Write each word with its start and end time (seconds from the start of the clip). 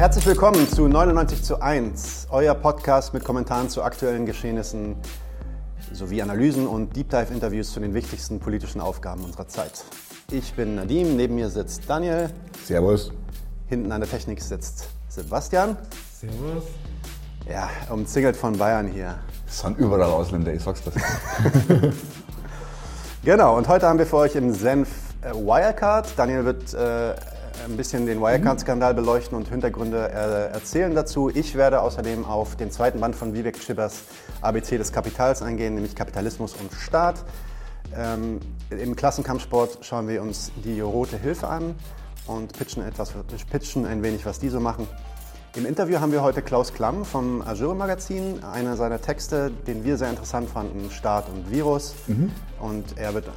Herzlich 0.00 0.24
willkommen 0.24 0.66
zu 0.66 0.88
99 0.88 1.42
zu 1.42 1.60
1, 1.60 2.28
euer 2.30 2.54
Podcast 2.54 3.12
mit 3.12 3.22
Kommentaren 3.22 3.68
zu 3.68 3.82
aktuellen 3.82 4.24
Geschehnissen 4.24 4.96
sowie 5.92 6.22
Analysen 6.22 6.66
und 6.66 6.96
Deep 6.96 7.10
Dive 7.10 7.34
Interviews 7.34 7.70
zu 7.70 7.80
den 7.80 7.92
wichtigsten 7.92 8.40
politischen 8.40 8.80
Aufgaben 8.80 9.22
unserer 9.22 9.46
Zeit. 9.46 9.84
Ich 10.30 10.54
bin 10.54 10.76
Nadim, 10.76 11.18
neben 11.18 11.34
mir 11.34 11.50
sitzt 11.50 11.82
Daniel. 11.86 12.30
Servus. 12.64 13.12
Hinten 13.66 13.92
an 13.92 14.00
der 14.00 14.08
Technik 14.08 14.40
sitzt 14.40 14.88
Sebastian. 15.10 15.76
Servus. 16.18 16.64
Ja, 17.46 17.68
umzingelt 17.90 18.38
von 18.38 18.56
Bayern 18.56 18.86
hier. 18.86 19.18
Es 19.46 19.60
sind 19.60 19.76
überall 19.76 20.04
Ausländer, 20.04 20.54
ich 20.54 20.62
sag's 20.62 20.82
das. 20.82 20.94
genau, 23.22 23.58
und 23.58 23.68
heute 23.68 23.86
haben 23.86 23.98
wir 23.98 24.06
für 24.06 24.16
euch 24.16 24.34
im 24.34 24.54
Senf 24.54 24.88
äh, 25.20 25.34
Wirecard. 25.34 26.14
Daniel 26.16 26.46
wird 26.46 26.72
äh, 26.72 27.12
ein 27.64 27.76
bisschen 27.76 28.06
den 28.06 28.20
Wirecard-Skandal 28.20 28.94
beleuchten 28.94 29.36
und 29.36 29.48
Hintergründe 29.48 30.08
äh, 30.08 30.52
erzählen 30.52 30.94
dazu. 30.94 31.30
Ich 31.30 31.54
werde 31.54 31.80
außerdem 31.82 32.24
auf 32.24 32.56
den 32.56 32.70
zweiten 32.70 33.00
Band 33.00 33.14
von 33.16 33.34
Vivek 33.34 33.58
Schibbers 33.58 34.02
ABC 34.40 34.78
des 34.78 34.92
Kapitals 34.92 35.42
eingehen, 35.42 35.74
nämlich 35.74 35.94
Kapitalismus 35.94 36.54
und 36.54 36.72
Staat. 36.72 37.24
Ähm, 37.96 38.40
Im 38.70 38.96
Klassenkampfsport 38.96 39.78
schauen 39.84 40.08
wir 40.08 40.22
uns 40.22 40.52
die 40.64 40.80
Rote 40.80 41.18
Hilfe 41.18 41.48
an 41.48 41.74
und 42.26 42.56
pitchen, 42.56 42.84
etwas, 42.84 43.12
pitchen 43.50 43.86
ein 43.86 44.02
wenig, 44.02 44.24
was 44.26 44.38
die 44.38 44.48
so 44.48 44.60
machen. 44.60 44.86
Im 45.56 45.66
Interview 45.66 45.98
haben 45.98 46.12
wir 46.12 46.22
heute 46.22 46.42
Klaus 46.42 46.72
Klamm 46.72 47.04
vom 47.04 47.42
Azure 47.42 47.74
Magazin. 47.74 48.44
Einer 48.44 48.76
seiner 48.76 49.00
Texte, 49.00 49.50
den 49.66 49.82
wir 49.82 49.96
sehr 49.96 50.08
interessant 50.08 50.48
fanden, 50.48 50.90
Staat 50.92 51.28
und 51.28 51.50
Virus. 51.50 51.94
Mhm. 52.06 52.30
Und 52.60 52.96
er 52.96 53.14
wird 53.14 53.28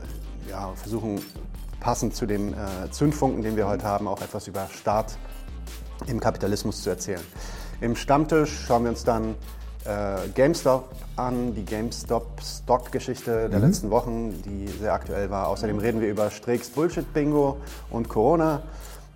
ja, 0.47 0.71
versuchen, 0.75 1.19
passend 1.83 2.15
zu 2.15 2.25
dem 2.25 2.53
äh, 2.53 2.89
Zündfunken, 2.89 3.43
den 3.43 3.57
wir 3.57 3.67
heute 3.67 3.83
haben, 3.83 4.07
auch 4.07 4.21
etwas 4.21 4.47
über 4.47 4.67
Staat 4.71 5.17
im 6.07 6.19
Kapitalismus 6.19 6.81
zu 6.81 6.89
erzählen. 6.89 7.21
Im 7.81 7.95
Stammtisch 7.95 8.65
schauen 8.65 8.83
wir 8.83 8.89
uns 8.89 9.03
dann 9.03 9.35
äh, 9.83 10.29
GameStop 10.33 10.89
an, 11.17 11.53
die 11.53 11.65
GameStop-Stock-Geschichte 11.65 13.49
der 13.49 13.59
mhm. 13.59 13.65
letzten 13.65 13.89
Wochen, 13.91 14.41
die 14.43 14.67
sehr 14.67 14.93
aktuell 14.93 15.29
war. 15.29 15.49
Außerdem 15.49 15.77
reden 15.77 15.99
wir 15.99 16.09
über 16.09 16.31
Strekes 16.31 16.69
Bullshit-Bingo 16.69 17.57
und 17.89 18.07
Corona. 18.07 18.61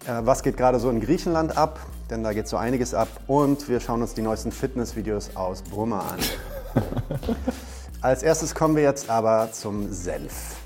Äh, 0.05 0.21
was 0.25 0.43
geht 0.43 0.57
gerade 0.57 0.79
so 0.79 0.89
in 0.89 0.99
Griechenland 0.99 1.57
ab? 1.57 1.79
Denn 2.09 2.21
da 2.23 2.33
geht 2.33 2.49
so 2.49 2.57
einiges 2.57 2.93
ab. 2.93 3.07
Und 3.27 3.69
wir 3.69 3.79
schauen 3.79 4.01
uns 4.01 4.13
die 4.13 4.21
neuesten 4.21 4.51
Fitnessvideos 4.51 5.37
aus 5.37 5.61
Brummer 5.61 6.03
an. 6.03 6.83
Als 8.01 8.23
erstes 8.23 8.53
kommen 8.53 8.75
wir 8.75 8.83
jetzt 8.83 9.09
aber 9.09 9.53
zum 9.53 9.93
Senf. 9.93 10.56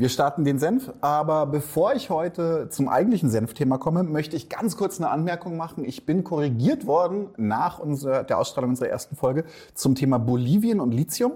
Wir 0.00 0.08
starten 0.08 0.46
den 0.46 0.58
Senf, 0.58 0.90
aber 1.02 1.44
bevor 1.44 1.92
ich 1.92 2.08
heute 2.08 2.70
zum 2.70 2.88
eigentlichen 2.88 3.28
Senfthema 3.28 3.76
komme, 3.76 4.02
möchte 4.02 4.34
ich 4.34 4.48
ganz 4.48 4.78
kurz 4.78 4.98
eine 4.98 5.10
Anmerkung 5.10 5.58
machen. 5.58 5.84
Ich 5.84 6.06
bin 6.06 6.24
korrigiert 6.24 6.86
worden 6.86 7.28
nach 7.36 7.78
unserer, 7.78 8.24
der 8.24 8.38
Ausstrahlung 8.38 8.70
unserer 8.70 8.88
ersten 8.88 9.14
Folge 9.14 9.44
zum 9.74 9.94
Thema 9.94 10.16
Bolivien 10.16 10.80
und 10.80 10.92
Lithium. 10.92 11.32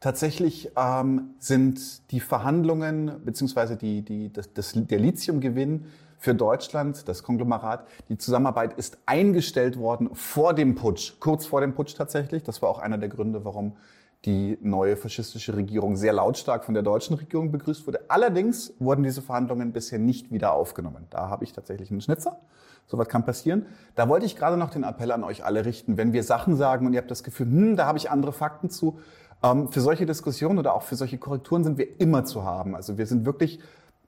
Tatsächlich 0.00 0.72
ähm, 0.76 1.30
sind 1.38 2.10
die 2.10 2.18
Verhandlungen 2.18 3.12
beziehungsweise 3.24 3.76
die, 3.76 4.02
die, 4.02 4.32
das, 4.32 4.52
das, 4.52 4.72
der 4.74 4.98
Lithiumgewinn 4.98 5.84
für 6.18 6.34
Deutschland, 6.34 7.06
das 7.06 7.22
Konglomerat, 7.22 7.86
die 8.08 8.18
Zusammenarbeit 8.18 8.72
ist 8.76 8.98
eingestellt 9.06 9.78
worden 9.78 10.10
vor 10.14 10.54
dem 10.54 10.74
Putsch, 10.74 11.12
kurz 11.20 11.46
vor 11.46 11.60
dem 11.60 11.72
Putsch 11.72 11.94
tatsächlich. 11.94 12.42
Das 12.42 12.62
war 12.62 12.68
auch 12.68 12.80
einer 12.80 12.98
der 12.98 13.10
Gründe, 13.10 13.44
warum 13.44 13.76
die 14.24 14.58
neue 14.60 14.96
faschistische 14.96 15.56
Regierung 15.56 15.96
sehr 15.96 16.12
lautstark 16.12 16.64
von 16.64 16.74
der 16.74 16.82
deutschen 16.82 17.16
Regierung 17.16 17.52
begrüßt 17.52 17.86
wurde. 17.86 18.00
Allerdings 18.08 18.74
wurden 18.78 19.04
diese 19.04 19.22
Verhandlungen 19.22 19.72
bisher 19.72 19.98
nicht 19.98 20.32
wieder 20.32 20.52
aufgenommen. 20.52 21.06
Da 21.10 21.28
habe 21.28 21.44
ich 21.44 21.52
tatsächlich 21.52 21.90
einen 21.90 22.00
Schnitzer. 22.00 22.40
So 22.86 22.98
was 22.98 23.08
kann 23.08 23.24
passieren. 23.24 23.66
Da 23.94 24.08
wollte 24.08 24.26
ich 24.26 24.34
gerade 24.34 24.56
noch 24.56 24.70
den 24.70 24.82
Appell 24.82 25.12
an 25.12 25.22
euch 25.22 25.44
alle 25.44 25.64
richten. 25.64 25.96
Wenn 25.96 26.12
wir 26.12 26.24
Sachen 26.24 26.56
sagen 26.56 26.86
und 26.86 26.94
ihr 26.94 27.00
habt 27.00 27.10
das 27.10 27.22
Gefühl, 27.22 27.46
hm, 27.46 27.76
da 27.76 27.86
habe 27.86 27.98
ich 27.98 28.10
andere 28.10 28.32
Fakten 28.32 28.70
zu, 28.70 28.98
ähm, 29.42 29.68
für 29.70 29.80
solche 29.80 30.06
Diskussionen 30.06 30.58
oder 30.58 30.74
auch 30.74 30.82
für 30.82 30.96
solche 30.96 31.18
Korrekturen 31.18 31.62
sind 31.62 31.78
wir 31.78 32.00
immer 32.00 32.24
zu 32.24 32.44
haben. 32.44 32.74
Also 32.74 32.98
wir 32.98 33.06
sind 33.06 33.24
wirklich, 33.24 33.60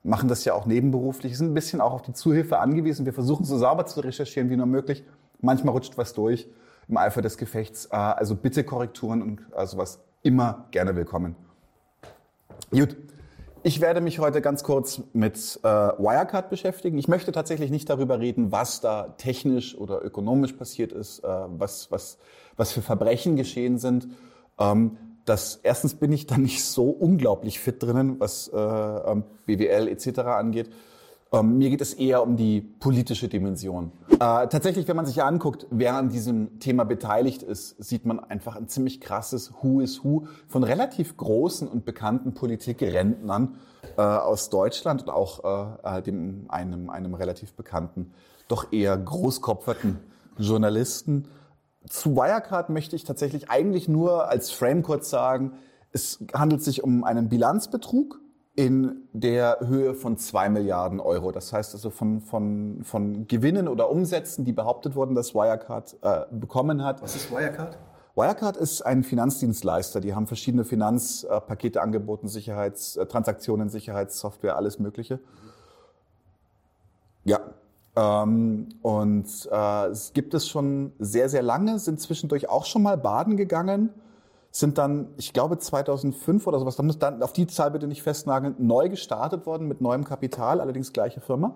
machen 0.03 0.29
das 0.29 0.45
ja 0.45 0.55
auch 0.55 0.67
nebenberuflich, 0.67 1.37
sind 1.37 1.51
ein 1.51 1.55
bisschen 1.55 1.81
auch 1.81 1.93
auf 1.93 2.03
die 2.03 2.15
Zuhilfe 2.15 2.59
angewiesen. 2.59 3.07
Wir 3.07 3.13
versuchen 3.13 3.45
so 3.45 3.59
sauber 3.59 3.87
zu 3.87 4.01
recherchieren 4.01 4.51
wie 4.51 4.57
nur 4.57 4.67
möglich. 4.67 5.05
Manchmal 5.41 5.73
rutscht 5.75 5.97
was 5.99 6.15
durch 6.15 6.49
im 6.89 6.97
Eifer 6.97 7.23
des 7.23 7.39
Gefechts. 7.39 7.87
Äh, 7.87 7.97
also 7.97 8.35
bitte 8.35 8.65
Korrekturen 8.65 9.23
und 9.23 9.41
äh, 9.55 9.67
sowas 9.67 10.01
immer 10.23 10.67
gerne 10.71 10.97
willkommen. 10.97 11.37
Gut. 12.71 12.97
Ich 13.63 13.83
werde 13.83 14.01
mich 14.01 14.19
heute 14.19 14.41
ganz 14.41 14.63
kurz 14.63 15.03
mit 15.13 15.61
äh, 15.63 15.69
Wirecard 15.69 16.49
beschäftigen. 16.49 16.97
Ich 16.97 17.09
möchte 17.09 17.31
tatsächlich 17.31 17.71
nicht 17.71 17.91
darüber 17.91 18.19
reden, 18.19 18.53
was 18.53 18.81
da 18.81 19.09
technisch 19.19 19.77
oder 19.77 20.03
ökonomisch 20.03 20.55
passiert 20.55 20.93
ist, 20.93 21.19
äh, 21.19 21.27
was, 21.29 21.91
was, 21.91 22.17
was 22.57 22.73
für 22.73 22.81
Verbrechen 22.81 23.37
geschehen 23.37 23.77
sind. 23.77 24.09
Ähm, 24.59 24.97
das, 25.27 25.57
erstens 25.63 25.95
bin 25.95 26.11
ich 26.11 26.27
da 26.27 26.39
nicht 26.39 26.65
so 26.65 26.85
unglaublich 26.89 27.61
fit 27.61 27.83
drinnen, 27.83 28.19
was 28.19 28.49
äh, 28.49 28.57
ähm, 28.57 29.25
BWL 29.45 29.89
etc. 29.89 30.21
angeht. 30.21 30.71
Ähm, 31.33 31.59
mir 31.59 31.71
geht 31.71 31.81
es 31.81 31.95
eher 31.95 32.23
um 32.25 32.37
die 32.37 32.61
politische 32.61 33.29
Dimension. 33.29 33.93
Äh, 34.11 34.17
tatsächlich, 34.49 34.89
wenn 34.89 34.97
man 34.97 35.07
sich 35.07 35.23
anguckt, 35.23 35.67
wer 35.71 35.95
an 35.95 36.09
diesem 36.09 36.59
Thema 36.59 36.85
beteiligt 36.85 37.45
ist, 37.45 37.83
sieht 37.83 38.05
man 38.05 38.19
einfach 38.19 38.57
ein 38.57 38.67
ziemlich 38.67 39.01
krasses 39.01 39.53
Who 39.63 39.81
is 39.81 40.03
Who 40.03 40.27
von 40.49 40.65
relativ 40.65 41.17
großen 41.17 41.69
und 41.69 41.85
bekannten 41.85 42.35
Politikrentnern 42.35 43.55
äh, 43.97 44.03
aus 44.03 44.51
Deutschland 44.51 45.03
und 45.03 45.11
auch 45.11 45.79
äh, 45.85 45.99
äh 45.99 46.03
dem, 46.03 46.47
einem, 46.49 46.91
einem 46.91 47.15
relativ 47.15 47.55
bekannten, 47.55 48.13
doch 48.49 48.73
eher 48.73 48.97
großkopferten 48.97 50.01
Journalisten. 50.37 51.29
Zu 51.89 52.17
Wirecard 52.17 52.71
möchte 52.71 52.97
ich 52.97 53.05
tatsächlich 53.05 53.51
eigentlich 53.51 53.89
nur 53.89 54.29
als 54.29 54.51
Frame 54.51 54.83
kurz 54.83 55.11
sagen, 55.11 55.53
es 55.93 56.25
handelt 56.35 56.63
sich 56.63 56.83
um 56.83 57.05
einen 57.05 57.29
Bilanzbetrug 57.29 58.21
in 58.61 59.09
der 59.15 59.57
Höhe 59.61 59.95
von 59.95 60.19
zwei 60.19 60.51
Milliarden 60.51 61.01
Euro. 61.01 61.33
Das 61.33 61.51
heißt 61.51 61.73
also 61.73 61.89
von, 61.89 62.21
von, 62.21 62.81
von 62.85 63.27
Gewinnen 63.27 63.69
oder 63.69 63.91
Umsätzen, 63.91 64.45
die 64.45 64.53
behauptet 64.53 64.95
wurden, 64.95 65.15
dass 65.15 65.35
Wirecard 65.35 65.97
äh, 66.03 66.27
bekommen 66.31 66.85
hat. 66.85 67.01
Was 67.01 67.17
ist 67.17 67.31
Wirecard? 67.31 67.79
Wirecard 68.15 68.59
ist 68.59 68.83
ein 68.83 69.03
Finanzdienstleister. 69.03 70.03
Die 70.03 70.15
haben 70.15 70.27
verschiedene 70.27 70.67
Finanzpakete 70.67 71.81
angeboten, 71.81 72.29
Sicherheitstransaktionen, 72.29 73.69
äh, 73.69 73.71
Sicherheitssoftware, 73.71 74.57
alles 74.57 74.79
Mögliche. 74.79 75.21
Ja. 77.25 77.41
Ähm, 77.97 78.69
und 78.83 79.49
äh, 79.51 79.87
es 79.87 80.13
gibt 80.13 80.35
es 80.35 80.47
schon 80.47 80.93
sehr, 80.99 81.31
sehr 81.31 81.43
lange, 81.43 81.79
sind 81.79 81.99
zwischendurch 81.99 82.51
auch 82.51 82.67
schon 82.67 82.83
mal 82.83 82.99
baden 82.99 83.39
gegangen 83.39 83.89
sind 84.51 84.79
dann, 84.79 85.09
ich 85.17 85.33
glaube 85.33 85.59
2005 85.59 86.47
oder 86.47 86.59
sowas, 86.59 86.77
dann 86.77 87.23
auf 87.23 87.33
die 87.33 87.47
Zahl 87.47 87.71
bitte 87.71 87.87
nicht 87.87 88.03
festnageln, 88.03 88.57
neu 88.59 88.89
gestartet 88.89 89.47
worden 89.47 89.69
mit 89.69 89.81
neuem 89.81 90.05
Kapital, 90.05 90.61
allerdings 90.61 90.93
gleiche 90.93 91.21
Firma. 91.21 91.55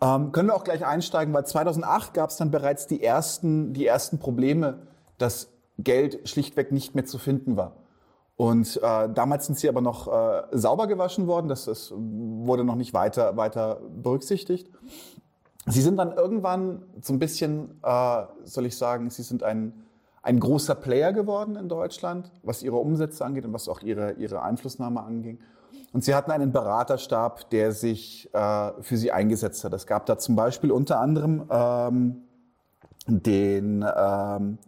Ähm, 0.00 0.32
können 0.32 0.48
wir 0.48 0.56
auch 0.56 0.64
gleich 0.64 0.84
einsteigen, 0.84 1.32
weil 1.32 1.46
2008 1.46 2.12
gab 2.12 2.30
es 2.30 2.36
dann 2.36 2.50
bereits 2.50 2.88
die 2.88 3.02
ersten, 3.02 3.72
die 3.72 3.86
ersten 3.86 4.18
Probleme, 4.18 4.80
dass 5.18 5.48
Geld 5.78 6.28
schlichtweg 6.28 6.72
nicht 6.72 6.94
mehr 6.96 7.04
zu 7.04 7.18
finden 7.18 7.56
war. 7.56 7.76
Und 8.36 8.80
äh, 8.82 9.08
damals 9.08 9.46
sind 9.46 9.58
sie 9.58 9.68
aber 9.68 9.80
noch 9.80 10.08
äh, 10.08 10.42
sauber 10.50 10.88
gewaschen 10.88 11.28
worden, 11.28 11.48
das, 11.48 11.66
das 11.66 11.92
wurde 11.96 12.64
noch 12.64 12.74
nicht 12.74 12.94
weiter, 12.94 13.36
weiter 13.36 13.80
berücksichtigt. 13.94 14.68
Sie 15.66 15.80
sind 15.80 15.96
dann 15.96 16.10
irgendwann 16.10 16.82
so 17.00 17.12
ein 17.12 17.20
bisschen, 17.20 17.78
äh, 17.84 18.24
soll 18.42 18.66
ich 18.66 18.76
sagen, 18.76 19.10
sie 19.10 19.22
sind 19.22 19.44
ein 19.44 19.84
ein 20.22 20.38
großer 20.38 20.76
Player 20.76 21.12
geworden 21.12 21.56
in 21.56 21.68
Deutschland, 21.68 22.30
was 22.42 22.62
ihre 22.62 22.76
Umsätze 22.76 23.24
angeht 23.24 23.44
und 23.44 23.52
was 23.52 23.68
auch 23.68 23.82
ihre, 23.82 24.12
ihre 24.12 24.42
Einflussnahme 24.42 25.02
anging. 25.02 25.40
Und 25.92 26.04
sie 26.04 26.14
hatten 26.14 26.30
einen 26.30 26.52
Beraterstab, 26.52 27.50
der 27.50 27.72
sich 27.72 28.32
äh, 28.32 28.70
für 28.80 28.96
sie 28.96 29.12
eingesetzt 29.12 29.62
hat. 29.64 29.72
Es 29.74 29.86
gab 29.86 30.06
da 30.06 30.16
zum 30.16 30.36
Beispiel 30.36 30.70
unter 30.70 31.00
anderem 31.00 31.44
ähm, 31.50 32.22
den 33.06 33.84
ähm, 33.94 34.58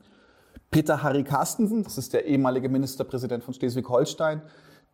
Peter 0.71 1.03
Harry 1.03 1.23
Carstensen, 1.23 1.85
das 1.85 1.99
ist 1.99 2.13
der 2.13 2.27
ehemalige 2.27 2.69
Ministerpräsident 2.69 3.45
von 3.45 3.55
Schleswig-Holstein, 3.55 4.43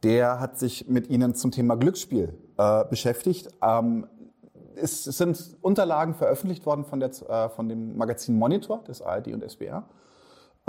der 0.03 0.39
hat 0.39 0.59
sich 0.59 0.89
mit 0.89 1.09
ihnen 1.09 1.35
zum 1.35 1.51
Thema 1.51 1.77
Glücksspiel 1.77 2.35
äh, 2.59 2.85
beschäftigt. 2.85 3.49
Ähm, 3.63 4.07
es 4.77 5.05
sind 5.05 5.57
Unterlagen 5.63 6.15
veröffentlicht 6.15 6.65
worden 6.65 6.85
von, 6.85 7.01
der, 7.01 7.11
äh, 7.11 7.49
von 7.49 7.69
dem 7.69 7.97
Magazin 7.97 8.39
Monitor 8.39 8.85
des 8.85 9.03
ARD 9.03 9.29
und 9.29 9.43
SBR. 9.43 9.85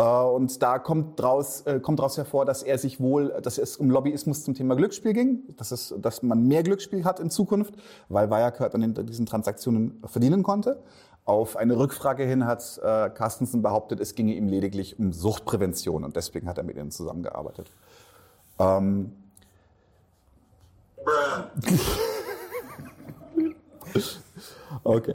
Äh, 0.01 0.03
und 0.03 0.61
da 0.63 0.79
kommt 0.79 1.19
daraus, 1.19 1.61
äh, 1.61 1.79
kommt 1.79 1.99
daraus 1.99 2.17
hervor, 2.17 2.45
dass 2.45 2.63
er 2.63 2.79
sich 2.79 2.99
wohl, 2.99 3.39
dass 3.41 3.59
es 3.59 3.77
um 3.77 3.91
Lobbyismus 3.91 4.43
zum 4.43 4.55
Thema 4.55 4.75
Glücksspiel 4.75 5.13
ging, 5.13 5.43
dass, 5.57 5.71
es, 5.71 5.93
dass 5.97 6.23
man 6.23 6.47
mehr 6.47 6.63
Glücksspiel 6.63 7.05
hat 7.05 7.19
in 7.19 7.29
Zukunft, 7.29 7.75
weil 8.09 8.31
Wirecard 8.31 8.73
an 8.73 8.95
diesen 9.05 9.27
Transaktionen 9.27 10.01
verdienen 10.05 10.41
konnte. 10.41 10.81
Auf 11.23 11.55
eine 11.55 11.77
Rückfrage 11.77 12.23
hin 12.23 12.47
hat 12.47 12.79
äh, 12.83 13.11
Carstensen 13.11 13.61
behauptet, 13.61 13.99
es 13.99 14.15
ginge 14.15 14.33
ihm 14.33 14.47
lediglich 14.47 14.97
um 14.97 15.13
Suchtprävention 15.13 16.03
und 16.03 16.15
deswegen 16.15 16.47
hat 16.47 16.57
er 16.57 16.63
mit 16.63 16.77
ihnen 16.77 16.89
zusammengearbeitet. 16.89 17.69
Ähm, 18.57 19.11
okay. 24.83 25.13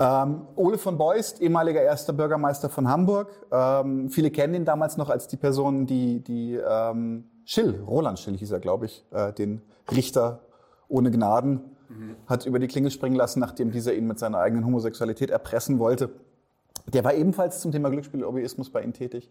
Ähm, 0.00 0.42
Ole 0.54 0.78
von 0.78 0.96
Beust, 0.96 1.40
ehemaliger 1.40 1.82
erster 1.82 2.12
Bürgermeister 2.12 2.68
von 2.68 2.88
Hamburg. 2.88 3.30
Ähm, 3.50 4.08
viele 4.10 4.30
kennen 4.30 4.54
ihn 4.54 4.64
damals 4.64 4.96
noch 4.96 5.10
als 5.10 5.26
die 5.26 5.36
Person, 5.36 5.86
die, 5.86 6.20
die 6.20 6.54
ähm, 6.54 7.24
Schill, 7.44 7.82
Roland 7.86 8.18
Schill 8.18 8.36
hieß 8.36 8.52
er, 8.52 8.60
glaube 8.60 8.86
ich, 8.86 9.04
äh, 9.10 9.32
den 9.32 9.62
Richter 9.90 10.40
ohne 10.88 11.10
Gnaden, 11.10 11.76
mhm. 11.88 12.16
hat 12.26 12.46
über 12.46 12.58
die 12.58 12.68
Klinge 12.68 12.90
springen 12.90 13.16
lassen, 13.16 13.40
nachdem 13.40 13.70
dieser 13.70 13.94
ihn 13.94 14.06
mit 14.06 14.18
seiner 14.18 14.38
eigenen 14.38 14.64
Homosexualität 14.64 15.30
erpressen 15.30 15.78
wollte. 15.78 16.10
Der 16.86 17.04
war 17.04 17.14
ebenfalls 17.14 17.60
zum 17.60 17.72
Thema 17.72 17.90
Glücksspiel-Lobbyismus 17.90 18.70
bei 18.70 18.82
ihm 18.82 18.92
tätig. 18.92 19.30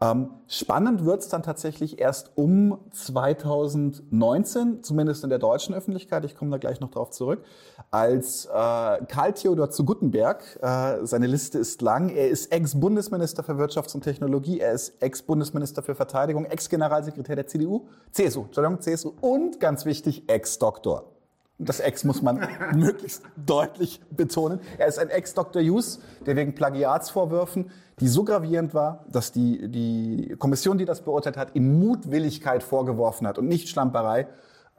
Ähm, 0.00 0.30
spannend 0.48 1.04
wird 1.04 1.20
es 1.20 1.28
dann 1.28 1.44
tatsächlich 1.44 2.00
erst 2.00 2.32
um 2.36 2.78
2019, 2.90 4.82
zumindest 4.82 5.22
in 5.22 5.30
der 5.30 5.38
deutschen 5.38 5.74
Öffentlichkeit, 5.76 6.24
ich 6.24 6.34
komme 6.34 6.50
da 6.50 6.58
gleich 6.58 6.80
noch 6.80 6.90
drauf 6.90 7.10
zurück, 7.10 7.44
als 7.92 8.46
äh, 8.46 8.50
Karl 8.50 9.32
Theodor 9.34 9.70
zu 9.70 9.84
Guttenberg, 9.84 10.58
äh, 10.60 11.06
seine 11.06 11.28
Liste 11.28 11.58
ist 11.58 11.82
lang, 11.82 12.08
er 12.08 12.28
ist 12.28 12.50
Ex-Bundesminister 12.50 13.44
für 13.44 13.52
Wirtschafts- 13.52 13.94
und 13.94 14.02
Technologie, 14.02 14.58
er 14.58 14.72
ist 14.72 15.00
Ex-Bundesminister 15.00 15.82
für 15.82 15.94
Verteidigung, 15.94 16.46
Ex-Generalsekretär 16.46 17.36
der 17.36 17.46
CDU, 17.46 17.86
CSU, 18.10 18.46
Entschuldigung, 18.46 18.80
CSU 18.80 19.12
und 19.20 19.60
ganz 19.60 19.84
wichtig, 19.84 20.28
Ex-Doktor 20.28 21.12
das 21.58 21.80
Ex 21.80 22.04
muss 22.04 22.22
man 22.22 22.46
möglichst 22.74 23.22
deutlich 23.36 24.00
betonen. 24.10 24.60
Er 24.78 24.86
ist 24.86 24.98
ein 24.98 25.10
Ex-Dr. 25.10 25.62
Hughes, 25.62 26.00
der 26.26 26.36
wegen 26.36 26.54
Plagiatsvorwürfen, 26.54 27.70
die 28.00 28.08
so 28.08 28.24
gravierend 28.24 28.74
war, 28.74 29.04
dass 29.10 29.32
die, 29.32 29.68
die 29.68 30.34
Kommission, 30.38 30.78
die 30.78 30.84
das 30.84 31.02
beurteilt 31.02 31.36
hat, 31.36 31.54
ihm 31.54 31.78
Mutwilligkeit 31.78 32.62
vorgeworfen 32.62 33.26
hat 33.26 33.38
und 33.38 33.48
nicht 33.48 33.68
Schlamperei, 33.68 34.26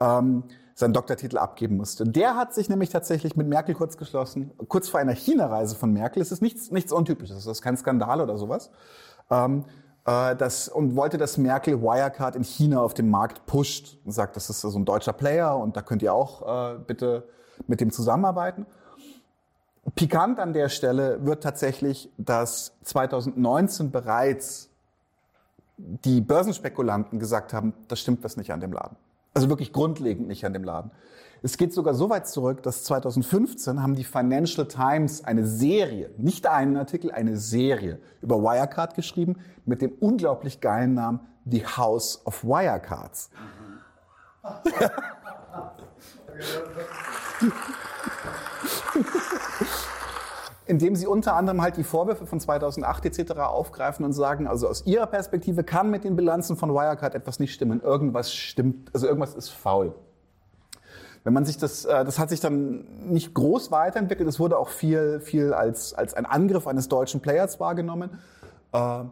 ähm, 0.00 0.44
seinen 0.74 0.92
Doktortitel 0.92 1.38
abgeben 1.38 1.76
musste. 1.76 2.04
Der 2.04 2.36
hat 2.36 2.52
sich 2.52 2.68
nämlich 2.68 2.90
tatsächlich 2.90 3.36
mit 3.36 3.46
Merkel 3.46 3.74
kurz 3.74 3.96
geschlossen, 3.96 4.50
kurz 4.68 4.88
vor 4.88 4.98
einer 4.98 5.14
China-Reise 5.14 5.76
von 5.76 5.92
Merkel. 5.92 6.20
Es 6.20 6.32
ist 6.32 6.42
nichts, 6.42 6.72
nichts 6.72 6.92
Untypisches, 6.92 7.36
es 7.36 7.46
ist 7.46 7.62
kein 7.62 7.76
Skandal 7.76 8.20
oder 8.20 8.36
sowas. 8.36 8.70
Ähm, 9.30 9.64
äh, 10.06 10.36
das, 10.36 10.68
und 10.68 10.96
wollte, 10.96 11.18
dass 11.18 11.38
Merkel 11.38 11.80
Wirecard 11.80 12.36
in 12.36 12.44
China 12.44 12.80
auf 12.80 12.94
dem 12.94 13.10
Markt 13.10 13.46
pusht 13.46 13.98
und 14.04 14.12
sagt, 14.12 14.36
das 14.36 14.50
ist 14.50 14.60
so 14.60 14.78
ein 14.78 14.84
deutscher 14.84 15.12
Player 15.12 15.56
und 15.56 15.76
da 15.76 15.82
könnt 15.82 16.02
ihr 16.02 16.12
auch 16.12 16.74
äh, 16.74 16.78
bitte 16.78 17.28
mit 17.66 17.80
dem 17.80 17.90
zusammenarbeiten. 17.90 18.66
Pikant 19.94 20.38
an 20.40 20.52
der 20.52 20.68
Stelle 20.70 21.24
wird 21.24 21.42
tatsächlich, 21.42 22.10
dass 22.16 22.72
2019 22.82 23.90
bereits 23.90 24.70
die 25.76 26.20
Börsenspekulanten 26.20 27.18
gesagt 27.18 27.52
haben, 27.52 27.74
das 27.88 28.00
stimmt 28.00 28.24
was 28.24 28.36
nicht 28.36 28.52
an 28.52 28.60
dem 28.60 28.72
Laden. 28.72 28.96
Also 29.34 29.48
wirklich 29.48 29.72
grundlegend 29.72 30.28
nicht 30.28 30.44
an 30.46 30.52
dem 30.52 30.64
Laden. 30.64 30.90
Es 31.44 31.58
geht 31.58 31.74
sogar 31.74 31.92
so 31.92 32.08
weit 32.08 32.26
zurück, 32.26 32.62
dass 32.62 32.84
2015 32.84 33.82
haben 33.82 33.94
die 33.94 34.04
Financial 34.04 34.66
Times 34.66 35.22
eine 35.24 35.46
Serie, 35.46 36.08
nicht 36.16 36.46
einen 36.46 36.78
Artikel, 36.78 37.10
eine 37.10 37.36
Serie 37.36 37.98
über 38.22 38.42
Wirecard 38.42 38.94
geschrieben 38.94 39.36
mit 39.66 39.82
dem 39.82 39.92
unglaublich 40.00 40.62
geilen 40.62 40.94
Namen 40.94 41.20
The 41.44 41.66
House 41.66 42.22
of 42.24 42.44
Wirecards. 42.44 43.28
indem 50.66 50.96
sie 50.96 51.06
unter 51.06 51.36
anderem 51.36 51.60
halt 51.60 51.76
die 51.76 51.84
Vorwürfe 51.84 52.24
von 52.24 52.40
2008 52.40 53.04
etc. 53.04 53.32
aufgreifen 53.40 54.06
und 54.06 54.14
sagen, 54.14 54.46
also 54.46 54.66
aus 54.66 54.86
ihrer 54.86 55.08
Perspektive 55.08 55.62
kann 55.62 55.90
mit 55.90 56.04
den 56.04 56.16
Bilanzen 56.16 56.56
von 56.56 56.70
Wirecard 56.72 57.14
etwas 57.14 57.38
nicht 57.38 57.52
stimmen, 57.52 57.82
irgendwas 57.82 58.32
stimmt, 58.32 58.88
also 58.94 59.06
irgendwas 59.06 59.34
ist 59.34 59.50
faul. 59.50 59.94
Wenn 61.24 61.32
man 61.32 61.46
sich 61.46 61.56
das, 61.56 61.86
äh, 61.86 62.04
das 62.04 62.18
hat 62.18 62.28
sich 62.28 62.40
dann 62.40 62.84
nicht 63.10 63.34
groß 63.34 63.70
weiterentwickelt, 63.70 64.28
es 64.28 64.38
wurde 64.38 64.58
auch 64.58 64.68
viel, 64.68 65.20
viel 65.20 65.54
als, 65.54 65.94
als 65.94 66.14
ein 66.14 66.26
Angriff 66.26 66.66
eines 66.66 66.88
deutschen 66.88 67.20
Players 67.20 67.58
wahrgenommen. 67.58 68.18
Äh, 68.72 69.04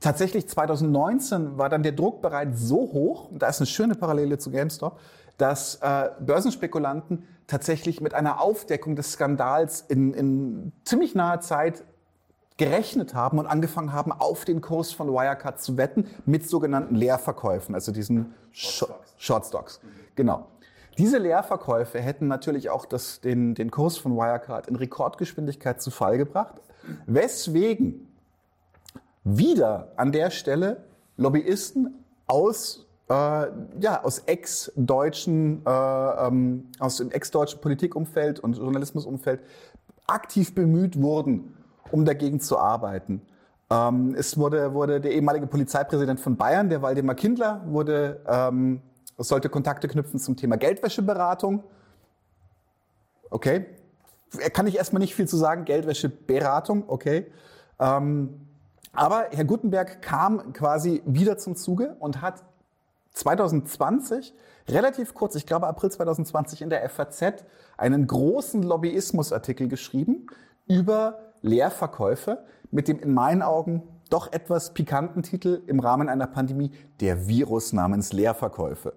tatsächlich 0.00 0.48
2019 0.48 1.58
war 1.58 1.68
dann 1.68 1.82
der 1.82 1.92
Druck 1.92 2.22
bereits 2.22 2.60
so 2.60 2.76
hoch, 2.76 3.30
und 3.30 3.42
da 3.42 3.48
ist 3.48 3.60
eine 3.60 3.66
schöne 3.66 3.94
Parallele 3.94 4.38
zu 4.38 4.50
GameStop, 4.50 4.98
dass 5.36 5.76
äh, 5.76 6.10
Börsenspekulanten 6.20 7.24
tatsächlich 7.46 8.00
mit 8.00 8.14
einer 8.14 8.40
Aufdeckung 8.40 8.96
des 8.96 9.12
Skandals 9.12 9.82
in, 9.82 10.14
in 10.14 10.72
ziemlich 10.84 11.14
naher 11.14 11.40
Zeit 11.40 11.84
gerechnet 12.56 13.14
haben 13.14 13.38
und 13.38 13.46
angefangen 13.46 13.92
haben, 13.92 14.12
auf 14.12 14.44
den 14.44 14.60
Kurs 14.60 14.92
von 14.92 15.08
Wirecard 15.08 15.60
zu 15.60 15.76
wetten 15.76 16.06
mit 16.24 16.48
sogenannten 16.48 16.94
Leerverkäufen, 16.94 17.74
also 17.74 17.92
diesen 17.92 18.34
Shortstocks. 18.52 19.14
Shortstocks. 19.18 19.80
Genau. 20.14 20.46
Diese 21.02 21.18
Leerverkäufe 21.18 21.98
hätten 21.98 22.28
natürlich 22.28 22.70
auch 22.70 22.86
das, 22.86 23.20
den, 23.20 23.56
den 23.56 23.72
Kurs 23.72 23.98
von 23.98 24.14
Wirecard 24.14 24.68
in 24.68 24.76
Rekordgeschwindigkeit 24.76 25.82
zu 25.82 25.90
Fall 25.90 26.16
gebracht, 26.16 26.54
weswegen 27.06 28.06
wieder 29.24 29.88
an 29.96 30.12
der 30.12 30.30
Stelle 30.30 30.84
Lobbyisten 31.16 32.04
aus 32.28 32.86
äh, 33.08 33.14
ja, 33.80 34.04
aus 34.04 34.20
ex-deutschen, 34.20 35.66
äh, 35.66 35.70
ähm, 35.70 36.68
aus 36.78 36.98
dem 36.98 37.10
ex-deutschen 37.10 37.60
Politikumfeld 37.60 38.38
und 38.38 38.56
Journalismusumfeld 38.56 39.40
aktiv 40.06 40.54
bemüht 40.54 41.02
wurden, 41.02 41.56
um 41.90 42.04
dagegen 42.04 42.38
zu 42.38 42.58
arbeiten. 42.58 43.22
Ähm, 43.70 44.14
es 44.16 44.38
wurde, 44.38 44.72
wurde 44.72 45.00
der 45.00 45.10
ehemalige 45.10 45.48
Polizeipräsident 45.48 46.20
von 46.20 46.36
Bayern, 46.36 46.70
der 46.70 46.80
Waldemar 46.80 47.16
Kindler, 47.16 47.64
wurde, 47.66 48.20
ähm, 48.28 48.82
sollte 49.18 49.48
Kontakte 49.48 49.88
knüpfen 49.88 50.18
zum 50.18 50.36
Thema 50.36 50.56
Geldwäscheberatung. 50.56 51.64
Okay. 53.30 53.66
Kann 54.52 54.66
ich 54.66 54.76
erstmal 54.76 55.00
nicht 55.00 55.14
viel 55.14 55.28
zu 55.28 55.36
sagen. 55.36 55.64
Geldwäscheberatung, 55.64 56.84
okay. 56.88 57.30
Ähm, 57.78 58.46
aber 58.92 59.28
Herr 59.30 59.44
Gutenberg 59.44 60.02
kam 60.02 60.52
quasi 60.52 61.02
wieder 61.06 61.38
zum 61.38 61.56
Zuge 61.56 61.96
und 61.98 62.20
hat 62.20 62.42
2020, 63.14 64.34
relativ 64.68 65.14
kurz, 65.14 65.34
ich 65.34 65.46
glaube 65.46 65.66
April 65.66 65.90
2020 65.90 66.62
in 66.62 66.70
der 66.70 66.88
FAZ, 66.88 67.44
einen 67.76 68.06
großen 68.06 68.62
Lobbyismusartikel 68.62 69.68
geschrieben 69.68 70.26
über 70.66 71.18
Leerverkäufe 71.42 72.44
mit 72.70 72.88
dem 72.88 73.00
in 73.00 73.12
meinen 73.12 73.42
Augen 73.42 73.82
doch 74.08 74.32
etwas 74.32 74.74
pikanten 74.74 75.22
Titel 75.22 75.62
im 75.66 75.80
Rahmen 75.80 76.08
einer 76.08 76.26
Pandemie, 76.26 76.70
der 77.00 77.26
Virus 77.28 77.72
namens 77.72 78.12
Leerverkäufe. 78.12 78.92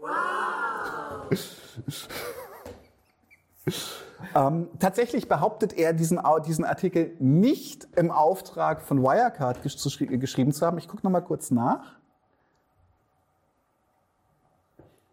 Wow. 0.00 1.30
ähm, 4.34 4.68
tatsächlich 4.78 5.28
behauptet 5.28 5.72
er, 5.72 5.92
diesen, 5.92 6.20
diesen 6.46 6.64
Artikel 6.64 7.16
nicht 7.18 7.88
im 7.96 8.10
Auftrag 8.10 8.82
von 8.82 9.02
Wirecard 9.02 9.62
gesch 9.62 9.98
geschrieben 9.98 10.52
zu 10.52 10.66
haben. 10.66 10.78
Ich 10.78 10.88
gucke 10.88 11.04
nochmal 11.04 11.24
kurz 11.24 11.50
nach. 11.50 11.98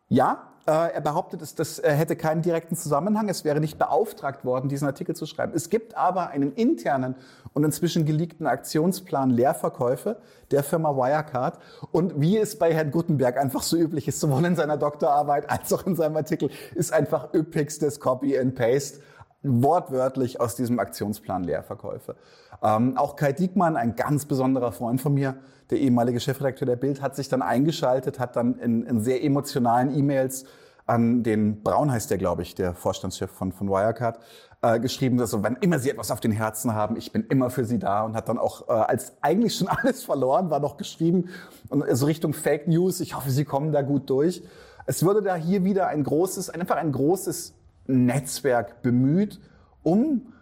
Ja, 0.07 0.51
er 0.71 1.01
behauptet, 1.01 1.41
das 1.59 1.79
äh, 1.79 1.91
hätte 1.91 2.15
keinen 2.15 2.41
direkten 2.41 2.75
Zusammenhang. 2.75 3.29
Es 3.29 3.45
wäre 3.45 3.59
nicht 3.59 3.77
beauftragt 3.77 4.45
worden, 4.45 4.67
diesen 4.67 4.87
Artikel 4.87 5.15
zu 5.15 5.25
schreiben. 5.25 5.53
Es 5.55 5.69
gibt 5.69 5.95
aber 5.95 6.29
einen 6.29 6.53
internen 6.53 7.15
und 7.53 7.63
inzwischen 7.63 8.05
geleakten 8.05 8.47
Aktionsplan 8.47 9.29
Leerverkäufe 9.29 10.17
der 10.51 10.63
Firma 10.63 10.95
Wirecard. 10.95 11.59
Und 11.91 12.19
wie 12.19 12.37
es 12.37 12.57
bei 12.57 12.73
Herrn 12.73 12.91
Gutenberg 12.91 13.37
einfach 13.37 13.61
so 13.61 13.77
üblich 13.77 14.07
ist, 14.07 14.19
sowohl 14.19 14.45
in 14.45 14.55
seiner 14.55 14.77
Doktorarbeit 14.77 15.49
als 15.49 15.71
auch 15.71 15.85
in 15.85 15.95
seinem 15.95 16.17
Artikel, 16.17 16.49
ist 16.73 16.91
einfach 16.91 17.33
üppigstes 17.33 17.99
Copy 17.99 18.37
and 18.37 18.55
Paste 18.55 18.99
wortwörtlich 19.45 20.41
aus 20.41 20.55
diesem 20.55 20.79
Aktionsplan 20.79 21.43
Leerverkäufe. 21.43 22.15
Ähm, 22.63 22.97
auch 22.97 23.15
Kai 23.15 23.33
Diekmann, 23.33 23.75
ein 23.75 23.95
ganz 23.95 24.25
besonderer 24.25 24.71
Freund 24.71 25.01
von 25.01 25.13
mir, 25.13 25.35
der 25.69 25.79
ehemalige 25.79 26.19
Chefredakteur 26.19 26.65
der 26.65 26.75
Bild, 26.75 27.01
hat 27.01 27.15
sich 27.15 27.29
dann 27.29 27.41
eingeschaltet, 27.41 28.19
hat 28.19 28.35
dann 28.35 28.59
in, 28.59 28.83
in 28.83 29.01
sehr 29.01 29.23
emotionalen 29.23 29.95
E-Mails 29.95 30.45
an 30.85 31.23
den 31.23 31.63
Braun 31.63 31.91
heißt 31.91 32.11
der, 32.11 32.17
glaube 32.17 32.43
ich, 32.43 32.53
der 32.53 32.75
Vorstandschef 32.75 33.31
von, 33.31 33.51
von 33.51 33.69
Wirecard, 33.69 34.19
äh, 34.61 34.79
geschrieben, 34.79 35.17
dass 35.17 35.31
so, 35.31 35.43
wenn 35.43 35.55
immer 35.55 35.79
Sie 35.79 35.89
etwas 35.89 36.11
auf 36.11 36.19
den 36.19 36.31
Herzen 36.31 36.73
haben, 36.73 36.95
ich 36.95 37.11
bin 37.11 37.25
immer 37.27 37.49
für 37.49 37.65
Sie 37.65 37.79
da 37.79 38.03
und 38.03 38.15
hat 38.15 38.29
dann 38.29 38.37
auch, 38.37 38.67
äh, 38.69 38.71
als 38.71 39.13
eigentlich 39.21 39.55
schon 39.55 39.67
alles 39.67 40.03
verloren 40.03 40.49
war, 40.49 40.59
noch 40.59 40.77
geschrieben 40.77 41.29
und 41.69 41.83
so 41.91 42.05
Richtung 42.05 42.33
Fake 42.33 42.67
News, 42.67 42.99
ich 42.99 43.15
hoffe, 43.15 43.31
Sie 43.31 43.45
kommen 43.45 43.71
da 43.71 43.81
gut 43.81 44.09
durch. 44.09 44.43
Es 44.85 45.03
würde 45.03 45.23
da 45.23 45.35
hier 45.35 45.63
wieder 45.63 45.87
ein 45.87 46.03
großes, 46.03 46.51
einfach 46.51 46.75
ein 46.75 46.91
großes 46.91 47.55
Netzwerk 47.87 48.83
bemüht, 48.83 49.39
um 49.81 50.33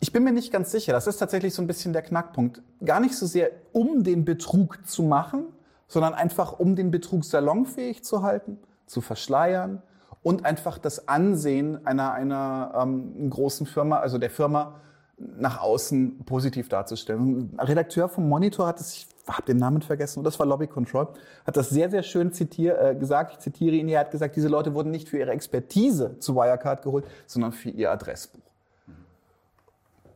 ich 0.00 0.12
bin 0.12 0.24
mir 0.24 0.32
nicht 0.32 0.50
ganz 0.50 0.70
sicher, 0.70 0.92
das 0.92 1.06
ist 1.06 1.18
tatsächlich 1.18 1.54
so 1.54 1.62
ein 1.62 1.66
bisschen 1.66 1.92
der 1.92 2.02
Knackpunkt. 2.02 2.62
Gar 2.84 3.00
nicht 3.00 3.14
so 3.14 3.26
sehr, 3.26 3.50
um 3.72 4.02
den 4.02 4.24
Betrug 4.24 4.86
zu 4.86 5.02
machen, 5.02 5.44
sondern 5.88 6.14
einfach, 6.14 6.58
um 6.58 6.74
den 6.74 6.90
Betrug 6.90 7.24
salonfähig 7.24 8.02
zu 8.02 8.22
halten, 8.22 8.58
zu 8.86 9.02
verschleiern 9.02 9.82
und 10.22 10.46
einfach 10.46 10.78
das 10.78 11.08
Ansehen 11.08 11.86
einer, 11.86 12.12
einer 12.12 12.72
ähm, 12.76 13.28
großen 13.28 13.66
Firma, 13.66 13.98
also 13.98 14.16
der 14.16 14.30
Firma, 14.30 14.80
nach 15.18 15.60
außen 15.60 16.24
positiv 16.24 16.70
darzustellen. 16.70 17.52
Ein 17.58 17.66
Redakteur 17.66 18.08
vom 18.08 18.26
Monitor 18.26 18.66
hat 18.66 18.80
es, 18.80 18.94
ich 18.94 19.06
habe 19.28 19.42
den 19.42 19.58
Namen 19.58 19.82
vergessen, 19.82 20.20
und 20.20 20.24
das 20.24 20.38
war 20.38 20.46
Lobby 20.46 20.66
Control, 20.66 21.08
hat 21.46 21.58
das 21.58 21.68
sehr, 21.68 21.90
sehr 21.90 22.02
schön 22.02 22.32
zitier, 22.32 22.80
äh, 22.80 22.94
gesagt. 22.94 23.32
Ich 23.32 23.38
zitiere 23.40 23.76
ihn, 23.76 23.88
er 23.88 24.00
hat 24.00 24.10
gesagt, 24.12 24.36
diese 24.36 24.48
Leute 24.48 24.72
wurden 24.72 24.90
nicht 24.90 25.10
für 25.10 25.18
ihre 25.18 25.32
Expertise 25.32 26.18
zu 26.20 26.36
Wirecard 26.36 26.82
geholt, 26.82 27.04
sondern 27.26 27.52
für 27.52 27.68
ihr 27.68 27.90
Adressbuch. 27.90 28.39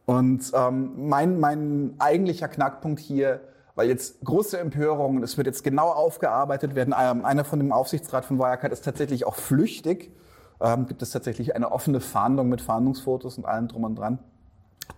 Und 0.06 0.52
ähm, 0.54 1.08
mein, 1.08 1.40
mein 1.40 1.94
eigentlicher 1.98 2.48
Knackpunkt 2.48 3.00
hier, 3.00 3.40
weil 3.74 3.88
jetzt 3.88 4.22
große 4.24 4.58
Empörungen, 4.58 5.22
es 5.22 5.36
wird 5.36 5.46
jetzt 5.46 5.64
genau 5.64 5.88
aufgearbeitet 5.88 6.74
werden, 6.74 6.94
ähm, 6.98 7.24
einer 7.24 7.44
von 7.44 7.58
dem 7.58 7.72
Aufsichtsrat 7.72 8.24
von 8.24 8.38
Wirecard 8.38 8.72
ist 8.72 8.84
tatsächlich 8.84 9.26
auch 9.26 9.34
flüchtig, 9.34 10.14
ähm, 10.60 10.86
gibt 10.86 11.02
es 11.02 11.10
tatsächlich 11.10 11.56
eine 11.56 11.72
offene 11.72 12.00
Fahndung 12.00 12.48
mit 12.48 12.60
Fahndungsfotos 12.60 13.38
und 13.38 13.46
allem 13.46 13.68
drum 13.68 13.84
und 13.84 13.96
dran. 13.96 14.18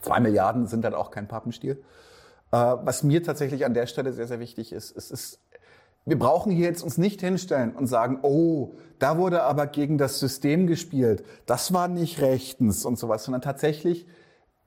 Zwei 0.00 0.20
Milliarden 0.20 0.66
sind 0.66 0.84
dann 0.84 0.94
auch 0.94 1.10
kein 1.10 1.28
Pappenstiel. 1.28 1.82
Äh, 2.50 2.56
was 2.56 3.02
mir 3.02 3.22
tatsächlich 3.22 3.64
an 3.64 3.74
der 3.74 3.86
Stelle 3.86 4.12
sehr, 4.12 4.26
sehr 4.26 4.40
wichtig 4.40 4.72
ist, 4.72 4.96
es 4.96 5.10
ist, 5.12 5.40
wir 6.04 6.18
brauchen 6.18 6.50
hier 6.52 6.66
jetzt 6.66 6.82
uns 6.82 6.98
nicht 6.98 7.20
hinstellen 7.20 7.74
und 7.74 7.86
sagen, 7.86 8.18
oh, 8.22 8.74
da 8.98 9.18
wurde 9.18 9.44
aber 9.44 9.66
gegen 9.68 9.98
das 9.98 10.18
System 10.18 10.66
gespielt, 10.66 11.24
das 11.46 11.72
war 11.72 11.86
nicht 11.86 12.20
rechtens 12.20 12.84
und 12.84 12.98
sowas, 12.98 13.24
sondern 13.24 13.42
tatsächlich 13.42 14.06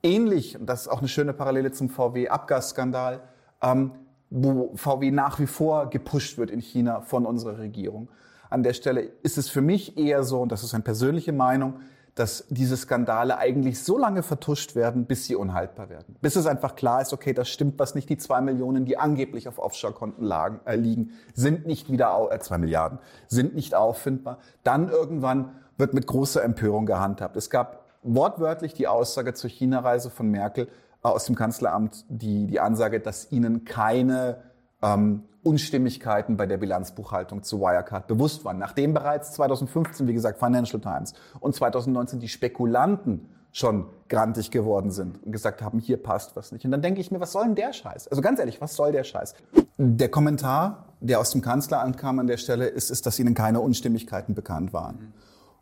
ähnlich, 0.03 0.59
und 0.59 0.65
das 0.67 0.81
ist 0.81 0.87
auch 0.87 0.99
eine 0.99 1.07
schöne 1.07 1.33
Parallele 1.33 1.71
zum 1.71 1.89
VW-Abgasskandal, 1.89 3.21
ähm, 3.61 3.91
wo 4.29 4.71
VW 4.75 5.11
nach 5.11 5.39
wie 5.39 5.47
vor 5.47 5.89
gepusht 5.89 6.37
wird 6.37 6.51
in 6.51 6.59
China 6.59 7.01
von 7.01 7.25
unserer 7.25 7.57
Regierung. 7.57 8.09
An 8.49 8.63
der 8.63 8.73
Stelle 8.73 9.01
ist 9.23 9.37
es 9.37 9.49
für 9.49 9.61
mich 9.61 9.97
eher 9.97 10.23
so, 10.23 10.41
und 10.41 10.51
das 10.51 10.63
ist 10.63 10.73
eine 10.73 10.83
persönliche 10.83 11.33
Meinung, 11.33 11.79
dass 12.15 12.45
diese 12.49 12.75
Skandale 12.75 13.37
eigentlich 13.37 13.81
so 13.81 13.97
lange 13.97 14.23
vertuscht 14.23 14.75
werden, 14.75 15.05
bis 15.05 15.25
sie 15.25 15.35
unhaltbar 15.35 15.89
werden. 15.89 16.17
Bis 16.21 16.35
es 16.35 16.47
einfach 16.47 16.75
klar 16.75 17.01
ist, 17.01 17.13
okay, 17.13 17.33
das 17.33 17.47
stimmt 17.47 17.79
was 17.79 17.95
nicht. 17.95 18.09
Die 18.09 18.17
zwei 18.17 18.41
Millionen, 18.41 18.83
die 18.83 18.97
angeblich 18.97 19.47
auf 19.47 19.57
Offshore-Konten 19.57 20.25
lagen, 20.25 20.59
äh, 20.65 20.75
liegen, 20.75 21.11
sind 21.33 21.65
nicht 21.65 21.89
wieder, 21.89 22.27
äh, 22.29 22.39
zwei 22.39 22.57
Milliarden, 22.57 22.99
sind 23.27 23.55
nicht 23.55 23.73
auffindbar. 23.73 24.39
Dann 24.63 24.89
irgendwann 24.89 25.51
wird 25.77 25.93
mit 25.93 26.07
großer 26.07 26.43
Empörung 26.43 26.85
gehandhabt. 26.85 27.37
Es 27.37 27.49
gab 27.49 27.78
wortwörtlich 28.01 28.73
die 28.73 28.87
Aussage 28.87 29.33
zur 29.33 29.49
China-Reise 29.49 30.09
von 30.09 30.29
Merkel 30.29 30.67
äh, 31.03 31.07
aus 31.07 31.25
dem 31.25 31.35
Kanzleramt, 31.35 32.05
die, 32.09 32.47
die 32.47 32.59
Ansage, 32.59 32.99
dass 32.99 33.31
ihnen 33.31 33.65
keine 33.65 34.43
ähm, 34.81 35.23
Unstimmigkeiten 35.43 36.37
bei 36.37 36.45
der 36.45 36.57
Bilanzbuchhaltung 36.57 37.43
zu 37.43 37.61
Wirecard 37.61 38.07
bewusst 38.07 38.43
waren. 38.43 38.57
Nachdem 38.57 38.93
bereits 38.93 39.31
2015, 39.33 40.07
wie 40.07 40.13
gesagt, 40.13 40.39
Financial 40.39 40.81
Times 40.81 41.13
und 41.39 41.55
2019 41.55 42.19
die 42.19 42.27
Spekulanten 42.27 43.29
schon 43.51 43.87
grantig 44.09 44.51
geworden 44.51 44.91
sind 44.91 45.23
und 45.23 45.31
gesagt 45.31 45.61
haben, 45.61 45.79
hier 45.79 45.97
passt 46.01 46.35
was 46.35 46.51
nicht. 46.51 46.65
Und 46.65 46.71
dann 46.71 46.81
denke 46.81 47.01
ich 47.01 47.09
mir, 47.09 47.19
was 47.19 47.31
soll 47.31 47.45
denn 47.45 47.55
der 47.55 47.73
Scheiß? 47.73 48.07
Also 48.07 48.21
ganz 48.21 48.39
ehrlich, 48.39 48.61
was 48.61 48.75
soll 48.75 48.91
der 48.91 49.03
Scheiß? 49.03 49.33
Der 49.77 50.09
Kommentar, 50.09 50.93
der 50.99 51.19
aus 51.19 51.31
dem 51.31 51.41
Kanzleramt 51.41 51.97
kam 51.97 52.19
an 52.19 52.27
der 52.27 52.37
Stelle, 52.37 52.67
ist, 52.67 52.91
ist 52.91 53.05
dass 53.05 53.17
ihnen 53.17 53.33
keine 53.33 53.61
Unstimmigkeiten 53.61 54.35
bekannt 54.35 54.73
waren. 54.73 55.13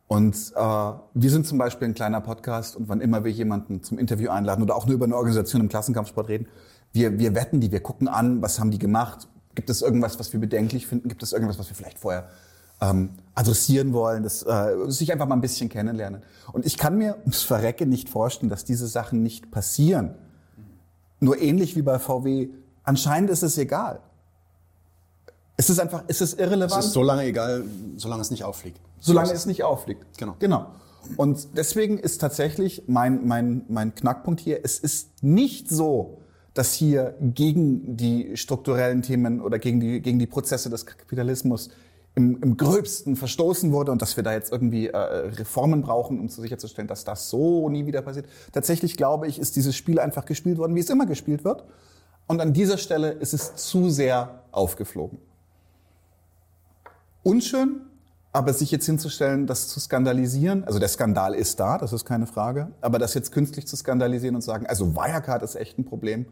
Und 0.08 0.36
äh, 0.56 0.60
wir 0.60 1.30
sind 1.30 1.46
zum 1.46 1.58
Beispiel 1.58 1.88
ein 1.90 1.94
kleiner 1.94 2.22
Podcast 2.22 2.76
und 2.76 2.88
wann 2.88 3.02
immer 3.02 3.24
wir 3.24 3.32
jemanden 3.32 3.84
zum 3.84 4.00
Interview 4.00 4.30
einladen 4.30 4.64
oder 4.64 4.76
auch 4.76 4.86
nur 4.86 4.96
über 4.96 5.06
eine 5.06 5.16
Organisation 5.16 5.62
im 5.62 5.70
Klassenkampfsport 5.70 6.30
reden, 6.30 6.48
wir, 6.94 7.20
wir 7.20 7.36
wetten 7.36 7.60
die, 7.60 7.72
wir 7.72 7.82
gucken 7.82 8.08
an, 8.08 8.42
was 8.42 8.60
haben 8.60 8.72
die 8.72 8.80
gemacht, 8.80 9.28
Gibt 9.58 9.72
es 9.72 9.82
irgendwas, 9.82 10.20
was 10.20 10.32
wir 10.34 10.40
bedenklich 10.40 10.86
finden? 10.86 11.10
Gibt 11.10 11.24
es 11.24 11.34
irgendwas, 11.34 11.58
was 11.58 11.68
wir 11.68 11.76
vielleicht 11.76 11.98
vorher 11.98 12.30
ähm, 12.80 13.10
adressieren 13.34 13.92
wollen? 13.92 14.22
Das, 14.22 14.44
äh, 14.44 14.76
sich 14.86 15.12
einfach 15.12 15.26
mal 15.26 15.34
ein 15.34 15.42
bisschen 15.42 15.68
kennenlernen. 15.68 16.22
Und 16.54 16.64
ich 16.64 16.78
kann 16.78 16.96
mir 16.96 17.18
ums 17.22 17.42
Verrecke 17.42 17.88
nicht 17.88 18.08
vorstellen, 18.08 18.52
dass 18.52 18.66
diese 18.66 18.86
Sachen 18.86 19.24
nicht 19.24 19.50
passieren. 19.50 20.14
Nur 21.20 21.42
ähnlich 21.42 21.76
wie 21.76 21.82
bei 21.82 21.98
VW, 21.98 22.50
anscheinend 22.84 23.32
ist 23.32 23.42
es 23.42 23.58
egal. 23.58 24.00
Es 25.60 25.70
ist 25.70 25.80
einfach, 25.80 26.04
es 26.08 26.22
ist 26.22 26.40
irrelevant. 26.40 26.80
Es 26.80 26.88
ist 26.88 26.94
so 26.94 27.02
lange 27.02 27.24
egal, 27.24 27.64
solange 27.98 28.22
es 28.22 28.30
nicht 28.30 28.44
auffliegt. 28.44 28.80
Solange 29.00 29.32
es 29.32 29.48
nicht 29.48 29.64
auffliegt. 29.64 30.06
Genau. 30.18 30.36
Genau. 30.40 30.68
Und 31.16 31.58
deswegen 31.58 31.98
ist 31.98 32.20
tatsächlich 32.20 32.84
mein, 32.88 33.28
mein, 33.28 33.64
mein 33.68 33.96
Knackpunkt 33.96 34.40
hier, 34.40 34.60
es 34.64 34.78
ist 34.78 35.24
nicht 35.24 35.70
so, 35.70 36.20
dass 36.54 36.74
hier 36.74 37.16
gegen 37.22 37.98
die 37.98 38.36
strukturellen 38.36 39.02
Themen 39.02 39.42
oder 39.42 39.60
gegen 39.60 39.80
die, 39.80 40.02
gegen 40.02 40.20
die 40.20 40.28
Prozesse 40.28 40.70
des 40.70 40.86
Kapitalismus 40.86 41.70
im, 42.16 42.42
im 42.42 42.58
gröbsten 42.58 43.16
verstoßen 43.16 43.72
wurde 43.72 43.92
und 43.92 44.02
dass 44.02 44.18
wir 44.18 44.24
da 44.24 44.34
jetzt 44.34 44.52
irgendwie 44.52 44.88
äh, 44.88 44.98
Reformen 44.98 45.82
brauchen, 45.82 46.20
um 46.20 46.30
sicherzustellen, 46.30 46.88
dass 46.88 47.04
das 47.04 47.30
so 47.30 47.70
nie 47.70 47.86
wieder 47.86 48.02
passiert. 48.02 48.26
Tatsächlich 48.52 48.98
glaube 48.98 49.28
ich, 49.28 49.38
ist 49.38 49.56
dieses 49.56 49.76
Spiel 49.76 50.00
einfach 50.00 50.26
gespielt 50.26 50.58
worden, 50.58 50.76
wie 50.76 50.80
es 50.80 50.90
immer 50.90 51.06
gespielt 51.06 51.46
wird. 51.46 51.64
Und 52.26 52.42
an 52.42 52.54
dieser 52.54 52.80
Stelle 52.80 53.12
ist 53.12 53.34
es 53.34 53.56
zu 53.56 53.90
sehr 53.90 54.44
aufgeflogen. 54.52 55.20
Unschön, 57.28 57.82
aber 58.32 58.54
sich 58.54 58.72
jetzt 58.72 58.86
hinzustellen, 58.86 59.48
das 59.48 59.68
zu 59.68 59.80
skandalisieren, 59.80 60.64
also 60.64 60.80
der 60.80 60.88
Skandal 60.88 61.34
ist 61.34 61.60
da, 61.60 61.78
das 61.78 61.92
ist 61.92 62.06
keine 62.06 62.28
Frage, 62.28 62.72
aber 62.82 63.00
das 63.00 63.14
jetzt 63.14 63.32
künstlich 63.32 63.68
zu 63.68 63.76
skandalisieren 63.76 64.36
und 64.36 64.42
sagen, 64.42 64.66
also 64.66 64.96
Wirecard 64.96 65.44
ist 65.44 65.56
echt 65.56 65.78
ein 65.78 65.86
Problem, 65.86 66.28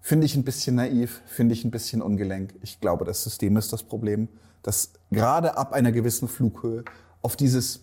Finde 0.00 0.24
ich 0.24 0.36
ein 0.36 0.44
bisschen 0.44 0.76
naiv, 0.76 1.20
finde 1.26 1.52
ich 1.52 1.64
ein 1.64 1.70
bisschen 1.70 2.00
ungelenk. 2.00 2.54
Ich 2.62 2.80
glaube, 2.80 3.04
das 3.04 3.24
System 3.24 3.56
ist 3.56 3.72
das 3.72 3.82
Problem, 3.82 4.28
dass 4.62 4.92
gerade 5.10 5.56
ab 5.56 5.72
einer 5.72 5.92
gewissen 5.92 6.28
Flughöhe 6.28 6.84
auf 7.20 7.36
dieses, 7.36 7.80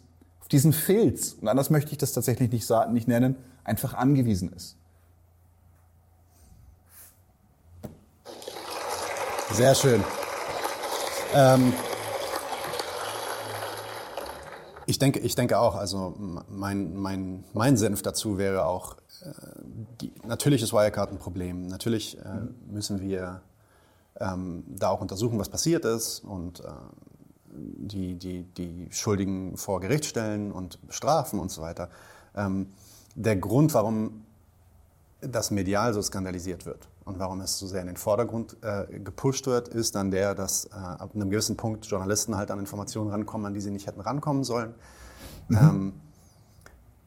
diesen 0.51 0.73
Filz, 0.73 1.33
und 1.33 1.47
anders 1.47 1.69
möchte 1.69 1.91
ich 1.91 1.97
das 1.97 2.13
tatsächlich 2.13 2.51
nicht, 2.51 2.67
nicht 2.91 3.07
nennen, 3.07 3.35
einfach 3.63 3.93
angewiesen 3.93 4.51
ist. 4.53 4.77
Sehr 9.51 9.75
schön. 9.75 10.03
Ähm, 11.33 11.73
ich 14.85 14.99
denke, 14.99 15.19
ich 15.19 15.35
denke 15.35 15.59
auch, 15.59 15.75
also 15.75 16.15
mein, 16.49 16.95
mein, 16.95 17.43
mein 17.53 17.77
Senf 17.77 18.01
dazu 18.01 18.37
wäre 18.37 18.65
auch, 18.65 18.95
äh, 19.21 19.29
die, 20.01 20.11
natürlich 20.25 20.61
ist 20.61 20.73
Wirecard 20.73 21.11
ein 21.11 21.19
Problem. 21.19 21.67
Natürlich 21.67 22.17
äh, 22.19 22.23
müssen 22.67 23.01
wir 23.01 23.41
ähm, 24.19 24.63
da 24.67 24.89
auch 24.89 25.01
untersuchen, 25.01 25.39
was 25.39 25.49
passiert 25.49 25.85
ist 25.85 26.19
und 26.19 26.59
äh, 26.59 26.69
die, 27.51 28.15
die, 28.15 28.43
die 28.43 28.87
Schuldigen 28.91 29.57
vor 29.57 29.79
Gericht 29.79 30.05
stellen 30.05 30.51
und 30.51 30.85
bestrafen 30.87 31.39
und 31.39 31.51
so 31.51 31.61
weiter. 31.61 31.89
Ähm, 32.35 32.67
der 33.15 33.37
Grund, 33.37 33.73
warum 33.73 34.25
das 35.21 35.51
medial 35.51 35.93
so 35.93 36.01
skandalisiert 36.01 36.65
wird 36.65 36.87
und 37.05 37.19
warum 37.19 37.39
es 37.41 37.59
so 37.59 37.67
sehr 37.67 37.81
in 37.81 37.87
den 37.87 37.97
Vordergrund 37.97 38.57
äh, 38.61 38.99
gepusht 38.99 39.45
wird, 39.45 39.67
ist 39.67 39.95
dann 39.95 40.09
der, 40.09 40.33
dass 40.33 40.65
äh, 40.65 40.73
ab 40.73 41.11
einem 41.13 41.29
gewissen 41.29 41.55
Punkt 41.55 41.85
Journalisten 41.85 42.35
halt 42.35 42.49
an 42.49 42.59
Informationen 42.59 43.11
rankommen, 43.11 43.45
an 43.45 43.53
die 43.53 43.61
sie 43.61 43.69
nicht 43.69 43.85
hätten 43.85 44.01
rankommen 44.01 44.43
sollen. 44.43 44.73
Mhm. 45.47 45.57
Ähm, 45.57 45.93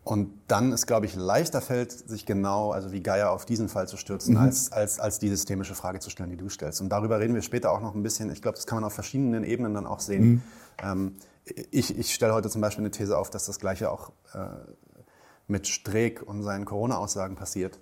und 0.04 0.30
dann 0.46 0.72
ist, 0.72 0.86
glaube 0.86 1.04
ich, 1.04 1.16
leichter 1.16 1.60
fällt, 1.60 1.92
sich 1.92 2.24
genau, 2.24 2.70
also 2.70 2.92
wie 2.92 3.02
Geier 3.02 3.30
auf 3.30 3.44
diesen 3.44 3.68
Fall 3.68 3.88
zu 3.88 3.98
stürzen, 3.98 4.36
mhm. 4.36 4.40
als, 4.40 4.72
als, 4.72 5.00
als 5.00 5.18
die 5.18 5.28
systemische 5.28 5.74
Frage 5.74 5.98
zu 5.98 6.08
stellen, 6.10 6.30
die 6.30 6.36
du 6.36 6.48
stellst. 6.48 6.80
Und 6.80 6.88
darüber 6.88 7.18
reden 7.20 7.34
wir 7.34 7.42
später 7.42 7.72
auch 7.72 7.80
noch 7.80 7.94
ein 7.94 8.02
bisschen. 8.02 8.30
Ich 8.30 8.40
glaube, 8.40 8.54
das 8.56 8.66
kann 8.66 8.76
man 8.76 8.84
auf 8.84 8.94
verschiedenen 8.94 9.44
Ebenen 9.44 9.74
dann 9.74 9.86
auch 9.86 10.00
sehen. 10.00 10.24
Mhm. 10.24 10.42
Ähm, 10.80 11.16
ich, 11.72 11.98
ich 11.98 12.14
stelle 12.14 12.32
heute 12.32 12.48
zum 12.48 12.60
Beispiel 12.60 12.82
eine 12.82 12.90
These 12.90 13.18
auf, 13.18 13.30
dass 13.30 13.46
das 13.46 13.58
Gleiche 13.58 13.90
auch 13.90 14.12
äh, 14.32 14.46
mit 15.46 15.66
Streeck 15.66 16.22
und 16.22 16.42
seinen 16.42 16.64
Corona-Aussagen 16.64 17.34
passiert. 17.34 17.78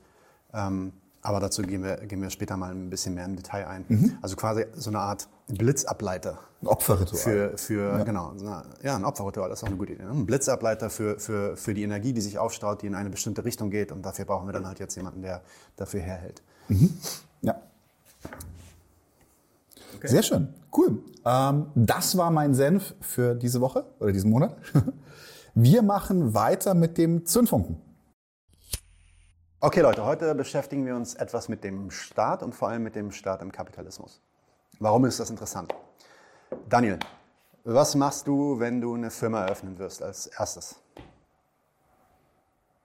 Ähm, 0.52 0.94
aber 1.26 1.40
dazu 1.40 1.62
gehen 1.62 1.82
wir, 1.82 1.96
gehen 1.96 2.22
wir 2.22 2.30
später 2.30 2.56
mal 2.56 2.70
ein 2.70 2.88
bisschen 2.88 3.14
mehr 3.14 3.24
im 3.24 3.34
Detail 3.34 3.66
ein. 3.66 3.84
Mhm. 3.88 4.18
Also 4.22 4.36
quasi 4.36 4.66
so 4.74 4.90
eine 4.90 5.00
Art 5.00 5.28
Blitzableiter. 5.48 6.38
Ein 6.62 6.68
Opferritual. 6.68 7.18
Für, 7.18 7.58
für 7.58 7.98
ja. 7.98 8.04
genau, 8.04 8.32
ja, 8.82 8.94
ein 8.94 9.04
Opferritual, 9.04 9.48
das 9.48 9.58
ist 9.58 9.64
auch 9.64 9.68
eine 9.68 9.76
gute 9.76 9.94
Idee. 9.94 10.04
Ne? 10.04 10.10
Ein 10.10 10.26
Blitzableiter 10.26 10.88
für, 10.88 11.18
für, 11.18 11.56
für 11.56 11.74
die 11.74 11.82
Energie, 11.82 12.12
die 12.12 12.20
sich 12.20 12.38
aufstaut, 12.38 12.82
die 12.82 12.86
in 12.86 12.94
eine 12.94 13.10
bestimmte 13.10 13.44
Richtung 13.44 13.70
geht. 13.70 13.90
Und 13.90 14.06
dafür 14.06 14.24
brauchen 14.24 14.46
wir 14.46 14.52
dann 14.52 14.66
halt 14.66 14.78
jetzt 14.78 14.94
jemanden, 14.94 15.22
der 15.22 15.42
dafür 15.74 16.00
herhält. 16.00 16.42
Mhm. 16.68 16.96
Ja. 17.42 17.60
Okay. 19.96 20.08
Sehr 20.08 20.22
schön, 20.22 20.54
cool. 20.76 20.98
Ähm, 21.24 21.66
das 21.74 22.16
war 22.16 22.30
mein 22.30 22.54
Senf 22.54 22.94
für 23.00 23.34
diese 23.34 23.60
Woche 23.60 23.84
oder 23.98 24.12
diesen 24.12 24.30
Monat. 24.30 24.56
Wir 25.54 25.82
machen 25.82 26.34
weiter 26.34 26.74
mit 26.74 26.98
dem 26.98 27.24
Zündfunken. 27.24 27.80
Okay 29.66 29.80
Leute, 29.80 30.04
heute 30.04 30.32
beschäftigen 30.36 30.86
wir 30.86 30.94
uns 30.94 31.16
etwas 31.16 31.48
mit 31.48 31.64
dem 31.64 31.90
Staat 31.90 32.44
und 32.44 32.54
vor 32.54 32.68
allem 32.68 32.84
mit 32.84 32.94
dem 32.94 33.10
Staat 33.10 33.42
im 33.42 33.50
Kapitalismus. 33.50 34.20
Warum 34.78 35.04
ist 35.06 35.18
das 35.18 35.28
interessant? 35.28 35.74
Daniel, 36.68 37.00
was 37.64 37.96
machst 37.96 38.28
du, 38.28 38.60
wenn 38.60 38.80
du 38.80 38.94
eine 38.94 39.10
Firma 39.10 39.44
eröffnen 39.44 39.76
wirst 39.80 40.04
als 40.04 40.28
erstes? 40.28 40.76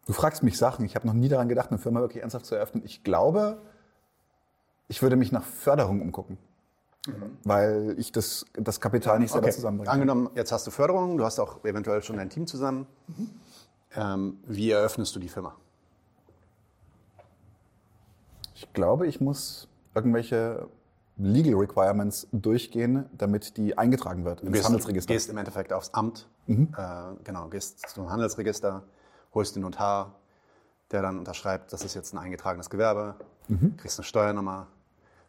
Du 0.08 0.14
fragst 0.14 0.42
mich 0.42 0.58
Sachen. 0.58 0.84
Ich 0.84 0.96
habe 0.96 1.06
noch 1.06 1.14
nie 1.14 1.30
daran 1.30 1.50
gedacht, 1.50 1.70
eine 1.70 1.78
Firma 1.78 2.00
wirklich 2.00 2.24
ernsthaft 2.24 2.48
zu 2.48 2.56
eröffnen. 2.56 2.82
Ich 2.84 3.04
glaube, 3.04 3.62
ich 4.88 5.04
würde 5.04 5.18
mich 5.18 5.32
nach 5.32 5.44
Förderung 5.44 6.02
umgucken. 6.02 6.40
Mhm. 7.06 7.38
Weil 7.44 7.94
ich 8.00 8.12
das, 8.12 8.48
das 8.54 8.82
Kapital 8.82 9.20
nicht 9.20 9.32
selber 9.32 9.46
okay. 9.46 9.56
zusammenbringe. 9.56 9.92
Angenommen, 9.92 10.32
jetzt 10.34 10.52
hast 10.52 10.66
du 10.66 10.72
Förderung, 10.72 11.20
du 11.20 11.26
hast 11.26 11.38
auch 11.38 11.64
eventuell 11.64 12.02
schon 12.02 12.18
dein 12.18 12.32
Team 12.32 12.48
zusammen. 12.48 12.88
Mhm. 13.06 13.30
Ähm, 13.96 14.40
wie 14.48 14.72
eröffnest 14.72 15.16
du 15.16 15.20
die 15.20 15.30
Firma? 15.30 15.56
Ich 18.62 18.74
glaube, 18.74 19.08
ich 19.08 19.20
muss 19.20 19.68
irgendwelche 19.96 20.68
Legal 21.18 21.56
Requirements 21.56 22.28
durchgehen, 22.32 23.10
damit 23.18 23.58
die 23.58 23.76
eingetragen 23.76 24.24
wird 24.24 24.42
ins 24.42 24.52
gehst, 24.54 24.66
Handelsregister. 24.66 25.12
gehst 25.14 25.30
im 25.30 25.38
Endeffekt 25.38 25.74
aufs 25.74 25.94
Amt, 25.96 26.28
Mhm. 26.46 26.74
äh, 26.78 27.24
genau, 27.24 27.48
gehst 27.48 27.90
zum 27.90 28.12
Handelsregister, 28.12 28.84
holst 29.34 29.56
den 29.56 29.64
Notar, 29.64 30.14
der 30.92 31.02
dann 31.02 31.18
unterschreibt, 31.18 31.74
das 31.74 31.84
ist 31.84 31.96
jetzt 31.96 32.14
ein 32.14 32.20
eingetragenes 32.20 32.70
Gewerbe, 32.70 33.16
Mhm. 33.48 33.78
kriegst 33.78 33.98
eine 33.98 34.06
Steuernummer. 34.06 34.68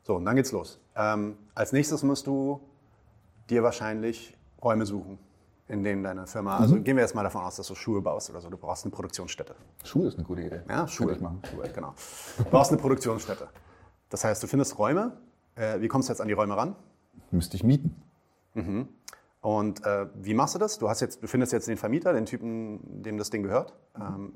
So, 0.02 0.16
und 0.16 0.26
dann 0.26 0.36
geht's 0.36 0.52
los. 0.52 0.78
Ähm, 0.94 1.38
als 1.54 1.72
nächstes 1.72 2.02
musst 2.02 2.26
du 2.26 2.60
dir 3.48 3.62
wahrscheinlich 3.62 4.36
Räume 4.62 4.84
suchen, 4.84 5.18
in 5.72 5.82
denen 5.82 6.02
deine 6.02 6.26
Firma, 6.26 6.58
also 6.58 6.76
Mhm. 6.76 6.84
gehen 6.84 6.96
wir 6.96 7.02
jetzt 7.02 7.14
mal 7.14 7.22
davon 7.22 7.42
aus, 7.42 7.56
dass 7.56 7.66
du 7.66 7.74
Schuhe 7.74 8.02
baust 8.02 8.28
oder 8.30 8.40
so, 8.40 8.50
du 8.50 8.58
brauchst 8.58 8.84
eine 8.84 8.92
Produktionsstätte. 8.92 9.54
Schuhe 9.84 10.06
ist 10.08 10.16
eine 10.16 10.24
gute 10.24 10.42
Idee. 10.42 10.60
Ja, 10.68 10.86
Schuhe. 10.86 11.12
Ich 11.12 11.20
machen. 11.20 11.40
Schuhe, 11.50 11.68
genau. 11.74 11.94
Du 12.36 12.44
brauchst 12.44 12.70
eine 12.70 12.80
Produktionsstätte. 12.80 13.48
Das 14.10 14.22
heißt, 14.24 14.42
du 14.42 14.46
findest 14.46 14.78
Räume. 14.78 15.16
Äh, 15.54 15.80
wie 15.80 15.88
kommst 15.88 16.08
du 16.08 16.12
jetzt 16.12 16.20
an 16.20 16.28
die 16.28 16.34
Räume 16.34 16.56
ran? 16.56 16.76
Müsste 17.30 17.56
ich 17.56 17.64
mieten. 17.64 17.96
Und 19.40 19.84
äh, 19.86 20.06
wie 20.14 20.34
machst 20.34 20.54
du 20.54 20.58
das? 20.58 20.78
Du, 20.78 20.88
hast 20.90 21.00
jetzt, 21.00 21.22
du 21.22 21.26
findest 21.26 21.52
jetzt 21.54 21.66
den 21.68 21.78
Vermieter, 21.78 22.12
den 22.12 22.26
Typen, 22.26 23.02
dem 23.02 23.16
das 23.16 23.30
Ding 23.30 23.42
gehört. 23.42 23.72
Ähm, 23.98 24.32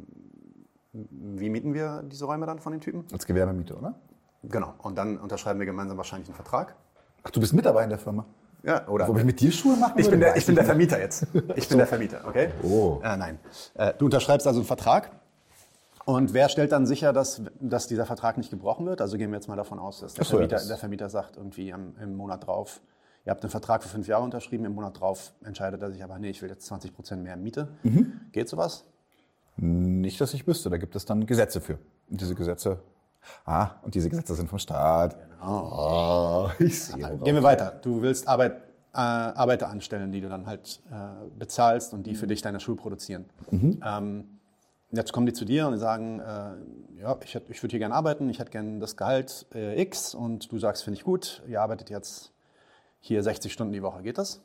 wie 0.92 1.50
mieten 1.50 1.74
wir 1.74 2.02
diese 2.04 2.24
Räume 2.24 2.46
dann 2.46 2.58
von 2.60 2.72
den 2.72 2.80
Typen? 2.80 3.04
Als 3.12 3.26
Gewerbemiete, 3.26 3.76
oder? 3.76 3.94
Genau. 4.42 4.72
Und 4.78 4.96
dann 4.96 5.18
unterschreiben 5.18 5.58
wir 5.60 5.66
gemeinsam 5.66 5.98
wahrscheinlich 5.98 6.28
einen 6.28 6.34
Vertrag. 6.36 6.74
Ach, 7.22 7.30
du 7.30 7.40
bist 7.40 7.52
mit 7.52 7.66
dabei 7.66 7.84
in 7.84 7.90
der 7.90 7.98
Firma. 7.98 8.24
Ja, 8.66 8.87
oder? 8.88 9.08
Ob 9.08 9.16
ich 9.18 9.25
mit 9.25 9.40
dir 9.40 9.52
Schuhe 9.52 9.76
machen 9.76 9.99
Ich 9.99 10.11
bin, 10.11 10.18
der, 10.20 10.37
ich 10.37 10.44
bin 10.44 10.56
der. 10.56 10.64
Vermieter 10.64 10.99
jetzt. 11.00 11.26
Ich 11.54 11.68
bin 11.68 11.78
der 11.78 11.87
Vermieter, 11.87 12.20
okay? 12.26 12.50
Oh. 12.62 12.99
Äh, 13.02 13.16
nein. 13.16 13.38
Äh, 13.75 13.94
du 13.96 14.06
unterschreibst 14.06 14.46
also 14.46 14.61
einen 14.61 14.66
Vertrag. 14.66 15.12
Und 16.04 16.35
wer 16.35 16.49
stellt 16.49 16.73
dann 16.73 16.87
sicher, 16.87 17.12
dass, 17.12 17.42
dass 17.61 17.87
dieser 17.87 18.06
Vertrag 18.06 18.37
nicht 18.38 18.50
gebrochen 18.50 18.87
wird? 18.87 19.00
Also 19.00 19.16
gehen 19.18 19.30
wir 19.30 19.37
jetzt 19.37 19.49
mal 19.49 19.56
davon 19.56 19.78
aus, 19.78 20.00
dass 20.00 20.14
der, 20.14 20.25
so, 20.25 20.30
Vermieter, 20.37 20.56
das- 20.56 20.68
der 20.68 20.76
Vermieter 20.76 21.08
sagt 21.08 21.37
irgendwie 21.37 21.73
am, 21.73 21.94
im 22.00 22.16
Monat 22.16 22.46
drauf, 22.46 22.80
ihr 23.25 23.30
habt 23.30 23.42
einen 23.42 23.50
Vertrag 23.50 23.82
für 23.82 23.88
fünf 23.88 24.06
Jahre 24.08 24.23
unterschrieben, 24.25 24.64
im 24.64 24.75
Monat 24.75 25.00
drauf 25.00 25.32
entscheidet 25.44 25.80
er 25.82 25.90
sich 25.90 26.02
aber, 26.04 26.18
nee, 26.18 26.30
ich 26.30 26.42
will 26.42 26.49
jetzt 26.50 26.66
20 26.66 26.94
Prozent 26.94 27.23
mehr 27.23 27.37
Miete. 27.37 27.68
Mhm. 27.82 28.20
Geht 28.32 28.49
sowas? 28.49 28.85
Nicht, 29.56 30.20
dass 30.20 30.35
ich 30.35 30.46
wüsste. 30.46 30.70
Da 30.70 30.76
gibt 30.76 30.94
es 30.96 31.06
dann 31.06 31.25
Gesetze 31.26 31.61
für. 31.61 31.78
Und 32.11 32.20
diese 32.20 32.35
Gesetze. 32.35 32.78
Ah, 33.44 33.70
und 33.82 33.94
diese 33.96 34.08
Gesetze 34.08 34.35
sind 34.35 34.49
vom 34.49 34.58
Staat. 34.61 35.16
Oh, 35.44 36.48
ich 36.58 36.82
sehe. 36.84 37.18
Gehen 37.24 37.34
wir 37.34 37.42
weiter. 37.42 37.78
Du 37.82 38.02
willst 38.02 38.26
Arbeit, 38.28 38.52
äh, 38.94 38.98
Arbeiter 38.98 39.68
anstellen, 39.68 40.12
die 40.12 40.20
du 40.20 40.28
dann 40.28 40.46
halt 40.46 40.80
äh, 40.90 41.28
bezahlst 41.38 41.92
und 41.94 42.04
die 42.06 42.14
für 42.14 42.26
dich 42.26 42.42
deine 42.42 42.60
Schuhe 42.60 42.76
produzieren. 42.76 43.26
Ähm, 43.52 44.24
jetzt 44.92 45.12
kommen 45.12 45.26
die 45.26 45.32
zu 45.32 45.44
dir 45.44 45.66
und 45.66 45.72
die 45.74 45.78
sagen, 45.78 46.20
äh, 46.20 47.00
ja, 47.02 47.16
ich, 47.22 47.34
hätt- 47.34 47.50
ich 47.50 47.62
würde 47.62 47.72
hier 47.72 47.80
gerne 47.80 47.94
arbeiten, 47.94 48.28
ich 48.30 48.38
hätte 48.38 48.50
gerne 48.50 48.78
das 48.78 48.96
Gehalt 48.96 49.46
äh, 49.54 49.80
X 49.82 50.14
und 50.14 50.50
du 50.50 50.58
sagst, 50.58 50.84
finde 50.84 50.98
ich 50.98 51.04
gut, 51.04 51.42
ihr 51.46 51.60
arbeitet 51.60 51.90
jetzt 51.90 52.32
hier 53.00 53.22
60 53.22 53.52
Stunden 53.52 53.72
die 53.72 53.82
Woche. 53.82 54.02
Geht 54.02 54.18
das? 54.18 54.40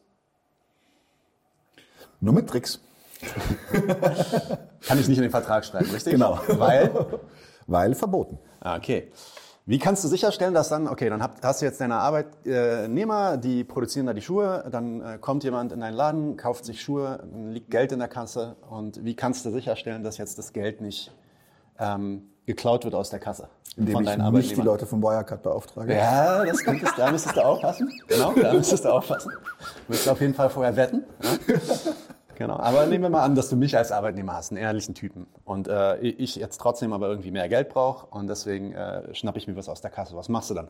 Nur 2.20 2.34
mit 2.34 2.48
Tricks. 2.50 2.80
Kann 3.72 5.00
ich 5.00 5.08
nicht 5.08 5.18
in 5.18 5.24
den 5.24 5.32
Vertrag 5.32 5.64
schreiben, 5.66 5.90
richtig? 5.92 6.14
Genau. 6.14 6.40
Weil? 6.48 7.20
Weil 7.68 7.96
verboten. 7.96 8.38
Ah, 8.60 8.76
Okay. 8.78 9.12
Wie 9.66 9.78
kannst 9.78 10.04
du 10.04 10.08
sicherstellen, 10.08 10.54
dass 10.54 10.70
dann, 10.70 10.88
okay, 10.88 11.10
dann 11.10 11.22
hast 11.22 11.62
du 11.62 11.66
jetzt 11.66 11.80
deine 11.80 11.96
Arbeitnehmer, 11.96 13.38
die 13.38 13.64
produzieren 13.64 14.08
da 14.08 14.14
die 14.14 14.22
Schuhe, 14.22 14.66
dann 14.72 15.02
äh, 15.02 15.18
kommt 15.20 15.44
jemand 15.44 15.72
in 15.72 15.80
deinen 15.80 15.94
Laden, 15.94 16.36
kauft 16.36 16.66
sich 16.66 16.82
Schuhe, 16.82 17.20
dann 17.22 17.52
liegt 17.52 17.70
Geld 17.70 17.92
in 17.92 18.00
der 18.00 18.08
Kasse 18.08 18.56
und 18.70 19.04
wie 19.06 19.16
kannst 19.16 19.46
du 19.46 19.52
sicherstellen, 19.52 20.04
dass 20.04 20.18
jetzt 20.18 20.40
das 20.40 20.54
Geld 20.54 20.82
nicht 20.82 21.12
ähm, 21.78 22.24
geklaut 22.48 22.86
wird 22.86 22.96
aus 22.96 23.12
der 23.12 23.20
Kasse 23.20 23.50
Indem 23.78 23.94
von 23.94 24.08
ich 24.08 24.18
nicht 24.18 24.58
die? 24.58 24.62
Leute 24.62 24.86
von 24.86 25.02
Wirecard 25.02 25.44
beauftrage. 25.44 25.96
Ja, 25.96 26.44
das 26.44 26.64
könntest, 26.64 26.94
da 26.98 27.12
müsstest 27.12 27.38
du 27.38 27.46
aufpassen. 27.46 27.92
Genau, 28.08 28.34
da 28.34 28.54
müsstest 28.54 28.84
du 28.84 28.90
aufpassen. 28.90 29.32
Du 29.32 29.68
müsstest 29.90 30.10
auf 30.10 30.22
jeden 30.22 30.34
Fall 30.34 30.50
vorher 30.50 30.76
wetten. 30.76 31.04
Ja? 31.22 31.56
Genau, 32.42 32.58
aber 32.58 32.88
nehmen 32.88 33.04
wir 33.04 33.12
mal 33.12 33.22
an, 33.22 33.36
dass 33.36 33.50
du 33.50 33.56
mich 33.56 33.78
als 33.78 33.92
Arbeitnehmer 33.92 34.34
hast, 34.34 34.50
einen 34.50 34.58
ehrlichen 34.58 34.96
Typen. 34.96 35.28
Und 35.46 35.68
äh, 35.68 36.00
ich 36.00 36.38
jetzt 36.38 36.60
trotzdem 36.60 36.92
aber 36.92 37.08
irgendwie 37.08 37.30
mehr 37.30 37.48
Geld 37.48 37.70
brauche 37.70 38.08
und 38.08 38.26
deswegen 38.26 38.74
äh, 38.74 39.14
schnappe 39.14 39.38
ich 39.38 39.48
mir 39.48 39.56
was 39.56 39.70
aus 39.70 39.82
der 39.82 39.92
Kasse. 39.92 40.16
Was 40.16 40.28
machst 40.28 40.50
du 40.50 40.56
dann? 40.56 40.70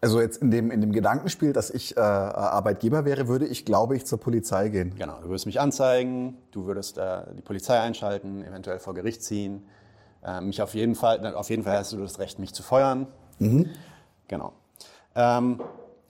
Also 0.00 0.20
jetzt 0.20 0.40
in 0.40 0.52
dem, 0.52 0.70
in 0.70 0.80
dem 0.80 0.92
Gedankenspiel, 0.92 1.52
dass 1.52 1.70
ich 1.70 1.96
äh, 1.96 2.00
Arbeitgeber 2.00 3.04
wäre, 3.04 3.26
würde 3.26 3.46
ich, 3.48 3.64
glaube 3.64 3.96
ich, 3.96 4.06
zur 4.06 4.20
Polizei 4.20 4.68
gehen. 4.68 4.94
Genau, 4.96 5.18
du 5.22 5.28
würdest 5.28 5.46
mich 5.46 5.58
anzeigen, 5.58 6.38
du 6.52 6.66
würdest 6.66 6.98
äh, 6.98 7.22
die 7.36 7.42
Polizei 7.42 7.80
einschalten, 7.80 8.44
eventuell 8.44 8.78
vor 8.78 8.94
Gericht 8.94 9.24
ziehen. 9.24 9.66
Äh, 10.24 10.40
mich 10.40 10.62
auf 10.62 10.74
jeden 10.74 10.94
Fall, 10.94 11.34
auf 11.34 11.50
jeden 11.50 11.64
Fall 11.64 11.78
hast 11.78 11.92
du 11.92 11.96
das 11.96 12.20
Recht, 12.20 12.38
mich 12.38 12.54
zu 12.54 12.62
feuern. 12.62 13.08
Genau. 14.28 14.52
Ähm, 15.16 15.60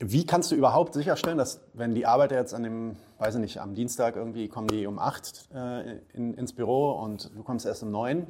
wie 0.01 0.25
kannst 0.25 0.51
du 0.51 0.55
überhaupt 0.55 0.95
sicherstellen, 0.95 1.39
dass 1.39 1.61
wenn 1.75 1.95
die 1.95 2.07
Arbeiter 2.07 2.37
jetzt 2.37 2.55
an 2.55 2.63
dem, 2.63 2.97
weiß 3.19 3.35
ich 3.35 3.41
nicht, 3.41 3.61
am 3.61 3.75
Dienstag 3.75 4.17
irgendwie 4.17 4.49
kommen 4.49 4.69
die 4.69 4.87
um 4.87 4.99
acht 4.99 5.49
äh, 5.55 5.99
in, 6.15 6.35
ins 6.35 6.53
Büro 6.53 6.93
und 6.93 7.31
du 7.37 7.43
kommst 7.43 7.67
erst 7.67 7.83
um 7.83 7.91
neun 7.91 8.27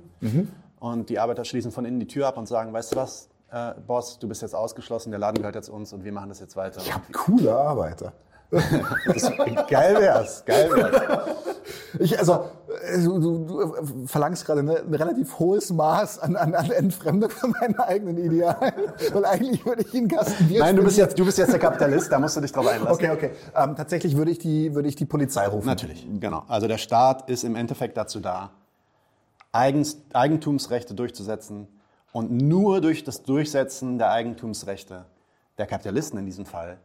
und 0.81 1.11
die 1.11 1.18
Arbeiter 1.18 1.44
schließen 1.44 1.70
von 1.70 1.85
innen 1.85 2.00
die 2.00 2.07
Tür 2.07 2.26
ab 2.26 2.38
und 2.38 2.46
sagen, 2.46 2.72
weißt 2.72 2.92
du 2.92 2.96
was, 2.96 3.28
äh, 3.50 3.72
Boss, 3.87 4.18
du 4.18 4.28
bist 4.28 4.42
jetzt 4.42 4.54
ausgeschlossen, 4.54 5.11
der 5.11 5.18
Laden 5.18 5.38
gehört 5.38 5.54
jetzt 5.54 5.68
uns 5.68 5.92
und 5.92 6.04
wir 6.04 6.12
machen 6.12 6.28
das 6.31 6.40
jetzt 6.40 6.57
weiter. 6.57 6.81
Coole 7.12 7.54
Arbeiter. 7.54 8.12
Das, 8.50 9.31
geil 9.68 9.96
wär's, 10.00 10.42
geil 10.46 10.70
wär's. 10.70 11.37
Ich, 11.98 12.18
also, 12.18 12.50
du, 13.05 13.19
du, 13.19 13.45
du 13.45 14.07
verlangst 14.07 14.45
gerade 14.45 14.62
ne, 14.62 14.81
ein 14.81 14.95
relativ 14.95 15.38
hohes 15.38 15.71
Maß 15.71 16.19
an, 16.21 16.37
an, 16.37 16.55
an 16.55 16.71
Entfremdung 16.71 17.31
von 17.31 17.51
meinen 17.53 17.79
eigenen 17.79 18.19
Idealen. 18.19 18.73
Weil 19.12 19.25
eigentlich 19.25 19.64
würde 19.64 19.83
ich 19.83 20.09
Kasten 20.09 20.49
Bier 20.49 20.61
Nein, 20.61 20.77
du 20.77 20.85
bist, 20.85 20.97
jetzt, 20.97 21.19
du 21.19 21.25
bist 21.25 21.38
jetzt 21.38 21.53
der 21.53 21.59
Kapitalist, 21.59 22.11
da 22.11 22.19
musst 22.19 22.37
du 22.37 22.41
dich 22.41 22.53
drauf 22.53 22.67
einlassen. 22.67 22.93
Okay, 22.93 23.11
okay. 23.11 23.31
Ähm, 23.55 23.77
tatsächlich 23.77 24.17
würde 24.17 24.31
ich, 24.31 24.38
die, 24.38 24.75
würde 24.75 24.88
ich 24.88 24.97
die 24.97 25.07
Polizei 25.07 25.47
rufen. 25.47 25.67
Natürlich, 25.67 26.07
genau. 26.21 26.45
Also 26.49 26.69
der 26.69 26.79
Staat 26.79 27.29
ist 27.29 27.45
im 27.45 27.57
Endeffekt 27.57 27.97
dazu 27.97 28.21
da, 28.21 28.51
Eigens, 29.53 29.99
Eigentumsrechte 30.12 30.95
durchzusetzen 30.95 31.69
und 32.12 32.31
nur 32.31 32.81
durch 32.81 33.05
das 33.05 33.23
Durchsetzen 33.23 33.99
der 33.99 34.11
Eigentumsrechte 34.11 35.07
der 35.57 35.67
Kapitalisten 35.67 36.19
in 36.19 36.27
diesem 36.27 36.47
Fall 36.47 36.79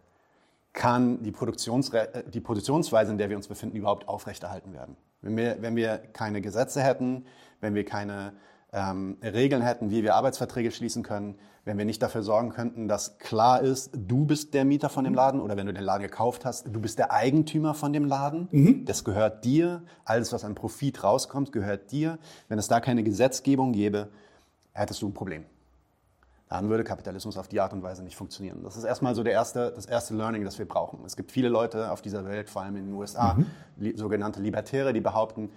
kann 0.74 1.22
die, 1.22 1.32
Produktionsre 1.32 2.14
äh, 2.14 2.24
die 2.30 2.42
Produktionsweise, 2.42 3.12
in 3.12 3.18
der 3.18 3.30
wir 3.30 3.38
uns 3.38 3.48
befinden, 3.48 3.78
überhaupt 3.78 4.08
aufrechterhalten 4.08 4.74
werden. 4.74 4.98
Wenn 5.24 5.36
wir, 5.36 5.58
wenn 5.62 5.76
wir 5.76 5.98
keine 5.98 6.42
Gesetze 6.42 6.84
hätten, 6.84 7.26
wenn 7.62 7.74
wir 7.74 7.86
keine 7.86 8.34
ähm, 8.72 9.18
Regeln 9.24 9.62
hätten, 9.62 9.90
wie 9.90 10.04
wir 10.04 10.16
Arbeitsverträge 10.16 10.72
schließen 10.72 11.02
können, 11.02 11.36
wenn 11.66 11.78
wir 11.78 11.86
nicht 11.86 12.02
dafür 12.02 12.24
sorgen 12.24 12.50
könnten, 12.50 12.90
dass 12.90 13.18
klar 13.20 13.62
ist, 13.62 13.92
du 13.96 14.26
bist 14.26 14.54
der 14.54 14.66
Mieter 14.66 14.90
von 14.90 15.06
dem 15.06 15.14
Laden 15.14 15.40
oder 15.40 15.56
wenn 15.56 15.66
du 15.66 15.74
den 15.74 15.84
Laden 15.84 16.04
gekauft 16.04 16.44
hast, 16.44 16.68
du 16.68 16.82
bist 16.82 17.00
der 17.00 17.14
Eigentümer 17.14 17.74
von 17.74 17.94
dem 17.94 18.04
Laden, 18.04 18.50
das 18.86 19.06
gehört 19.06 19.46
dir, 19.46 19.82
alles, 20.04 20.34
was 20.34 20.44
an 20.44 20.56
Profit 20.56 21.04
rauskommt, 21.04 21.54
gehört 21.54 21.92
dir. 21.94 22.20
Wenn 22.50 22.60
es 22.60 22.68
da 22.68 22.82
keine 22.82 23.04
Gesetzgebung 23.04 23.72
gäbe, 23.72 24.10
hättest 24.74 25.02
du 25.02 25.08
ein 25.08 25.14
Problem 25.14 25.46
dann 26.54 26.70
würde 26.70 26.84
Kapitalismus 26.84 27.36
auf 27.36 27.48
die 27.48 27.60
Art 27.60 27.74
und 27.74 27.82
Weise 27.82 28.04
nicht 28.04 28.16
funktionieren. 28.16 28.62
Das 28.64 28.78
ist 28.78 28.84
erstmal 28.84 29.16
so 29.16 29.24
der 29.24 29.34
erste, 29.34 29.72
das 29.76 29.88
erste 29.88 30.14
Learning, 30.14 30.46
das 30.46 30.60
wir 30.60 30.68
brauchen. 30.68 31.00
Es 31.04 31.16
gibt 31.16 31.32
viele 31.32 31.50
Leute 31.50 31.90
auf 31.90 32.04
dieser 32.04 32.26
Welt, 32.26 32.48
vor 32.48 32.62
allem 32.62 32.76
in 32.76 32.86
den 32.86 32.94
USA, 32.94 33.36
li 33.76 33.98
sogenannte 33.98 34.40
Libertäre, 34.40 34.94
die 34.94 35.02
behaupten, 35.02 35.50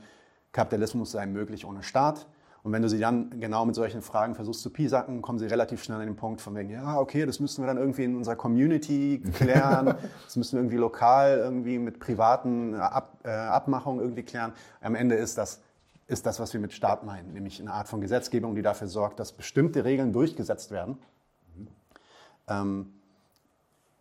Kapitalismus 0.53 1.13
sei 1.13 1.27
möglich 1.27 1.67
ohne 1.67 1.83
Staat. 1.83 2.27
Und 2.63 2.73
wenn 2.73 2.81
du 2.81 2.89
sie 2.89 2.99
dann 2.99 3.39
genau 3.39 3.67
mit 3.67 3.75
solchen 3.75 4.01
Fragen 4.01 4.35
versuchst 4.35 4.63
zu 4.63 4.71
piesacken, 4.71 5.21
kommen 5.21 5.39
sie 5.39 5.45
relativ 5.45 5.85
schnell 5.85 6.01
an 6.01 6.07
den 6.07 6.17
Punkt 6.17 6.41
von 6.41 6.55
wegen, 6.57 6.71
ja, 6.71 6.99
okay, 6.99 7.27
das 7.27 7.41
müssten 7.41 7.63
wir 7.63 7.67
dann 7.67 7.77
irgendwie 7.77 8.05
in 8.05 8.17
unserer 8.17 8.37
Community 8.37 9.23
klären, 9.35 9.95
das 10.25 10.37
müssen 10.37 10.55
wir 10.55 10.61
irgendwie 10.61 10.79
lokal 10.79 11.37
irgendwie 11.37 11.79
mit 11.79 12.01
privaten 12.01 12.75
Ab 12.75 13.19
äh, 13.23 13.29
Abmachungen 13.29 14.01
irgendwie 14.01 14.23
klären. 14.23 14.55
Am 14.81 14.95
Ende 14.95 15.17
ist 15.17 15.37
das 15.37 15.61
ist 16.09 16.27
das, 16.27 16.39
was 16.39 16.53
wir 16.53 16.61
mit 16.61 16.73
Staat 16.73 17.05
meinen, 17.05 17.33
nämlich 17.33 17.61
eine 17.61 17.73
Art 17.73 17.89
von 17.89 18.01
Gesetzgebung, 18.01 18.55
die 18.55 18.63
dafür 18.63 18.87
sorgt, 18.87 19.19
dass 19.19 19.33
bestimmte 19.33 19.85
Regeln 19.85 20.13
durchgesetzt 20.13 20.71
werden, 20.71 20.99
ähm, 22.49 22.93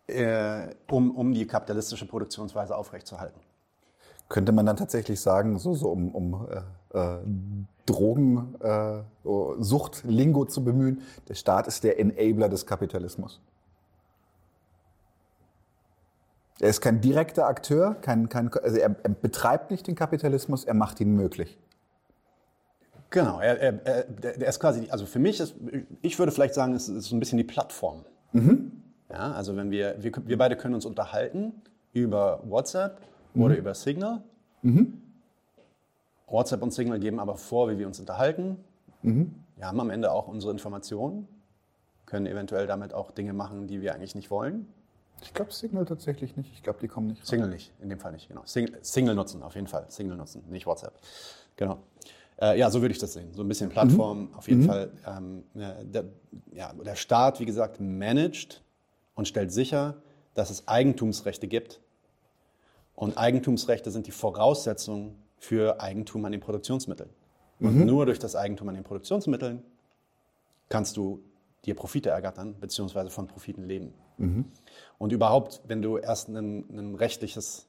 äh, 0.06 0.68
um, 0.88 1.16
um 1.16 1.32
die 1.32 1.46
kapitalistische 1.46 2.06
Produktionsweise 2.06 2.76
aufrechtzuerhalten. 2.76 3.40
Könnte 4.28 4.52
man 4.52 4.66
dann 4.66 4.76
tatsächlich 4.76 5.20
sagen, 5.20 5.58
so, 5.58 5.74
so 5.74 5.90
um, 5.90 6.14
um 6.14 6.48
äh, 6.92 6.98
äh, 6.98 7.18
Drogen, 7.86 8.54
äh, 8.60 9.02
Lingo 10.04 10.44
zu 10.44 10.64
bemühen, 10.64 11.02
der 11.28 11.34
Staat 11.34 11.66
ist 11.68 11.84
der 11.84 11.98
Enabler 12.00 12.48
des 12.48 12.66
Kapitalismus. 12.66 13.40
Er 16.58 16.70
ist 16.70 16.80
kein 16.80 17.00
direkter 17.00 17.46
Akteur, 17.46 17.96
kein, 18.00 18.28
kein, 18.28 18.52
also 18.52 18.76
er, 18.78 18.96
er 19.02 19.10
betreibt 19.10 19.70
nicht 19.70 19.86
den 19.86 19.94
Kapitalismus, 19.94 20.64
er 20.64 20.74
macht 20.74 21.00
ihn 21.00 21.14
möglich. 21.14 21.58
Genau, 23.10 23.40
er, 23.40 23.60
er, 23.60 23.86
er, 23.86 24.48
ist 24.48 24.60
quasi, 24.60 24.88
also 24.90 25.06
für 25.06 25.18
mich 25.18 25.40
ist, 25.40 25.54
ich 26.02 26.18
würde 26.18 26.32
vielleicht 26.32 26.54
sagen, 26.54 26.74
es 26.74 26.88
ist 26.88 27.06
so 27.06 27.16
ein 27.16 27.20
bisschen 27.20 27.38
die 27.38 27.44
Plattform. 27.44 28.04
Ja, 29.10 29.32
also 29.32 29.56
wenn 29.56 29.70
wir, 29.70 29.96
wir, 30.02 30.12
wir 30.24 30.38
beide 30.38 30.56
können 30.56 30.74
uns 30.74 30.84
unterhalten 30.84 31.52
über 31.92 32.40
WhatsApp 32.44 33.00
oder 33.34 33.56
über 33.56 33.74
Signal. 33.74 34.22
WhatsApp 36.26 36.62
und 36.62 36.72
Signal 36.72 36.98
geben 36.98 37.20
aber 37.20 37.36
vor, 37.36 37.70
wie 37.70 37.78
wir 37.78 37.86
uns 37.86 38.00
unterhalten. 38.00 38.56
Wir 39.56 39.66
haben 39.66 39.80
am 39.80 39.90
Ende 39.90 40.10
auch 40.10 40.28
unsere 40.28 40.52
Informationen. 40.52 41.28
können 42.06 42.26
eventuell 42.26 42.66
damit 42.66 42.92
auch 42.92 43.10
Dinge 43.10 43.32
machen, 43.32 43.66
die 43.66 43.80
wir 43.80 43.94
eigentlich 43.94 44.14
nicht 44.14 44.30
wollen. 44.30 44.66
Ich 45.22 45.32
glaube 45.32 45.52
Signal 45.52 45.86
tatsächlich 45.86 46.36
nicht. 46.36 46.52
Ich 46.52 46.62
glaube, 46.62 46.78
die 46.80 46.88
kommen 46.88 47.06
nicht. 47.06 47.20
Rein. 47.20 47.26
Signal 47.26 47.48
nicht, 47.48 47.72
in 47.80 47.88
dem 47.88 47.98
Fall 47.98 48.12
nicht, 48.12 48.28
genau. 48.28 48.42
Signal, 48.44 48.78
Signal 48.82 49.14
nutzen, 49.14 49.42
auf 49.42 49.54
jeden 49.54 49.66
Fall. 49.66 49.86
Signal 49.88 50.16
nutzen, 50.16 50.44
nicht 50.48 50.66
WhatsApp. 50.66 50.94
Genau. 51.56 51.78
Äh, 52.40 52.58
ja, 52.58 52.70
so 52.70 52.82
würde 52.82 52.92
ich 52.92 52.98
das 52.98 53.14
sehen. 53.14 53.32
So 53.32 53.42
ein 53.42 53.48
bisschen 53.48 53.70
Plattform, 53.70 54.30
auf 54.34 54.48
jeden 54.48 54.64
Fall. 54.64 54.90
Ähm, 55.06 55.44
ja, 55.54 55.74
der, 55.82 56.04
ja, 56.52 56.72
der 56.72 56.96
Staat, 56.96 57.40
wie 57.40 57.46
gesagt, 57.46 57.80
managt 57.80 58.62
und 59.14 59.26
stellt 59.26 59.52
sicher, 59.52 59.96
dass 60.34 60.50
es 60.50 60.68
Eigentumsrechte 60.68 61.48
gibt. 61.48 61.80
Und 62.94 63.16
Eigentumsrechte 63.16 63.90
sind 63.90 64.06
die 64.06 64.10
Voraussetzung 64.10 65.16
für 65.38 65.80
Eigentum 65.80 66.24
an 66.24 66.32
den 66.32 66.40
Produktionsmitteln. 66.40 67.10
Und 67.58 67.86
nur 67.86 68.04
durch 68.04 68.18
das 68.18 68.36
Eigentum 68.36 68.68
an 68.68 68.74
den 68.74 68.84
Produktionsmitteln 68.84 69.62
kannst 70.68 70.96
du 70.98 71.22
dir 71.64 71.74
Profite 71.74 72.10
ergattern, 72.10 72.56
beziehungsweise 72.60 73.08
von 73.10 73.26
Profiten 73.26 73.64
leben. 73.64 73.94
Und 74.98 75.12
überhaupt, 75.12 75.62
wenn 75.66 75.80
du 75.80 75.96
erst 75.96 76.28
ein, 76.28 76.64
ein 76.70 76.94
rechtliches, 76.94 77.66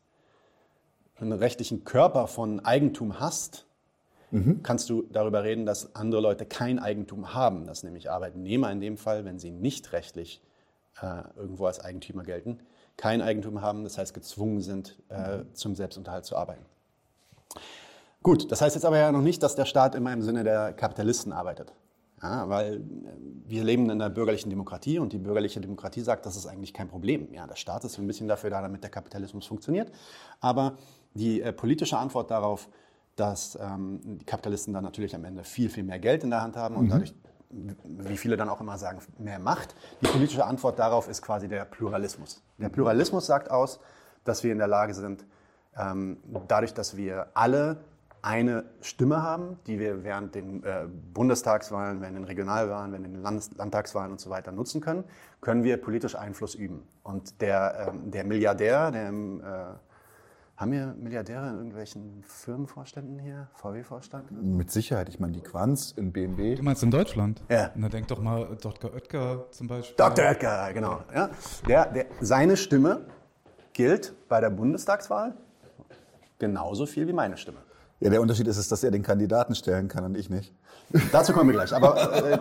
einen 1.15 1.33
rechtlichen 1.33 1.83
Körper 1.85 2.27
von 2.27 2.59
Eigentum 2.59 3.19
hast, 3.19 3.66
kannst 4.61 4.89
du 4.89 5.03
darüber 5.03 5.43
reden, 5.43 5.65
dass 5.65 5.95
andere 5.95 6.21
Leute 6.21 6.45
kein 6.45 6.79
Eigentum 6.79 7.33
haben, 7.33 7.65
dass 7.65 7.83
nämlich 7.83 8.11
Arbeitnehmer 8.11 8.71
in 8.71 8.81
dem 8.81 8.97
Fall, 8.97 9.23
wenn 9.23 9.39
sie 9.39 9.51
nicht 9.51 9.93
rechtlich 9.93 10.41
äh, 11.01 11.23
irgendwo 11.37 11.65
als 11.65 11.79
Eigentümer 11.79 12.23
gelten, 12.23 12.59
kein 12.97 13.21
Eigentum 13.21 13.61
haben, 13.61 13.83
das 13.83 13.97
heißt 13.97 14.13
gezwungen 14.13 14.61
sind, 14.61 14.97
äh, 15.09 15.43
zum 15.53 15.75
Selbstunterhalt 15.75 16.25
zu 16.25 16.35
arbeiten. 16.35 16.65
Gut, 18.23 18.51
das 18.51 18.61
heißt 18.61 18.75
jetzt 18.75 18.85
aber 18.85 18.97
ja 18.97 19.11
noch 19.11 19.21
nicht, 19.21 19.41
dass 19.43 19.55
der 19.55 19.65
Staat 19.65 19.95
immer 19.95 20.11
im 20.11 20.21
Sinne 20.21 20.43
der 20.43 20.73
Kapitalisten 20.73 21.31
arbeitet. 21.31 21.71
Ja, 22.21 22.49
weil 22.49 22.77
äh, 22.77 22.79
wir 23.45 23.63
leben 23.63 23.85
in 23.85 23.91
einer 23.91 24.09
bürgerlichen 24.09 24.49
Demokratie 24.49 24.99
und 24.99 25.13
die 25.13 25.19
bürgerliche 25.19 25.61
Demokratie 25.61 26.01
sagt, 26.01 26.25
das 26.25 26.35
ist 26.35 26.47
eigentlich 26.47 26.73
kein 26.73 26.89
Problem. 26.89 27.31
Ja, 27.33 27.45
der 27.45 27.55
Staat 27.55 27.83
ist 27.85 27.97
ein 27.99 28.07
bisschen 28.07 28.27
dafür 28.27 28.49
da, 28.49 28.61
damit 28.61 28.83
der 28.83 28.89
Kapitalismus 28.89 29.45
funktioniert. 29.45 29.91
Aber 30.39 30.77
die 31.13 31.41
äh, 31.41 31.53
politische 31.53 31.97
Antwort 31.97 32.31
darauf, 32.31 32.67
dass 33.17 33.57
ähm, 33.61 33.99
die 34.03 34.25
Kapitalisten 34.25 34.73
dann 34.73 34.83
natürlich 34.83 35.13
am 35.15 35.25
Ende 35.25 35.43
viel, 35.43 35.69
viel 35.69 35.83
mehr 35.83 35.99
Geld 35.99 36.23
in 36.23 36.29
der 36.29 36.41
Hand 36.41 36.55
haben 36.55 36.75
und 36.75 36.89
dadurch, 36.89 37.13
wie 37.49 38.17
viele 38.17 38.37
dann 38.37 38.47
auch 38.47 38.61
immer 38.61 38.77
sagen, 38.77 38.99
mehr 39.17 39.39
Macht. 39.39 39.75
Die 40.01 40.07
politische 40.07 40.45
Antwort 40.45 40.79
darauf 40.79 41.09
ist 41.09 41.21
quasi 41.21 41.47
der 41.47 41.65
Pluralismus. 41.65 42.43
Der 42.57 42.69
Pluralismus 42.69 43.25
sagt 43.25 43.49
aus, 43.51 43.79
dass 44.23 44.43
wir 44.43 44.51
in 44.51 44.59
der 44.59 44.67
Lage 44.67 44.93
sind, 44.93 45.25
ähm, 45.77 46.17
dadurch, 46.47 46.73
dass 46.73 46.95
wir 46.95 47.27
alle 47.33 47.77
eine 48.21 48.65
Stimme 48.81 49.23
haben, 49.23 49.57
die 49.67 49.79
wir 49.79 50.03
während 50.03 50.35
den 50.35 50.63
äh, 50.63 50.85
Bundestagswahlen, 51.13 52.01
während 52.01 52.17
den 52.17 52.23
Regionalwahlen, 52.25 52.91
während 52.91 53.05
den 53.05 53.21
Landes 53.21 53.51
Landtagswahlen 53.55 54.11
und 54.11 54.19
so 54.19 54.29
weiter 54.29 54.51
nutzen 54.51 54.81
können, 54.81 55.05
können 55.41 55.63
wir 55.63 55.77
politisch 55.77 56.15
Einfluss 56.15 56.53
üben. 56.53 56.83
Und 57.03 57.41
der, 57.41 57.87
ähm, 57.89 58.11
der 58.11 58.25
Milliardär, 58.25 58.91
der 58.91 59.09
im, 59.09 59.41
äh, 59.41 59.43
haben 60.57 60.71
wir 60.71 60.95
Milliardäre 60.97 61.49
in 61.49 61.55
irgendwelchen 61.55 62.23
Firmenvorständen 62.23 63.19
hier, 63.19 63.47
VW-Vorstand? 63.53 64.31
Mit 64.31 64.71
Sicherheit. 64.71 65.07
Ich 65.07 65.19
meine, 65.19 65.33
die 65.33 65.41
Quanz 65.41 65.93
in 65.95 66.11
BMW. 66.11 66.55
Du 66.55 66.63
meinst 66.63 66.81
in 66.81 66.89
Deutschland? 66.89 67.43
Ja. 67.47 67.69
Na, 67.75 67.89
denk 67.89 68.07
doch 68.07 68.19
mal 68.19 68.57
Dr. 68.59 68.91
Oetker 68.91 69.45
zum 69.51 69.67
Beispiel. 69.67 69.95
Dr. 69.95 70.25
Oetker, 70.25 70.73
genau. 70.73 71.03
Ja. 71.13 71.29
Der, 71.67 71.85
der, 71.85 72.05
seine 72.21 72.57
Stimme 72.57 73.01
gilt 73.73 74.15
bei 74.27 74.41
der 74.41 74.49
Bundestagswahl 74.49 75.35
genauso 76.39 76.87
viel 76.87 77.07
wie 77.07 77.13
meine 77.13 77.37
Stimme. 77.37 77.59
Ja, 77.99 78.09
der 78.09 78.21
Unterschied 78.21 78.47
ist 78.47 78.57
es, 78.57 78.67
dass 78.67 78.83
er 78.83 78.89
den 78.89 79.03
Kandidaten 79.03 79.53
stellen 79.53 79.87
kann 79.87 80.05
und 80.05 80.17
ich 80.17 80.29
nicht. 80.29 80.53
Dazu 81.11 81.33
kommen 81.33 81.49
wir 81.49 81.53
gleich. 81.53 81.73
Aber, 81.73 81.95
äh, 81.97 82.33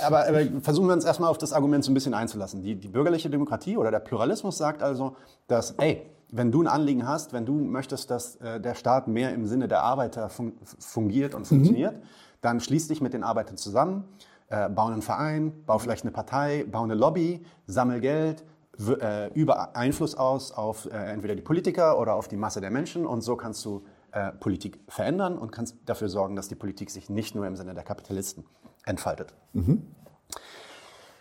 aber, 0.00 0.28
aber 0.28 0.60
versuchen 0.60 0.86
wir 0.86 0.92
uns 0.92 1.04
erstmal 1.04 1.30
auf 1.30 1.38
das 1.38 1.52
Argument 1.52 1.82
so 1.82 1.90
ein 1.90 1.94
bisschen 1.94 2.14
einzulassen. 2.14 2.62
Die, 2.62 2.76
die 2.76 2.88
bürgerliche 2.88 3.30
Demokratie 3.30 3.76
oder 3.76 3.90
der 3.90 4.00
Pluralismus 4.00 4.58
sagt 4.58 4.82
also, 4.82 5.16
dass, 5.48 5.72
ey, 5.78 6.13
wenn 6.36 6.50
du 6.50 6.62
ein 6.62 6.66
Anliegen 6.66 7.06
hast, 7.06 7.32
wenn 7.32 7.46
du 7.46 7.54
möchtest, 7.54 8.10
dass 8.10 8.36
äh, 8.36 8.60
der 8.60 8.74
Staat 8.74 9.06
mehr 9.06 9.32
im 9.32 9.46
Sinne 9.46 9.68
der 9.68 9.82
Arbeiter 9.82 10.28
fun 10.28 10.54
fungiert 10.78 11.34
und 11.34 11.46
funktioniert, 11.46 12.02
dann 12.40 12.60
schließ 12.60 12.88
dich 12.88 13.00
mit 13.00 13.14
den 13.14 13.22
Arbeitern 13.22 13.56
zusammen, 13.56 14.04
äh, 14.48 14.68
bau 14.68 14.86
einen 14.86 15.00
Verein, 15.00 15.52
bau 15.64 15.78
vielleicht 15.78 16.02
eine 16.02 16.10
Partei, 16.10 16.66
bau 16.70 16.82
eine 16.82 16.94
Lobby, 16.94 17.46
sammel 17.66 18.00
Geld, 18.00 18.44
äh, 18.78 19.32
übe 19.32 19.76
Einfluss 19.76 20.16
aus 20.16 20.50
auf 20.50 20.86
äh, 20.86 20.90
entweder 21.12 21.36
die 21.36 21.42
Politiker 21.42 22.00
oder 22.00 22.14
auf 22.14 22.26
die 22.26 22.36
Masse 22.36 22.60
der 22.60 22.72
Menschen 22.72 23.06
und 23.06 23.20
so 23.20 23.36
kannst 23.36 23.64
du 23.64 23.84
äh, 24.10 24.32
Politik 24.32 24.80
verändern 24.88 25.38
und 25.38 25.52
kannst 25.52 25.76
dafür 25.86 26.08
sorgen, 26.08 26.34
dass 26.34 26.48
die 26.48 26.56
Politik 26.56 26.90
sich 26.90 27.08
nicht 27.08 27.36
nur 27.36 27.46
im 27.46 27.54
Sinne 27.54 27.74
der 27.74 27.84
Kapitalisten 27.84 28.44
entfaltet. 28.84 29.34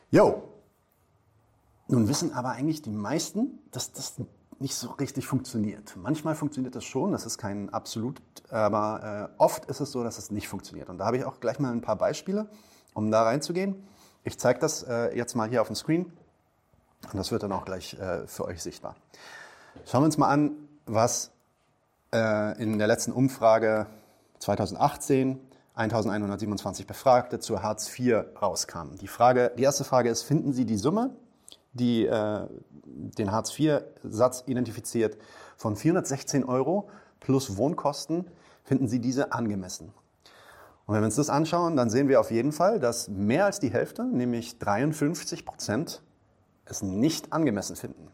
Jo. 0.09 0.43
Nun 1.87 2.07
wissen 2.07 2.33
aber 2.33 2.51
eigentlich 2.51 2.81
die 2.81 2.89
meisten, 2.89 3.59
dass 3.69 3.91
das 3.91 4.15
nicht 4.63 4.75
so 4.75 4.91
richtig 4.91 5.27
funktioniert. 5.27 5.93
Manchmal 5.97 6.35
funktioniert 6.35 6.73
das 6.73 6.85
schon, 6.85 7.11
das 7.11 7.25
ist 7.25 7.37
kein 7.37 7.69
Absolut, 7.73 8.21
aber 8.49 9.29
äh, 9.29 9.41
oft 9.41 9.65
ist 9.65 9.81
es 9.81 9.91
so, 9.91 10.03
dass 10.05 10.17
es 10.17 10.31
nicht 10.31 10.47
funktioniert. 10.47 10.89
Und 10.89 10.99
da 10.99 11.05
habe 11.05 11.17
ich 11.17 11.25
auch 11.25 11.41
gleich 11.41 11.59
mal 11.59 11.73
ein 11.73 11.81
paar 11.81 11.97
Beispiele, 11.97 12.47
um 12.93 13.11
da 13.11 13.23
reinzugehen. 13.23 13.75
Ich 14.23 14.39
zeige 14.39 14.59
das 14.61 14.83
äh, 14.83 15.15
jetzt 15.17 15.35
mal 15.35 15.49
hier 15.49 15.61
auf 15.61 15.67
dem 15.67 15.75
Screen 15.75 16.05
und 17.11 17.17
das 17.17 17.29
wird 17.29 17.43
dann 17.43 17.51
auch 17.51 17.65
gleich 17.65 17.95
äh, 17.95 18.25
für 18.25 18.45
euch 18.45 18.63
sichtbar. 18.63 18.95
Schauen 19.85 20.01
wir 20.01 20.05
uns 20.05 20.17
mal 20.17 20.29
an, 20.29 20.51
was 20.85 21.31
äh, 22.13 22.57
in 22.61 22.79
der 22.79 22.87
letzten 22.87 23.11
Umfrage 23.11 23.87
2018 24.39 25.41
1127 25.75 26.87
Befragte 26.87 27.39
zu 27.39 27.63
Hartz 27.63 27.89
IV 27.99 28.23
rauskamen. 28.41 28.97
Die, 28.99 29.07
Frage, 29.07 29.51
die 29.57 29.63
erste 29.63 29.83
Frage 29.83 30.09
ist, 30.09 30.23
finden 30.23 30.53
Sie 30.53 30.65
die 30.65 30.77
Summe, 30.77 31.09
die 31.73 32.05
äh, 32.05 32.47
den 32.85 33.31
Hartz 33.31 33.57
IV-Satz 33.57 34.43
identifiziert, 34.47 35.17
von 35.57 35.75
416 35.75 36.43
Euro 36.43 36.89
plus 37.19 37.57
Wohnkosten, 37.57 38.29
finden 38.63 38.87
Sie 38.87 38.99
diese 38.99 39.33
angemessen? 39.33 39.93
Und 40.85 40.95
wenn 40.95 41.01
wir 41.01 41.05
uns 41.05 41.15
das 41.15 41.29
anschauen, 41.29 41.75
dann 41.77 41.89
sehen 41.89 42.09
wir 42.09 42.19
auf 42.19 42.31
jeden 42.31 42.51
Fall, 42.51 42.79
dass 42.79 43.07
mehr 43.07 43.45
als 43.45 43.59
die 43.59 43.71
Hälfte, 43.71 44.03
nämlich 44.03 44.59
53 44.59 45.45
Prozent, 45.45 46.01
es 46.65 46.81
nicht 46.81 47.31
angemessen 47.31 47.75
finden. 47.75 48.09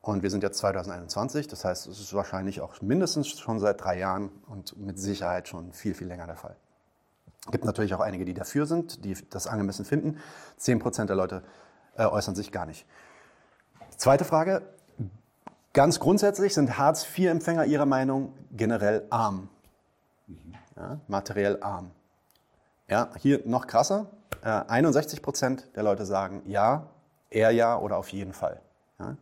Und 0.00 0.22
wir 0.22 0.30
sind 0.30 0.42
jetzt 0.42 0.58
2021, 0.58 1.46
das 1.46 1.64
heißt, 1.64 1.86
es 1.86 2.00
ist 2.00 2.12
wahrscheinlich 2.12 2.60
auch 2.60 2.80
mindestens 2.80 3.28
schon 3.38 3.60
seit 3.60 3.80
drei 3.80 3.98
Jahren 3.98 4.30
und 4.48 4.76
mit 4.76 4.98
Sicherheit 4.98 5.46
schon 5.48 5.72
viel, 5.72 5.94
viel 5.94 6.08
länger 6.08 6.26
der 6.26 6.36
Fall. 6.36 6.56
Es 7.46 7.52
gibt 7.52 7.64
natürlich 7.64 7.94
auch 7.94 8.00
einige, 8.00 8.24
die 8.24 8.34
dafür 8.34 8.66
sind, 8.66 9.04
die 9.04 9.16
das 9.30 9.46
angemessen 9.46 9.84
finden. 9.84 10.18
10 10.56 10.80
Prozent 10.80 11.08
der 11.08 11.16
Leute 11.16 11.42
äh, 11.96 12.04
äußern 12.04 12.34
sich 12.34 12.52
gar 12.52 12.66
nicht. 12.66 12.86
Zweite 13.96 14.24
Frage. 14.24 14.62
Ganz 15.72 16.00
grundsätzlich 16.00 16.54
sind 16.54 16.76
Hartz-IV-Empfänger 16.76 17.64
Ihrer 17.64 17.86
Meinung 17.86 18.34
generell 18.50 19.06
arm. 19.10 19.48
Ja, 20.76 20.98
materiell 21.08 21.62
arm. 21.62 21.90
Ja, 22.88 23.10
hier 23.18 23.40
noch 23.46 23.66
krasser. 23.66 24.06
Äh, 24.42 24.48
61 24.48 25.22
Prozent 25.22 25.68
der 25.76 25.82
Leute 25.82 26.04
sagen 26.04 26.42
ja, 26.46 26.88
eher 27.30 27.50
ja 27.52 27.78
oder 27.78 27.96
auf 27.96 28.08
jeden 28.08 28.32
Fall. 28.32 28.60
Ja. 28.98 29.16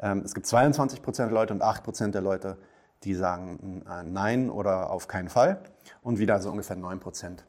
Ähm, 0.00 0.22
es 0.24 0.34
gibt 0.34 0.46
22 0.46 1.02
Prozent 1.02 1.30
der 1.30 1.34
Leute 1.34 1.52
und 1.52 1.62
8 1.62 1.82
Prozent 1.82 2.14
der 2.14 2.22
Leute, 2.22 2.56
die 3.04 3.14
sagen 3.14 3.84
äh, 3.88 4.02
nein 4.04 4.50
oder 4.50 4.90
auf 4.90 5.08
keinen 5.08 5.28
Fall. 5.28 5.60
Und 6.02 6.18
wieder 6.18 6.40
so 6.40 6.50
ungefähr 6.50 6.76
9 6.76 7.00
Prozent, 7.00 7.44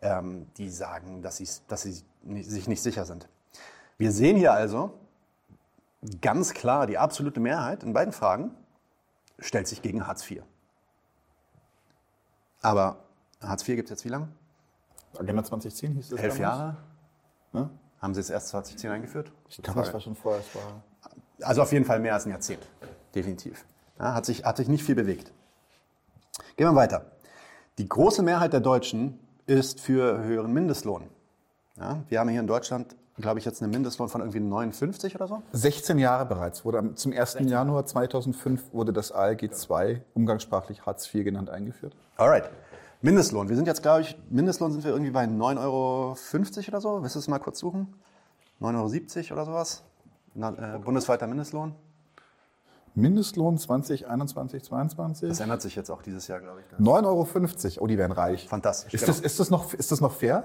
ähm, 0.00 0.48
die 0.56 0.70
sagen, 0.70 1.22
dass, 1.22 1.40
dass 1.68 1.82
sie 1.82 2.02
nicht, 2.22 2.50
sich 2.50 2.68
nicht 2.68 2.82
sicher 2.82 3.04
sind. 3.04 3.28
Wir 3.98 4.12
sehen 4.12 4.36
hier 4.36 4.52
also 4.52 4.98
ganz 6.20 6.54
klar, 6.54 6.86
die 6.86 6.98
absolute 6.98 7.40
Mehrheit 7.40 7.82
in 7.82 7.92
beiden 7.92 8.12
Fragen 8.12 8.50
stellt 9.38 9.68
sich 9.68 9.82
gegen 9.82 10.06
Hartz 10.06 10.28
IV. 10.30 10.42
Aber 12.62 13.04
Hartz 13.40 13.62
IV 13.62 13.76
gibt 13.76 13.86
es 13.86 13.90
jetzt 13.90 14.04
wie 14.04 14.10
lange? 14.10 14.28
Agenda 15.18 15.42
2010 15.42 15.92
hieß 15.92 16.08
das 16.10 16.20
Elf? 16.20 16.38
Jahre? 16.38 16.76
Ne? 17.52 17.70
Haben 18.00 18.14
Sie 18.14 18.20
es 18.20 18.30
erst 18.30 18.48
2010 18.48 18.90
eingeführt? 18.90 19.32
Ich 19.48 19.62
glaube, 19.62 19.80
das 19.80 19.92
war 19.92 20.00
schon 20.00 20.14
vorher. 20.14 20.40
Es 20.40 20.54
war 20.54 20.82
Also 21.42 21.62
auf 21.62 21.72
jeden 21.72 21.84
Fall 21.84 22.00
mehr 22.00 22.14
als 22.14 22.26
ein 22.26 22.30
Jahrzehnt. 22.30 22.66
Definitiv. 23.14 23.64
Ja, 23.98 24.14
hat, 24.14 24.26
sich, 24.26 24.44
hat 24.44 24.58
sich 24.58 24.68
nicht 24.68 24.84
viel 24.84 24.94
bewegt. 24.94 25.32
Gehen 26.56 26.66
wir 26.68 26.74
weiter. 26.74 27.06
Die 27.78 27.88
große 27.88 28.22
Mehrheit 28.22 28.52
der 28.52 28.60
Deutschen 28.60 29.18
ist 29.46 29.80
für 29.80 30.18
höheren 30.22 30.52
Mindestlohn. 30.52 31.08
Ja, 31.76 32.02
wir 32.08 32.20
haben 32.20 32.28
hier 32.28 32.40
in 32.40 32.46
Deutschland, 32.46 32.96
glaube 33.18 33.38
ich, 33.38 33.44
jetzt 33.44 33.62
einen 33.62 33.72
Mindestlohn 33.72 34.08
von 34.08 34.20
irgendwie 34.20 34.40
59 34.40 35.14
oder 35.14 35.26
so. 35.26 35.42
16 35.52 35.98
Jahre 35.98 36.26
bereits. 36.26 36.64
Wurde 36.64 36.78
am, 36.78 36.96
zum 36.96 37.12
1. 37.12 37.38
Januar 37.40 37.86
2005 37.86 38.72
wurde 38.72 38.92
das 38.92 39.12
ALG 39.12 39.44
II, 39.44 40.02
umgangssprachlich 40.14 40.84
Hartz 40.84 41.12
IV 41.12 41.24
genannt, 41.24 41.50
eingeführt. 41.50 41.96
Alright. 42.16 42.50
Mindestlohn. 43.02 43.48
Wir 43.48 43.56
sind 43.56 43.66
jetzt, 43.66 43.82
glaube 43.82 44.02
ich, 44.02 44.18
Mindestlohn 44.30 44.72
sind 44.72 44.84
wir 44.84 44.90
irgendwie 44.90 45.10
bei 45.10 45.24
9,50 45.24 45.58
Euro 45.62 46.16
oder 46.68 46.80
so. 46.80 47.02
Willst 47.02 47.14
du 47.14 47.18
es 47.18 47.28
mal 47.28 47.38
kurz 47.38 47.58
suchen? 47.58 47.94
9,70 48.60 49.30
Euro 49.30 49.32
oder 49.34 49.44
sowas? 49.44 49.82
Na, 50.34 50.76
äh, 50.76 50.78
bundesweiter 50.78 51.26
Mindestlohn. 51.26 51.74
Mindestlohn 52.94 53.58
2021, 53.58 54.64
22? 54.64 55.28
Das 55.28 55.40
ändert 55.40 55.60
sich 55.60 55.76
jetzt 55.76 55.90
auch 55.90 56.00
dieses 56.02 56.26
Jahr, 56.28 56.40
glaube 56.40 56.60
ich. 56.60 56.80
9,50 56.80 57.04
Euro. 57.04 57.84
Oh, 57.84 57.86
die 57.86 57.98
werden 57.98 58.12
reich. 58.12 58.48
Fantastisch. 58.48 58.94
Ist, 58.94 59.00
genau. 59.00 59.12
das, 59.12 59.20
ist, 59.20 59.40
das 59.40 59.50
noch, 59.50 59.74
ist 59.74 59.92
das 59.92 60.00
noch 60.00 60.12
fair? 60.12 60.44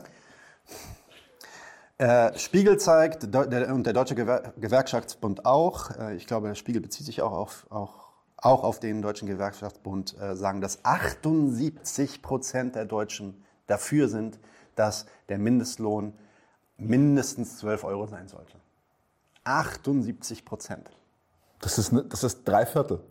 Äh, 2.02 2.36
Spiegel 2.40 2.80
zeigt 2.80 3.26
und 3.26 3.84
der 3.86 3.94
Deutsche 3.94 4.16
Gewer 4.16 4.54
Gewerkschaftsbund 4.58 5.46
auch, 5.46 5.92
äh, 6.00 6.16
ich 6.16 6.26
glaube, 6.26 6.48
der 6.48 6.56
Spiegel 6.56 6.82
bezieht 6.82 7.06
sich 7.06 7.22
auch 7.22 7.32
auf, 7.32 7.68
auch, 7.70 8.10
auch 8.38 8.64
auf 8.64 8.80
den 8.80 9.04
Deutschen 9.04 9.28
Gewerkschaftsbund, 9.28 10.20
äh, 10.20 10.36
sagen, 10.36 10.62
dass 10.62 10.84
78 10.84 12.24
Prozent 12.24 12.74
der 12.74 12.86
Deutschen 12.86 13.46
dafür 13.68 14.10
sind, 14.10 14.40
dass 14.76 15.06
der 15.30 15.38
Mindestlohn 15.38 16.14
mindestens 16.76 17.60
12 17.60 17.84
Euro 17.84 18.08
sein 18.08 18.28
sollte. 18.28 18.58
78 19.44 20.44
Prozent. 20.44 20.90
Das 21.60 21.78
ist, 21.78 21.92
ne, 21.92 22.04
das 22.04 22.24
ist 22.24 22.46
drei 22.46 22.66
Viertel. 22.66 23.02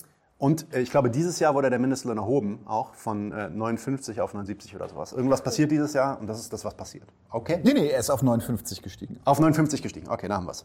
Und 0.41 0.73
äh, 0.73 0.81
ich 0.81 0.91
glaube, 0.91 1.11
dieses 1.11 1.39
Jahr 1.39 1.55
wurde 1.55 1.69
der 1.69 1.79
Mindestlohn 1.79 2.17
erhoben, 2.17 2.61
auch 2.65 2.95
von 2.95 3.31
äh, 3.31 3.51
59 3.51 4.23
auf 4.23 4.33
79 4.33 4.75
oder 4.75 4.89
sowas. 4.89 5.13
Irgendwas 5.13 5.43
passiert 5.43 5.71
dieses 5.71 5.93
Jahr 5.93 6.19
und 6.19 6.27
das 6.27 6.41
ist 6.41 6.51
das, 6.51 6.65
was 6.65 6.75
passiert. 6.75 7.07
Okay? 7.29 7.61
Nee, 7.63 7.75
nee, 7.75 7.89
er 7.89 8.01
ist 8.01 8.09
auf 8.09 8.23
59 8.23 8.81
gestiegen. 8.81 9.21
Auf 9.27 9.39
59 9.39 9.83
gestiegen. 9.83 10.09
Okay, 10.09 10.29
da 10.29 10.37
haben 10.37 10.47
wir 10.47 10.53
es. 10.53 10.65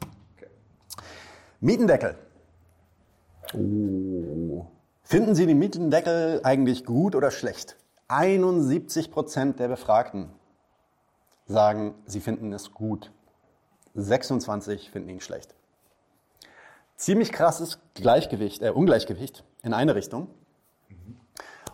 Mietendeckel. 1.60 2.16
Finden 5.04 5.36
Sie 5.36 5.46
den 5.46 5.60
Mietendeckel 5.60 6.40
eigentlich 6.44 6.86
gut 6.86 7.14
oder 7.14 7.30
schlecht? 7.30 7.76
71 8.08 9.12
Prozent 9.12 9.60
der 9.60 9.68
Befragten 9.68 10.30
sagen, 11.48 11.96
sie 12.06 12.22
finden 12.22 12.54
es 12.54 12.72
gut. 12.72 13.12
26 13.96 14.90
finden 14.90 15.10
ihn 15.10 15.20
schlecht. 15.20 15.54
Ziemlich 16.96 17.34
krasses 17.34 17.80
Gleichgewicht, 17.94 18.62
äh, 18.62 18.70
Ungleichgewicht 18.70 19.44
in 19.66 19.74
eine 19.74 19.96
Richtung. 19.96 20.28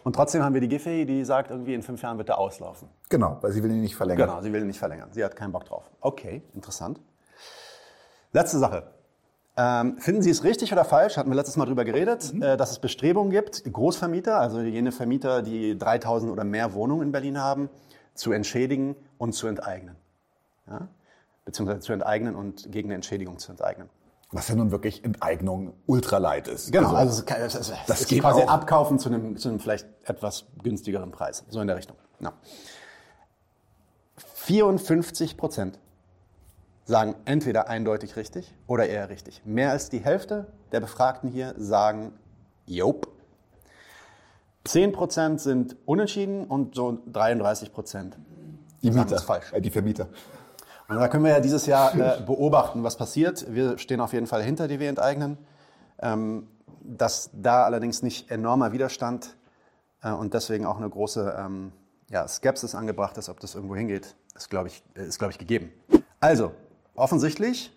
Und 0.04 0.16
trotzdem 0.16 0.44
haben 0.44 0.54
wir 0.54 0.62
die 0.62 0.68
Giffey, 0.68 1.06
die 1.06 1.24
sagt, 1.24 1.52
irgendwie 1.52 1.76
in 1.76 1.84
fünf 1.84 2.02
Jahren 2.02 2.18
wird 2.18 2.30
er 2.30 2.40
auslaufen. 2.40 2.88
Genau, 3.10 3.38
weil 3.42 3.52
sie 3.52 3.62
will 3.62 3.70
ihn 3.70 3.82
nicht 3.82 3.96
verlängern. 3.96 4.30
Genau, 4.30 4.42
sie 4.42 4.52
will 4.52 4.62
ihn 4.62 4.68
nicht 4.68 4.80
verlängern. 4.80 5.10
Sie 5.12 5.24
hat 5.24 5.36
keinen 5.36 5.52
Bock 5.52 5.66
drauf. 5.66 5.84
Okay, 6.00 6.42
interessant. 6.56 7.00
Letzte 8.34 8.58
Sache. 8.58 8.92
Ähm, 9.58 9.98
finden 10.00 10.22
Sie 10.22 10.30
es 10.30 10.44
richtig 10.44 10.72
oder 10.72 10.86
falsch? 10.86 11.18
Hatten 11.18 11.30
wir 11.30 11.36
letztes 11.36 11.58
Mal 11.58 11.66
drüber 11.66 11.84
geredet, 11.84 12.34
äh, 12.42 12.56
dass 12.56 12.72
es 12.72 12.80
Bestrebungen 12.80 13.32
gibt, 13.32 13.64
Großvermieter, 13.72 14.40
also 14.40 14.62
jene 14.62 14.94
Vermieter, 14.94 15.42
die 15.42 15.78
3000 15.78 16.32
oder 16.32 16.46
mehr 16.46 16.74
Wohnungen 16.74 17.08
in 17.08 17.12
Berlin 17.12 17.38
haben, 17.38 17.70
zu 18.16 18.32
entschädigen 18.32 18.96
und 19.18 19.34
zu 19.34 19.48
enteignen. 19.48 19.98
Ja? 20.68 20.88
Beziehungsweise 21.44 21.82
zu 21.82 21.92
enteignen 21.92 22.36
und 22.36 22.72
gegen 22.72 22.88
eine 22.88 22.96
Entschädigung 22.96 23.38
zu 23.40 23.52
enteignen. 23.52 23.90
Was 24.32 24.48
ja 24.48 24.56
nun 24.56 24.72
wirklich 24.72 25.04
Enteignung 25.04 25.74
ultralight 25.88 26.48
ist. 26.48 26.72
Genau, 26.72 26.94
also, 26.94 27.24
es, 27.26 27.56
es, 27.56 27.74
das 27.86 28.02
es 28.02 28.08
geht 28.08 28.22
quasi 28.22 28.42
auch. 28.42 28.48
abkaufen 28.48 28.98
zu 28.98 29.10
einem, 29.10 29.38
zu 29.38 29.50
einem 29.50 29.60
vielleicht 29.60 29.88
etwas 30.06 30.46
günstigeren 30.64 31.12
Preis. 31.12 31.44
So 31.50 31.60
in 31.60 31.68
der 31.68 31.76
Richtung. 31.76 31.98
Ja. 32.22 32.34
54 34.36 35.38
Prozent 35.38 35.80
sagen 36.86 37.16
entweder 37.26 37.68
eindeutig 37.68 38.16
richtig 38.16 38.56
oder 38.68 38.88
eher 38.88 39.10
richtig. 39.10 39.42
Mehr 39.46 39.72
als 39.72 39.90
die 39.90 40.00
Hälfte 40.00 40.48
der 40.72 40.80
Befragten 40.80 41.30
hier 41.30 41.54
sagen 41.58 42.14
Jop. 42.66 43.08
10 44.64 44.92
Prozent 44.92 45.42
sind 45.42 45.76
unentschieden 45.86 46.46
und 46.46 46.76
so 46.76 47.00
33 47.12 47.74
Prozent 47.74 48.18
die 48.84 48.92
Mieter, 48.92 49.20
falsch. 49.20 49.52
Äh, 49.54 49.62
die 49.62 49.70
Vermieter. 49.70 50.08
Und 50.92 50.98
da 50.98 51.08
können 51.08 51.24
wir 51.24 51.32
ja 51.32 51.40
dieses 51.40 51.68
Jahr 51.68 51.96
äh, 51.96 52.22
beobachten, 52.22 52.84
was 52.84 52.98
passiert. 52.98 53.46
Wir 53.50 53.78
stehen 53.78 54.02
auf 54.02 54.12
jeden 54.12 54.28
Fall 54.28 54.44
hinter 54.44 54.68
die 54.68 54.82
wir 54.82 54.90
enteignen. 54.90 55.38
Ähm, 56.00 56.48
dass 56.82 57.30
da 57.32 57.64
allerdings 57.64 58.04
nicht 58.04 58.30
enormer 58.30 58.74
Widerstand 58.74 59.38
äh, 60.04 60.12
und 60.12 60.34
deswegen 60.34 60.66
auch 60.66 60.76
eine 60.76 60.90
große 60.90 61.34
ähm, 61.40 61.72
ja, 62.10 62.28
Skepsis 62.28 62.76
angebracht 62.76 63.18
ist, 63.18 63.30
ob 63.30 63.40
das 63.40 63.56
irgendwo 63.56 63.78
hingeht, 63.78 64.18
ist, 64.36 64.50
glaube 64.50 64.68
ich, 64.68 64.84
äh, 64.96 65.06
ist, 65.06 65.18
glaube 65.18 65.32
ich, 65.32 65.38
gegeben. 65.38 65.72
Also, 66.20 66.52
offensichtlich 66.96 67.72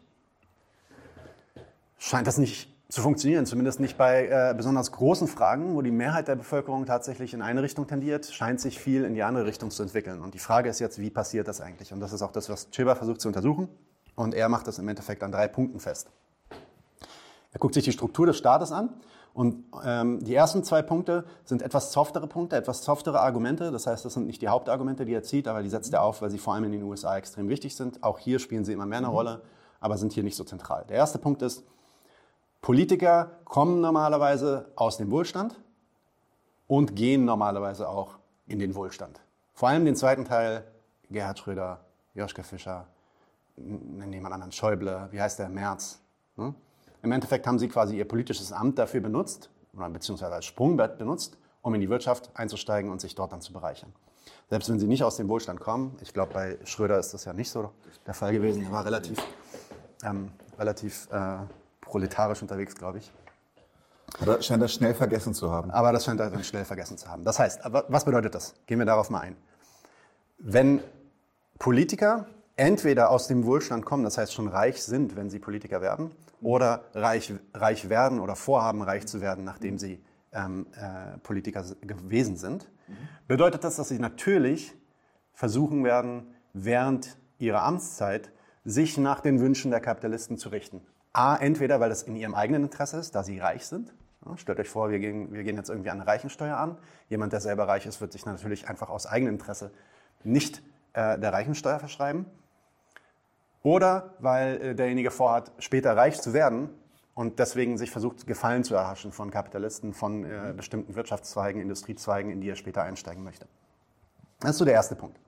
scheint 1.99 2.27
das 2.27 2.37
nicht 2.37 2.74
zu 2.95 3.03
funktionieren, 3.03 3.45
zumindest 3.45 3.81
nicht 3.81 3.99
bei 3.99 4.29
äh, 4.29 4.55
besonders 4.57 4.93
großen 4.93 5.27
Fragen, 5.27 5.75
wo 5.75 5.83
die 5.83 5.91
Mehrheit 5.91 6.29
der 6.29 6.37
Bevölkerung 6.37 6.87
tatsächlich 6.87 7.35
in 7.35 7.43
eine 7.43 7.61
Richtung 7.61 7.89
tendiert, 7.89 8.27
scheint 8.27 8.61
sich 8.61 8.79
viel 8.79 9.05
in 9.05 9.15
die 9.15 9.25
andere 9.25 9.47
Richtung 9.47 9.73
zu 9.73 9.83
entwickeln. 9.83 10.21
Und 10.21 10.35
die 10.35 10.39
Frage 10.39 10.71
ist 10.71 10.79
jetzt, 10.79 11.01
wie 11.01 11.11
passiert 11.11 11.49
das 11.49 11.61
eigentlich? 11.61 11.93
Und 11.93 11.99
das 11.99 12.13
ist 12.13 12.23
auch 12.23 12.31
das, 12.31 12.49
was 12.49 12.71
Chiba 12.71 12.95
versucht 12.95 13.21
zu 13.21 13.27
untersuchen. 13.27 13.69
Und 14.15 14.33
er 14.33 14.49
macht 14.49 14.69
das 14.69 14.79
im 14.79 14.87
Endeffekt 14.87 15.25
an 15.25 15.33
drei 15.33 15.49
Punkten 15.49 15.81
fest. 15.81 16.09
Er 17.53 17.59
guckt 17.59 17.75
sich 17.75 17.83
die 17.83 17.91
Struktur 17.91 18.27
des 18.27 18.39
Staates 18.39 18.71
an 18.71 18.91
und 19.33 19.65
ähm, 19.85 20.23
die 20.23 20.35
ersten 20.37 20.63
zwei 20.63 20.81
Punkte 20.81 21.25
sind 21.45 21.63
etwas 21.63 21.93
softere 21.93 22.29
Punkte, 22.29 22.55
etwas 22.55 22.85
softere 22.85 23.19
Argumente. 23.19 23.73
Das 23.73 23.89
heißt, 23.89 24.05
das 24.05 24.15
sind 24.15 24.29
nicht 24.29 24.41
die 24.41 24.49
Hauptargumente, 24.49 25.05
die 25.05 25.15
er 25.15 25.25
zieht, 25.25 25.49
aber 25.49 25.65
die 25.65 25.69
setzt 25.69 25.93
er 25.93 26.03
auf, 26.03 26.23
weil 26.23 26.31
sie 26.31 26.39
vor 26.39 26.55
allem 26.55 26.63
in 26.63 26.73
den 26.73 26.85
USA 26.85 27.17
extrem 27.17 27.49
wichtig 27.49 27.75
sind. 27.75 28.05
Auch 28.05 28.21
hier 28.21 28.39
spielen 28.39 28.65
sie 28.65 28.73
immer 28.73 28.87
mehr 28.87 28.99
eine 28.99 29.09
Rolle, 29.09 29.43
aber 29.81 29.99
sind 29.99 30.13
hier 30.13 30.23
nicht 30.23 30.37
so 30.37 30.45
zentral. 30.45 30.85
Der 30.89 30.97
erste 30.97 31.19
Punkt 31.19 31.43
ist, 31.43 31.65
Politiker 32.65 33.31
kommen 33.45 33.83
normalerweise 33.83 34.73
aus 34.75 34.97
dem 34.97 35.11
Wohlstand 35.11 35.61
und 36.67 36.97
gehen 36.97 37.27
normalerweise 37.27 37.87
auch 37.87 38.17
in 38.47 38.59
den 38.59 38.75
Wohlstand. 38.75 39.21
Vor 39.53 39.69
allem 39.69 39.85
den 39.85 39.95
zweiten 39.97 40.25
Teil, 40.25 40.65
Gerhard 41.11 41.39
Schröder, 41.39 41.85
Joschka 42.15 42.43
Fischer, 42.43 42.87
nennen 43.59 44.15
jemand 44.15 44.33
anderen, 44.33 44.51
Schäuble, 44.51 45.09
wie 45.11 45.21
heißt 45.21 45.41
der, 45.41 45.51
Merz. 45.51 45.99
Ne? 46.37 46.55
Im 47.03 47.13
Endeffekt 47.13 47.47
haben 47.47 47.59
sie 47.59 47.69
quasi 47.69 47.99
ihr 47.99 48.09
politisches 48.09 48.51
Amt 48.51 48.79
dafür 48.79 49.03
benutzt, 49.03 49.51
oder 49.77 49.91
beziehungsweise 49.91 50.33
als 50.33 50.47
Sprungbrett 50.47 50.97
benutzt, 50.97 51.37
um 51.61 51.75
in 51.75 51.83
die 51.83 51.91
Wirtschaft 51.91 52.31
einzusteigen 52.33 52.91
und 52.91 52.99
sich 52.99 53.15
dort 53.15 53.33
dann 53.33 53.43
zu 53.43 53.53
bereichern. 53.53 53.93
Selbst 54.49 54.71
wenn 54.71 54.79
sie 54.79 54.87
nicht 54.87 55.05
aus 55.05 55.17
dem 55.17 55.29
Wohlstand 55.29 55.61
kommen, 55.61 55.99
ich 56.01 56.15
glaube, 56.15 56.33
bei 56.33 56.57
Schröder 56.65 56.99
ist 56.99 57.13
das 57.13 57.27
ja 57.27 57.35
nicht 57.35 57.51
so 57.51 57.73
der 58.07 58.15
Fall 58.15 58.33
gewesen, 58.33 58.65
er 58.65 58.73
war 58.73 58.87
relativ, 58.87 59.19
ähm, 60.03 60.31
relativ 60.59 61.09
äh, 61.13 61.41
proletarisch 61.85 62.43
unterwegs, 62.43 62.75
glaube 62.75 62.99
ich. 62.99 63.13
Oder 64.21 64.41
scheint 64.43 64.63
er 64.63 64.69
schnell 64.69 64.95
vergessen 64.95 65.35
zu 65.35 65.51
haben. 65.51 65.71
Aber 65.71 65.93
das 65.93 66.05
scheint 66.05 66.21
er 66.21 66.31
dann 66.31 66.45
schnell 66.45 66.65
vergessen 66.65 66.99
zu 66.99 67.09
haben. 67.09 67.25
Das 67.25 67.39
heißt, 67.39 67.61
was 67.65 68.05
bedeutet 68.05 68.35
das? 68.35 68.55
Gehen 68.67 68.79
wir 68.79 68.87
darauf 68.87 69.11
mal 69.11 69.21
ein. 69.21 69.37
Wenn 70.39 70.81
Politiker 71.59 72.27
entweder 72.57 73.11
aus 73.11 73.27
dem 73.27 73.45
Wohlstand 73.45 73.85
kommen, 73.85 74.05
das 74.05 74.19
heißt 74.19 74.33
schon 74.33 74.49
reich 74.49 74.83
sind, 74.83 75.17
wenn 75.17 75.31
sie 75.31 75.39
Politiker 75.39 75.81
werden, 75.81 76.11
oder 76.41 76.85
reich, 76.95 77.33
reich 77.55 77.89
werden 77.89 78.21
oder 78.21 78.37
vorhaben, 78.37 78.83
reich 78.83 79.07
zu 79.07 79.21
werden, 79.21 79.45
nachdem 79.45 79.79
sie 79.79 80.05
ähm, 80.33 80.67
äh, 80.77 81.19
Politiker 81.19 81.65
gewesen 81.81 82.37
sind, 82.37 82.69
bedeutet 83.27 83.65
das, 83.65 83.77
dass 83.77 83.89
sie 83.89 83.99
natürlich 83.99 84.75
versuchen 85.33 85.85
werden, 85.85 86.35
während 86.53 87.17
ihrer 87.39 87.63
Amtszeit 87.63 88.31
sich 88.65 88.99
nach 88.99 89.21
den 89.21 89.41
Wünschen 89.41 89.71
der 89.71 89.81
Kapitalisten 89.81 90.39
zu 90.39 90.51
richten. 90.51 90.83
A, 91.15 91.37
entweder 91.37 91.81
weil 91.81 91.89
das 91.89 92.03
in 92.03 92.17
ihrem 92.17 92.35
eigenen 92.35 92.65
Interesse 92.65 92.99
ist, 92.99 93.15
da 93.15 93.23
sie 93.23 93.39
reich 93.39 93.67
sind. 93.67 93.95
Ja, 94.27 94.37
stellt 94.37 94.59
euch 94.59 94.69
vor, 94.69 94.91
wir 94.91 94.99
gehen, 94.99 95.33
wir 95.33 95.45
gehen 95.45 95.57
jetzt 95.57 95.71
irgendwie 95.71 95.91
eine 95.91 96.07
Reichensteuer 96.07 96.57
an. 96.57 96.77
Jemand, 97.09 97.33
der 97.33 97.41
selber 97.41 97.69
reich 97.69 97.87
ist, 97.87 98.01
wird 98.01 98.13
sich 98.13 98.27
natürlich 98.27 98.69
einfach 98.69 98.91
aus 98.91 99.07
eigenem 99.07 99.35
Interesse 99.35 99.71
nicht 100.25 100.63
äh, 100.93 101.19
der 101.19 101.33
Reichensteuer 101.33 101.79
verschreiben. 101.79 102.27
Oder 103.63 104.15
weil 104.19 104.61
äh, 104.61 104.75
derjenige 104.75 105.11
vorhat, 105.11 105.53
später 105.59 105.97
reich 105.97 106.21
zu 106.21 106.33
werden 106.33 106.69
und 107.15 107.39
deswegen 107.39 107.79
sich 107.79 107.91
versucht, 107.91 108.27
Gefallen 108.27 108.65
zu 108.65 108.75
erhaschen 108.75 109.13
von 109.13 109.31
Kapitalisten, 109.31 109.95
von 109.95 110.25
äh, 110.25 110.53
bestimmten 110.57 110.97
Wirtschaftszweigen, 110.97 111.63
Industriezweigen, 111.63 112.33
in 112.33 112.41
die 112.41 112.51
er 112.51 112.57
später 112.57 112.83
einsteigen 112.83 113.23
möchte. 113.23 113.47
Das 114.41 114.51
ist 114.51 114.59
so 114.59 114.65
der 114.65 114.75
erste 114.75 114.97
Punkt. 114.97 115.19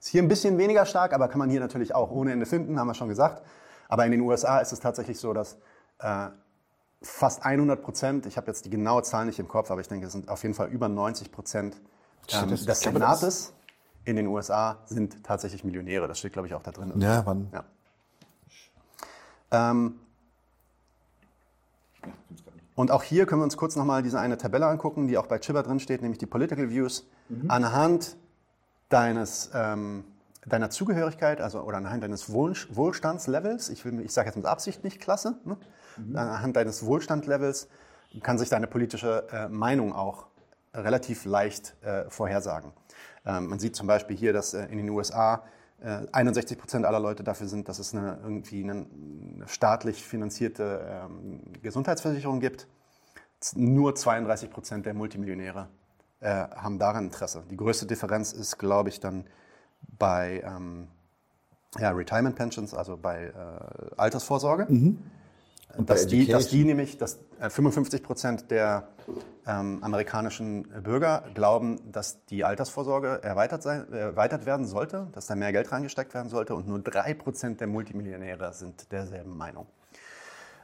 Ist 0.00 0.08
hier 0.08 0.22
ein 0.22 0.28
bisschen 0.28 0.58
weniger 0.58 0.86
stark, 0.86 1.12
aber 1.12 1.28
kann 1.28 1.38
man 1.38 1.50
hier 1.50 1.60
natürlich 1.60 1.94
auch 1.94 2.10
ohne 2.10 2.32
Ende 2.32 2.46
finden, 2.46 2.80
haben 2.80 2.88
wir 2.88 2.94
schon 2.94 3.08
gesagt. 3.08 3.42
Aber 3.90 4.06
in 4.06 4.12
den 4.12 4.20
USA 4.20 4.60
ist 4.60 4.72
es 4.72 4.78
tatsächlich 4.78 5.18
so, 5.18 5.32
dass 5.32 5.58
äh, 5.98 6.28
fast 7.02 7.44
100 7.44 7.82
Prozent, 7.82 8.26
ich 8.26 8.36
habe 8.36 8.46
jetzt 8.46 8.64
die 8.64 8.70
genaue 8.70 9.02
Zahl 9.02 9.26
nicht 9.26 9.40
im 9.40 9.48
Kopf, 9.48 9.70
aber 9.70 9.80
ich 9.80 9.88
denke, 9.88 10.06
es 10.06 10.12
sind 10.12 10.28
auf 10.28 10.42
jeden 10.42 10.54
Fall 10.54 10.68
über 10.68 10.88
90 10.88 11.32
Prozent 11.32 11.76
ähm, 12.32 12.48
des 12.50 12.80
Senates 12.80 13.52
in 14.04 14.16
den 14.16 14.28
USA 14.28 14.78
sind 14.86 15.24
tatsächlich 15.24 15.64
Millionäre. 15.64 16.08
Das 16.08 16.18
steht, 16.18 16.32
glaube 16.32 16.48
ich, 16.48 16.54
auch 16.54 16.62
da 16.62 16.70
drin. 16.70 16.92
Ja, 16.96 17.26
wann? 17.26 17.48
Ja. 17.52 17.64
Ähm, 19.50 19.94
und 22.76 22.90
auch 22.90 23.02
hier 23.02 23.26
können 23.26 23.40
wir 23.40 23.44
uns 23.44 23.56
kurz 23.56 23.76
nochmal 23.76 24.02
diese 24.02 24.20
eine 24.20 24.38
Tabelle 24.38 24.66
angucken, 24.66 25.08
die 25.08 25.18
auch 25.18 25.26
bei 25.26 25.38
Chibber 25.38 25.62
drin 25.62 25.80
steht, 25.80 26.00
nämlich 26.00 26.18
die 26.18 26.26
Political 26.26 26.70
Views. 26.70 27.06
Anhand 27.48 28.16
deines, 28.88 29.50
ähm, 29.54 30.04
deiner 30.46 30.70
Zugehörigkeit, 30.70 31.40
also 31.40 31.60
oder 31.62 31.76
anhand 31.78 32.02
deines 32.02 32.32
Wohl, 32.32 32.54
Wohlstandslevels, 32.70 33.68
ich, 33.68 33.84
will- 33.84 34.00
ich 34.00 34.12
sage 34.12 34.28
jetzt 34.28 34.36
mit 34.36 34.46
Absicht 34.46 34.84
nicht 34.84 35.00
Klasse, 35.00 35.36
ne? 35.44 35.56
anhand 36.14 36.56
deines 36.56 36.84
Wohlstandlevels 36.86 37.68
kann 38.22 38.38
sich 38.38 38.48
deine 38.48 38.66
politische 38.66 39.26
äh, 39.30 39.48
Meinung 39.48 39.92
auch 39.92 40.26
relativ 40.74 41.24
leicht 41.24 41.74
äh, 41.82 42.08
vorhersagen. 42.08 42.72
Ähm, 43.26 43.48
man 43.48 43.58
sieht 43.58 43.76
zum 43.76 43.86
Beispiel 43.86 44.16
hier, 44.16 44.32
dass 44.32 44.54
äh, 44.54 44.64
in 44.66 44.78
den 44.78 44.88
USA 44.88 45.42
äh, 45.80 46.06
61 46.12 46.58
Prozent 46.58 46.86
aller 46.86 47.00
Leute 47.00 47.22
dafür 47.22 47.46
sind, 47.48 47.68
dass 47.68 47.78
es 47.78 47.94
eine, 47.94 48.18
irgendwie 48.22 48.62
eine, 48.62 48.86
eine 49.36 49.46
staatlich 49.48 50.02
finanzierte 50.04 51.04
ähm, 51.04 51.42
Gesundheitsversicherung 51.62 52.40
gibt. 52.40 52.66
Nur 53.54 53.94
32 53.94 54.50
Prozent 54.50 54.86
der 54.86 54.94
Multimillionäre 54.94 55.68
äh, 56.20 56.28
haben 56.28 56.78
daran 56.78 57.04
Interesse. 57.06 57.44
Die 57.50 57.56
größte 57.56 57.86
Differenz 57.86 58.32
ist, 58.32 58.58
glaube 58.58 58.88
ich, 58.90 59.00
dann 59.00 59.24
bei, 59.98 60.42
ähm, 60.44 60.88
ja, 61.78 61.90
Retirement 61.90 62.36
Pensions, 62.36 62.74
also 62.74 62.96
bei 62.96 63.26
äh, 63.26 63.94
Altersvorsorge. 63.96 64.66
Bei 65.76 65.84
Dass 65.84 66.06
die, 66.06 66.26
dass 66.26 66.48
die 66.48 66.64
nämlich, 66.64 66.98
dass 66.98 67.18
äh, 67.38 67.48
55 67.48 68.02
Prozent 68.02 68.50
der 68.50 68.88
ähm, 69.46 69.78
amerikanischen 69.82 70.64
Bürger 70.82 71.24
glauben, 71.34 71.80
dass 71.92 72.24
die 72.26 72.44
Altersvorsorge 72.44 73.20
erweitert, 73.22 73.62
sein, 73.62 73.92
erweitert 73.92 74.46
werden 74.46 74.66
sollte, 74.66 75.08
dass 75.12 75.26
da 75.26 75.36
mehr 75.36 75.52
Geld 75.52 75.70
reingesteckt 75.70 76.12
werden 76.12 76.28
sollte 76.28 76.54
und 76.54 76.66
nur 76.66 76.80
drei 76.80 77.14
Prozent 77.14 77.60
der 77.60 77.68
Multimillionäre 77.68 78.52
sind 78.52 78.90
derselben 78.90 79.36
Meinung. 79.36 79.66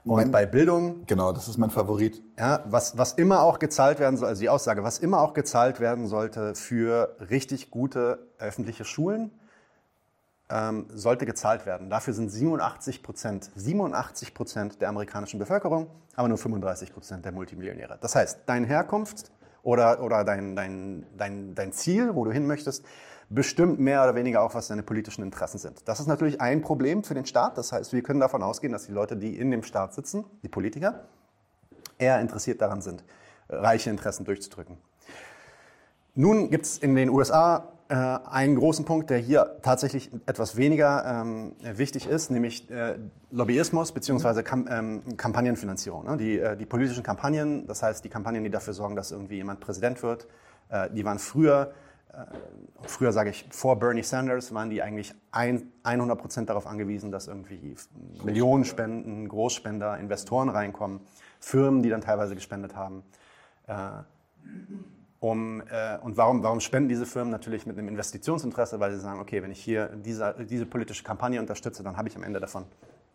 Und 0.07 0.31
bei 0.31 0.47
Bildung 0.47 1.05
Genau, 1.07 1.33
das 1.33 1.49
ist 1.49 1.59
mein 1.59 1.71
Favorit. 1.71 2.23
ja, 2.39 2.61
was, 2.67 2.97
was 2.97 3.13
immer 3.15 3.43
auch 3.43 3.59
gezahlt 3.59 3.99
werden 3.99 4.17
soll, 4.17 4.29
also 4.29 4.41
die 4.41 4.49
Aussage, 4.49 4.85
was 4.85 4.99
immer 4.99 5.21
auch 5.21 5.35
gezahlt 5.35 5.81
werden 5.81 6.07
sollte 6.07 6.55
für 6.55 7.17
richtig 7.29 7.71
gute 7.71 8.21
öffentliche 8.39 8.85
Schulen, 8.85 9.33
ähm, 10.49 10.87
sollte 10.95 11.27
gezahlt 11.27 11.67
werden. 11.67 11.91
Dafür 11.91 12.15
sind 12.15 12.31
87 12.31 13.03
Prozent, 13.03 13.51
87 13.57 14.33
Prozent 14.33 14.81
der 14.81 14.91
amerikanischen 14.91 15.39
Bevölkerung, 15.39 15.89
aber 16.15 16.29
nur 16.29 16.39
35 16.39 16.93
Prozent 16.93 17.25
der 17.25 17.33
Multimillionäre. 17.33 17.99
Das 18.01 18.15
heißt, 18.15 18.41
deine 18.47 18.67
Herkunft 18.67 19.33
oder, 19.63 20.01
oder 20.03 20.23
dein, 20.23 20.55
dein, 20.55 21.05
dein, 21.17 21.55
dein 21.57 21.73
Ziel, 21.73 22.15
wo 22.15 22.25
du 22.25 22.31
hin 22.31 22.47
möchtest, 22.47 22.85
bestimmt 23.29 23.81
mehr 23.81 24.03
oder 24.03 24.15
weniger 24.15 24.43
auch, 24.43 24.55
was 24.55 24.69
deine 24.69 24.83
politischen 24.83 25.23
Interessen 25.23 25.59
sind. 25.59 25.89
Das 25.89 26.01
ist 26.01 26.07
natürlich 26.07 26.41
ein 26.41 26.61
Problem 26.63 27.03
für 27.03 27.15
den 27.15 27.27
Staat. 27.27 27.59
Das 27.59 27.73
heißt, 27.73 27.93
wir 27.93 28.03
können 28.03 28.21
davon 28.21 28.43
ausgehen, 28.43 28.73
dass 28.73 28.87
die 28.87 28.93
Leute, 28.93 29.17
die 29.17 29.37
in 29.37 29.51
dem 29.51 29.63
Staat 29.63 29.95
sitzen, 29.95 30.25
die 30.43 30.49
Politiker, 30.49 31.07
eher 31.99 32.21
interessiert 32.21 32.61
daran 32.61 32.81
sind, 32.83 33.05
reiche 33.49 33.91
Interessen 33.91 34.25
durchzudrücken. 34.25 34.77
Nun 36.15 36.51
gibt 36.51 36.67
es 36.67 36.79
in 36.79 36.95
den 36.95 37.11
USA 37.11 37.73
äh, 37.89 37.95
einen 37.95 38.57
großen 38.57 38.85
Punkt, 38.85 39.11
der 39.11 39.19
hier 39.19 39.59
tatsächlich 39.63 40.11
etwas 40.27 40.57
weniger 40.57 41.05
ähm, 41.05 41.53
wichtig 41.63 42.09
ist, 42.09 42.31
nämlich 42.31 42.71
äh, 42.71 42.97
Lobbyismus 43.31 43.93
bzw. 43.93 44.43
Kam 44.43 44.67
ähm, 44.71 45.17
Kampagnenfinanzierung. 45.17 46.05
Ne? 46.05 46.17
Die, 46.17 46.39
äh, 46.39 46.57
die 46.57 46.67
politischen 46.67 47.03
Kampagnen, 47.03 47.67
das 47.67 47.83
heißt 47.83 48.05
die 48.05 48.09
Kampagnen, 48.09 48.45
die 48.45 48.51
dafür 48.51 48.73
sorgen, 48.73 48.97
dass 48.97 49.11
irgendwie 49.13 49.37
jemand 49.37 49.61
Präsident 49.61 50.03
wird, 50.03 50.27
äh, 50.69 50.91
die 50.91 51.05
waren 51.05 51.19
früher, 51.19 51.73
früher 52.83 53.13
sage 53.13 53.31
ich 53.31 53.47
vor 53.51 53.79
Bernie 53.79 54.03
Sanders, 54.03 54.55
waren 54.55 54.71
die 54.71 54.83
eigentlich 54.83 55.15
ein, 55.33 55.73
100 55.83 56.19
Prozent 56.19 56.49
darauf 56.49 56.67
angewiesen, 56.67 57.11
dass 57.11 57.27
irgendwie 57.27 57.77
Millionen 58.25 58.65
Spenden, 58.65 59.29
Großspender, 59.29 59.99
Investoren 59.99 60.49
reinkommen, 60.49 61.01
Firmen, 61.41 61.83
die 61.83 61.91
dann 61.91 62.01
teilweise 62.01 62.35
gespendet 62.35 62.75
haben. 62.75 63.03
Äh, 63.67 63.75
um, 65.21 65.63
äh, 65.71 65.99
und 66.03 66.17
warum, 66.17 66.43
warum 66.43 66.61
spenden 66.61 66.89
diese 66.89 67.07
Firmen 67.07 67.31
natürlich 67.31 67.67
mit 67.67 67.79
einem 67.79 67.89
Investitionsinteresse? 67.89 68.81
Weil 68.81 68.93
sie 68.93 69.01
sagen, 69.01 69.21
okay, 69.21 69.43
wenn 69.43 69.51
ich 69.51 69.63
hier 69.63 69.89
diese, 69.89 70.35
diese 70.49 70.67
politische 70.67 71.03
Kampagne 71.03 71.41
unterstütze, 71.41 71.83
dann 71.83 71.97
habe 71.97 72.09
ich 72.09 72.17
am 72.17 72.23
Ende 72.23 72.39
davon 72.39 72.65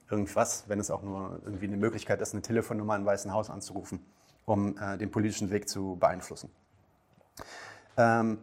irgendwas, 0.10 0.66
wenn 0.68 0.80
es 0.80 0.92
auch 0.92 1.04
nur 1.04 1.40
irgendwie 1.46 1.68
eine 1.68 1.78
Möglichkeit 1.78 2.22
ist, 2.22 2.34
eine 2.34 2.42
Telefonnummer 2.42 2.96
im 2.96 3.06
Weißen 3.06 3.32
Haus 3.32 3.50
anzurufen, 3.50 4.04
um 4.46 4.78
äh, 4.78 4.98
den 4.98 5.10
politischen 5.10 5.52
Weg 5.52 5.70
zu 5.70 5.96
beeinflussen. 6.00 6.50
Ähm, 7.98 8.40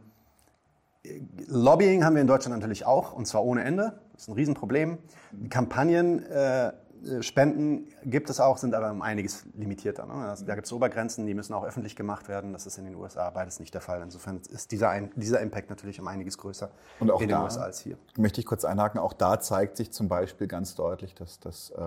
Lobbying 1.47 2.05
haben 2.05 2.15
wir 2.15 2.23
in 2.23 2.27
Deutschland 2.27 2.57
natürlich 2.57 2.87
auch, 2.87 3.13
und 3.13 3.27
zwar 3.27 3.45
ohne 3.45 3.65
Ende. 3.65 4.01
Das 4.13 4.23
ist 4.23 4.29
ein 4.29 4.35
Riesenproblem. 4.35 4.99
Die 5.33 5.49
Kampagnen, 5.49 6.25
äh, 6.27 6.73
äh, 7.05 7.23
Spenden 7.23 7.89
gibt 8.05 8.31
es 8.31 8.41
auch, 8.41 8.59
sind 8.59 8.75
aber 8.75 8.91
um 8.91 9.03
einiges 9.03 9.47
limitierter. 9.55 10.07
Ne? 10.07 10.15
Also, 10.15 10.45
da 10.45 10.55
gibt 10.55 10.67
es 10.67 10.73
Obergrenzen, 10.73 11.27
die 11.27 11.35
müssen 11.35 11.55
auch 11.55 11.65
öffentlich 11.65 11.97
gemacht 11.97 12.29
werden. 12.29 12.53
Das 12.53 12.67
ist 12.67 12.79
in 12.79 12.85
den 12.85 12.95
USA 12.95 13.31
beides 13.31 13.61
nicht 13.61 13.75
der 13.75 13.81
Fall. 13.81 14.03
Insofern 14.03 14.41
ist 14.49 14.73
dieser, 14.73 14.91
ein, 14.91 15.11
dieser 15.17 15.41
Impact 15.41 15.71
natürlich 15.71 16.01
um 16.01 16.09
einiges 16.09 16.39
größer 16.39 16.71
in 17.01 17.07
den 17.07 17.33
USA 17.33 17.63
als 17.63 17.81
hier. 17.81 17.97
möchte 18.17 18.41
ich 18.41 18.47
kurz 18.47 18.65
einhaken, 18.65 19.01
auch 19.01 19.13
da 19.13 19.41
zeigt 19.41 19.77
sich 19.77 19.93
zum 19.93 20.09
Beispiel 20.09 20.47
ganz 20.47 20.75
deutlich, 20.75 21.15
dass 21.15 21.41
das 21.41 21.71
äh, 21.71 21.83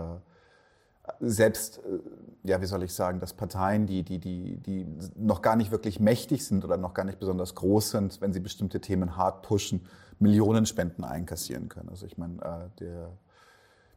selbst, 1.20 1.80
äh, 1.80 2.50
ja, 2.50 2.62
wie 2.62 2.66
soll 2.66 2.84
ich 2.84 2.94
sagen, 2.94 3.20
dass 3.20 3.34
Parteien, 3.34 3.88
die, 3.88 4.04
die, 4.04 4.20
die, 4.20 4.58
die 4.58 4.88
noch 5.16 5.42
gar 5.42 5.56
nicht 5.56 5.72
wirklich 5.72 6.00
mächtig 6.00 6.46
sind 6.46 6.64
oder 6.64 6.78
noch 6.78 6.94
gar 6.94 7.04
nicht 7.04 7.20
besonders 7.20 7.56
groß 7.56 7.92
sind, 7.92 8.22
wenn 8.22 8.34
sie 8.34 8.40
bestimmte 8.40 8.82
Themen 8.82 9.18
hart 9.18 9.42
pushen, 9.44 9.86
Millionen 10.20 10.66
Spenden 10.66 11.04
einkassieren 11.04 11.70
können. 11.70 11.90
Also 11.90 12.06
ich 12.06 12.18
meine, 12.18 12.36
äh, 12.42 12.80
der, 12.80 13.10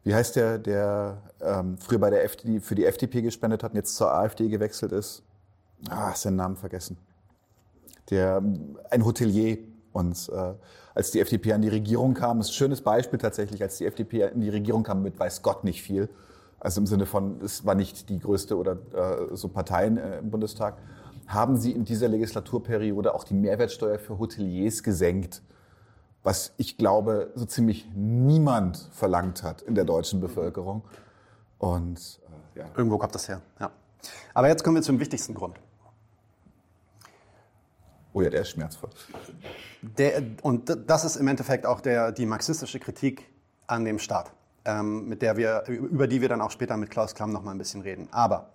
wie 0.03 0.15
heißt 0.15 0.35
der, 0.35 0.57
der 0.59 1.21
ähm, 1.41 1.77
früher 1.77 1.99
bei 1.99 2.09
der 2.09 2.23
FDP, 2.23 2.59
für 2.59 2.75
die 2.75 2.85
FDP 2.85 3.21
gespendet 3.21 3.63
hat 3.63 3.71
und 3.71 3.77
jetzt 3.77 3.95
zur 3.95 4.13
AfD 4.13 4.49
gewechselt 4.49 4.91
ist? 4.91 5.23
Ah, 5.89 6.11
ist 6.11 6.21
seinen 6.21 6.37
Namen 6.37 6.55
vergessen 6.55 6.97
der 8.09 8.41
ein 8.89 9.05
Hotelier 9.05 9.57
und 9.93 10.29
äh, 10.29 10.53
als 10.93 11.11
die 11.11 11.19
FDP 11.19 11.53
an 11.53 11.61
die 11.61 11.69
Regierung 11.69 12.13
kam, 12.13 12.39
ist 12.39 12.49
ein 12.49 12.53
schönes 12.53 12.81
Beispiel 12.81 13.19
tatsächlich, 13.19 13.61
als 13.61 13.77
die 13.77 13.85
FDP 13.85 14.29
in 14.33 14.41
die 14.41 14.49
Regierung 14.49 14.83
kam 14.83 15.01
mit 15.01 15.19
weiß 15.19 15.41
Gott 15.41 15.63
nicht 15.63 15.81
viel, 15.81 16.09
also 16.65 16.81
im 16.81 16.87
Sinne 16.87 17.05
von, 17.05 17.39
es 17.41 17.63
war 17.63 17.75
nicht 17.75 18.09
die 18.09 18.17
größte 18.17 18.57
oder 18.57 18.73
äh, 18.93 19.35
so 19.35 19.49
Parteien 19.49 19.97
äh, 19.97 20.17
im 20.17 20.31
Bundestag, 20.31 20.77
haben 21.27 21.57
sie 21.57 21.71
in 21.71 21.85
dieser 21.85 22.07
Legislaturperiode 22.07 23.13
auch 23.13 23.23
die 23.23 23.35
Mehrwertsteuer 23.35 23.99
für 23.99 24.17
Hoteliers 24.17 24.81
gesenkt, 24.81 25.43
was 26.23 26.53
ich 26.57 26.77
glaube 26.77 27.31
so 27.35 27.45
ziemlich 27.45 27.87
niemand 27.93 28.89
verlangt 28.91 29.43
hat 29.43 29.61
in 29.61 29.75
der 29.75 29.85
deutschen 29.85 30.19
Bevölkerung. 30.19 30.81
Und 31.59 32.19
äh, 32.55 32.59
ja. 32.59 32.65
Irgendwo 32.75 32.97
kommt 32.97 33.13
das 33.13 33.27
her. 33.29 33.41
Ja. 33.59 33.69
Aber 34.33 34.47
jetzt 34.47 34.63
kommen 34.63 34.75
wir 34.75 34.81
zum 34.81 34.99
wichtigsten 34.99 35.35
Grund. 35.35 35.59
Oh 38.13 38.21
ja, 38.21 38.31
der 38.31 38.41
ist 38.41 38.49
schmerzvoll. 38.49 38.89
Der, 39.83 40.23
und 40.41 40.75
das 40.87 41.05
ist 41.05 41.15
im 41.17 41.27
Endeffekt 41.27 41.67
auch 41.67 41.79
der, 41.79 42.11
die 42.11 42.25
marxistische 42.25 42.79
Kritik 42.79 43.29
an 43.67 43.85
dem 43.85 43.99
Staat, 43.99 44.31
mit 44.81 45.21
der 45.21 45.37
wir, 45.37 45.63
über 45.67 46.07
die 46.07 46.21
wir 46.21 46.29
dann 46.29 46.41
auch 46.41 46.51
später 46.51 46.75
mit 46.77 46.89
Klaus 46.89 47.13
Klamm 47.13 47.31
noch 47.31 47.43
mal 47.43 47.51
ein 47.51 47.57
bisschen 47.57 47.81
reden. 47.81 48.07
Aber 48.11 48.49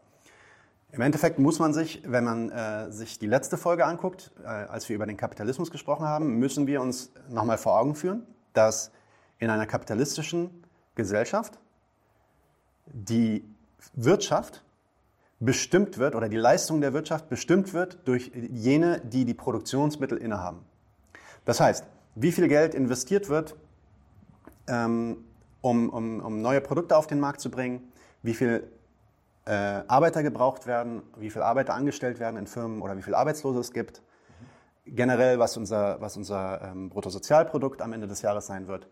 im 0.92 1.00
Endeffekt 1.02 1.38
muss 1.38 1.58
man 1.60 1.72
sich, 1.72 2.02
wenn 2.04 2.24
man 2.24 2.50
äh, 2.50 2.90
sich 2.90 3.18
die 3.18 3.26
letzte 3.26 3.56
Folge 3.56 3.84
anguckt, 3.84 4.32
äh, 4.42 4.46
als 4.46 4.88
wir 4.88 4.96
über 4.96 5.06
den 5.06 5.16
Kapitalismus 5.16 5.70
gesprochen 5.70 6.04
haben, 6.06 6.38
müssen 6.38 6.66
wir 6.66 6.80
uns 6.80 7.12
noch 7.28 7.44
mal 7.44 7.58
vor 7.58 7.78
Augen 7.78 7.94
führen, 7.94 8.26
dass 8.54 8.90
in 9.38 9.50
einer 9.50 9.66
kapitalistischen 9.66 10.64
Gesellschaft 10.96 11.58
die 12.86 13.44
Wirtschaft 13.94 14.64
bestimmt 15.38 15.96
wird 15.98 16.16
oder 16.16 16.28
die 16.28 16.36
Leistung 16.36 16.80
der 16.80 16.92
Wirtschaft 16.92 17.28
bestimmt 17.28 17.72
wird 17.72 17.98
durch 18.04 18.32
jene, 18.34 19.00
die 19.00 19.24
die 19.24 19.34
Produktionsmittel 19.34 20.18
innehaben. 20.18 20.58
Das 21.44 21.60
heißt, 21.60 21.84
wie 22.16 22.32
viel 22.32 22.48
Geld 22.48 22.74
investiert 22.74 23.28
wird, 23.28 23.56
ähm, 24.66 25.24
um, 25.60 25.90
um, 25.90 26.20
um 26.20 26.40
neue 26.40 26.60
Produkte 26.60 26.96
auf 26.96 27.06
den 27.06 27.20
Markt 27.20 27.40
zu 27.40 27.50
bringen, 27.50 27.92
wie 28.22 28.34
viel 28.34 28.70
äh, 29.46 29.52
Arbeiter 29.52 30.22
gebraucht 30.22 30.66
werden, 30.66 31.02
wie 31.16 31.30
viele 31.30 31.44
Arbeiter 31.44 31.74
angestellt 31.74 32.20
werden 32.20 32.36
in 32.36 32.46
Firmen 32.46 32.82
oder 32.82 32.96
wie 32.96 33.02
viele 33.02 33.16
Arbeitslose 33.16 33.60
es 33.60 33.72
gibt, 33.72 34.02
generell 34.86 35.38
was 35.38 35.56
unser, 35.56 36.00
was 36.00 36.16
unser 36.16 36.62
ähm, 36.62 36.90
Bruttosozialprodukt 36.90 37.82
am 37.82 37.92
Ende 37.92 38.06
des 38.06 38.22
Jahres 38.22 38.46
sein 38.46 38.68
wird. 38.68 38.88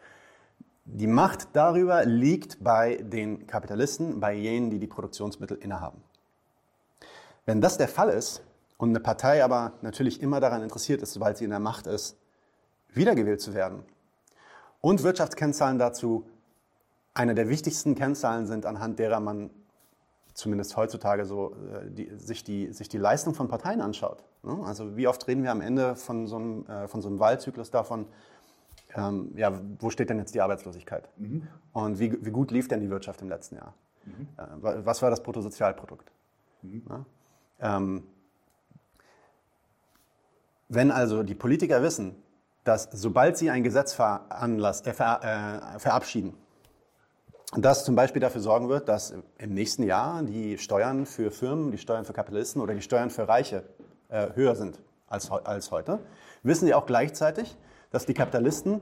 Die 0.84 1.06
Macht 1.06 1.48
darüber 1.52 2.04
liegt 2.06 2.64
bei 2.64 2.96
den 2.96 3.46
Kapitalisten, 3.46 4.20
bei 4.20 4.32
jenen, 4.32 4.70
die 4.70 4.78
die 4.78 4.86
Produktionsmittel 4.86 5.58
innehaben. 5.58 6.02
Wenn 7.44 7.60
das 7.60 7.76
der 7.76 7.88
Fall 7.88 8.08
ist 8.08 8.42
und 8.78 8.90
eine 8.90 9.00
Partei 9.00 9.44
aber 9.44 9.72
natürlich 9.82 10.22
immer 10.22 10.40
daran 10.40 10.62
interessiert 10.62 11.02
ist, 11.02 11.12
sobald 11.12 11.36
sie 11.36 11.44
in 11.44 11.50
der 11.50 11.60
Macht 11.60 11.86
ist, 11.86 12.16
wiedergewählt 12.88 13.40
zu 13.40 13.52
werden 13.54 13.84
und 14.80 15.02
Wirtschaftskennzahlen 15.02 15.78
dazu 15.78 16.26
eine 17.18 17.34
der 17.34 17.48
wichtigsten 17.48 17.96
Kennzahlen 17.96 18.46
sind, 18.46 18.64
anhand 18.64 18.98
derer 19.00 19.18
man 19.18 19.50
zumindest 20.34 20.76
heutzutage 20.76 21.24
so 21.24 21.56
äh, 21.72 21.90
die, 21.90 22.10
sich, 22.16 22.44
die, 22.44 22.72
sich 22.72 22.88
die 22.88 22.98
Leistung 22.98 23.34
von 23.34 23.48
Parteien 23.48 23.80
anschaut. 23.80 24.22
Ne? 24.44 24.56
Also 24.64 24.96
wie 24.96 25.08
oft 25.08 25.26
reden 25.26 25.42
wir 25.42 25.50
am 25.50 25.60
Ende 25.60 25.96
von 25.96 26.28
so 26.28 26.36
einem, 26.36 26.66
äh, 26.66 26.86
von 26.86 27.02
so 27.02 27.08
einem 27.08 27.18
Wahlzyklus 27.18 27.72
davon, 27.72 28.06
ähm, 28.94 29.32
ja, 29.34 29.52
wo 29.80 29.90
steht 29.90 30.10
denn 30.10 30.18
jetzt 30.18 30.32
die 30.34 30.40
Arbeitslosigkeit? 30.40 31.08
Und 31.72 31.98
wie, 31.98 32.24
wie 32.24 32.30
gut 32.30 32.52
lief 32.52 32.68
denn 32.68 32.80
die 32.80 32.88
Wirtschaft 32.88 33.20
im 33.20 33.28
letzten 33.28 33.56
Jahr? 33.56 33.74
Äh, 34.36 34.42
wa- 34.62 34.76
was 34.84 35.02
war 35.02 35.10
das 35.10 35.20
Bruttosozialprodukt? 35.24 36.12
Ja? 36.62 37.04
Ähm, 37.60 38.04
wenn 40.68 40.92
also 40.92 41.24
die 41.24 41.34
Politiker 41.34 41.82
wissen, 41.82 42.14
dass 42.62 42.88
sobald 42.92 43.36
sie 43.36 43.50
ein 43.50 43.64
Gesetz 43.64 43.92
veranlass, 43.92 44.86
äh, 44.86 44.92
ver, 44.92 45.74
äh, 45.74 45.78
verabschieden, 45.80 46.34
das 47.56 47.84
zum 47.84 47.94
Beispiel 47.94 48.20
dafür 48.20 48.40
sorgen 48.40 48.68
wird, 48.68 48.88
dass 48.88 49.14
im 49.38 49.54
nächsten 49.54 49.82
Jahr 49.82 50.22
die 50.22 50.58
Steuern 50.58 51.06
für 51.06 51.30
Firmen, 51.30 51.70
die 51.70 51.78
Steuern 51.78 52.04
für 52.04 52.12
Kapitalisten 52.12 52.60
oder 52.60 52.74
die 52.74 52.82
Steuern 52.82 53.10
für 53.10 53.26
Reiche 53.26 53.64
äh, 54.08 54.28
höher 54.34 54.54
sind 54.54 54.78
als, 55.06 55.30
als 55.30 55.70
heute, 55.70 55.98
wissen 56.42 56.66
sie 56.66 56.74
auch 56.74 56.86
gleichzeitig, 56.86 57.56
dass 57.90 58.04
die 58.04 58.14
Kapitalisten 58.14 58.80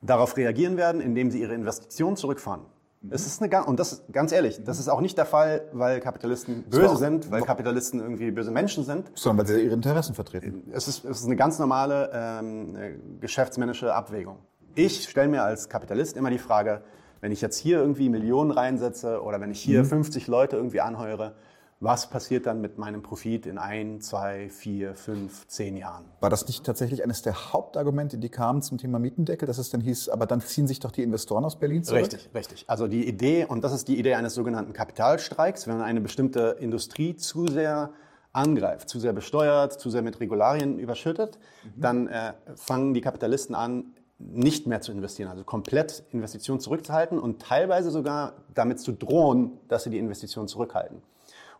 darauf 0.00 0.36
reagieren 0.36 0.76
werden, 0.76 1.00
indem 1.00 1.30
sie 1.30 1.40
ihre 1.40 1.54
Investitionen 1.54 2.16
zurückfahren. 2.16 2.62
Das 3.02 3.26
ist 3.26 3.42
eine, 3.42 3.64
und 3.64 3.78
das 3.78 3.92
ist 3.92 4.12
ganz 4.12 4.32
ehrlich, 4.32 4.64
das 4.64 4.78
ist 4.78 4.88
auch 4.88 5.02
nicht 5.02 5.18
der 5.18 5.26
Fall, 5.26 5.68
weil 5.72 6.00
Kapitalisten 6.00 6.62
böse 6.62 6.88
auch- 6.90 6.96
sind, 6.96 7.30
weil 7.30 7.42
Kapitalisten 7.42 8.00
irgendwie 8.00 8.30
böse 8.30 8.50
Menschen 8.50 8.82
sind, 8.82 9.10
Sondern 9.14 9.46
weil 9.46 9.54
sie 9.54 9.62
ihre 9.62 9.74
Interessen 9.74 10.14
vertreten. 10.14 10.70
es 10.72 10.88
ist, 10.88 11.04
es 11.04 11.18
ist 11.20 11.26
eine 11.26 11.36
ganz 11.36 11.58
normale 11.58 12.10
ähm, 12.14 12.74
äh, 12.76 12.94
geschäftsmännische 13.20 13.92
Abwägung. 13.94 14.38
Ich 14.74 15.04
stelle 15.06 15.28
mir 15.28 15.42
als 15.42 15.68
Kapitalist 15.68 16.16
immer 16.16 16.30
die 16.30 16.38
Frage, 16.38 16.80
wenn 17.24 17.32
ich 17.32 17.40
jetzt 17.40 17.56
hier 17.56 17.78
irgendwie 17.78 18.10
Millionen 18.10 18.50
reinsetze 18.50 19.22
oder 19.22 19.40
wenn 19.40 19.50
ich 19.50 19.58
hier 19.58 19.80
Mhm. 19.80 19.86
50 19.86 20.26
Leute 20.26 20.56
irgendwie 20.56 20.82
anheure, 20.82 21.32
was 21.80 22.10
passiert 22.10 22.44
dann 22.44 22.60
mit 22.60 22.76
meinem 22.76 23.02
Profit 23.02 23.46
in 23.46 23.56
ein, 23.56 24.02
zwei, 24.02 24.50
vier, 24.50 24.94
fünf, 24.94 25.46
zehn 25.46 25.78
Jahren? 25.78 26.04
War 26.20 26.28
das 26.28 26.46
nicht 26.46 26.66
tatsächlich 26.66 27.02
eines 27.02 27.22
der 27.22 27.54
Hauptargumente, 27.54 28.18
die 28.18 28.28
kamen 28.28 28.60
zum 28.60 28.76
Thema 28.76 28.98
Mietendeckel, 28.98 29.46
dass 29.46 29.56
es 29.56 29.70
dann 29.70 29.80
hieß, 29.80 30.10
aber 30.10 30.26
dann 30.26 30.42
ziehen 30.42 30.66
sich 30.66 30.80
doch 30.80 30.90
die 30.90 31.02
Investoren 31.02 31.46
aus 31.46 31.58
Berlin 31.58 31.82
zurück? 31.82 32.02
Richtig, 32.02 32.28
richtig. 32.34 32.64
Also 32.68 32.88
die 32.88 33.08
Idee, 33.08 33.46
und 33.46 33.64
das 33.64 33.72
ist 33.72 33.88
die 33.88 33.98
Idee 33.98 34.16
eines 34.16 34.34
sogenannten 34.34 34.74
Kapitalstreiks, 34.74 35.66
wenn 35.66 35.78
man 35.78 35.86
eine 35.86 36.02
bestimmte 36.02 36.56
Industrie 36.60 37.16
zu 37.16 37.46
sehr 37.46 37.88
angreift, 38.34 38.90
zu 38.90 39.00
sehr 39.00 39.14
besteuert, 39.14 39.80
zu 39.80 39.88
sehr 39.88 40.02
mit 40.02 40.20
Regularien 40.20 40.78
überschüttet, 40.78 41.38
dann 41.74 42.06
äh, 42.08 42.34
fangen 42.54 42.92
die 42.92 43.00
Kapitalisten 43.00 43.54
an, 43.54 43.94
nicht 44.18 44.66
mehr 44.66 44.80
zu 44.80 44.92
investieren, 44.92 45.28
also 45.28 45.44
komplett 45.44 46.04
Investitionen 46.10 46.60
zurückzuhalten 46.60 47.18
und 47.18 47.42
teilweise 47.42 47.90
sogar 47.90 48.34
damit 48.54 48.80
zu 48.80 48.92
drohen, 48.92 49.58
dass 49.68 49.84
sie 49.84 49.90
die 49.90 49.98
Investitionen 49.98 50.48
zurückhalten. 50.48 51.02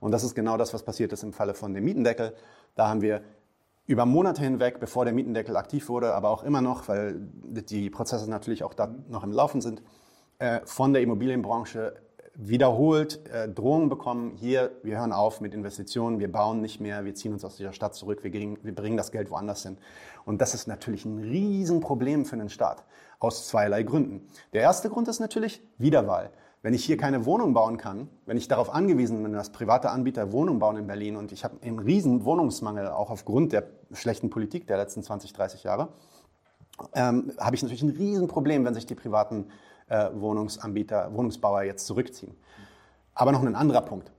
Und 0.01 0.13
das 0.13 0.23
ist 0.23 0.35
genau 0.35 0.57
das, 0.57 0.73
was 0.75 0.83
passiert 0.83 1.13
ist 1.13 1.23
im 1.23 1.33
Falle 1.33 1.55
von 1.55 1.75
dem 1.75 1.85
Mietendeckel. 1.85 2.35
Da 2.75 2.89
haben 2.89 3.01
wir 3.01 3.23
über 3.87 4.07
Monate 4.07 4.43
hinweg, 4.43 4.81
bevor 4.81 5.05
der 5.05 5.13
Mietendeckel 5.15 5.57
aktiv 5.57 5.89
wurde, 5.89 6.15
aber 6.15 6.31
auch 6.31 6.43
immer 6.43 6.61
noch, 6.61 6.89
weil 6.89 7.17
die 7.43 7.91
Prozesse 7.91 8.29
natürlich 8.31 8.65
auch 8.65 8.75
da 8.75 8.95
noch 9.09 9.25
im 9.25 9.33
Laufen 9.33 9.61
sind, 9.61 9.83
äh, 10.39 10.61
von 10.65 10.93
der 10.93 11.03
Immobilienbranche 11.03 11.95
wiederholt 12.35 13.27
äh, 13.29 13.49
Drohungen 13.49 13.89
bekommen, 13.89 14.33
hier, 14.37 14.73
wir 14.83 14.99
hören 14.99 15.13
auf 15.13 15.41
mit 15.41 15.55
Investitionen, 15.55 16.19
wir 16.19 16.31
bauen 16.31 16.61
nicht 16.61 16.81
mehr, 16.81 17.05
wir 17.05 17.15
ziehen 17.15 17.33
uns 17.33 17.45
aus 17.45 17.57
dieser 17.57 17.73
Stadt 17.73 17.95
zurück, 17.95 18.25
wir, 18.25 18.75
bringen 18.75 18.97
das 18.97 19.13
Geld 19.13 19.31
woanders 19.31 19.63
hin. 19.63 19.79
Und 20.25 20.41
das 20.41 20.55
ist 20.55 20.67
natürlich 20.67 21.05
ein 21.05 21.19
Riesenproblem 21.19 22.25
für 22.25 22.35
einen 22.37 22.49
Staat, 22.49 22.85
aus 23.19 23.49
zweierlei 23.49 23.83
Gründen. 23.83 24.27
Der 24.53 24.63
erste 24.63 24.89
Grund 24.89 25.09
ist 25.09 25.21
natürlich 25.21 25.63
Wiederwahl. 25.79 26.31
Wenn 26.63 26.73
ich 26.73 26.85
hier 26.85 26.97
keine 26.97 27.27
Wohnung 27.27 27.53
bauen 27.53 27.77
kann, 27.77 28.09
wenn 28.25 28.39
ich 28.39 28.49
darauf 28.49 28.73
angewiesen 28.73 29.23
bin, 29.23 29.35
dass 29.35 29.51
private 29.51 29.91
Anbieter 29.91 30.33
Wohnungen 30.33 30.59
bauen 30.59 30.79
in 30.79 30.87
Berlin 30.87 31.17
und 31.17 31.31
ich 31.31 31.45
habe 31.45 31.57
einen 31.63 31.79
riesen 31.79 32.25
Wohnungsmangel, 32.25 32.89
auch 32.89 33.11
aufgrund 33.11 33.53
der 33.53 33.65
schlechten 33.93 34.31
Politik 34.31 34.67
der 34.67 34.79
letzten 34.79 35.03
20, 35.03 35.35
30 35.35 35.63
Jahre, 35.63 35.89
ähm, 36.95 37.33
habe 37.39 37.55
ich 37.55 37.63
natürlich 37.63 37.83
ein 37.83 37.91
Riesenproblem, 37.91 38.65
wenn 38.65 38.73
sich 38.73 38.87
die 38.87 38.95
privaten 38.95 39.49
äh, 39.89 40.09
Wohnungsanbieter, 40.15 41.13
Wohnungsbauer 41.13 41.63
jetzt 41.65 41.87
zurückziehen. 41.87 42.35
Aber 43.15 43.31
noch 43.31 43.43
ein 43.43 43.55
anderer 43.55 43.83
Punkt. 43.83 44.11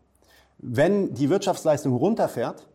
Wenn 0.60 1.14
die 1.14 1.30
Wirtschaftsleistung 1.30 1.96
runterfährt, 1.96 2.68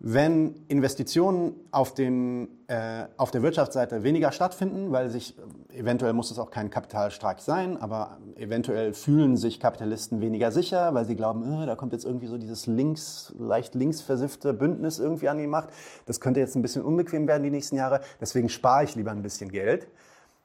wenn 0.00 0.54
Investitionen 0.68 1.54
auf, 1.70 1.94
dem, 1.94 2.48
äh, 2.66 3.04
auf 3.16 3.30
der 3.30 3.42
Wirtschaftsseite 3.42 4.02
weniger 4.02 4.32
stattfinden, 4.32 4.92
weil 4.92 5.08
sich, 5.08 5.36
eventuell 5.72 6.12
muss 6.12 6.30
es 6.30 6.38
auch 6.38 6.50
kein 6.50 6.68
Kapitalstreik 6.68 7.40
sein, 7.40 7.80
aber 7.80 8.18
eventuell 8.36 8.92
fühlen 8.92 9.36
sich 9.36 9.60
Kapitalisten 9.60 10.20
weniger 10.20 10.52
sicher, 10.52 10.92
weil 10.94 11.04
sie 11.04 11.16
glauben, 11.16 11.62
äh, 11.62 11.66
da 11.66 11.76
kommt 11.76 11.92
jetzt 11.92 12.04
irgendwie 12.04 12.26
so 12.26 12.36
dieses 12.36 12.66
links, 12.66 13.32
leicht 13.38 13.74
links 13.74 14.00
versiffte 14.00 14.52
Bündnis 14.52 14.98
irgendwie 14.98 15.28
an 15.28 15.38
die 15.38 15.46
Macht. 15.46 15.70
Das 16.06 16.20
könnte 16.20 16.40
jetzt 16.40 16.54
ein 16.54 16.62
bisschen 16.62 16.82
unbequem 16.82 17.26
werden 17.26 17.42
die 17.42 17.50
nächsten 17.50 17.76
Jahre, 17.76 18.00
deswegen 18.20 18.48
spare 18.48 18.84
ich 18.84 18.96
lieber 18.96 19.12
ein 19.12 19.22
bisschen 19.22 19.50
Geld. 19.50 19.86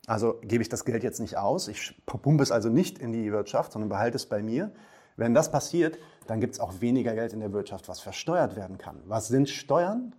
Also 0.07 0.39
gebe 0.41 0.61
ich 0.61 0.69
das 0.69 0.85
Geld 0.85 1.03
jetzt 1.03 1.19
nicht 1.19 1.37
aus, 1.37 1.67
ich 1.67 1.95
pumpe 2.05 2.43
es 2.43 2.51
also 2.51 2.69
nicht 2.69 2.99
in 2.99 3.11
die 3.11 3.31
Wirtschaft, 3.31 3.73
sondern 3.73 3.89
behalte 3.89 4.15
es 4.15 4.25
bei 4.25 4.41
mir. 4.41 4.71
Wenn 5.17 5.33
das 5.33 5.51
passiert, 5.51 5.97
dann 6.29 6.39
gibt 6.39 6.53
es 6.53 6.59
auch 6.59 6.79
weniger 6.79 7.15
Geld 7.15 7.33
in 7.33 7.39
der 7.39 7.53
Wirtschaft, 7.53 7.89
was 7.89 7.99
versteuert 7.99 8.55
werden 8.55 8.77
kann. 8.77 9.01
Was 9.05 9.27
sind 9.29 9.49
Steuern? 9.49 10.13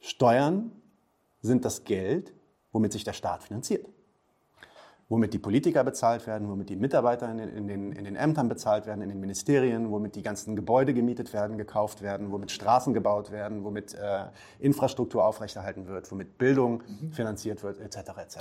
Steuern 0.00 0.72
sind 1.42 1.64
das 1.64 1.84
Geld, 1.84 2.32
womit 2.72 2.92
sich 2.92 3.04
der 3.04 3.12
Staat 3.12 3.42
finanziert. 3.42 3.86
Womit 5.10 5.34
die 5.34 5.38
Politiker 5.38 5.84
bezahlt 5.84 6.26
werden, 6.26 6.48
womit 6.48 6.70
die 6.70 6.76
Mitarbeiter 6.76 7.30
in 7.30 7.36
den, 7.36 7.48
in, 7.50 7.66
den, 7.66 7.92
in 7.92 8.04
den 8.04 8.16
Ämtern 8.16 8.48
bezahlt 8.48 8.86
werden, 8.86 9.02
in 9.02 9.10
den 9.10 9.20
Ministerien, 9.20 9.90
womit 9.90 10.14
die 10.14 10.22
ganzen 10.22 10.56
Gebäude 10.56 10.94
gemietet 10.94 11.34
werden, 11.34 11.58
gekauft 11.58 12.00
werden, 12.00 12.32
womit 12.32 12.50
Straßen 12.50 12.94
gebaut 12.94 13.30
werden, 13.30 13.62
womit 13.62 13.92
äh, 13.92 14.24
Infrastruktur 14.58 15.26
aufrechterhalten 15.26 15.86
wird, 15.86 16.10
womit 16.10 16.38
Bildung 16.38 16.82
finanziert 17.10 17.62
wird, 17.62 17.78
etc. 17.78 17.98
etc. 18.22 18.38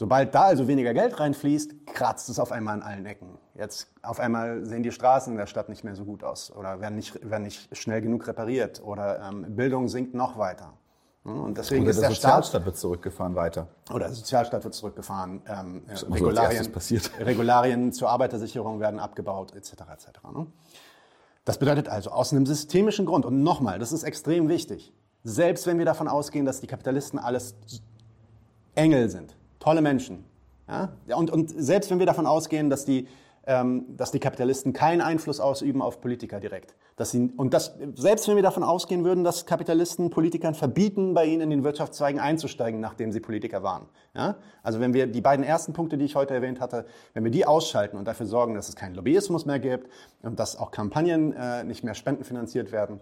Sobald 0.00 0.34
da 0.34 0.44
also 0.44 0.66
weniger 0.66 0.94
Geld 0.94 1.20
reinfließt, 1.20 1.86
kratzt 1.88 2.30
es 2.30 2.38
auf 2.38 2.52
einmal 2.52 2.72
an 2.72 2.82
allen 2.82 3.04
Ecken. 3.04 3.36
Jetzt 3.54 3.86
auf 4.00 4.18
einmal 4.18 4.64
sehen 4.64 4.82
die 4.82 4.92
Straßen 4.92 5.30
in 5.30 5.36
der 5.36 5.44
Stadt 5.44 5.68
nicht 5.68 5.84
mehr 5.84 5.94
so 5.94 6.06
gut 6.06 6.24
aus 6.24 6.50
oder 6.56 6.80
werden 6.80 6.96
nicht, 6.96 7.20
werden 7.30 7.42
nicht 7.42 7.76
schnell 7.76 8.00
genug 8.00 8.26
repariert 8.26 8.80
oder 8.82 9.20
ähm, 9.28 9.44
Bildung 9.54 9.88
sinkt 9.88 10.14
noch 10.14 10.38
weiter. 10.38 10.72
Und 11.22 11.58
deswegen 11.58 11.82
Oder 11.82 11.90
ist 11.90 12.00
der 12.00 12.08
der 12.08 12.14
Staat 12.14 12.44
Sozialstaat 12.44 12.64
wird 12.64 12.78
zurückgefahren 12.78 13.34
weiter. 13.34 13.68
oder 13.90 14.06
der 14.06 14.14
Sozialstaat 14.14 14.64
wird 14.64 14.72
zurückgefahren, 14.72 15.42
ähm, 15.46 15.82
äh, 15.86 15.90
als 15.90 16.10
Regularien, 16.10 16.52
erstes 16.52 16.72
passiert. 16.72 17.10
Regularien 17.20 17.92
zur 17.92 18.08
Arbeitersicherung 18.08 18.80
werden 18.80 19.00
abgebaut, 19.00 19.54
etc. 19.54 19.72
etc. 19.92 20.06
Ne? 20.34 20.46
Das 21.44 21.58
bedeutet 21.58 21.90
also 21.90 22.08
aus 22.08 22.32
einem 22.32 22.46
systemischen 22.46 23.04
Grund, 23.04 23.26
und 23.26 23.42
nochmal, 23.42 23.78
das 23.78 23.92
ist 23.92 24.04
extrem 24.04 24.48
wichtig, 24.48 24.94
selbst 25.24 25.66
wenn 25.66 25.76
wir 25.76 25.84
davon 25.84 26.08
ausgehen, 26.08 26.46
dass 26.46 26.62
die 26.62 26.68
Kapitalisten 26.68 27.18
alles 27.18 27.54
Engel 28.74 29.10
sind, 29.10 29.36
tolle 29.60 29.82
Menschen, 29.82 30.24
ja? 30.70 30.92
Und, 31.16 31.30
und 31.30 31.50
selbst 31.50 31.90
wenn 31.90 31.98
wir 31.98 32.06
davon 32.06 32.26
ausgehen, 32.26 32.70
dass 32.70 32.84
die, 32.84 33.08
ähm, 33.46 33.84
dass 33.96 34.12
die 34.12 34.20
Kapitalisten 34.20 34.72
keinen 34.72 35.00
Einfluss 35.00 35.40
ausüben 35.40 35.82
auf 35.82 36.00
Politiker 36.00 36.38
direkt, 36.38 36.74
dass 36.96 37.10
sie, 37.10 37.32
und 37.36 37.52
das, 37.54 37.76
selbst 37.94 38.28
wenn 38.28 38.36
wir 38.36 38.42
davon 38.42 38.62
ausgehen 38.62 39.04
würden, 39.04 39.24
dass 39.24 39.46
Kapitalisten 39.46 40.10
Politikern 40.10 40.54
verbieten, 40.54 41.14
bei 41.14 41.26
ihnen 41.26 41.40
in 41.40 41.50
den 41.50 41.64
Wirtschaftszweigen 41.64 42.20
einzusteigen, 42.20 42.78
nachdem 42.80 43.10
sie 43.10 43.20
Politiker 43.20 43.62
waren. 43.62 43.88
Ja? 44.14 44.36
Also 44.62 44.80
wenn 44.80 44.94
wir 44.94 45.06
die 45.06 45.20
beiden 45.20 45.44
ersten 45.44 45.72
Punkte, 45.72 45.98
die 45.98 46.04
ich 46.04 46.14
heute 46.14 46.34
erwähnt 46.34 46.60
hatte, 46.60 46.86
wenn 47.14 47.24
wir 47.24 47.30
die 47.30 47.46
ausschalten 47.46 47.96
und 47.96 48.06
dafür 48.06 48.26
sorgen, 48.26 48.54
dass 48.54 48.68
es 48.68 48.76
keinen 48.76 48.94
Lobbyismus 48.94 49.46
mehr 49.46 49.58
gibt 49.58 49.88
und 50.22 50.38
dass 50.38 50.56
auch 50.56 50.70
Kampagnen 50.70 51.32
äh, 51.32 51.64
nicht 51.64 51.82
mehr 51.82 51.94
spendenfinanziert 51.94 52.70
werden, 52.70 53.00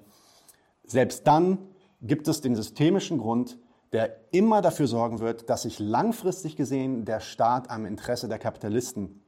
selbst 0.84 1.26
dann 1.26 1.58
gibt 2.00 2.28
es 2.28 2.40
den 2.40 2.54
systemischen 2.54 3.18
Grund, 3.18 3.58
der 3.92 4.16
immer 4.32 4.60
dafür 4.62 4.86
sorgen 4.86 5.20
wird, 5.20 5.48
dass 5.48 5.62
sich 5.62 5.78
langfristig 5.78 6.56
gesehen 6.56 7.04
der 7.04 7.20
Staat 7.20 7.70
am 7.70 7.86
Interesse 7.86 8.28
der 8.28 8.38
Kapitalisten 8.38 9.22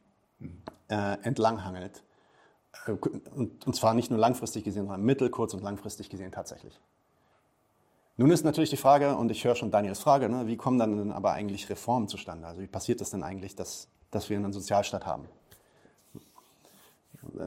äh, 0.88 1.16
entlanghangelt. 1.22 2.02
Äh, 2.86 2.92
Und, 2.92 3.66
und 3.66 3.76
zwar 3.76 3.94
nicht 3.94 4.10
nur 4.10 4.18
langfristig 4.18 4.64
gesehen, 4.64 4.84
sondern 4.84 5.02
mittel-, 5.02 5.30
kurz- 5.30 5.54
und 5.54 5.62
langfristig 5.62 6.10
gesehen 6.10 6.32
tatsächlich. 6.32 6.78
Nun 8.16 8.30
ist 8.30 8.44
natürlich 8.44 8.70
die 8.70 8.76
Frage, 8.76 9.16
und 9.16 9.30
ich 9.30 9.44
höre 9.44 9.54
schon 9.54 9.70
Daniels 9.70 10.00
Frage, 10.00 10.28
ne, 10.28 10.46
wie 10.46 10.58
kommen 10.58 10.78
dann 10.78 10.98
denn 10.98 11.12
aber 11.12 11.32
eigentlich 11.32 11.70
Reformen 11.70 12.06
zustande? 12.06 12.46
Also 12.46 12.60
wie 12.60 12.66
passiert 12.66 13.00
es 13.00 13.10
denn 13.10 13.22
eigentlich, 13.22 13.56
dass, 13.56 13.88
dass 14.10 14.28
wir 14.28 14.36
einen 14.36 14.52
Sozialstaat 14.52 15.06
haben? 15.06 15.26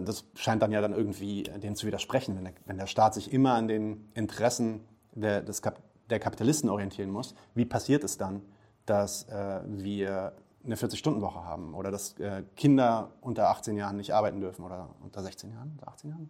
Das 0.03 0.26
scheint 0.36 0.61
dann 0.64 0.72
ja 0.72 0.82
dann 0.82 0.93
irgendwie 0.93 1.43
dem 1.43 1.76
zu 1.76 1.86
widersprechen, 1.86 2.36
wenn 2.36 2.45
der, 2.45 2.53
wenn 2.66 2.78
der 2.78 2.88
Staat 2.88 3.14
sich 3.14 3.32
immer 3.32 3.53
an 3.53 3.68
den 3.68 4.09
Interessen 4.16 4.82
der, 5.14 5.41
des 5.43 5.61
Kap 5.61 5.80
der 6.14 6.20
Kapitalisten 6.20 6.70
orientieren 6.70 7.09
muss. 7.09 7.34
Wie 7.55 7.66
passiert 7.66 8.03
es 8.03 8.18
dann, 8.18 8.41
dass 8.86 9.28
äh, 9.30 9.61
wir 9.66 10.34
eine 10.64 10.76
40-Stunden-Woche 10.76 11.43
haben 11.43 11.74
oder 11.74 11.91
dass 11.91 12.18
äh, 12.20 12.43
Kinder 12.55 13.11
unter 13.22 13.49
18 13.49 13.76
Jahren 13.76 13.97
nicht 13.97 14.14
arbeiten 14.14 14.39
dürfen 14.39 14.64
oder 14.64 14.89
unter 15.01 15.24
16 15.24 15.51
Jahren, 15.51 15.72
unter 15.72 15.88
18 15.88 16.09
Jahren? 16.11 16.30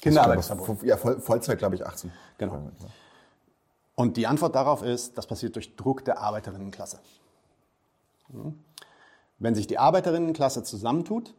Kinderarbeitsverbot. 0.00 0.82
Ja, 0.82 0.96
Voll, 0.96 1.20
Vollzeit, 1.20 1.58
glaube 1.58 1.74
ich, 1.74 1.86
18. 1.86 2.10
Genau. 2.38 2.70
Und 3.94 4.16
die 4.16 4.26
Antwort 4.26 4.54
darauf 4.54 4.82
ist, 4.82 5.18
das 5.18 5.26
passiert 5.26 5.54
durch 5.56 5.76
Druck 5.76 6.04
der 6.04 6.18
Arbeiterinnenklasse. 6.18 7.00
Mhm. 8.28 8.58
Wenn 9.38 9.54
sich 9.54 9.66
die 9.66 9.78
Arbeiterinnenklasse 9.78 10.62
zusammentut, 10.62 11.34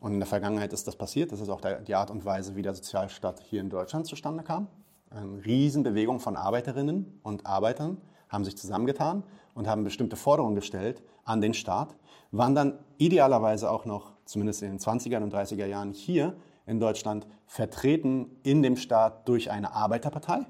und 0.00 0.14
in 0.14 0.18
der 0.18 0.26
Vergangenheit 0.26 0.72
ist 0.72 0.88
das 0.88 0.96
passiert, 0.96 1.30
das 1.30 1.40
ist 1.40 1.48
auch 1.48 1.60
die 1.60 1.94
Art 1.94 2.10
und 2.10 2.24
Weise, 2.24 2.56
wie 2.56 2.62
der 2.62 2.74
Sozialstaat 2.74 3.38
hier 3.38 3.60
in 3.60 3.70
Deutschland 3.70 4.04
zustande 4.04 4.42
kam. 4.42 4.66
Eine 5.14 5.44
Riesenbewegung 5.44 6.20
von 6.20 6.36
Arbeiterinnen 6.36 7.20
und 7.22 7.44
Arbeitern 7.44 7.98
haben 8.30 8.44
sich 8.44 8.56
zusammengetan 8.56 9.24
und 9.54 9.68
haben 9.68 9.84
bestimmte 9.84 10.16
Forderungen 10.16 10.54
gestellt 10.54 11.02
an 11.24 11.42
den 11.42 11.52
Staat, 11.52 11.94
waren 12.30 12.54
dann 12.54 12.78
idealerweise 12.96 13.70
auch 13.70 13.84
noch, 13.84 14.12
zumindest 14.24 14.62
in 14.62 14.70
den 14.70 14.78
20er 14.78 15.22
und 15.22 15.34
30er 15.34 15.66
Jahren 15.66 15.92
hier 15.92 16.34
in 16.64 16.80
Deutschland, 16.80 17.26
vertreten 17.46 18.30
in 18.42 18.62
dem 18.62 18.76
Staat 18.76 19.28
durch 19.28 19.50
eine 19.50 19.74
Arbeiterpartei, 19.74 20.46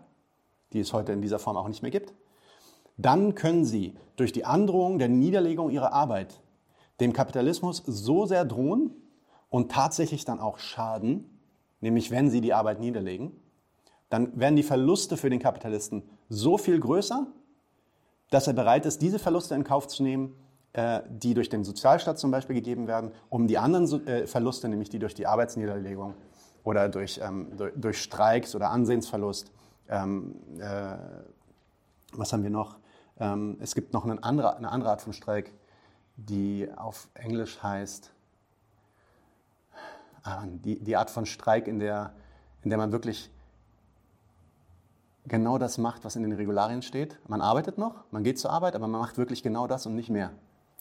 die 0.72 0.78
es 0.78 0.92
heute 0.92 1.12
in 1.12 1.22
dieser 1.22 1.40
Form 1.40 1.56
auch 1.56 1.66
nicht 1.66 1.82
mehr 1.82 1.90
gibt. 1.90 2.14
Dann 2.96 3.34
können 3.34 3.64
sie 3.64 3.96
durch 4.14 4.30
die 4.30 4.44
Androhung 4.44 5.00
der 5.00 5.08
Niederlegung 5.08 5.70
ihrer 5.70 5.92
Arbeit 5.92 6.40
dem 7.00 7.12
Kapitalismus 7.12 7.82
so 7.84 8.26
sehr 8.26 8.44
drohen 8.44 8.92
und 9.48 9.72
tatsächlich 9.72 10.24
dann 10.24 10.38
auch 10.38 10.58
schaden, 10.58 11.40
nämlich 11.80 12.12
wenn 12.12 12.30
sie 12.30 12.40
die 12.40 12.54
Arbeit 12.54 12.78
niederlegen, 12.78 13.41
dann 14.12 14.38
werden 14.38 14.56
die 14.56 14.62
Verluste 14.62 15.16
für 15.16 15.30
den 15.30 15.38
Kapitalisten 15.38 16.02
so 16.28 16.58
viel 16.58 16.78
größer, 16.78 17.26
dass 18.28 18.46
er 18.46 18.52
bereit 18.52 18.84
ist, 18.84 19.00
diese 19.00 19.18
Verluste 19.18 19.54
in 19.54 19.64
Kauf 19.64 19.88
zu 19.88 20.02
nehmen, 20.02 20.36
äh, 20.74 21.00
die 21.08 21.32
durch 21.32 21.48
den 21.48 21.64
Sozialstaat 21.64 22.18
zum 22.18 22.30
Beispiel 22.30 22.54
gegeben 22.54 22.86
werden, 22.86 23.12
um 23.30 23.46
die 23.46 23.56
anderen 23.56 24.06
äh, 24.06 24.26
Verluste, 24.26 24.68
nämlich 24.68 24.90
die 24.90 24.98
durch 24.98 25.14
die 25.14 25.26
Arbeitsniederlegung 25.26 26.12
oder 26.62 26.90
durch, 26.90 27.22
ähm, 27.22 27.56
durch, 27.56 27.72
durch 27.74 28.02
Streiks 28.02 28.54
oder 28.54 28.68
Ansehensverlust, 28.68 29.50
ähm, 29.88 30.34
äh, 30.58 30.96
was 32.12 32.34
haben 32.34 32.42
wir 32.42 32.50
noch, 32.50 32.76
Ähm, 33.18 33.56
es 33.60 33.74
gibt 33.74 33.94
noch 33.94 34.04
eine 34.04 34.22
andere, 34.22 34.58
eine 34.58 34.70
andere 34.70 34.90
Art 34.90 35.00
von 35.00 35.14
Streik, 35.14 35.54
die 36.16 36.68
auf 36.76 37.08
Englisch 37.14 37.62
heißt, 37.62 38.12
ah, 40.24 40.44
die, 40.46 40.78
die 40.78 40.96
Art 40.96 41.08
von 41.08 41.24
Streik, 41.24 41.66
in 41.66 41.78
der, 41.78 42.12
in 42.62 42.68
der 42.68 42.78
man 42.78 42.92
wirklich 42.92 43.30
genau 45.26 45.58
das 45.58 45.78
macht, 45.78 46.04
was 46.04 46.16
in 46.16 46.22
den 46.22 46.32
Regularien 46.32 46.82
steht. 46.82 47.18
Man 47.28 47.40
arbeitet 47.40 47.78
noch, 47.78 48.04
man 48.10 48.24
geht 48.24 48.38
zur 48.38 48.50
Arbeit, 48.50 48.74
aber 48.74 48.86
man 48.88 49.00
macht 49.00 49.18
wirklich 49.18 49.42
genau 49.42 49.66
das 49.66 49.86
und 49.86 49.94
nicht 49.94 50.10
mehr. 50.10 50.30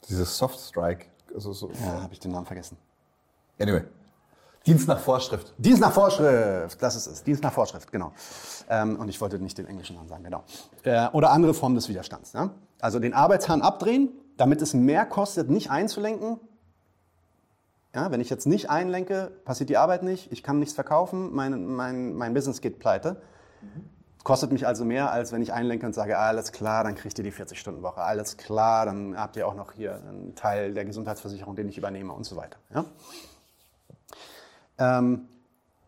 Dieses 0.09 0.37
Soft 0.37 0.59
Strike. 0.59 1.05
Also 1.33 1.53
so, 1.53 1.71
Ja, 1.71 2.01
habe 2.01 2.13
ich 2.13 2.19
den 2.19 2.31
Namen 2.31 2.45
vergessen. 2.45 2.77
Anyway. 3.59 3.83
Dienst 4.65 4.87
nach 4.87 4.99
Vorschrift. 4.99 5.53
Dienst 5.57 5.81
nach 5.81 5.91
Vorschrift, 5.91 6.81
das 6.81 6.95
ist 6.95 7.07
es. 7.07 7.23
Dienst 7.23 7.41
nach 7.41 7.51
Vorschrift, 7.51 7.91
genau. 7.91 8.11
Ähm, 8.69 8.99
und 8.99 9.09
ich 9.09 9.19
wollte 9.19 9.39
nicht 9.39 9.57
den 9.57 9.65
englischen 9.65 9.95
Namen 9.95 10.07
sagen, 10.07 10.23
genau. 10.23 10.43
Äh, 10.83 11.07
oder 11.13 11.31
andere 11.31 11.55
Formen 11.55 11.75
des 11.75 11.89
Widerstands. 11.89 12.33
Ja? 12.33 12.51
Also 12.79 12.99
den 12.99 13.13
Arbeitshahn 13.15 13.63
abdrehen, 13.63 14.09
damit 14.37 14.61
es 14.61 14.73
mehr 14.75 15.05
kostet, 15.05 15.49
nicht 15.49 15.71
einzulenken. 15.71 16.39
Ja, 17.95 18.11
wenn 18.11 18.21
ich 18.21 18.29
jetzt 18.29 18.45
nicht 18.45 18.69
einlenke, 18.69 19.31
passiert 19.45 19.69
die 19.69 19.77
Arbeit 19.77 20.03
nicht, 20.03 20.31
ich 20.31 20.43
kann 20.43 20.59
nichts 20.59 20.75
verkaufen, 20.75 21.33
mein, 21.33 21.65
mein, 21.65 22.13
mein 22.13 22.33
Business 22.33 22.61
geht 22.61 22.79
pleite. 22.79 23.21
Kostet 24.23 24.51
mich 24.51 24.67
also 24.67 24.85
mehr, 24.85 25.11
als 25.11 25.31
wenn 25.31 25.41
ich 25.41 25.51
einlenke 25.51 25.85
und 25.85 25.93
sage, 25.93 26.17
alles 26.17 26.51
klar, 26.51 26.83
dann 26.83 26.95
kriegt 26.95 27.17
ihr 27.17 27.23
die 27.23 27.31
40-Stunden-Woche, 27.31 28.01
alles 28.01 28.37
klar, 28.37 28.85
dann 28.85 29.17
habt 29.17 29.35
ihr 29.35 29.47
auch 29.47 29.55
noch 29.55 29.73
hier 29.73 29.95
einen 29.95 30.35
Teil 30.35 30.73
der 30.73 30.85
Gesundheitsversicherung, 30.85 31.55
den 31.55 31.69
ich 31.69 31.77
übernehme 31.77 32.13
und 32.13 32.23
so 32.23 32.35
weiter. 32.35 32.57
Ja? 32.73 32.85
Ähm, 34.77 35.27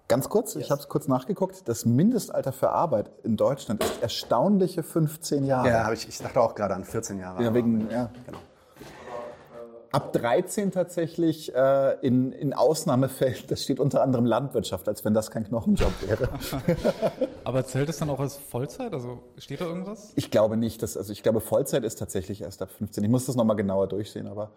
Ganz 0.09 0.29
kurz, 0.29 0.55
ich 0.55 0.69
habe 0.69 0.81
es 0.81 0.89
kurz 0.89 1.07
nachgeguckt. 1.07 1.67
Das 1.67 1.85
Mindestalter 1.85 2.51
für 2.51 2.69
Arbeit 2.69 3.09
in 3.23 3.37
Deutschland 3.37 3.83
ist 3.83 4.01
erstaunliche 4.01 4.83
15 4.83 5.45
Jahre. 5.45 5.69
ja, 5.69 5.91
ich, 5.91 6.07
ich 6.07 6.17
dachte 6.19 6.41
auch 6.41 6.55
gerade 6.55 6.75
an 6.75 6.83
14 6.83 7.19
Jahre. 7.19 7.41
Ja, 7.41 7.53
wegen, 7.53 7.89
ja. 7.89 8.09
Genau. 8.25 8.37
Ab 9.93 10.11
13 10.11 10.71
tatsächlich 10.71 11.53
äh, 11.53 11.95
in, 12.01 12.31
in 12.31 12.53
Ausnahmefällen, 12.53 13.37
das 13.47 13.61
steht 13.61 13.79
unter 13.79 14.01
anderem 14.01 14.25
Landwirtschaft, 14.25 14.89
als 14.89 15.05
wenn 15.05 15.13
das 15.13 15.29
kein 15.29 15.43
Knochenjob 15.43 15.93
wäre. 16.07 16.29
Aber 17.43 17.63
zählt 17.63 17.89
es 17.89 17.97
dann 17.99 18.09
auch 18.09 18.19
als 18.19 18.35
Vollzeit? 18.35 18.91
Also 18.91 19.19
steht 19.37 19.61
da 19.61 19.65
irgendwas? 19.65 20.11
Ich 20.15 20.31
glaube 20.31 20.57
nicht, 20.57 20.81
dass, 20.81 20.97
also 20.97 21.13
ich 21.13 21.21
glaube 21.21 21.41
Vollzeit 21.41 21.83
ist 21.83 21.99
tatsächlich 21.99 22.41
erst 22.41 22.63
ab 22.63 22.71
15. 22.71 23.03
Ich 23.03 23.09
muss 23.11 23.27
das 23.27 23.35
nochmal 23.35 23.55
genauer 23.55 23.87
durchsehen, 23.87 24.25
aber 24.25 24.49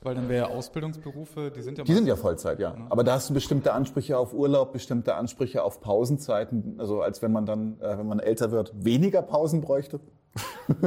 Weil 0.00 0.14
dann 0.14 0.30
wäre 0.30 0.48
ja 0.48 0.56
Ausbildungsberufe, 0.56 1.50
die 1.50 1.60
sind 1.60 1.76
ja 1.76 1.84
die 1.84 1.92
sind 1.92 2.06
ja 2.06 2.16
Vollzeit, 2.16 2.58
ja. 2.58 2.74
Aber 2.88 3.04
da 3.04 3.12
hast 3.12 3.28
du 3.28 3.34
bestimmte 3.34 3.74
Ansprüche 3.74 4.16
auf 4.16 4.32
Urlaub, 4.32 4.72
bestimmte 4.72 5.16
Ansprüche 5.16 5.62
auf 5.62 5.82
Pausenzeiten, 5.82 6.76
also 6.78 7.02
als 7.02 7.20
wenn 7.20 7.30
man 7.30 7.44
dann, 7.44 7.78
äh, 7.80 7.98
wenn 7.98 8.08
man 8.08 8.20
älter 8.20 8.50
wird, 8.50 8.72
weniger 8.74 9.20
Pausen 9.20 9.60
bräuchte. 9.60 10.00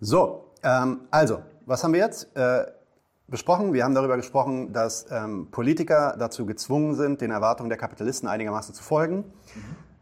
So, 0.00 0.45
ähm, 0.62 1.00
also, 1.10 1.42
was 1.64 1.82
haben 1.82 1.92
wir 1.92 2.00
jetzt 2.00 2.34
äh, 2.36 2.66
besprochen? 3.28 3.72
Wir 3.72 3.84
haben 3.84 3.94
darüber 3.94 4.16
gesprochen, 4.16 4.72
dass 4.72 5.06
ähm, 5.10 5.48
Politiker 5.50 6.16
dazu 6.18 6.46
gezwungen 6.46 6.94
sind, 6.94 7.20
den 7.20 7.30
Erwartungen 7.30 7.68
der 7.68 7.78
Kapitalisten 7.78 8.28
einigermaßen 8.28 8.74
zu 8.74 8.82
folgen. 8.82 9.24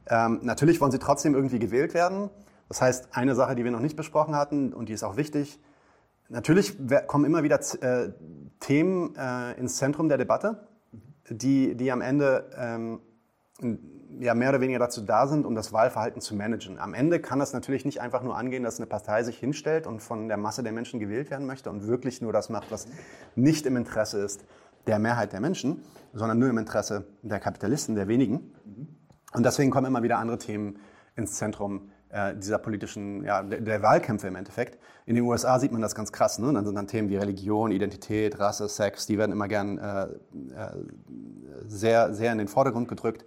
Ähm, 0.06 0.40
natürlich 0.42 0.80
wollen 0.80 0.92
sie 0.92 0.98
trotzdem 0.98 1.34
irgendwie 1.34 1.58
gewählt 1.58 1.94
werden. 1.94 2.30
Das 2.68 2.82
heißt, 2.82 3.08
eine 3.12 3.34
Sache, 3.34 3.54
die 3.54 3.64
wir 3.64 3.70
noch 3.70 3.80
nicht 3.80 3.96
besprochen 3.96 4.36
hatten 4.36 4.72
und 4.72 4.88
die 4.88 4.92
ist 4.92 5.02
auch 5.02 5.16
wichtig, 5.16 5.60
natürlich 6.28 6.76
kommen 7.06 7.24
immer 7.24 7.42
wieder 7.42 7.60
äh, 7.80 8.10
Themen 8.60 9.14
äh, 9.16 9.52
ins 9.58 9.76
Zentrum 9.76 10.08
der 10.08 10.18
Debatte, 10.18 10.66
die, 11.28 11.74
die 11.74 11.92
am 11.92 12.00
Ende 12.00 12.50
ähm, 12.56 13.00
ja 14.20 14.34
mehr 14.34 14.50
oder 14.50 14.60
weniger 14.60 14.78
dazu 14.78 15.00
da 15.00 15.26
sind, 15.26 15.46
um 15.46 15.54
das 15.54 15.72
Wahlverhalten 15.72 16.20
zu 16.20 16.34
managen. 16.34 16.78
Am 16.78 16.94
Ende 16.94 17.20
kann 17.20 17.38
das 17.38 17.52
natürlich 17.52 17.84
nicht 17.84 18.00
einfach 18.00 18.22
nur 18.22 18.36
angehen, 18.36 18.62
dass 18.62 18.78
eine 18.78 18.86
Partei 18.86 19.22
sich 19.22 19.38
hinstellt 19.38 19.86
und 19.86 20.00
von 20.00 20.28
der 20.28 20.36
Masse 20.36 20.62
der 20.62 20.72
Menschen 20.72 21.00
gewählt 21.00 21.30
werden 21.30 21.46
möchte 21.46 21.70
und 21.70 21.86
wirklich 21.86 22.20
nur 22.20 22.32
das 22.32 22.48
macht, 22.48 22.70
was 22.70 22.86
nicht 23.34 23.66
im 23.66 23.76
Interesse 23.76 24.18
ist 24.18 24.44
der 24.86 24.98
Mehrheit 24.98 25.32
der 25.32 25.40
Menschen, 25.40 25.82
sondern 26.12 26.38
nur 26.38 26.50
im 26.50 26.58
Interesse 26.58 27.06
der 27.22 27.40
Kapitalisten, 27.40 27.94
der 27.94 28.08
wenigen. 28.08 28.52
Und 29.32 29.44
deswegen 29.44 29.70
kommen 29.70 29.86
immer 29.86 30.02
wieder 30.02 30.18
andere 30.18 30.38
Themen 30.38 30.78
ins 31.16 31.34
Zentrum 31.34 31.90
äh, 32.14 32.36
dieser 32.36 32.58
politischen, 32.58 33.24
ja, 33.24 33.42
der, 33.42 33.82
Wahlkämpfe 33.82 34.28
im 34.28 34.36
Endeffekt. 34.36 34.78
In 35.04 35.16
den 35.16 35.24
USA 35.24 35.58
sieht 35.58 35.72
man 35.72 35.82
das 35.82 35.96
ganz 35.96 36.12
krass. 36.12 36.38
Ne? 36.38 36.52
Dann 36.52 36.64
sind 36.64 36.76
dann 36.76 36.86
Themen 36.86 37.08
wie 37.08 37.16
Religion, 37.16 37.72
Identität, 37.72 38.38
Rasse, 38.38 38.68
Sex, 38.68 39.06
die 39.06 39.18
werden 39.18 39.32
immer 39.32 39.48
gern 39.48 39.78
äh, 39.78 40.04
äh, 40.04 40.08
sehr, 41.66 42.14
sehr 42.14 42.30
in 42.30 42.38
den 42.38 42.46
Vordergrund 42.46 42.86
gedrückt. 42.86 43.24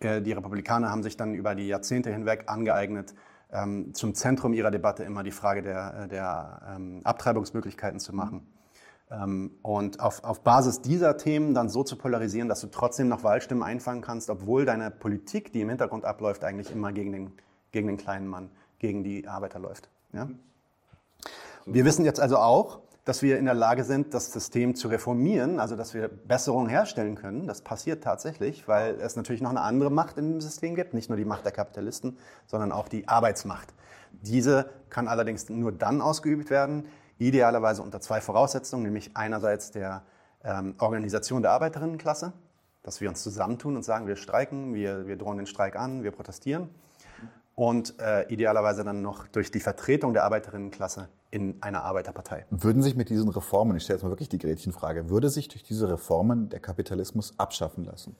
Äh, 0.00 0.22
Die 0.22 0.32
Republikaner 0.32 0.90
haben 0.90 1.04
sich 1.04 1.16
dann 1.16 1.34
über 1.34 1.54
die 1.54 1.68
Jahrzehnte 1.68 2.10
hinweg 2.12 2.44
angeeignet, 2.48 3.14
ähm, 3.52 3.94
zum 3.94 4.14
Zentrum 4.14 4.54
ihrer 4.54 4.72
Debatte 4.72 5.04
immer 5.04 5.22
die 5.22 5.30
Frage 5.30 5.62
der, 5.62 6.08
der 6.08 6.62
ähm, 6.74 7.02
Abtreibungsmöglichkeiten 7.04 8.00
zu 8.00 8.12
machen. 8.12 8.44
Ähm, 9.08 9.52
Und 9.62 10.00
auf, 10.00 10.24
auf 10.24 10.42
Basis 10.42 10.80
dieser 10.80 11.16
Themen 11.16 11.54
dann 11.54 11.68
so 11.68 11.84
zu 11.84 11.96
polarisieren, 11.96 12.48
dass 12.48 12.60
du 12.60 12.66
trotzdem 12.66 13.06
noch 13.06 13.22
Wahlstimmen 13.22 13.62
einfangen 13.62 14.02
kannst, 14.02 14.30
obwohl 14.30 14.64
deine 14.64 14.90
Politik, 14.90 15.52
die 15.52 15.60
im 15.60 15.68
Hintergrund 15.68 16.04
abläuft, 16.04 16.42
eigentlich 16.42 16.72
immer 16.72 16.92
gegen 16.92 17.12
den, 17.12 17.32
gegen 17.76 17.88
den 17.88 17.98
kleinen 17.98 18.26
Mann, 18.26 18.48
gegen 18.78 19.04
die 19.04 19.28
Arbeiter 19.28 19.58
läuft. 19.58 19.90
Ja? 20.14 20.30
Wir 21.66 21.84
wissen 21.84 22.06
jetzt 22.06 22.20
also 22.20 22.38
auch, 22.38 22.80
dass 23.04 23.20
wir 23.20 23.38
in 23.38 23.44
der 23.44 23.52
Lage 23.52 23.84
sind, 23.84 24.14
das 24.14 24.32
System 24.32 24.74
zu 24.74 24.88
reformieren, 24.88 25.60
also 25.60 25.76
dass 25.76 25.92
wir 25.92 26.08
Besserungen 26.08 26.70
herstellen 26.70 27.16
können. 27.16 27.46
Das 27.46 27.60
passiert 27.60 28.02
tatsächlich, 28.02 28.66
weil 28.66 28.94
es 28.94 29.14
natürlich 29.14 29.42
noch 29.42 29.50
eine 29.50 29.60
andere 29.60 29.90
Macht 29.90 30.16
in 30.16 30.30
dem 30.30 30.40
System 30.40 30.74
gibt, 30.74 30.94
nicht 30.94 31.10
nur 31.10 31.18
die 31.18 31.26
Macht 31.26 31.44
der 31.44 31.52
Kapitalisten, 31.52 32.16
sondern 32.46 32.72
auch 32.72 32.88
die 32.88 33.06
Arbeitsmacht. 33.08 33.74
Diese 34.22 34.70
kann 34.88 35.06
allerdings 35.06 35.50
nur 35.50 35.70
dann 35.70 36.00
ausgeübt 36.00 36.48
werden, 36.48 36.86
idealerweise 37.18 37.82
unter 37.82 38.00
zwei 38.00 38.22
Voraussetzungen, 38.22 38.84
nämlich 38.84 39.10
einerseits 39.18 39.70
der 39.70 40.02
ähm, 40.44 40.76
Organisation 40.78 41.42
der 41.42 41.50
Arbeiterinnenklasse, 41.50 42.32
dass 42.82 43.02
wir 43.02 43.10
uns 43.10 43.22
zusammentun 43.22 43.76
und 43.76 43.82
sagen, 43.82 44.06
wir 44.06 44.16
streiken, 44.16 44.72
wir, 44.72 45.06
wir 45.06 45.16
drohen 45.16 45.36
den 45.36 45.46
Streik 45.46 45.76
an, 45.76 46.02
wir 46.02 46.10
protestieren 46.10 46.70
und 47.56 47.98
äh, 47.98 48.28
idealerweise 48.28 48.84
dann 48.84 49.02
noch 49.02 49.26
durch 49.28 49.50
die 49.50 49.60
Vertretung 49.60 50.12
der 50.12 50.24
Arbeiterinnenklasse 50.24 51.08
in 51.30 51.56
einer 51.62 51.82
Arbeiterpartei. 51.82 52.44
Würden 52.50 52.82
sich 52.82 52.94
mit 52.94 53.08
diesen 53.08 53.30
Reformen, 53.30 53.76
ich 53.76 53.82
stelle 53.82 53.96
jetzt 53.96 54.04
mal 54.04 54.10
wirklich 54.10 54.28
die 54.28 54.38
Gretchenfrage, 54.38 55.08
würde 55.08 55.30
sich 55.30 55.48
durch 55.48 55.64
diese 55.64 55.90
Reformen 55.90 56.50
der 56.50 56.60
Kapitalismus 56.60 57.34
abschaffen 57.38 57.84
lassen? 57.84 58.14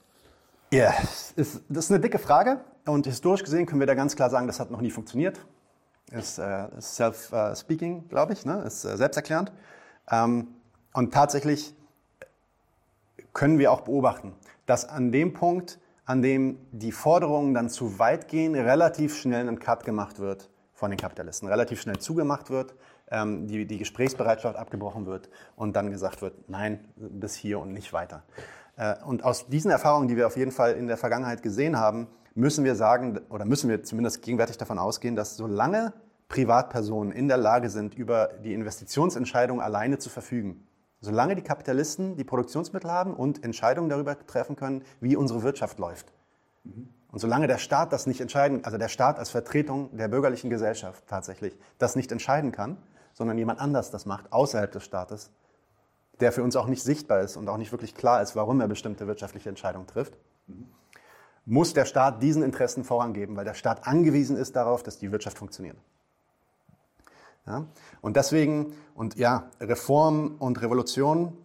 Ja, 0.72 0.93
ist, 1.37 1.62
das 1.68 1.84
ist 1.84 1.91
eine 1.93 2.01
dicke 2.01 2.18
Frage 2.18 2.61
und 2.87 3.07
historisch 3.07 3.45
gesehen 3.45 3.66
können 3.66 3.78
wir 3.78 3.87
da 3.87 3.95
ganz 3.95 4.16
klar 4.16 4.30
sagen, 4.30 4.47
das 4.47 4.59
hat 4.59 4.70
noch 4.70 4.80
nie 4.80 4.91
funktioniert. 4.91 5.39
Ist, 6.11 6.39
äh, 6.39 6.68
ist 6.78 6.97
self-speaking, 6.97 8.09
glaube 8.09 8.32
ich, 8.32 8.45
ne? 8.45 8.62
ist 8.62 8.84
äh, 8.84 8.97
selbsterklärend. 8.97 9.53
Ähm, 10.11 10.49
und 10.95 11.12
tatsächlich 11.12 11.74
können 13.34 13.59
wir 13.59 13.70
auch 13.70 13.82
beobachten, 13.82 14.32
dass 14.64 14.89
an 14.89 15.12
dem 15.12 15.34
Punkt, 15.34 15.78
an 16.07 16.22
dem 16.22 16.59
die 16.70 16.92
Forderungen 16.92 17.52
dann 17.52 17.68
zu 17.68 17.98
weit 17.98 18.28
gehen, 18.28 18.54
relativ 18.54 19.16
schnell 19.16 19.48
ein 19.48 19.59
Cut 19.59 19.84
gemacht 19.84 20.20
wird 20.20 20.48
von 20.72 20.90
den 20.90 20.98
Kapitalisten, 20.98 21.48
relativ 21.48 21.80
schnell 21.80 21.98
zugemacht 21.98 22.48
wird, 22.48 22.74
ähm, 23.11 23.46
die, 23.46 23.66
die 23.66 23.78
Gesprächsbereitschaft 23.78 24.57
abgebrochen 24.57 25.07
wird 25.07 25.28
und 25.57 25.74
dann 25.74 25.90
gesagt 25.90 26.22
wird, 26.22 26.48
nein, 26.48 26.80
bis 26.96 27.34
hier 27.34 27.59
und 27.59 27.72
nicht 27.72 27.92
weiter. 27.92 28.22
Äh, 28.76 28.94
und 29.04 29.24
aus 29.24 29.48
diesen 29.48 29.70
Erfahrungen, 29.70 30.07
die 30.09 30.16
wir 30.16 30.26
auf 30.26 30.36
jeden 30.36 30.52
Fall 30.52 30.74
in 30.74 30.86
der 30.86 30.96
Vergangenheit 30.96 31.42
gesehen 31.42 31.78
haben, 31.78 32.07
müssen 32.34 32.64
wir 32.64 32.76
sagen, 32.76 33.20
oder 33.28 33.44
müssen 33.44 33.68
wir 33.68 33.82
zumindest 33.82 34.22
gegenwärtig 34.22 34.59
davon 34.59 34.78
ausgehen, 34.78 35.16
dass 35.16 35.36
solange 35.36 35.92
Privatpersonen 36.28 37.12
in 37.12 37.28
der 37.28 37.38
Lage 37.38 37.70
sind, 37.70 37.94
über 37.94 38.30
die 38.44 38.52
Investitionsentscheidung 38.52 39.61
alleine 39.61 39.98
zu 39.98 40.11
verfügen, 40.11 40.65
solange 41.07 41.36
die 41.36 41.42
Kapitalisten 41.42 42.16
die 42.16 42.24
Produktionsmittel 42.24 42.90
haben 42.90 43.14
und 43.14 43.44
Entscheidungen 43.44 43.88
darüber 43.88 44.18
treffen 44.26 44.57
können, 44.57 44.82
wie 45.00 45.16
unsere 45.16 45.42
Wirtschaft 45.44 45.78
läuft. 45.78 46.12
Und 47.12 47.20
solange 47.20 47.46
der 47.46 47.59
Staat 47.59 47.92
das 47.92 48.07
nicht 48.07 48.20
entscheiden, 48.20 48.64
also 48.64 48.76
der 48.76 48.88
Staat 48.88 49.18
als 49.18 49.30
Vertretung 49.30 49.96
der 49.96 50.09
bürgerlichen 50.09 50.50
Gesellschaft 50.50 51.04
tatsächlich 51.07 51.57
das 51.78 51.94
nicht 51.94 52.11
entscheiden 52.11 52.50
kann, 52.50 52.76
sondern 53.14 53.38
jemand 53.38 53.61
anders 53.61 53.90
das 53.90 54.04
macht, 54.04 54.32
außerhalb 54.32 54.70
des 54.72 54.84
Staates, 54.84 55.30
der 56.20 56.32
für 56.32 56.42
uns 56.42 56.57
auch 56.57 56.66
nicht 56.66 56.82
sichtbar 56.82 57.20
ist 57.20 57.36
und 57.36 57.48
auch 57.48 57.57
nicht 57.57 57.70
wirklich 57.70 57.94
klar 57.94 58.20
ist, 58.20 58.34
warum 58.34 58.61
er 58.61 58.68
bestimmte 58.68 59.07
wirtschaftliche 59.07 59.48
Entscheidungen 59.48 59.86
trifft, 59.86 60.18
muss 61.44 61.72
der 61.72 61.84
Staat 61.84 62.20
diesen 62.20 62.42
Interessen 62.42 62.82
Vorrang 62.82 63.12
geben, 63.12 63.36
weil 63.36 63.44
der 63.44 63.54
Staat 63.54 63.86
angewiesen 63.86 64.36
ist 64.36 64.57
darauf, 64.57 64.82
dass 64.82 64.98
die 64.98 65.12
Wirtschaft 65.12 65.38
funktioniert. 65.38 65.76
Ja? 67.47 67.66
Und 68.01 68.16
deswegen, 68.16 68.72
und 68.94 69.16
ja, 69.16 69.51
Reform 69.61 70.36
und 70.38 70.61
Revolution, 70.61 71.36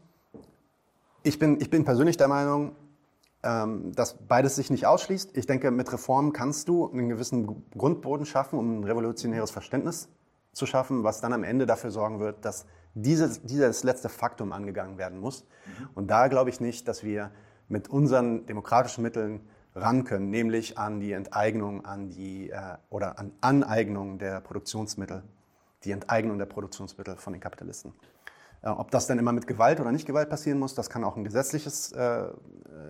ich 1.23 1.39
bin, 1.39 1.59
ich 1.61 1.69
bin 1.69 1.85
persönlich 1.85 2.17
der 2.17 2.27
Meinung, 2.27 2.75
ähm, 3.43 3.91
dass 3.93 4.13
beides 4.13 4.55
sich 4.55 4.69
nicht 4.69 4.85
ausschließt. 4.85 5.35
Ich 5.37 5.45
denke, 5.45 5.71
mit 5.71 5.91
Reformen 5.91 6.33
kannst 6.33 6.67
du 6.67 6.89
einen 6.91 7.09
gewissen 7.09 7.65
Grundboden 7.77 8.25
schaffen, 8.25 8.57
um 8.57 8.79
ein 8.79 8.83
revolutionäres 8.83 9.51
Verständnis 9.51 10.09
zu 10.53 10.65
schaffen, 10.65 11.03
was 11.03 11.21
dann 11.21 11.33
am 11.33 11.43
Ende 11.43 11.65
dafür 11.65 11.91
sorgen 11.91 12.19
wird, 12.19 12.43
dass 12.45 12.65
dieses, 12.93 13.41
dieses 13.43 13.83
letzte 13.83 14.09
Faktum 14.09 14.51
angegangen 14.51 14.97
werden 14.97 15.19
muss. 15.19 15.45
Und 15.95 16.11
da 16.11 16.27
glaube 16.27 16.49
ich 16.49 16.59
nicht, 16.59 16.87
dass 16.87 17.03
wir 17.03 17.31
mit 17.67 17.89
unseren 17.89 18.45
demokratischen 18.45 19.01
Mitteln 19.01 19.41
ran 19.75 20.03
können, 20.03 20.29
nämlich 20.29 20.77
an 20.77 20.99
die 20.99 21.13
Enteignung 21.13 21.85
an 21.85 22.09
die, 22.09 22.49
äh, 22.49 22.77
oder 22.89 23.17
an 23.17 23.31
Aneignung 23.39 24.19
der 24.19 24.41
Produktionsmittel, 24.41 25.23
die 25.83 25.91
Enteignung 25.91 26.37
der 26.37 26.45
Produktionsmittel 26.45 27.17
von 27.17 27.33
den 27.33 27.41
Kapitalisten. 27.41 27.93
Äh, 28.61 28.69
ob 28.69 28.91
das 28.91 29.07
dann 29.07 29.19
immer 29.19 29.33
mit 29.33 29.47
Gewalt 29.47 29.79
oder 29.79 29.91
nicht 29.91 30.05
Gewalt 30.05 30.29
passieren 30.29 30.59
muss, 30.59 30.75
das 30.75 30.89
kann 30.89 31.03
auch 31.03 31.17
ein 31.17 31.23
gesetzliches, 31.23 31.91
äh, 31.93 32.29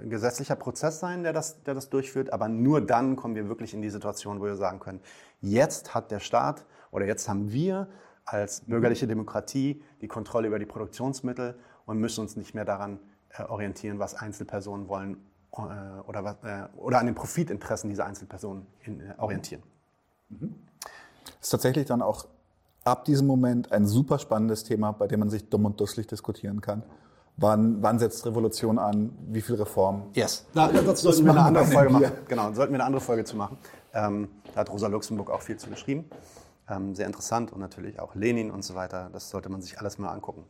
gesetzlicher 0.03 0.55
Prozess 0.55 0.99
sein, 0.99 1.23
der 1.23 1.33
das, 1.33 1.63
der 1.63 1.73
das 1.73 1.89
durchführt. 1.89 2.33
Aber 2.33 2.47
nur 2.47 2.81
dann 2.81 3.15
kommen 3.15 3.35
wir 3.35 3.47
wirklich 3.47 3.73
in 3.73 3.81
die 3.81 3.89
Situation, 3.89 4.39
wo 4.39 4.45
wir 4.45 4.55
sagen 4.55 4.79
können, 4.79 5.01
jetzt 5.39 5.93
hat 5.93 6.11
der 6.11 6.19
Staat 6.19 6.65
oder 6.91 7.05
jetzt 7.05 7.27
haben 7.29 7.51
wir 7.51 7.87
als 8.25 8.61
bürgerliche 8.61 9.07
Demokratie 9.07 9.83
die 10.01 10.07
Kontrolle 10.07 10.47
über 10.47 10.59
die 10.59 10.65
Produktionsmittel 10.65 11.57
und 11.85 11.99
müssen 11.99 12.21
uns 12.21 12.35
nicht 12.35 12.53
mehr 12.53 12.65
daran 12.65 12.99
äh, 13.37 13.43
orientieren, 13.43 13.99
was 13.99 14.13
Einzelpersonen 14.13 14.87
wollen 14.87 15.17
äh, 15.53 15.57
oder, 16.07 16.23
was, 16.23 16.35
äh, 16.43 16.67
oder 16.77 16.99
an 16.99 17.05
den 17.05 17.15
Profitinteressen 17.15 17.89
dieser 17.89 18.05
Einzelpersonen 18.05 18.67
in, 18.83 19.01
äh, 19.01 19.13
orientieren. 19.17 19.63
Mhm. 20.29 20.55
Das 21.25 21.47
ist 21.47 21.49
tatsächlich 21.49 21.85
dann 21.85 22.01
auch 22.01 22.27
ab 22.83 23.05
diesem 23.05 23.27
Moment 23.27 23.71
ein 23.71 23.85
super 23.85 24.19
spannendes 24.19 24.63
Thema, 24.63 24.91
bei 24.91 25.07
dem 25.07 25.19
man 25.19 25.29
sich 25.29 25.49
dumm 25.49 25.65
und 25.65 25.79
dusselig 25.79 26.07
diskutieren 26.07 26.61
kann. 26.61 26.83
Wann, 27.37 27.81
wann 27.81 27.97
setzt 27.97 28.25
Revolution 28.25 28.77
an? 28.77 29.11
Wie 29.29 29.41
viel 29.41 29.55
Reform? 29.55 30.03
Yes. 30.13 30.45
Da, 30.53 30.67
dazu 30.67 31.11
sollten 31.11 31.25
wir 31.25 31.31
eine 31.31 31.41
andere 31.43 31.65
Folge 31.65 31.91
machen. 31.91 32.11
Genau, 32.27 32.51
sollten 32.53 32.73
wir 32.73 32.79
eine 32.79 32.83
andere 32.83 33.01
Folge 33.01 33.23
zu 33.23 33.35
machen. 33.35 33.57
Ähm, 33.93 34.29
da 34.53 34.61
hat 34.61 34.69
Rosa 34.71 34.87
Luxemburg 34.87 35.31
auch 35.31 35.41
viel 35.41 35.57
zu 35.57 35.69
geschrieben. 35.69 36.05
Ähm, 36.69 36.93
sehr 36.93 37.05
interessant 37.05 37.51
und 37.51 37.59
natürlich 37.59 37.99
auch 37.99 38.15
Lenin 38.15 38.51
und 38.51 38.63
so 38.63 38.75
weiter. 38.75 39.09
Das 39.13 39.29
sollte 39.29 39.49
man 39.49 39.61
sich 39.61 39.79
alles 39.79 39.97
mal 39.97 40.09
angucken. 40.09 40.43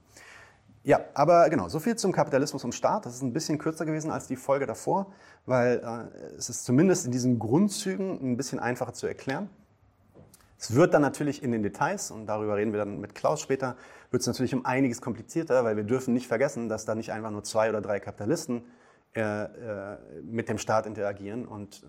Ja, 0.83 0.99
aber 1.13 1.47
genau, 1.49 1.69
so 1.69 1.79
viel 1.79 1.95
zum 1.95 2.11
Kapitalismus 2.11 2.63
und 2.63 2.73
Staat. 2.73 3.05
Das 3.05 3.13
ist 3.13 3.21
ein 3.21 3.33
bisschen 3.33 3.59
kürzer 3.59 3.85
gewesen 3.85 4.09
als 4.09 4.27
die 4.27 4.35
Folge 4.35 4.65
davor, 4.65 5.07
weil 5.45 5.77
äh, 5.77 6.35
es 6.35 6.49
ist 6.49 6.65
zumindest 6.65 7.05
in 7.05 7.11
diesen 7.11 7.37
Grundzügen 7.37 8.19
ein 8.19 8.37
bisschen 8.37 8.59
einfacher 8.59 8.93
zu 8.93 9.05
erklären. 9.05 9.49
Es 10.61 10.75
wird 10.75 10.93
dann 10.93 11.01
natürlich 11.01 11.41
in 11.41 11.51
den 11.51 11.63
Details, 11.63 12.11
und 12.11 12.27
darüber 12.27 12.55
reden 12.55 12.71
wir 12.71 12.77
dann 12.77 13.01
mit 13.01 13.15
Klaus 13.15 13.41
später, 13.41 13.75
wird 14.11 14.21
es 14.21 14.27
natürlich 14.27 14.53
um 14.53 14.63
einiges 14.63 15.01
komplizierter, 15.01 15.63
weil 15.63 15.75
wir 15.75 15.83
dürfen 15.83 16.13
nicht 16.13 16.27
vergessen, 16.27 16.69
dass 16.69 16.85
da 16.85 16.93
nicht 16.93 17.11
einfach 17.11 17.31
nur 17.31 17.43
zwei 17.43 17.67
oder 17.67 17.81
drei 17.81 17.99
Kapitalisten 17.99 18.61
äh, 19.15 19.21
äh, 19.21 19.97
mit 20.21 20.49
dem 20.49 20.59
Staat 20.59 20.85
interagieren 20.85 21.47
und 21.47 21.83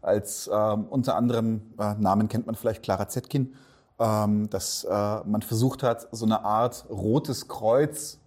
als 0.06 0.49
ähm, 0.53 0.86
unter 0.89 1.16
anderem 1.16 1.62
äh, 1.80 1.95
Namen 1.95 2.28
kennt 2.28 2.45
man 2.45 2.56
vielleicht 2.56 2.84
Clara 2.84 3.08
Zetkin, 3.08 3.56
ähm, 3.99 4.49
dass 4.49 4.84
äh, 4.84 4.89
man 4.89 5.41
versucht 5.41 5.84
hat, 5.84 6.08
so 6.12 6.26
eine 6.26 6.43
Art 6.43 6.86
rotes 6.89 7.47
Kreuz 7.47 8.20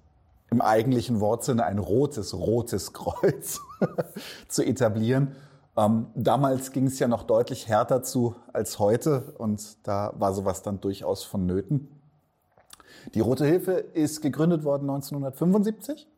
im 0.50 0.60
eigentlichen 0.60 1.20
Wortsinne 1.20 1.64
ein 1.64 1.78
rotes, 1.78 2.34
rotes 2.34 2.92
Kreuz 2.94 3.60
zu 4.48 4.64
etablieren. 4.64 5.36
Ähm, 5.76 6.06
damals 6.14 6.72
ging 6.72 6.86
es 6.86 6.98
ja 6.98 7.06
noch 7.06 7.22
deutlich 7.22 7.68
härter 7.68 8.02
zu 8.02 8.34
als 8.52 8.78
heute 8.78 9.34
und 9.38 9.86
da 9.86 10.12
war 10.18 10.32
sowas 10.32 10.62
dann 10.62 10.80
durchaus 10.80 11.22
vonnöten. 11.22 11.88
Die 13.14 13.20
Rote 13.20 13.44
Hilfe 13.44 13.72
ist 13.72 14.20
gegründet 14.20 14.64
worden 14.64 14.90
1975, 14.90 16.08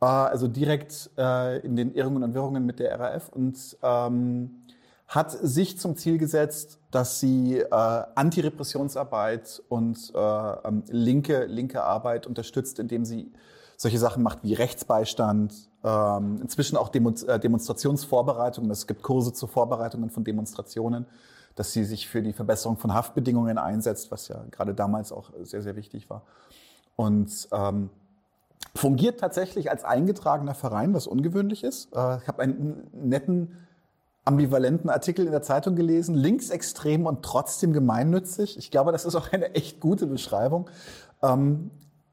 äh, 0.00 0.04
also 0.04 0.46
direkt 0.46 1.10
äh, 1.16 1.58
in 1.60 1.76
den 1.76 1.94
Irrungen 1.94 2.22
und 2.22 2.34
Wirrungen 2.34 2.66
mit 2.66 2.80
der 2.80 2.98
RAF 2.98 3.28
und 3.30 3.78
ähm, 3.82 4.62
hat 5.08 5.30
sich 5.30 5.78
zum 5.78 5.96
Ziel 5.96 6.18
gesetzt, 6.18 6.78
dass 6.90 7.18
sie 7.18 7.58
äh, 7.58 7.66
Antirepressionsarbeit 7.70 9.62
und 9.68 10.12
äh, 10.14 10.18
ähm, 10.18 10.84
linke, 10.88 11.46
linke 11.46 11.82
Arbeit 11.82 12.26
unterstützt, 12.26 12.78
indem 12.78 13.06
sie 13.06 13.32
solche 13.78 13.98
Sachen 13.98 14.22
macht 14.22 14.40
wie 14.42 14.52
Rechtsbeistand, 14.52 15.54
ähm, 15.82 16.40
inzwischen 16.42 16.76
auch 16.76 16.92
äh, 16.94 17.38
Demonstrationsvorbereitungen. 17.38 18.70
Es 18.70 18.86
gibt 18.86 19.02
Kurse 19.02 19.32
zur 19.32 19.48
Vorbereitungen 19.48 20.10
von 20.10 20.24
Demonstrationen, 20.24 21.06
dass 21.54 21.72
sie 21.72 21.84
sich 21.84 22.06
für 22.06 22.22
die 22.22 22.34
Verbesserung 22.34 22.76
von 22.76 22.92
Haftbedingungen 22.92 23.56
einsetzt, 23.56 24.10
was 24.10 24.28
ja 24.28 24.44
gerade 24.50 24.74
damals 24.74 25.10
auch 25.10 25.30
sehr, 25.42 25.62
sehr 25.62 25.76
wichtig 25.76 26.10
war. 26.10 26.22
Und 26.96 27.48
ähm, 27.52 27.88
fungiert 28.74 29.20
tatsächlich 29.20 29.70
als 29.70 29.84
eingetragener 29.84 30.54
Verein, 30.54 30.92
was 30.92 31.06
ungewöhnlich 31.06 31.64
ist. 31.64 31.94
Äh, 31.94 32.18
ich 32.18 32.28
habe 32.28 32.42
einen 32.42 32.90
netten 32.92 33.56
ambivalenten 34.28 34.90
Artikel 34.90 35.24
in 35.24 35.32
der 35.32 35.40
Zeitung 35.40 35.74
gelesen, 35.74 36.14
linksextrem 36.14 37.06
und 37.06 37.24
trotzdem 37.24 37.72
gemeinnützig. 37.72 38.58
Ich 38.58 38.70
glaube, 38.70 38.92
das 38.92 39.06
ist 39.06 39.14
auch 39.14 39.32
eine 39.32 39.54
echt 39.54 39.80
gute 39.80 40.06
Beschreibung. 40.06 40.68
Ähm, 41.22 41.70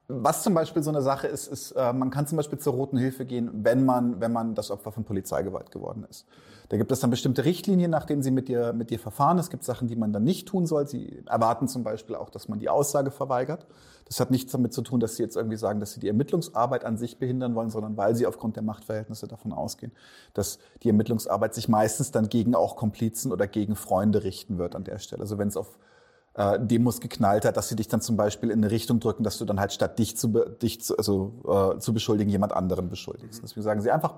was 0.08 0.42
zum 0.42 0.54
Beispiel 0.54 0.82
so 0.82 0.92
eine 0.92 1.02
Sache 1.02 1.28
ist, 1.28 1.48
ist, 1.48 1.72
äh, 1.72 1.92
man 1.92 2.12
kann 2.12 2.26
zum 2.26 2.38
Beispiel 2.38 2.58
zur 2.58 2.74
Roten 2.74 2.98
Hilfe 2.98 3.26
gehen, 3.26 3.50
wenn 3.64 3.84
man, 3.84 4.22
wenn 4.22 4.32
man 4.32 4.56
das 4.56 4.72
Opfer 4.72 4.94
von 4.94 5.04
Polizeigewalt 5.04 5.72
geworden 5.72 6.06
ist. 6.10 6.26
Da 6.70 6.78
gibt 6.78 6.92
es 6.92 7.00
dann 7.00 7.10
bestimmte 7.10 7.46
Richtlinien, 7.46 7.92
nach 7.92 8.06
denen 8.06 8.24
sie 8.24 8.32
mit 8.32 8.48
dir, 8.48 8.74
mit 8.74 8.90
dir 8.90 9.00
verfahren. 9.00 9.38
Es 9.38 9.50
gibt 9.50 9.64
Sachen, 9.64 9.88
die 9.88 9.96
man 9.96 10.14
dann 10.14 10.24
nicht 10.24 10.48
tun 10.48 10.66
soll. 10.66 10.88
Sie 10.88 11.24
erwarten 11.28 11.68
zum 11.68 11.84
Beispiel 11.84 12.16
auch, 12.16 12.30
dass 12.30 12.48
man 12.48 12.60
die 12.60 12.70
Aussage 12.70 13.12
verweigert. 13.12 13.68
Das 14.06 14.20
hat 14.20 14.32
nichts 14.32 14.52
damit 14.52 14.74
zu 14.74 14.82
tun, 14.82 15.00
dass 15.00 15.16
sie 15.16 15.24
jetzt 15.24 15.36
irgendwie 15.36 15.58
sagen, 15.58 15.80
dass 15.80 15.94
sie 15.94 16.00
die 16.00 16.08
Ermittlungsarbeit 16.08 16.86
an 16.86 16.98
sich 16.98 17.18
behindern 17.18 17.56
wollen, 17.56 17.70
sondern 17.70 17.98
weil 17.98 18.16
sie 18.16 18.28
aufgrund 18.28 18.56
der 18.56 18.64
Machtverhältnisse 18.64 19.28
davon 19.28 19.52
ausgehen, 19.52 19.92
dass 20.34 20.60
die 20.84 20.90
Ermittlungsarbeit 20.90 21.56
sich 21.56 21.68
meistens 21.68 22.12
dann 22.12 22.30
gegen 22.30 22.56
auch 22.56 22.76
Komplizen 22.76 23.32
oder 23.32 23.48
gegen 23.48 23.76
Freunde 23.76 24.24
richten 24.24 24.58
wird 24.58 24.76
an 24.76 24.84
der 24.84 25.00
Stelle. 25.00 25.22
Also 25.22 25.38
wenn 25.38 25.48
es 25.48 25.58
auf 25.58 25.78
äh, 26.36 26.60
Demos 26.60 27.00
geknallt 27.00 27.46
hat, 27.46 27.58
dass 27.58 27.70
sie 27.70 27.76
dich 27.76 27.88
dann 27.88 28.02
zum 28.02 28.18
Beispiel 28.18 28.52
in 28.52 28.60
eine 28.60 28.72
Richtung 28.72 29.00
drücken, 29.00 29.24
dass 29.24 29.38
du 29.38 29.46
dann 29.46 29.60
halt 29.60 29.74
statt 29.74 29.98
dich 29.98 30.18
zu, 30.18 30.28
dich 30.28 30.82
zu, 30.82 30.98
also, 30.98 31.76
äh, 31.76 31.80
zu 31.80 31.94
beschuldigen, 31.94 32.30
jemand 32.30 32.54
anderen 32.54 32.90
beschuldigst. 32.90 33.42
Deswegen 33.42 33.64
sagen 33.64 33.82
sie 33.82 33.90
einfach, 33.90 34.16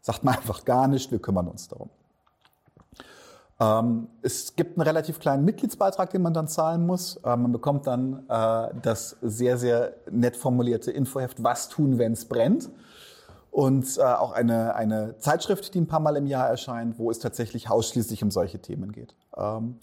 sagt 0.00 0.24
man 0.24 0.34
einfach 0.38 0.64
gar 0.64 0.88
nicht, 0.88 1.10
wir 1.10 1.18
kümmern 1.18 1.48
uns 1.48 1.68
darum. 1.68 1.90
Ähm, 3.60 4.08
es 4.22 4.54
gibt 4.54 4.78
einen 4.78 4.86
relativ 4.86 5.18
kleinen 5.18 5.44
Mitgliedsbeitrag, 5.44 6.10
den 6.10 6.22
man 6.22 6.32
dann 6.32 6.46
zahlen 6.46 6.86
muss. 6.86 7.16
Äh, 7.24 7.36
man 7.36 7.50
bekommt 7.50 7.86
dann 7.86 8.24
äh, 8.28 8.68
das 8.82 9.16
sehr, 9.20 9.58
sehr 9.58 9.94
nett 10.10 10.36
formulierte 10.36 10.92
Infoheft 10.92 11.42
Was 11.42 11.68
tun, 11.68 11.98
wenn 11.98 12.12
es 12.12 12.24
brennt. 12.26 12.70
und 13.50 13.98
äh, 13.98 14.02
auch 14.02 14.32
eine, 14.32 14.76
eine 14.76 15.16
Zeitschrift, 15.18 15.74
die 15.74 15.80
ein 15.80 15.88
paar 15.88 16.00
Mal 16.00 16.16
im 16.16 16.26
Jahr 16.26 16.48
erscheint, 16.48 16.98
wo 16.98 17.10
es 17.10 17.18
tatsächlich 17.18 17.68
ausschließlich 17.68 18.22
um 18.22 18.30
solche 18.30 18.60
Themen 18.60 18.92
geht. 18.92 19.14
Ähm, 19.36 19.76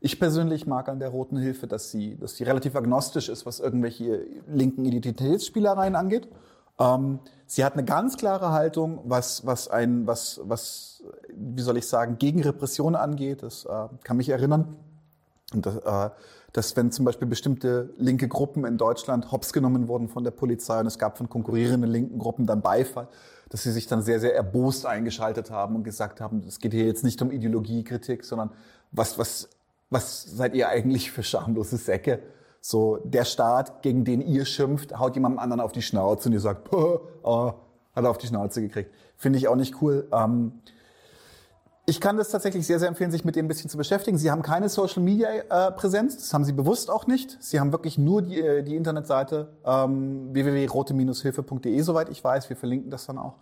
ich 0.00 0.18
persönlich 0.18 0.66
mag 0.66 0.88
an 0.88 0.98
der 0.98 1.10
Roten 1.10 1.36
Hilfe, 1.36 1.68
dass 1.68 1.90
sie, 1.90 2.18
dass 2.18 2.36
sie 2.36 2.42
relativ 2.44 2.74
agnostisch 2.74 3.28
ist, 3.28 3.46
was 3.46 3.60
irgendwelche 3.60 4.26
linken 4.48 4.84
Identitätsspielereien 4.84 5.94
angeht. 5.94 6.28
Ähm, 6.78 7.20
sie 7.46 7.64
hat 7.64 7.74
eine 7.74 7.84
ganz 7.84 8.16
klare 8.16 8.50
Haltung, 8.50 9.00
was, 9.04 9.46
was 9.46 9.68
ein, 9.68 10.06
was, 10.06 10.40
was, 10.44 11.02
wie 11.34 11.62
soll 11.62 11.76
ich 11.76 11.86
sagen, 11.86 12.18
gegen 12.18 12.42
Repression 12.42 12.94
angeht. 12.94 13.42
Das 13.42 13.64
äh, 13.64 13.88
kann 14.04 14.16
mich 14.16 14.28
erinnern. 14.28 14.76
Und 15.52 15.66
das, 15.66 15.76
äh, 15.76 16.10
dass 16.52 16.76
wenn 16.76 16.92
zum 16.92 17.04
Beispiel 17.04 17.28
bestimmte 17.28 17.94
linke 17.96 18.28
Gruppen 18.28 18.64
in 18.64 18.76
Deutschland 18.76 19.32
hops 19.32 19.52
genommen 19.52 19.88
wurden 19.88 20.08
von 20.08 20.24
der 20.24 20.30
Polizei 20.30 20.80
und 20.80 20.86
es 20.86 20.98
gab 20.98 21.16
von 21.16 21.28
konkurrierenden 21.28 21.90
linken 21.90 22.18
Gruppen 22.18 22.46
dann 22.46 22.60
Beifall, 22.60 23.08
dass 23.48 23.62
sie 23.62 23.72
sich 23.72 23.86
dann 23.86 24.02
sehr, 24.02 24.20
sehr 24.20 24.34
erbost 24.34 24.86
eingeschaltet 24.86 25.50
haben 25.50 25.76
und 25.76 25.84
gesagt 25.84 26.20
haben, 26.20 26.42
es 26.46 26.58
geht 26.58 26.72
hier 26.72 26.86
jetzt 26.86 27.04
nicht 27.04 27.20
um 27.22 27.30
Ideologiekritik, 27.30 28.24
sondern 28.24 28.50
was, 28.92 29.18
was 29.18 29.48
was 29.92 30.22
seid 30.22 30.54
ihr 30.54 30.68
eigentlich 30.68 31.12
für 31.12 31.22
schamlose 31.22 31.76
Säcke? 31.76 32.20
So, 32.64 32.98
der 33.02 33.24
Staat, 33.24 33.82
gegen 33.82 34.04
den 34.04 34.20
ihr 34.20 34.44
schimpft, 34.44 34.96
haut 34.96 35.16
jemandem 35.16 35.40
anderen 35.40 35.60
auf 35.60 35.72
die 35.72 35.82
Schnauze 35.82 36.28
und 36.28 36.32
ihr 36.32 36.40
sagt, 36.40 36.72
oh, 36.72 37.54
hat 37.92 38.04
er 38.04 38.08
auf 38.08 38.18
die 38.18 38.28
Schnauze 38.28 38.62
gekriegt. 38.62 38.94
Finde 39.16 39.36
ich 39.40 39.48
auch 39.48 39.56
nicht 39.56 39.82
cool. 39.82 40.08
Ähm, 40.12 40.60
ich 41.86 42.00
kann 42.00 42.16
das 42.16 42.30
tatsächlich 42.30 42.64
sehr, 42.64 42.78
sehr 42.78 42.86
empfehlen, 42.86 43.10
sich 43.10 43.24
mit 43.24 43.34
dem 43.34 43.46
ein 43.46 43.48
bisschen 43.48 43.68
zu 43.68 43.76
beschäftigen. 43.76 44.16
Sie 44.16 44.30
haben 44.30 44.42
keine 44.42 44.68
Social 44.68 45.02
Media 45.02 45.28
äh, 45.28 45.72
Präsenz, 45.72 46.16
das 46.16 46.32
haben 46.32 46.44
Sie 46.44 46.52
bewusst 46.52 46.88
auch 46.88 47.08
nicht. 47.08 47.36
Sie 47.42 47.58
haben 47.58 47.72
wirklich 47.72 47.98
nur 47.98 48.22
die, 48.22 48.40
äh, 48.40 48.62
die 48.62 48.76
Internetseite 48.76 49.56
ähm, 49.66 50.32
www.rote-hilfe.de, 50.32 51.80
soweit 51.80 52.10
ich 52.10 52.22
weiß. 52.22 52.48
Wir 52.48 52.56
verlinken 52.56 52.92
das 52.92 53.06
dann 53.06 53.18
auch. 53.18 53.34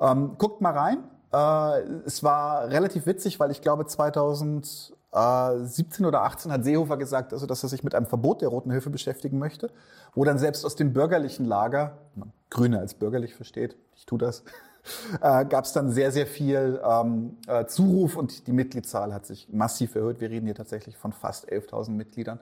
Ähm, 0.00 0.36
guckt 0.38 0.60
mal 0.60 0.72
rein. 0.72 0.98
Äh, 1.32 1.82
es 2.06 2.22
war 2.22 2.68
relativ 2.68 3.06
witzig, 3.06 3.40
weil 3.40 3.50
ich 3.50 3.62
glaube 3.62 3.84
2000 3.84 4.94
äh, 5.12 5.64
17 5.64 6.06
oder 6.06 6.22
18 6.22 6.52
hat 6.52 6.64
Seehofer 6.64 6.96
gesagt, 6.96 7.32
also, 7.32 7.46
dass 7.46 7.62
er 7.62 7.68
sich 7.68 7.82
mit 7.82 7.94
einem 7.94 8.06
Verbot 8.06 8.42
der 8.42 8.48
Roten 8.48 8.70
Hilfe 8.70 8.90
beschäftigen 8.90 9.38
möchte, 9.38 9.70
wo 10.14 10.24
dann 10.24 10.38
selbst 10.38 10.64
aus 10.64 10.76
dem 10.76 10.92
bürgerlichen 10.92 11.44
Lager, 11.44 11.98
man 12.14 12.32
Grüne 12.50 12.78
als 12.78 12.94
bürgerlich 12.94 13.34
versteht, 13.34 13.76
ich 13.96 14.06
tu 14.06 14.18
das, 14.18 14.44
äh, 15.20 15.44
gab 15.44 15.64
es 15.64 15.72
dann 15.72 15.90
sehr, 15.90 16.12
sehr 16.12 16.26
viel 16.26 16.80
ähm, 16.84 17.36
äh, 17.46 17.66
Zuruf 17.66 18.16
und 18.16 18.46
die 18.46 18.52
Mitgliedszahl 18.52 19.12
hat 19.12 19.26
sich 19.26 19.48
massiv 19.52 19.94
erhöht. 19.94 20.20
Wir 20.20 20.30
reden 20.30 20.46
hier 20.46 20.54
tatsächlich 20.54 20.96
von 20.96 21.12
fast 21.12 21.50
11.000 21.50 21.90
Mitgliedern, 21.90 22.40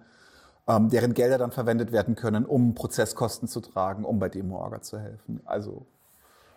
ähm, 0.67 0.89
deren 0.89 1.15
Gelder 1.15 1.39
dann 1.39 1.51
verwendet 1.51 1.91
werden 1.91 2.15
können, 2.15 2.45
um 2.45 2.75
Prozesskosten 2.75 3.49
zu 3.49 3.61
tragen, 3.61 4.05
um 4.05 4.19
bei 4.19 4.29
Demo-Orga 4.29 4.83
zu 4.83 4.99
helfen. 4.99 5.41
Also 5.45 5.87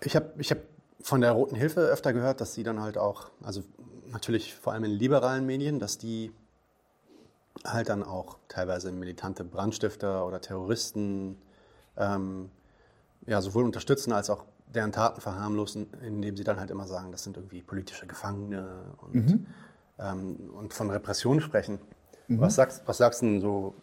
ich 0.03 0.16
habe 0.16 0.32
ich 0.38 0.51
hab 0.51 0.59
von 1.01 1.22
der 1.22 1.32
Roten 1.32 1.55
Hilfe 1.55 1.82
öfter 1.82 2.14
gehört, 2.14 2.41
dass 2.41 2.53
sie 2.53 2.64
dann 2.64 2.82
halt 2.82 2.97
auch, 2.97 3.32
also 3.43 3.64
natürlich 4.12 4.55
vor 4.55 4.74
allem 4.74 4.84
in 4.84 4.91
liberalen 4.91 5.45
Medien, 5.45 5.80
dass 5.80 5.97
die 5.97 6.32
halt 7.66 7.89
dann 7.89 8.03
auch 8.03 8.38
teilweise 8.47 8.91
militante 8.91 9.43
Brandstifter 9.43 10.26
oder 10.26 10.41
Terroristen 10.41 11.38
ähm, 11.97 12.49
ja, 13.26 13.41
sowohl 13.41 13.64
unterstützen 13.64 14.14
als 14.14 14.30
auch 14.30 14.45
deren 14.74 14.91
Taten 14.91 15.22
verharmlosen, 15.22 15.88
indem 16.01 16.38
sie 16.38 16.43
dann 16.43 16.59
halt 16.59 16.72
immer 16.72 16.88
sagen, 16.88 17.12
das 17.12 17.24
sind 17.24 17.38
irgendwie 17.38 17.62
politische 17.62 18.07
Gefangene 18.07 18.68
und, 19.01 19.14
mhm. 19.14 19.45
ähm, 19.99 20.49
und 20.57 20.74
von 20.74 20.89
Repression 20.89 21.41
sprechen. 21.41 21.80
Mhm. 22.28 22.39
Was, 22.39 22.55
sagst, 22.55 22.84
was 22.86 22.97
sagst 22.97 23.22
du 23.22 23.26
denn 23.26 23.41
so 23.41 23.76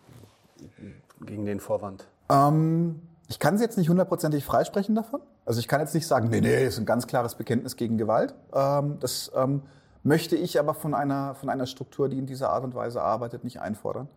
gegen 1.20 1.44
den 1.44 1.60
Vorwand? 1.60 2.06
Ähm, 2.30 3.02
ich 3.28 3.38
kann 3.38 3.58
sie 3.58 3.64
jetzt 3.64 3.76
nicht 3.76 3.90
hundertprozentig 3.90 4.44
freisprechen 4.44 4.94
davon. 4.94 5.20
Also 5.44 5.60
ich 5.60 5.68
kann 5.68 5.80
jetzt 5.80 5.94
nicht 5.94 6.06
sagen, 6.06 6.30
nee, 6.30 6.40
nee, 6.40 6.64
ist 6.64 6.78
ein 6.78 6.86
ganz 6.86 7.06
klares 7.06 7.34
Bekenntnis 7.34 7.76
gegen 7.76 7.98
Gewalt. 7.98 8.34
Ähm, 8.54 8.98
das 9.00 9.30
ähm, 9.34 9.62
möchte 10.08 10.34
ich 10.34 10.58
aber 10.58 10.74
von 10.74 10.94
einer, 10.94 11.34
von 11.36 11.48
einer 11.50 11.66
Struktur, 11.66 12.08
die 12.08 12.18
in 12.18 12.26
dieser 12.26 12.50
Art 12.50 12.64
und 12.64 12.74
Weise 12.74 13.02
arbeitet, 13.02 13.44
nicht 13.44 13.60
einfordern. 13.60 14.08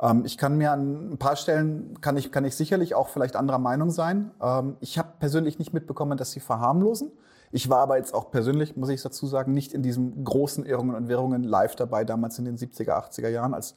Ähm, 0.00 0.24
ich 0.24 0.38
kann 0.38 0.56
mir 0.56 0.70
an 0.70 1.12
ein 1.12 1.18
paar 1.18 1.34
Stellen, 1.34 2.00
kann 2.00 2.16
ich, 2.16 2.30
kann 2.30 2.44
ich 2.44 2.54
sicherlich 2.54 2.94
auch 2.94 3.08
vielleicht 3.08 3.34
anderer 3.34 3.58
Meinung 3.58 3.90
sein. 3.90 4.30
Ähm, 4.40 4.76
ich 4.80 4.98
habe 4.98 5.08
persönlich 5.18 5.58
nicht 5.58 5.72
mitbekommen, 5.72 6.16
dass 6.16 6.30
sie 6.30 6.40
verharmlosen. 6.40 7.10
Ich 7.52 7.68
war 7.68 7.80
aber 7.80 7.96
jetzt 7.96 8.14
auch 8.14 8.30
persönlich, 8.30 8.76
muss 8.76 8.90
ich 8.90 9.02
dazu 9.02 9.26
sagen, 9.26 9.52
nicht 9.52 9.72
in 9.72 9.82
diesen 9.82 10.22
großen 10.24 10.64
Irrungen 10.64 10.94
und 10.94 11.08
Wirrungen 11.08 11.42
live 11.42 11.74
dabei, 11.74 12.04
damals 12.04 12.38
in 12.38 12.44
den 12.44 12.56
70er, 12.56 12.92
80er 12.92 13.28
Jahren, 13.28 13.54
als 13.54 13.74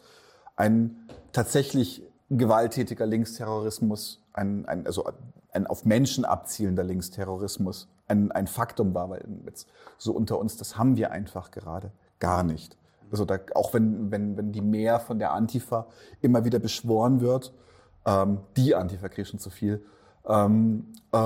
ein 0.55 1.07
tatsächlich 1.32 2.03
gewalttätiger 2.30 3.07
Linksterrorismus, 3.07 4.22
ein, 4.34 4.66
ein, 4.68 4.86
also 4.86 5.05
ein 5.51 5.66
auf 5.66 5.86
Menschen 5.86 6.26
abzielender 6.26 6.84
Linksterrorismus 6.84 7.88
ein, 8.14 8.32
ein 8.32 8.47
Faktum 8.47 8.93
war, 8.93 9.09
weil 9.09 9.26
jetzt 9.45 9.68
so 9.97 10.14
unter 10.14 10.39
uns, 10.39 10.57
das 10.57 10.78
haben 10.78 10.95
wir 10.95 11.11
einfach 11.11 11.51
gerade 11.51 11.91
gar 12.20 12.43
nicht. 12.43 12.78
Also 13.11 13.26
da, 13.26 13.38
auch 13.53 13.74
wenn, 13.74 14.11
wenn, 14.11 14.38
wenn 14.38 14.51
die 14.51 14.61
mehr 14.61 14.99
von 14.99 15.20
der 15.20 15.34
Antifa 15.34 15.88
immer 16.22 16.45
wieder 16.45 16.59
beschworen 16.59 17.22
wird, 17.22 17.53
ähm, 18.05 18.39
die 18.57 18.76
Antifa 18.76 19.09
kriegt 19.09 19.28
schon 19.28 19.39
zu 19.39 19.49
viel, 19.49 19.86
ähm, 20.26 20.93
äh, 21.11 21.18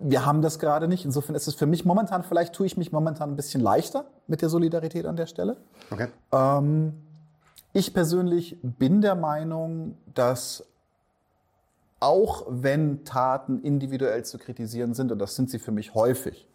wir 0.00 0.24
haben 0.24 0.42
das 0.42 0.58
gerade 0.58 0.86
nicht. 0.86 1.04
Insofern 1.04 1.34
ist 1.34 1.48
es 1.48 1.54
für 1.54 1.66
mich 1.66 1.84
momentan, 1.84 2.22
vielleicht 2.22 2.54
tue 2.54 2.66
ich 2.66 2.76
mich 2.76 2.92
momentan 2.92 3.30
ein 3.30 3.36
bisschen 3.36 3.60
leichter 3.60 4.04
mit 4.26 4.42
der 4.42 4.48
Solidarität 4.48 5.06
an 5.06 5.16
der 5.16 5.26
Stelle. 5.26 5.56
Okay. 5.90 6.08
Ähm, 6.32 6.94
ich 7.72 7.92
persönlich 7.92 8.58
bin 8.62 9.00
der 9.00 9.14
Meinung, 9.14 9.96
dass 10.14 10.64
auch 12.00 12.46
wenn 12.48 13.04
Taten 13.04 13.60
individuell 13.62 14.24
zu 14.24 14.38
kritisieren 14.38 14.94
sind, 14.94 15.12
und 15.12 15.18
das 15.18 15.34
sind 15.36 15.50
sie 15.50 15.58
für 15.58 15.72
mich 15.72 15.94
häufig, 15.94 16.46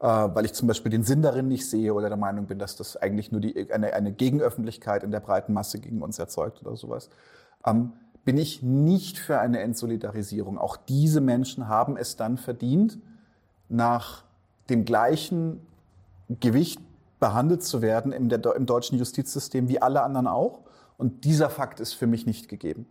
äh, 0.00 0.06
weil 0.06 0.44
ich 0.44 0.52
zum 0.52 0.68
Beispiel 0.68 0.90
den 0.90 1.04
Sinn 1.04 1.22
darin 1.22 1.48
nicht 1.48 1.68
sehe 1.68 1.94
oder 1.94 2.08
der 2.08 2.18
Meinung 2.18 2.46
bin, 2.46 2.58
dass 2.58 2.76
das 2.76 2.96
eigentlich 2.96 3.32
nur 3.32 3.40
die, 3.40 3.70
eine, 3.72 3.92
eine 3.92 4.12
Gegenöffentlichkeit 4.12 5.04
in 5.04 5.10
der 5.10 5.20
breiten 5.20 5.52
Masse 5.52 5.78
gegen 5.78 6.02
uns 6.02 6.18
erzeugt 6.18 6.62
oder 6.62 6.76
sowas, 6.76 7.10
ähm, 7.64 7.92
bin 8.24 8.38
ich 8.38 8.62
nicht 8.62 9.18
für 9.18 9.38
eine 9.38 9.60
Entsolidarisierung. 9.60 10.58
Auch 10.58 10.76
diese 10.76 11.20
Menschen 11.20 11.68
haben 11.68 11.96
es 11.96 12.16
dann 12.16 12.38
verdient, 12.38 12.98
nach 13.68 14.24
dem 14.70 14.84
gleichen 14.84 15.60
Gewicht 16.40 16.80
behandelt 17.20 17.62
zu 17.62 17.82
werden 17.82 18.12
im, 18.12 18.28
der, 18.28 18.56
im 18.56 18.66
deutschen 18.66 18.98
Justizsystem 18.98 19.68
wie 19.68 19.80
alle 19.80 20.02
anderen 20.02 20.26
auch. 20.26 20.60
Und 20.96 21.24
dieser 21.24 21.50
Fakt 21.50 21.80
ist 21.80 21.92
für 21.92 22.06
mich 22.06 22.26
nicht 22.26 22.48
gegeben. 22.48 22.86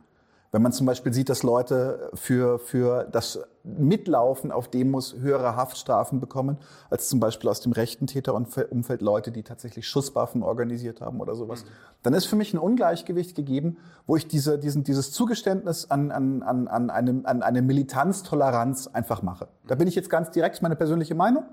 Wenn 0.53 0.61
man 0.61 0.71
zum 0.71 0.85
Beispiel 0.85 1.11
sieht, 1.11 1.29
dass 1.29 1.41
Leute 1.41 2.11
für, 2.13 2.59
für 2.59 3.05
das 3.05 3.39
Mitlaufen 3.63 4.51
auf 4.51 4.67
Demos 4.67 5.15
höhere 5.15 5.55
Haftstrafen 5.55 6.19
bekommen, 6.19 6.59
als 6.91 7.09
zum 7.09 7.19
Beispiel 7.19 7.49
aus 7.49 7.61
dem 7.61 7.71
rechten 7.71 8.05
Täterumfeld 8.05 9.01
Leute, 9.01 9.31
die 9.31 9.41
tatsächlich 9.41 9.87
Schusswaffen 9.87 10.43
organisiert 10.43 11.01
haben 11.01 11.21
oder 11.21 11.33
sowas, 11.33 11.63
mhm. 11.63 11.69
dann 12.03 12.13
ist 12.13 12.25
für 12.25 12.35
mich 12.35 12.53
ein 12.53 12.59
Ungleichgewicht 12.59 13.35
gegeben, 13.35 13.77
wo 14.05 14.15
ich 14.15 14.27
diese, 14.27 14.59
diesen, 14.59 14.83
dieses 14.83 15.11
Zugeständnis 15.11 15.89
an, 15.89 16.11
an, 16.11 16.43
an, 16.43 16.67
an, 16.67 16.91
eine, 16.91 17.21
an 17.23 17.41
eine 17.41 17.63
Militanztoleranz 17.63 18.85
einfach 18.93 19.23
mache. 19.23 19.47
Da 19.65 19.73
bin 19.73 19.87
ich 19.87 19.95
jetzt 19.95 20.11
ganz 20.11 20.29
direkt, 20.29 20.61
meine 20.61 20.75
persönliche 20.75 21.15
Meinung. 21.15 21.45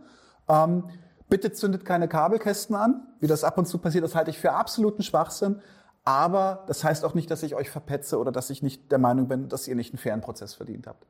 Ähm, 0.47 0.85
bitte 1.31 1.53
zündet 1.53 1.87
keine 1.87 2.07
Kabelkästen 2.07 2.77
an, 2.77 3.07
wie 3.19 3.29
das 3.29 3.45
ab 3.45 3.57
und 3.57 3.65
zu 3.65 3.79
passiert, 3.79 4.05
das 4.05 4.15
halte 4.15 4.31
ich 4.31 4.39
für 4.39 4.53
absoluten 4.53 5.03
Schwachsinn. 5.03 5.63
Aber 6.11 6.65
das 6.67 6.83
heißt 6.83 7.05
auch 7.05 7.15
nicht, 7.15 7.31
dass 7.31 7.45
ich 7.45 7.55
euch 7.55 7.71
verpetze 7.71 8.19
oder 8.19 8.33
dass 8.33 8.51
ich 8.51 8.65
nicht 8.65 8.91
der 8.91 8.99
Meinung 8.99 9.29
bin, 9.29 9.49
dass 9.49 9.69
ihr 9.69 9.77
nicht 9.77 9.93
einen 9.93 9.99
fairen 9.99 10.21
Prozess 10.21 10.55
verdient 10.55 10.89
habt. 10.89 11.07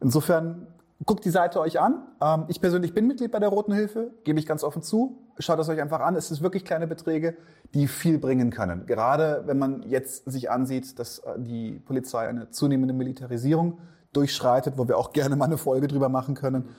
Insofern 0.00 0.66
guckt 1.04 1.22
die 1.26 1.30
Seite 1.30 1.60
euch 1.60 1.78
an. 1.78 2.00
Ähm, 2.22 2.44
ich 2.48 2.62
persönlich 2.62 2.94
bin 2.94 3.06
Mitglied 3.06 3.30
bei 3.30 3.38
der 3.38 3.50
Roten 3.50 3.74
Hilfe, 3.74 4.10
gebe 4.24 4.38
ich 4.38 4.46
ganz 4.46 4.64
offen 4.64 4.80
zu. 4.80 5.18
Schaut 5.38 5.58
es 5.58 5.68
euch 5.68 5.82
einfach 5.82 6.00
an. 6.00 6.16
Es 6.16 6.28
sind 6.28 6.40
wirklich 6.40 6.64
kleine 6.64 6.86
Beträge, 6.86 7.36
die 7.74 7.88
viel 7.88 8.18
bringen 8.18 8.50
können. 8.50 8.86
Gerade 8.86 9.42
wenn 9.44 9.58
man 9.58 9.82
jetzt 9.82 10.30
sich 10.30 10.50
ansieht, 10.50 10.98
dass 10.98 11.18
äh, 11.18 11.34
die 11.36 11.72
Polizei 11.84 12.26
eine 12.26 12.48
zunehmende 12.48 12.94
Militarisierung 12.94 13.76
durchschreitet, 14.14 14.78
wo 14.78 14.88
wir 14.88 14.96
auch 14.96 15.12
gerne 15.12 15.36
mal 15.36 15.44
eine 15.44 15.58
Folge 15.58 15.88
drüber 15.88 16.08
machen 16.08 16.34
können. 16.34 16.70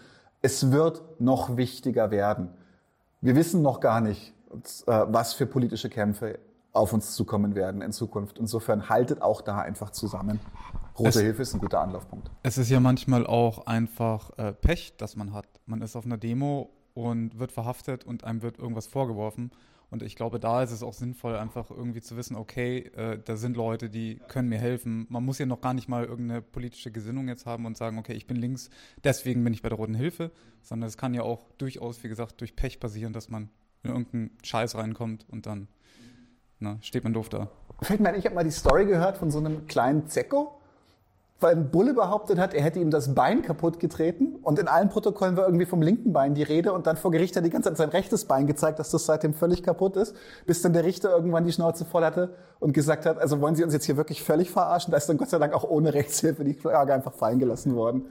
Es 0.42 0.72
wird 0.72 1.04
noch 1.20 1.56
wichtiger 1.56 2.10
werden. 2.10 2.50
Wir 3.22 3.36
wissen 3.36 3.62
noch 3.62 3.80
gar 3.80 4.02
nicht, 4.02 4.34
äh, 4.88 5.06
was 5.08 5.36
für 5.36 5.46
politische 5.46 5.90
Kämpfe 5.90 6.40
auf 6.78 6.94
uns 6.94 7.14
zukommen 7.16 7.56
werden 7.56 7.82
in 7.82 7.92
Zukunft. 7.92 8.38
Insofern 8.40 8.90
haltet 8.90 9.22
auch 9.22 9.42
da 9.42 9.60
einfach 9.60 9.90
zusammen. 9.90 10.40
Rote 10.98 11.10
es, 11.10 11.20
Hilfe 11.20 11.42
ist 11.42 11.54
ein 11.54 11.60
guter 11.60 11.82
Anlaufpunkt. 11.82 12.32
Es 12.44 12.58
ist 12.58 12.70
ja 12.70 12.80
manchmal 12.80 13.28
auch 13.28 13.68
einfach 13.68 14.38
äh, 14.38 14.54
Pech, 14.54 14.96
das 14.98 15.16
man 15.16 15.34
hat. 15.34 15.48
Man 15.66 15.82
ist 15.82 15.96
auf 15.96 16.06
einer 16.06 16.18
Demo 16.18 16.72
und 16.94 17.38
wird 17.38 17.52
verhaftet 17.52 18.04
und 18.04 18.24
einem 18.24 18.42
wird 18.42 18.58
irgendwas 18.58 18.88
vorgeworfen. 18.88 19.52
Und 19.90 20.04
ich 20.04 20.16
glaube, 20.16 20.40
da 20.40 20.64
ist 20.64 20.72
es 20.72 20.84
auch 20.84 20.94
sinnvoll, 20.94 21.38
einfach 21.38 21.72
irgendwie 21.72 22.02
zu 22.02 22.18
wissen, 22.18 22.36
okay, 22.36 22.80
äh, 22.96 23.20
da 23.24 23.38
sind 23.38 23.56
Leute, 23.56 23.90
die 23.90 24.20
können 24.28 24.50
mir 24.50 24.58
helfen. 24.58 25.06
Man 25.10 25.24
muss 25.24 25.38
ja 25.38 25.46
noch 25.46 25.62
gar 25.62 25.74
nicht 25.74 25.88
mal 25.88 26.04
irgendeine 26.04 26.42
politische 26.42 26.92
Gesinnung 26.92 27.30
jetzt 27.30 27.46
haben 27.46 27.66
und 27.66 27.78
sagen, 27.78 27.98
okay, 27.98 28.14
ich 28.14 28.28
bin 28.28 28.36
links, 28.36 28.70
deswegen 29.04 29.44
bin 29.44 29.54
ich 29.54 29.62
bei 29.62 29.70
der 29.70 29.78
Roten 29.78 29.94
Hilfe, 29.94 30.32
sondern 30.62 30.90
es 30.90 30.98
kann 30.98 31.14
ja 31.14 31.22
auch 31.22 31.52
durchaus, 31.58 32.04
wie 32.04 32.10
gesagt, 32.10 32.42
durch 32.42 32.56
Pech 32.56 32.82
passieren, 32.82 33.14
dass 33.14 33.30
man 33.30 33.50
in 33.84 33.92
irgendeinen 33.92 34.32
Scheiß 34.44 34.76
reinkommt 34.76 35.26
und 35.30 35.46
dann 35.46 35.70
na, 36.60 36.78
steht 36.82 37.04
man 37.04 37.14
doof 37.14 37.30
da. 37.30 37.48
Fällt 37.82 38.00
mir 38.00 38.10
ein, 38.10 38.16
ich 38.16 38.26
habe 38.26 38.36
mal 38.36 38.44
die 38.44 38.52
Story 38.52 38.86
gehört 38.86 39.18
von 39.18 39.30
so 39.30 39.38
einem 39.38 39.68
kleinen 39.68 40.08
Zecko, 40.08 40.54
weil 41.40 41.56
ein 41.56 41.70
Bulle 41.70 41.94
behauptet 41.94 42.40
hat, 42.40 42.56
er 42.56 42.64
hätte 42.64 42.80
ihm 42.80 42.90
das 42.90 43.14
Bein 43.14 43.44
kaputt 43.44 43.80
getreten 43.80 44.38
und 44.42 44.58
in 44.58 44.68
allen 44.68 44.90
Protokollen 44.90 45.38
war 45.38 45.46
irgendwie 45.46 45.68
vom 45.68 45.84
linken 45.84 46.12
Bein 46.12 46.34
die 46.34 46.42
Rede 46.42 46.74
und 46.74 46.88
dann 46.88 46.98
vor 46.98 47.12
Gericht 47.12 47.36
hat 47.36 47.46
die 47.46 47.52
ganze 47.52 47.70
Zeit 47.70 47.78
sein 47.78 47.90
rechtes 47.90 48.26
Bein 48.26 48.48
gezeigt, 48.48 48.80
dass 48.80 48.90
das 48.90 49.06
seitdem 49.06 49.36
völlig 49.36 49.62
kaputt 49.62 49.96
ist, 49.98 50.16
bis 50.48 50.64
dann 50.64 50.74
der 50.74 50.84
Richter 50.84 51.12
irgendwann 51.12 51.46
die 51.46 51.52
Schnauze 51.52 51.86
voll 51.86 52.04
hatte 52.04 52.34
und 52.60 52.74
gesagt 52.74 53.06
hat, 53.06 53.20
also 53.20 53.40
wollen 53.40 53.56
Sie 53.56 53.64
uns 53.64 53.74
jetzt 53.74 53.86
hier 53.86 53.98
wirklich 53.98 54.24
völlig 54.24 54.50
verarschen? 54.50 54.90
Da 54.90 54.98
ist 54.98 55.08
dann 55.08 55.18
Gott 55.18 55.30
sei 55.30 55.38
Dank 55.38 55.54
auch 55.54 55.64
ohne 55.64 55.94
Rechtshilfe 55.94 56.44
die 56.44 56.56
Frage 56.56 56.92
einfach 56.96 57.14
fallen 57.14 57.38
gelassen 57.38 57.76
worden. 57.76 58.08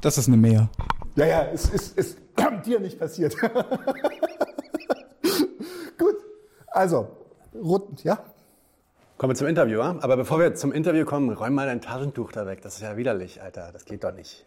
Das 0.00 0.16
ist 0.16 0.28
eine 0.28 0.36
Mehr. 0.36 0.68
Ja, 1.16 1.26
ja, 1.26 1.46
es 1.52 1.68
ist, 1.68 1.98
ist 1.98 2.18
dir 2.66 2.78
nicht 2.78 3.00
passiert. 3.00 3.36
Gut, 5.98 6.16
also, 6.68 7.08
rund, 7.54 8.04
ja, 8.04 8.24
Kommen 9.16 9.30
wir 9.30 9.36
zum 9.36 9.46
Interview, 9.46 9.78
ja? 9.78 9.96
aber 10.00 10.16
bevor 10.16 10.40
wir 10.40 10.56
zum 10.56 10.72
Interview 10.72 11.04
kommen, 11.04 11.30
räum 11.30 11.54
mal 11.54 11.66
dein 11.66 11.80
Taschentuch 11.80 12.32
da 12.32 12.46
weg. 12.46 12.62
Das 12.62 12.74
ist 12.74 12.82
ja 12.82 12.96
widerlich, 12.96 13.40
Alter. 13.40 13.70
Das 13.72 13.84
geht 13.84 14.02
doch 14.02 14.12
nicht. 14.12 14.44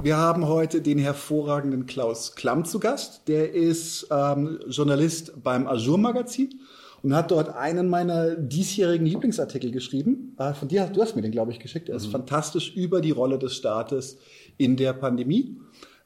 Wir 0.00 0.16
haben 0.16 0.48
heute 0.48 0.80
den 0.80 0.98
hervorragenden 0.98 1.84
Klaus 1.84 2.34
Klamm 2.34 2.64
zu 2.64 2.80
Gast. 2.80 3.28
Der 3.28 3.52
ist 3.52 4.08
ähm, 4.10 4.58
Journalist 4.68 5.42
beim 5.42 5.66
Azure 5.66 5.98
Magazin 5.98 6.60
und 7.02 7.14
hat 7.14 7.30
dort 7.30 7.50
einen 7.50 7.88
meiner 7.88 8.36
diesjährigen 8.36 9.06
Lieblingsartikel 9.06 9.70
geschrieben. 9.70 10.34
Äh, 10.38 10.54
von 10.54 10.68
dir, 10.68 10.86
du 10.86 11.02
hast 11.02 11.14
mir 11.14 11.20
den, 11.20 11.30
glaube 11.30 11.52
ich, 11.52 11.60
geschickt. 11.60 11.90
Er 11.90 11.96
ist 11.96 12.06
mhm. 12.06 12.12
fantastisch 12.12 12.74
über 12.74 13.02
die 13.02 13.10
Rolle 13.10 13.38
des 13.38 13.54
Staates 13.54 14.16
in 14.56 14.78
der 14.78 14.94
Pandemie. 14.94 15.60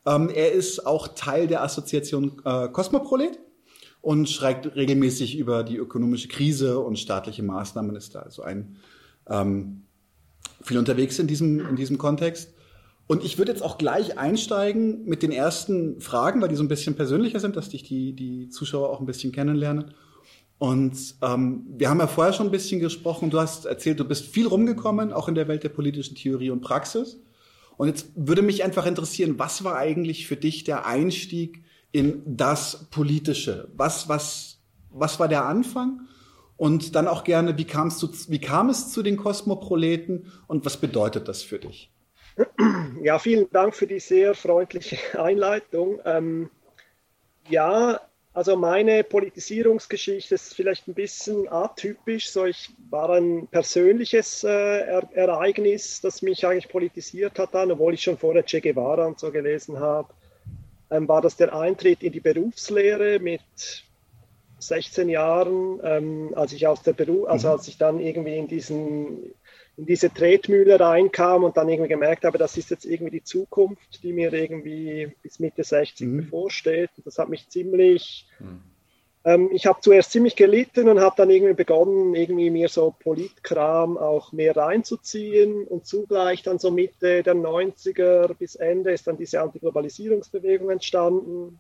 Ähm, 0.05 0.31
er 0.35 0.51
ist 0.51 0.85
auch 0.85 1.09
Teil 1.15 1.47
der 1.47 1.63
Assoziation 1.63 2.43
äh, 2.45 2.69
Cosmoprolet 2.69 3.39
und 4.07 4.31
schreibt 4.31 4.77
regelmäßig 4.77 5.37
über 5.37 5.65
die 5.65 5.79
ökonomische 5.79 6.29
Krise 6.29 6.79
und 6.79 6.97
staatliche 6.97 7.43
Maßnahmen, 7.43 7.97
ist 7.97 8.15
da 8.15 8.21
also 8.21 8.43
ein 8.43 8.77
ähm, 9.29 9.83
viel 10.63 10.79
unterwegs 10.79 11.19
in 11.19 11.27
diesem, 11.27 11.59
in 11.69 11.75
diesem 11.75 11.99
Kontext. 11.99 12.55
Und 13.09 13.25
ich 13.25 13.37
würde 13.37 13.51
jetzt 13.51 13.63
auch 13.63 13.79
gleich 13.79 14.17
einsteigen 14.17 15.05
mit 15.07 15.25
den 15.25 15.33
ersten 15.33 16.01
Fragen, 16.01 16.41
weil 16.41 16.49
die 16.49 16.55
so 16.55 16.63
ein 16.63 16.69
bisschen 16.69 16.95
persönlicher 16.95 17.41
sind, 17.41 17.57
dass 17.57 17.71
dich 17.71 17.83
die, 17.83 18.13
die 18.13 18.49
Zuschauer 18.49 18.91
auch 18.91 19.01
ein 19.01 19.07
bisschen 19.07 19.33
kennenlernen. 19.33 19.87
Und 20.59 21.17
ähm, 21.21 21.67
wir 21.77 21.91
haben 21.91 21.99
ja 21.99 22.07
vorher 22.07 22.33
schon 22.33 22.47
ein 22.47 22.53
bisschen 22.53 22.79
gesprochen. 22.79 23.31
Du 23.31 23.41
hast 23.41 23.67
erzählt, 23.67 23.99
du 23.99 24.05
bist 24.05 24.27
viel 24.27 24.47
rumgekommen, 24.47 25.13
auch 25.13 25.27
in 25.27 25.35
der 25.35 25.49
Welt 25.49 25.65
der 25.65 25.71
politischen 25.71 26.15
Theorie 26.15 26.51
und 26.51 26.61
Praxis. 26.61 27.19
Und 27.77 27.89
jetzt 27.89 28.07
würde 28.15 28.43
mich 28.43 28.63
einfach 28.63 28.87
interessieren, 28.87 29.37
was 29.37 29.65
war 29.65 29.77
eigentlich 29.77 30.29
für 30.29 30.37
dich 30.37 30.63
der 30.63 30.87
Einstieg 30.87 31.65
in 31.93 32.37
das 32.37 32.87
Politische. 32.91 33.69
Was, 33.75 34.09
was, 34.09 34.59
was 34.91 35.19
war 35.19 35.29
der 35.29 35.45
Anfang? 35.45 36.01
Und 36.57 36.95
dann 36.95 37.07
auch 37.07 37.25
gerne, 37.25 37.59
wie, 37.59 37.67
kamst 37.67 38.03
du, 38.03 38.09
wie 38.29 38.41
kam 38.41 38.71
es 38.71 38.91
zu 38.91 39.03
den 39.03 39.17
Kosmoproleten 39.17 40.33
und 40.47 40.65
was 40.65 40.79
bedeutet 40.79 41.29
das 41.29 41.43
für 41.43 41.59
dich? 41.59 41.91
Ja, 43.03 43.19
vielen 43.19 43.51
Dank 43.51 43.75
für 43.75 43.87
die 43.87 44.01
sehr 44.01 44.35
freundliche 44.35 44.99
Einleitung. 45.23 46.01
Ähm, 46.05 46.51
ja, 47.49 48.01
also 48.33 48.57
meine 48.57 49.05
Politisierungsgeschichte 49.05 50.35
ist 50.35 50.55
vielleicht 50.55 50.89
ein 50.89 50.95
bisschen 50.95 51.49
atypisch. 51.49 52.31
So, 52.31 52.45
ich 52.45 52.71
war 52.91 53.11
ein 53.11 53.47
persönliches 53.49 54.45
äh, 54.45 54.49
er 54.49 55.09
Ereignis, 55.15 56.01
das 56.03 56.21
mich 56.21 56.47
eigentlich 56.47 56.69
politisiert 56.69 57.39
hat, 57.39 57.55
dann, 57.55 57.71
obwohl 57.71 57.95
ich 57.95 58.03
schon 58.03 58.19
vorher 58.19 58.45
Che 58.45 58.61
Guevara 58.61 59.07
und 59.07 59.19
so 59.19 59.31
gelesen 59.31 59.81
habe 59.81 60.13
ähm, 60.91 61.09
war 61.09 61.23
das 61.23 61.37
der 61.37 61.55
Eintritt 61.55 62.03
in 62.03 62.13
die 62.13 62.21
Berufslehre 62.21 63.19
mit 63.19 63.43
16 64.59 65.09
Jahren, 65.09 65.81
ähm, 65.83 66.33
als 66.35 66.53
ich 66.53 66.67
aus 66.67 66.83
der 66.83 66.93
Beruf, 66.93 67.29
also 67.29 67.49
mhm. 67.49 67.53
als 67.55 67.69
ich 67.69 67.79
dann 67.79 68.01
irgendwie 68.01 68.37
in 68.37 68.49
diesen 68.49 69.35
in 69.77 69.85
diese 69.85 70.13
Tretmühle 70.13 70.81
reinkam 70.81 71.45
und 71.45 71.57
dann 71.57 71.69
irgendwie 71.69 71.91
gemerkt 71.91 72.25
habe, 72.25 72.39
das 72.39 72.57
ist 72.57 72.71
jetzt 72.71 72.87
irgendwie 72.87 73.19
die 73.19 73.25
Zukunft, 73.25 74.03
die 74.03 74.13
mir 74.13 74.33
irgendwie 74.33 75.15
bis 75.23 75.39
Mitte 75.39 75.65
60 75.65 76.07
mhm. 76.07 76.17
bevorsteht. 76.17 76.91
Und 76.97 77.07
das 77.07 77.19
hat 77.19 77.29
mich 77.29 77.49
ziemlich 77.51 78.27
mhm. 78.39 78.63
Ähm, 79.27 79.51
ich 79.53 79.67
habe 79.67 79.81
zuerst 79.81 80.13
ziemlich 80.13 80.37
gelitten 80.37 80.89
und 80.89 81.01
habe 81.01 81.17
dann 81.19 81.31
irgendwie 81.31 81.55
begonnen, 81.55 82.15
irgendwie 82.15 82.49
mir 82.49 82.69
so 82.69 82.95
Politkram 83.01 83.99
auch 83.99 84.31
mehr 84.33 84.57
reinzuziehen 84.57 85.67
und 85.67 85.85
zugleich 85.85 86.45
dann 86.45 86.61
so 86.61 86.71
Mitte 86.71 87.25
der 87.25 87.35
90er 87.35 88.33
bis 88.35 88.55
Ende 88.55 88.93
ist 88.93 89.09
dann 89.09 89.17
diese 89.17 89.41
Antiglobalisierungsbewegung 89.41 90.71
entstanden. 90.71 91.59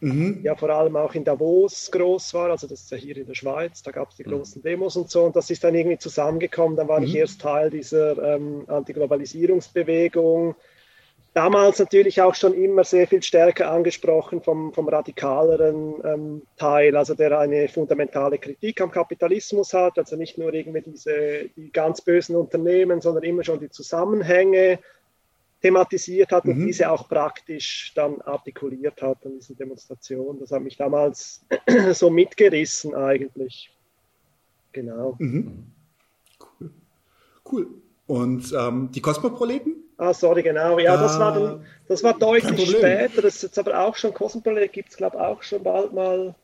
Mhm. 0.00 0.40
Ja, 0.42 0.56
vor 0.56 0.68
allem 0.68 0.94
auch 0.96 1.14
in 1.14 1.24
Davos 1.24 1.90
groß 1.90 2.34
war, 2.34 2.50
also 2.50 2.66
das 2.66 2.82
ist 2.82 2.90
ja 2.90 2.98
hier 2.98 3.16
in 3.16 3.26
der 3.26 3.34
Schweiz, 3.34 3.82
da 3.82 3.92
gab 3.92 4.10
es 4.10 4.16
die 4.16 4.24
mhm. 4.24 4.32
großen 4.32 4.60
Demos 4.60 4.94
und 4.96 5.10
so, 5.10 5.24
und 5.24 5.34
das 5.34 5.48
ist 5.48 5.64
dann 5.64 5.74
irgendwie 5.74 5.96
zusammengekommen. 5.96 6.76
Dann 6.76 6.88
war 6.88 7.00
mhm. 7.00 7.06
ich 7.06 7.16
erst 7.16 7.40
Teil 7.40 7.70
dieser 7.70 8.36
ähm, 8.36 8.64
Antiglobalisierungsbewegung, 8.66 10.54
damals 11.36 11.78
natürlich 11.78 12.22
auch 12.22 12.34
schon 12.34 12.54
immer 12.54 12.82
sehr 12.82 13.06
viel 13.06 13.22
stärker 13.22 13.70
angesprochen 13.70 14.40
vom, 14.40 14.72
vom 14.72 14.88
radikaleren 14.88 15.94
ähm, 16.02 16.42
Teil, 16.56 16.96
also 16.96 17.12
der 17.12 17.38
eine 17.38 17.68
fundamentale 17.68 18.38
Kritik 18.38 18.80
am 18.80 18.90
Kapitalismus 18.90 19.74
hat, 19.74 19.98
also 19.98 20.16
nicht 20.16 20.38
nur 20.38 20.54
irgendwie 20.54 20.80
diese 20.80 21.50
die 21.54 21.70
ganz 21.70 22.00
bösen 22.00 22.36
Unternehmen, 22.36 23.02
sondern 23.02 23.22
immer 23.22 23.44
schon 23.44 23.60
die 23.60 23.68
Zusammenhänge 23.68 24.78
thematisiert 25.60 26.32
hat 26.32 26.46
und 26.46 26.56
mhm. 26.56 26.66
diese 26.68 26.90
auch 26.90 27.06
praktisch 27.06 27.92
dann 27.94 28.22
artikuliert 28.22 29.02
hat 29.02 29.26
an 29.26 29.34
diesen 29.34 29.58
Demonstrationen. 29.58 30.40
Das 30.40 30.50
hat 30.52 30.62
mich 30.62 30.78
damals 30.78 31.44
so 31.92 32.08
mitgerissen 32.08 32.94
eigentlich. 32.94 33.70
Genau. 34.72 35.16
Mhm. 35.18 35.66
Cool. 36.40 36.70
Cool. 37.44 37.68
Und 38.06 38.54
ähm, 38.56 38.90
die 38.92 39.00
Kosmoproleten? 39.00 39.86
Ah, 39.98 40.12
sorry, 40.12 40.42
genau. 40.42 40.78
Ja, 40.78 40.96
das 40.96 41.18
war, 41.18 41.32
dann, 41.32 41.66
das 41.88 42.02
war 42.04 42.18
deutlich 42.18 42.70
später. 42.70 43.22
Das 43.22 43.36
ist 43.36 43.42
jetzt 43.42 43.58
aber 43.58 43.80
auch 43.80 43.96
schon, 43.96 44.14
Cosmoplanet 44.14 44.72
gibt 44.72 44.90
es, 44.90 44.96
glaube 44.96 45.16
ich, 45.16 45.22
auch 45.22 45.42
schon 45.42 45.62
bald 45.62 45.92
mal, 45.92 46.34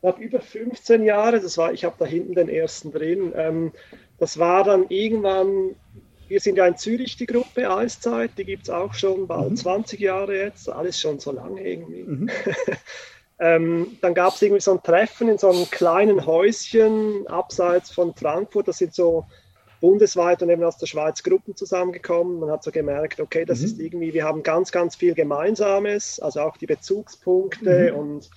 glaube 0.00 0.22
über 0.22 0.40
15 0.40 1.04
Jahre. 1.04 1.40
Das 1.40 1.58
war, 1.58 1.72
ich 1.72 1.84
habe 1.84 1.96
da 1.98 2.06
hinten 2.06 2.34
den 2.34 2.48
ersten 2.48 2.92
drin. 2.92 3.32
Ähm, 3.36 3.72
das 4.18 4.38
war 4.38 4.64
dann 4.64 4.86
irgendwann, 4.88 5.76
wir 6.28 6.40
sind 6.40 6.56
ja 6.56 6.66
in 6.66 6.76
Zürich 6.76 7.16
die 7.16 7.26
Gruppe 7.26 7.70
Eiszeit, 7.70 8.32
die 8.38 8.44
gibt 8.44 8.64
es 8.64 8.70
auch 8.70 8.94
schon 8.94 9.26
bald 9.26 9.50
mhm. 9.50 9.56
20 9.56 10.00
Jahre 10.00 10.36
jetzt, 10.36 10.68
alles 10.68 10.98
schon 10.98 11.20
so 11.20 11.30
lange 11.30 11.64
irgendwie. 11.64 12.02
Mhm. 12.02 12.30
ähm, 13.38 13.98
dann 14.00 14.14
gab 14.14 14.34
es 14.34 14.42
irgendwie 14.42 14.62
so 14.62 14.72
ein 14.72 14.82
Treffen 14.82 15.28
in 15.28 15.38
so 15.38 15.50
einem 15.50 15.70
kleinen 15.70 16.24
Häuschen 16.24 17.26
abseits 17.26 17.90
von 17.92 18.14
Frankfurt. 18.14 18.66
Das 18.66 18.78
sind 18.78 18.94
so 18.94 19.26
bundesweit 19.84 20.42
und 20.42 20.48
eben 20.48 20.64
aus 20.64 20.78
der 20.78 20.86
Schweiz 20.86 21.22
Gruppen 21.22 21.54
zusammengekommen. 21.56 22.40
Man 22.40 22.50
hat 22.50 22.64
so 22.64 22.70
gemerkt, 22.70 23.20
okay, 23.20 23.44
das 23.44 23.58
mhm. 23.58 23.64
ist 23.66 23.78
irgendwie, 23.78 24.14
wir 24.14 24.24
haben 24.24 24.42
ganz, 24.42 24.72
ganz 24.72 24.96
viel 24.96 25.12
Gemeinsames, 25.12 26.20
also 26.20 26.40
auch 26.40 26.56
die 26.56 26.64
Bezugspunkte 26.64 27.92
mhm. 27.92 27.98
und 27.98 28.30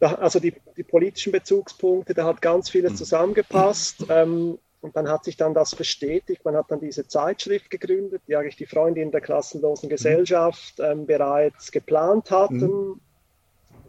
da, 0.00 0.14
also 0.14 0.40
die, 0.40 0.54
die, 0.74 0.84
politischen 0.84 1.32
Bezugspunkte, 1.32 2.14
da 2.14 2.24
hat 2.24 2.40
ganz 2.40 2.70
vieles 2.70 2.92
mhm. 2.92 2.96
zusammengepasst. 2.96 4.06
Ähm, 4.08 4.58
und 4.80 4.96
dann 4.96 5.06
hat 5.08 5.24
sich 5.24 5.36
dann 5.36 5.52
das 5.52 5.76
bestätigt. 5.76 6.46
Man 6.46 6.56
hat 6.56 6.70
dann 6.70 6.80
diese 6.80 7.06
Zeitschrift 7.06 7.68
gegründet, 7.68 8.22
die 8.26 8.34
eigentlich 8.34 8.56
die 8.56 8.66
Freundinnen 8.66 9.12
der 9.12 9.20
klassenlosen 9.20 9.88
mhm. 9.88 9.90
Gesellschaft 9.90 10.80
ähm, 10.80 11.04
bereits 11.04 11.70
geplant 11.70 12.30
hatten. 12.30 12.88
Mhm. 12.88 13.00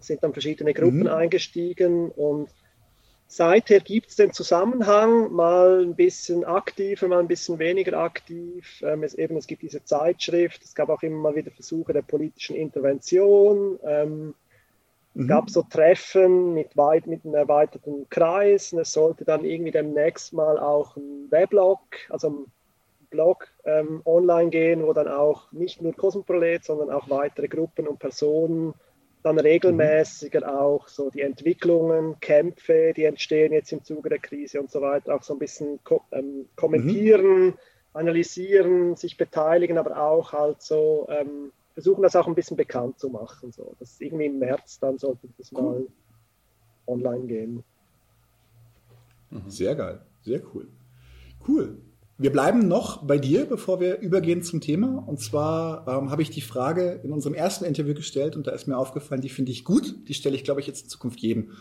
Sind 0.02 0.22
dann 0.22 0.34
verschiedene 0.34 0.74
Gruppen 0.74 1.04
mhm. 1.04 1.08
eingestiegen 1.08 2.12
und 2.12 2.50
Seither 3.36 3.80
gibt 3.80 4.12
es 4.12 4.16
den 4.16 4.32
Zusammenhang, 4.32 5.32
mal 5.32 5.82
ein 5.82 5.96
bisschen 5.96 6.46
aktiver, 6.46 7.08
mal 7.08 7.18
ein 7.18 7.28
bisschen 7.28 7.58
weniger 7.58 7.98
aktiv. 7.98 8.84
Ähm, 8.86 9.02
es, 9.02 9.16
eben, 9.16 9.36
es 9.38 9.48
gibt 9.48 9.64
diese 9.64 9.84
Zeitschrift, 9.84 10.64
es 10.64 10.76
gab 10.76 10.90
auch 10.90 11.02
immer 11.02 11.18
mal 11.18 11.36
wieder 11.36 11.50
Versuche 11.50 11.94
der 11.94 12.04
politischen 12.04 12.56
Intervention. 12.56 13.80
Ähm, 13.84 14.36
mhm. 15.16 15.22
Es 15.24 15.28
gab 15.28 15.50
so 15.50 15.64
Treffen 15.64 16.54
mit, 16.54 16.78
weit, 16.78 17.08
mit 17.08 17.26
einem 17.26 17.34
erweiterten 17.34 18.08
Kreis. 18.08 18.72
Und 18.72 18.78
es 18.82 18.94
sollte 18.94 19.26
dann 19.26 19.44
irgendwie 19.44 19.72
demnächst 19.72 20.32
mal 20.34 20.60
auch 20.60 20.96
ein 20.96 21.32
Weblog, 21.32 21.80
also 22.10 22.30
ein 22.30 22.52
Blog 23.10 23.48
ähm, 23.66 24.04
online 24.06 24.52
gehen, 24.52 24.86
wo 24.86 24.94
dann 24.94 25.08
auch 25.08 25.52
nicht 25.52 25.82
nur 25.82 25.94
Cosmoprolet, 25.94 26.64
sondern 26.64 26.92
auch 26.92 27.10
weitere 27.10 27.48
Gruppen 27.48 27.88
und 27.88 27.98
Personen 27.98 28.76
dann 29.24 29.40
regelmäßiger 29.40 30.42
mhm. 30.42 30.58
auch 30.58 30.88
so 30.90 31.10
die 31.10 31.22
Entwicklungen, 31.22 32.20
Kämpfe, 32.20 32.94
die 32.96 33.06
entstehen 33.06 33.54
jetzt 33.54 33.72
im 33.72 33.84
Zuge 33.84 34.10
der 34.10 34.20
Krise 34.20 34.60
und 34.60 34.70
so 34.70 34.82
weiter, 34.82 35.16
auch 35.16 35.24
so 35.24 35.34
ein 35.34 35.40
bisschen 35.40 35.82
ko 35.84 36.02
ähm, 36.12 36.46
kommentieren, 36.56 37.46
mhm. 37.46 37.58
analysieren, 37.94 38.96
sich 38.98 39.18
beteiligen, 39.18 39.78
aber 39.78 39.98
auch 39.98 40.34
halt 40.34 40.62
so 40.62 41.08
ähm, 41.10 41.52
versuchen, 41.74 42.04
das 42.04 42.16
auch 42.16 42.28
ein 42.28 42.36
bisschen 42.36 42.58
bekannt 42.58 43.00
zu 43.00 43.10
machen. 43.10 43.52
So. 43.52 43.74
Das 43.80 44.00
irgendwie 44.02 44.26
im 44.26 44.40
März, 44.40 44.80
dann 44.80 44.98
sollte 44.98 45.30
das 45.38 45.52
cool. 45.54 45.62
mal 45.62 45.88
online 46.86 47.26
gehen. 47.26 47.64
Mhm. 49.30 49.50
Sehr 49.50 49.74
geil, 49.76 50.02
sehr 50.22 50.42
cool. 50.54 50.68
Cool. 51.48 51.78
Wir 52.18 52.32
bleiben 52.32 52.68
noch 52.68 53.05
bei 53.05 53.18
dir, 53.18 53.45
bevor 53.45 53.80
wir 53.80 53.99
übergehen 53.99 54.43
zum 54.43 54.61
Thema. 54.61 55.03
Und 55.07 55.20
zwar 55.20 55.88
ähm, 55.88 56.11
habe 56.11 56.22
ich 56.22 56.30
die 56.30 56.41
Frage 56.41 57.01
in 57.03 57.11
unserem 57.11 57.34
ersten 57.34 57.66
Interview 57.66 57.95
gestellt 57.95 58.36
und 58.36 58.45
da 58.45 58.51
ist 58.51 58.68
mir 58.68 58.78
aufgefallen, 58.78 59.22
die 59.22 59.30
finde 59.30 59.51
ich 59.51 59.64
gut. 59.64 60.07
Die 60.07 60.14
stelle 60.14 60.36
ich, 60.36 60.43
glaube 60.43 60.61
ich, 60.61 60.68
jetzt 60.68 60.84
in 60.84 60.89
Zukunft 60.89 61.20
jedem. 61.22 61.51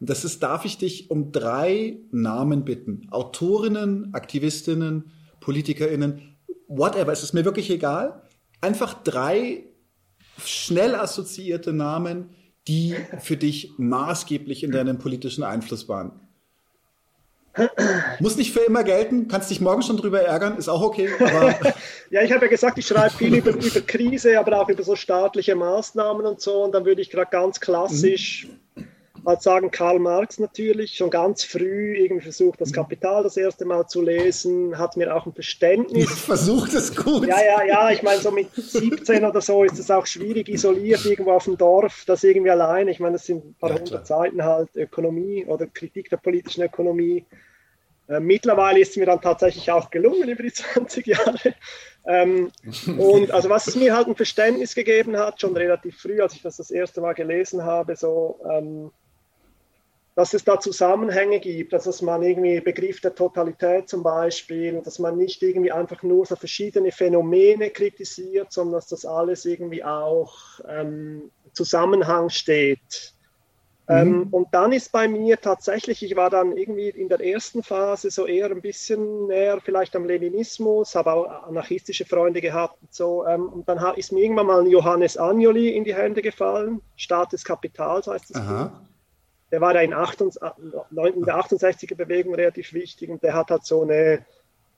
Und 0.00 0.08
das 0.08 0.24
ist, 0.24 0.42
darf 0.42 0.64
ich 0.64 0.78
dich 0.78 1.10
um 1.10 1.30
drei 1.32 1.98
Namen 2.10 2.64
bitten? 2.64 3.06
Autorinnen, 3.10 4.14
Aktivistinnen, 4.14 5.10
PolitikerInnen, 5.40 6.36
whatever, 6.68 7.12
es 7.12 7.22
ist 7.22 7.34
mir 7.34 7.44
wirklich 7.44 7.70
egal. 7.70 8.22
Einfach 8.60 9.02
drei 9.02 9.64
schnell 10.44 10.94
assoziierte 10.94 11.72
Namen, 11.72 12.30
die 12.66 12.94
für 13.18 13.36
dich 13.36 13.72
maßgeblich 13.76 14.62
in 14.62 14.70
deinem 14.70 14.98
politischen 14.98 15.42
Einfluss 15.42 15.88
waren. 15.88 16.20
Muss 18.20 18.36
nicht 18.36 18.52
für 18.52 18.60
immer 18.60 18.84
gelten, 18.84 19.28
kannst 19.28 19.50
dich 19.50 19.60
morgen 19.60 19.82
schon 19.82 19.96
drüber 19.96 20.20
ärgern, 20.20 20.56
ist 20.56 20.68
auch 20.68 20.82
okay. 20.82 21.08
ja, 22.10 22.22
ich 22.22 22.32
habe 22.32 22.46
ja 22.46 22.50
gesagt, 22.50 22.78
ich 22.78 22.86
schreibe 22.86 23.14
viel 23.14 23.34
über, 23.34 23.50
über, 23.50 23.80
Krise, 23.80 24.38
aber 24.38 24.60
auch 24.60 24.68
über 24.68 24.82
so 24.82 24.96
staatliche 24.96 25.54
Maßnahmen 25.54 26.26
und 26.26 26.40
so. 26.40 26.64
Und 26.64 26.72
dann 26.72 26.84
würde 26.84 27.02
ich 27.02 27.10
gerade 27.10 27.30
ganz 27.30 27.60
klassisch 27.60 28.46
mhm 28.48 28.67
halt 29.28 29.42
sagen, 29.42 29.70
Karl 29.70 29.98
Marx 29.98 30.38
natürlich, 30.38 30.96
schon 30.96 31.10
ganz 31.10 31.44
früh 31.44 31.96
irgendwie 31.96 32.22
versucht, 32.22 32.60
das 32.60 32.72
Kapital 32.72 33.22
das 33.22 33.36
erste 33.36 33.64
Mal 33.64 33.86
zu 33.86 34.02
lesen, 34.02 34.78
hat 34.78 34.96
mir 34.96 35.14
auch 35.14 35.26
ein 35.26 35.32
Verständnis. 35.32 36.10
Versucht 36.10 36.74
es 36.74 36.96
gut. 36.96 37.26
Ja, 37.28 37.40
ja, 37.40 37.64
ja, 37.64 37.90
ich 37.90 38.02
meine, 38.02 38.20
so 38.20 38.30
mit 38.30 38.54
17 38.54 39.24
oder 39.24 39.40
so 39.40 39.64
ist 39.64 39.78
es 39.78 39.90
auch 39.90 40.06
schwierig, 40.06 40.48
isoliert 40.48 41.04
irgendwo 41.04 41.32
auf 41.32 41.44
dem 41.44 41.56
Dorf, 41.56 42.04
das 42.06 42.24
irgendwie 42.24 42.50
allein, 42.50 42.88
ich 42.88 43.00
meine, 43.00 43.14
das 43.14 43.26
sind 43.26 43.44
ein 43.44 43.54
paar 43.54 43.70
ja, 43.70 43.76
hundert 43.76 44.06
Seiten 44.06 44.42
halt 44.42 44.74
Ökonomie 44.74 45.44
oder 45.46 45.66
Kritik 45.66 46.08
der 46.10 46.16
politischen 46.16 46.64
Ökonomie. 46.64 47.24
Äh, 48.08 48.20
mittlerweile 48.20 48.80
ist 48.80 48.90
es 48.90 48.96
mir 48.96 49.06
dann 49.06 49.20
tatsächlich 49.20 49.70
auch 49.70 49.90
gelungen 49.90 50.28
über 50.28 50.42
die 50.42 50.52
20 50.54 51.06
Jahre. 51.06 51.54
Ähm, 52.06 52.50
und 52.96 53.30
also 53.32 53.50
was 53.50 53.66
es 53.66 53.76
mir 53.76 53.94
halt 53.94 54.08
ein 54.08 54.16
Verständnis 54.16 54.74
gegeben 54.74 55.16
hat, 55.18 55.40
schon 55.40 55.54
relativ 55.54 55.98
früh, 55.98 56.20
als 56.20 56.34
ich 56.34 56.42
das 56.42 56.56
das 56.56 56.70
erste 56.70 57.02
Mal 57.02 57.12
gelesen 57.12 57.64
habe, 57.64 57.94
so 57.94 58.40
ähm, 58.50 58.90
dass 60.18 60.34
es 60.34 60.42
da 60.42 60.58
Zusammenhänge 60.58 61.38
gibt, 61.38 61.72
also 61.72 61.90
dass 61.90 62.02
man 62.02 62.24
irgendwie 62.24 62.60
Begriff 62.60 63.00
der 63.00 63.14
Totalität 63.14 63.88
zum 63.88 64.02
Beispiel, 64.02 64.82
dass 64.82 64.98
man 64.98 65.16
nicht 65.16 65.40
irgendwie 65.44 65.70
einfach 65.70 66.02
nur 66.02 66.26
so 66.26 66.34
verschiedene 66.34 66.90
Phänomene 66.90 67.70
kritisiert, 67.70 68.52
sondern 68.52 68.80
dass 68.80 68.88
das 68.88 69.06
alles 69.06 69.44
irgendwie 69.44 69.84
auch 69.84 70.34
ähm, 70.68 71.30
Zusammenhang 71.52 72.30
steht. 72.30 73.14
Mhm. 73.86 73.96
Ähm, 73.96 74.28
und 74.32 74.48
dann 74.50 74.72
ist 74.72 74.90
bei 74.90 75.06
mir 75.06 75.40
tatsächlich, 75.40 76.02
ich 76.02 76.16
war 76.16 76.30
dann 76.30 76.56
irgendwie 76.56 76.88
in 76.88 77.08
der 77.08 77.20
ersten 77.20 77.62
Phase 77.62 78.10
so 78.10 78.26
eher 78.26 78.50
ein 78.50 78.60
bisschen 78.60 79.28
näher 79.28 79.60
vielleicht 79.62 79.94
am 79.94 80.04
Leninismus, 80.04 80.96
habe 80.96 81.12
auch 81.12 81.44
anarchistische 81.46 82.04
Freunde 82.04 82.40
gehabt 82.40 82.82
und 82.82 82.92
so. 82.92 83.24
Ähm, 83.24 83.48
und 83.50 83.68
dann 83.68 83.94
ist 83.94 84.10
mir 84.10 84.22
irgendwann 84.24 84.46
mal 84.46 84.66
Johannes 84.66 85.16
Agnoli 85.16 85.76
in 85.76 85.84
die 85.84 85.94
Hände 85.94 86.22
gefallen, 86.22 86.80
Staat 86.96 87.32
des 87.32 87.44
Kapitals 87.44 88.08
heißt 88.08 88.30
das. 88.30 88.42
Aha 88.42 88.72
der 89.50 89.60
war 89.60 89.74
da 89.74 89.80
in, 89.80 89.94
68, 89.94 90.42
in 90.90 91.24
der 91.24 91.36
68er 91.36 91.94
Bewegung 91.94 92.34
relativ 92.34 92.72
wichtig 92.72 93.08
und 93.08 93.22
der 93.22 93.34
hat 93.34 93.50
halt 93.50 93.64
so 93.64 93.82
eine 93.82 94.24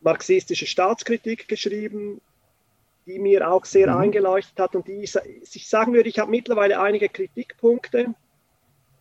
marxistische 0.01 0.67
Staatskritik 0.67 1.49
geschrieben, 1.49 2.21
die 3.07 3.19
mir 3.19 3.51
auch 3.51 3.65
sehr 3.65 3.89
mhm. 3.89 3.97
eingeleuchtet 3.97 4.59
hat 4.59 4.77
und 4.77 4.87
die 4.87 5.03
ich 5.03 5.13
sagen 5.69 5.93
würde, 5.93 6.09
ich 6.09 6.19
habe 6.19 6.31
mittlerweile 6.31 6.81
einige 6.81 7.09
Kritikpunkte 7.09 8.15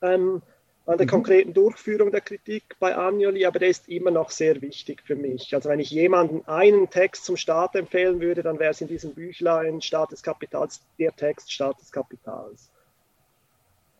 ähm, 0.01 0.41
an 0.85 0.97
der 0.97 1.05
mhm. 1.05 1.11
konkreten 1.11 1.53
Durchführung 1.53 2.11
der 2.11 2.21
Kritik 2.21 2.75
bei 2.79 2.97
Agnoli, 2.97 3.45
aber 3.45 3.59
der 3.59 3.69
ist 3.69 3.87
immer 3.87 4.09
noch 4.09 4.31
sehr 4.31 4.61
wichtig 4.61 5.03
für 5.05 5.15
mich. 5.15 5.53
Also 5.53 5.69
wenn 5.69 5.79
ich 5.79 5.91
jemanden 5.91 6.47
einen 6.47 6.89
Text 6.89 7.25
zum 7.25 7.37
Staat 7.37 7.75
empfehlen 7.75 8.19
würde, 8.21 8.41
dann 8.41 8.57
wäre 8.57 8.71
es 8.71 8.81
in 8.81 8.87
diesem 8.87 9.13
Büchlein 9.13 9.81
Staat 9.81 10.11
des 10.11 10.23
Kapitals 10.23 10.81
der 10.97 11.15
Text 11.15 11.51
Staat 11.51 11.79
des 11.79 11.91
Kapitals. 11.91 12.71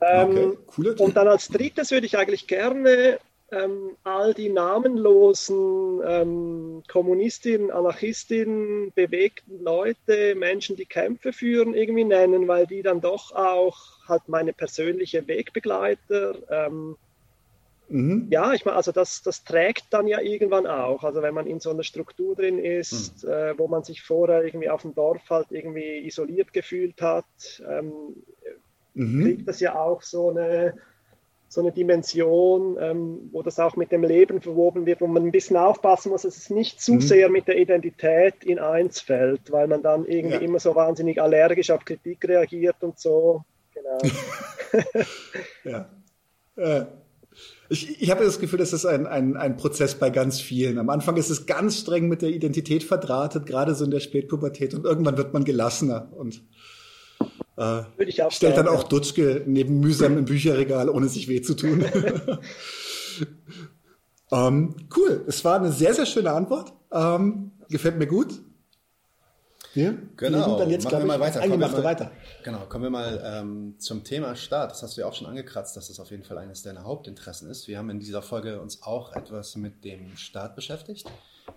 Ähm, 0.02 0.58
okay, 0.68 0.96
und 0.98 1.18
dann 1.18 1.28
als 1.28 1.50
drittes 1.50 1.92
würde 1.92 2.06
ich 2.06 2.18
eigentlich 2.18 2.48
gerne 2.48 3.20
ähm, 3.52 3.96
all 4.04 4.34
die 4.34 4.50
namenlosen 4.50 6.02
ähm, 6.06 6.84
Kommunistinnen, 6.88 7.72
Anarchistinnen, 7.72 8.92
bewegten 8.94 9.64
Leute, 9.64 10.36
Menschen, 10.36 10.76
die 10.76 10.86
Kämpfe 10.86 11.34
führen, 11.34 11.74
irgendwie 11.74 12.04
nennen, 12.04 12.48
weil 12.48 12.68
die 12.68 12.82
dann 12.82 13.02
doch 13.02 13.32
auch 13.34 13.78
halt 14.08 14.28
meine 14.28 14.54
persönliche 14.54 15.28
Wegbegleiter. 15.28 16.36
Ähm, 16.50 16.98
mhm. 17.88 18.28
Ja, 18.30 18.54
ich 18.54 18.66
meine, 18.66 18.78
also 18.78 18.92
das, 18.92 19.24
das 19.24 19.44
trägt 19.44 19.86
dann 19.92 20.08
ja 20.08 20.22
irgendwann 20.22 20.68
auch. 20.68 21.04
Also 21.04 21.22
wenn 21.22 21.34
man 21.34 21.48
in 21.48 21.60
so 21.60 21.72
einer 21.72 21.84
Struktur 21.84 22.36
drin 22.36 22.60
ist, 22.60 23.24
mhm. 23.24 23.32
äh, 23.32 23.58
wo 23.58 23.68
man 23.68 23.84
sich 23.84 24.04
vorher 24.04 24.44
irgendwie 24.44 24.70
auf 24.70 24.84
dem 24.84 24.94
Dorf 24.94 25.30
halt 25.30 25.48
irgendwie 25.50 26.06
isoliert 26.06 26.54
gefühlt 26.54 27.02
hat, 27.02 27.26
ähm, 27.68 28.16
mhm. 29.00 29.24
kriegt 29.24 29.48
das 29.48 29.60
ja 29.60 29.80
auch 29.80 30.02
so 30.02 30.30
eine, 30.30 30.74
so 31.48 31.62
eine 31.62 31.72
Dimension, 31.72 32.78
ähm, 32.80 33.30
wo 33.32 33.42
das 33.42 33.60
auch 33.60 33.76
mit 33.76 33.92
dem 33.92 34.04
Leben 34.04 34.42
verwoben 34.42 34.86
wird, 34.86 35.02
wo 35.02 35.08
man 35.08 35.24
ein 35.24 35.32
bisschen 35.32 35.58
aufpassen 35.58 36.12
muss, 36.12 36.22
dass 36.22 36.38
es 36.38 36.50
nicht 36.50 36.80
zu 36.82 36.94
mhm. 36.94 37.02
sehr 37.02 37.30
mit 37.30 37.48
der 37.48 37.58
Identität 37.58 38.44
in 38.44 38.60
eins 38.60 39.02
fällt, 39.02 39.52
weil 39.52 39.68
man 39.68 39.82
dann 39.82 40.06
irgendwie 40.06 40.36
ja. 40.36 40.42
immer 40.42 40.60
so 40.60 40.76
wahnsinnig 40.76 41.22
allergisch 41.22 41.72
auf 41.72 41.84
Kritik 41.86 42.28
reagiert 42.28 42.78
und 42.82 43.00
so. 43.00 43.44
Genau. 43.74 43.98
ja. 45.64 45.90
Äh. 46.56 46.86
Ich, 47.70 48.02
ich 48.02 48.10
habe 48.10 48.24
das 48.24 48.40
Gefühl, 48.40 48.58
das 48.58 48.74
ist 48.74 48.86
ein, 48.86 49.06
ein, 49.06 49.38
ein 49.38 49.56
Prozess 49.56 49.96
bei 49.96 50.10
ganz 50.10 50.42
vielen. 50.42 50.80
Am 50.80 50.90
Anfang 50.90 51.18
ist 51.18 51.30
es 51.30 51.46
ganz 51.46 51.78
streng 51.78 52.08
mit 52.08 52.24
der 52.24 52.30
Identität 52.30 52.84
verdrahtet, 52.84 53.46
gerade 53.46 53.76
so 53.76 53.86
in 53.86 53.92
der 53.92 54.00
Spätpubertät, 54.00 54.74
und 54.74 54.86
irgendwann 54.86 55.18
wird 55.18 55.34
man 55.34 55.44
gelassener 55.44 56.12
und 56.16 56.44
äh, 57.60 57.84
Würde 57.98 58.10
ich 58.10 58.24
auch 58.24 58.32
stellt 58.32 58.56
sagen, 58.56 58.68
dann 58.68 58.76
auch 58.76 58.84
Dutschke 58.84 59.44
neben 59.46 59.82
mühsam 59.82 60.18
im 60.18 60.24
Bücherregal, 60.24 60.90
ohne 60.90 61.10
sich 61.10 61.28
weh 61.28 61.42
zu 61.42 61.56
tun. 61.56 61.84
ähm, 64.32 64.76
cool, 64.96 65.26
es 65.28 65.44
war 65.44 65.58
eine 65.58 65.74
sehr, 65.74 65.94
sehr 65.94 66.06
schöne 66.06 66.32
Antwort. 66.32 66.72
Ähm, 66.94 67.52
gefällt 67.68 67.98
mir 67.98 68.08
gut. 68.08 68.40
Ja? 69.76 69.94
Genau. 70.16 70.38
Wir 70.38 70.44
sind 70.46 70.60
dann 70.60 70.70
jetzt, 70.70 70.86
Machen 70.86 71.00
wir 71.00 71.06
mal 71.06 71.20
weiter. 71.20 71.42
Kommen 71.42 71.60
wir 71.60 71.68
mal, 71.68 71.84
weiter. 71.84 72.12
Genau, 72.46 72.60
kommen 72.66 72.84
wir 72.86 72.90
mal 72.92 73.22
ähm, 73.26 73.76
zum 73.78 74.06
Thema 74.06 74.38
Staat. 74.38 74.72
Das 74.72 74.82
hast 74.82 74.96
du 74.96 75.02
ja 75.02 75.08
auch 75.08 75.14
schon 75.14 75.28
angekratzt, 75.28 75.76
dass 75.76 75.90
das 75.90 76.00
auf 76.00 76.12
jeden 76.12 76.24
Fall 76.24 76.38
eines 76.38 76.64
deiner 76.64 76.86
Hauptinteressen 76.86 77.50
ist. 77.50 77.68
Wir 77.68 77.78
haben 77.78 77.90
in 77.90 78.00
dieser 78.00 78.22
Folge 78.22 78.62
uns 78.62 78.84
auch 78.84 79.12
etwas 79.14 79.58
mit 79.58 79.84
dem 79.84 80.16
Staat 80.16 80.56
beschäftigt 80.56 81.12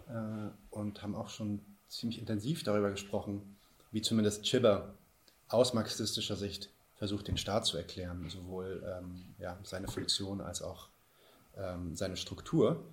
äh, 0.08 0.50
und 0.70 1.00
haben 1.04 1.14
auch 1.14 1.28
schon 1.28 1.60
ziemlich 1.88 2.18
intensiv 2.18 2.64
darüber 2.64 2.90
gesprochen, 2.90 3.56
wie 3.92 4.02
zumindest 4.02 4.42
Chibber 4.42 4.94
aus 5.52 5.74
marxistischer 5.74 6.36
Sicht 6.36 6.70
versucht, 6.96 7.28
den 7.28 7.36
Staat 7.36 7.66
zu 7.66 7.76
erklären, 7.76 8.28
sowohl 8.28 8.82
ähm, 8.86 9.34
ja, 9.38 9.58
seine 9.64 9.88
Funktion 9.88 10.40
als 10.40 10.62
auch 10.62 10.88
ähm, 11.56 11.96
seine 11.96 12.16
Struktur. 12.16 12.84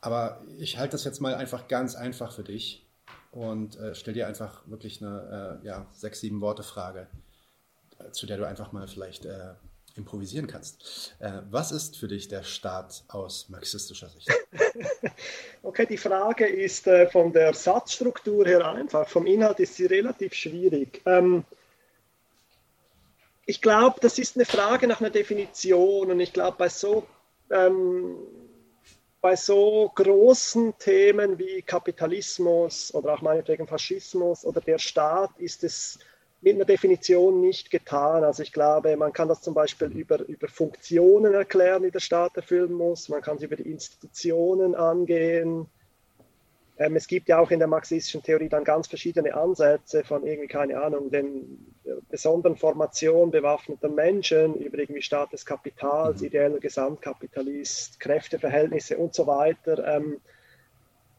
Aber 0.00 0.42
ich 0.58 0.78
halte 0.78 0.92
das 0.92 1.04
jetzt 1.04 1.20
mal 1.20 1.34
einfach 1.34 1.68
ganz 1.68 1.94
einfach 1.94 2.32
für 2.32 2.42
dich 2.42 2.84
und 3.30 3.76
äh, 3.76 3.94
stell 3.94 4.14
dir 4.14 4.26
einfach 4.26 4.66
wirklich 4.66 5.00
eine 5.00 5.60
äh, 5.62 5.66
ja, 5.66 5.86
sechs, 5.92 6.20
sieben 6.20 6.40
Worte 6.40 6.62
Frage, 6.62 7.06
äh, 7.98 8.10
zu 8.10 8.26
der 8.26 8.38
du 8.38 8.46
einfach 8.46 8.72
mal 8.72 8.88
vielleicht 8.88 9.24
äh, 9.24 9.54
improvisieren 9.94 10.46
kannst. 10.46 11.14
Äh, 11.18 11.42
was 11.50 11.70
ist 11.70 11.96
für 11.96 12.08
dich 12.08 12.28
der 12.28 12.42
Staat 12.42 13.04
aus 13.08 13.48
marxistischer 13.48 14.08
Sicht? 14.08 14.28
Okay, 15.64 15.86
die 15.86 15.96
Frage 15.96 16.44
ist 16.44 16.88
äh, 16.88 17.08
von 17.08 17.32
der 17.32 17.54
Satzstruktur 17.54 18.44
her 18.44 18.66
einfach. 18.66 19.08
Vom 19.08 19.26
Inhalt 19.26 19.60
ist 19.60 19.76
sie 19.76 19.86
relativ 19.86 20.34
schwierig. 20.34 21.00
Ähm, 21.06 21.44
ich 23.46 23.60
glaube, 23.60 23.96
das 24.00 24.18
ist 24.18 24.36
eine 24.36 24.44
Frage 24.44 24.86
nach 24.86 25.00
einer 25.00 25.10
Definition 25.10 26.10
und 26.10 26.20
ich 26.20 26.32
glaube, 26.32 26.56
bei 26.58 26.68
so, 26.68 27.04
ähm, 27.50 28.16
bei 29.20 29.36
so 29.36 29.90
großen 29.94 30.78
Themen 30.78 31.38
wie 31.38 31.62
Kapitalismus 31.62 32.94
oder 32.94 33.14
auch 33.14 33.22
meinetwegen 33.22 33.66
Faschismus 33.66 34.44
oder 34.44 34.60
der 34.60 34.78
Staat 34.78 35.30
ist 35.38 35.64
es 35.64 35.98
mit 36.40 36.56
einer 36.56 36.64
Definition 36.64 37.40
nicht 37.40 37.70
getan. 37.70 38.24
Also 38.24 38.42
ich 38.42 38.52
glaube, 38.52 38.96
man 38.96 39.12
kann 39.12 39.28
das 39.28 39.42
zum 39.42 39.54
Beispiel 39.54 39.88
über, 39.92 40.20
über 40.26 40.48
Funktionen 40.48 41.34
erklären, 41.34 41.84
die 41.84 41.92
der 41.92 42.00
Staat 42.00 42.36
erfüllen 42.36 42.72
muss. 42.72 43.08
Man 43.08 43.22
kann 43.22 43.36
es 43.36 43.44
über 43.44 43.56
die 43.56 43.70
Institutionen 43.70 44.74
angehen. 44.74 45.66
Ähm, 46.82 46.96
es 46.96 47.06
gibt 47.06 47.28
ja 47.28 47.38
auch 47.38 47.50
in 47.50 47.60
der 47.60 47.68
marxistischen 47.68 48.22
Theorie 48.22 48.48
dann 48.48 48.64
ganz 48.64 48.88
verschiedene 48.88 49.34
Ansätze 49.34 50.02
von 50.02 50.26
irgendwie, 50.26 50.48
keine 50.48 50.80
Ahnung, 50.82 51.10
den 51.10 51.72
besonderen 52.08 52.56
Formationen 52.56 53.30
bewaffneter 53.30 53.88
Menschen 53.88 54.56
über 54.56 54.78
irgendwie 54.78 55.02
Staat 55.02 55.32
des 55.32 55.46
Kapitals, 55.46 56.20
mhm. 56.20 56.26
ideeller 56.26 56.58
Gesamtkapitalist, 56.58 58.00
Kräfteverhältnisse 58.00 58.98
und 58.98 59.14
so 59.14 59.26
weiter. 59.26 59.96
Ähm, 59.96 60.20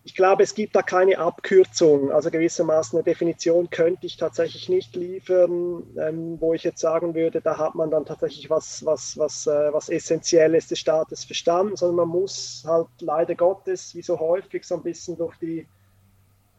ich 0.06 0.16
glaube, 0.16 0.44
es 0.44 0.54
gibt 0.54 0.76
da 0.76 0.82
keine 0.82 1.18
Abkürzung. 1.18 2.12
Also 2.12 2.30
gewissermaßen 2.30 2.98
eine 2.98 3.04
Definition 3.04 3.70
könnte 3.70 4.06
ich 4.06 4.18
tatsächlich 4.18 4.68
nicht 4.68 4.96
liefern, 4.96 5.84
ähm, 5.98 6.42
wo 6.42 6.54
ich 6.54 6.64
jetzt 6.64 6.82
sagen 6.82 7.16
würde, 7.16 7.40
da 7.40 7.58
hat 7.58 7.76
man 7.76 7.90
dann 7.90 8.06
tatsächlich 8.06 8.50
was, 8.50 8.86
was, 8.86 9.18
was, 9.18 9.48
äh, 9.48 9.72
was 9.72 9.88
Essentielles 9.88 10.68
des 10.68 10.80
Staates 10.80 11.24
verstanden, 11.24 11.78
sondern 11.78 12.08
man 12.08 12.10
muss 12.10 12.66
halt 12.68 12.88
leider 13.00 13.36
Gottes, 13.36 13.96
wie 13.96 14.02
so 14.02 14.20
häufig, 14.20 14.66
so 14.66 14.76
ein 14.76 14.84
bisschen 14.84 15.18
durch 15.18 15.38
die, 15.38 15.68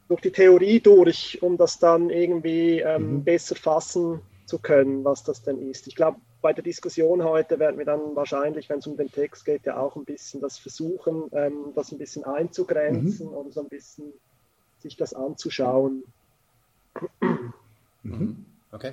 durch 0.09 0.23
die 0.23 0.33
Theorie 0.33 0.81
durch, 0.81 1.43
um 1.43 1.59
das 1.59 1.79
dann 1.79 2.09
irgendwie 2.09 2.81
ähm, 2.81 3.17
mhm. 3.17 3.25
besser 3.25 3.57
fassen 3.57 4.23
zu 4.47 4.59
können, 4.59 5.05
was 5.05 5.23
das 5.23 5.43
denn 5.43 5.61
ist. 5.71 5.87
Ich 5.87 5.97
glaube, 5.97 6.19
bei 6.45 6.53
der 6.53 6.63
Diskussion 6.63 7.25
heute 7.25 7.59
werden 7.59 7.79
wir 7.79 7.87
dann 7.87 8.15
wahrscheinlich, 8.15 8.69
wenn 8.69 8.81
es 8.81 8.87
um 8.87 8.99
den 8.99 9.11
Text 9.11 9.47
geht, 9.47 9.65
ja 9.65 9.79
auch 9.79 9.97
ein 9.97 10.05
bisschen 10.05 10.43
das 10.43 10.59
versuchen, 10.59 11.31
ähm, 11.33 11.73
das 11.75 11.91
ein 11.91 11.97
bisschen 11.97 12.23
einzugrenzen 12.25 13.29
mhm. 13.29 13.33
oder 13.33 13.51
so 13.51 13.63
ein 13.63 13.71
bisschen 13.71 14.13
sich 14.79 14.95
das 14.99 15.15
anzuschauen. 15.15 16.05
Mhm. 18.03 18.45
Okay. 18.73 18.93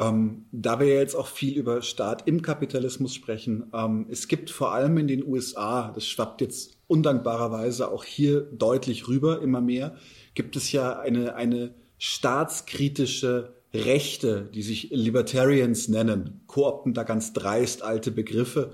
Ähm, 0.00 0.46
da 0.50 0.80
wir 0.80 0.88
jetzt 0.88 1.14
auch 1.14 1.28
viel 1.28 1.56
über 1.56 1.82
Staat 1.82 2.26
im 2.26 2.42
Kapitalismus 2.42 3.14
sprechen, 3.14 3.70
ähm, 3.72 4.06
es 4.10 4.26
gibt 4.26 4.50
vor 4.50 4.72
allem 4.72 4.98
in 4.98 5.06
den 5.06 5.24
USA, 5.24 5.92
das 5.94 6.04
schwappt 6.08 6.40
jetzt 6.40 6.78
undankbarerweise 6.88 7.92
auch 7.92 8.02
hier 8.02 8.40
deutlich 8.40 9.06
rüber, 9.06 9.40
immer 9.40 9.60
mehr, 9.60 9.94
gibt 10.34 10.56
es 10.56 10.72
ja 10.72 10.98
eine, 10.98 11.36
eine 11.36 11.74
staatskritische 11.98 13.61
Rechte, 13.74 14.50
die 14.54 14.62
sich 14.62 14.90
Libertarians 14.90 15.88
nennen, 15.88 16.42
koopten 16.46 16.94
da 16.94 17.04
ganz 17.04 17.32
dreist 17.32 17.82
alte 17.82 18.10
Begriffe 18.10 18.72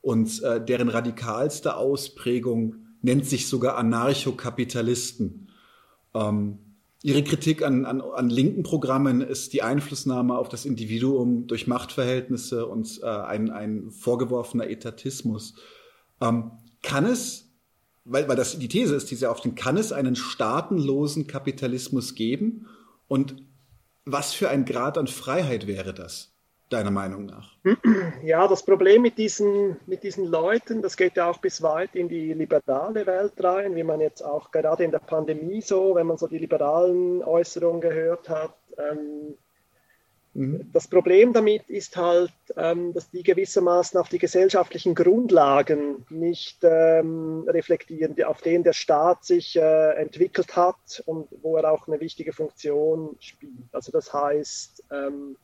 und 0.00 0.42
äh, 0.42 0.64
deren 0.64 0.88
radikalste 0.88 1.76
Ausprägung 1.76 2.76
nennt 3.02 3.26
sich 3.26 3.46
sogar 3.46 3.76
Anarchokapitalisten. 3.76 5.48
Ähm, 6.14 6.58
ihre 7.02 7.22
Kritik 7.22 7.62
an, 7.62 7.86
an, 7.86 8.00
an 8.00 8.28
linken 8.28 8.62
Programmen 8.62 9.20
ist 9.20 9.52
die 9.52 9.62
Einflussnahme 9.62 10.36
auf 10.36 10.48
das 10.48 10.64
Individuum 10.64 11.46
durch 11.46 11.66
Machtverhältnisse 11.66 12.66
und 12.66 13.00
äh, 13.02 13.06
ein, 13.06 13.50
ein 13.50 13.90
vorgeworfener 13.90 14.68
Etatismus. 14.68 15.54
Ähm, 16.20 16.50
kann 16.82 17.06
es, 17.06 17.50
weil, 18.04 18.28
weil 18.28 18.36
das 18.36 18.58
die 18.58 18.68
These 18.68 18.96
ist, 18.96 19.10
die 19.10 19.14
sehr 19.14 19.30
oft, 19.30 19.44
kann 19.56 19.76
es 19.76 19.92
einen 19.92 20.16
staatenlosen 20.16 21.26
Kapitalismus 21.26 22.14
geben? 22.14 22.66
Und 23.06 23.36
was 24.04 24.32
für 24.32 24.48
ein 24.48 24.64
Grad 24.64 24.98
an 24.98 25.06
Freiheit 25.06 25.66
wäre 25.66 25.94
das, 25.94 26.32
deiner 26.68 26.90
Meinung 26.90 27.26
nach? 27.26 27.56
Ja, 28.22 28.46
das 28.48 28.64
Problem 28.64 29.02
mit 29.02 29.18
diesen, 29.18 29.76
mit 29.86 30.02
diesen 30.02 30.26
Leuten, 30.26 30.82
das 30.82 30.96
geht 30.96 31.16
ja 31.16 31.28
auch 31.30 31.38
bis 31.38 31.62
weit 31.62 31.94
in 31.94 32.08
die 32.08 32.32
liberale 32.34 33.06
Welt 33.06 33.32
rein, 33.42 33.74
wie 33.76 33.82
man 33.82 34.00
jetzt 34.00 34.22
auch 34.22 34.50
gerade 34.50 34.84
in 34.84 34.90
der 34.90 34.98
Pandemie 34.98 35.62
so, 35.62 35.94
wenn 35.94 36.06
man 36.06 36.18
so 36.18 36.26
die 36.26 36.38
liberalen 36.38 37.22
Äußerungen 37.22 37.80
gehört 37.80 38.28
hat, 38.28 38.54
ähm, 38.78 39.36
Mhm. 40.34 40.70
Das 40.72 40.86
Problem 40.86 41.32
damit 41.32 41.68
ist 41.68 41.96
halt, 41.96 42.32
ähm, 42.56 42.92
dass 42.92 43.10
die 43.10 43.22
gewissermaßen 43.22 43.98
auf 43.98 44.08
die 44.08 44.18
gesellschaftlichen 44.18 44.94
Grundlagen 44.94 46.06
nicht 46.08 46.58
ähm, 46.62 47.44
reflektieren, 47.48 48.22
auf 48.24 48.40
denen 48.40 48.62
der 48.62 48.72
Staat 48.72 49.24
sich 49.24 49.56
äh, 49.56 49.92
entwickelt 49.94 50.56
hat 50.56 51.02
und 51.06 51.28
wo 51.42 51.56
er 51.56 51.70
auch 51.72 51.88
eine 51.88 52.00
wichtige 52.00 52.32
Funktion 52.32 53.16
spielt. 53.18 53.52
Also 53.72 53.90
das 53.90 54.12
heißt, 54.12 54.84
ähm, 54.92 55.36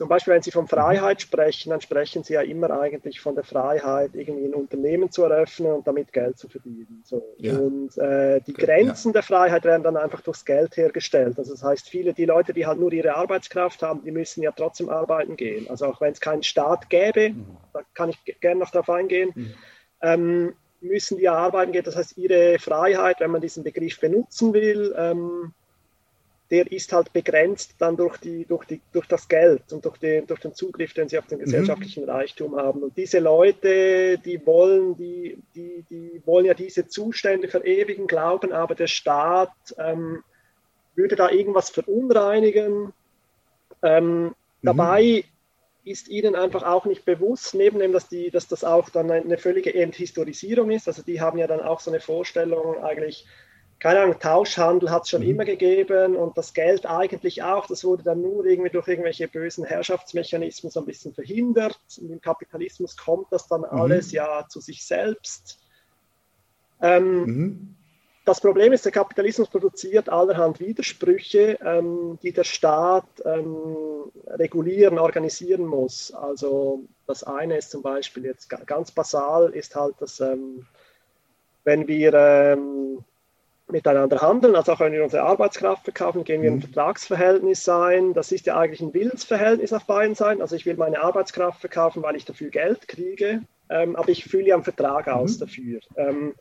zum 0.00 0.08
Beispiel, 0.08 0.32
wenn 0.32 0.40
Sie 0.40 0.50
von 0.50 0.66
Freiheit 0.66 1.20
sprechen, 1.20 1.68
dann 1.68 1.82
sprechen 1.82 2.24
Sie 2.24 2.32
ja 2.32 2.40
immer 2.40 2.70
eigentlich 2.70 3.20
von 3.20 3.34
der 3.34 3.44
Freiheit, 3.44 4.12
irgendwie 4.14 4.46
ein 4.46 4.54
Unternehmen 4.54 5.10
zu 5.10 5.24
eröffnen 5.24 5.72
und 5.72 5.86
damit 5.86 6.14
Geld 6.14 6.38
zu 6.38 6.48
verdienen. 6.48 7.02
So. 7.04 7.22
Ja. 7.36 7.58
Und 7.58 7.98
äh, 7.98 8.40
die 8.40 8.54
okay, 8.54 8.64
Grenzen 8.64 9.08
ja. 9.08 9.12
der 9.12 9.22
Freiheit 9.24 9.64
werden 9.64 9.82
dann 9.82 9.98
einfach 9.98 10.22
durchs 10.22 10.46
Geld 10.46 10.74
hergestellt. 10.78 11.36
Also 11.36 11.52
das 11.52 11.62
heißt, 11.62 11.86
viele, 11.86 12.14
die 12.14 12.24
Leute, 12.24 12.54
die 12.54 12.66
halt 12.66 12.80
nur 12.80 12.90
ihre 12.94 13.14
Arbeitskraft 13.14 13.82
haben, 13.82 14.02
die 14.02 14.10
müssen 14.10 14.42
ja 14.42 14.52
trotzdem 14.52 14.88
arbeiten 14.88 15.36
gehen. 15.36 15.68
Also 15.68 15.84
auch 15.84 16.00
wenn 16.00 16.12
es 16.12 16.20
keinen 16.22 16.44
Staat 16.44 16.88
gäbe, 16.88 17.34
mhm. 17.34 17.58
da 17.74 17.82
kann 17.92 18.08
ich 18.08 18.40
gerne 18.40 18.60
noch 18.60 18.70
darauf 18.70 18.88
eingehen, 18.88 19.32
mhm. 19.34 19.54
ähm, 20.00 20.54
müssen 20.80 21.18
die 21.18 21.24
ja 21.24 21.34
arbeiten 21.34 21.72
gehen. 21.72 21.84
Das 21.84 21.96
heißt, 21.96 22.16
ihre 22.16 22.58
Freiheit, 22.58 23.20
wenn 23.20 23.32
man 23.32 23.42
diesen 23.42 23.64
Begriff 23.64 24.00
benutzen 24.00 24.54
will, 24.54 24.94
ähm, 24.96 25.52
der 26.50 26.70
ist 26.70 26.92
halt 26.92 27.12
begrenzt 27.12 27.74
dann 27.78 27.96
durch, 27.96 28.16
die, 28.18 28.44
durch, 28.44 28.64
die, 28.64 28.80
durch 28.92 29.06
das 29.06 29.28
Geld 29.28 29.72
und 29.72 29.84
durch 29.84 29.98
den, 29.98 30.26
durch 30.26 30.40
den 30.40 30.52
Zugriff, 30.52 30.92
den 30.92 31.08
sie 31.08 31.18
auf 31.18 31.26
den 31.26 31.38
mhm. 31.38 31.44
gesellschaftlichen. 31.44 32.04
Reichtum 32.04 32.56
haben. 32.56 32.82
Und 32.82 32.96
diese 32.96 33.20
Leute, 33.20 34.18
die 34.18 34.44
wollen, 34.44 34.96
die, 34.96 35.38
die, 35.54 35.84
die 35.88 36.22
wollen 36.24 36.46
ja 36.46 36.54
diese 36.54 36.88
Zustände 36.88 37.48
verewigen, 37.48 38.06
glauben 38.06 38.52
aber, 38.52 38.74
der 38.74 38.88
Staat 38.88 39.52
ähm, 39.78 40.24
würde 40.96 41.14
da 41.14 41.30
irgendwas 41.30 41.70
verunreinigen. 41.70 42.92
Ähm, 43.82 44.24
mhm. 44.24 44.34
Dabei 44.62 45.24
ist 45.84 46.08
ihnen 46.08 46.34
einfach 46.34 46.64
auch 46.64 46.84
nicht 46.84 47.04
bewusst, 47.04 47.54
neben 47.54 47.78
dem, 47.78 47.92
dass, 47.92 48.08
die, 48.08 48.30
dass 48.30 48.48
das 48.48 48.64
auch 48.64 48.90
dann 48.90 49.10
eine 49.10 49.38
völlige 49.38 49.74
Enthistorisierung 49.74 50.70
ist. 50.70 50.88
Also 50.88 51.02
die 51.02 51.20
haben 51.20 51.38
ja 51.38 51.46
dann 51.46 51.60
auch 51.60 51.80
so 51.80 51.90
eine 51.90 52.00
Vorstellung 52.00 52.82
eigentlich, 52.82 53.26
keine 53.80 54.00
Ahnung, 54.00 54.18
Tauschhandel 54.18 54.90
hat 54.90 55.04
es 55.04 55.10
schon 55.10 55.22
mhm. 55.22 55.30
immer 55.30 55.44
gegeben 55.46 56.14
und 56.14 56.36
das 56.36 56.52
Geld 56.52 56.84
eigentlich 56.84 57.42
auch. 57.42 57.66
Das 57.66 57.82
wurde 57.82 58.02
dann 58.02 58.20
nur 58.20 58.44
irgendwie 58.44 58.70
durch 58.70 58.86
irgendwelche 58.86 59.26
bösen 59.26 59.64
Herrschaftsmechanismen 59.64 60.70
so 60.70 60.80
ein 60.80 60.86
bisschen 60.86 61.14
verhindert. 61.14 61.80
Und 61.98 62.10
im 62.10 62.20
Kapitalismus 62.20 62.96
kommt 62.96 63.32
das 63.32 63.48
dann 63.48 63.62
mhm. 63.62 63.68
alles 63.70 64.12
ja 64.12 64.46
zu 64.48 64.60
sich 64.60 64.84
selbst. 64.84 65.58
Ähm, 66.82 67.24
mhm. 67.24 67.76
Das 68.26 68.42
Problem 68.42 68.74
ist, 68.74 68.84
der 68.84 68.92
Kapitalismus 68.92 69.48
produziert 69.48 70.10
allerhand 70.10 70.60
Widersprüche, 70.60 71.58
ähm, 71.64 72.18
die 72.22 72.32
der 72.32 72.44
Staat 72.44 73.08
ähm, 73.24 73.76
regulieren, 74.26 74.98
organisieren 74.98 75.64
muss. 75.64 76.12
Also 76.12 76.84
das 77.06 77.24
eine 77.24 77.56
ist 77.56 77.70
zum 77.70 77.80
Beispiel 77.80 78.26
jetzt 78.26 78.50
ganz 78.66 78.90
basal, 78.90 79.50
ist 79.50 79.74
halt, 79.74 79.94
dass 80.00 80.20
ähm, 80.20 80.66
wenn 81.64 81.88
wir 81.88 82.12
ähm, 82.12 83.04
miteinander 83.72 84.20
handeln, 84.20 84.56
also 84.56 84.72
auch 84.72 84.80
wenn 84.80 84.92
wir 84.92 85.02
unsere 85.02 85.22
Arbeitskraft 85.22 85.84
verkaufen, 85.84 86.24
gehen 86.24 86.42
wir 86.42 86.50
ein 86.50 86.56
mhm. 86.56 86.62
Vertragsverhältnis 86.62 87.64
sein. 87.64 88.14
Das 88.14 88.32
ist 88.32 88.46
ja 88.46 88.56
eigentlich 88.56 88.80
ein 88.80 88.94
Willensverhältnis 88.94 89.72
auf 89.72 89.86
beiden 89.86 90.14
Seiten. 90.14 90.42
Also 90.42 90.56
ich 90.56 90.66
will 90.66 90.76
meine 90.76 91.00
Arbeitskraft 91.00 91.60
verkaufen, 91.60 92.02
weil 92.02 92.16
ich 92.16 92.24
dafür 92.24 92.50
Geld 92.50 92.88
kriege, 92.88 93.42
ähm, 93.68 93.96
aber 93.96 94.08
ich 94.08 94.24
fülle 94.24 94.48
ja 94.48 94.54
einen 94.54 94.64
Vertrag 94.64 95.08
aus 95.08 95.36
mhm. 95.36 95.40
dafür. 95.40 95.80
Ähm, 95.96 96.34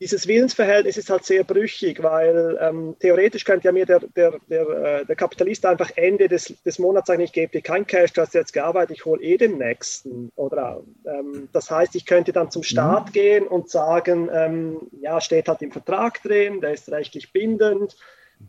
dieses 0.00 0.26
Willensverhältnis 0.26 0.96
ist 0.96 1.08
halt 1.08 1.24
sehr 1.24 1.44
brüchig, 1.44 2.02
weil 2.02 2.58
ähm, 2.60 2.96
theoretisch 2.98 3.44
könnte 3.44 3.66
ja 3.66 3.72
mir 3.72 3.86
der, 3.86 4.00
der, 4.00 4.38
der, 4.48 4.68
äh, 4.68 5.06
der 5.06 5.16
Kapitalist 5.16 5.64
einfach 5.64 5.90
Ende 5.96 6.28
des, 6.28 6.54
des 6.62 6.78
Monats 6.78 7.06
sagen, 7.06 7.20
ich 7.20 7.32
gebe 7.32 7.52
dir 7.52 7.62
kein 7.62 7.86
Cash, 7.86 8.12
du 8.12 8.20
hast 8.20 8.34
jetzt 8.34 8.52
gearbeitet, 8.52 8.96
ich 8.96 9.04
hole 9.04 9.22
eh 9.22 9.36
den 9.36 9.58
nächsten. 9.58 10.30
Oder 10.34 10.82
ähm, 11.06 11.48
das 11.52 11.70
heißt, 11.70 11.94
ich 11.94 12.06
könnte 12.06 12.32
dann 12.32 12.50
zum 12.50 12.62
Staat 12.62 13.08
mhm. 13.08 13.12
gehen 13.12 13.46
und 13.46 13.70
sagen, 13.70 14.28
ähm, 14.32 14.78
ja, 15.00 15.20
steht 15.20 15.48
halt 15.48 15.62
im 15.62 15.72
Vertrag 15.72 16.22
drin, 16.22 16.60
der 16.60 16.72
ist 16.72 16.90
rechtlich 16.90 17.32
bindend 17.32 17.96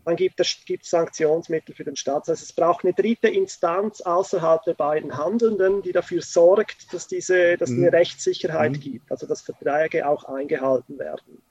dann 0.04 0.16
gibt 0.16 0.40
es 0.40 0.58
Sanktionsmittel 0.82 1.74
für 1.74 1.84
den 1.84 1.96
Staat. 1.96 2.22
Das 2.22 2.28
heißt, 2.28 2.42
es 2.42 2.52
braucht 2.52 2.84
eine 2.84 2.94
dritte 2.94 3.28
Instanz 3.28 4.00
außerhalb 4.00 4.62
der 4.64 4.74
beiden 4.74 5.16
Handelnden, 5.16 5.82
die 5.82 5.92
dafür 5.92 6.22
sorgt, 6.22 6.92
dass, 6.92 7.06
diese, 7.08 7.56
dass 7.56 7.70
es 7.70 7.76
eine 7.76 7.88
mhm. 7.88 7.94
Rechtssicherheit 7.94 8.72
mhm. 8.72 8.80
gibt, 8.80 9.10
also 9.10 9.26
dass 9.26 9.42
Verträge 9.42 10.06
auch 10.06 10.24
eingehalten 10.24 10.98
werden. 10.98 11.42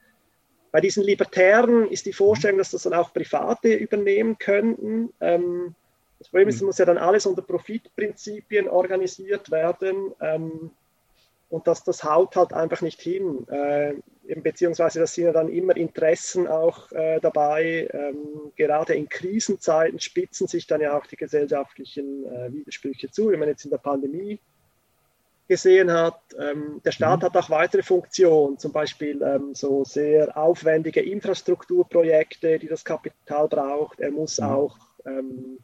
Bei 0.75 0.81
diesen 0.81 1.03
Libertären 1.05 1.89
ist 1.89 2.05
die 2.05 2.11
Vorstellung, 2.11 2.57
dass 2.57 2.71
das 2.71 2.83
dann 2.83 2.93
auch 2.93 3.13
Private 3.13 3.73
übernehmen 3.73 4.37
könnten. 4.37 5.13
Ähm, 5.21 5.73
das 6.19 6.27
Problem 6.27 6.49
ist, 6.49 6.55
es 6.55 6.61
mhm. 6.61 6.67
muss 6.67 6.79
ja 6.79 6.83
dann 6.83 6.97
alles 6.97 7.25
unter 7.25 7.43
Profitprinzipien 7.43 8.67
organisiert 8.67 9.49
werden. 9.51 10.11
Ähm, 10.19 10.71
und 11.49 11.65
das, 11.65 11.85
das 11.85 12.03
haut 12.03 12.35
halt 12.35 12.51
einfach 12.51 12.81
nicht 12.81 12.99
hin. 12.99 13.47
Äh, 13.47 13.93
beziehungsweise 14.41 14.99
das 14.99 15.13
sind 15.13 15.23
ja 15.23 15.31
dann 15.31 15.47
immer 15.47 15.77
Interessen 15.77 16.45
auch 16.45 16.91
äh, 16.91 17.21
dabei. 17.21 17.87
Ähm, 17.93 18.51
gerade 18.57 18.95
in 18.95 19.07
Krisenzeiten 19.07 20.01
spitzen 20.01 20.47
sich 20.47 20.67
dann 20.67 20.81
ja 20.81 20.97
auch 20.97 21.05
die 21.05 21.15
gesellschaftlichen 21.15 22.25
äh, 22.25 22.51
Widersprüche 22.51 23.09
zu, 23.09 23.31
wie 23.31 23.37
man 23.37 23.47
jetzt 23.47 23.63
in 23.63 23.71
der 23.71 23.77
Pandemie 23.77 24.41
gesehen 25.47 25.91
hat. 25.91 26.19
Ähm, 26.39 26.81
der 26.83 26.91
Staat 26.91 27.21
mhm. 27.21 27.25
hat 27.25 27.37
auch 27.37 27.49
weitere 27.49 27.83
Funktionen, 27.83 28.57
zum 28.57 28.71
Beispiel 28.71 29.21
ähm, 29.21 29.53
so 29.53 29.83
sehr 29.83 30.35
aufwendige 30.37 31.01
Infrastrukturprojekte, 31.01 32.59
die 32.59 32.67
das 32.67 32.83
Kapital 32.83 33.47
braucht. 33.47 33.99
Er 33.99 34.11
muss 34.11 34.39
mhm. 34.39 34.45
auch 34.45 34.77
ähm, 35.05 35.59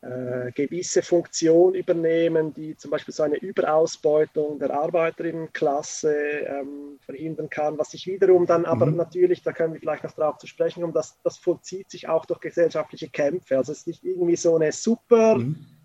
äh, 0.00 0.52
gewisse 0.52 1.02
Funktion 1.02 1.74
übernehmen, 1.74 2.54
die 2.54 2.76
zum 2.76 2.92
Beispiel 2.92 3.12
so 3.12 3.24
eine 3.24 3.36
Überausbeutung 3.36 4.60
der 4.60 4.70
Arbeiterinnenklasse 4.70 6.14
ähm, 6.14 6.98
verhindern 7.00 7.50
kann, 7.50 7.78
was 7.78 7.90
sich 7.90 8.06
wiederum 8.06 8.46
dann 8.46 8.64
aber 8.64 8.86
mhm. 8.86 8.96
natürlich, 8.96 9.42
da 9.42 9.52
können 9.52 9.72
wir 9.72 9.80
vielleicht 9.80 10.04
noch 10.04 10.12
darauf 10.12 10.38
zu 10.38 10.46
sprechen 10.46 10.82
kommen, 10.82 10.92
das, 10.92 11.18
das 11.24 11.36
vollzieht 11.36 11.90
sich 11.90 12.08
auch 12.08 12.26
durch 12.26 12.38
gesellschaftliche 12.38 13.08
Kämpfe. 13.08 13.56
Also 13.56 13.72
es 13.72 13.78
ist 13.78 13.86
nicht 13.88 14.04
irgendwie 14.04 14.36
so 14.36 14.54
eine 14.54 14.70
super 14.70 15.36
mhm. 15.36 15.77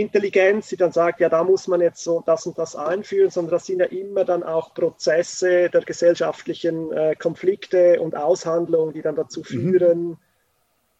Intelligenz, 0.00 0.68
die 0.68 0.76
dann 0.76 0.92
sagt, 0.92 1.20
ja, 1.20 1.28
da 1.28 1.44
muss 1.44 1.66
man 1.68 1.80
jetzt 1.80 2.02
so 2.02 2.22
das 2.24 2.46
und 2.46 2.58
das 2.58 2.76
einführen, 2.76 3.30
sondern 3.30 3.52
das 3.52 3.66
sind 3.66 3.80
ja 3.80 3.86
immer 3.86 4.24
dann 4.24 4.42
auch 4.42 4.74
Prozesse 4.74 5.70
der 5.70 5.82
gesellschaftlichen 5.82 6.92
äh, 6.92 7.14
Konflikte 7.16 8.00
und 8.00 8.16
Aushandlungen, 8.16 8.94
die 8.94 9.02
dann 9.02 9.16
dazu 9.16 9.40
mhm. 9.40 9.44
führen, 9.44 10.02
mhm 10.02 10.18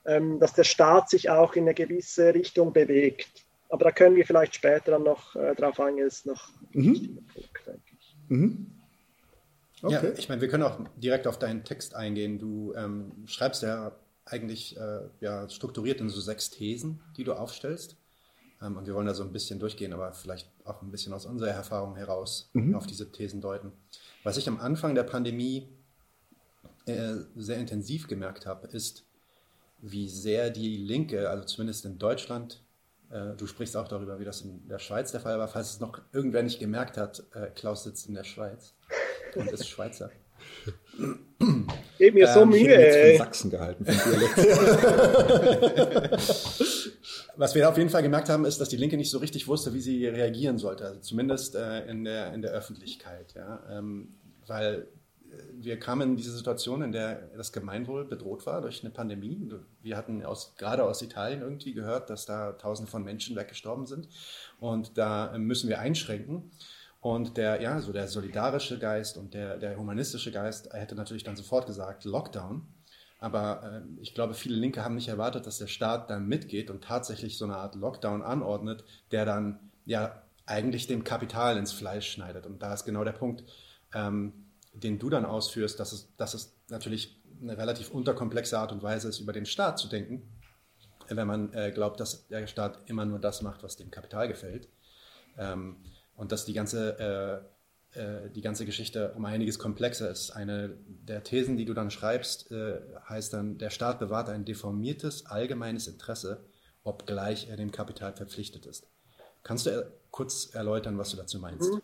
ähm, 0.04 0.40
dass 0.40 0.54
der 0.54 0.64
Staat 0.64 1.10
sich 1.10 1.30
auch 1.30 1.54
in 1.54 1.64
eine 1.64 1.74
gewisse 1.74 2.34
Richtung 2.34 2.72
bewegt. 2.72 3.44
Aber 3.68 3.84
da 3.84 3.92
können 3.92 4.16
wir 4.16 4.26
vielleicht 4.26 4.54
später 4.54 4.92
dann 4.92 5.04
noch 5.04 5.36
äh, 5.36 5.54
drauf 5.54 5.78
eingehen, 5.78 6.06
ist 6.06 6.26
noch 6.26 6.48
ein 6.74 6.80
mhm. 6.80 6.92
wichtiger 6.92 7.20
Punkt, 7.32 7.66
denke 7.66 7.82
ich. 7.98 8.16
Mhm. 8.28 8.66
Okay. 9.82 9.94
Ja, 9.94 10.12
ich 10.16 10.28
meine, 10.28 10.40
wir 10.40 10.48
können 10.48 10.62
auch 10.62 10.78
direkt 10.96 11.26
auf 11.26 11.38
deinen 11.38 11.64
Text 11.64 11.94
eingehen. 11.94 12.38
Du 12.38 12.74
ähm, 12.74 13.12
schreibst 13.26 13.62
ja 13.62 13.92
eigentlich 14.26 14.76
äh, 14.76 15.00
ja, 15.20 15.48
strukturiert 15.48 16.00
in 16.00 16.08
so 16.08 16.20
sechs 16.20 16.50
Thesen, 16.50 17.00
die 17.16 17.24
du 17.24 17.32
aufstellst. 17.32 17.96
Ähm, 18.62 18.76
und 18.76 18.86
wir 18.86 18.94
wollen 18.94 19.06
da 19.06 19.14
so 19.14 19.22
ein 19.22 19.32
bisschen 19.32 19.58
durchgehen, 19.58 19.92
aber 19.92 20.12
vielleicht 20.12 20.50
auch 20.64 20.82
ein 20.82 20.90
bisschen 20.90 21.12
aus 21.12 21.26
unserer 21.26 21.50
Erfahrung 21.50 21.96
heraus 21.96 22.50
mhm. 22.52 22.74
auf 22.74 22.86
diese 22.86 23.10
Thesen 23.10 23.40
deuten. 23.40 23.72
Was 24.22 24.36
ich 24.36 24.48
am 24.48 24.60
Anfang 24.60 24.94
der 24.94 25.04
Pandemie 25.04 25.68
äh, 26.86 27.14
sehr 27.36 27.58
intensiv 27.58 28.06
gemerkt 28.06 28.46
habe, 28.46 28.66
ist, 28.68 29.04
wie 29.82 30.08
sehr 30.08 30.50
die 30.50 30.76
Linke, 30.76 31.30
also 31.30 31.44
zumindest 31.44 31.86
in 31.86 31.98
Deutschland, 31.98 32.62
äh, 33.10 33.34
du 33.36 33.46
sprichst 33.46 33.76
auch 33.76 33.88
darüber, 33.88 34.20
wie 34.20 34.24
das 34.24 34.42
in 34.42 34.68
der 34.68 34.78
Schweiz 34.78 35.10
der 35.10 35.20
Fall 35.20 35.38
war, 35.38 35.48
falls 35.48 35.70
es 35.70 35.80
noch 35.80 35.98
irgendwer 36.12 36.42
nicht 36.42 36.60
gemerkt 36.60 36.98
hat, 36.98 37.24
äh, 37.34 37.46
Klaus 37.54 37.84
sitzt 37.84 38.08
in 38.08 38.14
der 38.14 38.24
Schweiz 38.24 38.74
und 39.34 39.50
ist 39.50 39.68
Schweizer. 39.68 40.10
Gib 41.98 42.14
mir 42.14 42.28
so 42.28 42.42
ähm, 42.42 42.50
Mühe, 42.50 42.74
ey. 42.74 43.16
Von 43.16 43.26
Sachsen 43.26 43.50
gehalten, 43.50 43.86
von 43.86 43.94
Was 47.40 47.54
wir 47.54 47.66
auf 47.70 47.78
jeden 47.78 47.88
Fall 47.88 48.02
gemerkt 48.02 48.28
haben, 48.28 48.44
ist, 48.44 48.60
dass 48.60 48.68
die 48.68 48.76
Linke 48.76 48.98
nicht 48.98 49.10
so 49.10 49.16
richtig 49.16 49.48
wusste, 49.48 49.72
wie 49.72 49.80
sie 49.80 50.06
reagieren 50.06 50.58
sollte, 50.58 50.84
also 50.84 51.00
zumindest 51.00 51.54
äh, 51.54 51.86
in, 51.86 52.04
der, 52.04 52.34
in 52.34 52.42
der 52.42 52.50
Öffentlichkeit. 52.50 53.32
Ja? 53.34 53.62
Ähm, 53.70 54.14
weil 54.46 54.88
wir 55.54 55.78
kamen 55.78 56.10
in 56.10 56.16
diese 56.16 56.36
Situation, 56.36 56.82
in 56.82 56.92
der 56.92 57.30
das 57.38 57.50
Gemeinwohl 57.50 58.04
bedroht 58.04 58.44
war 58.44 58.60
durch 58.60 58.84
eine 58.84 58.90
Pandemie. 58.90 59.50
Wir 59.80 59.96
hatten 59.96 60.22
aus, 60.22 60.54
gerade 60.58 60.84
aus 60.84 61.00
Italien 61.00 61.40
irgendwie 61.40 61.72
gehört, 61.72 62.10
dass 62.10 62.26
da 62.26 62.52
Tausende 62.52 62.90
von 62.90 63.04
Menschen 63.04 63.36
weggestorben 63.36 63.86
sind. 63.86 64.10
Und 64.58 64.98
da 64.98 65.32
müssen 65.38 65.70
wir 65.70 65.78
einschränken. 65.78 66.50
Und 67.00 67.38
der, 67.38 67.62
ja, 67.62 67.80
so 67.80 67.90
der 67.90 68.06
solidarische 68.08 68.78
Geist 68.78 69.16
und 69.16 69.32
der, 69.32 69.56
der 69.56 69.78
humanistische 69.78 70.30
Geist 70.30 70.74
hätte 70.74 70.94
natürlich 70.94 71.24
dann 71.24 71.36
sofort 71.36 71.66
gesagt, 71.66 72.04
Lockdown. 72.04 72.66
Aber 73.20 73.62
äh, 73.62 74.00
ich 74.00 74.14
glaube, 74.14 74.34
viele 74.34 74.56
Linke 74.56 74.82
haben 74.82 74.96
nicht 74.96 75.08
erwartet, 75.08 75.46
dass 75.46 75.58
der 75.58 75.66
Staat 75.68 76.10
dann 76.10 76.26
mitgeht 76.26 76.70
und 76.70 76.82
tatsächlich 76.82 77.38
so 77.38 77.44
eine 77.44 77.56
Art 77.56 77.74
Lockdown 77.74 78.22
anordnet, 78.22 78.84
der 79.12 79.24
dann 79.24 79.70
ja 79.84 80.22
eigentlich 80.46 80.86
dem 80.86 81.04
Kapital 81.04 81.56
ins 81.56 81.72
Fleisch 81.72 82.10
schneidet. 82.10 82.46
Und 82.46 82.60
da 82.62 82.74
ist 82.74 82.84
genau 82.84 83.04
der 83.04 83.12
Punkt. 83.12 83.44
Ähm, 83.94 84.50
den 84.72 84.98
du 84.98 85.10
dann 85.10 85.24
ausführst, 85.24 85.80
dass 85.80 85.92
es, 85.92 86.14
dass 86.16 86.34
es 86.34 86.56
natürlich 86.68 87.20
eine 87.40 87.56
relativ 87.56 87.90
unterkomplexe 87.90 88.58
Art 88.58 88.72
und 88.72 88.82
Weise 88.82 89.08
ist, 89.08 89.20
über 89.20 89.32
den 89.32 89.46
Staat 89.46 89.78
zu 89.78 89.88
denken, 89.88 90.22
wenn 91.08 91.26
man 91.26 91.52
äh, 91.54 91.72
glaubt, 91.72 91.98
dass 91.98 92.28
der 92.28 92.46
Staat 92.46 92.78
immer 92.86 93.04
nur 93.04 93.18
das 93.18 93.42
macht, 93.42 93.62
was 93.62 93.76
dem 93.76 93.90
Kapital 93.90 94.28
gefällt. 94.28 94.68
Ähm, 95.38 95.76
und 96.14 96.32
dass 96.32 96.44
die 96.44 96.52
ganze, 96.52 96.98
äh, 96.98 97.40
äh, 97.94 98.30
die 98.34 98.40
ganze 98.40 98.64
Geschichte 98.66 99.12
um 99.16 99.24
einiges 99.24 99.58
komplexer 99.58 100.10
ist. 100.10 100.30
Eine 100.30 100.76
der 100.86 101.24
Thesen, 101.24 101.56
die 101.56 101.64
du 101.64 101.74
dann 101.74 101.90
schreibst, 101.90 102.50
äh, 102.52 102.80
heißt 103.08 103.32
dann, 103.32 103.58
der 103.58 103.70
Staat 103.70 103.98
bewahrt 103.98 104.28
ein 104.28 104.44
deformiertes 104.44 105.26
allgemeines 105.26 105.88
Interesse, 105.88 106.44
obgleich 106.84 107.48
er 107.48 107.56
dem 107.56 107.72
Kapital 107.72 108.14
verpflichtet 108.14 108.66
ist. 108.66 108.86
Kannst 109.42 109.66
du 109.66 109.70
äh, 109.70 109.86
kurz 110.10 110.54
erläutern, 110.54 110.98
was 110.98 111.10
du 111.10 111.16
dazu 111.16 111.38
meinst? 111.38 111.72
Mhm. 111.72 111.82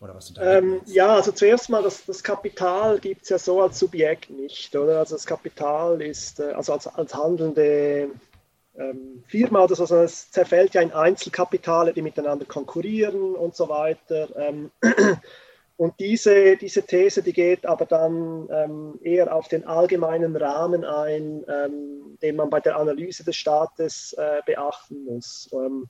Oder 0.00 0.14
was 0.14 0.32
du 0.32 0.40
ähm, 0.40 0.80
ja, 0.86 1.14
also 1.14 1.32
zuerst 1.32 1.70
mal, 1.70 1.82
das, 1.82 2.04
das 2.04 2.22
Kapital 2.22 2.98
gibt 2.98 3.22
es 3.22 3.28
ja 3.28 3.38
so 3.38 3.62
als 3.62 3.78
Subjekt 3.78 4.30
nicht, 4.30 4.74
oder? 4.74 4.98
Also 4.98 5.14
das 5.14 5.24
Kapital 5.24 6.02
ist, 6.02 6.40
äh, 6.40 6.52
also 6.52 6.72
als, 6.72 6.86
als 6.88 7.14
handelnde 7.14 8.10
Firma 9.26 9.62
oder 9.62 9.76
so, 9.76 9.86
sondern 9.86 10.06
es 10.06 10.30
zerfällt 10.30 10.74
ja 10.74 10.80
in 10.80 10.92
Einzelkapitale, 10.92 11.92
die 11.92 12.02
miteinander 12.02 12.44
konkurrieren 12.44 13.34
und 13.34 13.54
so 13.54 13.68
weiter. 13.68 14.28
Ähm, 14.36 14.70
und 15.76 15.94
diese, 16.00 16.56
diese 16.56 16.82
These, 16.82 17.22
die 17.22 17.32
geht 17.32 17.66
aber 17.66 17.86
dann 17.86 18.48
ähm, 18.50 18.98
eher 19.02 19.34
auf 19.34 19.48
den 19.48 19.64
allgemeinen 19.66 20.34
Rahmen 20.36 20.84
ein, 20.84 21.44
ähm, 21.48 22.18
den 22.20 22.36
man 22.36 22.50
bei 22.50 22.60
der 22.60 22.76
Analyse 22.76 23.24
des 23.24 23.36
Staates 23.36 24.12
äh, 24.14 24.40
beachten 24.44 25.04
muss. 25.04 25.48
Ähm, 25.52 25.88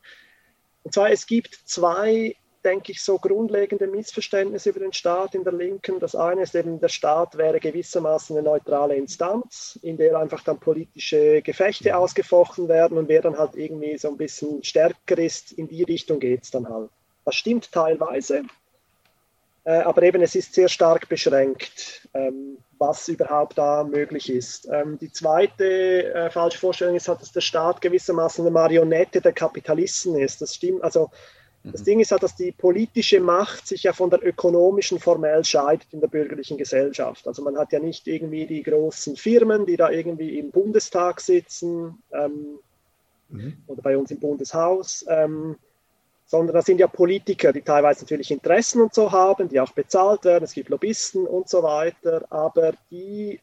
und 0.82 0.93
zwar, 0.93 1.11
es 1.11 1.27
gibt 1.27 1.55
zwei 1.65 2.36
denke 2.65 2.93
ich, 2.93 3.03
so 3.03 3.19
grundlegende 3.19 3.86
Missverständnisse 3.86 4.70
über 4.70 4.81
den 4.81 4.93
Staat 4.93 5.35
in 5.35 5.45
der 5.45 5.53
Linken. 5.53 6.01
Das 6.01 6.15
eine 6.15 6.43
ist 6.43 6.55
eben, 6.55 6.81
der 6.81 6.89
Staat 6.89 7.36
wäre 7.36 7.61
gewissermaßen 7.61 8.36
eine 8.36 8.45
neutrale 8.45 8.97
Instanz, 8.97 9.78
in 9.82 9.97
der 9.97 10.19
einfach 10.19 10.43
dann 10.43 10.59
politische 10.59 11.43
Gefechte 11.43 11.97
ausgefochten 11.97 12.69
werden 12.69 12.99
und 12.99 13.09
wer 13.09 13.23
dann 13.23 13.39
halt 13.39 13.57
irgendwie 13.57 13.97
so 13.99 14.09
ein 14.09 14.16
bisschen 14.16 14.62
stärker 14.65 15.19
ist, 15.19 15.53
in 15.53 15.69
die 15.69 15.82
Richtung 15.82 16.19
geht 16.19 16.45
es 16.45 16.51
dann 16.51 16.69
halt. 16.69 16.91
Das 17.24 17.36
stimmt 17.36 17.70
teilweise, 17.73 18.43
äh, 19.65 19.78
aber 19.78 20.03
eben 20.03 20.23
es 20.23 20.35
ist 20.35 20.55
sehr 20.55 20.69
stark 20.69 21.09
beschränkt, 21.09 22.09
ähm, 22.12 22.59
was 22.78 23.09
überhaupt 23.09 23.57
da 23.57 23.85
möglich 23.85 24.31
ist. 24.31 24.69
Ähm, 24.70 24.99
die 24.99 25.11
zweite 25.11 26.12
äh, 26.12 26.31
falsche 26.31 26.59
Vorstellung 26.59 26.97
ist 26.97 27.09
halt, 27.09 27.23
dass 27.23 27.32
der 27.32 27.41
Staat 27.41 27.81
gewissermaßen 27.81 28.45
eine 28.45 28.53
Marionette 28.53 29.20
der 29.20 29.32
Kapitalisten 29.32 30.19
ist. 30.19 30.43
Das 30.43 30.55
stimmt, 30.55 30.82
also 30.82 31.11
das 31.65 31.81
mhm. 31.81 31.85
Ding 31.85 32.01
ist 32.01 32.11
halt, 32.11 32.23
dass 32.23 32.36
die 32.36 32.53
politische 32.53 33.20
Macht 33.20 33.66
sich 33.66 33.85
ja 33.85 33.93
von 33.93 34.11
der 34.11 34.24
ökonomischen 34.24 35.01
formell 35.01 35.45
scheidet 35.45 35.89
in 35.93 36.01
der 36.01 36.09
bürgerlichen 36.09 36.59
Gesellschaft. 36.59 37.27
Also 37.27 37.43
man 37.43 37.57
hat 37.57 37.73
ja 37.73 37.81
nicht 37.81 38.07
irgendwie 38.07 38.47
die 38.47 38.62
großen 38.62 39.16
Firmen, 39.16 39.65
die 39.65 39.77
da 39.77 39.91
irgendwie 39.91 40.39
im 40.39 40.51
Bundestag 40.51 41.20
sitzen 41.20 42.03
ähm, 42.12 42.59
mhm. 43.31 43.57
oder 43.66 43.81
bei 43.81 43.97
uns 43.97 44.11
im 44.11 44.20
Bundeshaus, 44.20 45.05
ähm, 45.09 45.57
sondern 46.27 46.55
das 46.55 46.66
sind 46.66 46.81
ja 46.81 46.86
Politiker, 46.86 47.53
die 47.53 47.62
teilweise 47.62 48.05
natürlich 48.05 48.31
Interessen 48.31 48.82
und 48.82 48.95
so 48.95 49.12
haben, 49.12 49.49
die 49.49 49.61
auch 49.61 49.73
bezahlt 49.73 50.24
werden. 50.24 50.45
Es 50.45 50.53
gibt 50.53 50.69
Lobbyisten 50.69 51.27
und 51.27 51.49
so 51.49 51.62
weiter, 51.62 52.27
aber 52.31 52.74
die 52.91 53.41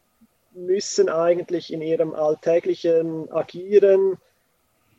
müssen 0.54 1.08
eigentlich 1.08 1.72
in 1.72 1.82
ihrem 1.82 2.14
alltäglichen 2.14 3.32
Agieren 3.32 4.18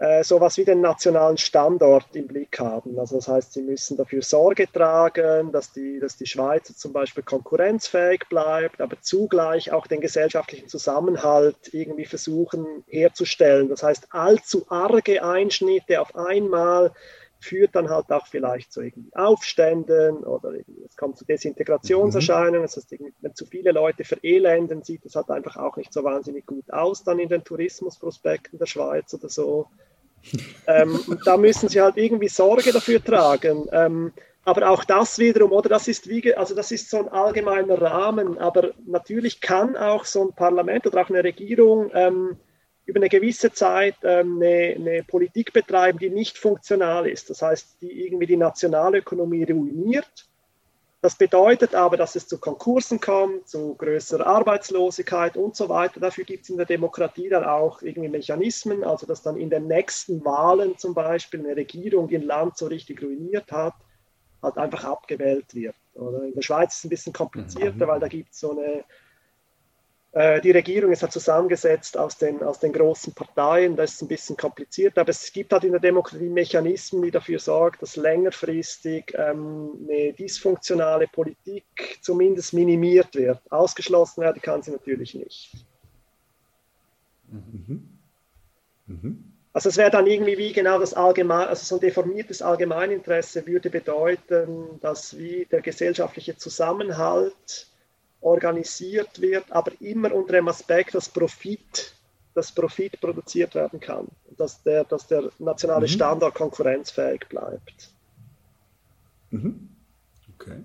äh, 0.03 0.21
sowas 0.21 0.57
wie 0.57 0.65
den 0.65 0.81
nationalen 0.81 1.37
Standort 1.37 2.13
im 2.13 2.27
Blick 2.27 2.59
haben. 2.59 2.99
Also 2.99 3.15
das 3.15 3.29
heißt, 3.29 3.53
sie 3.53 3.61
müssen 3.61 3.95
dafür 3.95 4.21
Sorge 4.21 4.69
tragen, 4.69 5.53
dass 5.53 5.71
die, 5.71 5.97
dass 6.01 6.17
die 6.17 6.25
Schweiz 6.25 6.75
zum 6.77 6.91
Beispiel 6.91 7.23
konkurrenzfähig 7.23 8.25
bleibt, 8.27 8.81
aber 8.81 8.99
zugleich 8.99 9.71
auch 9.71 9.87
den 9.87 10.01
gesellschaftlichen 10.01 10.67
Zusammenhalt 10.67 11.73
irgendwie 11.73 12.03
versuchen 12.03 12.83
herzustellen. 12.87 13.69
Das 13.69 13.81
heißt, 13.81 14.07
allzu 14.09 14.65
arge 14.67 15.23
Einschnitte 15.23 16.01
auf 16.01 16.13
einmal 16.17 16.91
führt 17.39 17.73
dann 17.73 17.89
halt 17.89 18.11
auch 18.11 18.27
vielleicht 18.27 18.73
zu 18.73 18.81
irgendwie 18.81 19.15
Aufständen 19.15 20.17
oder 20.25 20.53
es 20.85 20.97
kommt 20.97 21.17
zu 21.17 21.23
Desintegrationserscheinungen. 21.23 22.63
Das 22.63 22.75
heißt, 22.75 22.93
wenn 23.21 23.35
zu 23.35 23.45
viele 23.45 23.71
Leute 23.71 24.03
verelenden, 24.03 24.83
sieht 24.83 25.05
das 25.05 25.15
halt 25.15 25.29
einfach 25.29 25.55
auch 25.55 25.77
nicht 25.77 25.93
so 25.93 26.03
wahnsinnig 26.03 26.45
gut 26.45 26.69
aus 26.73 27.05
dann 27.05 27.19
in 27.19 27.29
den 27.29 27.45
Tourismusprospekten 27.45 28.59
der 28.59 28.65
Schweiz 28.65 29.13
oder 29.13 29.29
so. 29.29 29.69
Ähm, 30.67 30.99
da 31.25 31.37
müssen 31.37 31.69
sie 31.69 31.81
halt 31.81 31.97
irgendwie 31.97 32.29
Sorge 32.29 32.71
dafür 32.71 33.03
tragen. 33.03 33.65
Ähm, 33.71 34.13
aber 34.45 34.69
auch 34.69 34.83
das 34.83 35.19
wiederum, 35.19 35.51
oder 35.51 35.69
das 35.69 35.87
ist 35.87 36.09
wie, 36.09 36.35
also 36.35 36.53
das 36.53 36.71
ist 36.71 36.89
so 36.89 36.97
ein 36.97 37.07
allgemeiner 37.07 37.81
Rahmen, 37.81 38.37
aber 38.37 38.71
natürlich 38.85 39.39
kann 39.39 39.77
auch 39.77 40.03
so 40.03 40.25
ein 40.25 40.33
Parlament 40.33 40.85
oder 40.85 41.01
auch 41.01 41.09
eine 41.09 41.23
Regierung 41.23 41.91
ähm, 41.93 42.37
über 42.85 42.99
eine 42.99 43.07
gewisse 43.07 43.53
Zeit 43.53 43.95
ähm, 44.03 44.41
eine, 44.41 44.75
eine, 44.75 45.03
Politik 45.03 45.53
betreiben, 45.53 45.99
die 45.99 46.09
nicht 46.09 46.37
funktional 46.37 47.07
ist. 47.07 47.29
Das 47.29 47.41
heißt, 47.41 47.81
die 47.81 48.05
irgendwie 48.05 48.25
die 48.25 48.37
Nationalökonomie 48.37 49.43
ruiniert. 49.43 50.27
Das 51.03 51.15
bedeutet 51.15 51.75
aber, 51.75 51.97
dass 51.97 52.15
es 52.15 52.29
zu 52.29 52.37
Konkursen 52.37 53.01
kommt, 53.01 53.49
zu 53.49 53.75
größerer 53.75 54.25
Arbeitslosigkeit 54.25 55.35
und 55.35 55.53
so 55.53 55.67
weiter. 55.67 55.99
Dafür 55.99 56.23
gibt 56.23 56.43
es 56.43 56.49
in 56.49 56.55
der 56.55 56.65
Demokratie 56.65 57.27
dann 57.27 57.43
auch 57.43 57.81
irgendwie 57.81 58.07
Mechanismen, 58.07 58.85
also 58.85 59.05
dass 59.05 59.21
dann 59.21 59.35
in 59.35 59.49
den 59.49 59.67
nächsten 59.67 60.23
Wahlen 60.23 60.77
zum 60.77 60.93
Beispiel 60.93 61.41
eine 61.41 61.57
Regierung, 61.57 62.07
die 62.07 62.15
ein 62.15 62.23
Land 62.23 62.57
so 62.57 62.67
richtig 62.67 63.03
ruiniert 63.03 63.51
hat, 63.51 63.73
halt 64.41 64.57
einfach 64.57 64.85
abgewählt 64.85 65.53
wird. 65.53 65.75
Oder 65.95 66.23
in 66.23 66.35
der 66.35 66.41
Schweiz 66.41 66.75
ist 66.75 66.77
es 66.77 66.83
ein 66.85 66.89
bisschen 66.91 67.11
komplizierter, 67.11 67.85
mhm. 67.85 67.89
weil 67.89 67.99
da 67.99 68.07
gibt 68.07 68.31
es 68.31 68.39
so 68.39 68.51
eine 68.51 68.85
die 70.15 70.51
Regierung 70.51 70.91
ist 70.91 71.01
halt 71.01 71.11
zusammengesetzt 71.11 71.97
aus 71.97 72.17
den, 72.19 72.43
aus 72.43 72.59
den 72.59 72.71
großen 72.71 73.13
Parteien, 73.13 73.75
das 73.75 73.93
ist 73.93 74.03
ein 74.03 74.07
bisschen 74.07 74.37
kompliziert, 74.37 74.95
aber 74.99 75.09
es 75.09 75.33
gibt 75.33 75.51
halt 75.51 75.63
in 75.63 75.71
der 75.71 75.79
Demokratie 75.79 76.29
Mechanismen, 76.29 77.01
die 77.01 77.09
dafür 77.09 77.39
sorgen, 77.39 77.77
dass 77.79 77.95
längerfristig 77.95 79.11
ähm, 79.15 79.71
eine 79.89 80.13
dysfunktionale 80.13 81.07
Politik 81.07 81.97
zumindest 82.01 82.53
minimiert 82.53 83.15
wird. 83.15 83.39
Ausgeschlossen 83.51 84.21
werden 84.21 84.39
kann 84.39 84.61
sie 84.61 84.69
natürlich 84.69 85.15
nicht. 85.15 85.65
Mhm. 87.29 87.89
Mhm. 88.85 89.33
Also 89.51 89.69
es 89.69 89.77
wäre 89.77 89.91
dann 89.91 90.07
irgendwie 90.07 90.37
wie 90.37 90.51
genau 90.51 90.79
das 90.79 90.93
allgemein, 90.93 91.47
also 91.47 91.63
so 91.63 91.75
ein 91.75 91.81
deformiertes 91.81 92.41
Allgemeininteresse 92.41 93.45
würde 93.45 93.69
bedeuten, 93.69 94.79
dass 94.81 95.17
wie 95.17 95.45
der 95.45 95.61
gesellschaftliche 95.61 96.37
Zusammenhalt 96.37 97.67
organisiert 98.23 99.21
wird, 99.21 99.51
aber 99.51 99.71
immer 99.81 100.13
unter 100.13 100.33
dem 100.33 100.47
Aspekt, 100.47 100.95
dass 100.95 101.09
Profit, 101.09 101.93
dass 102.33 102.51
Profit 102.51 102.99
produziert 102.99 103.53
werden 103.55 103.79
kann, 103.79 104.07
dass 104.37 104.63
der, 104.63 104.83
dass 104.85 105.07
der 105.07 105.29
nationale 105.39 105.87
mhm. 105.87 105.91
Standort 105.91 106.35
konkurrenzfähig 106.35 107.27
bleibt. 107.29 107.91
Mhm. 109.31 109.69
Okay. 110.35 110.63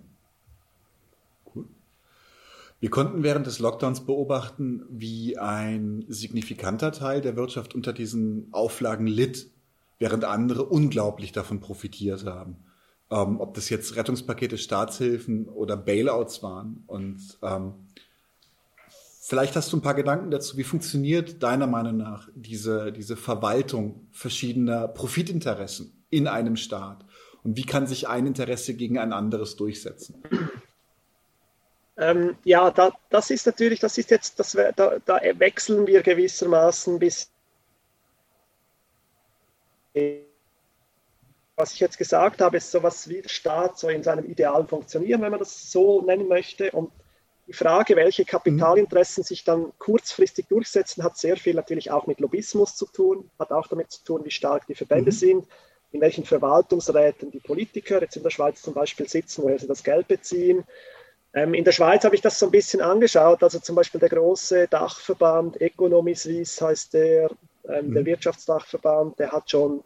Wir 2.80 2.90
konnten 2.90 3.24
während 3.24 3.44
des 3.48 3.58
Lockdowns 3.58 4.06
beobachten, 4.06 4.84
wie 4.88 5.36
ein 5.36 6.04
signifikanter 6.06 6.92
Teil 6.92 7.20
der 7.20 7.34
Wirtschaft 7.34 7.74
unter 7.74 7.92
diesen 7.92 8.52
Auflagen 8.52 9.08
litt, 9.08 9.50
während 9.98 10.24
andere 10.24 10.64
unglaublich 10.64 11.32
davon 11.32 11.58
profitiert 11.58 12.24
haben 12.24 12.56
ähm, 13.10 13.40
ob 13.40 13.54
das 13.54 13.68
jetzt 13.70 13.96
Rettungspakete, 13.96 14.58
Staatshilfen 14.58 15.48
oder 15.48 15.76
Bailouts 15.76 16.42
waren. 16.42 16.84
Und 16.86 17.38
ähm, 17.42 17.74
Vielleicht 19.28 19.56
hast 19.56 19.70
du 19.70 19.76
ein 19.76 19.82
paar 19.82 19.92
Gedanken 19.92 20.30
dazu. 20.30 20.56
Wie 20.56 20.64
funktioniert 20.64 21.42
deiner 21.42 21.66
Meinung 21.66 21.98
nach 21.98 22.30
diese, 22.34 22.92
diese 22.92 23.14
Verwaltung 23.14 24.08
verschiedener 24.10 24.88
Profitinteressen 24.88 26.02
in 26.08 26.26
einem 26.26 26.56
Staat? 26.56 27.04
Und 27.44 27.58
wie 27.58 27.66
kann 27.66 27.86
sich 27.86 28.08
ein 28.08 28.26
Interesse 28.26 28.72
gegen 28.72 28.96
ein 28.96 29.12
anderes 29.12 29.56
durchsetzen? 29.56 30.22
Ähm, 31.98 32.38
ja, 32.44 32.70
da, 32.70 32.92
das 33.10 33.28
ist 33.28 33.44
natürlich, 33.44 33.80
das 33.80 33.98
ist 33.98 34.10
jetzt, 34.10 34.40
das, 34.40 34.52
da, 34.52 34.96
da 35.04 35.20
wechseln 35.34 35.86
wir 35.86 36.00
gewissermaßen 36.00 36.98
bis 36.98 37.30
was 41.58 41.74
ich 41.74 41.80
jetzt 41.80 41.98
gesagt 41.98 42.40
habe, 42.40 42.56
ist 42.56 42.70
sowas 42.70 43.08
wie 43.08 43.20
der 43.20 43.28
Staat 43.28 43.78
so 43.78 43.88
in 43.88 44.02
seinem 44.02 44.24
idealen 44.24 44.68
Funktionieren, 44.68 45.20
wenn 45.22 45.30
man 45.30 45.40
das 45.40 45.70
so 45.70 46.00
nennen 46.02 46.28
möchte. 46.28 46.70
Und 46.70 46.90
die 47.48 47.52
Frage, 47.52 47.96
welche 47.96 48.24
Kapitalinteressen 48.24 49.24
sich 49.24 49.42
dann 49.42 49.72
kurzfristig 49.78 50.46
durchsetzen, 50.46 51.02
hat 51.02 51.16
sehr 51.16 51.36
viel 51.36 51.54
natürlich 51.54 51.90
auch 51.90 52.06
mit 52.06 52.20
Lobbyismus 52.20 52.76
zu 52.76 52.86
tun, 52.86 53.30
hat 53.38 53.50
auch 53.50 53.66
damit 53.66 53.90
zu 53.90 54.04
tun, 54.04 54.24
wie 54.24 54.30
stark 54.30 54.66
die 54.66 54.74
Verbände 54.74 55.10
mhm. 55.10 55.16
sind, 55.16 55.46
in 55.90 56.00
welchen 56.00 56.24
Verwaltungsräten 56.24 57.30
die 57.30 57.40
Politiker 57.40 58.00
jetzt 58.00 58.16
in 58.16 58.22
der 58.22 58.30
Schweiz 58.30 58.62
zum 58.62 58.74
Beispiel 58.74 59.08
sitzen, 59.08 59.42
woher 59.42 59.58
sie 59.58 59.66
das 59.66 59.82
Geld 59.82 60.06
beziehen. 60.06 60.64
Ähm, 61.34 61.54
in 61.54 61.64
der 61.64 61.72
Schweiz 61.72 62.04
habe 62.04 62.14
ich 62.14 62.20
das 62.20 62.38
so 62.38 62.46
ein 62.46 62.52
bisschen 62.52 62.80
angeschaut, 62.80 63.42
also 63.42 63.58
zum 63.58 63.74
Beispiel 63.74 64.00
der 64.00 64.10
große 64.10 64.68
Dachverband 64.68 65.60
Economy 65.60 66.14
Suisse 66.14 66.64
heißt 66.64 66.94
der, 66.94 67.30
ähm, 67.68 67.88
mhm. 67.88 67.94
der 67.94 68.04
Wirtschaftsdachverband, 68.06 69.18
der 69.18 69.32
hat 69.32 69.50
schon 69.50 69.82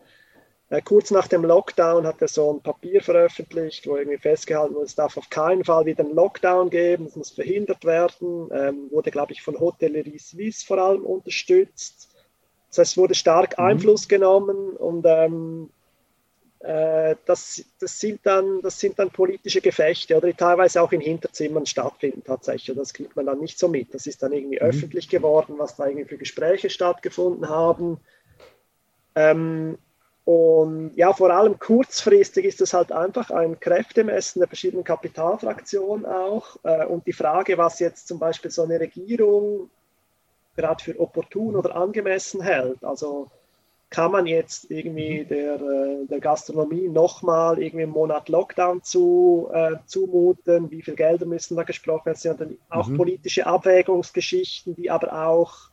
kurz 0.80 1.10
nach 1.10 1.28
dem 1.28 1.44
Lockdown 1.44 2.06
hat 2.06 2.22
er 2.22 2.28
so 2.28 2.54
ein 2.54 2.62
Papier 2.62 3.02
veröffentlicht, 3.02 3.86
wo 3.86 3.96
irgendwie 3.96 4.16
festgehalten 4.16 4.74
wurde, 4.74 4.86
es 4.86 4.94
darf 4.94 5.18
auf 5.18 5.28
keinen 5.28 5.64
Fall 5.64 5.84
wieder 5.84 6.02
einen 6.02 6.14
Lockdown 6.14 6.70
geben, 6.70 7.06
es 7.06 7.16
muss 7.16 7.30
verhindert 7.30 7.84
werden. 7.84 8.48
Ähm, 8.52 8.90
wurde, 8.90 9.10
glaube 9.10 9.32
ich, 9.32 9.42
von 9.42 9.60
Hotellerie 9.60 10.18
Suisse 10.18 10.64
vor 10.64 10.78
allem 10.78 11.02
unterstützt. 11.02 12.08
Das 12.70 12.78
heißt, 12.78 12.92
es 12.92 12.96
wurde 12.96 13.14
stark 13.14 13.58
mhm. 13.58 13.64
Einfluss 13.64 14.08
genommen 14.08 14.70
und 14.76 15.04
ähm, 15.06 15.68
äh, 16.60 17.16
das, 17.26 17.64
das, 17.80 17.98
sind 17.98 18.20
dann, 18.22 18.62
das 18.62 18.78
sind 18.78 18.98
dann 18.98 19.10
politische 19.10 19.60
Gefechte, 19.60 20.16
oder 20.16 20.28
die 20.28 20.34
teilweise 20.34 20.80
auch 20.80 20.92
in 20.92 21.00
Hinterzimmern 21.00 21.66
stattfinden 21.66 22.22
tatsächlich. 22.24 22.76
Das 22.76 22.94
kriegt 22.94 23.16
man 23.16 23.26
dann 23.26 23.40
nicht 23.40 23.58
so 23.58 23.68
mit. 23.68 23.92
Das 23.92 24.06
ist 24.06 24.22
dann 24.22 24.32
irgendwie 24.32 24.60
mhm. 24.60 24.68
öffentlich 24.68 25.08
geworden, 25.08 25.56
was 25.58 25.76
da 25.76 25.86
irgendwie 25.86 26.08
für 26.08 26.18
Gespräche 26.18 26.70
stattgefunden 26.70 27.48
haben. 27.48 27.98
Ähm, 29.14 29.76
und 30.24 30.92
ja, 30.94 31.12
vor 31.12 31.30
allem 31.30 31.58
kurzfristig 31.58 32.44
ist 32.44 32.60
es 32.60 32.72
halt 32.72 32.92
einfach 32.92 33.30
ein 33.30 33.58
Kräftemessen 33.58 34.40
der 34.40 34.48
verschiedenen 34.48 34.84
Kapitalfraktionen 34.84 36.06
auch. 36.06 36.56
Äh, 36.62 36.86
und 36.86 37.06
die 37.06 37.12
Frage, 37.12 37.58
was 37.58 37.80
jetzt 37.80 38.06
zum 38.06 38.18
Beispiel 38.18 38.50
so 38.50 38.62
eine 38.62 38.78
Regierung 38.78 39.68
gerade 40.54 40.84
für 40.84 41.00
opportun 41.00 41.56
oder 41.56 41.74
angemessen 41.74 42.40
hält. 42.40 42.84
Also 42.84 43.30
kann 43.90 44.12
man 44.12 44.26
jetzt 44.26 44.70
irgendwie 44.70 45.24
mhm. 45.24 45.28
der, 45.28 45.54
äh, 45.56 46.06
der 46.06 46.20
Gastronomie 46.20 46.88
nochmal 46.88 47.60
irgendwie 47.60 47.82
einen 47.82 47.92
Monat 47.92 48.28
Lockdown 48.28 48.84
zu, 48.84 49.50
äh, 49.52 49.74
zumuten? 49.86 50.70
Wie 50.70 50.82
viel 50.82 50.94
Gelder 50.94 51.26
müssen 51.26 51.56
da 51.56 51.64
gesprochen 51.64 52.06
werden? 52.06 52.14
Das 52.14 52.22
sind 52.22 52.40
dann 52.40 52.58
auch 52.70 52.86
mhm. 52.86 52.96
politische 52.96 53.44
Abwägungsgeschichten, 53.46 54.76
die 54.76 54.88
aber 54.88 55.26
auch 55.26 55.71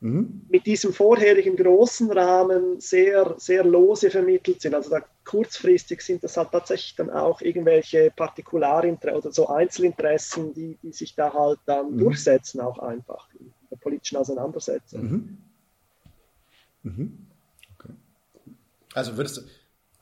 mhm. 0.00 0.42
mit 0.48 0.66
diesem 0.66 0.92
vorherigen 0.92 1.56
großen 1.56 2.10
Rahmen 2.10 2.80
sehr, 2.80 3.34
sehr 3.38 3.64
lose 3.64 4.10
vermittelt 4.10 4.60
sind. 4.60 4.74
Also 4.74 4.90
da 4.90 5.02
kurzfristig 5.24 6.02
sind 6.02 6.24
das 6.24 6.36
halt 6.36 6.50
tatsächlich 6.52 6.96
dann 6.96 7.10
auch 7.10 7.40
irgendwelche 7.40 8.10
Partikularinteressen 8.14 9.20
oder 9.20 9.32
so 9.32 9.48
Einzelinteressen, 9.48 10.54
die, 10.54 10.78
die 10.82 10.92
sich 10.92 11.14
da 11.14 11.32
halt 11.32 11.60
dann 11.66 11.92
mhm. 11.92 11.98
durchsetzen, 11.98 12.60
auch 12.60 12.78
einfach 12.78 13.28
in 13.38 13.52
der 13.70 13.76
politischen 13.76 14.16
Auseinandersetzung. 14.16 15.02
Mhm. 15.02 15.38
Mhm. 16.82 17.26
Okay. 17.78 17.92
Also 18.94 19.16
würdest 19.16 19.36
du, 19.36 19.40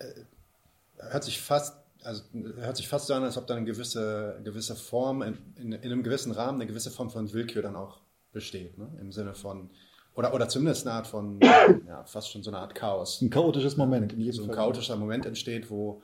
äh, 0.04 1.10
hört 1.10 1.24
sich 1.24 1.40
fast 1.40 1.76
also 2.04 2.22
hört 2.56 2.76
sich 2.76 2.88
fast 2.88 3.06
so 3.06 3.14
an, 3.14 3.24
als 3.24 3.36
ob 3.36 3.46
da 3.46 3.56
eine 3.56 3.66
gewisse, 3.66 4.40
gewisse 4.44 4.76
Form, 4.76 5.20
in, 5.22 5.36
in, 5.56 5.72
in, 5.72 5.82
einem 5.82 6.02
gewissen 6.02 6.32
Rahmen, 6.32 6.60
eine 6.60 6.66
gewisse 6.66 6.90
Form 6.90 7.10
von 7.10 7.32
Willkür 7.32 7.60
dann 7.60 7.76
auch 7.76 8.00
besteht. 8.32 8.78
Ne? 8.78 8.88
Im 9.00 9.12
Sinne 9.12 9.34
von, 9.34 9.70
oder, 10.19 10.35
oder 10.35 10.49
zumindest 10.49 10.85
eine 10.85 10.97
Art 10.97 11.07
von, 11.07 11.39
ja, 11.86 12.03
fast 12.05 12.32
schon 12.32 12.43
so 12.43 12.51
eine 12.51 12.59
Art 12.59 12.74
Chaos. 12.74 13.23
Ein 13.23 13.31
chaotisches 13.31 13.77
Moment. 13.77 14.12
In 14.12 14.20
jedem 14.20 14.35
so 14.35 14.43
ein 14.43 14.47
Fall. 14.49 14.57
chaotischer 14.57 14.97
Moment 14.97 15.24
entsteht, 15.27 15.70
wo, 15.70 16.03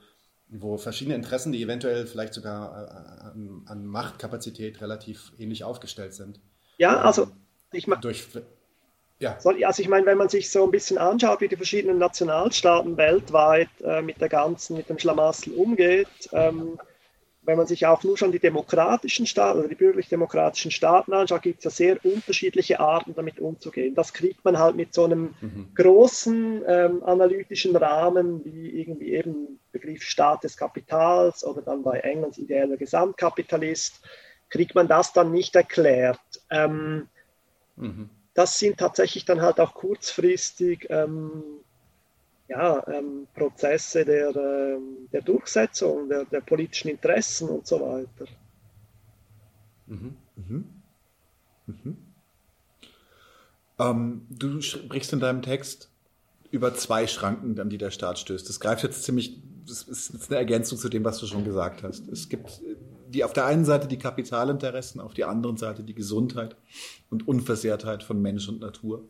wo 0.49 0.77
verschiedene 0.79 1.17
Interessen, 1.17 1.51
die 1.51 1.61
eventuell 1.61 2.07
vielleicht 2.07 2.33
sogar 2.33 2.85
äh, 2.85 3.25
an, 3.27 3.63
an 3.67 3.85
Machtkapazität 3.85 4.81
relativ 4.81 5.33
ähnlich 5.37 5.65
aufgestellt 5.65 6.15
sind. 6.15 6.39
Ja, 6.79 7.01
also 7.01 7.27
ich 7.73 7.89
meine. 7.89 8.03
Durch, 8.03 8.29
ja. 9.19 9.37
Also 9.65 9.83
ich 9.83 9.89
meine, 9.89 10.07
wenn 10.07 10.19
man 10.19 10.29
sich 10.29 10.49
so 10.49 10.63
ein 10.63 10.71
bisschen 10.71 10.97
anschaut, 10.97 11.41
wie 11.41 11.49
die 11.49 11.57
verschiedenen 11.57 11.99
Nationalstaaten 11.99 12.97
weltweit 12.97 13.69
äh, 13.83 14.01
mit 14.01 14.21
der 14.21 14.29
ganzen, 14.29 14.77
mit 14.77 14.89
dem 14.89 14.99
Schlamassel 14.99 15.55
umgeht, 15.55 16.07
ähm, 16.31 16.79
wenn 17.47 17.59
man 17.59 17.67
sich 17.67 17.87
auch 17.87 18.03
nur 18.03 18.17
schon 18.17 18.33
die 18.33 18.39
demokratischen 18.39 19.27
Staaten 19.27 19.59
oder 19.59 19.69
die 19.69 19.75
bürgerlich-demokratischen 19.75 20.71
Staaten 20.71 21.13
anschaut, 21.13 21.43
gibt 21.43 21.59
es 21.59 21.65
ja 21.65 21.71
sehr 21.71 22.05
unterschiedliche 22.05 22.81
Arten, 22.81 23.15
damit 23.15 23.39
umzugehen. 23.39 23.95
Das 23.95 24.13
kriegt 24.13 24.45
man 24.45 24.59
halt 24.59 24.77
mit 24.77 24.95
so 24.95 25.05
einem 25.05 25.35
mhm. 25.41 25.69
großen 25.75 26.63
ähm, 26.67 27.03
analytischen 27.05 27.77
Rahmen, 27.77 28.45
wie 28.45 28.81
irgendwie 28.81 29.13
eben 29.13 29.61
Begriff 29.73 30.03
Staat 30.03 30.45
des 30.45 30.57
Kapitals 30.57 31.45
oder 31.45 31.61
dann 31.61 31.83
bei 31.83 32.01
Englands 32.01 32.39
ideeller 32.39 32.77
Gesamtkapitalist, 32.77 34.01
kriegt 34.49 34.75
man 34.75 34.89
das 34.89 35.13
dann 35.13 35.31
nicht 35.31 35.55
erklärt. 35.55 36.21
Ähm, 36.51 37.09
mhm. 37.77 38.09
Das 38.33 38.59
sind 38.59 38.79
tatsächlich 38.79 39.25
dann 39.25 39.43
halt 39.43 39.61
auch 39.61 39.75
kurzfristig 39.75 40.87
ähm, 40.91 41.43
ja, 42.49 42.87
ähm, 42.89 43.27
Prozesse 43.35 44.05
der, 44.05 44.35
ähm, 44.37 45.09
der 45.13 45.23
Durchsetzung, 45.23 46.09
der, 46.09 46.25
der, 46.27 46.41
politischen 46.41 46.89
Interessen 46.89 47.49
und 47.49 47.67
so 47.67 47.81
weiter. 47.81 48.31
Mhm. 49.87 50.17
Mhm. 50.37 50.65
Mhm. 51.67 51.97
Ähm, 53.79 54.27
du 54.29 54.61
sprichst 54.61 55.13
in 55.13 55.21
deinem 55.21 55.43
Text 55.43 55.91
über 56.51 56.75
zwei 56.75 57.07
Schranken, 57.07 57.59
an 57.59 57.71
die 57.71 57.79
der 57.79 57.91
Staat 57.91 58.19
stößt. 58.19 58.49
Das 58.49 58.61
greift 58.61 58.83
jetzt 58.83 59.03
ziemlich, 59.03 59.41
das 59.67 59.83
ist 59.83 60.31
eine 60.31 60.39
Ergänzung 60.39 60.79
zu 60.79 60.89
dem, 60.89 61.05
was 61.05 61.19
du 61.19 61.27
schon 61.27 61.45
gesagt 61.45 61.83
hast. 61.83 62.09
Es 62.09 62.29
gibt 62.29 62.61
die 63.15 63.25
auf 63.25 63.33
der 63.33 63.47
einen 63.47 63.65
Seite 63.65 63.87
die 63.87 63.99
Kapitalinteressen, 63.99 65.01
auf 65.01 65.15
der 65.15 65.29
anderen 65.29 65.57
Seite 65.57 65.85
die 65.85 65.95
Gesundheit 65.95 66.57
und 67.11 67.27
Unversehrtheit 67.27 68.03
von 68.03 68.21
Mensch 68.21 68.49
und 68.49 68.61
Natur. 68.61 69.05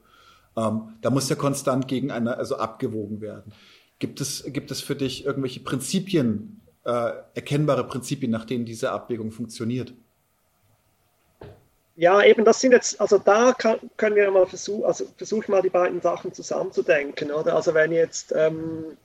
Ähm, 0.57 0.95
da 1.01 1.11
muss 1.11 1.29
ja 1.29 1.37
konstant 1.37 1.89
gegeneinander 1.89 2.39
also 2.39 2.57
abgewogen 2.57 3.21
werden. 3.21 3.53
Gibt 3.99 4.21
es, 4.21 4.45
gibt 4.47 4.71
es 4.71 4.81
für 4.81 4.97
dich 4.97 5.25
irgendwelche 5.25 5.61
Prinzipien, 5.61 6.61
äh, 6.85 7.13
erkennbare 7.35 7.85
Prinzipien, 7.85 8.31
nach 8.31 8.45
denen 8.45 8.65
diese 8.65 8.93
Abwägung 8.93 9.31
funktioniert? 9.31 9.95
Ja, 11.97 12.23
eben, 12.25 12.45
das 12.45 12.61
sind 12.61 12.73
jetzt, 12.73 13.01
also 13.01 13.19
da 13.19 13.53
kann, 13.53 13.79
können 13.97 14.17
wir 14.17 14.29
mal 14.31 14.47
versuchen, 14.47 14.85
also 14.85 15.07
versuche 15.17 15.51
mal 15.51 15.63
die 15.63 15.71
beiden 15.71 16.01
Sachen 16.01 16.33
zusammenzudenken, 16.33 17.31
oder? 17.31 17.55
Also 17.55 17.73
wenn 17.73 17.93
jetzt 17.93 18.33
ähm, 18.37 18.97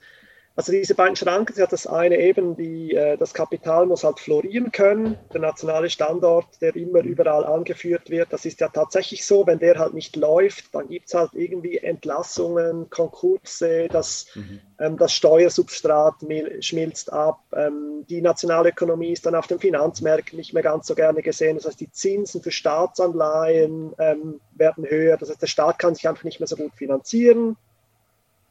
also 0.55 0.73
diese 0.73 0.93
beiden 0.93 1.15
Schranken, 1.15 1.55
sie 1.55 1.61
hat 1.61 1.71
das 1.71 1.87
eine 1.87 2.17
eben, 2.17 2.57
die, 2.57 2.93
äh, 2.93 3.17
das 3.17 3.33
Kapital 3.33 3.85
muss 3.85 4.03
halt 4.03 4.19
florieren 4.19 4.73
können. 4.73 5.17
Der 5.33 5.39
nationale 5.39 5.89
Standort, 5.89 6.61
der 6.61 6.75
immer 6.75 7.01
überall 7.01 7.45
angeführt 7.45 8.09
wird, 8.09 8.33
das 8.33 8.43
ist 8.45 8.59
ja 8.59 8.67
tatsächlich 8.67 9.25
so. 9.25 9.47
Wenn 9.47 9.59
der 9.59 9.79
halt 9.79 9.93
nicht 9.93 10.17
läuft, 10.17 10.75
dann 10.75 10.89
gibt 10.89 11.07
es 11.07 11.13
halt 11.13 11.31
irgendwie 11.33 11.77
Entlassungen, 11.77 12.89
Konkurse, 12.89 13.87
das, 13.87 14.27
mhm. 14.35 14.59
ähm, 14.79 14.97
das 14.97 15.13
Steuersubstrat 15.13 16.15
schmilzt 16.59 17.13
ab. 17.13 17.39
Ähm, 17.55 18.05
die 18.09 18.21
nationale 18.21 18.69
Ökonomie 18.69 19.13
ist 19.13 19.25
dann 19.25 19.35
auf 19.35 19.47
den 19.47 19.59
Finanzmärkten 19.59 20.37
nicht 20.37 20.53
mehr 20.53 20.63
ganz 20.63 20.87
so 20.87 20.95
gerne 20.95 21.21
gesehen. 21.21 21.55
Das 21.55 21.67
heißt, 21.67 21.79
die 21.79 21.91
Zinsen 21.91 22.41
für 22.41 22.51
Staatsanleihen 22.51 23.93
ähm, 23.97 24.41
werden 24.55 24.85
höher. 24.85 25.15
Das 25.15 25.29
heißt, 25.29 25.41
der 25.41 25.47
Staat 25.47 25.79
kann 25.79 25.95
sich 25.95 26.07
einfach 26.07 26.25
nicht 26.25 26.41
mehr 26.41 26.47
so 26.47 26.57
gut 26.57 26.73
finanzieren 26.75 27.55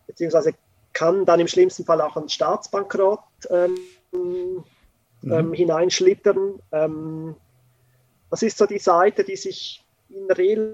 beziehungsweise 0.09 0.55
kann 0.99 1.25
dann 1.25 1.39
im 1.39 1.47
schlimmsten 1.47 1.85
Fall 1.85 2.01
auch 2.01 2.17
ein 2.17 2.29
Staatsbankrott 2.29 3.21
ähm, 3.51 3.79
mhm. 4.11 4.65
ähm, 5.23 5.53
hineinschlittern. 5.53 6.59
Ähm, 6.73 7.37
das 8.31 8.43
ist 8.43 8.59
so 8.59 8.67
die 8.67 8.81
Seite, 8.81 9.23
die 9.23 9.37
sich 9.37 9.85
in 10.09 10.29
relativ 10.29 10.67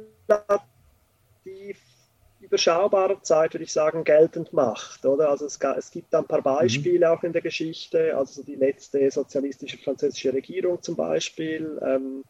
überschaubarer 2.41 3.23
Zeit, 3.23 3.53
würde 3.53 3.65
ich 3.65 3.73
sagen, 3.73 4.03
geltend 4.05 4.55
macht. 4.55 5.05
Oder? 5.05 5.29
Also 5.29 5.45
es, 5.45 5.59
es 5.77 5.91
gibt 5.91 6.15
ein 6.15 6.25
paar 6.25 6.39
mhm. 6.39 6.45
Beispiele 6.45 7.07
mhm. 7.07 7.13
auch 7.13 7.23
in 7.23 7.35
der 7.35 7.43
Geschichte, 7.43 8.17
also 8.17 8.43
die 8.43 8.55
letzte 8.55 9.11
sozialistische 9.11 9.77
französische 9.77 10.33
Regierung 10.33 10.81
zum 10.81 10.97
Beispiel, 10.97 11.79
ähm, 11.85 12.25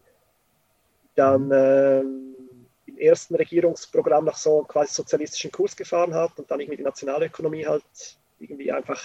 dann 1.14 1.48
ähm, 1.52 2.33
im 2.94 2.98
ersten 2.98 3.34
Regierungsprogramm 3.34 4.24
nach 4.24 4.36
so 4.36 4.62
quasi 4.62 4.94
sozialistischen 4.94 5.50
Kurs 5.50 5.76
gefahren 5.76 6.14
hat 6.14 6.38
und 6.38 6.50
dann 6.50 6.60
irgendwie 6.60 6.78
die 6.78 6.84
Nationalökonomie 6.84 7.66
halt 7.66 7.84
irgendwie 8.38 8.72
einfach 8.72 9.02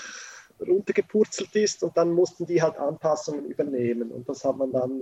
runtergepurzelt 0.60 1.56
ist 1.56 1.84
und 1.84 1.96
dann 1.96 2.12
mussten 2.12 2.46
die 2.46 2.62
halt 2.62 2.78
Anpassungen 2.78 3.46
übernehmen 3.46 4.12
und 4.12 4.28
das 4.28 4.44
hat 4.44 4.58
man 4.58 4.72
dann 4.72 5.02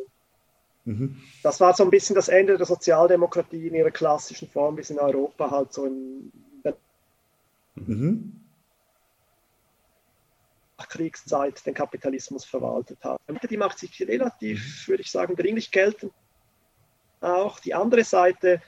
Mhm. 0.87 1.21
Das 1.43 1.59
war 1.59 1.73
so 1.73 1.83
ein 1.83 1.89
bisschen 1.89 2.15
das 2.15 2.29
Ende 2.29 2.55
der 2.55 2.65
Sozialdemokratie 2.65 3.67
in 3.67 3.75
ihrer 3.75 3.91
klassischen 3.91 4.47
Form, 4.47 4.77
wie 4.77 4.81
es 4.81 4.89
in 4.89 4.97
Europa 4.97 5.51
halt 5.51 5.73
so 5.73 5.85
in 5.85 6.31
der 6.63 6.77
mhm. 7.75 8.41
Kriegszeit 10.77 11.65
den 11.65 11.73
Kapitalismus 11.73 12.45
verwaltet 12.45 13.03
hat. 13.03 13.19
Die 13.49 13.57
macht 13.57 13.77
sich 13.77 13.99
relativ, 14.07 14.59
mhm. 14.59 14.91
würde 14.91 15.01
ich 15.01 15.11
sagen, 15.11 15.35
dringlich 15.35 15.71
geltend. 15.71 16.13
Auch 17.19 17.59
die 17.59 17.73
andere 17.73 18.05
Seite, 18.05 18.61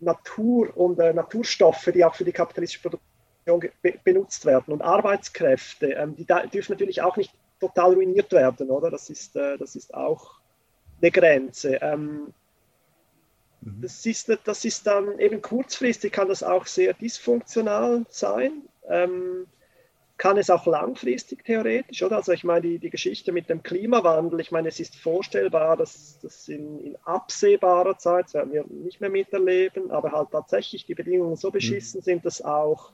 Natur 0.00 0.76
und 0.76 0.98
äh, 1.00 1.12
Naturstoffe, 1.12 1.90
die 1.92 2.04
auch 2.04 2.14
für 2.14 2.24
die 2.24 2.32
kapitalistische 2.32 2.82
Produktion 2.82 3.72
be 3.82 3.94
benutzt 4.04 4.44
werden 4.44 4.72
und 4.72 4.82
Arbeitskräfte, 4.82 5.92
ähm, 5.92 6.14
die 6.16 6.26
dürfen 6.26 6.72
natürlich 6.72 7.02
auch 7.02 7.16
nicht 7.16 7.32
total 7.60 7.94
ruiniert 7.94 8.30
werden, 8.32 8.70
oder? 8.70 8.90
Das 8.90 9.10
ist, 9.10 9.36
äh, 9.36 9.56
das 9.58 9.74
ist 9.74 9.94
auch 9.94 10.38
eine 11.00 11.10
Grenze. 11.10 11.78
Ähm, 11.80 12.32
mhm. 13.60 13.80
das, 13.80 14.04
ist, 14.06 14.30
das 14.44 14.64
ist 14.64 14.86
dann 14.86 15.18
eben 15.18 15.42
kurzfristig, 15.42 16.12
kann 16.12 16.28
das 16.28 16.42
auch 16.42 16.66
sehr 16.66 16.94
dysfunktional 16.94 18.04
sein. 18.10 18.62
Ähm, 18.88 19.46
kann 20.18 20.36
es 20.36 20.50
auch 20.50 20.66
langfristig 20.66 21.44
theoretisch, 21.44 22.02
oder? 22.02 22.16
Also 22.16 22.32
ich 22.32 22.42
meine, 22.42 22.62
die, 22.62 22.78
die 22.80 22.90
Geschichte 22.90 23.30
mit 23.30 23.48
dem 23.48 23.62
Klimawandel, 23.62 24.40
ich 24.40 24.50
meine, 24.50 24.68
es 24.68 24.80
ist 24.80 24.96
vorstellbar, 24.96 25.76
dass 25.76 26.18
das 26.20 26.48
in, 26.48 26.80
in 26.80 26.96
absehbarer 27.04 27.96
Zeit, 27.98 28.26
das 28.26 28.34
werden 28.34 28.52
wir 28.52 28.64
nicht 28.68 29.00
mehr 29.00 29.10
miterleben, 29.10 29.92
aber 29.92 30.10
halt 30.10 30.32
tatsächlich 30.32 30.84
die 30.84 30.96
Bedingungen 30.96 31.36
so 31.36 31.52
beschissen 31.52 32.00
mhm. 32.00 32.04
sind, 32.04 32.26
dass 32.26 32.42
auch 32.42 32.92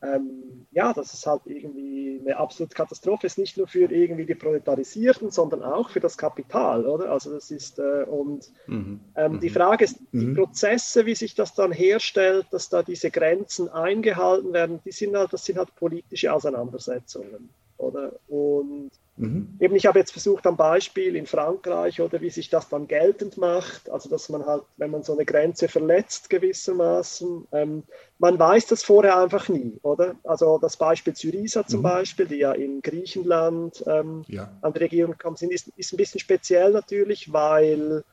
ähm, 0.00 0.66
ja, 0.70 0.92
dass 0.92 1.12
es 1.12 1.26
halt 1.26 1.42
irgendwie 1.46 2.20
eine 2.24 2.36
absolute 2.36 2.74
Katastrophe 2.74 3.26
ist, 3.26 3.38
nicht 3.38 3.56
nur 3.56 3.66
für 3.66 3.90
irgendwie 3.90 4.26
die 4.26 4.34
Proletarisierten, 4.34 5.30
sondern 5.30 5.62
auch 5.62 5.90
für 5.90 6.00
das 6.00 6.16
Kapital, 6.16 6.86
oder? 6.86 7.10
Also 7.10 7.32
das 7.32 7.50
ist, 7.50 7.78
äh, 7.78 8.04
und 8.04 8.50
mhm. 8.66 9.00
ähm, 9.16 9.40
die 9.40 9.48
mhm. 9.48 9.54
Frage 9.54 9.84
ist, 9.84 9.98
die 10.12 10.26
mhm. 10.26 10.36
Prozesse, 10.36 11.04
wie 11.06 11.14
sich 11.14 11.34
das 11.34 11.54
dann 11.54 11.72
herstellt, 11.72 12.46
dass 12.52 12.68
da 12.68 12.82
diese 12.82 13.10
Grenzen 13.10 13.68
eingehalten 13.68 14.52
werden, 14.52 14.80
die 14.84 14.92
sind 14.92 15.16
halt, 15.16 15.32
das 15.32 15.44
sind 15.44 15.58
halt 15.58 15.74
politische 15.74 16.32
Auseinandersetzungen, 16.32 17.48
oder? 17.76 18.12
Und 18.28 18.90
Mhm. 19.18 19.56
Eben, 19.58 19.74
ich 19.74 19.86
habe 19.86 19.98
jetzt 19.98 20.12
versucht 20.12 20.46
am 20.46 20.56
Beispiel 20.56 21.16
in 21.16 21.26
Frankreich 21.26 22.00
oder 22.00 22.20
wie 22.20 22.30
sich 22.30 22.50
das 22.50 22.68
dann 22.68 22.86
geltend 22.86 23.36
macht, 23.36 23.90
also 23.90 24.08
dass 24.08 24.28
man 24.28 24.46
halt, 24.46 24.62
wenn 24.76 24.90
man 24.90 25.02
so 25.02 25.12
eine 25.12 25.24
Grenze 25.24 25.68
verletzt 25.68 26.30
gewissermaßen, 26.30 27.48
ähm, 27.52 27.82
man 28.18 28.38
weiß 28.38 28.66
das 28.66 28.84
vorher 28.84 29.18
einfach 29.18 29.48
nie, 29.48 29.78
oder? 29.82 30.14
Also 30.22 30.58
das 30.58 30.76
Beispiel 30.76 31.16
Syriza 31.16 31.66
zum 31.66 31.80
mhm. 31.80 31.84
Beispiel, 31.84 32.26
die 32.26 32.36
ja 32.36 32.52
in 32.52 32.80
Griechenland 32.80 33.82
ähm, 33.86 34.24
ja. 34.28 34.50
an 34.62 34.72
die 34.72 34.78
Regierung 34.78 35.12
gekommen 35.12 35.36
sind, 35.36 35.52
ist, 35.52 35.68
ist 35.76 35.92
ein 35.92 35.96
bisschen 35.96 36.20
speziell 36.20 36.70
natürlich, 36.72 37.32
weil 37.32 38.04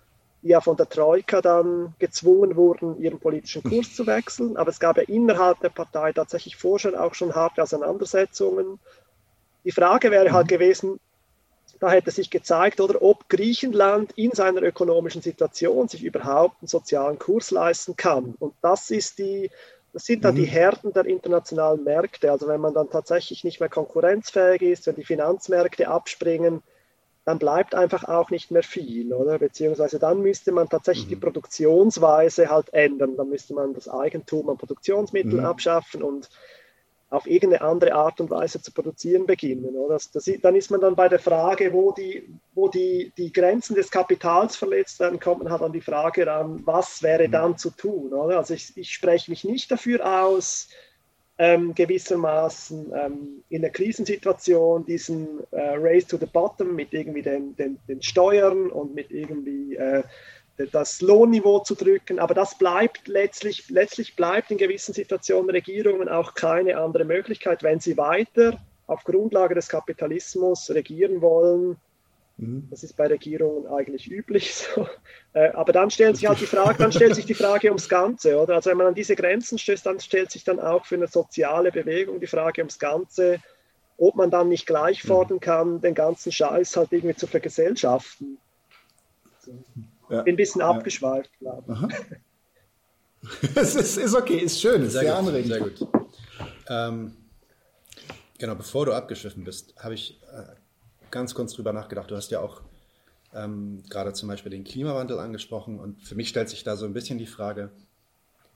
die 0.42 0.50
ja 0.50 0.62
von 0.62 0.78
der 0.78 0.88
Troika 0.88 1.42
dann 1.42 1.96
gezwungen 1.98 2.56
wurden, 2.56 3.00
ihren 3.02 3.20
politischen 3.20 3.64
Kurs 3.64 3.96
zu 3.96 4.06
wechseln. 4.06 4.58
Aber 4.58 4.70
es 4.70 4.80
gab 4.80 4.98
ja 4.98 5.04
innerhalb 5.04 5.60
der 5.60 5.70
Partei 5.70 6.14
tatsächlich 6.14 6.56
vorher 6.56 7.04
auch 7.04 7.16
schon 7.16 7.34
harte 7.34 7.64
Auseinandersetzungen 7.64 8.80
die 9.66 9.72
Frage 9.72 10.12
wäre 10.12 10.32
halt 10.32 10.46
mhm. 10.46 10.50
gewesen, 10.50 11.00
da 11.80 11.90
hätte 11.90 12.12
sich 12.12 12.30
gezeigt, 12.30 12.80
oder 12.80 13.02
ob 13.02 13.28
Griechenland 13.28 14.14
in 14.16 14.32
seiner 14.32 14.62
ökonomischen 14.62 15.22
Situation 15.22 15.88
sich 15.88 16.04
überhaupt 16.04 16.62
einen 16.62 16.68
sozialen 16.68 17.20
Kurs 17.20 17.52
leisten 17.52 17.96
kann. 17.96 18.36
Und 18.40 18.54
das 18.62 18.92
ist 18.92 19.20
die, 19.20 19.50
das 19.92 20.06
sind 20.06 20.24
dann 20.24 20.36
mhm. 20.36 20.40
die 20.40 20.46
Härten 20.46 20.94
der 20.94 21.06
internationalen 21.06 21.84
Märkte. 21.84 22.32
Also 22.32 22.48
wenn 22.48 22.62
man 22.62 22.74
dann 22.74 22.90
tatsächlich 22.90 23.44
nicht 23.44 23.60
mehr 23.60 23.70
konkurrenzfähig 23.70 24.62
ist, 24.62 24.88
wenn 24.88 24.96
die 24.96 25.04
Finanzmärkte 25.04 25.88
abspringen, 25.88 26.62
dann 27.26 27.40
bleibt 27.40 27.74
einfach 27.74 28.04
auch 28.04 28.30
nicht 28.30 28.52
mehr 28.52 28.62
viel, 28.62 29.12
oder? 29.12 29.40
Beziehungsweise 29.40 29.98
dann 29.98 30.22
müsste 30.22 30.52
man 30.52 30.70
tatsächlich 30.70 31.08
mhm. 31.08 31.10
die 31.10 31.16
Produktionsweise 31.16 32.50
halt 32.50 32.72
ändern. 32.72 33.18
Dann 33.18 33.30
müsste 33.30 33.56
man 33.56 33.74
das 33.74 33.90
Eigentum 33.90 34.48
an 34.50 34.58
Produktionsmitteln 34.58 35.40
mhm. 35.40 35.46
abschaffen 35.46 36.04
und 36.04 36.30
auf 37.16 37.28
irgendeine 37.28 37.62
andere 37.62 37.94
Art 37.94 38.20
und 38.22 38.30
Weise 38.30 38.62
zu 38.62 38.72
produzieren 38.72 39.26
beginnen. 39.26 39.76
Oder? 39.76 39.96
Das, 39.96 40.12
das, 40.12 40.30
dann 40.42 40.56
ist 40.56 40.72
man 40.72 40.82
dann 40.82 40.96
bei 40.96 41.08
der 41.08 41.20
Frage, 41.20 41.74
wo, 41.74 41.92
die, 41.92 42.28
wo 42.54 42.68
die, 42.68 43.12
die 43.18 43.32
Grenzen 43.32 43.76
des 43.76 43.90
Kapitals 43.90 44.56
verletzt 44.56 45.00
werden, 45.00 45.20
kommt 45.20 45.44
man 45.44 45.52
halt 45.52 45.62
an 45.62 45.74
die 45.74 45.82
Frage 45.82 46.28
ran, 46.28 46.62
was 46.66 47.02
wäre 47.02 47.30
dann 47.30 47.58
zu 47.58 47.70
tun. 47.72 48.14
Oder? 48.14 48.38
Also 48.38 48.54
ich, 48.54 48.76
ich 48.76 48.92
spreche 48.92 49.32
mich 49.32 49.44
nicht 49.44 49.72
dafür 49.72 50.24
aus, 50.24 50.70
ähm, 51.38 51.76
gewissermaßen 51.76 52.94
ähm, 52.96 53.44
in 53.50 53.64
einer 53.64 53.72
Krisensituation 53.72 54.86
diesen 54.86 55.42
äh, 55.52 55.76
Race 55.76 56.08
to 56.08 56.18
the 56.18 56.26
Bottom 56.26 56.76
mit 56.76 56.94
irgendwie 56.94 57.22
den, 57.22 57.56
den, 57.58 57.78
den 57.88 58.02
Steuern 58.02 58.70
und 58.70 58.96
mit 58.96 59.12
irgendwie 59.12 59.76
äh, 59.76 60.04
das 60.72 61.02
Lohnniveau 61.02 61.60
zu 61.60 61.76
drücken. 61.76 62.20
Aber 62.20 62.34
das 62.34 62.58
bleibt 62.58 63.08
letztlich, 63.08 63.70
letztlich 63.70 64.16
bleibt 64.16 64.52
in 64.52 64.58
gewissen 64.58 64.94
Situationen 64.94 65.50
Regierungen 65.50 66.10
auch 66.10 66.34
keine 66.34 66.78
andere 66.78 67.06
Möglichkeit, 67.06 67.64
wenn 67.64 67.80
sie 67.80 67.98
weiter 67.98 68.60
auf 68.88 69.04
Grundlage 69.04 69.56
des 69.56 69.68
Kapitalismus 69.68 70.70
regieren 70.70 71.22
wollen. 71.22 71.78
Mhm. 72.38 72.68
Das 72.70 72.84
ist 72.84 72.96
bei 72.98 73.08
Regierungen 73.08 73.68
eigentlich 73.68 74.10
üblich. 74.10 74.54
So. 74.56 74.88
Äh, 75.34 75.50
aber 75.50 75.74
dann 75.74 75.90
stellt 75.90 76.16
sich 76.16 76.28
halt 76.28 76.40
die 76.40 76.46
Frage, 76.46 76.78
dann 76.78 76.92
stellt 76.92 77.16
sich 77.16 77.26
die 77.26 77.34
Frage 77.34 77.68
ums 77.68 77.90
Ganze, 77.90 78.40
oder? 78.40 78.56
Also 78.56 78.70
wenn 78.70 78.78
man 78.78 78.88
an 78.88 78.96
diese 78.96 79.16
Grenzen 79.16 79.58
stößt, 79.58 79.86
dann 79.86 80.00
stellt 80.00 80.32
sich 80.32 80.44
dann 80.44 80.60
auch 80.60 80.86
für 80.86 80.96
eine 80.96 81.08
soziale 81.08 81.72
Bewegung 81.72 82.20
die 82.20 82.28
Frage 82.28 82.62
ums 82.62 82.80
Ganze, 82.80 83.40
ob 83.98 84.16
man 84.16 84.32
dann 84.32 84.50
nicht 84.50 84.66
gleich 84.66 85.04
mhm. 85.04 85.08
fordern 85.08 85.40
kann, 85.40 85.82
den 85.82 85.94
ganzen 85.94 86.32
Scheiß 86.32 86.78
halt 86.78 86.92
irgendwie 86.92 87.16
zu 87.16 87.28
vergesellschaften. 87.28 88.38
So. 89.40 89.52
Ja. 90.10 90.22
Bin 90.22 90.34
ein 90.34 90.38
bisschen 90.38 90.62
ja. 90.62 90.70
abgeschweift, 90.70 91.32
glaube 91.40 91.90
ich. 93.24 93.52
es 93.56 93.76
ist, 93.76 93.98
ist, 93.98 94.16
okay, 94.16 94.38
ist 94.38 94.62
schön, 94.62 94.84
ist 94.84 94.94
sehr, 94.94 95.02
sehr 95.02 95.16
anregend. 95.16 95.48
Sehr 95.48 95.60
gut. 95.60 95.88
Ähm, 96.68 97.16
genau, 98.38 98.56
bevor 98.56 98.86
du 98.86 98.94
abgeschwiffen 98.94 99.44
bist, 99.44 99.76
habe 99.78 99.96
ich 99.96 100.22
äh, 100.32 100.44
ganz 101.12 101.34
kurz 101.34 101.54
drüber 101.54 101.74
nachgedacht. 101.74 102.12
Du 102.12 102.16
hast 102.16 102.30
ja 102.30 102.40
auch 102.40 102.62
ähm, 103.34 103.84
gerade 103.90 104.14
zum 104.14 104.30
Beispiel 104.30 104.52
den 104.52 104.64
Klimawandel 104.64 105.20
angesprochen 105.20 105.80
und 105.80 106.02
für 106.04 106.16
mich 106.16 106.30
stellt 106.30 106.50
sich 106.50 106.64
da 106.64 106.76
so 106.76 106.86
ein 106.86 106.94
bisschen 106.94 107.18
die 107.18 107.26
Frage, 107.26 107.72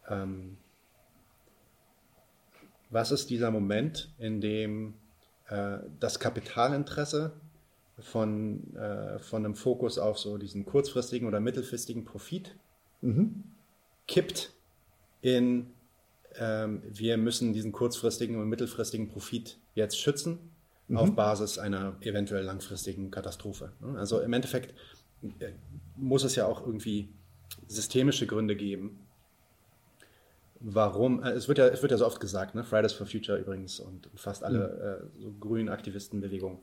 ähm, 0.08 0.58
was 2.90 3.12
ist 3.12 3.30
dieser 3.30 3.52
Moment, 3.52 4.10
in 4.18 4.42
dem 4.42 4.96
äh, 5.48 5.78
das 6.00 6.20
Kapitalinteresse 6.20 7.34
von, 8.02 8.76
äh, 8.76 9.20
von 9.20 9.46
einem 9.46 9.56
Fokus 9.56 9.98
auf 9.98 10.18
so 10.18 10.38
diesen 10.38 10.66
kurzfristigen 10.66 11.28
oder 11.28 11.40
mittelfristigen 11.40 12.06
Profit 12.06 12.56
mhm. 13.02 13.44
kippt 14.08 14.54
in 15.22 15.68
ähm, 16.38 16.82
wir 16.88 17.18
müssen 17.18 17.54
diesen 17.54 17.72
kurzfristigen 17.72 18.40
und 18.40 18.48
mittelfristigen 18.50 19.10
Profit 19.10 19.58
jetzt 19.76 20.00
schützen 20.00 20.40
mhm. 20.88 20.98
auf 20.98 21.16
Basis 21.16 21.58
einer 21.58 21.96
eventuell 22.02 22.44
langfristigen 22.44 23.12
Katastrophe. 23.12 23.72
Also 23.96 24.20
im 24.20 24.34
Endeffekt 24.34 24.74
äh, 25.40 25.52
muss 25.96 26.24
es 26.24 26.36
ja 26.36 26.46
auch 26.46 26.66
irgendwie 26.66 27.10
systemische 27.68 28.28
Gründe 28.28 28.56
geben, 28.56 29.00
warum, 30.60 31.24
äh, 31.24 31.32
es, 31.32 31.48
wird 31.48 31.58
ja, 31.58 31.68
es 31.68 31.82
wird 31.82 31.92
ja 31.92 31.98
so 31.98 32.06
oft 32.06 32.20
gesagt, 32.20 32.56
ne? 32.56 32.64
Fridays 32.64 32.94
for 32.94 33.08
Future 33.08 33.38
übrigens 33.38 33.80
und 33.80 34.10
fast 34.16 34.44
alle 34.44 35.08
mhm. 35.10 35.20
äh, 35.20 35.22
so 35.22 35.34
grünen 35.40 35.70
Aktivistenbewegungen 35.70 36.60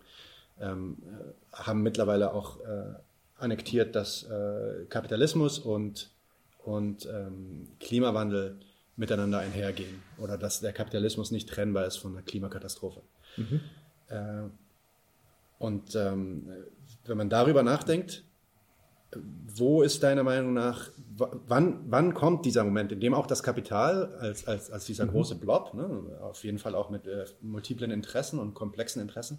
ähm, 0.60 0.96
äh, 1.02 1.56
haben 1.56 1.82
mittlerweile 1.82 2.32
auch 2.32 2.60
äh, 2.60 2.94
annektiert, 3.38 3.94
dass 3.94 4.24
äh, 4.24 4.84
Kapitalismus 4.88 5.58
und, 5.58 6.10
und 6.64 7.06
ähm, 7.06 7.68
Klimawandel 7.80 8.58
miteinander 8.96 9.38
einhergehen 9.38 10.02
oder 10.18 10.38
dass 10.38 10.60
der 10.60 10.72
Kapitalismus 10.72 11.30
nicht 11.30 11.48
trennbar 11.48 11.86
ist 11.86 11.96
von 11.96 12.14
der 12.14 12.22
Klimakatastrophe. 12.22 13.02
Mhm. 13.36 13.60
Äh, 14.08 14.42
und 15.58 15.94
ähm, 15.94 16.48
wenn 17.04 17.16
man 17.16 17.28
darüber 17.30 17.62
nachdenkt, 17.62 18.24
wo 19.54 19.82
ist 19.82 20.02
deiner 20.02 20.22
Meinung 20.22 20.52
nach, 20.52 20.90
wann, 21.16 21.80
wann 21.86 22.14
kommt 22.14 22.44
dieser 22.44 22.64
Moment, 22.64 22.92
in 22.92 23.00
dem 23.00 23.14
auch 23.14 23.26
das 23.26 23.42
Kapital 23.42 24.14
als, 24.20 24.46
als, 24.46 24.70
als 24.70 24.84
dieser 24.84 25.06
mhm. 25.06 25.10
große 25.10 25.36
Blob, 25.36 25.74
ne, 25.74 25.88
auf 26.20 26.44
jeden 26.44 26.58
Fall 26.58 26.74
auch 26.74 26.90
mit 26.90 27.06
äh, 27.06 27.24
multiplen 27.40 27.90
Interessen 27.90 28.38
und 28.38 28.54
komplexen 28.54 29.00
Interessen, 29.00 29.38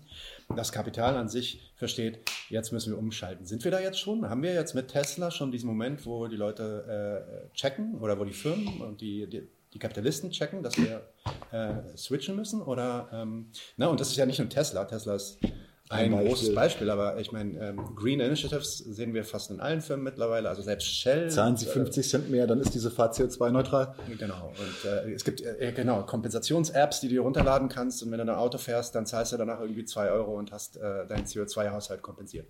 das 0.56 0.72
Kapital 0.72 1.16
an 1.16 1.30
sich 1.30 1.72
versteht, 1.76 2.20
jetzt 2.50 2.72
müssen 2.72 2.94
wir 2.94 2.98
umschalten. 2.98 3.46
Sind 3.46 3.64
wir 3.64 3.72
da 3.72 3.80
jetzt 3.80 4.00
schon? 4.00 4.28
Haben 4.30 4.44
wir 4.44 4.54
jetzt 4.54 4.74
mit 4.74 4.88
Tesla 4.88 5.30
schon 5.32 5.52
diesen 5.52 5.68
Moment, 5.68 6.06
wo 6.06 6.28
die 6.28 6.38
Leute 6.38 7.48
äh, 7.52 7.56
checken 7.56 7.96
oder 8.00 8.20
wo 8.20 8.26
die 8.26 8.34
Firmen 8.34 8.82
und 8.82 9.02
die, 9.02 9.28
die, 9.28 9.48
die 9.74 9.80
Kapitalisten 9.80 10.32
checken, 10.32 10.64
dass 10.64 10.78
wir 10.78 11.08
äh, 11.52 11.96
switchen 11.96 12.36
müssen? 12.36 12.62
Oder, 12.62 13.10
ähm, 13.14 13.52
na, 13.76 13.88
und 13.88 14.00
das 14.00 14.10
ist 14.10 14.18
ja 14.18 14.26
nicht 14.26 14.40
nur 14.40 14.50
Tesla, 14.50 14.86
Tesla 14.86 15.16
ist 15.16 15.40
ein 15.90 16.12
Beispiel. 16.12 16.28
großes 16.28 16.56
Beispiel, 16.56 16.90
aber 16.90 17.20
ich 17.20 17.32
meine, 17.32 17.58
ähm, 17.60 17.96
Green 17.96 18.20
Initiatives 18.20 18.78
sehen 18.78 19.14
wir 19.14 19.24
fast 19.24 19.52
in 19.52 19.60
allen 19.60 19.82
Firmen 19.82 20.04
mittlerweile, 20.04 20.50
also 20.50 20.62
selbst 20.62 20.88
Shell. 20.88 21.30
Zahlen 21.30 21.56
Sie 21.56 21.66
50 21.66 22.06
äh, 22.06 22.10
Cent 22.10 22.30
mehr, 22.30 22.48
dann 22.48 22.60
ist 22.60 22.74
diese 22.74 22.92
Fahrt 22.92 23.16
CO2-neutral. 23.16 23.96
Genau, 24.18 24.48
und 24.50 24.90
äh, 24.90 25.14
es 25.14 25.24
gibt 25.24 25.42
äh, 25.42 25.72
genau 25.76 26.04
Kompensations-Apps, 26.04 27.00
die 27.00 27.10
du 27.10 27.22
runterladen 27.22 27.70
kannst 27.70 28.04
und 28.04 28.12
wenn 28.12 28.18
du 28.18 28.24
ein 28.24 28.30
Auto 28.38 28.58
fährst, 28.58 28.96
dann 28.96 29.06
zahlst 29.06 29.32
du 29.32 29.38
danach 29.38 29.62
irgendwie 29.62 29.86
2 29.86 30.12
Euro 30.12 30.38
und 30.38 30.52
hast 30.52 30.78
äh, 30.78 31.08
deinen 31.08 31.26
CO2-Haushalt 31.26 32.02
kompensiert. 32.02 32.48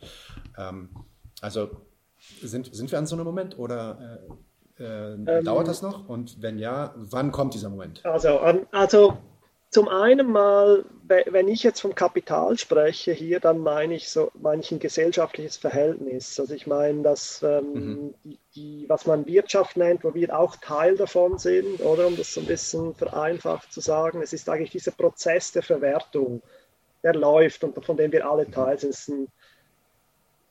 Ähm, 0.57 0.89
also 1.41 1.69
Sind, 2.41 2.73
sind 2.73 2.91
wir 2.91 2.97
an 2.97 3.05
so 3.05 3.15
einem 3.15 3.26
Moment 3.26 3.59
oder 3.59 4.19
äh, 4.80 4.84
äh, 4.84 5.14
ähm, 5.14 5.26
dauert 5.43 5.68
das 5.68 5.81
noch? 5.81 6.07
Und 6.07 6.41
wenn 6.41 6.59
ja, 6.59 6.93
wann 6.95 7.31
kommt 7.31 7.53
dieser 7.53 7.69
Moment? 7.69 8.05
Also, 8.05 8.39
also 8.72 9.18
zum 9.69 9.89
einen 9.89 10.31
mal, 10.31 10.85
wenn 11.03 11.48
ich 11.48 11.61
jetzt 11.64 11.81
vom 11.81 11.94
Kapital 11.94 12.57
spreche 12.57 13.11
hier, 13.11 13.39
dann 13.39 13.60
meine 13.60 13.95
ich 13.95 14.10
so 14.10 14.31
meine 14.35 14.61
ich 14.61 14.72
ein 14.72 14.80
gesellschaftliches 14.80 15.57
Verhältnis. 15.57 16.39
Also 16.39 16.53
ich 16.53 16.68
meine, 16.68 17.02
dass 17.02 17.44
ähm, 17.44 17.73
mhm. 17.73 18.14
die, 18.23 18.39
die, 18.56 18.85
was 18.88 19.06
man 19.06 19.26
Wirtschaft 19.26 19.76
nennt, 19.76 20.03
wo 20.03 20.14
wir 20.14 20.38
auch 20.38 20.56
Teil 20.56 20.95
davon 20.95 21.38
sind, 21.38 21.81
oder 21.81 22.07
um 22.07 22.15
das 22.15 22.34
so 22.34 22.41
ein 22.41 22.48
bisschen 22.48 22.95
vereinfacht 22.95 23.72
zu 23.73 23.81
sagen, 23.81 24.22
es 24.22 24.31
ist 24.31 24.49
eigentlich 24.49 24.72
dieser 24.72 24.91
Prozess 24.91 25.52
der 25.52 25.64
Verwertung, 25.64 26.41
der 27.03 27.14
läuft 27.14 27.64
und 27.64 27.84
von 27.85 27.98
dem 27.98 28.11
wir 28.11 28.30
alle 28.30 28.48
mhm. 28.48 28.52
Teil 28.52 28.80
sind. 28.80 28.91
Ist 28.91 29.10
ein, 29.10 29.27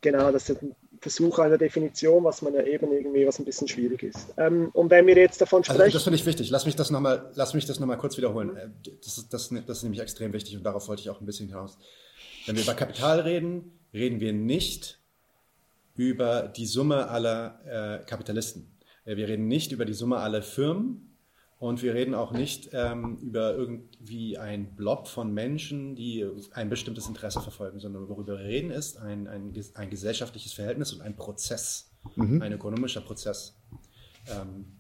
genau, 0.03 0.31
das 0.31 0.51
ist 0.51 0.63
ein 0.63 0.77
Versuch 1.01 1.39
einer 1.39 1.59
Definition, 1.59 2.25
was 2.25 2.43
man 2.43 2.55
ja 2.55 2.63
eben 2.63 2.93
irgendwie, 2.93 3.27
was 3.27 3.39
ein 3.39 3.45
bisschen 3.45 3.69
schwierig 3.69 4.03
ist. 4.03 4.35
Ähm, 4.37 4.71
und 4.73 4.91
wenn 4.91 5.07
wir 5.07 5.17
jetzt 5.17 5.41
davon 5.41 5.65
sprechen. 5.65 5.81
Also 5.81 5.95
das 5.95 6.05
finde 6.05 6.19
ich 6.19 6.27
wichtig. 6.27 6.51
Lass 6.51 6.67
mich 6.67 6.77
das 6.77 6.91
nochmal, 6.91 7.31
lass 7.35 7.55
mich 7.55 7.67
das 7.67 7.81
nochmal 7.81 7.99
kurz 7.99 8.17
wiederholen. 8.17 8.57
Äh, 8.57 8.69
das 9.05 9.19
ist, 9.19 9.33
das, 9.33 9.49
das 9.49 9.79
ist 9.79 9.83
nämlich 9.83 10.01
extrem 10.01 10.33
wichtig 10.33 10.57
und 10.57 10.65
darauf 10.65 10.89
wollte 10.89 11.03
ich 11.03 11.11
auch 11.11 11.21
ein 11.21 11.27
bisschen 11.27 11.49
hinaus. 11.49 11.79
Wenn 12.47 12.57
wir 12.57 12.63
über 12.63 12.75
Kapital 12.75 13.21
reden, 13.21 13.73
reden 13.93 14.21
wir 14.21 14.33
nicht 14.33 15.01
über 15.97 16.43
die 16.49 16.67
Summe 16.67 17.09
aller 17.09 18.01
äh, 18.01 18.05
Kapitalisten. 18.05 18.71
Äh, 19.05 19.17
wir 19.17 19.29
reden 19.29 19.49
nicht 19.49 19.73
über 19.73 19.85
die 19.85 19.95
Summe 19.95 20.19
aller 20.19 20.43
Firmen, 20.43 21.16
und 21.59 21.83
wir 21.83 21.95
reden 21.95 22.15
auch 22.15 22.33
nicht 22.33 22.71
ähm, 22.73 23.19
über 23.23 23.55
irgendwie 23.55 24.37
ein 24.37 24.77
Blob 24.77 25.09
von 25.09 25.33
Menschen, 25.33 25.95
die 25.95 26.27
ein 26.53 26.69
bestimmtes 26.69 27.09
Interesse 27.09 27.41
verfolgen, 27.41 27.81
sondern 27.81 28.09
worüber 28.09 28.39
wir 28.39 28.45
reden 28.45 28.71
ist 28.71 28.99
ein, 28.99 29.27
ein, 29.27 29.55
ein 29.75 29.91
gesellschaftliches 29.91 30.53
Verhältnis 30.53 30.93
und 30.93 31.01
ein 31.01 31.17
Prozess, 31.17 31.91
mhm. 32.15 32.43
ein 32.43 32.53
ökonomischer 32.53 33.01
Prozess. 33.01 33.57
Ähm, 34.29 34.77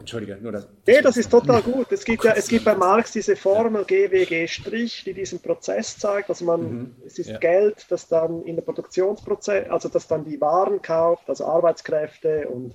Entschuldige, 0.00 0.38
nur 0.40 0.52
das. 0.52 0.66
Nee, 0.86 1.02
das 1.02 1.18
ist 1.18 1.30
total 1.30 1.60
gut. 1.60 1.92
Es 1.92 2.02
gibt 2.04 2.24
ja, 2.24 2.32
es 2.32 2.48
gibt 2.48 2.64
bei 2.64 2.74
Marx 2.74 3.12
diese 3.12 3.36
Formel 3.36 3.84
GWG', 3.84 5.04
die 5.04 5.12
diesen 5.12 5.38
Prozess 5.40 5.98
zeigt. 5.98 6.30
Also 6.30 6.46
man, 6.46 6.62
mhm, 6.62 6.96
es 7.04 7.18
ist 7.18 7.28
ja. 7.28 7.38
Geld, 7.38 7.84
das 7.90 8.08
dann 8.08 8.42
in 8.44 8.56
der 8.56 8.62
Produktionsprozess, 8.62 9.68
also 9.68 9.90
das 9.90 10.08
dann 10.08 10.24
die 10.24 10.40
Waren 10.40 10.80
kauft, 10.80 11.28
also 11.28 11.44
Arbeitskräfte 11.44 12.48
und 12.48 12.74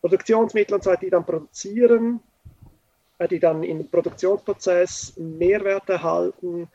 Produktionsmittel 0.00 0.74
und 0.74 0.82
so 0.82 0.90
weiter, 0.90 1.00
die 1.02 1.10
dann 1.10 1.26
produzieren 1.26 2.20
die 3.30 3.40
dann 3.40 3.62
im 3.62 3.88
Produktionsprozess 3.88 5.16
Mehrwert 5.16 5.88
erhalten, 5.88 6.68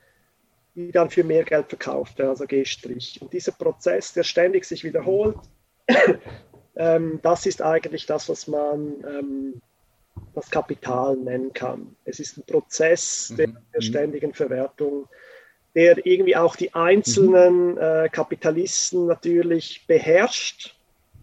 die 0.76 0.92
dann 0.92 1.10
für 1.10 1.24
mehr 1.24 1.44
Geld 1.44 1.68
verkauft 1.70 2.18
werden, 2.18 2.30
also 2.30 2.46
G-Strich. 2.46 3.22
Und 3.22 3.34
dieser 3.34 3.52
Prozess, 3.52 4.14
der 4.14 4.24
ständig 4.24 4.66
sich 4.66 4.84
wiederholt, 4.84 5.38
ähm, 6.76 7.20
das 7.22 7.46
ist 7.46 7.62
eigentlich 7.62 8.06
das, 8.06 8.30
was 8.30 8.48
man 8.48 9.04
ähm, 9.06 9.62
das 10.34 10.50
Kapital 10.50 11.16
nennen 11.18 11.54
kann. 11.54 11.96
Es 12.06 12.20
ist 12.20 12.38
ein 12.38 12.44
Prozess 12.44 13.34
der, 13.38 13.50
mhm. 13.50 13.58
der 13.74 13.82
ständigen 13.82 14.34
Verwertung, 14.34 15.08
der 15.76 16.06
irgendwie 16.06 16.36
auch 16.36 16.56
die 16.56 16.74
einzelnen 16.74 17.74
mhm. 17.74 17.78
äh, 17.78 18.10
Kapitalisten 18.10 19.06
natürlich 19.06 19.86
beherrscht 19.88 20.76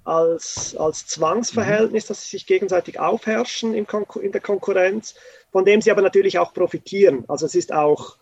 als, 0.09 0.74
als 0.76 1.06
Zwangsverhältnis, 1.06 2.06
dass 2.06 2.22
sie 2.22 2.39
sich 2.39 2.47
gegenseitig 2.47 2.98
aufherrschen 2.98 3.74
in, 3.74 3.86
in 4.22 4.32
der 4.32 4.40
Konkurrenz, 4.40 5.14
von 5.52 5.64
dem 5.64 5.82
sie 5.82 5.90
aber 5.90 6.02
natürlich 6.02 6.39
auch 6.39 6.55
profitieren. 6.55 7.24
Also 7.28 7.47
es 7.47 7.55
ist 7.55 7.72
auch 7.72 8.16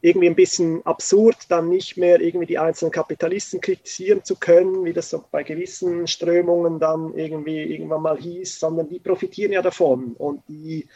irgendwie 0.00 0.26
ein 0.26 0.34
bisschen 0.34 0.84
absurd, 0.84 1.36
dann 1.48 1.68
nicht 1.68 1.96
mehr 1.96 2.20
irgendwie 2.20 2.46
die 2.46 2.58
einzelnen 2.58 2.90
Kapitalisten 2.90 3.60
kritisieren 3.60 4.24
zu 4.24 4.34
können, 4.34 4.84
wie 4.84 4.92
das 4.92 5.10
so 5.10 5.24
bei 5.30 5.44
gewissen 5.44 6.08
Strömungen 6.08 6.80
dann 6.80 7.14
irgendwie 7.14 7.62
irgendwann 7.62 8.02
mal 8.02 8.18
hieß, 8.18 8.58
sondern 8.58 8.88
die 8.88 8.98
profitieren 8.98 9.52
ja 9.52 9.62
davon 9.62 10.14
und 10.18 10.42
die, 10.48 10.88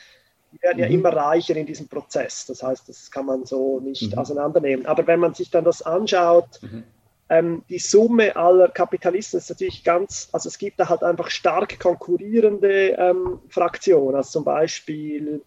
die 0.50 0.60
werden 0.60 0.78
mhm. 0.78 0.82
ja 0.82 0.86
immer 0.88 1.10
reicher 1.10 1.54
in 1.54 1.66
diesem 1.66 1.86
Prozess. 1.86 2.46
Das 2.46 2.64
heißt, 2.64 2.88
das 2.88 3.12
kann 3.12 3.26
man 3.26 3.44
so 3.44 3.78
nicht 3.78 4.10
mhm. 4.10 4.18
auseinandernehmen. 4.18 4.86
Aber 4.86 5.06
wenn 5.06 5.20
man 5.20 5.34
sich 5.34 5.52
dann 5.52 5.64
das 5.64 5.82
anschaut, 5.82 6.60
mhm 6.62 6.82
ähm, 7.28 7.64
die 7.68 7.78
Summe 7.78 8.36
aller 8.36 8.68
Kapitalisten 8.68 9.38
ist 9.38 9.50
natürlich 9.50 9.82
ganz, 9.82 10.28
also 10.32 10.48
es 10.48 10.58
gibt 10.58 10.78
da 10.78 10.88
halt 10.88 11.02
einfach 11.02 11.30
stark 11.30 11.78
konkurrierende 11.80 12.90
ähm, 12.90 13.40
Fraktionen, 13.48 14.14
also 14.14 14.30
zum 14.30 14.44
Beispiel, 14.44 15.42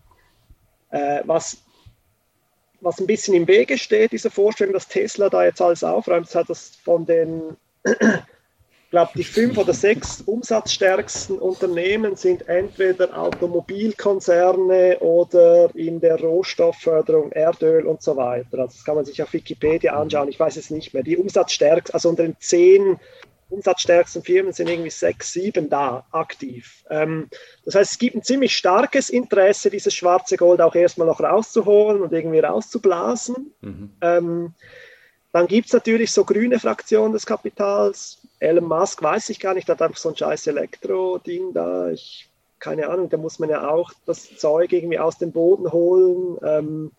äh, 0.90 1.22
was, 1.26 1.58
was 2.82 3.00
ein 3.00 3.08
bisschen 3.08 3.34
im 3.34 3.48
Wege 3.48 3.78
steht, 3.78 4.12
diese 4.12 4.30
Vorstellung, 4.30 4.74
dass 4.74 4.88
Tesla 4.88 5.30
da 5.30 5.44
jetzt 5.44 5.62
alles 5.62 5.84
aufräumt, 5.84 6.28
das 6.28 6.36
hat 6.36 6.50
das 6.50 6.76
von 6.76 7.06
den 7.06 7.56
glaube, 8.90 9.12
die 9.16 9.24
fünf 9.24 9.58
oder 9.58 9.74
sechs 9.74 10.22
umsatzstärksten 10.22 11.38
Unternehmen 11.38 12.16
sind 12.16 12.48
entweder 12.48 13.18
Automobilkonzerne 13.18 15.00
oder 15.00 15.70
in 15.76 16.00
der 16.00 16.20
Rohstoffförderung 16.20 17.32
Erdöl 17.32 17.86
und 17.86 18.02
so 18.02 18.16
weiter. 18.16 18.60
Also 18.60 18.74
das 18.76 18.84
kann 18.84 18.96
man 18.96 19.06
sich 19.06 19.22
auf 19.22 19.34
Wikipedia 19.34 19.94
anschauen. 20.00 20.30
Ich 20.30 20.40
weiß 20.40 20.58
es 20.58 20.70
nicht 20.70 20.94
mehr. 20.94 21.04
Die 21.04 21.18
umsatzstärksten, 21.18 21.94
also 21.94 22.10
unter 22.10 22.24
den 22.24 22.36
zehn 22.40 23.00
umsatzstärksten 23.50 24.24
Firmen 24.24 24.54
sind 24.54 24.70
irgendwie 24.70 24.92
sechs, 24.92 25.34
sieben 25.34 25.70
da 25.70 26.06
aktiv. 26.12 26.84
Ähm, 26.90 27.30
das 27.66 27.76
heißt, 27.76 27.92
es 27.94 28.00
gibt 28.00 28.16
ein 28.16 28.24
ziemlich 28.24 28.56
starkes 28.56 29.10
Interesse, 29.10 29.70
dieses 29.70 29.94
schwarze 29.94 30.38
Gold 30.38 30.62
auch 30.62 30.76
erstmal 30.76 31.08
noch 31.08 31.20
rauszuholen 31.20 32.02
und 32.02 32.14
irgendwie 32.14 32.40
rauszublasen. 32.40 33.54
Mhm. 33.62 33.92
Ähm, 34.02 34.54
dann 35.32 35.48
gibt 35.48 35.68
es 35.68 35.74
natürlich 35.74 36.12
so 36.12 36.26
grüne 36.26 36.60
Fraktionen 36.60 37.14
des 37.14 37.26
Kapitals, 37.26 38.20
Elon 38.40 38.66
Musk 38.66 39.02
weiß 39.04 39.30
ich 39.30 39.40
gar 39.40 39.54
nicht, 39.54 39.68
hat 39.68 39.82
einfach 39.82 39.98
so 39.98 40.10
ein 40.10 40.18
scheiß 40.18 40.48
Elektro-Ding 40.48 41.54
da. 41.54 41.90
Ich, 41.90 42.30
keine 42.60 42.90
Ahnung, 42.90 43.10
da 43.10 43.18
muss 43.18 43.40
man 43.40 43.50
ja 43.50 43.70
auch 43.70 43.92
das 44.06 44.38
Zeug 44.38 44.72
irgendwie 44.72 45.00
aus 45.00 45.18
dem 45.18 45.32
Boden 45.32 45.72
holen. 45.72 46.38
Ähm, 46.44 46.92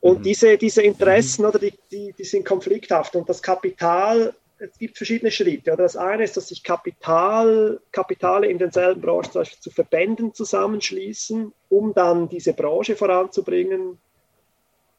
und 0.00 0.18
mhm. 0.18 0.22
diese, 0.22 0.58
diese 0.58 0.82
Interessen, 0.82 1.42
mhm. 1.42 1.48
oder 1.48 1.58
die, 1.58 1.74
die, 1.90 2.14
die 2.16 2.24
sind 2.24 2.44
konflikthaft. 2.44 3.14
Und 3.14 3.28
das 3.28 3.42
Kapital, 3.42 4.34
es 4.58 4.78
gibt 4.78 4.96
verschiedene 4.96 5.30
Schritte. 5.30 5.72
Oder 5.72 5.84
das 5.84 5.96
eine 5.96 6.24
ist, 6.24 6.36
dass 6.36 6.48
sich 6.48 6.62
Kapital, 6.62 7.80
Kapitale 7.92 8.46
in 8.46 8.58
denselben 8.58 9.02
Branchen 9.02 9.30
zum 9.30 9.40
Beispiel 9.42 9.60
zu 9.60 9.70
Verbänden 9.70 10.32
zusammenschließen, 10.32 11.52
um 11.68 11.92
dann 11.92 12.28
diese 12.28 12.54
Branche 12.54 12.96
voranzubringen. 12.96 13.98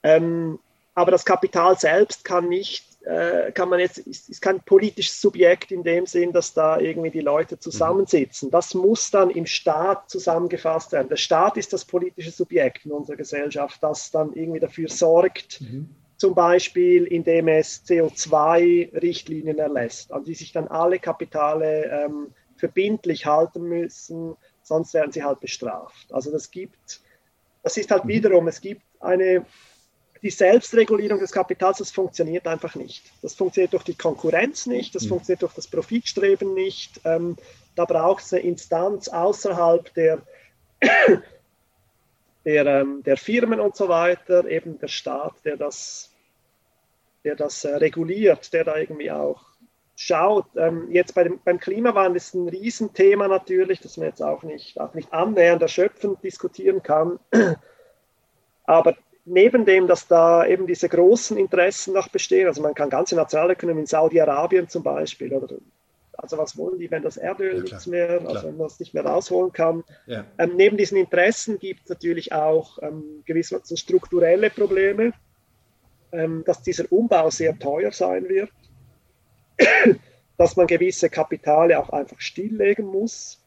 Ähm, 0.04 0.60
aber 0.94 1.12
das 1.12 1.26
Kapital 1.26 1.78
selbst 1.78 2.24
kann 2.24 2.48
nicht 2.48 2.86
äh, 3.06 3.52
kann 3.52 3.70
man 3.70 3.80
jetzt, 3.80 4.00
ist, 4.00 4.30
ist, 4.30 4.42
kein 4.42 4.60
politisches 4.62 5.22
Subjekt 5.22 5.72
in 5.72 5.84
dem 5.84 6.08
Sinn, 6.08 6.34
dass 6.34 6.54
da 6.54 6.80
irgendwie 6.80 7.12
die 7.12 7.22
Leute 7.22 7.60
zusammensitzen. 7.60 8.50
Das 8.50 8.74
muss 8.74 9.12
dann 9.12 9.30
im 9.30 9.46
Staat 9.46 10.10
zusammengefasst 10.10 10.92
werden. 10.92 11.10
Der 11.10 11.16
Staat 11.16 11.58
ist 11.58 11.72
das 11.72 11.86
politische 11.86 12.32
Subjekt 12.32 12.86
in 12.86 12.92
unserer 12.92 13.18
Gesellschaft, 13.18 13.82
das 13.84 14.10
dann 14.10 14.34
irgendwie 14.34 14.60
dafür 14.60 14.90
sorgt, 14.90 15.62
mhm. 15.62 15.90
zum 16.18 16.34
Beispiel 16.34 17.06
indem 17.06 17.48
es 17.48 17.86
CO2-Richtlinien 17.86 19.60
erlässt, 19.60 20.12
an 20.12 20.24
die 20.24 20.34
sich 20.34 20.52
dann 20.52 20.68
alle 20.68 20.98
Kapitale 20.98 21.86
ähm, 21.86 22.34
verbindlich 22.58 23.28
halten 23.28 23.64
müssen, 23.64 24.36
sonst 24.64 24.96
werden 24.96 25.12
sie 25.12 25.24
halt 25.24 25.42
bestraft. 25.42 26.12
Also 26.12 26.32
das 26.32 26.50
gibt, 26.50 27.02
das 27.62 27.78
ist 27.78 27.92
halt 27.92 28.06
mhm. 28.06 28.10
wiederum, 28.10 28.48
es 28.48 28.62
gibt 28.62 28.82
eine 29.00 29.46
die 30.26 30.32
Selbstregulierung 30.32 31.20
des 31.20 31.32
Kapitals, 31.32 31.78
das 31.78 31.92
funktioniert 31.92 32.48
einfach 32.48 32.74
nicht. 32.74 33.12
Das 33.22 33.36
funktioniert 33.36 33.74
durch 33.74 33.84
die 33.84 33.94
Konkurrenz 33.94 34.66
nicht, 34.66 34.96
das 34.96 35.04
mhm. 35.04 35.10
funktioniert 35.10 35.44
durch 35.44 35.54
das 35.54 35.68
Profitstreben 35.68 36.56
nicht. 36.56 37.00
Ähm, 37.06 37.38
da 37.76 37.86
braucht 37.86 38.24
es 38.24 38.34
eine 38.34 38.42
Instanz 38.42 39.08
außerhalb 39.08 39.94
der, 39.94 40.24
der, 42.44 42.66
ähm, 42.66 43.04
der 43.04 43.18
Firmen 43.18 43.60
und 43.60 43.76
so 43.76 43.88
weiter, 43.88 44.48
eben 44.48 44.80
der 44.80 44.88
Staat, 44.88 45.36
der 45.46 45.58
das, 45.58 46.10
der 47.24 47.36
das 47.36 47.64
äh, 47.64 47.76
reguliert, 47.76 48.52
der 48.52 48.64
da 48.64 48.78
irgendwie 48.78 49.12
auch 49.12 49.44
schaut. 49.96 50.48
Ähm, 50.56 50.90
jetzt 50.90 51.14
bei 51.14 51.26
dem, 51.26 51.40
beim 51.46 51.60
Klimawandel 51.60 52.18
ist 52.18 52.34
ein 52.34 52.50
Riesenthema 52.50 53.28
natürlich, 53.28 53.80
das 53.80 53.98
man 53.98 54.08
jetzt 54.08 54.24
auch 54.24 54.42
nicht, 54.42 54.82
auch 54.82 54.96
nicht 54.96 55.14
annähernd 55.14 55.62
erschöpfend 55.62 56.24
diskutieren 56.24 56.82
kann. 56.82 57.20
Aber 58.64 58.96
neben 59.26 59.66
dem, 59.66 59.88
dass 59.88 60.08
da 60.08 60.46
eben 60.46 60.68
diese 60.68 60.88
großen 60.88 61.38
Interessen 61.38 61.94
noch 61.94 62.08
bestehen, 62.10 62.48
also 62.48 62.62
man 62.62 62.76
kann 62.76 62.90
ganze 62.90 63.16
Nationalökonomien 63.16 63.84
in 63.84 63.88
Saudi-Arabien 63.88 64.70
zum 64.70 64.84
Beispiel, 64.84 65.34
oder 65.34 65.56
also 66.18 66.38
was 66.38 66.58
wollen 66.58 66.80
die, 66.80 66.90
wenn 66.90 67.04
das 67.04 67.18
Erdöl 67.18 67.58
ja, 67.58 67.64
nichts 67.64 67.88
mehr, 67.88 68.22
also 68.26 68.48
wenn 68.48 68.58
man 68.58 68.68
es 68.68 68.80
nicht 68.80 68.94
mehr 68.94 69.06
rausholen 69.06 69.52
kann. 69.52 69.84
Ja. 70.06 70.26
Ähm, 70.38 70.56
neben 70.56 70.78
diesen 70.78 70.98
Interessen 70.98 71.60
gibt 71.60 71.84
es 71.84 71.90
natürlich 71.90 72.32
auch 72.32 72.82
ähm, 72.82 73.24
gewisse 73.26 73.60
strukturelle 73.76 74.50
Probleme, 74.50 75.12
ähm, 76.14 76.44
dass 76.46 76.62
dieser 76.62 76.90
Umbau 76.90 77.30
sehr 77.32 77.58
teuer 77.60 77.92
sein 77.92 78.30
wird, 78.30 78.50
dass 80.38 80.56
man 80.56 80.68
gewisse 80.68 81.10
Kapitale 81.10 81.78
auch 81.78 81.90
einfach 81.90 82.22
stilllegen 82.22 82.86
muss, 82.86 83.44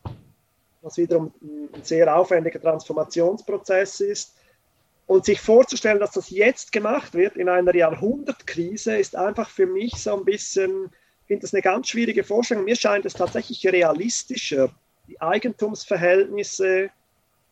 was 0.82 0.98
wiederum 0.98 1.32
ein 1.40 1.82
sehr 1.82 2.14
aufwendiger 2.14 2.60
Transformationsprozess 2.60 4.00
ist 4.00 4.37
und 5.08 5.24
sich 5.24 5.40
vorzustellen, 5.40 5.98
dass 5.98 6.12
das 6.12 6.30
jetzt 6.30 6.70
gemacht 6.70 7.14
wird 7.14 7.36
in 7.36 7.48
einer 7.48 7.74
Jahrhundertkrise, 7.74 8.96
ist 8.96 9.16
einfach 9.16 9.50
für 9.50 9.66
mich 9.66 9.94
so 9.94 10.16
ein 10.16 10.24
bisschen 10.24 10.90
finde 11.28 11.42
das 11.42 11.54
eine 11.54 11.62
ganz 11.62 11.88
schwierige 11.88 12.24
Vorstellung. 12.24 12.64
Mir 12.64 12.74
scheint 12.74 13.06
es 13.06 13.12
tatsächlich 13.12 13.64
realistischer, 13.66 14.70
die 15.06 15.20
Eigentumsverhältnisse 15.20 16.90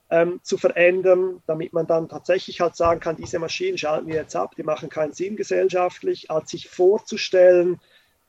ähm, 0.09 0.41
zu 0.43 0.57
verändern, 0.57 1.43
damit 1.47 1.73
man 1.73 1.87
dann 1.87 2.09
tatsächlich 2.09 2.61
halt 2.61 2.75
sagen 2.75 3.01
kann, 3.01 3.17
diese 3.17 3.39
Maschinen 3.39 3.77
schalten 3.77 4.09
wir 4.09 4.17
jetzt 4.17 4.35
ab, 4.35 4.55
die 4.57 4.63
machen 4.63 4.89
keinen 4.89 5.13
Sinn 5.13 5.37
gesellschaftlich, 5.37 6.31
als 6.31 6.51
sich 6.51 6.69
vorzustellen, 6.69 7.81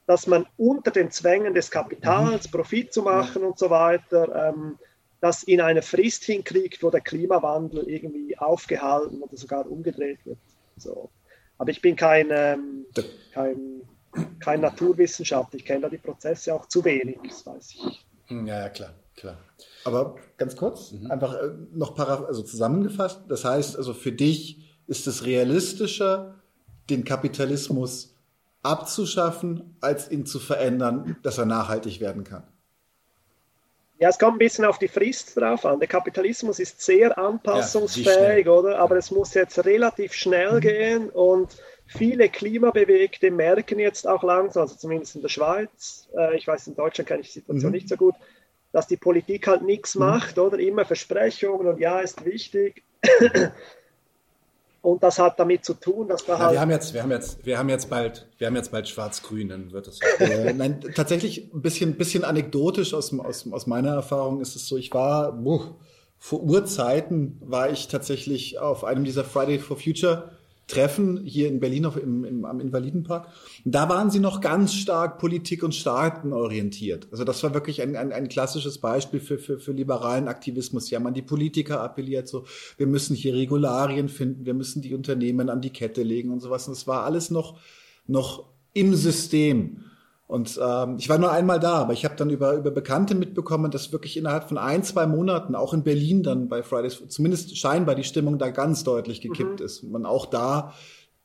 dass 0.05 0.27
man 0.27 0.45
unter 0.57 0.91
den 0.91 1.11
Zwängen 1.11 1.53
des 1.53 1.71
Kapitals 1.71 2.47
mhm. 2.47 2.51
Profit 2.51 2.93
zu 2.93 3.01
machen 3.01 3.43
und 3.43 3.57
so 3.57 3.69
weiter, 3.69 4.49
ähm, 4.49 4.77
das 5.19 5.43
in 5.43 5.61
eine 5.61 5.81
Frist 5.81 6.23
hinkriegt, 6.23 6.83
wo 6.83 6.89
der 6.89 7.01
Klimawandel 7.01 7.89
irgendwie 7.89 8.37
aufgehalten 8.37 9.21
oder 9.21 9.35
sogar 9.35 9.69
umgedreht 9.69 10.19
wird. 10.25 10.37
So. 10.77 11.09
Aber 11.57 11.71
ich 11.71 11.81
bin 11.81 11.95
kein, 11.95 12.27
ähm, 12.29 12.85
kein, 13.33 13.81
kein 14.39 14.61
Naturwissenschaftler, 14.61 15.57
ich 15.57 15.65
kenne 15.65 15.81
da 15.81 15.89
die 15.89 15.97
Prozesse 15.97 16.53
auch 16.53 16.67
zu 16.67 16.83
wenig, 16.85 17.17
das 17.27 17.45
weiß 17.45 17.71
ich. 17.71 18.05
Ja, 18.29 18.45
ja 18.45 18.69
klar, 18.69 18.93
klar. 19.15 19.37
Aber 19.85 20.15
ganz 20.37 20.55
kurz, 20.55 20.91
mhm. 20.91 21.09
einfach 21.09 21.33
äh, 21.35 21.49
noch 21.73 21.95
para 21.95 22.25
also 22.25 22.43
zusammengefasst, 22.43 23.21
das 23.27 23.43
heißt 23.43 23.77
also 23.77 23.93
für 23.93 24.11
dich 24.11 24.63
ist 24.85 25.07
es 25.07 25.25
realistischer, 25.25 26.35
den 26.89 27.03
Kapitalismus 27.03 28.15
abzuschaffen, 28.63 29.75
als 29.81 30.11
ihn 30.11 30.25
zu 30.25 30.39
verändern, 30.39 31.17
dass 31.23 31.37
er 31.37 31.45
nachhaltig 31.45 31.99
werden 31.99 32.23
kann. 32.23 32.43
Ja, 33.99 34.09
es 34.09 34.19
kommt 34.19 34.35
ein 34.35 34.39
bisschen 34.39 34.65
auf 34.65 34.77
die 34.77 34.87
Frist 34.87 35.35
drauf 35.37 35.65
an. 35.65 35.79
Der 35.79 35.87
Kapitalismus 35.87 36.59
ist 36.59 36.81
sehr 36.81 37.17
anpassungsfähig, 37.17 38.45
ja, 38.45 38.51
oder? 38.51 38.79
Aber 38.79 38.95
es 38.95 39.09
muss 39.09 39.33
jetzt 39.33 39.65
relativ 39.65 40.13
schnell 40.13 40.53
mhm. 40.53 40.59
gehen 40.59 41.09
und 41.09 41.55
viele 41.87 42.29
Klimabewegte 42.29 43.31
merken 43.31 43.79
jetzt 43.79 44.07
auch 44.07 44.23
langsam, 44.23 44.63
also 44.63 44.75
zumindest 44.75 45.15
in 45.15 45.21
der 45.21 45.29
Schweiz, 45.29 46.09
äh, 46.15 46.35
ich 46.35 46.47
weiß, 46.47 46.67
in 46.67 46.75
Deutschland 46.75 47.07
kenne 47.07 47.21
ich 47.21 47.27
die 47.27 47.39
Situation 47.39 47.71
mhm. 47.71 47.75
nicht 47.75 47.89
so 47.89 47.95
gut, 47.95 48.13
dass 48.71 48.85
die 48.85 48.97
Politik 48.97 49.47
halt 49.47 49.63
nichts 49.63 49.95
mhm. 49.95 50.01
macht, 50.01 50.37
oder? 50.37 50.59
Immer 50.59 50.85
Versprechungen 50.85 51.67
und 51.67 51.79
ja, 51.79 51.99
ist 51.99 52.23
wichtig. 52.23 52.83
Und 54.87 55.03
das 55.03 55.19
hat 55.19 55.37
damit 55.37 55.65
zu 55.65 55.73
tun, 55.73 56.07
dass 56.07 56.23
da 56.23 56.35
ja, 56.35 56.39
halt. 56.39 56.53
Wir 56.53 56.61
haben 56.61 56.71
jetzt, 56.71 56.93
wir 56.93 57.03
haben 57.03 57.11
jetzt, 57.11 57.45
wir 57.45 57.57
haben 57.57 57.67
jetzt 57.67 57.89
bald, 57.89 58.25
wir 58.37 58.47
haben 58.47 58.55
jetzt 58.55 58.71
bald 58.71 58.87
Schwarz-Grün, 58.87 59.49
dann 59.49 59.73
wird 59.73 59.85
es. 59.85 59.99
äh, 60.19 60.53
nein, 60.53 60.79
tatsächlich 60.95 61.53
ein 61.53 61.61
bisschen, 61.61 61.97
bisschen 61.97 62.23
anekdotisch 62.23 62.93
aus, 62.93 63.13
aus, 63.19 63.51
aus 63.51 63.67
meiner 63.67 63.95
Erfahrung 63.95 64.39
ist 64.39 64.55
es 64.55 64.65
so, 64.65 64.77
ich 64.77 64.93
war, 64.93 65.33
boah, 65.33 65.75
vor 66.17 66.41
Urzeiten 66.41 67.37
war 67.41 67.69
ich 67.69 67.89
tatsächlich 67.89 68.59
auf 68.59 68.85
einem 68.85 69.03
dieser 69.03 69.25
Friday 69.25 69.59
for 69.59 69.75
Future 69.75 70.36
Treffen 70.67 71.23
hier 71.23 71.47
in 71.47 71.61
Berlin 71.61 71.85
auf, 71.85 71.95
im, 71.95 72.25
im, 72.25 72.45
am 72.45 72.59
Invalidenpark. 72.59 73.29
Da 73.63 73.87
waren 73.87 74.11
sie 74.11 74.19
noch 74.19 74.41
ganz 74.41 74.73
stark 74.73 75.17
Politik 75.17 75.63
und 75.63 75.73
Staaten 75.73 76.33
orientiert. 76.33 77.07
Also 77.09 77.23
das 77.23 77.41
war 77.43 77.53
wirklich 77.53 77.81
ein, 77.81 77.95
ein, 77.95 78.11
ein 78.11 78.27
klassisches 78.27 78.77
Beispiel 78.77 79.21
für, 79.21 79.39
für, 79.39 79.59
für 79.59 79.71
liberalen 79.71 80.27
Aktivismus. 80.27 80.87
Sie 80.87 80.95
haben 80.95 81.07
an 81.07 81.13
die 81.13 81.21
Politiker 81.21 81.81
appelliert, 81.81 82.27
so 82.27 82.45
wir 82.75 82.85
müssen 82.85 83.15
hier 83.15 83.33
Regularien 83.33 84.09
finden, 84.09 84.45
wir 84.45 84.53
müssen 84.53 84.81
die 84.81 84.93
Unternehmen 84.93 85.49
an 85.49 85.61
die 85.61 85.71
Kette 85.71 86.03
legen 86.03 86.31
und 86.31 86.41
sowas. 86.41 86.67
Und 86.67 86.75
das 86.75 86.85
war 86.85 87.05
alles 87.05 87.31
noch, 87.31 87.57
noch 88.05 88.49
im 88.73 88.93
System. 88.93 89.85
Und 90.27 90.59
ähm, 90.61 90.97
ich 90.99 91.07
war 91.07 91.17
nur 91.17 91.31
einmal 91.31 91.59
da, 91.59 91.75
aber 91.75 91.93
ich 91.93 92.03
habe 92.03 92.15
dann 92.17 92.29
über, 92.29 92.53
über 92.53 92.69
Bekannte 92.69 93.15
mitbekommen, 93.15 93.71
dass 93.71 93.93
wirklich 93.93 94.17
innerhalb 94.17 94.49
von 94.49 94.57
ein, 94.57 94.83
zwei 94.83 95.07
Monaten, 95.07 95.55
auch 95.55 95.73
in 95.73 95.83
Berlin 95.83 96.21
dann 96.21 96.49
bei 96.49 96.63
Fridays, 96.63 97.01
zumindest 97.07 97.57
scheinbar 97.57 97.95
die 97.95 98.03
Stimmung 98.03 98.37
da 98.37 98.49
ganz 98.49 98.83
deutlich 98.83 99.21
gekippt 99.21 99.61
mhm. 99.61 99.65
ist. 99.65 99.83
Und 99.83 99.91
man 99.91 100.05
auch 100.05 100.25
da 100.25 100.73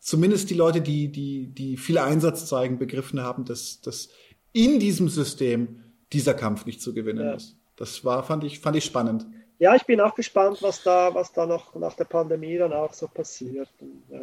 zumindest 0.02 0.50
die 0.50 0.54
Leute, 0.54 0.80
die, 0.80 1.10
die, 1.10 1.46
die 1.46 1.76
viel 1.76 1.98
Einsatz 1.98 2.46
zeigen, 2.46 2.78
begriffen 2.78 3.22
haben, 3.22 3.44
dass, 3.44 3.80
dass 3.80 4.10
in 4.52 4.78
diesem 4.78 5.08
System 5.08 5.82
dieser 6.12 6.34
Kampf 6.34 6.66
nicht 6.66 6.82
zu 6.82 6.92
gewinnen 6.92 7.24
ja. 7.24 7.34
ist. 7.34 7.56
Das 7.76 8.04
war, 8.04 8.22
fand 8.22 8.44
ich, 8.44 8.60
fand 8.60 8.76
ich 8.76 8.84
spannend. 8.84 9.26
Ja, 9.58 9.74
ich 9.74 9.84
bin 9.84 10.00
auch 10.00 10.14
gespannt, 10.14 10.58
was 10.60 10.82
da, 10.82 11.14
was 11.14 11.32
da 11.32 11.46
noch 11.46 11.74
nach 11.76 11.94
der 11.94 12.04
Pandemie 12.04 12.58
dann 12.58 12.72
auch 12.72 12.92
so 12.92 13.08
passiert. 13.08 13.68
Ja. 14.10 14.20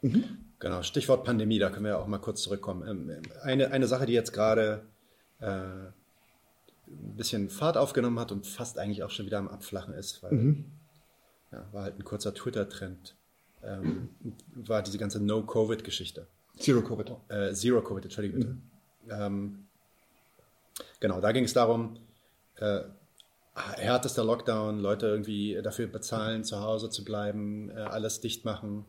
Mhm. 0.00 0.24
Genau, 0.62 0.84
Stichwort 0.84 1.24
Pandemie, 1.24 1.58
da 1.58 1.70
können 1.70 1.86
wir 1.86 1.98
auch 1.98 2.06
mal 2.06 2.18
kurz 2.18 2.40
zurückkommen. 2.42 2.86
Ähm, 2.86 3.22
eine, 3.42 3.72
eine 3.72 3.88
Sache, 3.88 4.06
die 4.06 4.12
jetzt 4.12 4.32
gerade 4.32 4.84
äh, 5.40 5.46
ein 5.46 5.92
bisschen 6.86 7.50
Fahrt 7.50 7.76
aufgenommen 7.76 8.20
hat 8.20 8.30
und 8.30 8.46
fast 8.46 8.78
eigentlich 8.78 9.02
auch 9.02 9.10
schon 9.10 9.26
wieder 9.26 9.38
am 9.38 9.48
Abflachen 9.48 9.92
ist, 9.92 10.22
weil 10.22 10.32
mhm. 10.32 10.64
ja, 11.50 11.66
war 11.72 11.82
halt 11.82 11.98
ein 11.98 12.04
kurzer 12.04 12.32
Twitter-Trend, 12.32 13.16
ähm, 13.64 14.10
war 14.54 14.84
diese 14.84 14.98
ganze 14.98 15.18
No-Covid-Geschichte. 15.18 16.28
Zero 16.56 16.82
Covid. 16.82 17.10
Äh, 17.26 17.54
Zero 17.54 17.82
Covid, 17.82 18.04
Entschuldigung 18.04 18.38
bitte. 18.38 18.52
Mhm. 18.52 18.62
Ähm, 19.10 19.66
genau, 21.00 21.20
da 21.20 21.32
ging 21.32 21.42
es 21.42 21.54
darum, 21.54 21.98
äh, 22.58 22.82
härtester 23.56 24.22
Lockdown, 24.22 24.78
Leute 24.78 25.08
irgendwie 25.08 25.60
dafür 25.60 25.88
bezahlen, 25.88 26.44
zu 26.44 26.60
Hause 26.60 26.88
zu 26.88 27.02
bleiben, 27.02 27.68
äh, 27.70 27.80
alles 27.80 28.20
dicht 28.20 28.44
machen. 28.44 28.86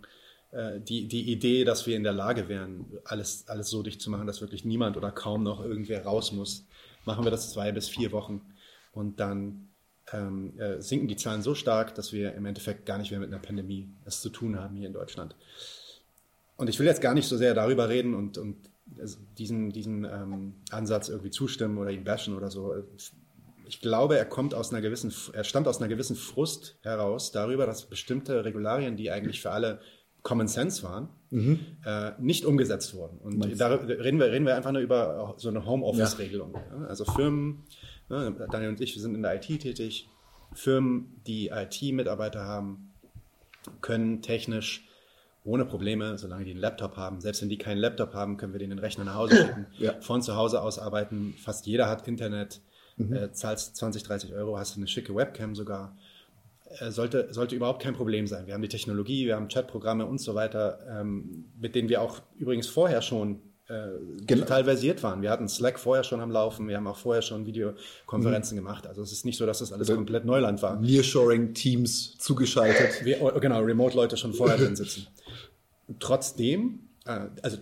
Äh, 0.53 0.79
die, 0.79 1.07
die 1.07 1.31
Idee, 1.31 1.63
dass 1.63 1.87
wir 1.87 1.97
in 1.97 2.03
der 2.03 2.13
Lage 2.13 2.47
wären, 2.47 2.85
alles, 3.05 3.45
alles 3.47 3.69
so 3.69 3.81
dicht 3.81 4.01
zu 4.01 4.11
machen, 4.11 4.27
dass 4.27 4.41
wirklich 4.41 4.65
niemand 4.65 4.97
oder 4.97 5.11
kaum 5.11 5.43
noch 5.43 5.63
irgendwer 5.63 6.03
raus 6.03 6.31
muss, 6.31 6.65
machen 7.05 7.23
wir 7.23 7.31
das 7.31 7.51
zwei 7.51 7.71
bis 7.71 7.89
vier 7.89 8.11
Wochen 8.11 8.41
und 8.91 9.19
dann 9.19 9.69
ähm, 10.11 10.57
äh, 10.59 10.79
sinken 10.79 11.07
die 11.07 11.15
Zahlen 11.15 11.41
so 11.41 11.55
stark, 11.55 11.95
dass 11.95 12.13
wir 12.13 12.35
im 12.35 12.45
Endeffekt 12.45 12.85
gar 12.85 12.99
nicht 12.99 13.09
mehr 13.09 13.19
mit 13.19 13.29
einer 13.29 13.41
Pandemie 13.41 13.89
es 14.05 14.21
zu 14.21 14.29
tun 14.29 14.59
haben 14.59 14.75
hier 14.75 14.87
in 14.87 14.93
Deutschland. 14.93 15.35
Und 16.55 16.69
ich 16.69 16.77
will 16.77 16.85
jetzt 16.85 17.01
gar 17.01 17.15
nicht 17.15 17.27
so 17.27 17.35
sehr 17.35 17.55
darüber 17.55 17.89
reden 17.89 18.13
und, 18.13 18.37
und 18.37 18.57
diesen, 18.85 19.71
diesen 19.71 20.03
ähm, 20.05 20.53
Ansatz 20.69 21.09
irgendwie 21.09 21.31
zustimmen 21.31 21.79
oder 21.79 21.89
ihn 21.89 22.03
bashen 22.03 22.35
oder 22.35 22.51
so. 22.51 22.75
Ich 23.65 23.81
glaube, 23.81 24.17
er 24.17 24.25
kommt 24.25 24.53
aus 24.53 24.71
einer 24.71 24.81
gewissen, 24.81 25.11
er 25.33 25.45
stammt 25.45 25.67
aus 25.67 25.79
einer 25.79 25.87
gewissen 25.87 26.15
Frust 26.15 26.77
heraus 26.81 27.31
darüber, 27.31 27.65
dass 27.65 27.85
bestimmte 27.85 28.45
Regularien, 28.45 28.97
die 28.97 29.09
eigentlich 29.09 29.41
für 29.41 29.49
alle 29.49 29.79
Common 30.23 30.47
Sense 30.47 30.81
waren, 30.83 31.09
mhm. 31.31 31.59
äh, 31.85 32.11
nicht 32.19 32.45
umgesetzt 32.45 32.95
wurden. 32.95 33.17
Und 33.19 33.37
Meinst 33.37 33.59
da 33.59 33.67
reden 33.67 34.19
wir, 34.19 34.31
reden 34.31 34.45
wir 34.45 34.55
einfach 34.55 34.71
nur 34.71 34.81
über 34.81 35.35
so 35.37 35.49
eine 35.49 35.65
Homeoffice-Regelung. 35.65 36.53
Ja. 36.53 36.85
Also 36.87 37.03
Firmen, 37.03 37.63
ne, 38.09 38.33
Daniel 38.49 38.69
und 38.69 38.81
ich, 38.81 38.95
wir 38.95 39.01
sind 39.01 39.15
in 39.15 39.21
der 39.21 39.35
IT 39.35 39.47
tätig. 39.61 40.09
Firmen, 40.53 41.21
die 41.27 41.49
IT-Mitarbeiter 41.49 42.45
haben, 42.45 42.93
können 43.81 44.21
technisch 44.21 44.87
ohne 45.45 45.65
Probleme, 45.65 46.17
solange 46.17 46.45
die 46.45 46.51
einen 46.51 46.59
Laptop 46.59 46.95
haben, 46.95 47.19
selbst 47.19 47.41
wenn 47.41 47.49
die 47.49 47.57
keinen 47.57 47.79
Laptop 47.79 48.13
haben, 48.13 48.37
können 48.37 48.53
wir 48.53 48.59
denen 48.59 48.77
den 48.77 48.79
Rechner 48.79 49.03
nach 49.03 49.15
Hause 49.15 49.35
schicken, 49.35 49.65
ja. 49.77 49.93
von 49.99 50.21
zu 50.21 50.35
Hause 50.35 50.61
aus 50.61 50.79
arbeiten. 50.79 51.35
Fast 51.37 51.65
jeder 51.65 51.89
hat 51.89 52.07
Internet, 52.07 52.61
mhm. 52.95 53.13
äh, 53.13 53.31
zahlst 53.33 53.75
20, 53.75 54.03
30 54.03 54.33
Euro, 54.33 54.57
hast 54.57 54.77
eine 54.77 54.87
schicke 54.87 55.13
Webcam 55.13 55.55
sogar. 55.55 55.97
Äh, 56.79 56.91
sollte, 56.91 57.27
sollte 57.31 57.55
überhaupt 57.55 57.81
kein 57.81 57.93
Problem 57.93 58.27
sein. 58.27 58.47
Wir 58.47 58.53
haben 58.53 58.61
die 58.61 58.69
Technologie, 58.69 59.25
wir 59.25 59.35
haben 59.35 59.47
Chatprogramme 59.47 60.05
und 60.05 60.19
so 60.19 60.35
weiter, 60.35 60.79
ähm, 60.89 61.45
mit 61.59 61.75
denen 61.75 61.89
wir 61.89 62.01
auch 62.01 62.21
übrigens 62.37 62.67
vorher 62.67 63.01
schon 63.01 63.41
äh, 63.67 63.89
digital 64.21 64.61
genau. 64.61 64.63
versiert 64.63 65.03
waren. 65.03 65.21
Wir 65.21 65.29
hatten 65.29 65.47
Slack 65.47 65.79
vorher 65.79 66.03
schon 66.03 66.21
am 66.21 66.31
Laufen, 66.31 66.67
wir 66.67 66.77
haben 66.77 66.87
auch 66.87 66.97
vorher 66.97 67.21
schon 67.21 67.45
Videokonferenzen 67.45 68.57
mhm. 68.57 68.61
gemacht. 68.61 68.87
Also 68.87 69.01
es 69.01 69.11
ist 69.11 69.25
nicht 69.25 69.37
so, 69.37 69.45
dass 69.45 69.59
das 69.59 69.71
alles 69.71 69.89
also 69.89 69.95
komplett 69.95 70.25
Neuland 70.25 70.61
war. 70.61 70.79
Nearshoring 70.79 71.53
Teams 71.53 72.17
zugeschaltet. 72.17 73.05
Wir, 73.05 73.21
oh, 73.21 73.31
genau, 73.39 73.61
Remote-Leute 73.61 74.17
schon 74.17 74.33
vorher 74.33 74.57
drin 74.57 74.75
sitzen. 74.75 75.07
Trotzdem, 75.99 76.79
äh, 77.05 77.27
also 77.41 77.57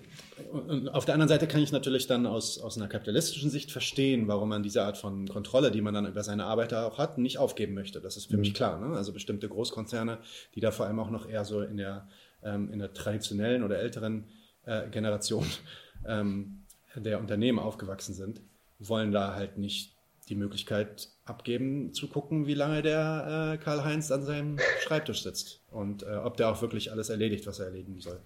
und 0.52 0.90
auf 0.90 1.06
der 1.06 1.14
anderen 1.14 1.30
Seite 1.30 1.48
kann 1.48 1.62
ich 1.62 1.72
natürlich 1.72 2.08
dann 2.08 2.26
aus, 2.26 2.60
aus 2.60 2.78
einer 2.78 2.88
kapitalistischen 2.88 3.50
Sicht 3.50 3.72
verstehen, 3.72 4.28
warum 4.28 4.50
man 4.50 4.64
diese 4.64 4.84
Art 4.84 4.98
von 4.98 5.28
Kontrolle, 5.28 5.72
die 5.72 5.82
man 5.82 5.94
dann 5.94 6.06
über 6.06 6.24
seine 6.24 6.46
Arbeiter 6.46 6.86
auch 6.88 6.98
hat, 6.98 7.18
nicht 7.18 7.38
aufgeben 7.38 7.74
möchte. 7.74 8.02
Das 8.02 8.18
ist 8.18 8.26
für 8.26 8.36
mhm. 8.36 8.42
mich 8.42 8.54
klar. 8.54 8.80
Ne? 8.80 8.96
Also 8.96 9.14
bestimmte 9.14 9.50
Großkonzerne, 9.50 10.20
die 10.56 10.60
da 10.60 10.72
vor 10.72 10.86
allem 10.86 11.00
auch 11.00 11.10
noch 11.10 11.28
eher 11.28 11.46
so 11.46 11.62
in 11.62 11.78
der, 11.78 12.08
ähm, 12.44 12.72
in 12.72 12.80
der 12.80 12.94
traditionellen 12.94 13.64
oder 13.64 13.80
älteren 13.80 14.26
äh, 14.66 14.90
Generation 14.90 15.46
ähm, 16.08 16.64
der 16.96 17.20
Unternehmen 17.20 17.60
aufgewachsen 17.60 18.14
sind, 18.14 18.42
wollen 18.80 19.12
da 19.12 19.34
halt 19.36 19.58
nicht 19.58 19.96
die 20.30 20.36
Möglichkeit 20.36 21.10
abgeben, 21.26 21.94
zu 21.94 22.08
gucken, 22.08 22.48
wie 22.48 22.54
lange 22.54 22.82
der 22.82 23.54
äh, 23.54 23.64
Karl-Heinz 23.64 24.12
an 24.12 24.24
seinem 24.24 24.60
Schreibtisch 24.82 25.24
sitzt 25.24 25.62
und 25.72 26.04
äh, 26.04 26.16
ob 26.16 26.38
der 26.38 26.50
auch 26.50 26.62
wirklich 26.62 26.92
alles 26.92 27.10
erledigt, 27.10 27.48
was 27.48 27.60
er 27.60 27.66
erledigen 27.68 28.00
soll. 28.00 28.22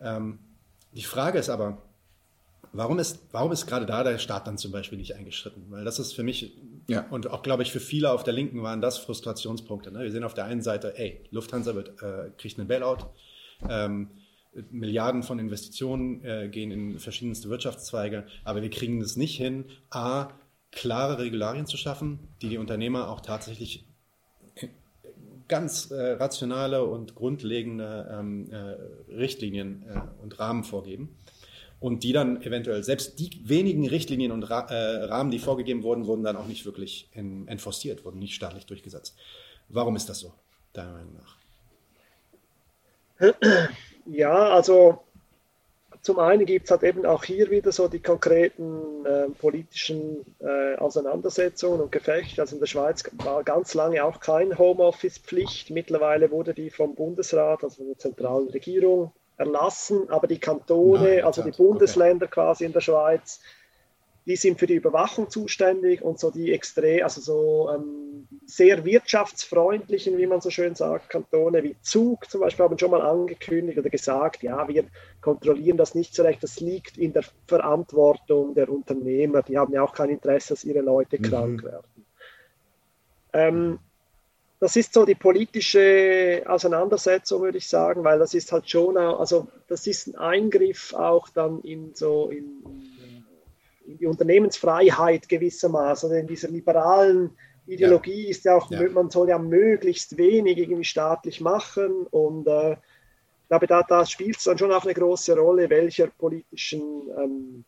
Ähm, 0.00 0.38
die 0.92 1.02
Frage 1.02 1.38
ist 1.38 1.48
aber, 1.48 1.82
warum 2.72 2.98
ist, 2.98 3.20
warum 3.32 3.52
ist 3.52 3.66
gerade 3.66 3.86
da 3.86 4.04
der 4.04 4.18
Staat 4.18 4.46
dann 4.46 4.58
zum 4.58 4.72
Beispiel 4.72 4.98
nicht 4.98 5.14
eingeschritten? 5.14 5.66
Weil 5.68 5.84
das 5.84 5.98
ist 5.98 6.12
für 6.12 6.22
mich 6.22 6.56
ja. 6.88 7.06
und 7.10 7.28
auch, 7.28 7.42
glaube 7.42 7.62
ich, 7.62 7.72
für 7.72 7.80
viele 7.80 8.10
auf 8.10 8.24
der 8.24 8.32
Linken 8.32 8.62
waren 8.62 8.80
das 8.80 8.98
Frustrationspunkte. 8.98 9.92
Ne? 9.92 10.00
Wir 10.00 10.10
sehen 10.10 10.24
auf 10.24 10.34
der 10.34 10.44
einen 10.44 10.62
Seite, 10.62 10.98
ey, 10.98 11.24
Lufthansa 11.30 11.74
wird, 11.74 12.02
äh, 12.02 12.30
kriegt 12.36 12.58
einen 12.58 12.68
Bailout. 12.68 13.06
Ähm, 13.68 14.08
Milliarden 14.70 15.22
von 15.22 15.38
Investitionen 15.38 16.24
äh, 16.24 16.48
gehen 16.48 16.72
in 16.72 16.98
verschiedenste 16.98 17.48
Wirtschaftszweige, 17.50 18.26
aber 18.42 18.62
wir 18.62 18.70
kriegen 18.70 19.00
es 19.00 19.16
nicht 19.16 19.36
hin, 19.36 19.66
a, 19.90 20.30
klare 20.72 21.18
Regularien 21.18 21.66
zu 21.66 21.76
schaffen, 21.76 22.28
die 22.42 22.48
die 22.48 22.58
Unternehmer 22.58 23.10
auch 23.10 23.20
tatsächlich 23.20 23.89
ganz 25.50 25.90
äh, 25.90 26.12
rationale 26.12 26.86
und 26.86 27.14
grundlegende 27.14 28.08
ähm, 28.10 28.50
äh, 28.50 29.12
Richtlinien 29.12 29.84
äh, 29.86 30.22
und 30.22 30.38
Rahmen 30.38 30.64
vorgeben. 30.64 31.14
und 31.80 32.04
die 32.04 32.12
dann 32.12 32.40
eventuell, 32.42 32.84
selbst 32.84 33.18
die 33.18 33.40
wenigen 33.42 33.88
Richtlinien 33.88 34.32
und 34.32 34.44
Ra 34.44 34.66
äh, 34.68 35.04
Rahmen, 35.04 35.30
die 35.30 35.38
vorgegeben 35.38 35.82
wurden, 35.82 36.06
wurden 36.06 36.22
dann 36.22 36.36
auch 36.36 36.46
nicht 36.46 36.66
wirklich 36.66 37.08
in, 37.12 37.48
enforciert, 37.48 38.04
wurden 38.04 38.18
nicht 38.18 38.34
staatlich 38.34 38.66
durchgesetzt. 38.66 39.16
Warum 39.68 39.96
ist 39.96 40.08
das 40.08 40.20
so, 40.20 40.32
deiner 40.72 40.92
Meinung 40.92 41.14
nach? 41.14 41.36
Ja, 44.06 44.32
also 44.32 45.02
zum 46.02 46.18
einen 46.18 46.46
gibt 46.46 46.64
es 46.64 46.70
halt 46.70 46.82
eben 46.82 47.04
auch 47.04 47.24
hier 47.24 47.50
wieder 47.50 47.72
so 47.72 47.86
die 47.86 48.00
konkreten 48.00 49.04
äh, 49.04 49.28
politischen 49.28 50.24
äh, 50.40 50.76
Auseinandersetzungen 50.76 51.80
und 51.80 51.92
Gefechte. 51.92 52.40
Also 52.40 52.56
in 52.56 52.60
der 52.60 52.66
Schweiz 52.66 53.04
war 53.24 53.44
ganz 53.44 53.74
lange 53.74 54.02
auch 54.02 54.20
kein 54.20 54.56
Homeoffice-Pflicht. 54.56 55.70
Mittlerweile 55.70 56.30
wurde 56.30 56.54
die 56.54 56.70
vom 56.70 56.94
Bundesrat, 56.94 57.64
also 57.64 57.76
von 57.76 57.88
der 57.88 57.98
zentralen 57.98 58.48
Regierung, 58.48 59.12
erlassen. 59.36 60.08
Aber 60.08 60.26
die 60.26 60.38
Kantone, 60.38 61.16
Nein, 61.16 61.24
also 61.24 61.42
die 61.42 61.50
Bundesländer 61.50 62.26
okay. 62.26 62.34
quasi 62.34 62.64
in 62.64 62.72
der 62.72 62.80
Schweiz, 62.80 63.40
die 64.30 64.36
sind 64.36 64.60
für 64.60 64.68
die 64.68 64.76
Überwachung 64.76 65.28
zuständig 65.28 66.02
und 66.02 66.20
so 66.20 66.30
die 66.30 66.52
extrem, 66.52 67.02
also 67.02 67.20
so 67.20 67.68
ähm, 67.74 68.28
sehr 68.46 68.84
wirtschaftsfreundlichen, 68.84 70.16
wie 70.18 70.26
man 70.28 70.40
so 70.40 70.50
schön 70.50 70.76
sagt, 70.76 71.10
Kantone 71.10 71.64
wie 71.64 71.74
Zug 71.82 72.30
zum 72.30 72.42
Beispiel 72.42 72.64
haben 72.64 72.78
schon 72.78 72.92
mal 72.92 73.00
angekündigt 73.00 73.76
oder 73.76 73.90
gesagt, 73.90 74.44
ja, 74.44 74.68
wir 74.68 74.84
kontrollieren 75.20 75.76
das 75.76 75.96
nicht 75.96 76.14
so 76.14 76.22
recht, 76.22 76.44
das 76.44 76.60
liegt 76.60 76.96
in 76.96 77.12
der 77.12 77.24
Verantwortung 77.48 78.54
der 78.54 78.68
Unternehmer, 78.68 79.42
die 79.42 79.58
haben 79.58 79.72
ja 79.72 79.82
auch 79.82 79.94
kein 79.94 80.10
Interesse, 80.10 80.50
dass 80.50 80.62
ihre 80.62 80.80
Leute 80.80 81.18
mhm. 81.18 81.22
krank 81.22 81.64
werden. 81.64 82.06
Ähm, 83.32 83.80
das 84.60 84.76
ist 84.76 84.94
so 84.94 85.04
die 85.04 85.16
politische 85.16 86.44
Auseinandersetzung, 86.46 87.42
würde 87.42 87.58
ich 87.58 87.66
sagen, 87.66 88.04
weil 88.04 88.20
das 88.20 88.34
ist 88.34 88.52
halt 88.52 88.70
schon, 88.70 88.96
also 88.96 89.48
das 89.66 89.88
ist 89.88 90.06
ein 90.06 90.14
Eingriff 90.14 90.94
auch 90.94 91.30
dann 91.30 91.62
in 91.62 91.96
so 91.96 92.28
in, 92.28 92.62
die 93.96 94.06
Unternehmensfreiheit 94.06 95.28
gewissermaßen. 95.28 96.08
Also 96.08 96.20
in 96.20 96.26
dieser 96.26 96.48
liberalen 96.48 97.30
Ideologie 97.66 98.24
ja. 98.24 98.30
ist 98.30 98.44
ja 98.44 98.56
auch, 98.56 98.70
ja. 98.70 98.88
man 98.90 99.10
soll 99.10 99.28
ja 99.28 99.38
möglichst 99.38 100.16
wenig 100.16 100.58
irgendwie 100.58 100.84
staatlich 100.84 101.40
machen 101.40 102.06
und 102.10 102.46
äh, 102.46 102.72
ich 102.72 103.52
glaube, 103.52 103.66
da, 103.66 103.82
da 103.82 104.06
spielt 104.06 104.36
es 104.36 104.44
dann 104.44 104.58
schon 104.58 104.70
auch 104.70 104.84
eine 104.84 104.94
große 104.94 105.36
Rolle, 105.36 105.68
welcher 105.70 106.06
politischen, 106.06 106.80
ähm, 107.18 107.64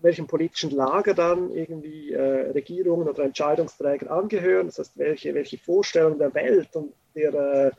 welchem 0.00 0.26
politischen 0.26 0.72
Lager 0.72 1.14
dann 1.14 1.50
irgendwie 1.52 2.12
äh, 2.12 2.50
Regierungen 2.50 3.08
oder 3.08 3.24
Entscheidungsträger 3.24 4.10
angehören, 4.10 4.66
das 4.66 4.78
heißt, 4.78 4.98
welche, 4.98 5.34
welche 5.34 5.56
Vorstellungen 5.56 6.18
der 6.18 6.34
Welt 6.34 6.76
und 6.76 6.92
der, 7.14 7.32
äh, 7.32 7.70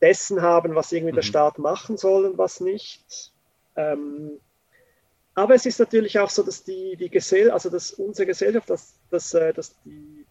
dessen 0.00 0.42
haben, 0.42 0.74
was 0.74 0.92
irgendwie 0.92 1.12
mhm. 1.12 1.16
der 1.16 1.22
Staat 1.22 1.58
machen 1.58 1.96
soll 1.96 2.26
und 2.26 2.38
was 2.38 2.60
nicht. 2.60 3.32
Ähm, 3.76 4.38
aber 5.34 5.54
es 5.54 5.64
ist 5.66 5.78
natürlich 5.78 6.18
auch 6.18 6.30
so, 6.30 6.42
dass 6.42 6.62
die, 6.62 6.96
die 6.96 7.08
Gesell 7.08 7.50
also 7.50 7.70
dass 7.70 7.92
unsere 7.92 8.26
Gesellschaft, 8.26 8.68
dass, 8.68 8.94
dass, 9.10 9.32
äh, 9.34 9.52
dass 9.52 9.74
die, 9.82 10.26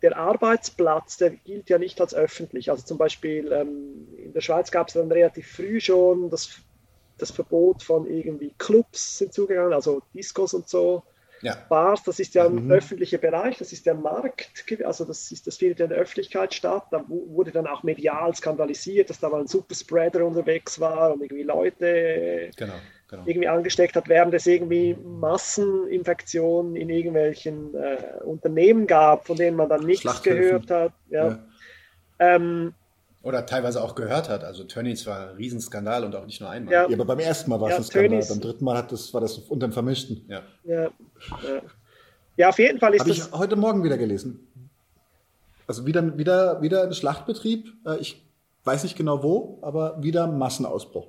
der 0.00 0.16
Arbeitsplatz, 0.16 1.18
der 1.18 1.30
gilt 1.30 1.68
ja 1.70 1.78
nicht 1.78 2.00
als 2.00 2.14
öffentlich. 2.14 2.70
Also 2.70 2.84
zum 2.84 2.98
Beispiel 2.98 3.52
ähm, 3.52 4.08
in 4.16 4.32
der 4.32 4.40
Schweiz 4.40 4.70
gab 4.70 4.88
es 4.88 4.94
dann 4.94 5.12
relativ 5.12 5.46
früh 5.46 5.80
schon 5.80 6.30
das, 6.30 6.58
das 7.18 7.30
Verbot 7.30 7.82
von 7.82 8.06
irgendwie 8.06 8.52
Clubs 8.58 9.18
hinzugegangen, 9.18 9.72
also 9.72 10.02
Discos 10.14 10.54
und 10.54 10.68
so. 10.68 11.04
Ja. 11.42 11.56
Bars, 11.68 12.04
das 12.04 12.20
ist 12.20 12.34
ja 12.34 12.46
ein 12.46 12.66
mhm. 12.66 12.70
öffentlicher 12.70 13.18
Bereich, 13.18 13.58
das 13.58 13.72
ist 13.72 13.84
der 13.84 13.94
Markt, 13.94 14.64
also 14.84 15.04
das, 15.04 15.32
ist, 15.32 15.44
das 15.48 15.56
findet 15.56 15.80
ja 15.80 15.86
in 15.86 15.90
der 15.90 15.98
Öffentlichkeit 15.98 16.54
statt. 16.54 16.84
Da 16.92 17.04
wurde 17.08 17.50
dann 17.50 17.66
auch 17.66 17.82
medial 17.82 18.32
skandalisiert, 18.34 19.10
dass 19.10 19.18
da 19.18 19.28
mal 19.28 19.40
ein 19.40 19.48
Superspreader 19.48 20.24
unterwegs 20.24 20.78
war 20.78 21.12
und 21.12 21.20
irgendwie 21.20 21.42
Leute 21.42 22.50
genau 22.56 22.74
genau. 23.12 23.24
irgendwie 23.26 23.48
angesteckt 23.48 23.94
hat, 23.94 24.08
während 24.08 24.34
es 24.34 24.46
irgendwie 24.46 24.94
Masseninfektionen 24.94 26.76
in 26.76 26.88
irgendwelchen 26.88 27.74
äh, 27.74 28.24
Unternehmen 28.24 28.86
gab, 28.86 29.26
von 29.26 29.36
denen 29.36 29.56
man 29.56 29.68
dann 29.68 29.84
nichts 29.84 30.22
gehört 30.22 30.70
hat. 30.70 30.92
Ja. 31.10 31.28
ja. 31.28 31.38
Ähm, 32.18 32.74
oder 33.22 33.46
teilweise 33.46 33.82
auch 33.82 33.94
gehört 33.94 34.28
hat. 34.28 34.42
Also 34.42 34.64
Tönnies 34.64 35.06
war 35.06 35.30
ein 35.30 35.36
Riesenskandal 35.36 36.04
und 36.04 36.16
auch 36.16 36.26
nicht 36.26 36.40
nur 36.40 36.50
einmal. 36.50 36.72
Ja, 36.72 36.88
ja 36.88 36.94
aber 36.94 37.04
beim 37.04 37.20
ersten 37.20 37.50
Mal 37.50 37.60
war 37.60 37.68
es 37.68 37.74
ja, 37.74 37.78
ein 37.78 37.84
Skandal, 37.84 38.08
Tönnies, 38.08 38.28
beim 38.28 38.40
dritten 38.40 38.64
Mal 38.64 38.76
hat 38.78 38.90
das, 38.90 39.14
war 39.14 39.20
das 39.20 39.38
unter 39.38 39.68
dem 39.68 39.72
Vermischten. 39.72 40.24
Ja. 40.28 40.42
Ja, 40.64 40.90
ja. 42.36 42.48
auf 42.48 42.58
jeden 42.58 42.80
Fall 42.80 42.94
ist 42.94 43.02
Hab 43.02 43.08
das... 43.08 43.18
Habe 43.20 43.34
ich 43.34 43.38
heute 43.38 43.56
Morgen 43.56 43.84
wieder 43.84 43.98
gelesen. 43.98 44.48
Also 45.68 45.86
wieder, 45.86 46.18
wieder, 46.18 46.62
wieder 46.62 46.82
ein 46.82 46.94
Schlachtbetrieb. 46.94 47.72
Äh, 47.86 47.98
ich 47.98 48.26
weiß 48.64 48.82
nicht 48.82 48.96
genau 48.96 49.22
wo, 49.22 49.58
aber 49.62 50.02
wieder 50.02 50.26
Massenausbruch. 50.26 51.08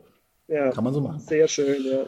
Ja, 0.53 0.69
Kann 0.69 0.83
man 0.83 0.93
so 0.93 1.01
machen. 1.01 1.19
Sehr 1.19 1.47
schön, 1.47 1.83
ja. 1.83 2.05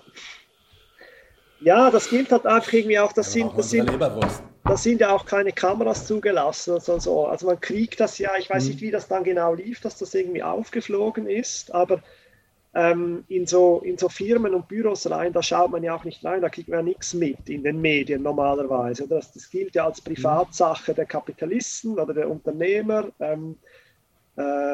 Ja, 1.62 1.90
das 1.90 2.10
gilt 2.10 2.32
halt 2.32 2.46
einfach 2.46 2.72
irgendwie 2.74 3.00
auch, 3.00 3.12
das, 3.12 3.32
sind, 3.32 3.52
das, 3.58 3.72
sind, 3.72 3.90
das 4.64 4.84
sind 4.84 5.02
ja 5.02 5.10
auch 5.10 5.26
keine 5.26 5.52
Kameras 5.52 6.06
zugelassen. 6.06 6.74
Also, 6.74 7.00
so. 7.00 7.26
also 7.26 7.48
man 7.48 7.60
kriegt 7.60 8.00
das 8.00 8.20
ja, 8.20 8.32
ich 8.38 8.50
weiß 8.50 8.66
mhm. 8.66 8.70
nicht, 8.70 8.82
wie 8.82 8.92
das 8.92 9.08
dann 9.08 9.24
genau 9.24 9.56
lief, 9.56 9.82
dass 9.82 9.98
das 9.98 10.14
irgendwie 10.14 10.44
aufgeflogen 10.44 11.28
ist, 11.28 11.74
aber 11.74 12.04
ähm, 12.76 13.24
in, 13.30 13.48
so, 13.48 13.82
in 13.84 13.98
so 13.98 14.10
Firmen 14.10 14.54
und 14.54 14.68
Büros 14.68 15.10
rein, 15.10 15.34
da 15.34 15.42
schaut 15.42 15.72
man 15.72 15.82
ja 15.82 15.96
auch 15.96 16.04
nicht 16.04 16.24
rein, 16.24 16.42
da 16.42 16.50
kriegt 16.50 16.68
man 16.68 16.80
ja 16.80 16.84
nichts 16.84 17.16
mit 17.16 17.50
in 17.50 17.64
den 17.64 17.82
Medien 17.82 18.22
normalerweise. 18.22 19.08
Das, 19.08 19.32
das 19.32 19.50
gilt 19.50 19.74
ja 19.74 19.86
als 19.86 20.02
Privatsache 20.02 20.94
der 20.94 21.06
Kapitalisten 21.06 21.98
oder 21.98 22.14
der 22.14 22.30
Unternehmer. 22.30 23.08
Ähm, 23.20 23.58
äh, 23.64 23.75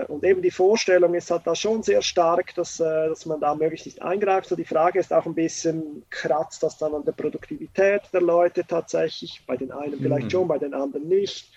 und 0.08 0.24
eben 0.24 0.42
die 0.42 0.52
Vorstellung 0.52 1.14
ist 1.14 1.30
halt 1.30 1.46
da 1.46 1.54
schon 1.56 1.84
sehr 1.84 2.02
stark, 2.02 2.56
dass, 2.56 2.80
äh, 2.80 3.10
dass 3.10 3.26
man 3.26 3.40
da 3.40 3.54
möglichst 3.54 3.86
nicht 3.86 4.02
eingreift. 4.02 4.50
So 4.50 4.56
die 4.56 4.66
Frage 4.66 5.00
ist 5.00 5.14
auch 5.14 5.26
ein 5.26 5.36
bisschen, 5.36 6.04
kratzt 6.10 6.64
das 6.64 6.78
dann 6.78 6.96
an 6.96 7.06
der 7.06 7.12
Produktivität 7.12 8.02
der 8.12 8.22
Leute 8.22 8.66
tatsächlich? 8.66 9.44
Bei 9.46 9.58
den 9.58 9.72
einen 9.72 10.00
vielleicht 10.00 10.26
mhm. 10.26 10.32
schon, 10.32 10.48
bei 10.48 10.58
den 10.58 10.74
anderen 10.74 11.08
nicht. 11.08 11.52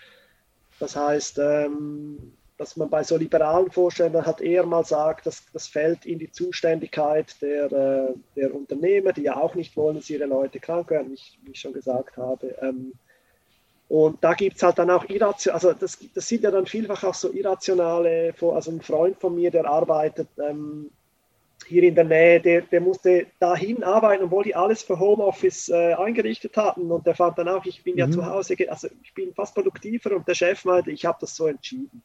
Das 0.79 0.97
heißt, 0.97 1.39
ähm, 1.39 2.35
dass 2.59 2.77
man 2.77 2.91
bei 2.91 3.03
so 3.03 3.17
liberalen 3.17 3.71
Vorstellungen 3.71 4.27
halt 4.27 4.41
eher 4.41 4.65
mal 4.65 4.85
sagt, 4.85 5.27
dass 5.27 5.43
das 5.53 5.67
fällt 5.67 6.05
in 6.05 6.19
die 6.19 6.31
Zuständigkeit 6.31 7.41
der, 7.41 7.73
äh, 7.73 8.15
der 8.37 8.55
Unternehmer, 8.55 9.13
die 9.13 9.23
ja 9.23 9.37
auch 9.37 9.55
nicht 9.55 9.77
wollen, 9.77 9.97
dass 9.97 10.11
ihre 10.11 10.27
Leute 10.27 10.61
krank 10.61 10.91
werden, 10.91 11.11
wie 11.11 11.15
ich, 11.15 11.39
wie 11.43 11.53
ich 11.53 11.61
schon 11.61 11.73
gesagt 11.73 12.17
habe. 12.17 12.55
Und 13.95 14.25
da 14.25 14.35
gibt 14.35 14.57
es 14.57 14.63
halt 14.65 14.77
dann 14.77 14.91
auch 14.91 15.09
irrational, 15.09 15.55
also 15.55 15.73
das, 15.73 15.97
das 16.13 16.27
sind 16.27 16.43
ja 16.43 16.51
dann 16.51 16.67
vielfach 16.67 17.05
auch 17.05 17.15
so 17.15 17.33
irrationale, 17.33 18.35
also 18.41 18.73
ein 18.73 18.81
Freund 18.81 19.17
von 19.21 19.37
mir, 19.37 19.53
der 19.53 19.67
arbeitet 19.67 20.27
ähm, 20.37 20.91
hier 21.69 21.85
in 21.85 21.95
der 21.95 22.03
Nähe, 22.03 22.41
der, 22.41 22.63
der 22.63 22.81
musste 22.81 23.29
dahin 23.39 23.85
arbeiten, 23.85 24.25
obwohl 24.25 24.43
die 24.43 24.57
alles 24.57 24.83
für 24.83 24.99
Homeoffice 24.99 25.69
äh, 25.69 25.95
eingerichtet 25.95 26.57
hatten. 26.57 26.91
Und 26.91 27.07
der 27.07 27.15
fand 27.15 27.39
dann 27.39 27.47
auch, 27.47 27.65
ich 27.67 27.85
bin 27.85 27.93
mhm. 27.93 27.99
ja 28.01 28.11
zu 28.11 28.27
Hause, 28.27 28.57
also 28.69 28.89
ich 29.01 29.15
bin 29.15 29.33
fast 29.33 29.55
produktiver 29.55 30.17
und 30.17 30.27
der 30.27 30.35
Chef 30.35 30.65
meinte, 30.65 30.91
ich 30.91 31.07
habe 31.07 31.19
das 31.21 31.37
so 31.37 31.47
entschieden. 31.47 32.03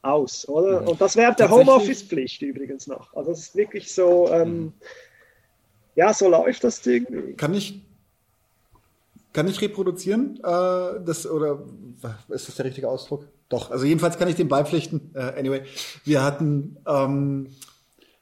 Aus, 0.00 0.48
oder? 0.48 0.80
Mhm. 0.80 0.88
Und 0.88 1.00
das 1.02 1.16
wäre 1.16 1.34
der 1.34 1.50
Homeoffice-Pflicht 1.50 2.40
übrigens 2.40 2.86
noch. 2.86 3.12
Also 3.14 3.32
es 3.32 3.40
ist 3.40 3.56
wirklich 3.56 3.92
so, 3.92 4.32
ähm, 4.32 4.58
mhm. 4.58 4.72
ja, 5.96 6.14
so 6.14 6.30
läuft 6.30 6.64
das 6.64 6.80
Ding. 6.80 7.36
Kann 7.36 7.52
ich 7.52 7.85
kann 9.36 9.48
ich 9.48 9.60
reproduzieren? 9.60 10.38
Äh, 10.38 11.04
das, 11.04 11.26
oder 11.26 11.62
ist 12.30 12.48
das 12.48 12.54
der 12.54 12.64
richtige 12.64 12.88
Ausdruck? 12.88 13.28
Doch, 13.50 13.70
also 13.70 13.84
jedenfalls 13.84 14.16
kann 14.16 14.28
ich 14.28 14.34
dem 14.34 14.48
beipflichten. 14.48 15.10
Äh, 15.14 15.38
anyway, 15.38 15.62
wir 16.04 16.24
hatten, 16.24 16.78
ähm, 16.88 17.48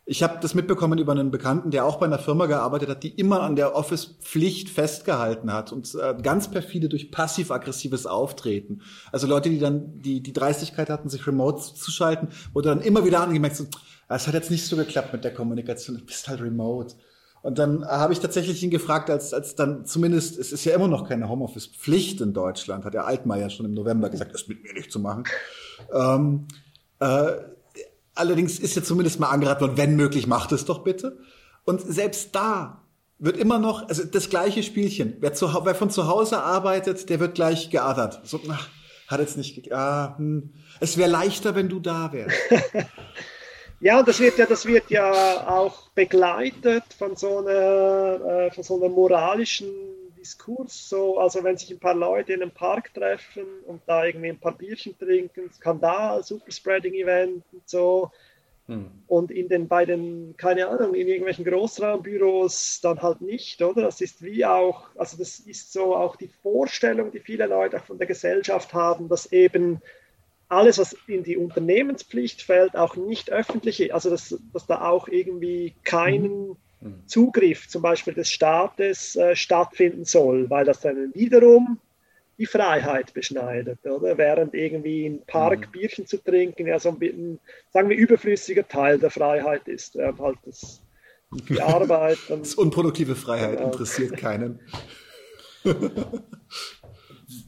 ich 0.06 0.24
habe 0.24 0.38
das 0.42 0.54
mitbekommen 0.54 0.98
über 0.98 1.12
einen 1.12 1.30
Bekannten, 1.30 1.70
der 1.70 1.84
auch 1.86 2.00
bei 2.00 2.06
einer 2.06 2.18
Firma 2.18 2.46
gearbeitet 2.46 2.88
hat, 2.88 3.04
die 3.04 3.10
immer 3.10 3.42
an 3.42 3.54
der 3.54 3.76
Office-Pflicht 3.76 4.68
festgehalten 4.68 5.52
hat 5.52 5.70
und 5.70 5.94
äh, 5.94 6.16
ganz 6.20 6.50
perfide 6.50 6.88
durch 6.88 7.12
passiv-aggressives 7.12 8.06
Auftreten. 8.06 8.82
Also 9.12 9.28
Leute, 9.28 9.50
die 9.50 9.60
dann 9.60 10.02
die, 10.02 10.20
die 10.20 10.32
Dreistigkeit 10.32 10.90
hatten, 10.90 11.08
sich 11.08 11.24
remote 11.28 11.62
zu 11.62 11.92
schalten, 11.92 12.30
wurde 12.52 12.70
dann 12.70 12.80
immer 12.80 13.04
wieder 13.04 13.20
angemerkt, 13.20 13.54
so, 13.54 13.66
ah, 14.08 14.16
es 14.16 14.26
hat 14.26 14.34
jetzt 14.34 14.50
nicht 14.50 14.66
so 14.66 14.76
geklappt 14.76 15.12
mit 15.12 15.22
der 15.22 15.32
Kommunikation, 15.32 15.96
du 15.96 16.04
bist 16.04 16.26
halt 16.26 16.40
remote. 16.40 16.96
Und 17.44 17.58
dann 17.58 17.84
habe 17.84 18.14
ich 18.14 18.20
tatsächlich 18.20 18.62
ihn 18.62 18.70
gefragt, 18.70 19.10
als, 19.10 19.34
als 19.34 19.54
dann 19.54 19.84
zumindest, 19.84 20.38
es 20.38 20.50
ist 20.50 20.64
ja 20.64 20.74
immer 20.74 20.88
noch 20.88 21.06
keine 21.06 21.28
Homeoffice-Pflicht 21.28 22.22
in 22.22 22.32
Deutschland, 22.32 22.86
hat 22.86 22.94
der 22.94 23.06
Altmaier 23.06 23.50
schon 23.50 23.66
im 23.66 23.74
November 23.74 24.08
gesagt, 24.08 24.32
das 24.32 24.48
mit 24.48 24.62
mir 24.62 24.72
nicht 24.72 24.90
zu 24.90 24.98
machen. 24.98 25.24
Ähm, 25.92 26.46
äh, 27.00 27.32
allerdings 28.14 28.58
ist 28.58 28.76
ja 28.76 28.82
zumindest 28.82 29.20
mal 29.20 29.28
angeraten 29.28 29.60
worden, 29.60 29.76
wenn 29.76 29.94
möglich, 29.94 30.26
macht 30.26 30.52
es 30.52 30.64
doch 30.64 30.84
bitte. 30.84 31.18
Und 31.66 31.82
selbst 31.82 32.34
da 32.34 32.80
wird 33.18 33.36
immer 33.36 33.58
noch, 33.58 33.90
also 33.90 34.04
das 34.04 34.30
gleiche 34.30 34.62
Spielchen. 34.62 35.18
Wer, 35.20 35.34
zu, 35.34 35.48
wer 35.66 35.74
von 35.74 35.90
zu 35.90 36.06
Hause 36.06 36.42
arbeitet, 36.42 37.10
der 37.10 37.20
wird 37.20 37.34
gleich 37.34 37.68
geadert. 37.68 38.22
So, 38.24 38.40
ach, 38.48 38.70
hat 39.06 39.20
jetzt 39.20 39.36
nicht, 39.36 39.70
ah, 39.70 40.14
hm. 40.16 40.54
es 40.80 40.96
wäre 40.96 41.10
leichter, 41.10 41.54
wenn 41.54 41.68
du 41.68 41.78
da 41.78 42.10
wärst. 42.10 42.38
Ja, 43.84 44.02
das 44.02 44.18
wird 44.18 44.38
ja, 44.38 44.46
das 44.46 44.64
wird 44.64 44.88
ja 44.88 45.46
auch 45.46 45.90
begleitet 45.90 46.84
von 46.96 47.16
so 47.16 47.36
einer, 47.40 48.46
äh, 48.46 48.50
von 48.50 48.64
so 48.64 48.82
einem 48.82 48.94
moralischen 48.94 49.68
Diskurs. 50.18 50.88
So, 50.88 51.18
also 51.18 51.44
wenn 51.44 51.58
sich 51.58 51.70
ein 51.70 51.78
paar 51.78 51.94
Leute 51.94 52.32
in 52.32 52.40
einem 52.40 52.50
Park 52.50 52.94
treffen 52.94 53.44
und 53.66 53.82
da 53.84 54.06
irgendwie 54.06 54.30
ein 54.30 54.40
paar 54.40 54.56
Bierchen 54.56 54.96
trinken, 54.98 55.52
Skandal, 55.52 56.22
Superspreading-Event 56.22 57.44
und 57.52 57.68
so, 57.68 58.10
Hm. 58.66 58.90
Und 59.08 59.30
in 59.30 59.50
den, 59.50 59.68
bei 59.68 59.84
den, 59.84 60.34
keine 60.38 60.68
Ahnung, 60.68 60.94
in 60.94 61.06
irgendwelchen 61.06 61.44
Großraumbüros 61.44 62.80
dann 62.82 63.02
halt 63.02 63.20
nicht, 63.20 63.60
oder? 63.60 63.82
Das 63.82 64.00
ist 64.00 64.22
wie 64.22 64.46
auch, 64.46 64.88
also 64.96 65.18
das 65.18 65.38
ist 65.40 65.70
so 65.70 65.94
auch 65.94 66.16
die 66.16 66.30
Vorstellung, 66.42 67.10
die 67.10 67.20
viele 67.20 67.44
Leute 67.46 67.76
auch 67.76 67.84
von 67.84 67.98
der 67.98 68.06
Gesellschaft 68.06 68.72
haben, 68.72 69.10
dass 69.10 69.30
eben 69.32 69.82
alles, 70.54 70.78
was 70.78 70.96
in 71.06 71.22
die 71.22 71.36
Unternehmenspflicht 71.36 72.42
fällt, 72.42 72.76
auch 72.76 72.96
nicht 72.96 73.30
öffentlich 73.30 73.80
ist. 73.80 73.92
Also 73.92 74.10
dass, 74.10 74.38
dass 74.52 74.66
da 74.66 74.82
auch 74.88 75.08
irgendwie 75.08 75.74
keinen 75.84 76.56
mhm. 76.80 77.06
Zugriff 77.06 77.68
zum 77.68 77.82
Beispiel 77.82 78.14
des 78.14 78.30
Staates 78.30 79.16
äh, 79.16 79.36
stattfinden 79.36 80.04
soll, 80.04 80.48
weil 80.50 80.64
das 80.64 80.80
dann 80.80 81.12
wiederum 81.14 81.78
die 82.38 82.46
Freiheit 82.46 83.14
beschneidet, 83.14 83.86
oder? 83.86 84.18
Während 84.18 84.54
irgendwie 84.54 85.06
im 85.06 85.22
Park 85.26 85.68
mhm. 85.68 85.72
Bierchen 85.72 86.06
zu 86.06 86.18
trinken 86.18 86.66
ja 86.66 86.78
so 86.78 86.88
ein 86.90 86.98
bisschen, 86.98 87.38
sagen 87.72 87.88
wir, 87.88 87.96
überflüssiger 87.96 88.66
Teil 88.66 88.98
der 88.98 89.10
Freiheit 89.10 89.68
ist, 89.68 89.94
während 89.94 90.18
halt 90.18 90.38
das, 90.44 90.82
die 91.48 91.60
Arbeit. 91.60 92.18
Dann, 92.28 92.40
das 92.40 92.54
unproduktive 92.54 93.14
Freiheit 93.14 93.58
genau. 93.58 93.70
interessiert 93.70 94.16
keinen. 94.16 94.60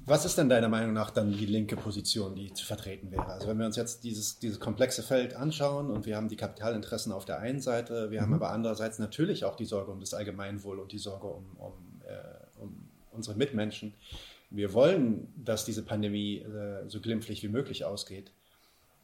Was 0.04 0.24
ist 0.24 0.38
denn 0.38 0.48
deiner 0.48 0.68
Meinung 0.68 0.92
nach 0.92 1.10
dann 1.10 1.32
die 1.32 1.46
linke 1.46 1.76
Position, 1.76 2.34
die 2.34 2.52
zu 2.52 2.64
vertreten 2.64 3.10
wäre? 3.10 3.26
Also 3.26 3.48
wenn 3.48 3.58
wir 3.58 3.66
uns 3.66 3.76
jetzt 3.76 4.04
dieses, 4.04 4.38
dieses 4.38 4.60
komplexe 4.60 5.02
Feld 5.02 5.34
anschauen 5.34 5.90
und 5.90 6.06
wir 6.06 6.16
haben 6.16 6.28
die 6.28 6.36
Kapitalinteressen 6.36 7.12
auf 7.12 7.24
der 7.24 7.38
einen 7.40 7.60
Seite, 7.60 8.10
wir 8.10 8.20
mhm. 8.20 8.24
haben 8.24 8.34
aber 8.34 8.50
andererseits 8.50 8.98
natürlich 8.98 9.44
auch 9.44 9.56
die 9.56 9.64
Sorge 9.64 9.90
um 9.90 10.00
das 10.00 10.14
Allgemeinwohl 10.14 10.78
und 10.78 10.92
die 10.92 10.98
Sorge 10.98 11.26
um, 11.26 11.44
um, 11.58 11.72
äh, 12.06 12.60
um 12.60 12.88
unsere 13.12 13.36
Mitmenschen. 13.36 13.94
Wir 14.50 14.72
wollen, 14.72 15.32
dass 15.36 15.64
diese 15.64 15.82
Pandemie 15.82 16.38
äh, 16.38 16.88
so 16.88 17.00
glimpflich 17.00 17.42
wie 17.42 17.48
möglich 17.48 17.84
ausgeht. 17.84 18.30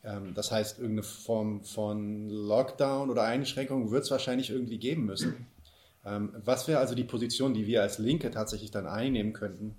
Ähm, 0.04 0.34
das 0.34 0.50
heißt, 0.50 0.78
irgendeine 0.78 1.02
Form 1.02 1.62
von 1.62 2.28
Lockdown 2.28 3.10
oder 3.10 3.24
Einschränkung 3.24 3.90
wird 3.90 4.04
es 4.04 4.10
wahrscheinlich 4.10 4.50
irgendwie 4.50 4.78
geben 4.78 5.04
müssen. 5.04 5.46
Ähm, 6.04 6.34
was 6.44 6.66
wäre 6.66 6.80
also 6.80 6.94
die 6.94 7.04
Position, 7.04 7.54
die 7.54 7.66
wir 7.66 7.82
als 7.82 7.98
Linke 7.98 8.30
tatsächlich 8.30 8.70
dann 8.70 8.86
einnehmen 8.86 9.32
könnten? 9.32 9.76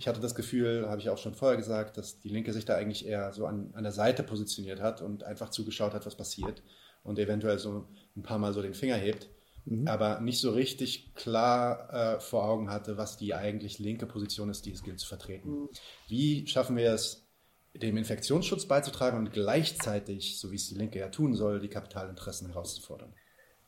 Ich 0.00 0.08
hatte 0.08 0.20
das 0.20 0.34
Gefühl, 0.34 0.88
habe 0.88 0.98
ich 0.98 1.10
auch 1.10 1.18
schon 1.18 1.34
vorher 1.34 1.58
gesagt, 1.58 1.98
dass 1.98 2.20
die 2.20 2.30
Linke 2.30 2.54
sich 2.54 2.64
da 2.64 2.74
eigentlich 2.74 3.06
eher 3.06 3.34
so 3.34 3.44
an, 3.44 3.68
an 3.74 3.82
der 3.82 3.92
Seite 3.92 4.22
positioniert 4.22 4.80
hat 4.80 5.02
und 5.02 5.24
einfach 5.24 5.50
zugeschaut 5.50 5.92
hat, 5.92 6.06
was 6.06 6.16
passiert 6.16 6.62
und 7.02 7.18
eventuell 7.18 7.58
so 7.58 7.86
ein 8.16 8.22
paar 8.22 8.38
Mal 8.38 8.54
so 8.54 8.62
den 8.62 8.72
Finger 8.72 8.96
hebt 8.96 9.28
mhm. 9.66 9.86
aber 9.86 10.20
nicht 10.20 10.40
so 10.40 10.52
richtig 10.52 11.14
klar 11.14 12.16
äh, 12.16 12.20
vor 12.20 12.44
Augen 12.44 12.70
hatte, 12.70 12.96
was 12.96 13.18
die 13.18 13.34
eigentlich 13.34 13.78
linke 13.78 14.06
Position 14.06 14.48
ist, 14.48 14.64
die 14.64 14.72
es 14.72 14.82
gilt 14.82 15.00
zu 15.00 15.06
vertreten. 15.06 15.50
Mhm. 15.50 15.68
Wie 16.08 16.46
schaffen 16.46 16.76
wir 16.76 16.94
es, 16.94 17.26
dem 17.74 17.98
Infektionsschutz 17.98 18.64
beizutragen 18.64 19.18
und 19.18 19.34
gleichzeitig, 19.34 20.38
so 20.38 20.50
wie 20.50 20.56
es 20.56 20.68
die 20.68 20.76
Linke 20.76 20.98
ja 20.98 21.10
tun 21.10 21.34
soll, 21.34 21.60
die 21.60 21.68
Kapitalinteressen 21.68 22.48
herauszufordern? 22.48 23.12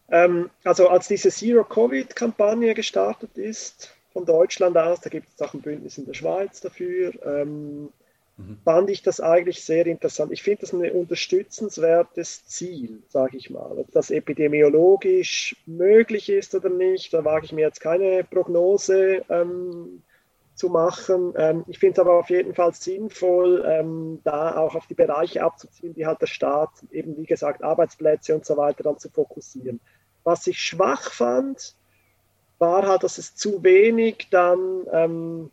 Ähm, 0.08 0.48
also 0.64 0.88
als 0.88 1.08
diese 1.08 1.28
Zero-Covid-Kampagne 1.28 2.72
gestartet 2.72 3.36
ist 3.36 3.94
von 4.12 4.24
Deutschland 4.24 4.76
aus, 4.76 5.00
da 5.00 5.10
gibt 5.10 5.28
es 5.34 5.40
auch 5.40 5.54
ein 5.54 5.62
Bündnis 5.62 5.98
in 5.98 6.06
der 6.06 6.14
Schweiz 6.14 6.60
dafür, 6.60 7.12
ähm, 7.24 7.88
mhm. 8.36 8.58
fand 8.64 8.90
ich 8.90 9.02
das 9.02 9.20
eigentlich 9.20 9.64
sehr 9.64 9.86
interessant. 9.86 10.32
Ich 10.32 10.42
finde 10.42 10.62
das 10.62 10.72
ein 10.72 10.90
unterstützenswertes 10.90 12.46
Ziel, 12.46 13.02
sage 13.08 13.36
ich 13.36 13.50
mal. 13.50 13.72
Ob 13.78 13.90
das 13.92 14.10
epidemiologisch 14.10 15.56
möglich 15.66 16.28
ist 16.28 16.54
oder 16.54 16.68
nicht, 16.68 17.12
da 17.12 17.24
wage 17.24 17.46
ich 17.46 17.52
mir 17.52 17.62
jetzt 17.66 17.80
keine 17.80 18.24
Prognose 18.24 19.24
ähm, 19.28 20.02
zu 20.54 20.68
machen. 20.68 21.34
Ähm, 21.36 21.64
ich 21.66 21.78
finde 21.78 21.94
es 21.94 21.98
aber 21.98 22.14
auf 22.14 22.30
jeden 22.30 22.54
Fall 22.54 22.74
sinnvoll, 22.74 23.64
ähm, 23.66 24.20
da 24.24 24.56
auch 24.56 24.74
auf 24.74 24.86
die 24.86 24.94
Bereiche 24.94 25.42
abzuziehen, 25.42 25.94
die 25.94 26.06
halt 26.06 26.20
der 26.20 26.26
Staat 26.26 26.70
eben, 26.90 27.16
wie 27.16 27.26
gesagt, 27.26 27.62
Arbeitsplätze 27.62 28.34
und 28.34 28.44
so 28.44 28.56
weiter 28.56 28.82
dann 28.82 28.98
zu 28.98 29.08
fokussieren. 29.10 29.80
Was 30.24 30.46
ich 30.46 30.60
schwach 30.60 31.12
fand, 31.12 31.74
war 32.62 32.88
halt, 32.88 33.02
dass 33.02 33.18
es 33.18 33.34
zu 33.34 33.62
wenig 33.62 34.28
dann 34.30 34.86
ähm, 34.90 35.50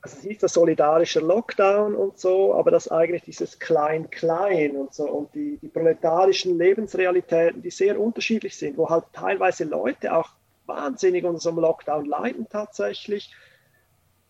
also 0.00 0.16
es 0.16 0.22
hieß 0.22 0.38
der 0.38 0.48
solidarische 0.48 1.20
Lockdown 1.20 1.94
und 1.94 2.18
so, 2.18 2.54
aber 2.54 2.70
dass 2.70 2.88
eigentlich 2.88 3.22
dieses 3.22 3.58
Klein-Klein 3.58 4.76
und 4.76 4.94
so 4.94 5.04
und 5.04 5.34
die, 5.34 5.58
die 5.60 5.68
proletarischen 5.68 6.56
Lebensrealitäten, 6.56 7.62
die 7.62 7.70
sehr 7.70 8.00
unterschiedlich 8.00 8.56
sind, 8.56 8.78
wo 8.78 8.88
halt 8.88 9.04
teilweise 9.12 9.64
Leute 9.64 10.14
auch 10.14 10.30
wahnsinnig 10.66 11.24
unter 11.24 11.40
so 11.40 11.50
einem 11.50 11.60
Lockdown 11.60 12.04
leiden 12.04 12.46
tatsächlich, 12.48 13.34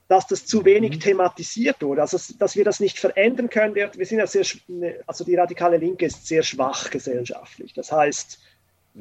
dass 0.09 0.27
das 0.27 0.47
zu 0.47 0.65
wenig 0.65 0.97
mhm. 0.97 1.01
thematisiert 1.01 1.83
wurde, 1.83 2.01
also 2.01 2.19
dass 2.39 2.57
wir 2.57 2.65
das 2.65 2.81
nicht 2.81 2.99
verändern 2.99 3.51
können. 3.51 3.75
Wir, 3.75 3.91
wir 3.95 4.07
sind 4.07 4.19
ja 4.19 4.27
sehr, 4.27 4.47
also 5.07 5.25
die 5.25 5.35
radikale 5.35 5.77
Linke 5.77 6.07
ist 6.07 6.27
sehr 6.27 6.43
schwach 6.43 6.89
gesellschaftlich. 6.89 7.75
Das 7.75 7.93
heißt, 7.93 8.39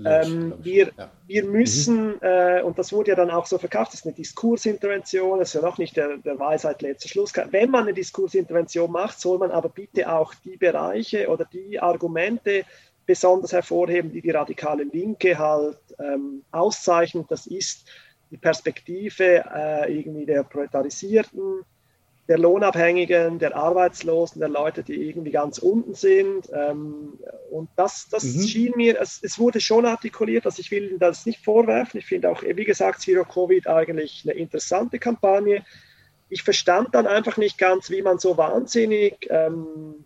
ähm, 0.06 0.54
wir, 0.60 0.92
ja. 0.98 1.12
wir 1.26 1.46
müssen, 1.46 2.08
mhm. 2.10 2.20
äh, 2.22 2.62
und 2.62 2.78
das 2.78 2.92
wurde 2.92 3.12
ja 3.12 3.16
dann 3.16 3.32
auch 3.32 3.46
so 3.46 3.58
verkauft, 3.58 3.94
das 3.94 4.02
ist 4.02 4.06
eine 4.06 4.16
Diskursintervention, 4.16 5.40
das 5.40 5.50
ist 5.50 5.62
ja 5.62 5.62
noch 5.62 5.78
nicht 5.78 5.98
der, 5.98 6.18
der 6.18 6.40
Weisheit 6.40 6.82
letzter 6.82 7.10
Schluss. 7.10 7.34
Wenn 7.52 7.72
man 7.72 7.84
eine 7.84 7.94
Diskursintervention 7.94 8.92
macht, 8.92 9.20
soll 9.20 9.40
man 9.40 9.52
aber 9.52 9.70
bitte 9.70 10.12
auch 10.12 10.34
die 10.36 10.58
Bereiche 10.58 11.28
oder 11.30 11.46
die 11.46 11.80
Argumente 11.80 12.64
besonders 13.06 13.54
hervorheben, 13.54 14.12
die 14.12 14.22
die 14.22 14.32
radikale 14.32 14.84
Linke 14.84 15.38
halt 15.38 15.80
ähm, 16.00 16.44
auszeichnet. 16.52 17.28
Das 17.30 17.48
ist 17.48 17.88
die 18.30 18.38
Perspektive 18.38 19.46
äh, 19.56 19.98
irgendwie 19.98 20.26
der 20.26 20.44
Proletarisierten, 20.44 21.64
der 22.28 22.38
Lohnabhängigen, 22.38 23.40
der 23.40 23.56
Arbeitslosen, 23.56 24.40
der 24.40 24.50
Leute, 24.50 24.84
die 24.84 25.10
irgendwie 25.10 25.32
ganz 25.32 25.60
unten 25.60 25.94
sind. 25.96 26.50
Ähm, 26.54 27.20
und 27.50 27.70
das, 27.76 28.10
das 28.10 28.24
mhm. 28.24 28.42
schien 28.42 28.74
mir, 28.76 29.00
es, 29.00 29.20
es, 29.24 29.40
wurde 29.40 29.62
schon 29.62 29.86
artikuliert, 29.86 30.46
also 30.46 30.60
ich 30.60 30.70
will 30.72 30.98
das 31.00 31.26
nicht 31.26 31.44
vorwerfen. 31.44 32.00
Ich 32.00 32.06
finde 32.06 32.30
auch, 32.30 32.44
wie 32.44 32.66
gesagt, 32.66 33.02
Zero 33.02 33.24
Covid 33.24 33.68
eigentlich 33.68 34.24
eine 34.26 34.38
interessante 34.38 35.00
Kampagne. 35.00 35.64
Ich 36.30 36.44
verstand 36.44 36.94
dann 36.94 37.08
einfach 37.08 37.38
nicht 37.38 37.58
ganz, 37.58 37.90
wie 37.90 38.02
man 38.02 38.20
so 38.20 38.38
wahnsinnig 38.38 39.28
ähm, 39.30 40.06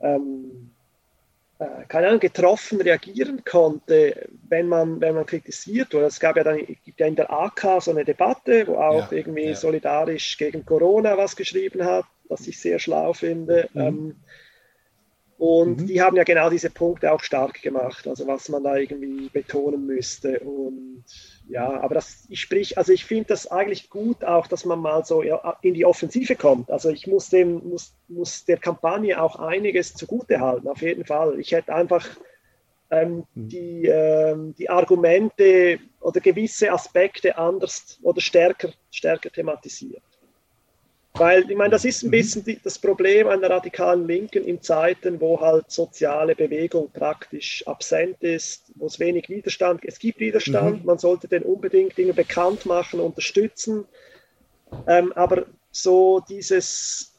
ähm, 0.00 0.70
äh, 0.70 0.71
keine 1.88 2.08
Ahnung, 2.08 2.20
getroffen 2.20 2.80
reagieren 2.80 3.44
konnte, 3.44 4.28
wenn 4.48 4.68
man, 4.68 5.00
wenn 5.00 5.14
man 5.14 5.26
kritisiert 5.26 5.92
wurde. 5.92 6.06
Es 6.06 6.20
gab 6.20 6.36
ja 6.36 6.44
dann 6.44 6.58
gibt 6.84 7.00
ja 7.00 7.06
in 7.06 7.16
der 7.16 7.30
AK 7.30 7.80
so 7.80 7.90
eine 7.90 8.04
Debatte, 8.04 8.66
wo 8.66 8.76
auch 8.76 9.10
ja, 9.10 9.18
irgendwie 9.18 9.46
ja. 9.46 9.54
solidarisch 9.54 10.36
gegen 10.38 10.64
Corona 10.64 11.16
was 11.16 11.36
geschrieben 11.36 11.84
hat, 11.84 12.04
was 12.28 12.46
ich 12.46 12.58
sehr 12.58 12.78
schlau 12.78 13.12
finde. 13.12 13.68
Mhm. 13.72 13.80
Ähm, 13.80 14.16
und 15.38 15.80
mhm. 15.80 15.86
die 15.86 16.00
haben 16.00 16.16
ja 16.16 16.22
genau 16.22 16.50
diese 16.50 16.70
Punkte 16.70 17.12
auch 17.12 17.20
stark 17.20 17.60
gemacht, 17.62 18.06
also 18.06 18.26
was 18.28 18.48
man 18.48 18.62
da 18.62 18.76
irgendwie 18.76 19.28
betonen 19.28 19.86
müsste. 19.86 20.38
Und 20.38 21.04
ja, 21.48 21.80
aber 21.80 21.94
das, 21.96 22.24
ich 22.28 22.40
sprich, 22.40 22.78
also 22.78 22.92
ich 22.92 23.04
finde 23.04 23.26
das 23.28 23.46
eigentlich 23.46 23.90
gut 23.90 24.24
auch, 24.24 24.46
dass 24.46 24.64
man 24.64 24.78
mal 24.78 25.04
so 25.04 25.22
in 25.22 25.74
die 25.74 25.84
Offensive 25.84 26.36
kommt. 26.36 26.70
Also 26.70 26.90
ich 26.90 27.06
muss 27.06 27.28
dem, 27.28 27.68
muss, 27.68 27.94
muss 28.08 28.44
der 28.44 28.58
Kampagne 28.58 29.20
auch 29.20 29.36
einiges 29.36 29.94
zugute 29.94 30.40
halten, 30.40 30.68
auf 30.68 30.82
jeden 30.82 31.04
Fall. 31.04 31.38
Ich 31.40 31.52
hätte 31.52 31.74
einfach 31.74 32.06
ähm, 32.90 33.24
mhm. 33.34 33.48
die, 33.48 33.86
ähm, 33.86 34.54
die 34.56 34.70
Argumente 34.70 35.78
oder 36.00 36.20
gewisse 36.20 36.70
Aspekte 36.72 37.36
anders 37.36 37.98
oder 38.02 38.20
stärker, 38.20 38.72
stärker 38.90 39.30
thematisiert. 39.30 40.02
Weil, 41.14 41.50
ich 41.50 41.56
meine, 41.56 41.70
das 41.70 41.84
ist 41.84 42.02
ein 42.02 42.06
mhm. 42.06 42.12
bisschen 42.12 42.44
die, 42.44 42.58
das 42.62 42.78
Problem 42.78 43.28
der 43.40 43.50
radikalen 43.50 44.06
Linken 44.06 44.44
in 44.44 44.62
Zeiten, 44.62 45.20
wo 45.20 45.38
halt 45.40 45.70
soziale 45.70 46.34
Bewegung 46.34 46.90
praktisch 46.90 47.66
absent 47.66 48.22
ist, 48.22 48.72
wo 48.76 48.86
es 48.86 48.98
wenig 48.98 49.28
Widerstand 49.28 49.82
gibt. 49.82 49.92
Es 49.92 49.98
gibt 49.98 50.20
Widerstand, 50.20 50.80
mhm. 50.80 50.86
man 50.86 50.98
sollte 50.98 51.28
den 51.28 51.42
unbedingt 51.42 51.98
Dinge 51.98 52.14
bekannt 52.14 52.64
machen, 52.64 52.98
unterstützen. 53.00 53.84
Ähm, 54.86 55.12
aber 55.12 55.44
so 55.70 56.20
dieses, 56.26 57.12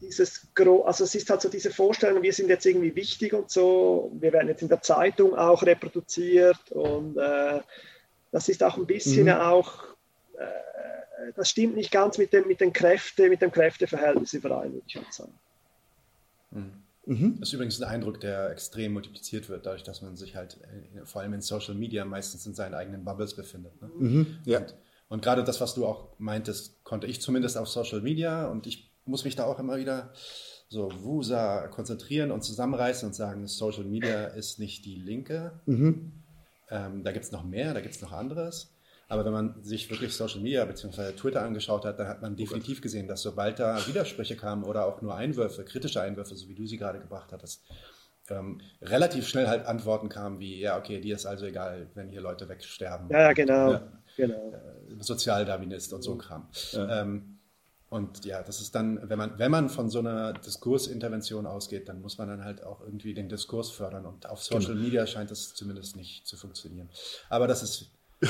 dieses, 0.00 0.46
also 0.84 1.04
es 1.04 1.14
ist 1.14 1.30
halt 1.30 1.40
so 1.40 1.48
diese 1.48 1.70
Vorstellung, 1.70 2.22
wir 2.22 2.32
sind 2.34 2.50
jetzt 2.50 2.66
irgendwie 2.66 2.94
wichtig 2.94 3.32
und 3.32 3.50
so, 3.50 4.12
wir 4.20 4.32
werden 4.34 4.48
jetzt 4.48 4.62
in 4.62 4.68
der 4.68 4.82
Zeitung 4.82 5.34
auch 5.34 5.62
reproduziert 5.62 6.70
und 6.70 7.16
äh, 7.16 7.60
das 8.30 8.48
ist 8.50 8.62
auch 8.62 8.76
ein 8.76 8.86
bisschen 8.86 9.24
mhm. 9.24 9.32
auch 9.32 9.84
äh, 10.38 10.67
das 11.36 11.50
stimmt 11.50 11.76
nicht 11.76 11.90
ganz 11.90 12.18
mit 12.18 12.32
dem, 12.32 12.46
mit 12.46 12.60
den 12.60 12.72
Kräfte, 12.72 13.28
mit 13.28 13.42
dem 13.42 13.50
Kräfteverhältnis 13.50 14.32
überein, 14.32 14.72
würde 14.72 14.84
ich 14.86 14.96
halt 14.96 15.12
sagen. 15.12 15.32
Mhm. 16.50 16.72
mhm. 17.06 17.36
Das 17.40 17.48
ist 17.48 17.52
übrigens 17.54 17.80
ein 17.80 17.88
Eindruck, 17.88 18.20
der 18.20 18.50
extrem 18.50 18.92
multipliziert 18.92 19.48
wird, 19.48 19.66
dadurch, 19.66 19.82
dass 19.82 20.02
man 20.02 20.16
sich 20.16 20.36
halt 20.36 20.58
äh, 20.62 21.04
vor 21.04 21.22
allem 21.22 21.34
in 21.34 21.40
Social 21.40 21.74
Media 21.74 22.04
meistens 22.04 22.46
in 22.46 22.54
seinen 22.54 22.74
eigenen 22.74 23.04
Bubbles 23.04 23.34
befindet. 23.34 23.80
Ne? 23.82 23.90
Mhm. 23.98 24.38
Ja. 24.44 24.58
Und, 24.58 24.74
und, 25.08 25.22
gerade 25.22 25.44
das, 25.44 25.60
was 25.60 25.74
du 25.74 25.86
auch 25.86 26.08
meintest, 26.18 26.84
konnte 26.84 27.06
ich 27.06 27.20
zumindest 27.20 27.56
auf 27.56 27.68
Social 27.68 28.00
Media 28.00 28.46
und 28.46 28.66
ich 28.66 28.90
muss 29.04 29.24
mich 29.24 29.36
da 29.36 29.44
auch 29.44 29.58
immer 29.58 29.78
wieder 29.78 30.12
so 30.68 30.90
wusa 31.02 31.66
konzentrieren 31.68 32.30
und 32.30 32.42
zusammenreißen 32.42 33.08
und 33.08 33.14
sagen, 33.14 33.46
Social 33.46 33.84
Media 33.84 34.26
ist 34.26 34.58
nicht 34.58 34.84
die 34.84 34.96
Linke. 34.96 35.52
Mhm. 35.64 36.12
Ähm, 36.70 37.02
da 37.02 37.12
gibt 37.12 37.24
es 37.24 37.32
noch 37.32 37.42
mehr, 37.42 37.72
da 37.72 37.80
gibt 37.80 37.94
es 37.94 38.02
noch 38.02 38.12
anderes. 38.12 38.70
Aber 39.08 39.24
wenn 39.24 39.32
man 39.32 39.62
sich 39.62 39.90
wirklich 39.90 40.14
Social 40.14 40.40
Media 40.40 40.64
bzw. 40.64 41.12
Twitter 41.12 41.42
angeschaut 41.42 41.84
hat, 41.84 41.98
dann 41.98 42.08
hat 42.08 42.20
man 42.20 42.36
definitiv 42.36 42.82
gesehen, 42.82 43.08
dass 43.08 43.22
sobald 43.22 43.58
da 43.58 43.86
Widersprüche 43.86 44.36
kamen 44.36 44.64
oder 44.64 44.86
auch 44.86 45.00
nur 45.00 45.14
Einwürfe, 45.14 45.64
kritische 45.64 46.02
Einwürfe, 46.02 46.36
so 46.36 46.46
wie 46.48 46.54
du 46.54 46.66
sie 46.66 46.76
gerade 46.76 47.00
gebracht 47.00 47.32
hattest, 47.32 47.64
ähm, 48.30 48.60
relativ 48.82 49.26
schnell 49.26 49.48
halt 49.48 49.66
Antworten 49.66 50.10
kamen 50.10 50.38
wie, 50.40 50.60
ja, 50.60 50.78
okay, 50.78 51.00
dir 51.00 51.14
ist 51.14 51.24
also 51.24 51.46
egal, 51.46 51.88
wenn 51.94 52.08
hier 52.08 52.20
Leute 52.20 52.48
wegsterben. 52.48 53.08
Ja, 53.10 53.20
ja 53.20 53.32
genau. 53.32 53.72
Ja, 53.72 53.92
genau. 54.16 54.52
Äh, 54.52 55.02
Sozialdarwinist 55.02 55.92
und 55.94 56.02
so 56.02 56.12
ein 56.12 56.18
Kram. 56.18 56.48
Ja. 56.72 57.02
Ähm, 57.02 57.38
und 57.90 58.26
ja, 58.26 58.42
das 58.42 58.60
ist 58.60 58.74
dann, 58.74 59.08
wenn 59.08 59.16
man, 59.16 59.38
wenn 59.38 59.50
man 59.50 59.70
von 59.70 59.88
so 59.88 60.00
einer 60.00 60.34
Diskursintervention 60.34 61.46
ausgeht, 61.46 61.88
dann 61.88 62.02
muss 62.02 62.18
man 62.18 62.28
dann 62.28 62.44
halt 62.44 62.62
auch 62.62 62.82
irgendwie 62.82 63.14
den 63.14 63.30
Diskurs 63.30 63.70
fördern. 63.70 64.04
Und 64.04 64.28
auf 64.28 64.42
Social 64.42 64.74
genau. 64.74 64.84
Media 64.84 65.06
scheint 65.06 65.30
das 65.30 65.54
zumindest 65.54 65.96
nicht 65.96 66.26
zu 66.26 66.36
funktionieren. 66.36 66.90
Aber 67.30 67.46
das 67.46 67.62
ist. 67.62 67.90
Äh, 68.20 68.26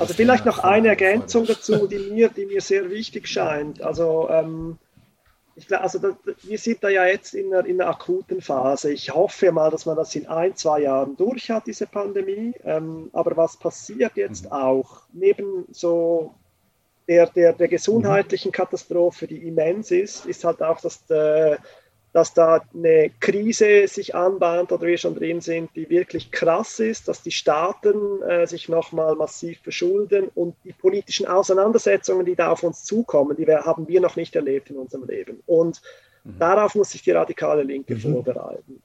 also 0.00 0.14
vielleicht 0.14 0.44
noch 0.44 0.58
eine 0.58 0.88
Ergänzung 0.88 1.46
dazu, 1.46 1.86
die 1.86 1.98
mir, 1.98 2.28
die 2.28 2.46
mir 2.46 2.60
sehr 2.60 2.90
wichtig 2.90 3.28
scheint. 3.28 3.82
Also 3.82 4.28
ähm, 4.30 4.78
ich, 5.56 5.72
also 5.72 5.98
das, 5.98 6.14
wir 6.42 6.58
sind 6.58 6.82
da 6.82 6.88
ja 6.88 7.06
jetzt 7.06 7.34
in 7.34 7.52
einer, 7.52 7.64
in 7.66 7.80
einer, 7.80 7.90
akuten 7.90 8.40
Phase. 8.40 8.92
Ich 8.92 9.14
hoffe 9.14 9.52
mal, 9.52 9.70
dass 9.70 9.86
man 9.86 9.96
das 9.96 10.14
in 10.16 10.26
ein, 10.26 10.56
zwei 10.56 10.80
Jahren 10.80 11.16
durch 11.16 11.50
hat, 11.50 11.66
diese 11.66 11.86
Pandemie. 11.86 12.54
Ähm, 12.64 13.10
aber 13.12 13.36
was 13.36 13.56
passiert 13.56 14.16
jetzt 14.16 14.46
mhm. 14.46 14.52
auch, 14.52 15.02
neben 15.12 15.66
so 15.70 16.34
der, 17.06 17.26
der, 17.26 17.52
der 17.52 17.68
gesundheitlichen 17.68 18.50
Katastrophe, 18.50 19.26
die 19.26 19.46
immens 19.46 19.90
ist, 19.90 20.26
ist 20.26 20.44
halt 20.44 20.62
auch, 20.62 20.80
dass 20.80 21.04
der, 21.06 21.58
dass 22.14 22.32
da 22.32 22.62
eine 22.72 23.10
Krise 23.18 23.88
sich 23.88 24.14
anbahnt 24.14 24.70
oder 24.70 24.86
wir 24.86 24.96
schon 24.96 25.16
drin 25.16 25.40
sind, 25.40 25.74
die 25.74 25.90
wirklich 25.90 26.30
krass 26.30 26.78
ist, 26.78 27.08
dass 27.08 27.22
die 27.22 27.32
Staaten 27.32 28.22
äh, 28.22 28.46
sich 28.46 28.68
nochmal 28.68 29.16
massiv 29.16 29.58
verschulden 29.62 30.30
und 30.36 30.54
die 30.62 30.72
politischen 30.72 31.26
Auseinandersetzungen, 31.26 32.24
die 32.24 32.36
da 32.36 32.52
auf 32.52 32.62
uns 32.62 32.84
zukommen, 32.84 33.36
die 33.36 33.48
wir, 33.48 33.64
haben 33.64 33.88
wir 33.88 34.00
noch 34.00 34.14
nicht 34.14 34.36
erlebt 34.36 34.70
in 34.70 34.76
unserem 34.76 35.08
Leben. 35.08 35.42
Und 35.46 35.82
mhm. 36.22 36.38
darauf 36.38 36.76
muss 36.76 36.92
sich 36.92 37.02
die 37.02 37.10
radikale 37.10 37.64
Linke 37.64 37.96
mhm. 37.96 38.00
vorbereiten 38.00 38.80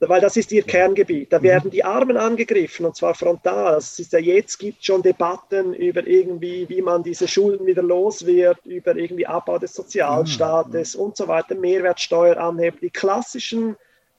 weil 0.00 0.20
das 0.20 0.36
ist 0.36 0.52
ihr 0.52 0.62
Kerngebiet. 0.62 1.32
Da 1.32 1.38
mhm. 1.38 1.44
werden 1.44 1.70
die 1.70 1.84
Armen 1.84 2.16
angegriffen 2.16 2.86
und 2.86 2.96
zwar 2.96 3.14
frontal. 3.14 3.78
Es 3.78 3.98
ist 3.98 4.12
ja 4.12 4.18
jetzt 4.18 4.58
gibt 4.58 4.84
schon 4.84 5.02
Debatten 5.02 5.74
über 5.74 6.06
irgendwie, 6.06 6.68
wie 6.68 6.82
man 6.82 7.02
diese 7.02 7.26
Schulden 7.26 7.66
wieder 7.66 7.82
los 7.82 8.24
wird, 8.24 8.64
über 8.64 8.94
irgendwie 8.96 9.26
Abbau 9.26 9.58
des 9.58 9.74
Sozialstaates 9.74 10.96
mhm. 10.96 11.02
und 11.02 11.16
so 11.16 11.26
weiter, 11.26 11.54
Mehrwertsteuer 11.56 12.36
anheben. 12.36 12.78
Die 12.80 12.90
klassischen 12.90 13.76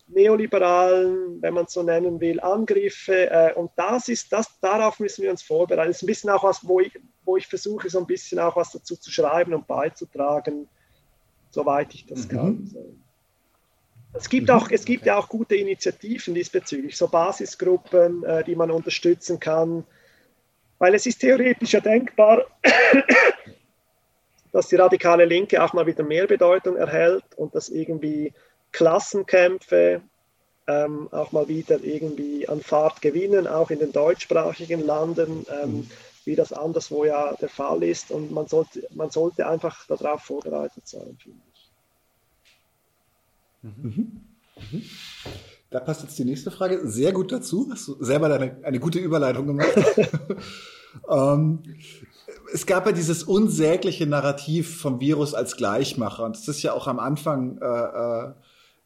neoliberalen, 0.10 1.42
wenn 1.42 1.54
man 1.54 1.66
es 1.66 1.74
so 1.74 1.84
nennen 1.84 2.20
will, 2.20 2.40
Angriffe. 2.40 3.30
Äh, 3.30 3.54
und 3.54 3.72
das 3.76 4.10
ist 4.10 4.34
das, 4.34 4.60
darauf 4.60 5.00
müssen 5.00 5.24
wir 5.24 5.32
uns 5.32 5.44
vorbereiten. 5.44 5.88
Das 5.88 5.98
ist 5.98 6.04
ein 6.04 6.08
bisschen 6.08 6.30
auch 6.32 6.44
was, 6.44 6.68
wo 6.68 6.80
ich, 6.80 7.00
wo 7.24 7.38
ich 7.38 7.48
versuche, 7.48 7.90
so 7.90 8.00
ein 8.00 8.08
bisschen 8.08 8.40
auch 8.40 8.56
was 8.56 8.72
dazu 8.72 8.96
zu 8.98 9.12
schreiben 9.12 9.54
und 9.54 9.68
beizutragen, 9.68 10.68
soweit 11.52 11.94
ich 11.94 12.06
das 12.06 12.26
mhm. 12.26 12.30
kann. 12.30 12.76
Es 14.14 14.28
gibt, 14.28 14.48
mhm. 14.48 14.56
auch, 14.56 14.70
es 14.72 14.86
gibt 14.86 15.06
ja 15.06 15.18
auch 15.18 15.30
gute 15.30 15.56
Initiativen 15.56 16.34
diesbezüglich, 16.34 16.98
so 16.98 17.08
Basisgruppen, 17.08 18.24
äh, 18.24 18.44
die 18.44 18.56
man 18.56 18.72
unterstützen 18.72 19.40
kann, 19.40 19.86
weil 20.80 20.96
es 20.96 21.06
ist 21.06 21.20
theoretisch 21.20 21.74
ja 21.74 21.80
denkbar, 21.80 22.46
dass 24.52 24.68
die 24.68 24.78
radikale 24.78 25.26
Linke 25.26 25.64
auch 25.64 25.74
mal 25.74 25.86
wieder 25.86 26.04
mehr 26.04 26.26
Bedeutung 26.26 26.76
erhält 26.76 27.24
und 27.36 27.54
dass 27.54 27.70
irgendwie 27.70 28.34
Klassenkämpfe 28.72 30.02
ähm, 30.68 31.10
auch 31.12 31.32
mal 31.32 31.48
wieder 31.48 31.84
irgendwie 31.84 32.48
an 32.48 32.62
Fahrt 32.62 33.02
gewinnen, 33.02 33.48
auch 33.48 33.70
in 33.70 33.80
den 33.80 33.92
deutschsprachigen 33.92 34.86
Landen, 34.86 35.46
ähm, 35.62 35.72
mhm. 35.72 35.92
wie 36.26 36.36
das 36.36 36.54
anderswo 36.54 37.06
ja 37.06 37.34
der 37.34 37.50
Fall 37.50 37.84
ist. 37.84 38.12
Und 38.12 38.32
man 38.32 38.48
sollte, 38.48 38.88
man 38.96 39.10
sollte 39.10 39.48
einfach 39.48 39.86
darauf 39.88 40.22
vorbereitet 40.22 40.88
sein, 40.88 41.18
finde 41.22 41.42
ich. 41.48 41.49
Mhm. 43.62 44.22
Mhm. 44.72 44.84
Da 45.70 45.80
passt 45.80 46.02
jetzt 46.02 46.18
die 46.18 46.26
nächste 46.26 46.52
Frage 46.52 46.82
sehr 46.88 47.12
gut 47.12 47.32
dazu. 47.32 47.70
Hast 47.72 47.88
du 47.88 48.04
selber 48.04 48.34
eine, 48.34 48.58
eine 48.64 48.80
gute 48.80 49.00
Überleitung 49.00 49.48
gemacht. 49.48 49.74
ähm, 51.10 51.60
es 52.52 52.66
gab 52.66 52.86
ja 52.88 52.92
dieses 52.92 53.24
unsägliche 53.24 54.08
Narrativ 54.08 54.80
vom 54.82 55.00
Virus 55.00 55.34
als 55.34 55.56
Gleichmacher. 55.58 56.24
Und 56.24 56.36
es 56.36 56.48
ist 56.48 56.64
ja 56.64 56.74
auch 56.74 56.88
am 56.88 57.00
Anfang 57.00 57.60
äh, 57.60 57.66
äh, 57.66 58.32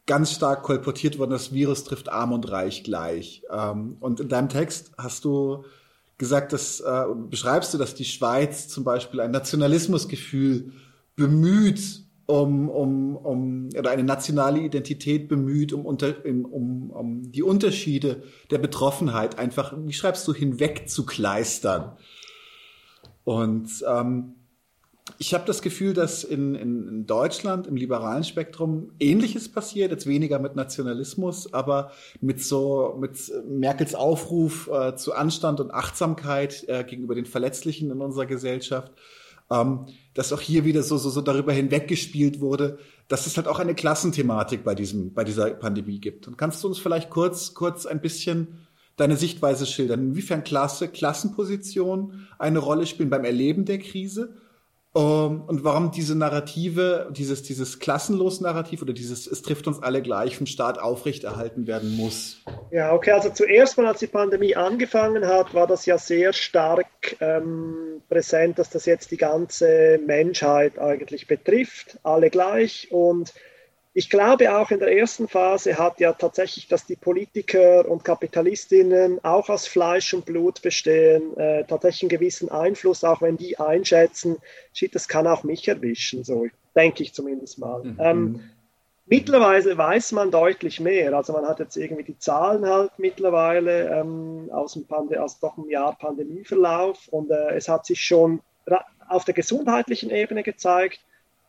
ganz 0.06 0.32
stark 0.34 0.64
kolportiert 0.64 1.18
worden, 1.18 1.32
das 1.32 1.54
Virus 1.54 1.86
trifft 1.86 2.10
arm 2.10 2.34
und 2.34 2.52
reich 2.52 2.84
gleich. 2.84 3.44
Ähm, 3.50 3.98
und 4.00 4.20
in 4.20 4.28
deinem 4.28 4.50
Text 4.50 4.92
hast 4.98 5.24
du 5.24 5.64
gesagt, 6.18 6.54
dass 6.54 6.82
äh, 6.82 7.06
beschreibst 7.30 7.74
du, 7.74 7.78
dass 7.78 7.96
die 7.96 8.06
Schweiz 8.06 8.68
zum 8.68 8.84
Beispiel 8.84 9.22
ein 9.22 9.32
Nationalismusgefühl 9.32 10.74
bemüht, 11.16 12.03
um, 12.34 12.68
um, 12.70 13.16
um 13.16 13.70
oder 13.78 13.92
eine 13.92 14.04
nationale 14.04 14.60
Identität 14.60 15.28
bemüht, 15.28 15.72
um, 15.72 15.86
unter, 15.86 16.16
um, 16.26 16.90
um 16.90 17.32
die 17.32 17.44
Unterschiede 17.44 18.24
der 18.50 18.58
Betroffenheit 18.58 19.38
einfach, 19.38 19.74
wie 19.78 19.94
schreibst 19.94 20.28
du, 20.28 20.34
hinwegzukleistern. 20.34 21.96
Und 23.24 23.70
ähm, 23.88 24.34
ich 25.20 25.36
habe 25.36 25.46
das 25.46 25.62
Gefühl, 25.62 25.94
dass 25.94 26.24
in, 26.24 26.56
in, 26.56 26.88
in 26.88 27.06
Deutschland 27.06 27.68
im 27.68 27.76
liberalen 27.76 28.24
Spektrum 28.24 28.94
Ähnliches 29.00 29.52
passiert, 29.52 29.92
jetzt 29.92 30.08
weniger 30.08 30.40
mit 30.40 30.56
Nationalismus, 30.56 31.54
aber 31.54 31.92
mit 32.20 32.42
so 32.42 32.98
mit 33.00 33.32
Merkels 33.48 33.94
Aufruf 33.94 34.70
äh, 34.74 34.96
zu 34.96 35.14
Anstand 35.14 35.60
und 35.60 35.72
Achtsamkeit 35.72 36.68
äh, 36.68 36.84
gegenüber 36.84 37.14
den 37.14 37.26
Verletzlichen 37.26 37.92
in 37.92 38.02
unserer 38.02 38.26
Gesellschaft 38.26 38.92
ähm, 39.54 39.86
dass 40.14 40.34
auch 40.34 40.42
hier 40.42 40.66
wieder 40.66 40.84
so, 40.84 40.98
so, 40.98 41.10
so 41.10 41.22
darüber 41.22 41.54
hinweggespielt 41.54 42.40
wurde, 42.40 42.80
dass 43.08 43.28
es 43.28 43.38
halt 43.38 43.48
auch 43.48 43.60
eine 43.60 43.76
Klassenthematik 43.76 44.64
bei 44.64 44.76
diesem, 44.76 45.14
bei 45.14 45.24
dieser 45.24 45.50
Pandemie 45.52 46.00
gibt. 46.00 46.28
Und 46.28 46.38
kannst 46.38 46.64
du 46.64 46.68
uns 46.68 46.80
vielleicht 46.80 47.10
kurz, 47.10 47.54
kurz 47.54 47.86
ein 47.86 48.02
bisschen 48.02 48.60
deine 48.96 49.18
Sichtweise 49.18 49.66
schildern, 49.66 50.02
inwiefern 50.02 50.44
Klasse, 50.44 50.88
Klassenposition 50.88 52.28
eine 52.38 52.60
Rolle 52.60 52.86
spielen 52.86 53.10
beim 53.10 53.26
Erleben 53.26 53.66
der 53.66 53.80
Krise 53.80 54.36
ähm, 54.96 55.44
und 55.48 55.64
warum 55.64 55.92
diese 55.92 56.16
Narrative, 56.16 57.10
dieses, 57.12 57.42
dieses 57.42 57.80
Klassenlos-Narrativ 57.80 58.82
oder 58.82 58.94
dieses 58.94 59.26
Es 59.26 59.42
trifft 59.42 59.68
uns 59.68 59.82
alle 59.82 60.02
gleich 60.02 60.38
vom 60.38 60.46
Staat 60.46 60.80
aufrechterhalten 60.80 61.66
werden 61.66 61.98
muss. 61.98 62.42
Ja, 62.72 62.94
okay, 62.94 63.12
also 63.12 63.30
zuerst 63.30 63.78
mal, 63.78 63.88
als 63.88 64.00
die 64.00 64.08
Pandemie 64.08 64.56
angefangen 64.56 65.26
hat, 65.26 65.54
war 65.54 65.66
das 65.66 65.86
ja 65.86 65.98
sehr 65.98 66.32
stark 66.34 66.88
ähm, 67.20 68.02
präsent, 68.08 68.60
dass 68.60 68.70
das 68.70 68.86
jetzt 68.86 69.12
die 69.12 69.18
ganze 69.18 70.00
Menschheit 70.06 70.78
eigentlich 70.78 71.28
betrifft, 71.28 72.00
alle 72.04 72.30
gleich 72.30 72.90
und 72.92 73.34
ich 73.96 74.10
glaube 74.10 74.58
auch 74.58 74.72
in 74.72 74.80
der 74.80 74.98
ersten 74.98 75.28
Phase 75.28 75.78
hat 75.78 76.00
ja 76.00 76.14
tatsächlich, 76.14 76.68
dass 76.68 76.86
die 76.86 76.96
Politiker 76.96 77.88
und 77.88 78.04
Kapitalistinnen 78.04 79.24
auch 79.24 79.50
aus 79.50 79.68
Fleisch 79.68 80.14
und 80.16 80.26
Blut 80.26 80.64
bestehen, 80.64 81.38
äh, 81.38 81.64
tatsächlich 81.66 82.04
einen 82.04 82.20
gewissen 82.20 82.50
Einfluss, 82.50 83.04
auch 83.04 83.22
wenn 83.22 83.38
die 83.38 83.60
einschätzen, 83.60 84.38
shit, 84.74 84.96
das 84.96 85.08
kann 85.08 85.28
auch 85.28 85.44
mich 85.44 85.68
erwischen, 85.68 86.24
so 86.24 86.48
denke 86.76 87.04
ich 87.04 87.14
zumindest 87.14 87.60
mal. 87.60 87.84
Mhm. 87.84 87.98
Ähm, 88.00 88.40
mittlerweile 89.06 89.78
weiß 89.78 90.14
man 90.14 90.32
deutlich 90.32 90.80
mehr, 90.80 91.14
also 91.14 91.34
man 91.34 91.46
hat 91.46 91.60
jetzt 91.60 91.78
irgendwie 91.78 92.04
die 92.04 92.18
Zahlen 92.18 92.66
halt 92.66 92.92
mittlerweile 92.98 93.90
ähm, 93.90 94.50
aus, 94.52 94.74
dem 94.74 94.88
Pande 94.88 95.22
aus 95.22 95.40
doch 95.40 95.56
einem 95.56 95.70
Jahr 95.70 95.96
Pandemieverlauf 95.96 97.08
und 97.10 97.30
äh, 97.30 97.54
es 97.54 97.70
hat 97.70 97.86
sich 97.86 98.02
schon 98.02 98.42
auf 99.08 99.24
der 99.26 99.36
gesundheitlichen 99.36 100.10
Ebene 100.10 100.42
gezeigt, 100.42 101.00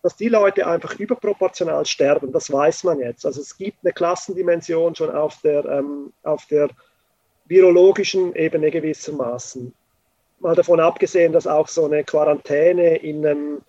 dass 0.04 0.18
die 0.18 0.28
Leute 0.28 0.68
einfach 0.68 1.00
überproportional 1.00 1.86
sterben. 1.86 2.34
Das 2.34 2.52
weiß 2.52 2.84
man 2.84 3.00
jetzt. 3.00 3.26
Also 3.26 3.40
es 3.40 3.56
gibt 3.56 3.78
eine 3.84 3.94
Klassendimension 3.94 4.96
schon 4.96 5.16
auf 5.16 5.40
der, 5.42 5.64
ähm, 5.64 6.12
auf 6.24 6.46
der 6.48 6.68
virologischen 7.48 8.36
Ebene 8.36 8.72
gewissermaßen. 8.72 9.74
Mal 10.40 10.56
davon 10.56 10.80
abgesehen, 10.80 11.34
dass 11.34 11.48
auch 11.48 11.68
so 11.68 11.86
eine 11.86 12.04
Quarantäne 12.04 12.98
in 12.98 13.26
einem, 13.26 13.62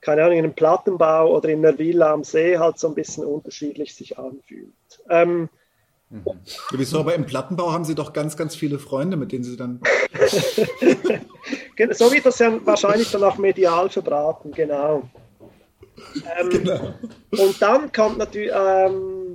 keine 0.00 0.24
Ahnung, 0.24 0.38
in 0.38 0.44
einem 0.44 0.54
Plattenbau 0.54 1.36
oder 1.36 1.48
in 1.48 1.64
einer 1.64 1.78
Villa 1.78 2.12
am 2.12 2.24
See 2.24 2.58
halt 2.58 2.78
so 2.78 2.88
ein 2.88 2.94
bisschen 2.94 3.24
unterschiedlich 3.24 3.94
sich 3.94 4.18
anfühlt. 4.18 4.72
Ähm, 5.08 5.48
mhm. 6.10 6.24
Wieso, 6.72 7.00
aber 7.00 7.14
im 7.14 7.26
Plattenbau 7.26 7.72
haben 7.72 7.84
Sie 7.84 7.94
doch 7.94 8.12
ganz, 8.12 8.36
ganz 8.36 8.56
viele 8.56 8.80
Freunde, 8.80 9.16
mit 9.16 9.30
denen 9.30 9.44
Sie 9.44 9.56
dann. 9.56 9.80
so 11.92 12.12
wird 12.12 12.26
das 12.26 12.38
ja 12.40 12.58
wahrscheinlich 12.66 13.10
dann 13.12 13.22
auch 13.22 13.38
medial 13.38 13.88
verbraten, 13.90 14.50
genau. 14.52 15.08
Ähm, 16.38 16.48
genau. 16.50 16.94
Und 17.30 17.60
dann 17.60 17.90
kommt 17.90 18.18
natürlich, 18.18 18.52
ähm, 18.54 19.27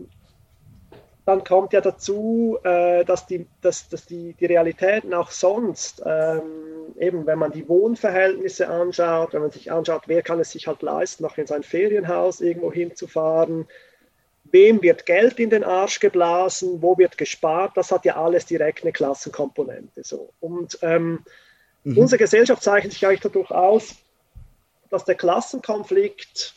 dann 1.26 1.44
kommt 1.44 1.72
ja 1.72 1.80
dazu, 1.80 2.58
äh, 2.64 3.06
dass, 3.06 3.26
die, 3.26 3.48
dass, 3.62 3.88
dass 3.88 4.06
die, 4.06 4.34
die 4.34 4.46
Realitäten 4.46 5.14
auch 5.14 5.32
sonst, 5.32 6.02
ähm, 6.06 6.42
eben 7.00 7.26
wenn 7.26 7.40
man 7.40 7.52
die 7.52 7.68
Wohnverhältnisse 7.70 8.68
anschaut, 8.68 9.34
wenn 9.34 9.42
man 9.42 9.52
sich 9.52 9.72
anschaut, 9.72 10.04
wer 10.08 10.22
kann 10.22 10.40
es 10.40 10.52
sich 10.52 10.68
halt 10.68 10.82
leisten, 10.82 11.24
noch 11.24 11.38
in 11.38 11.48
sein 11.48 11.64
Ferienhaus 11.64 12.42
irgendwo 12.42 12.74
hinzufahren, 12.74 13.68
wem 14.52 14.82
wird 14.82 15.06
Geld 15.06 15.40
in 15.40 15.50
den 15.50 15.64
Arsch 15.64 16.02
geblasen, 16.02 16.82
wo 16.82 16.98
wird 16.98 17.18
gespart, 17.18 17.72
das 17.76 17.92
hat 17.92 18.04
ja 18.04 18.18
alles 18.18 18.46
direkt 18.46 18.84
eine 18.84 18.92
Klassenkomponente. 18.92 20.04
So. 20.04 20.34
Und 20.42 20.78
ähm, 20.82 21.20
mhm. 21.86 21.98
unsere 21.98 22.20
Gesellschaft 22.20 22.62
zeichnet 22.62 22.92
sich 22.92 23.08
eigentlich 23.08 23.22
dadurch 23.22 23.50
aus, 23.50 23.96
dass 24.90 25.06
der 25.06 25.16
Klassenkonflikt 25.16 26.54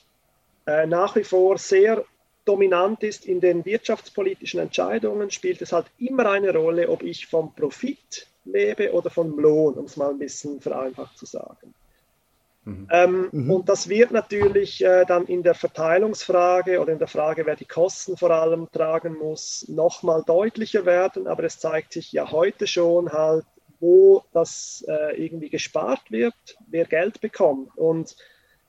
äh, 0.66 0.86
nach 0.86 1.14
wie 1.14 1.24
vor 1.24 1.56
sehr 1.56 2.04
dominant 2.46 3.02
ist 3.02 3.26
in 3.26 3.40
den 3.40 3.64
wirtschaftspolitischen 3.64 4.60
Entscheidungen, 4.60 5.30
spielt 5.30 5.60
es 5.60 5.72
halt 5.72 5.86
immer 5.98 6.30
eine 6.30 6.56
Rolle, 6.56 6.88
ob 6.88 7.02
ich 7.02 7.26
vom 7.26 7.54
Profit 7.54 8.26
lebe 8.44 8.92
oder 8.92 9.10
vom 9.10 9.38
Lohn, 9.38 9.74
um 9.74 9.84
es 9.84 9.96
mal 9.96 10.10
ein 10.10 10.18
bisschen 10.18 10.60
vereinfacht 10.60 11.18
zu 11.18 11.26
sagen. 11.26 11.74
Mhm. 12.64 12.88
Ähm, 12.90 13.28
mhm. 13.30 13.50
Und 13.50 13.68
das 13.68 13.88
wird 13.88 14.10
natürlich 14.10 14.84
äh, 14.84 15.04
dann 15.06 15.26
in 15.26 15.42
der 15.42 15.54
Verteilungsfrage 15.54 16.80
oder 16.80 16.92
in 16.92 16.98
der 16.98 17.08
Frage, 17.08 17.46
wer 17.46 17.56
die 17.56 17.64
Kosten 17.64 18.16
vor 18.16 18.30
allem 18.30 18.68
tragen 18.72 19.16
muss, 19.16 19.66
nochmal 19.68 20.22
deutlicher 20.26 20.84
werden. 20.84 21.28
Aber 21.28 21.44
es 21.44 21.60
zeigt 21.60 21.92
sich 21.92 22.12
ja 22.12 22.30
heute 22.30 22.66
schon 22.66 23.12
halt, 23.12 23.44
wo 23.78 24.24
das 24.32 24.84
äh, 24.88 25.22
irgendwie 25.22 25.50
gespart 25.50 26.10
wird, 26.10 26.34
wer 26.68 26.86
Geld 26.86 27.20
bekommt. 27.20 27.76
Und 27.76 28.16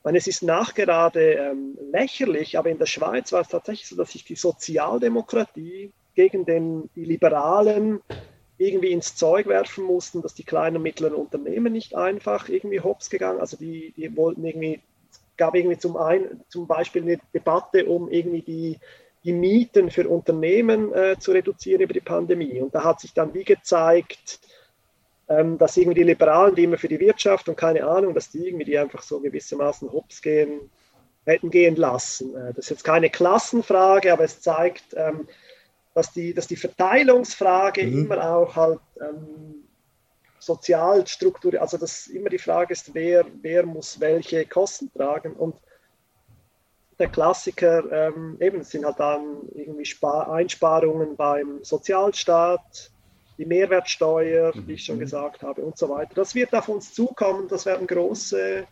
meine, 0.08 0.20
es 0.20 0.28
ist 0.28 0.42
nachgerade 0.42 1.34
ähm, 1.34 1.78
lächerlich, 1.92 2.58
aber 2.58 2.70
in 2.70 2.78
der 2.78 2.86
Schweiz 2.86 3.34
war 3.34 3.42
es 3.42 3.50
tatsächlich 3.50 3.90
so, 3.90 3.98
dass 3.98 4.14
sich 4.14 4.24
die 4.24 4.38
Sozialdemokratie 4.38 5.92
gegen 6.16 6.46
den, 6.46 6.90
die 6.96 7.04
Liberalen 7.04 8.00
irgendwie 8.58 8.94
ins 8.94 9.18
Zeug 9.18 9.48
werfen 9.48 9.84
mussten, 9.84 10.22
dass 10.22 10.34
die 10.34 10.46
kleinen 10.46 10.78
und 10.78 10.84
mittleren 10.84 11.14
Unternehmen 11.14 11.74
nicht 11.74 11.94
einfach 11.94 12.48
irgendwie 12.48 12.80
hops 12.80 13.10
gegangen, 13.10 13.42
also 13.42 13.58
die, 13.58 13.94
die 13.98 14.16
wollten 14.16 14.46
irgendwie, 14.46 14.80
es 15.12 15.20
gab 15.36 15.56
irgendwie 15.56 15.78
zum, 15.78 15.98
ein, 15.98 16.42
zum 16.48 16.68
Beispiel 16.68 17.02
eine 17.02 17.20
Debatte 17.34 17.86
um 17.86 18.10
irgendwie 18.10 18.44
die, 18.44 18.80
die 19.26 19.34
Mieten 19.34 19.92
für 19.92 20.08
Unternehmen 20.08 20.94
äh, 20.94 21.20
zu 21.20 21.34
reduzieren 21.34 21.82
über 21.82 21.94
die 21.94 22.00
Pandemie. 22.00 22.62
Und 22.62 22.74
da 22.74 22.86
hat 22.86 23.02
sich 23.02 23.14
dann 23.14 23.34
wie 23.34 23.44
gezeigt, 23.44 24.40
ähm, 25.30 25.58
dass 25.58 25.78
irgendwie 25.78 26.02
die 26.02 26.04
Liberalen, 26.04 26.56
die 26.56 26.64
immer 26.64 26.78
für 26.78 26.88
die 26.88 27.00
Wirtschaft 27.00 27.50
und 27.50 27.56
keine 27.56 27.86
Ahnung, 27.86 28.14
dass 28.14 28.30
die 28.30 28.48
irgendwie 28.48 28.66
die 28.66 28.78
einfach 28.78 29.02
so 29.02 29.20
gewissermaßen 29.20 29.92
hops 29.92 30.22
gehen, 30.22 30.70
hätten 31.26 31.50
gehen 31.50 31.76
lassen. 31.76 32.36
Äh, 32.36 32.54
das 32.54 32.66
ist 32.66 32.70
jetzt 32.70 32.84
keine 32.84 33.10
Klassenfrage, 33.10 34.14
aber 34.14 34.24
es 34.24 34.42
zeigt, 34.42 34.94
ähm, 34.96 35.28
dass, 35.94 36.12
die, 36.14 36.34
dass 36.34 36.48
die 36.48 36.56
Verteilungsfrage 36.56 37.84
mhm. 37.84 38.06
immer 38.06 38.36
auch 38.36 38.56
halt 38.56 38.80
ähm, 39.02 39.68
sozial 40.40 41.06
strukturiert, 41.08 41.62
also 41.62 41.78
dass 41.78 42.08
immer 42.08 42.30
die 42.30 42.38
Frage 42.38 42.74
ist, 42.74 42.94
wer, 42.94 43.26
wer 43.42 43.66
muss 43.66 44.00
welche 44.00 44.46
Kosten 44.46 44.92
tragen 44.94 45.34
und 45.34 45.56
der 47.00 47.10
Klassiker, 47.10 47.84
ähm, 47.92 48.38
eben, 48.40 48.64
sind 48.64 48.86
halt 48.86 49.00
dann 49.00 49.50
irgendwie 49.54 49.86
Spar 49.86 50.32
Einsparungen 50.32 51.16
beim 51.16 51.64
Sozialstaat, 51.64 52.92
die 53.38 53.46
Mehrwertsteuer, 53.46 54.56
mhm. 54.56 54.68
wie 54.68 54.74
ich 54.74 54.86
schon 54.86 54.98
mhm. 54.98 55.02
gesagt 55.02 55.44
habe, 55.44 55.62
und 55.62 55.78
so 55.78 55.90
weiter. 55.90 56.14
Das 56.16 56.36
wird 56.36 56.54
auf 56.54 56.68
uns 56.70 56.94
zukommen, 56.94 57.48
das 57.48 57.66
werden 57.66 57.88
große 57.88 58.66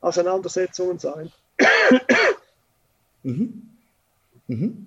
Auseinandersetzungen 0.00 0.98
sein. 0.98 1.30
Mhm. 3.22 3.70
Mhm. 4.46 4.86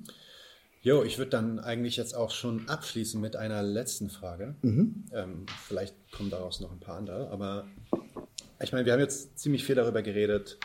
Jo, 0.82 1.04
ich 1.04 1.18
würde 1.18 1.32
dann 1.32 1.60
eigentlich 1.60 1.96
jetzt 1.96 2.14
auch 2.14 2.32
schon 2.32 2.68
abschließen 2.68 3.22
mit 3.22 3.36
einer 3.36 3.64
letzten 3.64 4.10
Frage. 4.10 4.56
Mhm. 4.62 5.06
Ähm, 5.14 5.46
vielleicht 5.66 5.96
kommen 6.12 6.30
daraus 6.30 6.60
noch 6.60 6.72
ein 6.72 6.80
paar 6.80 6.98
andere, 6.98 7.30
aber 7.30 7.66
ich 8.60 8.72
meine, 8.72 8.86
wir 8.86 8.94
haben 8.94 9.00
jetzt 9.00 9.40
ziemlich 9.40 9.64
viel 9.64 9.76
darüber 9.76 10.02
geredet, 10.02 10.58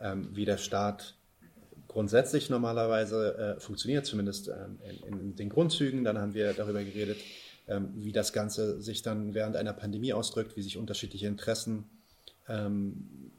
ähm, 0.00 0.28
wie 0.32 0.44
der 0.44 0.56
Staat 0.56 1.14
grundsätzlich 1.88 2.48
normalerweise 2.50 3.56
äh, 3.56 3.60
funktioniert, 3.60 4.06
zumindest 4.06 4.48
ähm, 4.48 4.78
in, 5.06 5.18
in, 5.18 5.36
den 5.36 5.48
Grundzügen. 5.48 6.04
Dann 6.04 6.18
haben 6.18 6.34
wir 6.34 6.52
darüber 6.52 6.82
geredet, 6.82 7.18
ähm, 7.70 7.92
wie 7.94 8.12
das 8.12 8.32
Ganze 8.32 8.82
sich 8.82 9.02
dann 9.02 9.32
während 9.32 9.56
einer 9.56 9.72
Pandemie 9.72 10.12
ausdrückt, 10.12 10.56
wie 10.56 10.62
sich 10.62 10.76
unterschiedliche 10.76 11.28
Interessen, 11.28 11.88
ähm, 12.48 13.30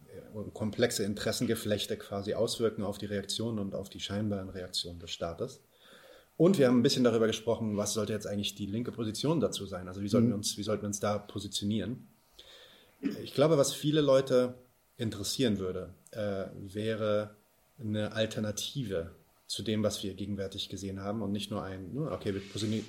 komplexe 0.53 1.03
Interessengeflechte 1.03 1.97
quasi 1.97 2.33
auswirken 2.33 2.83
auf 2.83 2.97
die 2.97 3.07
Reaktionen 3.07 3.59
und 3.59 3.75
auf 3.75 3.89
die 3.89 3.99
scheinbaren 3.99 4.49
Reaktionen 4.49 4.99
des 4.99 5.11
Staates. 5.11 5.61
Und 6.37 6.57
wir 6.57 6.67
haben 6.67 6.79
ein 6.79 6.83
bisschen 6.83 7.03
darüber 7.03 7.27
gesprochen, 7.27 7.75
was 7.75 7.93
sollte 7.93 8.13
jetzt 8.13 8.25
eigentlich 8.25 8.55
die 8.55 8.65
linke 8.65 8.93
Position 8.93 9.41
dazu 9.41 9.65
sein? 9.65 9.89
Also 9.89 10.01
wie 10.01 10.07
sollten, 10.07 10.27
wir, 10.27 10.35
mhm. 10.35 10.39
uns, 10.39 10.57
wie 10.57 10.63
sollten 10.63 10.83
wir 10.83 10.87
uns 10.87 11.01
da 11.01 11.17
positionieren? 11.17 12.07
Ich 13.21 13.33
glaube, 13.33 13.57
was 13.57 13.73
viele 13.73 13.99
Leute 13.99 14.53
interessieren 14.95 15.59
würde, 15.59 15.93
äh, 16.11 16.45
wäre 16.55 17.35
eine 17.79 18.13
Alternative 18.13 19.11
zu 19.51 19.63
dem, 19.63 19.83
was 19.83 20.01
wir 20.01 20.13
gegenwärtig 20.13 20.69
gesehen 20.69 21.01
haben 21.01 21.21
und 21.21 21.33
nicht 21.33 21.51
nur 21.51 21.61
ein, 21.61 21.97
okay, 21.97 22.33
wir 22.33 22.41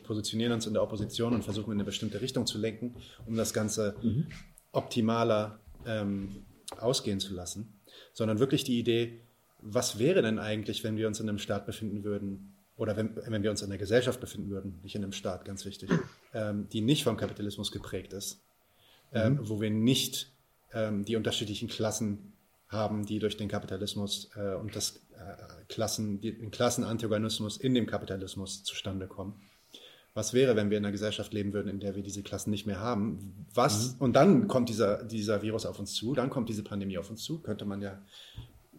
positionieren 0.04 0.52
uns 0.52 0.64
in 0.64 0.74
der 0.74 0.84
Opposition 0.84 1.34
und 1.34 1.42
versuchen 1.42 1.72
in 1.72 1.78
eine 1.78 1.84
bestimmte 1.84 2.20
Richtung 2.20 2.46
zu 2.46 2.56
lenken, 2.56 2.94
um 3.26 3.34
das 3.34 3.52
Ganze 3.52 3.96
mhm. 4.00 4.28
optimaler 4.70 5.58
ähm, 5.86 6.44
ausgehen 6.78 7.18
zu 7.18 7.34
lassen, 7.34 7.80
sondern 8.12 8.38
wirklich 8.38 8.62
die 8.62 8.78
Idee, 8.78 9.22
was 9.60 9.98
wäre 9.98 10.22
denn 10.22 10.38
eigentlich, 10.38 10.84
wenn 10.84 10.96
wir 10.96 11.08
uns 11.08 11.18
in 11.18 11.28
einem 11.28 11.38
Staat 11.38 11.66
befinden 11.66 12.04
würden 12.04 12.54
oder 12.76 12.96
wenn, 12.96 13.16
wenn 13.16 13.42
wir 13.42 13.50
uns 13.50 13.62
in 13.62 13.68
einer 13.68 13.78
Gesellschaft 13.78 14.20
befinden 14.20 14.50
würden, 14.50 14.78
nicht 14.84 14.94
in 14.94 15.02
einem 15.02 15.12
Staat, 15.12 15.44
ganz 15.44 15.64
wichtig, 15.64 15.90
ähm, 16.32 16.68
die 16.68 16.80
nicht 16.80 17.02
vom 17.02 17.16
Kapitalismus 17.16 17.72
geprägt 17.72 18.12
ist, 18.12 18.40
ähm, 19.12 19.32
mhm. 19.32 19.48
wo 19.48 19.60
wir 19.60 19.70
nicht 19.70 20.30
ähm, 20.72 21.04
die 21.04 21.16
unterschiedlichen 21.16 21.66
Klassen 21.66 22.34
haben, 22.68 23.04
die 23.04 23.18
durch 23.18 23.36
den 23.36 23.48
Kapitalismus 23.48 24.30
äh, 24.36 24.54
und 24.54 24.76
das 24.76 25.00
Klassen, 25.68 26.20
den 26.20 26.50
Klassenantagonismus 26.50 27.56
in 27.56 27.74
dem 27.74 27.86
Kapitalismus 27.86 28.64
zustande 28.64 29.06
kommen. 29.06 29.40
Was 30.14 30.34
wäre, 30.34 30.56
wenn 30.56 30.68
wir 30.68 30.76
in 30.76 30.84
einer 30.84 30.92
Gesellschaft 30.92 31.32
leben 31.32 31.54
würden, 31.54 31.68
in 31.68 31.80
der 31.80 31.94
wir 31.96 32.02
diese 32.02 32.22
Klassen 32.22 32.50
nicht 32.50 32.66
mehr 32.66 32.80
haben? 32.80 33.46
Was? 33.54 33.94
Mhm. 33.94 34.00
Und 34.00 34.12
dann 34.14 34.48
kommt 34.48 34.68
dieser, 34.68 35.02
dieser 35.04 35.40
Virus 35.40 35.64
auf 35.64 35.78
uns 35.78 35.94
zu, 35.94 36.14
dann 36.14 36.28
kommt 36.28 36.50
diese 36.50 36.62
Pandemie 36.62 36.98
auf 36.98 37.08
uns 37.08 37.22
zu, 37.22 37.40
könnte 37.40 37.64
man 37.64 37.80
ja 37.80 37.98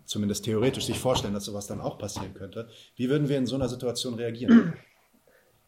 zumindest 0.06 0.46
theoretisch 0.46 0.86
sich 0.86 1.00
vorstellen, 1.00 1.34
dass 1.34 1.46
sowas 1.46 1.66
dann 1.66 1.82
auch 1.82 1.98
passieren 1.98 2.34
könnte. 2.34 2.70
Wie 2.96 3.10
würden 3.10 3.30
wir 3.30 3.38
in 3.38 3.48
so 3.48 3.56
einer 3.56 3.70
Situation 3.70 4.14
reagieren? 4.14 4.74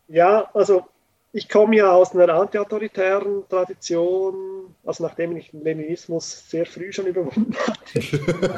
Ja, 0.07 0.51
also 0.53 0.85
ich 1.31 1.49
komme 1.49 1.75
ja 1.75 1.91
aus 1.91 2.13
einer 2.13 2.33
antiautoritären 2.33 3.47
Tradition, 3.49 4.75
also 4.85 5.03
nachdem 5.03 5.35
ich 5.35 5.51
den 5.51 5.63
Leninismus 5.63 6.47
sehr 6.49 6.65
früh 6.65 6.93
schon 6.93 7.07
überwunden 7.07 7.55
hatte. 7.65 7.99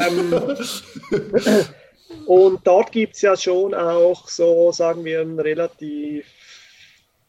ähm, 0.09 1.65
und 2.25 2.65
dort 2.65 2.91
gibt 2.91 3.15
es 3.15 3.21
ja 3.21 3.35
schon 3.35 3.73
auch 3.73 4.27
so, 4.27 4.71
sagen 4.71 5.03
wir, 5.05 5.21
eine 5.21 5.43
relativ 5.43 6.25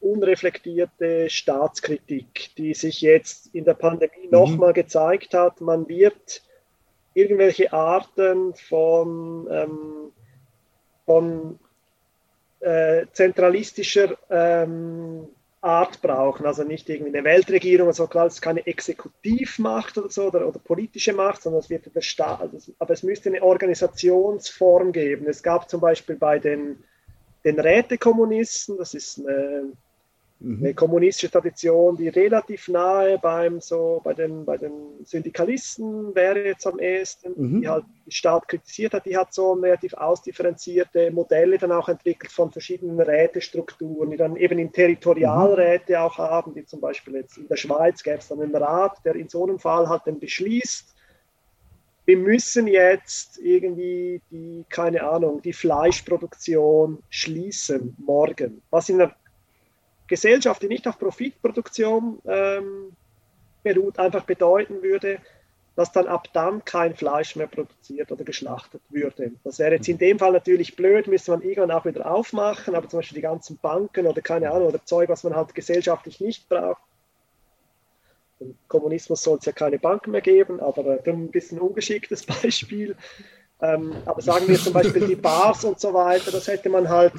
unreflektierte 0.00 1.28
Staatskritik, 1.28 2.50
die 2.56 2.74
sich 2.74 3.00
jetzt 3.00 3.54
in 3.54 3.64
der 3.64 3.74
Pandemie 3.74 4.26
mhm. 4.26 4.30
nochmal 4.30 4.72
gezeigt 4.72 5.34
hat. 5.34 5.60
Man 5.60 5.88
wird 5.88 6.42
irgendwelche 7.14 7.72
Arten 7.72 8.54
von, 8.54 9.48
ähm, 9.50 10.12
von 11.04 11.58
äh, 12.60 13.06
zentralistischer 13.12 14.16
ähm, 14.30 15.28
Art 15.60 16.00
brauchen. 16.02 16.46
Also 16.46 16.64
nicht 16.64 16.88
irgendwie 16.88 17.16
eine 17.16 17.24
Weltregierung, 17.24 17.88
also 17.88 18.06
klar, 18.06 18.26
es 18.26 18.34
ist 18.34 18.40
keine 18.40 18.66
Exekutivmacht 18.66 19.98
oder 19.98 20.10
so 20.10 20.26
oder, 20.26 20.46
oder 20.46 20.58
politische 20.58 21.12
Macht, 21.12 21.42
sondern 21.42 21.60
es 21.60 21.70
wird 21.70 21.94
der 21.94 22.00
Staat, 22.00 22.52
also, 22.52 22.72
aber 22.78 22.94
es 22.94 23.02
müsste 23.02 23.28
eine 23.28 23.42
Organisationsform 23.42 24.92
geben. 24.92 25.26
Es 25.26 25.42
gab 25.42 25.68
zum 25.68 25.80
Beispiel 25.80 26.16
bei 26.16 26.38
den, 26.38 26.82
den 27.44 27.58
Rätekommunisten, 27.58 28.76
das 28.78 28.94
ist 28.94 29.18
eine. 29.18 29.72
Eine 30.40 30.72
kommunistische 30.72 31.32
Tradition, 31.32 31.96
die 31.96 32.08
relativ 32.08 32.68
nahe 32.68 33.18
beim 33.18 33.60
so 33.60 34.00
bei 34.04 34.14
den, 34.14 34.44
bei 34.44 34.56
den 34.56 34.72
Syndikalisten 35.02 36.14
wäre 36.14 36.44
jetzt 36.44 36.64
am 36.64 36.78
ehesten, 36.78 37.32
mhm. 37.34 37.60
die 37.60 37.68
halt 37.68 37.84
den 38.06 38.12
Staat 38.12 38.46
kritisiert 38.46 38.94
hat, 38.94 39.04
die 39.04 39.16
hat 39.16 39.34
so 39.34 39.54
relativ 39.54 39.94
ausdifferenzierte 39.94 41.10
Modelle 41.10 41.58
dann 41.58 41.72
auch 41.72 41.88
entwickelt 41.88 42.30
von 42.30 42.52
verschiedenen 42.52 43.00
Rätestrukturen, 43.00 44.12
die 44.12 44.16
dann 44.16 44.36
eben 44.36 44.60
in 44.60 44.70
Territorialräte 44.70 45.94
mhm. 45.94 45.98
auch 45.98 46.18
haben, 46.18 46.54
die 46.54 46.64
zum 46.64 46.80
Beispiel 46.80 47.14
jetzt 47.14 47.36
in 47.36 47.48
der 47.48 47.56
Schweiz 47.56 48.04
gäbe 48.04 48.18
es 48.18 48.28
dann 48.28 48.40
einen 48.40 48.54
Rat, 48.54 49.04
der 49.04 49.16
in 49.16 49.28
so 49.28 49.42
einem 49.42 49.58
Fall 49.58 49.88
halt 49.88 50.02
dann 50.04 50.20
beschließt, 50.20 50.94
wir 52.08 52.16
müssen 52.16 52.66
jetzt 52.66 53.38
irgendwie 53.38 54.22
die, 54.30 54.64
keine 54.70 55.02
Ahnung, 55.02 55.42
die 55.42 55.52
Fleischproduktion 55.52 57.02
schließen 57.10 57.94
morgen. 57.98 58.62
Was 58.70 58.88
in 58.88 58.96
der 58.96 59.14
Gesellschaft, 60.08 60.62
die 60.62 60.68
nicht 60.68 60.88
auf 60.88 60.98
Profitproduktion 60.98 62.20
ähm, 62.26 62.96
beruht, 63.62 63.98
einfach 63.98 64.24
bedeuten 64.24 64.82
würde, 64.82 65.18
dass 65.76 65.92
dann 65.92 66.08
ab 66.08 66.26
dann 66.32 66.64
kein 66.64 66.96
Fleisch 66.96 67.36
mehr 67.36 67.46
produziert 67.46 68.10
oder 68.10 68.24
geschlachtet 68.24 68.82
würde. 68.88 69.30
Das 69.44 69.60
wäre 69.60 69.76
jetzt 69.76 69.88
in 69.88 69.96
dem 69.96 70.18
Fall 70.18 70.32
natürlich 70.32 70.74
blöd, 70.74 71.06
müsste 71.06 71.30
man 71.30 71.42
irgendwann 71.42 71.70
auch 71.70 71.84
wieder 71.84 72.10
aufmachen, 72.10 72.74
aber 72.74 72.88
zum 72.88 72.98
Beispiel 72.98 73.14
die 73.14 73.22
ganzen 73.22 73.58
Banken 73.58 74.08
oder 74.08 74.20
keine 74.20 74.50
Ahnung, 74.50 74.68
oder 74.68 74.84
Zeug, 74.84 75.08
was 75.08 75.22
man 75.22 75.36
halt 75.36 75.54
gesellschaftlich 75.54 76.20
nicht 76.20 76.48
braucht. 76.48 76.82
Im 78.40 78.56
Kommunismus 78.66 79.22
soll 79.22 79.38
es 79.38 79.44
ja 79.44 79.52
keine 79.52 79.78
Banken 79.78 80.10
mehr 80.10 80.20
geben, 80.20 80.58
aber 80.58 80.98
ein 81.04 81.30
bisschen 81.30 81.60
ungeschicktes 81.60 82.26
Beispiel. 82.42 82.96
Ähm, 83.60 83.92
aber 84.04 84.20
sagen 84.20 84.48
wir 84.48 84.58
zum 84.58 84.72
Beispiel 84.72 85.06
die 85.06 85.16
Bars 85.16 85.64
und 85.64 85.78
so 85.78 85.94
weiter, 85.94 86.32
das 86.32 86.48
hätte 86.48 86.70
man 86.70 86.88
halt 86.88 87.12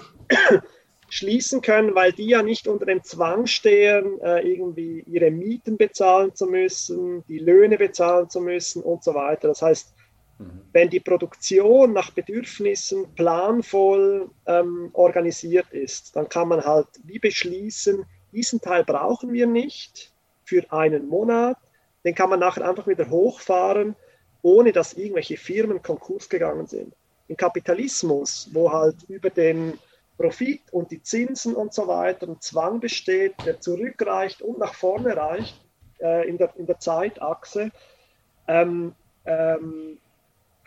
schließen 1.10 1.62
können, 1.62 1.96
weil 1.96 2.12
die 2.12 2.28
ja 2.28 2.44
nicht 2.44 2.68
unter 2.68 2.86
dem 2.86 3.04
Zwang 3.04 3.48
stehen, 3.48 4.20
äh, 4.22 4.42
irgendwie 4.42 5.04
ihre 5.08 5.32
Mieten 5.32 5.78
bezahlen 5.78 6.36
zu 6.36 6.46
müssen, 6.46 7.24
die 7.28 7.40
Löhne 7.40 7.78
bezahlen 7.78 8.30
zu 8.30 8.42
müssen 8.42 8.84
und 8.84 9.04
so 9.04 9.14
weiter. 9.14 9.48
Das 9.48 9.62
heißt, 9.62 9.94
mhm. 10.38 10.62
wenn 10.72 10.90
die 10.90 11.00
Produktion 11.00 11.94
nach 11.94 12.12
Bedürfnissen 12.12 13.14
planvoll 13.16 14.30
ähm, 14.46 14.90
organisiert 14.94 15.72
ist, 15.72 16.16
dann 16.16 16.30
kann 16.30 16.48
man 16.48 16.64
halt 16.64 16.88
wie 17.04 17.20
beschließen, 17.20 18.06
diesen 18.32 18.62
Teil 18.62 18.84
brauchen 18.84 19.34
wir 19.34 19.48
nicht 19.48 20.12
für 20.44 20.72
einen 20.72 21.08
Monat, 21.08 21.58
den 22.06 22.16
kann 22.16 22.30
man 22.30 22.40
nachher 22.40 22.68
einfach 22.68 22.88
wieder 22.88 23.10
hochfahren, 23.10 23.96
ohne 24.42 24.72
dass 24.72 24.94
irgendwelche 24.94 25.38
Firmen 25.38 25.82
Konkurs 25.82 26.30
gegangen 26.30 26.68
sind. 26.68 26.94
Im 27.28 27.36
Kapitalismus, 27.38 28.50
wo 28.54 28.72
halt 28.72 28.96
über 29.08 29.30
den 29.30 29.78
Profit 30.20 30.62
und 30.74 30.92
die 30.92 31.02
Zinsen 31.02 31.56
und 31.56 31.74
so 31.74 31.88
weiter 31.88 32.28
ein 32.28 32.42
Zwang 32.42 32.82
besteht, 32.82 33.36
der 33.46 33.62
zurückreicht 33.62 34.42
und 34.42 34.60
nach 34.60 34.74
vorne 34.74 35.16
reicht 35.16 35.56
äh, 36.02 36.28
in, 36.28 36.38
der, 36.38 36.54
in 36.58 36.66
der 36.66 36.80
Zeitachse, 36.80 37.72
ähm, 38.48 38.94
ähm, 39.24 39.98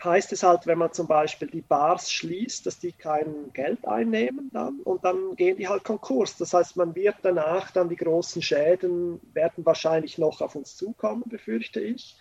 heißt 0.03 0.33
es 0.33 0.41
halt, 0.41 0.65
wenn 0.65 0.79
man 0.79 0.91
zum 0.91 1.07
Beispiel 1.07 1.47
die 1.47 1.61
Bars 1.61 2.11
schließt, 2.11 2.65
dass 2.65 2.79
die 2.79 2.93
kein 2.93 3.53
Geld 3.53 3.87
einnehmen 3.87 4.49
dann 4.51 4.79
und 4.79 5.05
dann 5.05 5.35
gehen 5.35 5.57
die 5.57 5.67
halt 5.67 5.83
Konkurs. 5.83 6.35
Das 6.37 6.53
heißt, 6.53 6.75
man 6.75 6.95
wird 6.95 7.17
danach 7.21 7.69
dann 7.71 7.89
die 7.89 7.95
großen 7.95 8.41
Schäden 8.41 9.21
werden 9.33 9.65
wahrscheinlich 9.65 10.17
noch 10.17 10.41
auf 10.41 10.55
uns 10.55 10.75
zukommen, 10.75 11.23
befürchte 11.27 11.79
ich. 11.79 12.17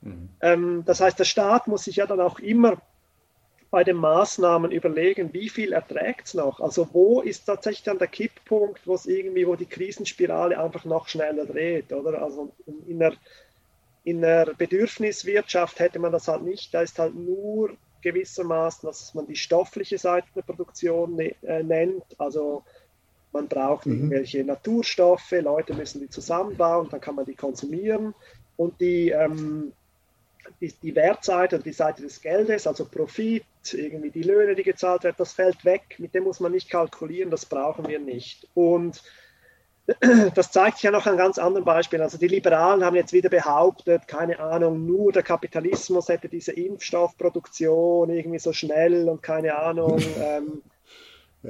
Mhm. 0.00 0.28
Ähm, 0.40 0.82
das 0.84 1.00
heißt, 1.00 1.18
der 1.18 1.24
Staat 1.24 1.68
muss 1.68 1.84
sich 1.84 1.96
ja 1.96 2.06
dann 2.06 2.20
auch 2.20 2.40
immer 2.40 2.82
bei 3.70 3.84
den 3.84 3.96
Maßnahmen 3.96 4.70
überlegen, 4.70 5.32
wie 5.34 5.48
viel 5.48 5.72
erträgt 5.72 6.26
es 6.26 6.34
noch? 6.34 6.60
Also 6.60 6.88
wo 6.92 7.20
ist 7.20 7.44
tatsächlich 7.44 7.82
dann 7.82 7.98
der 7.98 8.08
Kipppunkt, 8.08 8.86
wo 8.86 8.94
es 8.94 9.06
irgendwie, 9.06 9.46
wo 9.46 9.56
die 9.56 9.66
Krisenspirale 9.66 10.58
einfach 10.58 10.84
noch 10.84 11.08
schneller 11.08 11.44
dreht, 11.44 11.92
oder? 11.92 12.22
Also 12.22 12.50
in 12.86 12.98
der, 12.98 13.12
in 14.04 14.22
der 14.22 14.54
Bedürfniswirtschaft 14.56 15.80
hätte 15.80 15.98
man 15.98 16.12
das 16.12 16.28
halt 16.28 16.42
nicht, 16.42 16.72
da 16.72 16.80
ist 16.80 16.98
halt 16.98 17.14
nur 17.14 17.76
gewissermaßen, 18.00 18.86
dass 18.86 19.12
man 19.14 19.26
die 19.26 19.36
stoffliche 19.36 19.98
Seite 19.98 20.28
der 20.34 20.42
Produktion 20.42 21.16
ne, 21.16 21.34
äh, 21.42 21.62
nennt, 21.62 22.04
also 22.16 22.62
man 23.32 23.48
braucht 23.48 23.84
mhm. 23.84 23.94
irgendwelche 23.94 24.44
Naturstoffe, 24.44 25.32
Leute 25.32 25.74
müssen 25.74 26.00
die 26.00 26.08
zusammenbauen, 26.08 26.88
dann 26.90 27.00
kann 27.00 27.16
man 27.16 27.26
die 27.26 27.34
konsumieren 27.34 28.14
und 28.56 28.80
die 28.80 29.10
ähm, 29.10 29.72
die, 30.60 30.72
die 30.82 30.94
Wertseite 30.94 31.56
und 31.56 31.66
die 31.66 31.72
Seite 31.72 32.02
des 32.02 32.20
Geldes, 32.20 32.66
also 32.66 32.84
Profit, 32.84 33.44
irgendwie 33.72 34.10
die 34.10 34.22
Löhne, 34.22 34.54
die 34.54 34.62
gezahlt 34.62 35.04
werden, 35.04 35.16
das 35.18 35.32
fällt 35.32 35.64
weg. 35.64 35.96
Mit 35.98 36.14
dem 36.14 36.24
muss 36.24 36.40
man 36.40 36.52
nicht 36.52 36.70
kalkulieren, 36.70 37.30
das 37.30 37.46
brauchen 37.46 37.86
wir 37.88 37.98
nicht. 37.98 38.48
Und 38.54 39.02
das 40.34 40.52
zeigt 40.52 40.76
sich 40.76 40.84
ja 40.84 40.90
noch 40.90 41.06
an 41.06 41.16
ganz 41.16 41.38
anderen 41.38 41.64
Beispielen. 41.64 42.02
Also 42.02 42.18
die 42.18 42.28
Liberalen 42.28 42.84
haben 42.84 42.96
jetzt 42.96 43.12
wieder 43.12 43.30
behauptet, 43.30 44.06
keine 44.06 44.38
Ahnung, 44.38 44.86
nur 44.86 45.12
der 45.12 45.22
Kapitalismus 45.22 46.08
hätte 46.08 46.28
diese 46.28 46.52
Impfstoffproduktion 46.52 48.10
irgendwie 48.10 48.38
so 48.38 48.52
schnell 48.52 49.08
und 49.08 49.22
keine 49.22 49.56
Ahnung. 49.56 49.98
Ähm, 50.18 50.62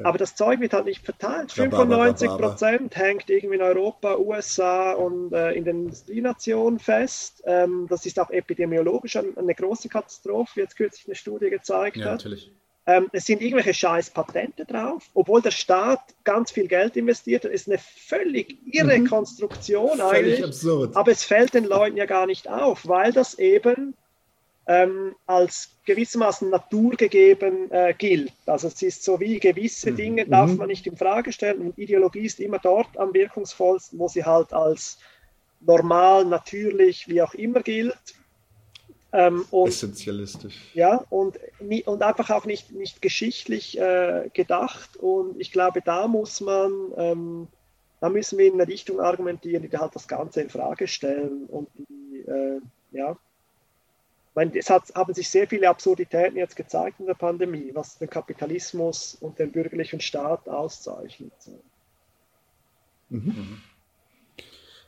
aber 0.03 0.19
das 0.19 0.35
Zeug 0.35 0.61
wird 0.61 0.75
halt 0.75 0.85
nicht 0.85 1.05
verteilt. 1.05 1.51
95 1.53 2.29
Prozent 2.29 2.97
hängt 2.97 3.31
irgendwie 3.31 3.57
in 3.57 3.63
Europa, 3.63 4.17
USA 4.17 4.93
und 4.93 5.33
äh, 5.33 5.53
in 5.53 5.65
den 5.65 5.85
Industrienationen 5.85 6.79
fest. 6.79 7.43
Ähm, 7.47 7.87
das 7.89 8.05
ist 8.05 8.21
auch 8.21 8.31
epidemiologisch 8.31 9.17
eine 9.17 9.55
große 9.55 9.89
Katastrophe, 9.89 10.57
wie 10.57 10.61
jetzt 10.61 10.77
kürzlich 10.77 11.07
eine 11.07 11.15
Studie 11.15 11.51
gezeigt 11.51 11.97
ja, 11.97 12.05
hat. 12.07 12.13
Natürlich. 12.13 12.53
Ähm, 12.87 13.09
es 13.13 13.27
sind 13.27 13.43
irgendwelche 13.43 13.75
scheiß 13.75 14.11
Patente 14.11 14.65
drauf, 14.65 15.11
obwohl 15.13 15.43
der 15.43 15.51
Staat 15.51 16.01
ganz 16.25 16.51
viel 16.51 16.69
Geld 16.69 16.97
investiert 16.97 17.45
hat. 17.45 17.51
ist 17.51 17.69
eine 17.69 17.79
völlig 17.79 18.59
irre 18.67 18.99
mhm. 18.99 19.07
Konstruktion 19.07 20.01
eigentlich. 20.01 20.37
Völlig 20.37 20.45
absurd. 20.45 20.97
Aber 20.97 21.11
es 21.11 21.23
fällt 21.23 21.53
den 21.53 21.65
Leuten 21.65 21.99
ja 21.99 22.07
gar 22.07 22.27
nicht 22.27 22.49
auf, 22.49 22.89
weil 22.89 23.13
das 23.13 23.39
eben 23.39 23.95
ähm, 24.69 25.17
als 25.27 25.71
gewissermaßen 25.87 26.51
naturgegeben 26.51 27.71
äh, 27.71 27.95
gilt. 27.97 28.33
Also 28.45 28.69
es 28.69 28.83
ist 28.83 29.03
so 29.03 29.19
wie 29.19 29.41
gewisse 29.41 29.91
mhm. 29.91 29.97
Dinge 29.97 30.27
darf 30.27 30.51
mhm. 30.51 30.59
man 30.59 30.69
nicht 30.69 30.87
in 30.87 30.97
Frage 30.97 31.33
stellen 31.33 31.61
und 31.63 31.79
Ideologie 31.79 32.27
ist 32.27 32.39
immer 32.39 32.59
dort 32.59 32.97
am 32.99 33.15
wirkungsvollsten, 33.15 33.99
wo 33.99 34.09
sie 34.09 34.25
halt 34.25 34.53
als 34.53 34.99
normal, 35.61 36.27
natürlich, 36.27 37.09
wie 37.09 37.23
auch 37.23 37.33
immer 37.33 37.63
gilt. 37.63 37.97
Ähm, 39.11 39.47
und, 39.51 39.69
Essentialistisch. 39.69 40.55
Ja, 40.75 41.03
und, 41.09 41.39
und 41.87 42.03
einfach 42.03 42.29
auch 42.29 42.45
nicht, 42.45 42.71
nicht 42.73 43.01
geschichtlich 43.01 43.79
äh, 43.81 44.29
gedacht. 44.35 44.99
Und 44.99 45.41
ich 45.41 45.51
glaube, 45.51 45.81
da 45.81 46.07
muss 46.07 46.43
man, 46.43 46.93
ähm, 46.99 47.49
da 48.01 48.11
müssen 48.11 48.39
wir 48.39 48.47
in 48.47 48.61
eine 48.61 48.69
Richtung 48.69 49.01
argumentieren, 49.01 49.63
die 49.69 49.79
halt 49.79 49.95
das 49.95 50.07
Ganze 50.07 50.43
in 50.43 50.51
Frage 50.51 50.87
stellen 50.87 51.47
und 51.47 51.69
die, 51.79 52.19
äh, 52.29 52.61
ja, 52.91 53.17
meine, 54.39 54.57
es 54.57 54.71
hat, 54.71 54.95
haben 54.95 55.13
sich 55.15 55.29
sehr 55.29 55.49
viele 55.49 55.69
Absurditäten 55.69 56.37
jetzt 56.37 56.55
gezeigt 56.55 57.01
in 57.01 57.07
der 57.07 57.15
Pandemie, 57.15 57.71
was 57.75 57.99
den 57.99 58.09
Kapitalismus 58.09 59.17
und 59.21 59.39
den 59.39 59.51
bürgerlichen 59.51 60.01
Staat 60.01 60.49
auszeichnet. 60.49 61.33
Mhm. 63.09 63.19
Mhm. 63.27 63.63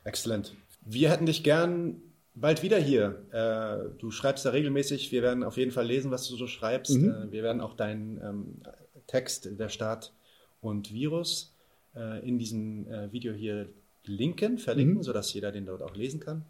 Exzellent. 0.05 0.55
Wir 0.83 1.11
hätten 1.11 1.27
dich 1.27 1.43
gern 1.43 2.01
bald 2.37 2.63
wieder 2.63 2.79
hier. 2.79 3.25
Äh, 3.33 3.99
du 3.99 4.13
schreibst 4.13 4.45
da 4.45 4.51
regelmäßig. 4.51 5.11
Wir 5.11 5.23
werden 5.23 5.43
auf 5.43 5.57
jeden 5.57 5.73
Fall 5.73 5.87
lesen, 5.87 6.13
was 6.13 6.29
du 6.29 6.37
so 6.37 6.47
schreibst. 6.47 6.97
Mhm. 6.97 7.11
Äh, 7.11 7.33
wir 7.33 7.43
werden 7.43 7.61
auch 7.61 7.75
deinen 7.75 8.21
ähm, 8.23 8.63
Text 9.09 9.59
der 9.59 9.69
Staat 9.69 10.13
und 10.61 10.93
Virus 10.93 11.57
äh, 11.97 12.27
in 12.27 12.39
diesem 12.39 12.87
Video 13.11 13.33
hier 13.33 13.69
linken, 14.05 14.59
verlinken, 14.59 14.99
mhm. 14.99 15.03
sodass 15.03 15.35
jeder 15.35 15.51
den 15.51 15.67
dort 15.67 15.83
auch 15.83 15.97
lesen 15.97 16.21
kann. 16.21 16.45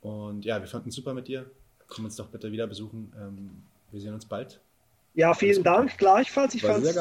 Und 0.00 0.44
ja, 0.44 0.60
wir 0.60 0.68
fanden 0.68 0.90
es 0.90 0.94
super 0.94 1.12
mit 1.12 1.26
dir. 1.26 1.50
Komm 1.88 2.04
uns 2.04 2.16
doch 2.16 2.28
bitte 2.28 2.52
wieder 2.52 2.66
besuchen. 2.66 3.12
Ähm, 3.20 3.62
wir 3.90 4.00
sehen 4.00 4.14
uns 4.14 4.26
bald. 4.26 4.60
Ja, 5.14 5.32
vielen 5.34 5.62
Dank 5.62 5.96
gleichfalls. 5.98 6.54
Ich 6.54 6.62
fand 6.62 6.84
es 6.84 6.96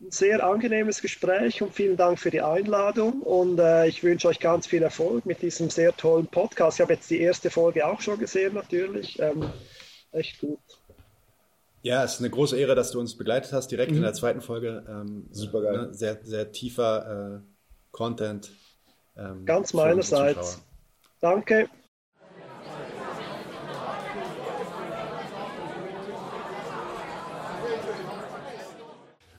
ein 0.00 0.10
sehr 0.10 0.44
angenehmes 0.44 1.00
Gespräch 1.00 1.62
und 1.62 1.74
vielen 1.74 1.96
Dank 1.96 2.18
für 2.18 2.30
die 2.30 2.42
Einladung. 2.42 3.22
Und 3.22 3.58
äh, 3.58 3.88
ich 3.88 4.02
wünsche 4.02 4.28
euch 4.28 4.38
ganz 4.38 4.66
viel 4.66 4.82
Erfolg 4.82 5.26
mit 5.26 5.42
diesem 5.42 5.70
sehr 5.70 5.96
tollen 5.96 6.26
Podcast. 6.26 6.78
Ich 6.78 6.82
habe 6.82 6.94
jetzt 6.94 7.10
die 7.10 7.20
erste 7.20 7.50
Folge 7.50 7.86
auch 7.86 8.00
schon 8.00 8.18
gesehen, 8.18 8.54
natürlich. 8.54 9.18
Ähm, 9.18 9.50
echt 10.12 10.40
gut. 10.40 10.58
Ja, 11.82 12.04
es 12.04 12.14
ist 12.14 12.20
eine 12.20 12.30
große 12.30 12.58
Ehre, 12.58 12.74
dass 12.74 12.90
du 12.90 13.00
uns 13.00 13.16
begleitet 13.16 13.52
hast, 13.52 13.68
direkt 13.68 13.92
mhm. 13.92 13.98
in 13.98 14.02
der 14.02 14.12
zweiten 14.12 14.40
Folge. 14.40 14.84
Ähm, 14.88 15.28
Super 15.30 15.62
geil. 15.62 15.72
Ne, 15.72 15.94
sehr, 15.94 16.18
sehr 16.22 16.52
tiefer 16.52 17.36
äh, 17.36 17.40
Content. 17.92 18.50
Ähm, 19.16 19.44
ganz 19.44 19.72
meinerseits. 19.72 20.62
Danke. 21.20 21.68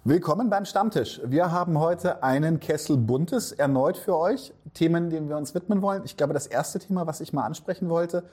Willkommen 0.09 0.49
beim 0.49 0.63
Stammtisch. 0.63 1.19
Wir 1.25 1.51
haben 1.51 1.77
heute 1.79 2.23
einen 2.23 2.61
Kessel 2.61 2.95
Buntes 2.95 3.51
erneut 3.51 3.97
für 3.97 4.15
euch. 4.15 4.53
Themen, 4.73 5.09
denen 5.09 5.27
wir 5.27 5.35
uns 5.35 5.53
widmen 5.53 5.81
wollen. 5.81 6.03
Ich 6.05 6.15
glaube, 6.15 6.33
das 6.33 6.47
erste 6.47 6.79
Thema, 6.79 7.05
was 7.07 7.19
ich 7.19 7.33
mal 7.33 7.43
ansprechen 7.43 7.89
wollte, 7.89 8.23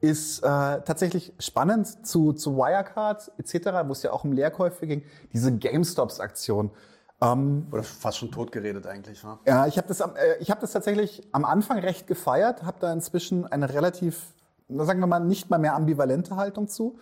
ist 0.00 0.40
äh, 0.40 0.42
tatsächlich 0.42 1.32
spannend 1.38 2.04
zu, 2.04 2.32
zu 2.32 2.56
Wirecard 2.56 3.30
etc., 3.38 3.54
wo 3.84 3.92
es 3.92 4.02
ja 4.02 4.10
auch 4.10 4.24
um 4.24 4.32
Leerkäufe 4.32 4.84
ging. 4.88 5.04
Diese 5.32 5.56
GameStops-Aktion. 5.56 6.72
Ähm, 7.20 7.68
Oder 7.70 7.84
fast 7.84 8.18
schon 8.18 8.32
totgeredet 8.32 8.88
eigentlich. 8.88 9.22
Ne? 9.22 9.38
Ja, 9.46 9.68
ich 9.68 9.76
habe 9.76 9.86
das, 9.86 10.00
äh, 10.00 10.08
ich 10.40 10.50
hab 10.50 10.58
das 10.58 10.72
tatsächlich 10.72 11.28
am 11.30 11.44
Anfang 11.44 11.78
recht 11.78 12.08
gefeiert, 12.08 12.64
habe 12.64 12.78
da 12.80 12.92
inzwischen 12.92 13.46
eine 13.46 13.72
relativ, 13.72 14.34
sagen 14.68 14.98
wir 14.98 15.06
mal, 15.06 15.20
nicht 15.20 15.50
mal 15.50 15.58
mehr 15.58 15.76
ambivalente 15.76 16.34
Haltung 16.34 16.66
zu. 16.66 16.98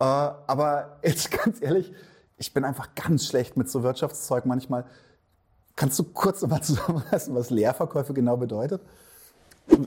Äh, 0.00 0.04
aber 0.04 0.98
jetzt 1.02 1.30
ganz 1.30 1.62
ehrlich, 1.62 1.94
ich 2.44 2.52
bin 2.52 2.64
einfach 2.64 2.94
ganz 2.94 3.26
schlecht 3.26 3.56
mit 3.56 3.70
so 3.70 3.82
Wirtschaftszeug 3.82 4.44
manchmal. 4.44 4.84
Kannst 5.76 5.98
du 5.98 6.04
kurz 6.04 6.42
nochmal 6.42 6.60
zusammenfassen, 6.62 7.34
was 7.34 7.50
Leerverkäufe 7.50 8.12
genau 8.12 8.36
bedeutet? 8.36 8.82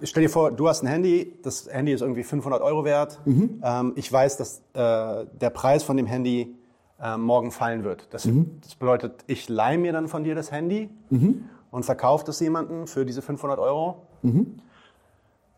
Stell 0.02 0.24
dir 0.24 0.30
vor, 0.30 0.52
du 0.52 0.68
hast 0.68 0.82
ein 0.82 0.88
Handy, 0.88 1.38
das 1.44 1.72
Handy 1.72 1.94
ist 1.94 2.02
irgendwie 2.02 2.24
500 2.24 2.62
Euro 2.64 2.84
wert. 2.84 3.20
Mhm. 3.26 3.62
Ähm, 3.64 3.94
ich 3.96 4.12
weiß, 4.12 4.38
dass 4.38 4.62
äh, 4.74 5.28
der 5.40 5.52
Preis 5.52 5.84
von 5.84 5.98
dem 5.98 6.08
Handy 6.08 6.56
äh, 7.00 7.16
morgen 7.16 7.52
fallen 7.52 7.84
wird. 7.84 8.08
Das, 8.10 8.26
mhm. 8.26 8.60
das, 8.64 8.74
bedeutet, 8.74 9.24
ich 9.28 9.48
leihe 9.50 9.78
mir 9.78 9.94
dann 9.94 10.08
von 10.08 10.24
dir 10.24 10.34
das 10.34 10.52
Handy 10.52 10.90
mhm. 11.12 11.46
und 11.70 11.84
verkaufe 11.84 12.26
das 12.26 12.40
jemandem 12.40 12.88
für 12.88 13.06
diese 13.06 13.22
500 13.22 13.60
Euro. 13.60 14.08
Mhm. 14.24 14.58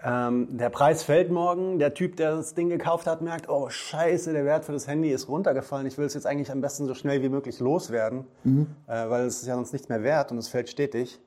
Ähm, 0.01 0.57
der 0.57 0.69
Preis 0.69 1.03
fällt 1.03 1.29
morgen. 1.29 1.77
Der 1.77 1.93
Typ, 1.93 2.15
der 2.15 2.37
das 2.37 2.53
Ding 2.53 2.69
gekauft 2.69 3.05
hat, 3.05 3.21
merkt, 3.21 3.49
oh 3.49 3.69
scheiße, 3.69 4.31
der 4.31 4.45
Wert 4.45 4.63
für 4.63 4.71
das 4.71 4.87
Handy 4.87 5.09
ist 5.09 5.27
runtergefallen. 5.27 5.85
Ich 5.87 5.97
will 5.97 6.05
es 6.05 6.13
jetzt 6.13 6.25
eigentlich 6.25 6.51
am 6.51 6.61
besten 6.61 6.85
so 6.85 6.93
schnell 6.93 7.21
wie 7.21 7.29
möglich 7.29 7.59
loswerden, 7.59 8.25
äh, 8.87 9.09
weil 9.09 9.25
es 9.25 9.41
ist 9.41 9.47
ja 9.47 9.55
sonst 9.55 9.73
nichts 9.73 9.89
mehr 9.89 10.03
wert 10.03 10.31
und 10.31 10.37
es 10.37 10.47
fällt 10.47 10.69
stetig. 10.69 11.19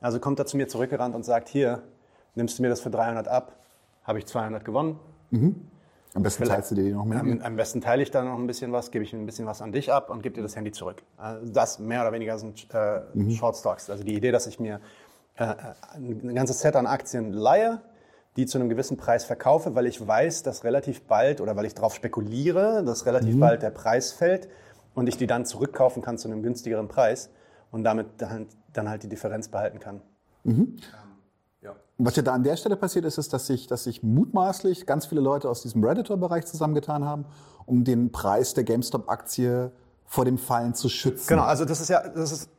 Also 0.00 0.20
kommt 0.20 0.38
er 0.38 0.46
zu 0.46 0.56
mir 0.56 0.68
zurückgerannt 0.68 1.14
und 1.14 1.24
sagt, 1.24 1.48
hier, 1.48 1.82
nimmst 2.34 2.58
du 2.58 2.62
mir 2.62 2.68
das 2.68 2.80
für 2.80 2.90
300 2.90 3.28
ab, 3.28 3.56
habe 4.04 4.18
ich 4.18 4.26
200 4.26 4.64
gewonnen. 4.64 4.98
Am 6.14 6.22
besten 6.22 6.44
teilst 6.44 6.70
du 6.70 6.76
dir 6.76 6.84
die 6.84 6.92
noch 6.92 7.04
mit. 7.04 7.18
Am, 7.18 7.40
am 7.42 7.56
besten 7.56 7.80
teile 7.80 8.02
ich 8.02 8.10
dann 8.10 8.26
noch 8.26 8.38
ein 8.38 8.46
bisschen 8.46 8.70
was, 8.72 8.90
gebe 8.90 9.04
ich 9.04 9.12
ein 9.12 9.26
bisschen 9.26 9.46
was 9.46 9.60
an 9.60 9.72
dich 9.72 9.92
ab 9.92 10.10
und 10.10 10.22
gebe 10.22 10.34
dir 10.34 10.42
das 10.42 10.56
Handy 10.56 10.70
zurück. 10.70 11.02
Also 11.16 11.52
das 11.52 11.80
mehr 11.80 12.02
oder 12.02 12.12
weniger 12.12 12.38
sind 12.38 12.72
äh, 12.72 13.00
Short 13.32 13.56
Stocks. 13.56 13.90
Also 13.90 14.04
die 14.04 14.14
Idee, 14.14 14.30
dass 14.30 14.46
ich 14.46 14.60
mir 14.60 14.80
äh, 15.36 15.54
ein 15.94 16.34
ganzes 16.34 16.60
Set 16.60 16.76
an 16.76 16.86
Aktien 16.86 17.32
leihe, 17.32 17.80
die 18.36 18.46
zu 18.46 18.58
einem 18.58 18.68
gewissen 18.68 18.96
Preis 18.96 19.24
verkaufe, 19.24 19.74
weil 19.74 19.86
ich 19.86 20.06
weiß, 20.06 20.42
dass 20.42 20.64
relativ 20.64 21.02
bald 21.02 21.40
oder 21.40 21.56
weil 21.56 21.66
ich 21.66 21.74
darauf 21.74 21.94
spekuliere, 21.94 22.82
dass 22.84 23.06
relativ 23.06 23.38
bald 23.38 23.62
der 23.62 23.70
Preis 23.70 24.12
fällt 24.12 24.48
und 24.94 25.08
ich 25.08 25.16
die 25.16 25.26
dann 25.26 25.44
zurückkaufen 25.46 26.02
kann 26.02 26.18
zu 26.18 26.28
einem 26.28 26.42
günstigeren 26.42 26.88
Preis 26.88 27.30
und 27.70 27.84
damit 27.84 28.06
dann, 28.18 28.46
dann 28.72 28.88
halt 28.88 29.02
die 29.02 29.08
Differenz 29.08 29.48
behalten 29.48 29.78
kann. 29.78 30.00
Was 31.96 32.16
ja 32.16 32.22
da 32.22 32.32
an 32.32 32.42
der 32.42 32.56
Stelle 32.56 32.76
passiert 32.76 33.04
ist, 33.04 33.18
ist, 33.18 33.32
dass 33.32 33.46
sich, 33.46 33.68
dass 33.68 33.84
sich 33.84 34.02
mutmaßlich 34.02 34.84
ganz 34.84 35.06
viele 35.06 35.20
Leute 35.20 35.48
aus 35.48 35.62
diesem 35.62 35.84
Redditor-Bereich 35.84 36.44
zusammengetan 36.44 37.04
haben, 37.04 37.24
um 37.66 37.84
den 37.84 38.10
Preis 38.10 38.52
der 38.54 38.64
GameStop-Aktie 38.64 39.70
vor 40.04 40.24
dem 40.24 40.36
Fallen 40.36 40.74
zu 40.74 40.88
schützen. 40.88 41.28
Genau, 41.28 41.44
also 41.44 41.64
das 41.64 41.80
ist 41.80 41.88
ja, 41.88 42.06
das 42.08 42.32
ist, 42.32 42.50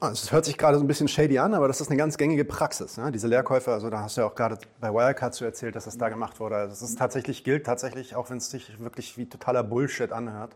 es 0.00 0.32
hört 0.32 0.44
sich 0.44 0.58
gerade 0.58 0.78
so 0.78 0.84
ein 0.84 0.86
bisschen 0.86 1.08
shady 1.08 1.38
an, 1.38 1.54
aber 1.54 1.68
das 1.68 1.80
ist 1.80 1.88
eine 1.88 1.96
ganz 1.96 2.16
gängige 2.16 2.44
Praxis. 2.44 2.96
Ne? 2.96 3.12
Diese 3.12 3.28
Leerkäufe, 3.28 3.72
also 3.72 3.90
da 3.90 4.00
hast 4.00 4.16
du 4.16 4.22
ja 4.22 4.26
auch 4.26 4.34
gerade 4.34 4.58
bei 4.80 4.92
Wirecard 4.92 5.34
so 5.34 5.44
erzählt, 5.44 5.76
dass 5.76 5.84
das 5.84 5.98
da 5.98 6.08
gemacht 6.08 6.40
wurde. 6.40 6.56
Also 6.56 6.70
das 6.70 6.82
ist 6.82 6.98
tatsächlich, 6.98 7.44
gilt 7.44 7.66
tatsächlich, 7.66 8.16
auch 8.16 8.30
wenn 8.30 8.38
es 8.38 8.50
sich 8.50 8.80
wirklich 8.80 9.16
wie 9.16 9.26
totaler 9.26 9.62
Bullshit 9.62 10.12
anhört, 10.12 10.54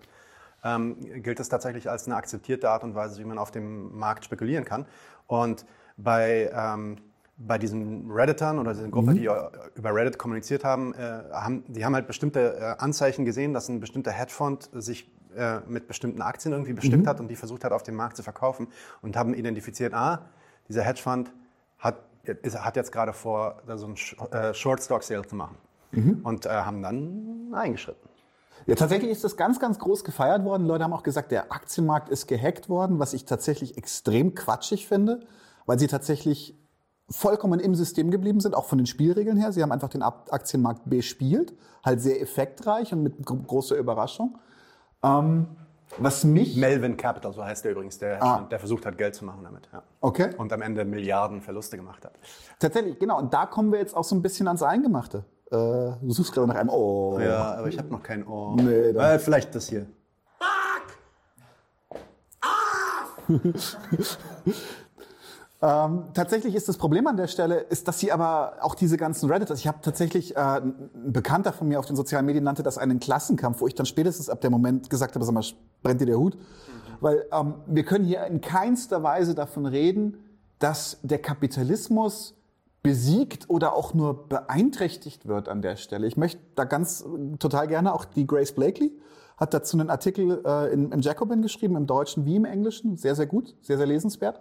ähm, 0.64 1.22
gilt 1.22 1.38
es 1.40 1.48
tatsächlich 1.48 1.90
als 1.90 2.06
eine 2.06 2.16
akzeptierte 2.16 2.70
Art 2.70 2.84
und 2.84 2.94
Weise, 2.94 3.20
wie 3.20 3.24
man 3.24 3.38
auf 3.38 3.50
dem 3.50 3.96
Markt 3.96 4.24
spekulieren 4.24 4.64
kann. 4.64 4.86
Und 5.26 5.64
bei, 5.96 6.50
ähm, 6.52 6.96
bei 7.36 7.58
diesen 7.58 8.10
Redditern 8.10 8.58
oder 8.58 8.72
diesen 8.72 8.90
Gruppen, 8.90 9.14
die 9.14 9.26
äh, 9.26 9.50
über 9.74 9.94
Reddit 9.94 10.18
kommuniziert 10.18 10.64
haben, 10.64 10.94
äh, 10.94 11.22
haben, 11.32 11.64
die 11.68 11.84
haben 11.84 11.94
halt 11.94 12.06
bestimmte 12.06 12.56
äh, 12.56 12.82
Anzeichen 12.82 13.24
gesehen, 13.24 13.52
dass 13.52 13.68
ein 13.68 13.80
bestimmter 13.80 14.10
Hedgefonds 14.10 14.70
sich 14.72 15.12
äh, 15.36 15.60
mit 15.68 15.86
bestimmten 15.86 16.22
Aktien 16.22 16.52
irgendwie 16.52 16.72
bestimmt 16.72 17.06
hat 17.06 17.20
und 17.20 17.28
die 17.28 17.36
versucht 17.36 17.64
hat, 17.64 17.72
auf 17.72 17.82
dem 17.82 17.94
Markt 17.94 18.16
zu 18.16 18.22
verkaufen 18.22 18.68
und 19.02 19.16
haben 19.16 19.34
identifiziert, 19.34 19.94
ah, 19.94 20.26
dieser 20.68 20.82
Hedgefonds 20.82 21.30
hat, 21.78 21.96
ist, 22.42 22.58
hat 22.64 22.76
jetzt 22.76 22.92
gerade 22.92 23.12
vor, 23.12 23.62
da 23.66 23.76
so 23.76 23.86
einen 23.86 23.96
Sh- 23.96 24.32
äh, 24.32 24.54
Short 24.54 24.82
Stock 24.82 25.02
Sale 25.02 25.26
zu 25.26 25.36
machen. 25.36 25.56
Und 26.24 26.44
äh, 26.46 26.48
haben 26.48 26.82
dann 26.82 27.52
eingeschritten. 27.54 28.08
Ja, 28.66 28.74
tatsächlich 28.74 29.10
ist 29.12 29.22
das 29.22 29.36
ganz, 29.36 29.60
ganz 29.60 29.78
groß 29.78 30.02
gefeiert 30.02 30.42
worden. 30.44 30.66
Leute 30.66 30.82
haben 30.82 30.92
auch 30.92 31.04
gesagt, 31.04 31.30
der 31.30 31.52
Aktienmarkt 31.52 32.08
ist 32.08 32.26
gehackt 32.26 32.68
worden, 32.68 32.98
was 32.98 33.12
ich 33.12 33.26
tatsächlich 33.26 33.76
extrem 33.78 34.34
quatschig 34.34 34.88
finde, 34.88 35.20
weil 35.66 35.78
sie 35.78 35.86
tatsächlich 35.86 36.58
vollkommen 37.10 37.60
im 37.60 37.74
System 37.74 38.10
geblieben 38.10 38.40
sind, 38.40 38.54
auch 38.56 38.64
von 38.64 38.78
den 38.78 38.86
Spielregeln 38.86 39.36
her. 39.36 39.52
Sie 39.52 39.62
haben 39.62 39.70
einfach 39.70 39.90
den 39.90 40.02
Aktienmarkt 40.02 40.80
bespielt, 40.86 41.54
halt 41.84 42.00
sehr 42.00 42.20
effektreich 42.20 42.92
und 42.92 43.02
mit 43.02 43.24
gro- 43.24 43.36
großer 43.36 43.76
Überraschung. 43.76 44.38
Ähm, 45.04 45.46
was 45.98 46.24
mich... 46.24 46.56
Melvin 46.56 46.96
Capital, 46.96 47.32
so 47.32 47.44
heißt 47.44 47.64
der 47.64 47.72
übrigens, 47.72 47.98
der, 47.98 48.14
Hedgefonds, 48.14 48.48
der 48.48 48.58
versucht 48.58 48.86
hat, 48.86 48.98
Geld 48.98 49.14
zu 49.14 49.24
machen 49.24 49.44
damit. 49.44 49.68
Ja. 49.72 49.82
Okay. 50.00 50.30
Und 50.36 50.52
am 50.52 50.62
Ende 50.62 50.84
Milliarden 50.84 51.40
Verluste 51.40 51.76
gemacht 51.76 52.04
hat. 52.04 52.12
Tatsächlich, 52.58 52.98
genau. 52.98 53.18
Und 53.18 53.32
da 53.32 53.46
kommen 53.46 53.70
wir 53.70 53.78
jetzt 53.78 53.96
auch 53.96 54.04
so 54.04 54.16
ein 54.16 54.22
bisschen 54.22 54.48
ans 54.48 54.62
Eingemachte. 54.62 55.24
Äh, 55.50 55.56
du 55.56 56.10
suchst 56.10 56.32
gerade 56.32 56.48
nach 56.48 56.56
einem 56.56 56.70
Oh. 56.70 57.18
Ja, 57.20 57.54
aber 57.54 57.68
ich 57.68 57.78
habe 57.78 57.88
noch 57.88 58.02
kein 58.02 58.26
Ohr. 58.26 58.56
Nee, 58.56 58.88
äh, 58.88 59.18
vielleicht 59.18 59.54
das 59.54 59.68
hier. 59.68 59.86
Ähm, 65.64 66.08
tatsächlich 66.12 66.54
ist 66.54 66.68
das 66.68 66.76
Problem 66.76 67.06
an 67.06 67.16
der 67.16 67.26
Stelle, 67.26 67.54
ist, 67.56 67.88
dass 67.88 67.98
sie 67.98 68.12
aber 68.12 68.58
auch 68.60 68.74
diese 68.74 68.98
ganzen 68.98 69.30
Redditors, 69.30 69.60
ich 69.60 69.66
habe 69.66 69.78
tatsächlich, 69.80 70.36
äh, 70.36 70.60
ein 70.60 70.90
Bekannter 71.06 71.54
von 71.54 71.68
mir 71.68 71.78
auf 71.78 71.86
den 71.86 71.96
sozialen 71.96 72.26
Medien 72.26 72.44
nannte 72.44 72.62
das 72.62 72.76
einen 72.76 73.00
Klassenkampf, 73.00 73.62
wo 73.62 73.66
ich 73.66 73.74
dann 73.74 73.86
spätestens 73.86 74.28
ab 74.28 74.42
dem 74.42 74.52
Moment 74.52 74.90
gesagt 74.90 75.14
habe, 75.14 75.24
sag 75.24 75.32
mal, 75.32 75.42
brennt 75.82 76.02
dir 76.02 76.06
der 76.06 76.18
Hut? 76.18 76.36
Weil 77.00 77.24
ähm, 77.32 77.54
wir 77.66 77.82
können 77.84 78.04
hier 78.04 78.26
in 78.26 78.42
keinster 78.42 79.02
Weise 79.02 79.34
davon 79.34 79.64
reden, 79.64 80.18
dass 80.58 80.98
der 81.02 81.18
Kapitalismus 81.18 82.34
besiegt 82.82 83.48
oder 83.48 83.72
auch 83.72 83.94
nur 83.94 84.28
beeinträchtigt 84.28 85.26
wird 85.26 85.48
an 85.48 85.62
der 85.62 85.76
Stelle. 85.76 86.06
Ich 86.06 86.18
möchte 86.18 86.42
da 86.56 86.64
ganz 86.64 87.00
äh, 87.00 87.38
total 87.38 87.68
gerne 87.68 87.94
auch 87.94 88.04
die 88.04 88.26
Grace 88.26 88.52
Blakely 88.52 88.92
hat 89.38 89.54
dazu 89.54 89.78
einen 89.78 89.88
Artikel 89.88 90.42
äh, 90.44 90.74
in, 90.74 90.92
im 90.92 91.00
Jacobin 91.00 91.40
geschrieben, 91.40 91.74
im 91.76 91.86
Deutschen 91.86 92.26
wie 92.26 92.36
im 92.36 92.44
Englischen, 92.44 92.98
sehr, 92.98 93.16
sehr 93.16 93.26
gut, 93.26 93.56
sehr, 93.62 93.78
sehr 93.78 93.86
lesenswert. 93.86 94.40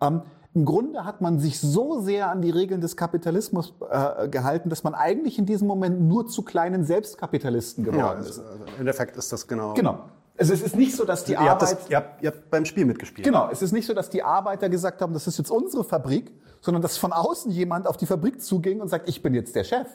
Ähm, 0.00 0.22
Im 0.54 0.66
Grunde 0.66 1.04
hat 1.06 1.22
man 1.22 1.38
sich 1.38 1.58
so 1.60 2.00
sehr 2.00 2.28
an 2.30 2.42
die 2.42 2.50
Regeln 2.50 2.80
des 2.82 2.96
Kapitalismus 2.96 3.72
äh, 3.90 4.28
gehalten, 4.28 4.68
dass 4.68 4.84
man 4.84 4.94
eigentlich 4.94 5.38
in 5.38 5.46
diesem 5.46 5.66
Moment 5.66 6.00
nur 6.02 6.26
zu 6.26 6.42
kleinen 6.42 6.84
Selbstkapitalisten 6.84 7.84
geworden 7.84 7.98
Ja, 8.00 8.12
ist. 8.12 8.26
also, 8.38 8.42
also 8.42 8.64
im 8.64 8.80
Endeffekt 8.80 9.16
ist 9.16 9.32
das 9.32 9.46
genau. 9.48 9.72
Genau. 9.72 9.98
Also 10.36 10.52
es 10.52 10.62
ist 10.62 10.76
nicht 10.76 10.94
so, 10.96 11.04
dass 11.04 11.24
die 11.24 11.32
Ihr 11.32 11.40
habt, 11.40 11.62
Arbeit... 11.62 11.78
das, 11.80 11.90
ihr, 11.90 11.96
habt, 11.96 12.22
ihr 12.22 12.30
habt 12.30 12.50
beim 12.50 12.64
Spiel 12.64 12.84
mitgespielt. 12.84 13.24
Genau, 13.24 13.48
es 13.50 13.62
ist 13.62 13.72
nicht 13.72 13.86
so, 13.86 13.94
dass 13.94 14.10
die 14.10 14.22
Arbeiter 14.22 14.68
gesagt 14.68 15.00
haben, 15.00 15.12
das 15.14 15.26
ist 15.26 15.38
jetzt 15.38 15.50
unsere 15.50 15.84
Fabrik, 15.84 16.32
sondern 16.60 16.82
dass 16.82 16.96
von 16.98 17.12
außen 17.12 17.50
jemand 17.50 17.86
auf 17.86 17.96
die 17.96 18.06
Fabrik 18.06 18.42
zuging 18.42 18.80
und 18.80 18.88
sagt, 18.88 19.08
ich 19.08 19.22
bin 19.22 19.34
jetzt 19.34 19.54
der 19.54 19.64
Chef. 19.64 19.86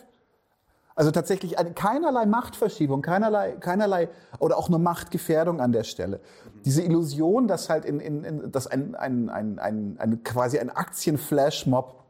Also 0.98 1.12
tatsächlich 1.12 1.60
eine, 1.60 1.74
keinerlei 1.74 2.26
Machtverschiebung, 2.26 3.04
keinerlei, 3.04 3.52
keinerlei 3.52 4.10
oder 4.40 4.58
auch 4.58 4.68
nur 4.68 4.80
Machtgefährdung 4.80 5.62
an 5.62 5.72
der 5.72 5.84
Stelle. 5.84 6.20
Diese 6.66 6.82
Illusion, 6.82 7.48
dass 7.48 7.70
halt 7.70 7.86
in, 7.86 8.00
in, 8.00 8.24
in 8.24 8.52
dass 8.52 8.66
ein, 8.66 8.96
ein, 8.96 9.30
ein, 9.30 9.60
ein, 9.60 9.98
ein 10.00 10.24
quasi 10.24 10.58
ein 10.58 10.72
Aktienflashmob 10.72 12.04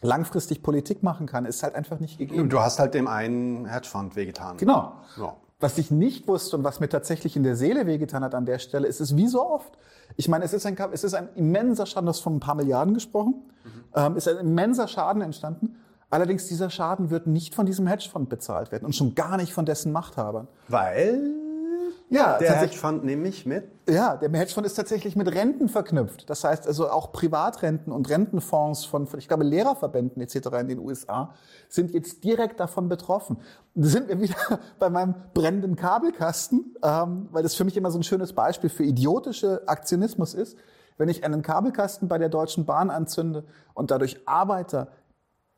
langfristig 0.00 0.62
Politik 0.62 1.02
machen 1.02 1.26
kann, 1.26 1.44
ist 1.44 1.64
halt 1.64 1.74
einfach 1.74 1.98
nicht 1.98 2.18
gegeben. 2.18 2.48
Du 2.48 2.60
hast 2.60 2.78
halt 2.78 2.94
dem 2.94 3.08
einen 3.08 3.66
Hedgefonds 3.66 4.14
wehgetan. 4.14 4.58
Genau. 4.58 4.92
Ja. 5.16 5.34
Was 5.58 5.76
ich 5.76 5.90
nicht 5.90 6.28
wusste 6.28 6.56
und 6.56 6.62
was 6.62 6.78
mir 6.78 6.88
tatsächlich 6.88 7.34
in 7.34 7.42
der 7.42 7.56
Seele 7.56 7.86
wehgetan 7.86 8.22
hat 8.22 8.36
an 8.36 8.46
der 8.46 8.60
Stelle, 8.60 8.86
ist 8.86 9.00
es 9.00 9.16
wie 9.16 9.26
so 9.26 9.44
oft. 9.44 9.76
Ich 10.16 10.28
meine, 10.28 10.44
es 10.44 10.52
ist 10.52 10.66
ein, 10.66 10.76
es 10.92 11.02
ist 11.02 11.14
ein 11.14 11.30
immenser 11.34 11.84
Schaden, 11.84 12.06
du 12.06 12.10
hast 12.10 12.20
von 12.20 12.36
ein 12.36 12.40
paar 12.40 12.54
Milliarden 12.54 12.94
gesprochen, 12.94 13.34
ähm, 13.96 14.16
ist 14.16 14.28
ein 14.28 14.38
immenser 14.38 14.86
Schaden 14.86 15.20
entstanden. 15.20 15.79
Allerdings 16.10 16.48
dieser 16.48 16.70
Schaden 16.70 17.10
wird 17.10 17.26
nicht 17.26 17.54
von 17.54 17.66
diesem 17.66 17.86
Hedgefonds 17.86 18.28
bezahlt 18.28 18.72
werden 18.72 18.84
und 18.84 18.94
schon 18.96 19.14
gar 19.14 19.36
nicht 19.36 19.52
von 19.52 19.64
dessen 19.64 19.92
Machthabern. 19.92 20.48
Weil 20.68 21.20
Ja, 22.08 22.36
der 22.38 22.56
Hedgefonds 22.56 23.04
nämlich 23.04 23.46
mit. 23.46 23.70
ja, 23.88 24.16
der 24.16 24.28
Hedgefonds 24.30 24.68
ist 24.68 24.74
tatsächlich 24.74 25.14
mit 25.14 25.32
Renten 25.32 25.68
verknüpft. 25.68 26.28
Das 26.28 26.42
heißt 26.42 26.66
also 26.66 26.90
auch 26.90 27.12
Privatrenten 27.12 27.92
und 27.92 28.08
Rentenfonds 28.08 28.84
von, 28.84 29.06
von 29.06 29.20
ich 29.20 29.28
glaube, 29.28 29.44
Lehrerverbänden 29.44 30.20
etc. 30.20 30.48
in 30.60 30.66
den 30.66 30.80
USA 30.80 31.32
sind 31.68 31.92
jetzt 31.92 32.24
direkt 32.24 32.58
davon 32.58 32.88
betroffen. 32.88 33.36
Da 33.76 33.86
sind 33.86 34.08
wir 34.08 34.20
wieder 34.20 34.34
bei 34.80 34.90
meinem 34.90 35.14
brennenden 35.32 35.76
Kabelkasten, 35.76 36.74
ähm, 36.82 37.28
weil 37.30 37.44
das 37.44 37.54
für 37.54 37.62
mich 37.62 37.76
immer 37.76 37.92
so 37.92 38.00
ein 38.00 38.02
schönes 38.02 38.32
Beispiel 38.32 38.70
für 38.70 38.82
idiotische 38.82 39.62
Aktionismus 39.66 40.34
ist. 40.34 40.58
Wenn 40.98 41.08
ich 41.08 41.24
einen 41.24 41.42
Kabelkasten 41.42 42.08
bei 42.08 42.18
der 42.18 42.28
Deutschen 42.28 42.66
Bahn 42.66 42.90
anzünde 42.90 43.44
und 43.72 43.90
dadurch 43.90 44.20
Arbeiter 44.26 44.88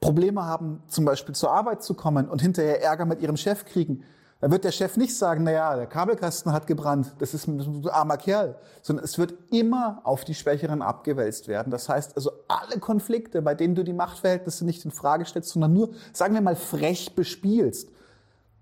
Probleme 0.02 0.44
haben, 0.44 0.82
zum 0.88 1.06
Beispiel 1.06 1.34
zur 1.34 1.50
Arbeit 1.50 1.82
zu 1.82 1.94
kommen 1.94 2.28
und 2.28 2.42
hinterher 2.42 2.82
Ärger 2.82 3.06
mit 3.06 3.22
ihrem 3.22 3.38
Chef 3.38 3.64
kriegen, 3.64 4.04
dann 4.42 4.50
wird 4.50 4.64
der 4.64 4.72
Chef 4.72 4.96
nicht 4.96 5.16
sagen, 5.16 5.44
naja, 5.44 5.76
der 5.76 5.86
Kabelkasten 5.86 6.52
hat 6.52 6.66
gebrannt, 6.66 7.14
das 7.20 7.32
ist 7.32 7.46
ein 7.46 7.86
armer 7.88 8.16
Kerl, 8.16 8.56
sondern 8.82 9.04
es 9.04 9.16
wird 9.16 9.34
immer 9.52 10.00
auf 10.02 10.24
die 10.24 10.34
Schwächeren 10.34 10.82
abgewälzt 10.82 11.46
werden. 11.46 11.70
Das 11.70 11.88
heißt 11.88 12.16
also, 12.16 12.32
alle 12.48 12.80
Konflikte, 12.80 13.40
bei 13.40 13.54
denen 13.54 13.76
du 13.76 13.84
die 13.84 13.92
Machtverhältnisse 13.92 14.66
nicht 14.66 14.84
in 14.84 14.90
Frage 14.90 15.24
stellst, 15.24 15.50
sondern 15.50 15.72
nur, 15.72 15.90
sagen 16.12 16.34
wir 16.34 16.40
mal, 16.40 16.56
frech 16.56 17.14
bespielst, 17.14 17.90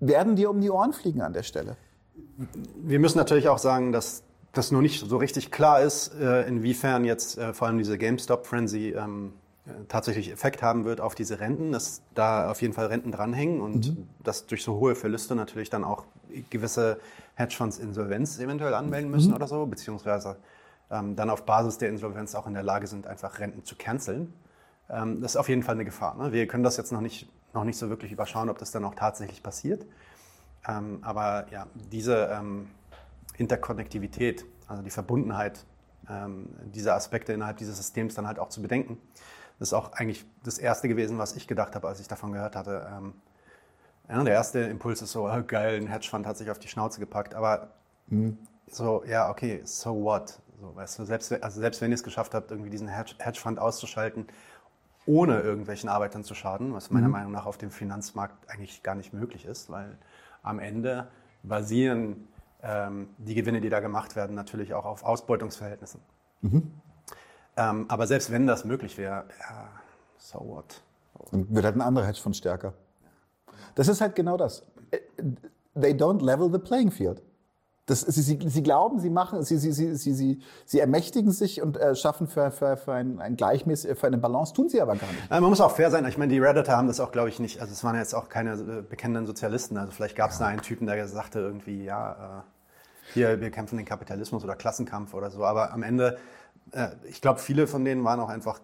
werden 0.00 0.36
dir 0.36 0.50
um 0.50 0.60
die 0.60 0.70
Ohren 0.70 0.92
fliegen 0.92 1.22
an 1.22 1.32
der 1.32 1.42
Stelle. 1.44 1.76
Wir 2.76 2.98
müssen 2.98 3.16
natürlich 3.16 3.48
auch 3.48 3.58
sagen, 3.58 3.92
dass 3.92 4.22
das 4.52 4.72
nur 4.72 4.82
nicht 4.82 5.08
so 5.08 5.16
richtig 5.16 5.50
klar 5.50 5.80
ist, 5.80 6.12
äh, 6.20 6.46
inwiefern 6.46 7.04
jetzt 7.06 7.38
äh, 7.38 7.54
vor 7.54 7.68
allem 7.68 7.78
diese 7.78 7.96
GameStop-Frenzy 7.96 8.94
ähm, 8.98 9.32
äh, 9.32 9.39
tatsächlich 9.88 10.30
Effekt 10.30 10.62
haben 10.62 10.84
wird 10.84 11.00
auf 11.00 11.14
diese 11.14 11.40
Renten, 11.40 11.72
dass 11.72 12.02
da 12.14 12.50
auf 12.50 12.62
jeden 12.62 12.74
Fall 12.74 12.86
Renten 12.86 13.12
dranhängen 13.12 13.60
und 13.60 13.96
dass 14.22 14.46
durch 14.46 14.64
so 14.64 14.76
hohe 14.76 14.94
Verluste 14.94 15.34
natürlich 15.34 15.70
dann 15.70 15.84
auch 15.84 16.04
gewisse 16.48 16.98
Hedgefonds 17.34 17.78
Insolvenz 17.78 18.38
eventuell 18.38 18.74
anmelden 18.74 19.10
müssen 19.10 19.34
oder 19.34 19.46
so, 19.46 19.66
beziehungsweise 19.66 20.36
ähm, 20.90 21.16
dann 21.16 21.30
auf 21.30 21.44
Basis 21.44 21.78
der 21.78 21.88
Insolvenz 21.88 22.34
auch 22.34 22.46
in 22.46 22.54
der 22.54 22.62
Lage 22.62 22.86
sind, 22.86 23.06
einfach 23.06 23.38
Renten 23.38 23.64
zu 23.64 23.76
canceln. 23.76 24.32
Ähm, 24.88 25.20
das 25.20 25.32
ist 25.32 25.36
auf 25.36 25.48
jeden 25.48 25.62
Fall 25.62 25.74
eine 25.74 25.84
Gefahr. 25.84 26.16
Ne? 26.16 26.32
Wir 26.32 26.46
können 26.46 26.64
das 26.64 26.76
jetzt 26.76 26.92
noch 26.92 27.00
nicht, 27.00 27.28
noch 27.54 27.64
nicht 27.64 27.78
so 27.78 27.88
wirklich 27.88 28.12
überschauen, 28.12 28.48
ob 28.48 28.58
das 28.58 28.70
dann 28.70 28.84
auch 28.84 28.94
tatsächlich 28.94 29.42
passiert. 29.42 29.86
Ähm, 30.68 30.98
aber 31.02 31.46
ja, 31.50 31.66
diese 31.92 32.30
ähm, 32.32 32.68
Interkonnektivität, 33.36 34.44
also 34.66 34.82
die 34.82 34.90
Verbundenheit 34.90 35.64
ähm, 36.08 36.48
dieser 36.74 36.94
Aspekte 36.94 37.32
innerhalb 37.32 37.56
dieses 37.56 37.76
Systems 37.76 38.14
dann 38.14 38.26
halt 38.26 38.38
auch 38.38 38.48
zu 38.48 38.60
bedenken, 38.60 38.98
Das 39.60 39.68
ist 39.68 39.74
auch 39.74 39.92
eigentlich 39.92 40.24
das 40.42 40.56
Erste 40.58 40.88
gewesen, 40.88 41.18
was 41.18 41.36
ich 41.36 41.46
gedacht 41.46 41.74
habe, 41.74 41.86
als 41.86 42.00
ich 42.00 42.08
davon 42.08 42.32
gehört 42.32 42.56
hatte. 42.56 42.90
Ähm, 42.90 43.12
ja, 44.08 44.24
der 44.24 44.32
erste 44.32 44.60
Impuls 44.60 45.02
ist 45.02 45.12
so, 45.12 45.28
oh, 45.28 45.42
geil, 45.46 45.78
ein 45.78 45.86
Hedgefonds 45.86 46.26
hat 46.26 46.38
sich 46.38 46.50
auf 46.50 46.58
die 46.58 46.66
Schnauze 46.66 46.98
gepackt. 46.98 47.34
Aber 47.34 47.68
mhm. 48.06 48.38
so, 48.66 49.04
ja, 49.06 49.28
okay, 49.28 49.60
so 49.64 50.02
what? 50.02 50.40
So, 50.58 50.74
weißt 50.74 50.98
du, 50.98 51.04
selbst, 51.04 51.30
also 51.42 51.60
selbst 51.60 51.82
wenn 51.82 51.90
ihr 51.90 51.96
es 51.96 52.02
geschafft 52.02 52.32
habt, 52.32 52.50
irgendwie 52.50 52.70
diesen 52.70 52.88
Hedgefonds 52.88 53.60
auszuschalten, 53.60 54.26
ohne 55.04 55.40
irgendwelchen 55.40 55.90
Arbeitern 55.90 56.24
zu 56.24 56.34
schaden, 56.34 56.72
was 56.72 56.90
meiner 56.90 57.08
mhm. 57.08 57.12
Meinung 57.12 57.32
nach 57.32 57.44
auf 57.44 57.58
dem 57.58 57.70
Finanzmarkt 57.70 58.48
eigentlich 58.48 58.82
gar 58.82 58.94
nicht 58.94 59.12
möglich 59.12 59.44
ist, 59.44 59.68
weil 59.68 59.98
am 60.42 60.58
Ende 60.58 61.08
basieren 61.42 62.28
ähm, 62.62 63.10
die 63.18 63.34
Gewinne, 63.34 63.60
die 63.60 63.68
da 63.68 63.80
gemacht 63.80 64.16
werden, 64.16 64.34
natürlich 64.34 64.72
auch 64.72 64.86
auf 64.86 65.04
Ausbeutungsverhältnissen. 65.04 66.00
Mhm. 66.40 66.79
Ähm, 67.60 67.84
aber 67.88 68.06
selbst 68.06 68.30
wenn 68.30 68.46
das 68.46 68.64
möglich 68.64 68.96
wäre, 68.96 69.24
ja, 69.38 69.68
so 70.16 70.38
what? 70.40 70.82
Dann 71.30 71.46
wird 71.54 71.64
halt 71.64 71.76
ein 71.76 71.82
anderer 71.82 72.06
Hedgefonds 72.06 72.38
stärker. 72.38 72.72
Das 73.74 73.88
ist 73.88 74.00
halt 74.00 74.14
genau 74.14 74.36
das. 74.36 74.62
They 75.78 75.92
don't 75.92 76.24
level 76.24 76.50
the 76.50 76.58
playing 76.58 76.90
field. 76.90 77.22
Das, 77.84 78.02
sie, 78.02 78.22
sie, 78.22 78.38
sie 78.48 78.62
glauben, 78.62 79.00
sie 79.00 79.10
machen, 79.10 79.42
sie, 79.42 79.58
sie, 79.58 79.72
sie, 79.72 79.96
sie, 79.96 80.12
sie, 80.14 80.40
sie 80.64 80.78
ermächtigen 80.78 81.32
sich 81.32 81.60
und 81.60 81.76
äh, 81.76 81.94
schaffen 81.96 82.28
für, 82.28 82.50
für, 82.52 82.76
für 82.76 82.92
ein, 82.92 83.20
ein 83.20 83.36
Gleichmäß, 83.36 83.88
für 83.94 84.06
eine 84.06 84.16
Balance, 84.16 84.54
tun 84.54 84.68
sie 84.68 84.80
aber 84.80 84.94
gar 84.94 85.08
nicht. 85.08 85.28
Man 85.28 85.42
muss 85.42 85.60
auch 85.60 85.72
fair 85.72 85.90
sein. 85.90 86.06
Ich 86.06 86.16
meine, 86.16 86.32
die 86.32 86.38
Redditor 86.38 86.76
haben 86.76 86.86
das 86.86 87.00
auch, 87.00 87.10
glaube 87.10 87.30
ich, 87.30 87.40
nicht. 87.40 87.60
Also 87.60 87.72
es 87.72 87.82
waren 87.82 87.96
jetzt 87.96 88.14
auch 88.14 88.28
keine 88.28 88.52
äh, 88.52 88.82
bekennenden 88.82 89.26
Sozialisten. 89.26 89.76
Also 89.76 89.92
vielleicht 89.92 90.16
gab 90.16 90.30
es 90.30 90.38
ja. 90.38 90.46
da 90.46 90.50
einen 90.50 90.62
Typen, 90.62 90.86
der 90.86 91.06
sagte 91.08 91.40
irgendwie, 91.40 91.84
ja, 91.84 92.12
äh, 92.12 93.12
hier, 93.12 93.40
wir 93.40 93.50
kämpfen 93.50 93.76
den 93.76 93.86
Kapitalismus 93.86 94.44
oder 94.44 94.54
Klassenkampf 94.54 95.12
oder 95.12 95.30
so. 95.30 95.44
Aber 95.44 95.72
am 95.72 95.82
Ende, 95.82 96.16
äh, 96.72 96.88
ich 97.04 97.20
glaube, 97.20 97.40
viele 97.40 97.66
von 97.66 97.84
denen 97.84 98.04
waren 98.04 98.20
auch 98.20 98.28
einfach 98.28 98.60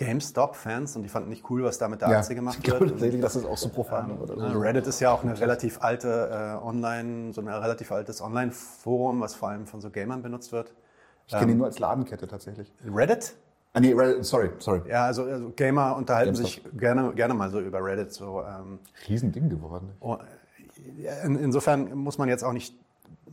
GameStop-Fans 0.00 0.96
und 0.96 1.02
die 1.02 1.08
fanden 1.10 1.28
nicht 1.28 1.48
cool, 1.50 1.62
was 1.62 1.76
da 1.76 1.86
mit 1.86 2.00
der 2.00 2.08
Aktie 2.08 2.34
gemacht 2.34 2.56
ich 2.58 2.64
glaube, 2.64 2.80
wird. 2.80 2.92
Tatsächlich, 2.92 3.20
das 3.20 3.36
ist 3.36 3.44
auch 3.44 3.58
so 3.58 3.68
profan. 3.68 4.10
Ähm, 4.10 4.26
so. 4.26 4.58
Reddit 4.58 4.86
ist 4.86 5.00
ja 5.00 5.12
auch 5.12 5.22
eine 5.22 5.38
relativ 5.38 5.82
alte 5.82 6.58
äh, 6.58 6.64
Online, 6.66 7.32
so 7.34 7.42
ein 7.42 7.48
relativ 7.48 7.92
altes 7.92 8.22
Online-Forum, 8.22 9.20
was 9.20 9.34
vor 9.34 9.50
allem 9.50 9.66
von 9.66 9.80
so 9.80 9.90
Gamern 9.90 10.22
benutzt 10.22 10.52
wird. 10.52 10.74
Ich 11.26 11.32
kenne 11.34 11.44
ähm, 11.44 11.50
ihn 11.50 11.58
nur 11.58 11.66
als 11.66 11.78
Ladenkette 11.78 12.26
tatsächlich. 12.26 12.72
Reddit? 12.84 13.36
Ah, 13.74 13.80
nee, 13.80 13.92
Reddit, 13.92 14.24
sorry, 14.24 14.50
sorry. 14.58 14.80
Ja, 14.88 15.04
also, 15.04 15.24
also 15.24 15.50
Gamer 15.50 15.94
unterhalten 15.96 16.32
GameStop. 16.32 16.64
sich 16.64 16.80
gerne, 16.80 17.12
gerne 17.12 17.34
mal 17.34 17.50
so 17.50 17.60
über 17.60 17.84
Reddit. 17.84 18.12
So, 18.12 18.42
ähm, 18.42 18.78
Riesending 19.06 19.50
geworden. 19.50 19.90
Oh, 20.00 20.16
in, 21.24 21.36
insofern 21.36 21.94
muss 21.94 22.16
man 22.16 22.30
jetzt 22.30 22.42
auch 22.42 22.54
nicht 22.54 22.74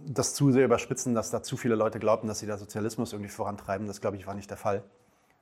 das 0.07 0.33
zu 0.33 0.51
sehr 0.51 0.65
überspitzen, 0.65 1.13
dass 1.13 1.31
da 1.31 1.43
zu 1.43 1.57
viele 1.57 1.75
Leute 1.75 1.99
glaubten, 1.99 2.27
dass 2.27 2.39
sie 2.39 2.47
da 2.47 2.57
Sozialismus 2.57 3.13
irgendwie 3.13 3.31
vorantreiben. 3.31 3.87
Das, 3.87 4.01
glaube 4.01 4.17
ich, 4.17 4.25
war 4.27 4.33
nicht 4.33 4.49
der 4.49 4.57
Fall. 4.57 4.83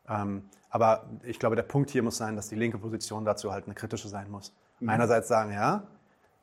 Ähm, 0.09 0.49
aber 0.69 1.05
ich 1.23 1.39
glaube, 1.39 1.55
der 1.55 1.63
Punkt 1.63 1.89
hier 1.89 2.03
muss 2.03 2.17
sein, 2.17 2.35
dass 2.35 2.49
die 2.49 2.55
linke 2.55 2.77
Position 2.77 3.25
dazu 3.25 3.51
halt 3.51 3.65
eine 3.65 3.75
kritische 3.75 4.07
sein 4.07 4.29
muss. 4.29 4.53
Mhm. 4.79 4.89
Einerseits 4.89 5.27
sagen, 5.27 5.51
ja, 5.51 5.83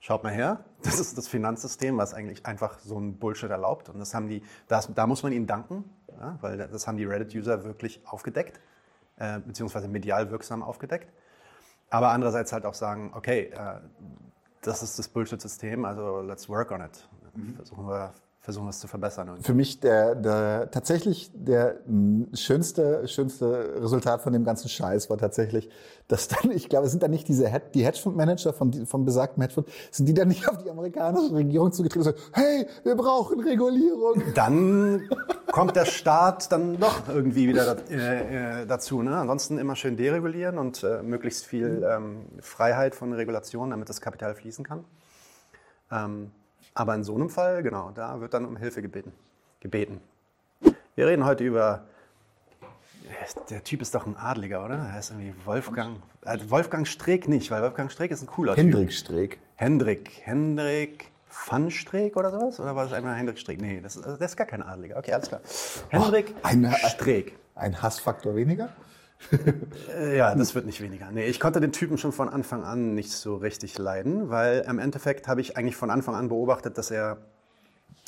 schaut 0.01 0.23
mal 0.23 0.32
her, 0.32 0.65
das 0.82 0.99
ist 0.99 1.19
das 1.19 1.28
Finanzsystem, 1.28 1.97
was 1.99 2.15
eigentlich 2.15 2.47
einfach 2.47 2.78
so 2.81 2.99
ein 2.99 3.19
Bullshit 3.19 3.51
erlaubt. 3.51 3.89
Und 3.89 3.99
das 3.99 4.15
haben 4.15 4.28
die, 4.28 4.43
das, 4.69 4.93
da 4.94 5.07
muss 5.07 5.23
man 5.23 5.32
ihnen 5.32 5.47
danken, 5.47 5.85
ja, 6.20 6.39
weil 6.40 6.57
das 6.57 6.86
haben 6.86 6.97
die 6.97 7.05
Reddit-User 7.05 7.65
wirklich 7.65 8.03
aufgedeckt, 8.07 8.61
äh, 9.16 9.40
beziehungsweise 9.40 9.89
medial 9.89 10.31
wirksam 10.31 10.62
aufgedeckt. 10.62 11.12
Aber 11.90 12.11
andererseits 12.11 12.53
halt 12.53 12.65
auch 12.65 12.74
sagen, 12.74 13.12
okay, 13.15 13.53
äh, 13.55 13.81
das 14.62 14.82
ist 14.82 14.99
das 14.99 15.09
Bullshit-System, 15.09 15.85
also 15.85 16.20
let's 16.20 16.49
work 16.49 16.70
on 16.70 16.81
it. 16.81 17.09
Mhm. 17.35 17.55
Versuchen 17.57 17.87
wir 17.87 18.13
versuchen 18.43 18.67
das 18.67 18.81
zu 18.81 18.89
verbessern. 18.89 19.29
Und 19.29 19.47
Für 19.47 19.55
mich 19.55 19.79
der, 19.79 20.17
der 20.17 20.69
tatsächlich 20.73 21.31
der 21.33 21.77
schönste, 22.35 23.07
schönste 23.07 23.81
Resultat 23.81 24.21
von 24.21 24.33
dem 24.33 24.45
ganzen 24.45 24.69
Scheiß 24.69 25.09
war 25.11 25.17
tatsächlich, 25.17 25.71
dass 26.09 26.27
dann, 26.27 26.51
ich 26.51 26.69
glaube, 26.69 26.89
sind 26.89 27.05
dann 27.05 27.13
nicht 27.13 27.29
diese 27.29 27.49
Head, 27.49 27.73
die 27.75 27.85
Hedgefonds-Manager 27.85 28.53
von, 28.53 28.85
vom 28.85 29.05
besagten 29.05 29.43
Hedgefonds, 29.43 29.71
sind 29.93 30.07
die 30.07 30.15
dann 30.15 30.27
nicht 30.27 30.49
auf 30.49 30.59
die 30.59 30.69
amerikanische 30.69 31.33
Regierung 31.33 31.71
zugetreten 31.71 32.05
und 32.09 32.17
sagen, 32.17 32.33
hey, 32.33 32.67
wir 32.83 32.97
brauchen 32.97 33.39
Regulierung. 33.39 34.21
Dann 34.35 35.09
kommt 35.53 35.77
der 35.77 35.85
Staat 35.85 36.51
dann 36.51 36.81
doch 36.81 37.09
irgendwie 37.09 37.47
wieder 37.47 37.77
äh, 37.91 38.63
äh, 38.63 38.67
dazu. 38.67 39.03
Ne? 39.03 39.17
Ansonsten 39.17 39.59
immer 39.59 39.77
schön 39.77 39.97
deregulieren 39.97 40.59
und 40.59 40.83
äh, 40.83 41.01
möglichst 41.05 41.47
viel 41.47 41.87
ähm, 41.89 42.27
Freiheit 42.41 42.97
von 42.97 43.13
Regulation, 43.13 43.71
damit 43.71 43.89
das 43.89 44.01
Kapital 44.01 44.35
fließen 44.35 44.65
kann. 44.65 44.85
Ähm, 45.93 46.33
aber 46.74 46.94
in 46.94 47.05
so 47.05 47.15
einem 47.15 47.28
Fall, 47.28 47.62
genau, 47.62 47.90
da 47.94 48.20
wird 48.20 48.35
dann 48.35 48.44
um 48.44 48.57
Hilfe 48.57 48.82
gebeten. 48.82 49.12
gebeten. 49.61 50.01
Wir 50.94 51.07
reden 51.07 51.24
heute 51.24 51.44
über. 51.44 51.85
Der 53.51 53.62
Typ 53.62 53.82
ist 53.82 53.94
doch 53.94 54.07
ein 54.07 54.16
Adliger, 54.16 54.65
oder? 54.65 54.77
Er 54.77 54.99
ist 54.99 55.11
irgendwie 55.11 55.35
Wolfgang. 55.44 55.99
Äh, 56.24 56.39
Wolfgang 56.49 56.86
Streeck 56.86 57.28
nicht, 57.28 57.51
weil 57.51 57.62
Wolfgang 57.62 57.90
Streeck 57.90 58.11
ist 58.11 58.23
ein 58.23 58.27
cooler 58.27 58.57
Hendrik 58.57 58.89
Typ. 58.89 58.99
Streeck. 58.99 59.39
Hendrik. 59.57 60.11
Hendrik 60.24 61.12
Van 61.47 61.70
Streeck 61.70 62.16
oder 62.16 62.31
sowas? 62.31 62.61
Oder 62.61 62.77
war 62.77 62.85
das 62.85 62.93
einmal 62.93 63.16
Hendrik 63.16 63.39
Streeck? 63.39 63.61
Nee, 63.61 63.81
das 63.81 63.97
ist, 63.97 64.07
das 64.07 64.20
ist 64.20 64.36
gar 64.36 64.47
kein 64.47 64.62
Adliger. 64.62 64.97
Okay, 64.97 65.12
alles 65.12 65.28
klar. 65.28 65.40
Hendrik 65.89 66.35
oh, 66.43 66.89
Streeck. 66.89 67.39
Ein 67.55 67.82
Hassfaktor 67.82 68.35
weniger? 68.35 68.70
Äh, 69.97 70.16
ja, 70.16 70.35
das 70.35 70.55
wird 70.55 70.66
nicht 70.66 70.81
weniger. 70.81 71.11
Nee, 71.11 71.27
ich 71.27 71.39
konnte 71.39 71.61
den 71.61 71.73
Typen 71.73 71.99
schon 71.99 72.12
von 72.12 72.28
Anfang 72.28 72.65
an 72.65 72.94
nicht 72.94 73.12
so 73.12 73.36
richtig 73.36 73.78
leiden, 73.78 74.31
weil 74.31 74.65
im 74.69 74.78
Endeffekt 74.78 75.28
habe 75.28 75.40
ich 75.40 75.57
eigentlich 75.57 75.77
von 75.77 75.90
Anfang 75.90 76.15
an 76.15 76.28
beobachtet, 76.28 76.78
dass 76.78 76.90
er 76.90 77.19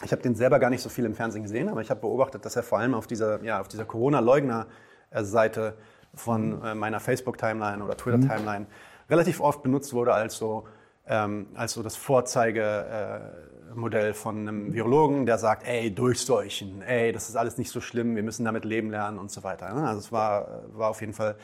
ich 0.02 0.12
habe 0.12 0.22
den 0.22 0.34
selber 0.34 0.58
gar 0.58 0.70
nicht 0.70 0.82
so 0.82 0.88
viel 0.88 1.04
im 1.04 1.14
Fernsehen 1.14 1.42
gesehen, 1.42 1.68
aber 1.68 1.80
ich 1.80 1.90
habe 1.90 2.00
beobachtet, 2.00 2.44
dass 2.44 2.56
er 2.56 2.62
vor 2.62 2.78
allem 2.78 2.94
auf 2.94 3.06
dieser, 3.06 3.42
ja, 3.42 3.62
dieser 3.62 3.84
Corona-Leugner-Seite 3.84 5.74
von 6.14 6.62
äh, 6.64 6.74
meiner 6.74 7.00
Facebook-Timeline 7.00 7.82
oder 7.82 7.96
Twitter-Timeline 7.96 8.66
mhm. 8.66 9.08
relativ 9.08 9.40
oft 9.40 9.62
benutzt 9.62 9.92
wurde 9.92 10.12
als 10.12 10.36
so, 10.36 10.66
ähm, 11.06 11.46
als 11.54 11.72
so 11.72 11.82
das 11.82 11.96
Vorzeigemodell 11.96 13.44
äh, 13.92 14.14
von 14.14 14.36
einem 14.38 14.72
Virologen, 14.72 15.26
der 15.26 15.38
sagt, 15.38 15.66
ey, 15.66 15.94
durchseuchen, 15.94 16.82
ey, 16.82 17.12
das 17.12 17.28
ist 17.28 17.36
alles 17.36 17.58
nicht 17.58 17.70
so 17.70 17.80
schlimm, 17.80 18.16
wir 18.16 18.22
müssen 18.22 18.44
damit 18.44 18.64
leben 18.64 18.90
lernen 18.90 19.18
und 19.18 19.30
so 19.30 19.42
weiter. 19.42 19.72
Ne? 19.72 19.86
Also 19.86 20.00
es 20.00 20.12
war, 20.12 20.62
war 20.72 20.90
auf 20.90 21.00
jeden 21.00 21.12
Fall, 21.12 21.36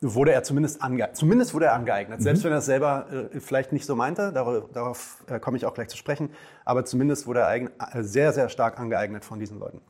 wurde 0.00 0.32
er 0.32 0.42
zumindest 0.42 0.82
angeeignet. 0.82 1.16
Zumindest 1.16 1.54
wurde 1.54 1.66
er 1.66 1.74
angeeignet. 1.74 2.20
Mhm. 2.20 2.24
Selbst 2.24 2.44
wenn 2.44 2.52
er 2.52 2.58
es 2.58 2.66
selber 2.66 3.06
äh, 3.32 3.40
vielleicht 3.40 3.72
nicht 3.72 3.86
so 3.86 3.96
meinte, 3.96 4.32
darauf, 4.32 4.70
darauf 4.72 5.24
äh, 5.28 5.38
komme 5.38 5.56
ich 5.56 5.66
auch 5.66 5.74
gleich 5.74 5.88
zu 5.88 5.96
sprechen, 5.96 6.30
aber 6.64 6.84
zumindest 6.84 7.26
wurde 7.26 7.40
er 7.40 7.54
äh, 7.54 7.68
sehr, 8.02 8.32
sehr 8.32 8.48
stark 8.48 8.78
angeeignet 8.78 9.24
von 9.24 9.38
diesen 9.38 9.58
Leuten. 9.58 9.80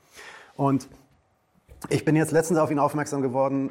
Und 0.57 0.89
ich 1.89 2.05
bin 2.05 2.17
jetzt 2.17 2.33
letztens 2.33 2.59
auf 2.59 2.71
ihn 2.71 2.79
aufmerksam 2.79 3.23
geworden, 3.23 3.71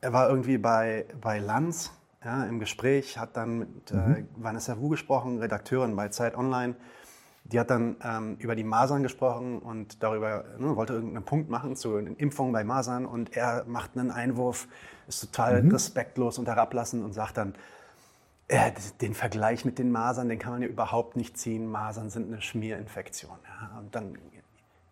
er 0.00 0.12
war 0.12 0.28
irgendwie 0.28 0.58
bei, 0.58 1.06
bei 1.20 1.38
Lanz 1.38 1.90
ja, 2.24 2.44
im 2.44 2.58
Gespräch, 2.58 3.18
hat 3.18 3.36
dann 3.36 3.58
mit 3.58 3.90
äh, 3.90 3.94
mhm. 3.94 4.14
äh, 4.14 4.24
Vanessa 4.36 4.78
Wu 4.78 4.88
gesprochen, 4.88 5.38
Redakteurin 5.38 5.96
bei 5.96 6.08
Zeit 6.08 6.36
Online. 6.36 6.74
Die 7.52 7.58
hat 7.58 7.70
dann 7.70 7.96
ähm, 8.02 8.36
über 8.38 8.54
die 8.54 8.64
Masern 8.64 9.02
gesprochen 9.02 9.58
und 9.58 10.02
darüber, 10.02 10.44
ne, 10.58 10.76
wollte 10.76 10.92
irgendeinen 10.92 11.24
Punkt 11.24 11.48
machen 11.48 11.76
zu 11.76 11.96
den 11.98 12.16
Impfungen 12.16 12.52
bei 12.52 12.62
Masern 12.62 13.06
und 13.06 13.36
er 13.36 13.64
macht 13.66 13.96
einen 13.96 14.10
Einwurf, 14.10 14.68
ist 15.06 15.20
total 15.20 15.62
mhm. 15.62 15.70
respektlos 15.70 16.38
und 16.38 16.46
herablassend 16.46 17.02
und 17.02 17.12
sagt 17.12 17.38
dann, 17.38 17.54
äh, 18.48 18.72
den 19.00 19.14
Vergleich 19.14 19.64
mit 19.64 19.78
den 19.78 19.90
Masern, 19.90 20.28
den 20.28 20.38
kann 20.38 20.52
man 20.52 20.62
ja 20.62 20.68
überhaupt 20.68 21.16
nicht 21.16 21.38
ziehen. 21.38 21.70
Masern 21.70 22.10
sind 22.10 22.32
eine 22.32 22.40
Schmierinfektion. 22.40 23.36
Ja. 23.44 23.78
Und 23.78 23.94
dann 23.94 24.18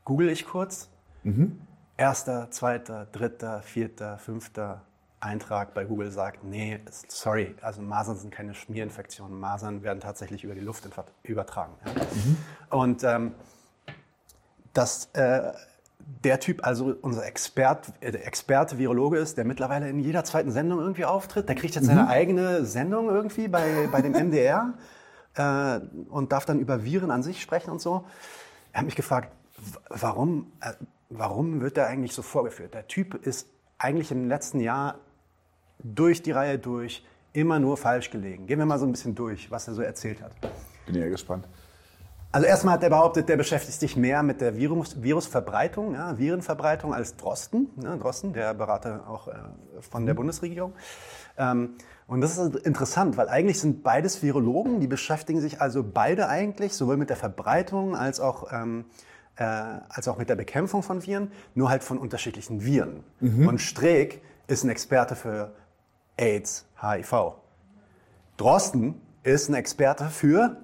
google 0.04 0.28
ich 0.28 0.46
kurz. 0.46 0.88
Mhm. 1.24 1.60
Erster, 1.96 2.50
zweiter, 2.50 3.06
dritter, 3.12 3.62
vierter, 3.62 4.18
fünfter, 4.18 4.82
Eintrag 5.20 5.74
bei 5.74 5.84
Google 5.84 6.10
sagt, 6.10 6.44
nee, 6.44 6.80
sorry, 7.08 7.54
also 7.62 7.80
Masern 7.80 8.16
sind 8.16 8.30
keine 8.30 8.54
Schmierinfektionen. 8.54 9.38
Masern 9.38 9.82
werden 9.82 10.00
tatsächlich 10.00 10.44
über 10.44 10.54
die 10.54 10.60
Luft 10.60 10.88
übertragen. 11.22 11.72
Ja? 11.84 11.92
Mhm. 11.92 12.36
Und 12.70 13.04
ähm, 13.04 13.34
dass 14.72 15.06
äh, 15.14 15.52
der 16.24 16.38
Typ 16.38 16.64
also 16.64 16.94
unser 17.00 17.26
Expert, 17.26 17.92
äh, 18.00 18.10
Experte 18.10 18.78
Virologe 18.78 19.18
ist, 19.18 19.36
der 19.38 19.44
mittlerweile 19.44 19.88
in 19.88 19.98
jeder 19.98 20.24
zweiten 20.24 20.52
Sendung 20.52 20.80
irgendwie 20.80 21.04
auftritt. 21.04 21.48
Der 21.48 21.56
kriegt 21.56 21.74
jetzt 21.74 21.86
seine 21.86 22.02
mhm. 22.02 22.08
eigene 22.08 22.64
Sendung 22.64 23.08
irgendwie 23.08 23.48
bei, 23.48 23.88
bei 23.90 24.02
dem 24.02 24.12
MDR 24.12 24.74
äh, 25.34 25.80
und 26.10 26.32
darf 26.32 26.44
dann 26.44 26.60
über 26.60 26.84
Viren 26.84 27.10
an 27.10 27.22
sich 27.22 27.40
sprechen 27.40 27.70
und 27.70 27.80
so. 27.80 28.04
Er 28.72 28.80
hat 28.80 28.86
mich 28.86 28.96
gefragt, 28.96 29.32
warum, 29.88 30.52
äh, 30.60 30.72
warum 31.08 31.60
wird 31.60 31.76
der 31.76 31.86
eigentlich 31.86 32.12
so 32.12 32.22
vorgeführt? 32.22 32.74
Der 32.74 32.86
Typ 32.86 33.14
ist 33.14 33.48
eigentlich 33.78 34.12
im 34.12 34.28
letzten 34.28 34.60
Jahr 34.60 34.98
durch 35.78 36.22
die 36.22 36.32
Reihe 36.32 36.58
durch 36.58 37.04
immer 37.32 37.58
nur 37.58 37.76
falsch 37.76 38.10
gelegen. 38.10 38.46
Gehen 38.46 38.58
wir 38.58 38.66
mal 38.66 38.78
so 38.78 38.86
ein 38.86 38.92
bisschen 38.92 39.14
durch, 39.14 39.50
was 39.50 39.68
er 39.68 39.74
so 39.74 39.82
erzählt 39.82 40.22
hat. 40.22 40.32
Bin 40.86 40.94
ja 40.94 41.08
gespannt. 41.08 41.46
Also 42.32 42.46
erstmal 42.46 42.74
hat 42.74 42.82
er 42.82 42.90
behauptet, 42.90 43.28
der 43.28 43.36
beschäftigt 43.36 43.80
sich 43.80 43.96
mehr 43.96 44.22
mit 44.22 44.40
der 44.40 44.56
Virus, 44.56 45.02
Virusverbreitung, 45.02 45.94
ja, 45.94 46.18
Virenverbreitung 46.18 46.92
als 46.92 47.16
Drosten. 47.16 47.68
Ne, 47.76 47.96
Drosten, 47.98 48.32
der 48.32 48.52
Berater 48.52 49.08
auch 49.08 49.28
äh, 49.28 49.32
von 49.80 50.04
der 50.04 50.14
mhm. 50.14 50.18
Bundesregierung. 50.18 50.72
Ähm, 51.38 51.76
und 52.06 52.20
das 52.20 52.36
ist 52.36 52.56
interessant, 52.56 53.16
weil 53.16 53.28
eigentlich 53.28 53.58
sind 53.58 53.82
beides 53.82 54.22
Virologen, 54.22 54.80
die 54.80 54.86
beschäftigen 54.86 55.40
sich 55.40 55.60
also 55.60 55.82
beide 55.82 56.28
eigentlich 56.28 56.74
sowohl 56.74 56.96
mit 56.96 57.10
der 57.10 57.16
Verbreitung 57.16 57.96
als 57.96 58.20
auch, 58.20 58.52
ähm, 58.52 58.84
äh, 59.36 59.44
als 59.44 60.06
auch 60.06 60.18
mit 60.18 60.28
der 60.28 60.36
Bekämpfung 60.36 60.82
von 60.82 61.06
Viren, 61.06 61.32
nur 61.54 61.70
halt 61.70 61.82
von 61.82 61.98
unterschiedlichen 61.98 62.64
Viren. 62.64 63.02
Mhm. 63.20 63.48
Und 63.48 63.60
Streeck 63.60 64.22
ist 64.46 64.62
ein 64.62 64.70
Experte 64.70 65.16
für 65.16 65.52
AIDS, 66.16 66.64
HIV. 66.80 67.34
Drosten 68.36 69.00
ist 69.22 69.48
ein 69.48 69.54
Experte 69.54 70.06
für 70.06 70.56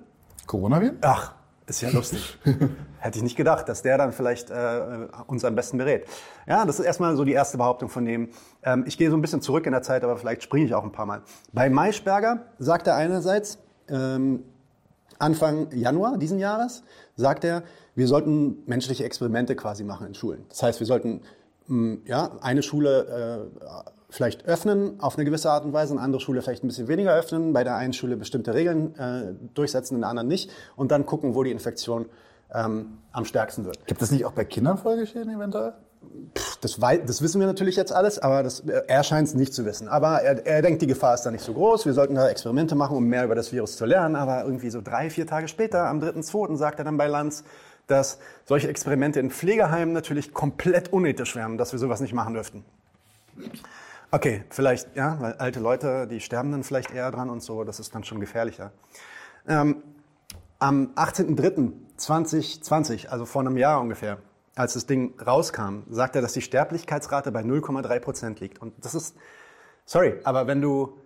Coronaviren? 0.46 0.98
Ach, 1.02 1.34
ist 1.66 1.82
ja 1.82 1.90
lustig. 1.90 2.38
Hätte 2.98 3.18
ich 3.18 3.22
nicht 3.22 3.36
gedacht, 3.36 3.68
dass 3.68 3.82
der 3.82 3.98
dann 3.98 4.12
vielleicht 4.12 4.50
äh, 4.50 5.08
uns 5.26 5.44
am 5.44 5.54
besten 5.54 5.78
berät. 5.78 6.06
Ja, 6.46 6.64
das 6.64 6.78
ist 6.78 6.84
erstmal 6.84 7.16
so 7.16 7.24
die 7.24 7.32
erste 7.32 7.58
Behauptung 7.58 7.88
von 7.88 8.04
dem. 8.04 8.30
Ähm, 8.62 8.84
ich 8.86 8.96
gehe 8.96 9.10
so 9.10 9.16
ein 9.16 9.20
bisschen 9.20 9.42
zurück 9.42 9.66
in 9.66 9.72
der 9.72 9.82
Zeit, 9.82 10.04
aber 10.04 10.16
vielleicht 10.16 10.42
springe 10.42 10.66
ich 10.66 10.74
auch 10.74 10.84
ein 10.84 10.92
paar 10.92 11.06
Mal. 11.06 11.22
Bei 11.52 11.68
Maischberger 11.68 12.46
sagt 12.58 12.86
er 12.86 12.96
einerseits, 12.96 13.58
ähm, 13.88 14.44
Anfang 15.18 15.70
Januar 15.72 16.18
diesen 16.18 16.38
Jahres, 16.38 16.82
sagt 17.16 17.44
er, 17.44 17.62
wir 17.94 18.08
sollten 18.08 18.62
menschliche 18.66 19.04
Experimente 19.04 19.54
quasi 19.54 19.84
machen 19.84 20.06
in 20.06 20.14
Schulen. 20.14 20.44
Das 20.48 20.62
heißt, 20.62 20.80
wir 20.80 20.86
sollten 20.86 21.22
mh, 21.66 21.98
ja, 22.06 22.32
eine 22.40 22.62
Schule 22.62 23.50
äh, 23.64 23.90
vielleicht 24.12 24.46
öffnen 24.46 25.00
auf 25.00 25.16
eine 25.16 25.24
gewisse 25.24 25.50
Art 25.50 25.64
und 25.64 25.72
Weise, 25.72 25.94
eine 25.94 26.02
andere 26.02 26.20
Schule 26.20 26.42
vielleicht 26.42 26.62
ein 26.62 26.68
bisschen 26.68 26.86
weniger 26.86 27.14
öffnen, 27.14 27.52
bei 27.52 27.64
der 27.64 27.76
einen 27.76 27.92
Schule 27.92 28.16
bestimmte 28.16 28.54
Regeln 28.54 28.94
äh, 28.96 29.34
durchsetzen, 29.54 29.96
in 29.96 30.02
der 30.02 30.10
anderen 30.10 30.28
nicht 30.28 30.50
und 30.76 30.92
dann 30.92 31.06
gucken, 31.06 31.34
wo 31.34 31.42
die 31.42 31.50
Infektion 31.50 32.06
ähm, 32.54 32.98
am 33.12 33.24
stärksten 33.24 33.64
wird. 33.64 33.86
Gibt 33.86 34.02
es 34.02 34.10
nicht 34.10 34.24
auch 34.24 34.32
bei 34.32 34.44
Kindern 34.44 34.76
Folgeschäden 34.76 35.34
eventuell? 35.34 35.72
Pff, 36.36 36.56
das, 36.56 36.78
das, 36.78 37.22
wissen 37.22 37.40
wir 37.40 37.46
natürlich 37.46 37.76
jetzt 37.76 37.92
alles, 37.92 38.18
aber 38.18 38.42
das, 38.42 38.60
er 38.60 39.02
scheint 39.04 39.28
es 39.28 39.34
nicht 39.34 39.54
zu 39.54 39.64
wissen. 39.64 39.88
Aber 39.88 40.20
er, 40.20 40.44
er, 40.46 40.60
denkt, 40.60 40.82
die 40.82 40.86
Gefahr 40.86 41.14
ist 41.14 41.22
da 41.22 41.30
nicht 41.30 41.44
so 41.44 41.54
groß. 41.54 41.86
Wir 41.86 41.94
sollten 41.94 42.14
da 42.14 42.28
Experimente 42.28 42.74
machen, 42.74 42.96
um 42.96 43.04
mehr 43.04 43.24
über 43.24 43.34
das 43.34 43.52
Virus 43.52 43.76
zu 43.76 43.86
lernen. 43.86 44.16
Aber 44.16 44.44
irgendwie 44.44 44.70
so 44.70 44.80
drei, 44.82 45.10
vier 45.10 45.26
Tage 45.26 45.48
später, 45.48 45.86
am 45.86 46.00
3.2., 46.00 46.56
sagt 46.56 46.80
er 46.80 46.84
dann 46.84 46.96
bei 46.96 47.06
Lanz, 47.06 47.44
dass 47.86 48.18
solche 48.44 48.68
Experimente 48.68 49.20
in 49.20 49.30
Pflegeheimen 49.30 49.94
natürlich 49.94 50.34
komplett 50.34 50.92
unethisch 50.92 51.36
wären, 51.36 51.56
dass 51.56 51.72
wir 51.72 51.78
sowas 51.78 52.00
nicht 52.00 52.14
machen 52.14 52.34
dürften. 52.34 52.64
Okay, 54.14 54.44
vielleicht, 54.50 54.94
ja, 54.94 55.18
weil 55.20 55.32
alte 55.34 55.58
Leute, 55.58 56.06
die 56.06 56.20
sterben 56.20 56.52
dann 56.52 56.64
vielleicht 56.64 56.90
eher 56.90 57.10
dran 57.10 57.30
und 57.30 57.42
so, 57.42 57.64
das 57.64 57.80
ist 57.80 57.94
dann 57.94 58.04
schon 58.04 58.20
gefährlicher. 58.20 58.70
Ähm, 59.48 59.82
am 60.58 60.88
18.03.2020, 60.96 63.08
also 63.08 63.24
vor 63.24 63.40
einem 63.40 63.56
Jahr 63.56 63.80
ungefähr, 63.80 64.18
als 64.54 64.74
das 64.74 64.84
Ding 64.84 65.18
rauskam, 65.18 65.84
sagt 65.88 66.14
er, 66.14 66.20
dass 66.20 66.34
die 66.34 66.42
Sterblichkeitsrate 66.42 67.32
bei 67.32 67.40
0,3 67.40 68.00
Prozent 68.00 68.40
liegt. 68.40 68.60
Und 68.60 68.74
das 68.84 68.94
ist, 68.94 69.16
sorry, 69.86 70.20
aber 70.24 70.46
wenn 70.46 70.60
du, 70.60 70.98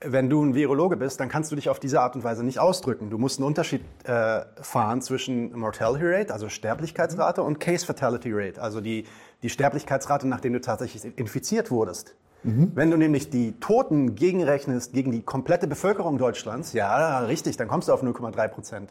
wenn 0.00 0.28
du 0.28 0.44
ein 0.44 0.56
Virologe 0.56 0.96
bist, 0.96 1.20
dann 1.20 1.28
kannst 1.28 1.52
du 1.52 1.56
dich 1.56 1.68
auf 1.68 1.78
diese 1.78 2.00
Art 2.00 2.16
und 2.16 2.24
Weise 2.24 2.42
nicht 2.42 2.58
ausdrücken. 2.58 3.08
Du 3.08 3.18
musst 3.18 3.38
einen 3.38 3.46
Unterschied 3.46 3.84
äh, 4.02 4.40
fahren 4.60 5.00
zwischen 5.00 5.56
Mortality 5.56 6.04
Rate, 6.04 6.32
also 6.32 6.48
Sterblichkeitsrate, 6.48 7.40
und 7.40 7.60
Case 7.60 7.86
Fatality 7.86 8.32
Rate, 8.32 8.60
also 8.60 8.80
die, 8.80 9.04
die 9.44 9.48
Sterblichkeitsrate, 9.48 10.26
nachdem 10.26 10.54
du 10.54 10.60
tatsächlich 10.60 11.04
infiziert 11.16 11.70
wurdest. 11.70 12.16
Mhm. 12.48 12.72
Wenn 12.74 12.90
du 12.90 12.96
nämlich 12.96 13.28
die 13.28 13.52
Toten 13.60 14.14
gegenrechnest 14.14 14.94
gegen 14.94 15.12
die 15.12 15.22
komplette 15.22 15.66
Bevölkerung 15.66 16.16
Deutschlands, 16.16 16.72
ja, 16.72 17.20
richtig, 17.20 17.58
dann 17.58 17.68
kommst 17.68 17.88
du 17.88 17.92
auf 17.92 18.02
0,3 18.02 18.48
Prozent. 18.48 18.90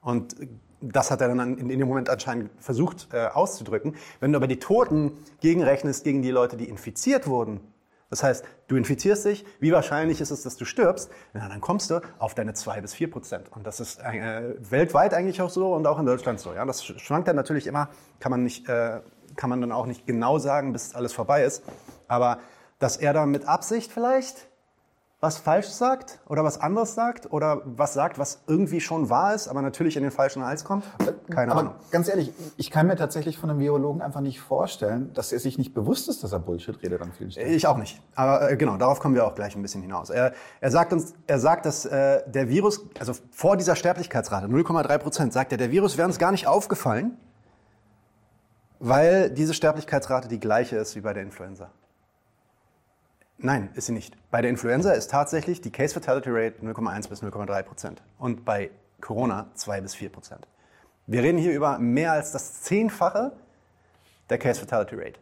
Und 0.00 0.34
das 0.80 1.10
hat 1.10 1.20
er 1.20 1.28
dann 1.28 1.58
in, 1.58 1.68
dem 1.68 1.86
Moment 1.86 2.08
anscheinend 2.08 2.50
versucht 2.58 3.08
äh, 3.12 3.26
auszudrücken. 3.26 3.94
Wenn 4.18 4.32
du 4.32 4.38
aber 4.38 4.48
die 4.48 4.58
Toten 4.58 5.12
gegenrechnest 5.40 6.02
gegen 6.02 6.22
die 6.22 6.30
Leute, 6.30 6.56
die 6.56 6.68
infiziert 6.68 7.28
wurden, 7.28 7.60
das 8.08 8.24
heißt, 8.24 8.44
du 8.66 8.74
infizierst 8.74 9.24
dich, 9.24 9.44
wie 9.60 9.70
wahrscheinlich 9.70 10.20
ist 10.20 10.32
es, 10.32 10.42
dass 10.42 10.56
du 10.56 10.64
stirbst? 10.64 11.12
Na, 11.32 11.48
dann 11.48 11.60
kommst 11.60 11.90
du 11.90 12.00
auf 12.18 12.34
deine 12.34 12.54
2 12.54 12.80
bis 12.80 12.92
4 12.92 13.08
Prozent. 13.08 13.52
Und 13.52 13.68
das 13.68 13.78
ist 13.78 14.00
äh, 14.00 14.54
weltweit 14.68 15.14
eigentlich 15.14 15.40
auch 15.40 15.50
so 15.50 15.72
und 15.74 15.86
auch 15.86 16.00
in 16.00 16.06
Deutschland 16.06 16.40
so. 16.40 16.52
Ja? 16.52 16.64
Das 16.64 16.82
schwankt 16.82 17.28
dann 17.28 17.36
natürlich 17.36 17.68
immer, 17.68 17.88
kann 18.18 18.30
man, 18.30 18.42
nicht, 18.42 18.68
äh, 18.68 19.00
kann 19.36 19.48
man 19.48 19.60
dann 19.60 19.70
auch 19.70 19.86
nicht 19.86 20.08
genau 20.08 20.40
sagen, 20.40 20.72
bis 20.72 20.92
alles 20.96 21.12
vorbei 21.12 21.44
ist. 21.44 21.62
Aber 22.08 22.40
dass 22.80 22.96
er 22.96 23.12
da 23.12 23.24
mit 23.26 23.46
Absicht 23.46 23.92
vielleicht 23.92 24.48
was 25.20 25.36
falsch 25.36 25.66
sagt 25.66 26.18
oder 26.26 26.44
was 26.44 26.58
anderes 26.58 26.94
sagt 26.94 27.30
oder 27.30 27.60
was 27.66 27.92
sagt, 27.92 28.18
was 28.18 28.40
irgendwie 28.46 28.80
schon 28.80 29.10
wahr 29.10 29.34
ist, 29.34 29.48
aber 29.48 29.60
natürlich 29.60 29.98
in 29.98 30.02
den 30.02 30.12
falschen 30.12 30.42
Hals 30.42 30.64
kommt? 30.64 30.84
Keine 31.28 31.52
aber 31.52 31.60
Ahnung. 31.60 31.74
Ganz 31.90 32.08
ehrlich, 32.08 32.32
ich 32.56 32.70
kann 32.70 32.86
mir 32.86 32.96
tatsächlich 32.96 33.36
von 33.36 33.50
einem 33.50 33.60
Virologen 33.60 34.00
einfach 34.00 34.22
nicht 34.22 34.40
vorstellen, 34.40 35.12
dass 35.12 35.30
er 35.30 35.38
sich 35.38 35.58
nicht 35.58 35.74
bewusst 35.74 36.08
ist, 36.08 36.24
dass 36.24 36.32
er 36.32 36.38
Bullshit 36.38 36.82
redet 36.82 37.02
an 37.02 37.12
vielen 37.12 37.30
Stellen. 37.30 37.52
Ich 37.52 37.66
auch 37.66 37.76
nicht. 37.76 38.00
Aber 38.14 38.50
äh, 38.50 38.56
genau, 38.56 38.78
darauf 38.78 38.98
kommen 38.98 39.14
wir 39.14 39.26
auch 39.26 39.34
gleich 39.34 39.54
ein 39.54 39.60
bisschen 39.62 39.82
hinaus. 39.82 40.08
Er, 40.08 40.32
er 40.62 40.70
sagt 40.70 40.94
uns, 40.94 41.12
er 41.26 41.38
sagt, 41.38 41.66
dass 41.66 41.84
äh, 41.84 42.22
der 42.26 42.48
Virus, 42.48 42.80
also 42.98 43.12
vor 43.30 43.58
dieser 43.58 43.76
Sterblichkeitsrate, 43.76 44.46
0,3 44.46 44.98
Prozent, 44.98 45.32
sagt 45.34 45.52
er, 45.52 45.58
der 45.58 45.70
Virus 45.70 45.98
wäre 45.98 46.08
uns 46.08 46.18
gar 46.18 46.32
nicht 46.32 46.46
aufgefallen, 46.46 47.18
weil 48.78 49.28
diese 49.28 49.52
Sterblichkeitsrate 49.52 50.28
die 50.28 50.40
gleiche 50.40 50.76
ist 50.76 50.96
wie 50.96 51.02
bei 51.02 51.12
der 51.12 51.24
Influenza. 51.24 51.68
Nein, 53.42 53.70
ist 53.74 53.86
sie 53.86 53.92
nicht. 53.92 54.16
Bei 54.30 54.42
der 54.42 54.50
Influenza 54.50 54.92
ist 54.92 55.10
tatsächlich 55.10 55.62
die 55.62 55.70
Case 55.70 55.94
Fatality 55.94 56.28
Rate 56.30 56.60
0,1 56.62 57.08
bis 57.08 57.22
0,3 57.22 57.62
Prozent 57.62 58.02
und 58.18 58.44
bei 58.44 58.70
Corona 59.00 59.46
2 59.54 59.80
bis 59.80 59.94
4 59.94 60.10
Prozent. 60.10 60.46
Wir 61.06 61.22
reden 61.22 61.38
hier 61.38 61.52
über 61.52 61.78
mehr 61.78 62.12
als 62.12 62.32
das 62.32 62.62
Zehnfache 62.62 63.32
der 64.28 64.38
Case 64.38 64.60
Fatality 64.60 64.94
Rate. 64.94 65.18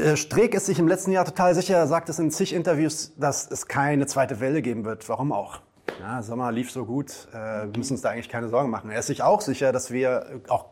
Äh, 0.00 0.16
Streeck 0.16 0.54
ist 0.54 0.64
sich 0.66 0.78
im 0.78 0.88
letzten 0.88 1.12
Jahr 1.12 1.26
total 1.26 1.54
sicher, 1.54 1.86
sagt 1.86 2.08
es 2.08 2.18
in 2.18 2.30
zig 2.30 2.54
Interviews, 2.54 3.12
dass 3.18 3.50
es 3.50 3.68
keine 3.68 4.06
zweite 4.06 4.40
Welle 4.40 4.62
geben 4.62 4.86
wird. 4.86 5.06
Warum 5.10 5.30
auch? 5.30 5.60
Ja, 6.00 6.22
Sommer 6.22 6.50
lief 6.52 6.70
so 6.70 6.86
gut, 6.86 7.28
äh, 7.32 7.34
wir 7.34 7.72
müssen 7.76 7.92
uns 7.92 8.00
da 8.00 8.10
eigentlich 8.10 8.30
keine 8.30 8.48
Sorgen 8.48 8.70
machen. 8.70 8.90
Er 8.90 9.00
ist 9.00 9.08
sich 9.08 9.22
auch 9.22 9.42
sicher, 9.42 9.72
dass 9.72 9.90
wir 9.90 10.40
auch 10.48 10.66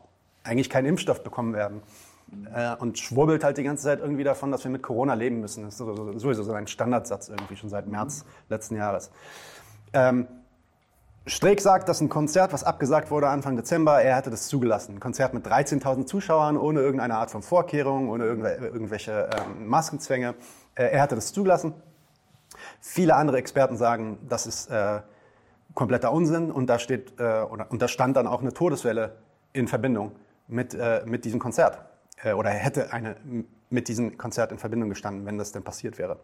eigentlich 0.44 0.70
keinen 0.70 0.86
Impfstoff 0.86 1.22
bekommen 1.22 1.52
werden 1.52 1.82
äh, 2.54 2.74
und 2.76 2.98
schwurbelt 2.98 3.44
halt 3.44 3.58
die 3.58 3.62
ganze 3.62 3.84
Zeit 3.84 4.00
irgendwie 4.00 4.24
davon, 4.24 4.50
dass 4.50 4.64
wir 4.64 4.70
mit 4.70 4.82
Corona 4.82 5.14
leben 5.14 5.40
müssen. 5.40 5.64
Das 5.64 5.74
ist 5.74 5.78
sowieso 5.78 6.42
so 6.42 6.52
ein 6.52 6.66
Standardsatz 6.66 7.28
irgendwie 7.28 7.56
schon 7.56 7.70
seit 7.70 7.86
März 7.86 8.24
letzten 8.48 8.76
Jahres. 8.76 9.10
Ähm, 9.92 10.26
Streeck 11.24 11.60
sagt, 11.60 11.88
dass 11.88 12.00
ein 12.00 12.08
Konzert, 12.08 12.52
was 12.52 12.64
abgesagt 12.64 13.10
wurde 13.12 13.28
Anfang 13.28 13.54
Dezember, 13.56 14.02
er 14.02 14.16
hätte 14.16 14.30
das 14.30 14.48
zugelassen. 14.48 14.96
Ein 14.96 15.00
Konzert 15.00 15.34
mit 15.34 15.46
13.000 15.46 16.06
Zuschauern, 16.06 16.56
ohne 16.56 16.80
irgendeine 16.80 17.14
Art 17.14 17.30
von 17.30 17.42
Vorkehrung, 17.42 18.08
ohne 18.08 18.24
irgendwelche 18.24 19.30
ähm, 19.32 19.68
Maskenzwänge. 19.68 20.34
Äh, 20.74 20.84
er 20.86 21.02
hätte 21.02 21.14
das 21.14 21.32
zugelassen. 21.32 21.74
Viele 22.80 23.14
andere 23.14 23.38
Experten 23.38 23.76
sagen, 23.76 24.18
das 24.28 24.46
ist 24.46 24.68
äh, 24.70 25.00
kompletter 25.74 26.12
Unsinn 26.12 26.50
und 26.50 26.66
da 26.66 26.78
steht 26.78 27.18
äh, 27.18 27.42
und 27.42 27.80
da 27.80 27.88
stand 27.88 28.16
dann 28.16 28.26
auch 28.26 28.40
eine 28.40 28.52
Todeswelle 28.52 29.16
in 29.52 29.68
Verbindung 29.68 30.12
mit, 30.48 30.74
äh, 30.74 31.02
mit 31.06 31.24
diesem 31.24 31.38
Konzert 31.38 31.78
oder 32.24 32.50
hätte 32.50 32.92
eine 32.92 33.16
mit 33.70 33.88
diesem 33.88 34.18
Konzert 34.18 34.52
in 34.52 34.58
Verbindung 34.58 34.90
gestanden, 34.90 35.26
wenn 35.26 35.38
das 35.38 35.52
denn 35.52 35.64
passiert 35.64 35.98
wäre. 35.98 36.20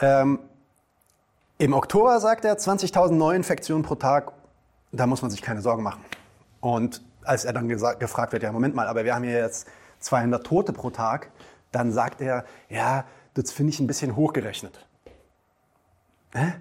Ähm, 0.00 0.40
Im 1.58 1.72
Oktober 1.74 2.18
sagt 2.20 2.44
er 2.44 2.56
20.000 2.56 3.12
Neuinfektionen 3.12 3.84
pro 3.84 3.94
Tag, 3.94 4.32
da 4.90 5.06
muss 5.06 5.22
man 5.22 5.30
sich 5.30 5.42
keine 5.42 5.60
Sorgen 5.60 5.82
machen. 5.82 6.02
Und 6.60 7.02
als 7.22 7.44
er 7.44 7.52
dann 7.52 7.68
gefragt 7.68 8.32
wird, 8.32 8.42
ja 8.42 8.50
Moment 8.50 8.74
mal, 8.74 8.86
aber 8.86 9.04
wir 9.04 9.14
haben 9.14 9.24
hier 9.24 9.38
jetzt 9.38 9.68
200 10.00 10.44
Tote 10.44 10.72
pro 10.72 10.90
Tag, 10.90 11.30
dann 11.70 11.92
sagt 11.92 12.20
er, 12.20 12.44
ja, 12.68 13.04
das 13.34 13.52
finde 13.52 13.72
ich 13.72 13.80
ein 13.80 13.86
bisschen 13.86 14.16
hochgerechnet. 14.16 14.86
Hä? 16.32 16.54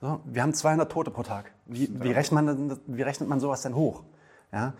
So, 0.00 0.20
wir 0.24 0.42
haben 0.42 0.54
200 0.54 0.90
Tote 0.90 1.10
pro 1.10 1.24
Tag. 1.24 1.50
Wie, 1.66 1.88
wie, 1.92 2.12
rechnet 2.12 2.44
man, 2.44 2.80
wie 2.86 3.02
rechnet 3.02 3.28
man 3.28 3.40
sowas 3.40 3.62
denn 3.62 3.74
hoch? 3.74 4.04
Ja? 4.52 4.74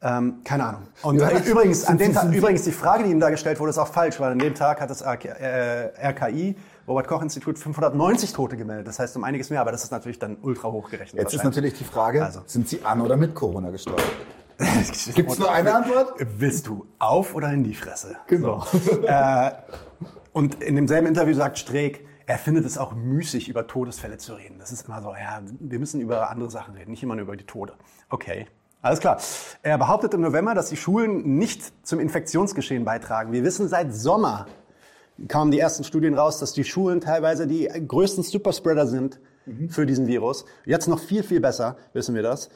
Ähm, 0.00 0.40
keine 0.44 0.64
Ahnung. 0.64 0.82
Und 1.02 1.18
ja, 1.18 1.30
übrigens, 1.30 1.84
an 1.84 1.98
dem 1.98 2.14
Tag, 2.14 2.32
übrigens, 2.32 2.62
die 2.62 2.72
Frage, 2.72 3.04
die 3.04 3.10
ihm 3.10 3.20
da 3.20 3.30
gestellt 3.30 3.58
wurde, 3.58 3.70
ist 3.70 3.78
auch 3.78 3.88
falsch, 3.88 4.20
weil 4.20 4.32
an 4.32 4.38
dem 4.38 4.54
Tag 4.54 4.80
hat 4.80 4.90
das 4.90 5.04
RKI, 5.04 6.56
Robert 6.86 7.08
Koch 7.08 7.22
Institut, 7.22 7.58
590 7.58 8.32
Tote 8.32 8.56
gemeldet. 8.56 8.86
Das 8.86 8.98
heißt 8.98 9.16
um 9.16 9.24
einiges 9.24 9.50
mehr, 9.50 9.60
aber 9.60 9.72
das 9.72 9.84
ist 9.84 9.90
natürlich 9.90 10.18
dann 10.18 10.36
ultra 10.40 10.70
hoch 10.70 10.90
gerechnet. 10.90 11.22
Jetzt 11.22 11.34
ist 11.34 11.44
natürlich 11.44 11.74
die 11.74 11.84
Frage, 11.84 12.24
also. 12.24 12.42
sind 12.46 12.68
Sie 12.68 12.84
an 12.84 13.00
oder 13.00 13.16
mit 13.16 13.34
Corona 13.34 13.70
gestorben? 13.70 14.02
Gibt 15.14 15.30
es 15.30 15.38
nur 15.38 15.50
eine 15.50 15.74
Antwort? 15.74 16.14
Willst 16.18 16.66
du 16.66 16.86
auf 16.98 17.34
oder 17.34 17.52
in 17.52 17.62
die 17.62 17.74
Fresse? 17.74 18.16
Genau. 18.26 18.64
So. 18.70 19.02
äh, 19.02 19.52
und 20.32 20.62
in 20.62 20.76
demselben 20.76 21.06
Interview 21.06 21.34
sagt 21.34 21.58
Streeck, 21.58 22.06
er 22.26 22.38
findet 22.38 22.66
es 22.66 22.76
auch 22.76 22.92
müßig, 22.94 23.48
über 23.48 23.66
Todesfälle 23.66 24.18
zu 24.18 24.34
reden. 24.34 24.58
Das 24.58 24.70
ist 24.70 24.86
immer 24.86 25.00
so, 25.00 25.14
ja, 25.14 25.40
wir 25.60 25.78
müssen 25.78 26.00
über 26.00 26.30
andere 26.30 26.50
Sachen 26.50 26.74
reden, 26.74 26.90
nicht 26.90 27.02
immer 27.02 27.14
nur 27.14 27.22
über 27.22 27.36
die 27.36 27.46
Tode. 27.46 27.74
Okay, 28.10 28.46
alles 28.80 29.00
klar. 29.00 29.20
Er 29.62 29.78
behauptet 29.78 30.14
im 30.14 30.20
November, 30.20 30.54
dass 30.54 30.68
die 30.68 30.76
Schulen 30.76 31.36
nicht 31.38 31.86
zum 31.86 31.98
Infektionsgeschehen 31.98 32.84
beitragen. 32.84 33.32
Wir 33.32 33.42
wissen 33.42 33.68
seit 33.68 33.94
Sommer, 33.94 34.46
kamen 35.26 35.50
die 35.50 35.58
ersten 35.58 35.84
Studien 35.84 36.14
raus, 36.14 36.38
dass 36.38 36.52
die 36.52 36.64
Schulen 36.64 37.00
teilweise 37.00 37.46
die 37.46 37.66
größten 37.66 38.22
Superspreader 38.22 38.86
sind 38.86 39.18
mhm. 39.46 39.68
für 39.70 39.84
diesen 39.84 40.06
Virus. 40.06 40.44
Jetzt 40.64 40.86
noch 40.86 41.00
viel, 41.00 41.22
viel 41.22 41.40
besser, 41.40 41.76
wissen 41.92 42.14
wir 42.14 42.22
das. 42.22 42.50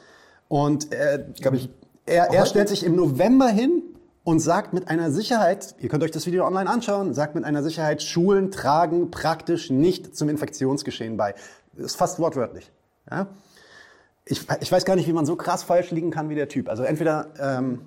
Und 0.47 0.93
äh, 0.93 1.25
ich, 1.53 1.69
er, 2.05 2.33
er 2.33 2.45
stellt 2.45 2.69
sich 2.69 2.85
im 2.85 2.95
November 2.95 3.47
hin 3.47 3.83
und 4.23 4.39
sagt 4.39 4.73
mit 4.73 4.87
einer 4.87 5.11
Sicherheit, 5.11 5.75
ihr 5.79 5.89
könnt 5.89 6.03
euch 6.03 6.11
das 6.11 6.25
Video 6.25 6.45
online 6.45 6.69
anschauen, 6.69 7.13
sagt 7.13 7.35
mit 7.35 7.43
einer 7.43 7.63
Sicherheit, 7.63 8.01
Schulen 8.01 8.51
tragen 8.51 9.11
praktisch 9.11 9.69
nicht 9.69 10.15
zum 10.15 10.29
Infektionsgeschehen 10.29 11.17
bei. 11.17 11.35
Das 11.73 11.87
ist 11.87 11.95
fast 11.95 12.19
wortwörtlich. 12.19 12.71
Ja? 13.09 13.27
Ich, 14.25 14.45
ich 14.61 14.71
weiß 14.71 14.85
gar 14.85 14.95
nicht, 14.95 15.07
wie 15.07 15.13
man 15.13 15.25
so 15.25 15.35
krass 15.35 15.63
falsch 15.63 15.91
liegen 15.91 16.11
kann 16.11 16.29
wie 16.29 16.35
der 16.35 16.47
Typ. 16.47 16.69
Also 16.69 16.83
entweder, 16.83 17.27
ähm, 17.39 17.81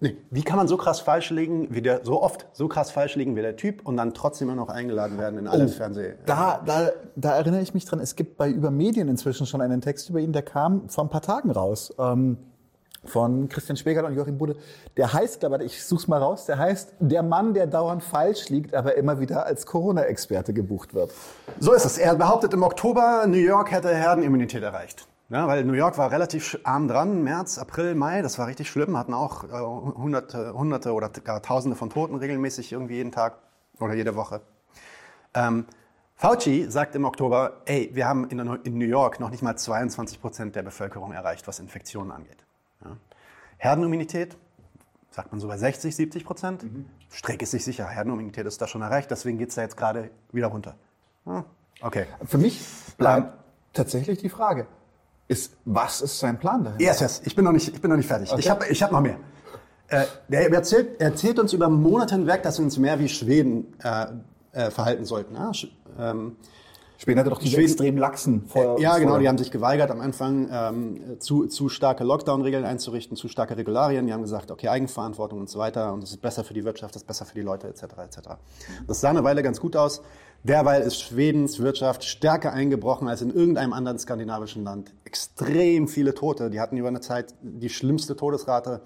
Nee. 0.00 0.16
Wie 0.30 0.42
kann 0.42 0.56
man 0.56 0.68
so 0.68 0.76
krass 0.76 1.00
falsch 1.00 1.30
liegen, 1.30 1.74
wie 1.74 1.82
der, 1.82 2.04
so 2.04 2.22
oft 2.22 2.46
so 2.52 2.68
krass 2.68 2.92
falsch 2.92 3.16
liegen 3.16 3.34
wie 3.34 3.42
der 3.42 3.56
Typ 3.56 3.84
und 3.84 3.96
dann 3.96 4.14
trotzdem 4.14 4.48
immer 4.48 4.56
noch 4.56 4.68
eingeladen 4.68 5.18
werden 5.18 5.40
in 5.40 5.48
alle 5.48 5.64
oh, 5.64 5.68
Fernseh. 5.68 6.14
Da, 6.24 6.62
da, 6.64 6.90
da 7.16 7.34
erinnere 7.34 7.62
ich 7.62 7.74
mich 7.74 7.84
dran, 7.84 7.98
es 7.98 8.14
gibt 8.14 8.36
bei 8.36 8.48
Über 8.48 8.70
Medien 8.70 9.08
inzwischen 9.08 9.44
schon 9.44 9.60
einen 9.60 9.80
Text 9.80 10.08
über 10.08 10.20
ihn, 10.20 10.32
der 10.32 10.42
kam 10.42 10.88
vor 10.88 11.02
ein 11.02 11.10
paar 11.10 11.22
Tagen 11.22 11.50
raus. 11.50 11.92
Ähm, 11.98 12.38
von 13.04 13.48
Christian 13.48 13.76
Spegel 13.76 14.04
und 14.04 14.14
Joachim 14.14 14.38
Bude. 14.38 14.56
Der 14.96 15.12
heißt, 15.12 15.44
aber 15.44 15.62
ich 15.62 15.84
such's 15.84 16.06
mal 16.06 16.18
raus, 16.18 16.46
der 16.46 16.58
heißt 16.58 16.94
Der 17.00 17.22
Mann, 17.22 17.54
der 17.54 17.66
dauernd 17.66 18.02
falsch 18.02 18.50
liegt, 18.50 18.74
aber 18.74 18.96
immer 18.96 19.18
wieder 19.18 19.46
als 19.46 19.66
Corona-Experte 19.66 20.52
gebucht 20.52 20.94
wird. 20.94 21.10
So 21.58 21.72
ist 21.72 21.84
es. 21.84 21.98
Er 21.98 22.14
behauptet 22.14 22.52
im 22.54 22.62
Oktober, 22.62 23.24
New 23.26 23.38
York 23.38 23.72
hätte 23.72 23.88
Herdenimmunität 23.94 24.62
erreicht. 24.62 25.07
Ja, 25.30 25.46
weil 25.46 25.62
New 25.64 25.74
York 25.74 25.98
war 25.98 26.10
relativ 26.10 26.58
arm 26.64 26.88
dran, 26.88 27.22
März, 27.22 27.58
April, 27.58 27.94
Mai, 27.94 28.22
das 28.22 28.38
war 28.38 28.46
richtig 28.46 28.70
schlimm, 28.70 28.96
hatten 28.96 29.12
auch 29.12 29.44
äh, 29.44 29.60
hunderte, 29.60 30.54
hunderte 30.54 30.92
oder 30.94 31.10
gar 31.10 31.42
tausende 31.42 31.76
von 31.76 31.90
Toten 31.90 32.14
regelmäßig 32.14 32.72
irgendwie 32.72 32.94
jeden 32.94 33.12
Tag 33.12 33.38
oder 33.78 33.92
jede 33.92 34.14
Woche. 34.14 34.40
Ähm, 35.34 35.66
Fauci 36.14 36.70
sagt 36.70 36.94
im 36.94 37.04
Oktober, 37.04 37.60
ey, 37.66 37.90
wir 37.92 38.08
haben 38.08 38.28
in, 38.30 38.38
in 38.64 38.78
New 38.78 38.86
York 38.86 39.20
noch 39.20 39.28
nicht 39.28 39.42
mal 39.42 39.54
22 39.54 40.20
Prozent 40.20 40.56
der 40.56 40.62
Bevölkerung 40.62 41.12
erreicht, 41.12 41.46
was 41.46 41.58
Infektionen 41.58 42.10
angeht. 42.10 42.44
Ja. 42.82 42.96
Herdenimmunität, 43.58 44.36
sagt 45.10 45.30
man 45.30 45.40
so 45.40 45.46
bei 45.46 45.58
60, 45.58 45.94
70 45.94 46.24
Prozent. 46.24 46.62
Mhm. 46.62 46.86
Streck 47.10 47.42
ist 47.42 47.50
sich 47.50 47.64
sicher, 47.64 47.86
Herdenimmunität 47.86 48.46
ist 48.46 48.62
da 48.62 48.66
schon 48.66 48.80
erreicht, 48.80 49.10
deswegen 49.10 49.36
geht 49.36 49.50
es 49.50 49.56
da 49.56 49.62
jetzt 49.62 49.76
gerade 49.76 50.10
wieder 50.32 50.46
runter. 50.46 50.74
Ja, 51.26 51.44
okay. 51.82 52.06
Für 52.24 52.38
mich 52.38 52.60
bleibt 52.96 53.34
tatsächlich 53.74 54.18
die 54.18 54.30
Frage, 54.30 54.66
ist, 55.28 55.54
was 55.64 56.00
ist 56.00 56.18
sein 56.18 56.38
Plan 56.38 56.64
dahinter? 56.64 56.82
Yes, 56.82 57.00
yes. 57.00 57.22
Ich 57.24 57.36
bin 57.36 57.44
noch 57.44 57.52
nicht, 57.52 57.68
ich 57.68 57.80
bin 57.80 57.90
noch 57.90 57.96
nicht 57.96 58.08
fertig. 58.08 58.30
Okay. 58.30 58.40
Ich 58.40 58.50
habe 58.50 58.66
ich 58.66 58.82
hab 58.82 58.90
noch 58.90 59.00
mehr. 59.00 59.18
Äh, 59.88 60.04
er, 60.30 60.52
erzählt, 60.52 61.00
erzählt 61.00 61.38
uns 61.38 61.52
über 61.52 61.68
Monate 61.68 62.14
hinweg, 62.14 62.42
dass 62.42 62.58
wir 62.58 62.64
uns 62.64 62.78
mehr 62.78 62.98
wie 62.98 63.08
Schweden 63.08 63.74
äh, 63.82 64.06
äh, 64.52 64.70
verhalten 64.70 65.04
sollten. 65.04 65.34
Ja? 65.34 65.52
Ähm, 65.98 66.36
Schweden 66.98 67.20
hatte 67.20 67.30
doch 67.30 67.38
die 67.38 67.54
extrem 67.54 67.96
laxen 67.96 68.44
vor. 68.48 68.80
Ja, 68.80 68.98
genau, 68.98 69.18
die 69.18 69.28
haben 69.28 69.38
sich 69.38 69.52
geweigert 69.52 69.90
am 69.92 70.00
Anfang 70.00 70.48
ähm, 70.50 71.20
zu, 71.20 71.46
zu 71.46 71.68
starke 71.68 72.02
Lockdown-Regeln 72.02 72.64
einzurichten, 72.64 73.16
zu 73.16 73.28
starke 73.28 73.56
Regularien. 73.56 74.06
Die 74.06 74.12
haben 74.12 74.22
gesagt, 74.22 74.50
okay, 74.50 74.66
Eigenverantwortung 74.66 75.38
und 75.38 75.48
so 75.48 75.60
weiter 75.60 75.92
und 75.92 76.02
das 76.02 76.10
ist 76.10 76.20
besser 76.20 76.42
für 76.42 76.54
die 76.54 76.64
Wirtschaft, 76.64 76.96
das 76.96 77.02
ist 77.02 77.06
besser 77.06 77.24
für 77.24 77.34
die 77.34 77.42
Leute 77.42 77.68
etc. 77.68 77.84
etc. 78.04 78.18
Das 78.88 79.00
sah 79.00 79.10
eine 79.10 79.22
Weile 79.22 79.44
ganz 79.44 79.60
gut 79.60 79.76
aus. 79.76 80.02
Derweil 80.44 80.82
ist 80.82 81.00
Schwedens 81.00 81.58
Wirtschaft 81.58 82.04
stärker 82.04 82.52
eingebrochen 82.52 83.08
als 83.08 83.22
in 83.22 83.34
irgendeinem 83.34 83.72
anderen 83.72 83.98
skandinavischen 83.98 84.64
Land. 84.64 84.94
Extrem 85.04 85.88
viele 85.88 86.14
Tote. 86.14 86.48
Die 86.50 86.60
hatten 86.60 86.76
über 86.76 86.88
eine 86.88 87.00
Zeit 87.00 87.34
die 87.42 87.68
schlimmste 87.68 88.16
Todesrate, 88.16 88.80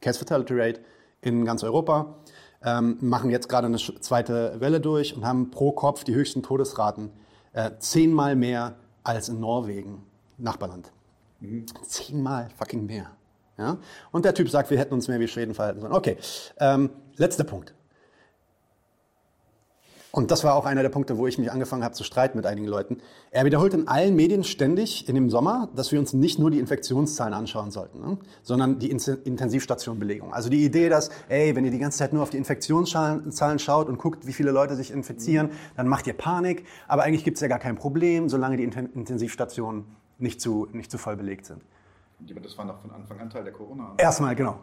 Case 0.00 0.18
Fatality 0.18 0.54
Rate 0.54 0.80
in 1.22 1.44
ganz 1.44 1.64
Europa. 1.64 2.14
Ähm, 2.62 2.98
machen 3.00 3.30
jetzt 3.30 3.48
gerade 3.48 3.66
eine 3.66 3.78
zweite 3.78 4.60
Welle 4.60 4.80
durch 4.80 5.16
und 5.16 5.24
haben 5.24 5.50
pro 5.50 5.72
Kopf 5.72 6.04
die 6.04 6.14
höchsten 6.14 6.42
Todesraten. 6.42 7.10
Äh, 7.52 7.70
zehnmal 7.78 8.36
mehr 8.36 8.76
als 9.02 9.28
in 9.28 9.40
Norwegen, 9.40 10.02
Nachbarland. 10.36 10.92
Mhm. 11.40 11.66
Zehnmal 11.84 12.48
fucking 12.58 12.84
mehr. 12.84 13.10
Ja? 13.56 13.78
Und 14.12 14.24
der 14.24 14.34
Typ 14.34 14.50
sagt, 14.50 14.70
wir 14.70 14.78
hätten 14.78 14.94
uns 14.94 15.08
mehr 15.08 15.20
wie 15.20 15.28
Schweden 15.28 15.54
verhalten 15.54 15.80
sollen. 15.80 15.92
Okay, 15.92 16.16
ähm, 16.58 16.90
letzter 17.16 17.44
Punkt. 17.44 17.74
Und 20.10 20.30
das 20.30 20.42
war 20.42 20.54
auch 20.54 20.64
einer 20.64 20.82
der 20.82 20.88
Punkte, 20.88 21.18
wo 21.18 21.26
ich 21.26 21.38
mich 21.38 21.52
angefangen 21.52 21.84
habe 21.84 21.94
zu 21.94 22.02
streiten 22.02 22.38
mit 22.38 22.46
einigen 22.46 22.66
Leuten. 22.66 22.98
Er 23.30 23.44
wiederholt 23.44 23.74
in 23.74 23.88
allen 23.88 24.16
Medien 24.16 24.42
ständig 24.42 25.06
in 25.06 25.14
dem 25.14 25.28
Sommer, 25.28 25.68
dass 25.76 25.92
wir 25.92 25.98
uns 25.98 26.14
nicht 26.14 26.38
nur 26.38 26.50
die 26.50 26.58
Infektionszahlen 26.58 27.34
anschauen 27.34 27.70
sollten, 27.70 28.00
ne? 28.00 28.18
sondern 28.42 28.78
die 28.78 28.90
Intensivstationbelegung. 28.90 30.32
Also 30.32 30.48
die 30.48 30.64
Idee, 30.64 30.88
dass, 30.88 31.10
ey, 31.28 31.54
wenn 31.54 31.64
ihr 31.66 31.70
die 31.70 31.78
ganze 31.78 31.98
Zeit 31.98 32.14
nur 32.14 32.22
auf 32.22 32.30
die 32.30 32.38
Infektionszahlen 32.38 33.58
schaut 33.58 33.88
und 33.88 33.98
guckt, 33.98 34.26
wie 34.26 34.32
viele 34.32 34.50
Leute 34.50 34.76
sich 34.76 34.90
infizieren, 34.90 35.50
dann 35.76 35.88
macht 35.88 36.06
ihr 36.06 36.14
Panik. 36.14 36.64
Aber 36.86 37.02
eigentlich 37.02 37.24
gibt 37.24 37.36
es 37.36 37.42
ja 37.42 37.48
gar 37.48 37.58
kein 37.58 37.76
Problem, 37.76 38.30
solange 38.30 38.56
die 38.56 38.64
Intensivstationen 38.64 39.84
nicht 40.18 40.40
zu, 40.40 40.68
nicht 40.72 40.90
zu 40.90 40.96
voll 40.96 41.16
belegt 41.16 41.44
sind. 41.44 41.60
Das 42.42 42.56
war 42.56 42.64
noch 42.64 42.80
von 42.80 42.90
Anfang 42.90 43.20
an 43.20 43.30
Teil 43.30 43.44
der 43.44 43.52
Corona. 43.52 43.92
Erstmal, 43.98 44.34
genau. 44.34 44.58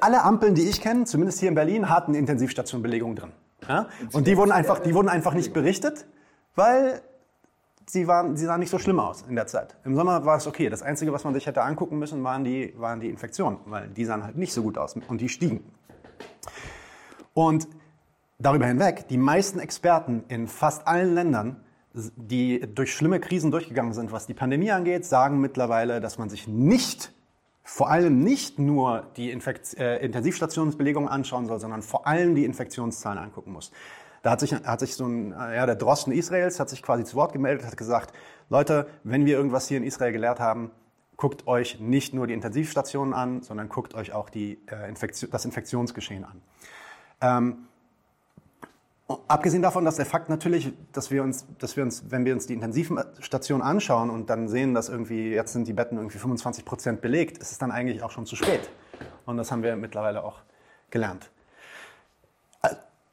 Alle 0.00 0.24
Ampeln, 0.24 0.54
die 0.54 0.62
ich 0.62 0.80
kenne, 0.80 1.04
zumindest 1.04 1.38
hier 1.38 1.48
in 1.48 1.54
Berlin, 1.54 1.88
hatten 1.88 2.14
Intensivstationbelegung 2.14 3.14
drin. 3.14 3.32
Ja? 3.68 3.88
Und 4.12 4.26
die 4.26 4.36
wurden 4.36 4.52
einfach, 4.52 4.78
die 4.78 4.94
wurden 4.94 5.08
einfach 5.08 5.34
nicht 5.34 5.52
berichtet, 5.52 6.06
weil 6.54 7.02
sie, 7.86 8.06
waren, 8.06 8.36
sie 8.36 8.46
sahen 8.46 8.60
nicht 8.60 8.70
so 8.70 8.78
schlimm 8.78 9.00
aus 9.00 9.24
in 9.28 9.36
der 9.36 9.46
Zeit. 9.46 9.76
Im 9.84 9.94
Sommer 9.94 10.24
war 10.24 10.36
es 10.36 10.46
okay. 10.46 10.68
Das 10.68 10.82
Einzige, 10.82 11.12
was 11.12 11.24
man 11.24 11.34
sich 11.34 11.46
hätte 11.46 11.62
angucken 11.62 11.98
müssen, 11.98 12.22
waren 12.24 12.44
die, 12.44 12.74
waren 12.76 13.00
die 13.00 13.08
Infektionen, 13.08 13.58
weil 13.66 13.88
die 13.88 14.04
sahen 14.04 14.24
halt 14.24 14.36
nicht 14.36 14.52
so 14.52 14.62
gut 14.62 14.78
aus 14.78 14.96
und 15.08 15.20
die 15.20 15.28
stiegen. 15.28 15.64
Und 17.34 17.68
darüber 18.38 18.66
hinweg, 18.66 19.08
die 19.08 19.18
meisten 19.18 19.58
Experten 19.58 20.24
in 20.28 20.46
fast 20.46 20.86
allen 20.86 21.14
Ländern, 21.14 21.60
die 21.92 22.60
durch 22.74 22.94
schlimme 22.94 23.20
Krisen 23.20 23.50
durchgegangen 23.50 23.94
sind, 23.94 24.12
was 24.12 24.26
die 24.26 24.34
Pandemie 24.34 24.70
angeht, 24.70 25.06
sagen 25.06 25.40
mittlerweile, 25.40 26.00
dass 26.00 26.18
man 26.18 26.28
sich 26.28 26.46
nicht 26.46 27.12
vor 27.68 27.90
allem 27.90 28.22
nicht 28.22 28.60
nur 28.60 29.08
die 29.16 29.32
Infekt 29.32 29.76
äh, 29.76 29.98
Intensivstationsbelegung 29.98 31.08
anschauen 31.08 31.46
soll, 31.46 31.58
sondern 31.58 31.82
vor 31.82 32.06
allem 32.06 32.36
die 32.36 32.44
Infektionszahlen 32.44 33.18
angucken 33.18 33.52
muss. 33.52 33.72
Da 34.22 34.30
hat 34.30 34.40
sich, 34.40 34.54
hat 34.54 34.80
sich 34.80 34.94
so 34.94 35.04
ein, 35.06 35.30
ja, 35.32 35.66
der 35.66 35.74
Drosten 35.74 36.12
Israels 36.12 36.60
hat 36.60 36.70
sich 36.70 36.80
quasi 36.80 37.04
zu 37.04 37.16
Wort 37.16 37.32
gemeldet, 37.32 37.66
hat 37.66 37.76
gesagt, 37.76 38.14
Leute, 38.50 38.86
wenn 39.02 39.26
wir 39.26 39.36
irgendwas 39.36 39.66
hier 39.66 39.78
in 39.78 39.82
Israel 39.82 40.12
gelehrt 40.12 40.38
haben, 40.38 40.70
guckt 41.16 41.48
euch 41.48 41.80
nicht 41.80 42.14
nur 42.14 42.28
die 42.28 42.34
Intensivstationen 42.34 43.12
an, 43.12 43.42
sondern 43.42 43.68
guckt 43.68 43.94
euch 43.94 44.12
auch 44.12 44.30
die, 44.30 44.60
äh, 44.70 44.88
Infektion, 44.88 45.30
das 45.32 45.44
Infektionsgeschehen 45.44 46.24
an. 46.24 46.42
Ähm, 47.20 47.56
Abgesehen 49.28 49.62
davon, 49.62 49.84
dass 49.84 49.96
der 49.96 50.06
Fakt 50.06 50.28
natürlich, 50.28 50.72
dass 50.92 51.12
wir 51.12 51.22
uns, 51.22 51.46
dass 51.58 51.76
wir 51.76 51.84
uns, 51.84 52.10
wenn 52.10 52.24
wir 52.24 52.34
uns 52.34 52.48
die 52.48 52.54
Intensivstation 52.54 53.62
anschauen 53.62 54.10
und 54.10 54.28
dann 54.30 54.48
sehen, 54.48 54.74
dass 54.74 54.88
irgendwie 54.88 55.30
jetzt 55.30 55.52
sind 55.52 55.68
die 55.68 55.72
Betten 55.72 55.96
irgendwie 55.96 56.18
25 56.18 56.64
Prozent 56.64 57.00
belegt, 57.02 57.38
ist 57.38 57.52
es 57.52 57.58
dann 57.58 57.70
eigentlich 57.70 58.02
auch 58.02 58.10
schon 58.10 58.26
zu 58.26 58.34
spät. 58.34 58.68
Und 59.24 59.36
das 59.36 59.52
haben 59.52 59.62
wir 59.62 59.76
mittlerweile 59.76 60.24
auch 60.24 60.40
gelernt. 60.90 61.30
Äh, 62.62 62.70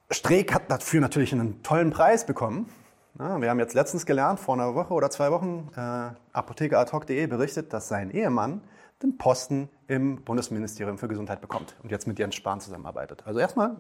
Streeck 0.10 0.52
hat 0.52 0.72
dafür 0.72 1.00
natürlich 1.00 1.32
einen 1.32 1.62
tollen 1.62 1.92
Preis 1.92 2.26
bekommen. 2.26 2.70
wir 3.14 3.48
haben 3.48 3.60
jetzt 3.60 3.76
letztens 3.76 4.08
gelernt, 4.08 4.40
vor 4.40 4.56
einer 4.56 4.74
Woche 4.74 4.96
oder 4.96 5.12
zwei 5.12 5.30
Wochen, 5.30 5.70
äh, 5.76 6.10
apothekeradhoc.de 6.32 7.28
berichtet, 7.28 7.72
dass 7.72 7.88
sein 7.88 8.10
Ehemann 8.10 8.62
den 9.04 9.20
Posten 9.20 9.70
im 9.88 10.24
Bundesministerium 10.24 10.98
für 10.98 11.08
Gesundheit 11.08 11.40
bekommt 11.40 11.76
und 11.84 11.92
jetzt 11.92 12.08
mit 12.08 12.18
Jens 12.18 12.34
Spahn 12.34 12.60
zusammenarbeitet. 12.60 13.22
Also 13.26 13.40
erstmal 13.40 13.76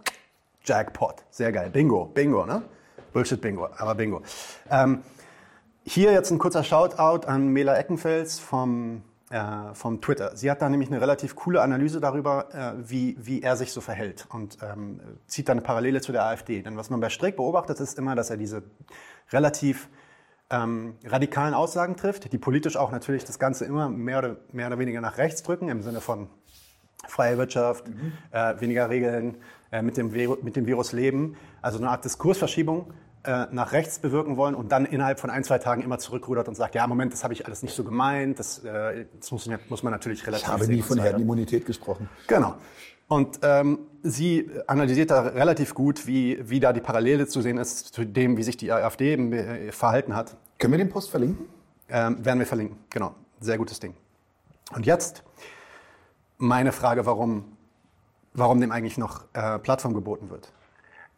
Jackpot. 0.64 1.24
Sehr 1.30 1.51
geil. 1.51 1.69
Bingo. 1.69 2.06
Bingo, 2.06 2.45
ne? 2.45 2.64
Bullshit-Bingo, 3.14 3.69
aber 3.77 3.95
Bingo. 3.95 4.22
Ähm, 4.69 5.03
hier 5.85 6.11
jetzt 6.11 6.32
ein 6.32 6.40
kurzer 6.40 6.64
Shoutout 6.64 7.27
an 7.27 7.50
Mela 7.50 7.77
Eckenfels 7.77 8.40
vom, 8.40 9.03
äh, 9.30 9.74
vom 9.74 10.01
Twitter. 10.01 10.35
Sie 10.35 10.50
hat 10.50 10.61
da 10.61 10.69
nämlich 10.69 10.90
eine 10.90 11.00
relativ 11.00 11.35
coole 11.35 11.61
Analyse 11.61 12.00
darüber, 12.00 12.48
äh, 12.53 12.90
wie, 12.90 13.16
wie 13.19 13.42
er 13.42 13.56
sich 13.56 13.72
so 13.72 13.82
verhält 13.82 14.25
und 14.32 14.58
ähm, 14.64 15.00
zieht 15.27 15.48
da 15.48 15.51
eine 15.51 15.61
Parallele 15.61 16.01
zu 16.01 16.11
der 16.11 16.25
AfD. 16.25 16.61
Denn 16.61 16.77
was 16.77 16.90
man 16.90 17.00
bei 17.00 17.09
Streeck 17.09 17.35
beobachtet, 17.35 17.80
ist 17.80 18.00
immer, 18.00 18.16
dass 18.16 18.30
er 18.30 18.38
diese 18.38 18.64
relativ 19.32 19.90
ähm, 20.50 20.95
radikalen 21.06 21.53
Aussagen 21.53 21.95
trifft, 21.98 22.32
die 22.32 22.38
politisch 22.38 22.77
auch 22.77 22.92
natürlich 22.92 23.25
das 23.25 23.40
Ganze 23.40 23.66
immer 23.66 23.90
mehr 23.90 24.19
oder, 24.19 24.38
mehr 24.51 24.67
oder 24.67 24.80
weniger 24.80 25.01
nach 25.01 25.17
rechts 25.17 25.43
drücken, 25.43 25.69
im 25.69 25.82
Sinne 25.83 26.01
von 26.01 26.30
freie 27.08 27.38
Wirtschaft, 27.38 27.88
mhm. 27.88 28.14
äh, 28.32 28.59
weniger 28.61 28.90
Regeln, 28.90 29.38
mit, 29.82 29.98
dem 29.98 30.11
mit 30.43 30.56
dem 30.56 30.66
Virus 30.66 30.92
leben. 30.92 31.35
Also 31.61 31.77
eine 31.80 31.90
Art 31.90 32.06
Diskursverschiebung 32.06 32.93
äh, 33.26 33.48
nach 33.52 33.72
rechts 33.72 34.00
bewirken 34.00 34.38
wollen 34.38 34.53
und 34.53 34.72
dann 34.72 34.85
innerhalb 34.85 35.19
von 35.19 35.30
ein, 35.30 35.43
zwei 35.43 35.58
Tagen 35.58 35.82
immer 35.82 35.98
zurückrudert 35.98 36.48
und 36.48 36.56
sagt, 36.56 36.76
ja, 36.76 36.85
Moment, 36.88 37.14
das 37.14 37.24
habe 37.24 37.34
ich 37.34 37.45
alles 37.45 37.64
nicht 37.64 37.74
so 37.74 37.84
gemeint, 37.84 38.38
das, 38.38 38.60
äh, 38.66 39.06
das 39.19 39.32
muss, 39.32 39.50
muss, 39.69 39.84
man 39.84 39.92
natürlich 39.92 40.27
relativ 40.27 40.45
Ich 40.45 40.52
habe 40.52 40.68
nie 40.68 40.82
von 40.82 41.00
Herdenimmunität 41.00 41.66
gesprochen. 41.66 42.10
Genau. 42.27 42.56
Und 43.08 43.40
ähm, 43.43 43.80
sie 44.02 44.50
analysiert 44.68 45.11
da 45.11 45.22
relativ 45.22 45.74
gut, 45.74 46.08
wie, 46.08 46.38
wie 46.50 46.60
da 46.60 46.74
die 46.74 46.82
Parallele 46.82 47.27
zu 47.27 47.42
sehen 47.42 47.58
ist 47.58 47.93
zu 47.93 48.06
dem, 48.06 48.38
wie 48.38 48.43
sich 48.43 48.58
die 48.58 48.72
AfD 48.72 49.14
äh, 49.14 49.72
verhalten 49.72 50.16
hat. 50.16 50.35
Können 50.58 50.74
wir 50.74 50.77
den 50.77 50.90
Post 50.90 51.10
verlinken? 51.10 51.45
Ähm, 51.90 52.26
werden 52.26 52.40
wir 52.40 52.48
verlinken, 52.48 52.77
genau. 52.90 53.14
Sehr 53.40 53.58
gutes 53.58 53.80
Ding. 53.80 53.93
Und 54.76 54.85
jetzt 54.85 55.24
meine 56.38 56.72
Frage, 56.72 57.06
warum 57.06 57.45
warum 58.34 58.60
dem 58.62 58.72
eigentlich 58.72 58.98
noch 58.98 59.26
äh, 59.34 59.60
Plattform 59.60 59.94
geboten 59.94 60.30
wird. 60.30 60.52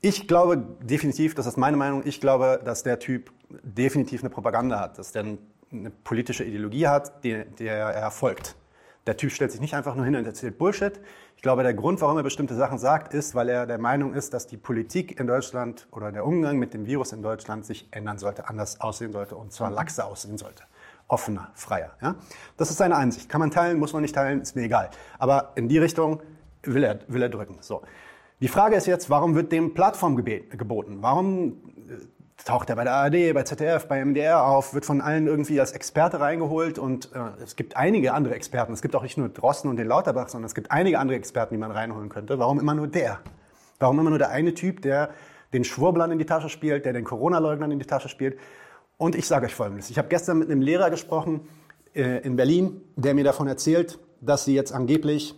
Ich 0.02 0.28
glaube 0.28 0.58
definitiv, 0.82 1.34
das 1.36 1.46
ist 1.46 1.58
meine 1.58 1.78
Meinung, 1.78 2.04
ich 2.06 2.22
glaube, 2.22 2.62
dass 2.64 2.84
der 2.84 3.00
Typ 3.00 3.32
definitiv 3.50 4.22
eine 4.22 4.30
Propaganda 4.30 4.80
hat, 4.80 5.00
dass 5.00 5.12
der 5.12 5.26
eine 5.72 5.90
politische 6.04 6.44
Ideologie 6.44 6.88
hat, 6.88 7.24
die, 7.24 7.44
der 7.60 7.78
er 7.78 8.12
folgt. 8.12 8.56
Der 9.08 9.18
Typ 9.18 9.32
stellt 9.32 9.52
sich 9.52 9.62
nicht 9.62 9.76
einfach 9.76 9.96
nur 9.96 10.06
hin 10.06 10.16
und 10.16 10.26
erzählt 10.26 10.58
Bullshit. 10.58 11.00
Ich 11.36 11.44
glaube, 11.44 11.62
der 11.62 11.76
Grund, 11.76 12.02
warum 12.02 12.18
er 12.18 12.24
bestimmte 12.24 12.56
Sachen 12.56 12.80
sagt, 12.80 13.14
ist, 13.14 13.36
weil 13.36 13.50
er 13.50 13.68
der 13.68 13.78
Meinung 13.78 14.14
ist, 14.14 14.34
dass 14.34 14.48
die 14.48 14.58
Politik 14.58 15.20
in 15.20 15.28
Deutschland 15.28 15.88
oder 15.92 16.12
der 16.12 16.26
Umgang 16.26 16.58
mit 16.58 16.74
dem 16.74 16.88
Virus 16.88 17.12
in 17.12 17.22
Deutschland 17.22 17.66
sich 17.66 17.88
ändern 17.92 18.18
sollte, 18.18 18.50
anders 18.50 18.82
aussehen 18.82 19.12
sollte 19.12 19.36
und 19.36 19.54
zwar 19.54 19.70
laxer 19.70 20.08
aussehen 20.08 20.38
sollte. 20.38 20.64
Offener, 21.08 21.52
freier. 21.54 21.92
Ja? 22.02 22.16
Das 22.58 22.72
ist 22.72 22.78
seine 22.78 22.96
Einsicht. 22.96 23.30
Kann 23.30 23.40
man 23.40 23.52
teilen, 23.52 23.78
muss 23.78 23.94
man 23.94 24.02
nicht 24.02 24.16
teilen, 24.16 24.42
ist 24.42 24.56
mir 24.56 24.64
egal. 24.64 24.90
Aber 25.20 25.52
in 25.56 25.68
die 25.68 25.78
Richtung 25.78 26.22
will 26.66 26.84
er, 26.84 27.00
will 27.08 27.22
er 27.22 27.30
drücken. 27.30 27.58
So. 27.62 27.82
Die 28.42 28.48
Frage 28.48 28.76
ist 28.76 28.86
jetzt, 28.86 29.10
warum 29.10 29.36
wird 29.36 29.52
dem 29.52 29.74
Plattform 29.74 30.16
geboten? 30.16 30.98
Warum 31.02 31.54
äh, 31.90 32.44
taucht 32.44 32.70
er 32.70 32.76
bei 32.76 32.84
der 32.84 32.94
ARD, 32.94 33.34
bei 33.34 33.44
ZDF, 33.44 33.88
bei 33.88 34.04
MDR 34.04 34.44
auf, 34.46 34.74
wird 34.74 34.86
von 34.86 35.02
allen 35.02 35.28
irgendwie 35.28 35.60
als 35.60 35.72
Experte 35.72 36.20
reingeholt 36.20 36.78
und 36.78 37.12
äh, 37.14 37.44
es 37.44 37.56
gibt 37.56 37.78
einige 37.78 38.14
andere 38.14 38.36
Experten. 38.36 38.74
Es 38.74 38.82
gibt 38.82 38.96
auch 38.96 39.04
nicht 39.04 39.18
nur 39.18 39.30
Drosten 39.30 39.70
und 39.70 39.78
den 39.78 39.88
Lauterbach, 39.88 40.28
sondern 40.28 40.48
es 40.48 40.56
gibt 40.56 40.72
einige 40.72 41.00
andere 41.00 41.18
Experten, 41.18 41.56
die 41.56 41.60
man 41.60 41.72
reinholen 41.72 42.10
könnte. 42.10 42.38
Warum 42.38 42.60
immer 42.60 42.76
nur 42.76 42.88
der? 42.88 43.20
Warum 43.80 44.00
immer 44.00 44.10
nur 44.10 44.20
der 44.20 44.30
eine 44.30 44.54
Typ, 44.54 44.82
der 44.82 45.10
den 45.54 45.64
Schwurblern 45.64 46.12
in 46.12 46.20
die 46.20 46.26
Tasche 46.26 46.50
spielt, 46.50 46.86
der 46.86 46.94
den 46.94 47.06
Corona-Leugnern 47.06 47.72
in 47.72 47.80
die 47.80 47.86
Tasche 47.86 48.10
spielt? 48.10 48.38
Und 48.98 49.16
ich 49.16 49.28
sage 49.28 49.46
euch 49.46 49.56
Folgendes. 49.56 49.90
Ich 49.90 49.98
habe 49.98 50.08
gestern 50.08 50.40
mit 50.40 50.50
einem 50.50 50.62
Lehrer 50.62 50.90
gesprochen 50.90 51.48
äh, 51.94 52.20
in 52.20 52.36
Berlin, 52.36 52.82
der 52.96 53.14
mir 53.14 53.24
davon 53.24 53.48
erzählt, 53.48 54.00
dass 54.22 54.46
sie 54.46 54.56
jetzt 54.56 54.74
angeblich 54.74 55.36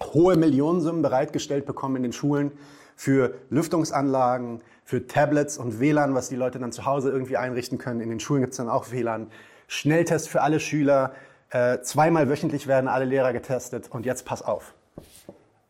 hohe 0.00 0.36
Millionensummen 0.36 1.02
bereitgestellt 1.02 1.66
bekommen 1.66 1.96
in 1.96 2.02
den 2.04 2.12
Schulen 2.12 2.52
für 2.96 3.34
Lüftungsanlagen, 3.50 4.60
für 4.84 5.06
Tablets 5.06 5.58
und 5.58 5.80
WLAN, 5.80 6.14
was 6.14 6.28
die 6.28 6.36
Leute 6.36 6.58
dann 6.58 6.72
zu 6.72 6.84
Hause 6.84 7.10
irgendwie 7.10 7.36
einrichten 7.36 7.78
können. 7.78 8.00
In 8.00 8.08
den 8.08 8.20
Schulen 8.20 8.40
gibt 8.40 8.52
es 8.52 8.56
dann 8.56 8.68
auch 8.68 8.90
WLAN. 8.90 9.28
Schnelltest 9.66 10.28
für 10.28 10.42
alle 10.42 10.60
Schüler. 10.60 11.12
Äh, 11.50 11.80
zweimal 11.82 12.28
wöchentlich 12.28 12.66
werden 12.66 12.88
alle 12.88 13.04
Lehrer 13.04 13.32
getestet. 13.32 13.88
Und 13.90 14.06
jetzt 14.06 14.24
pass 14.24 14.42
auf. 14.42 14.74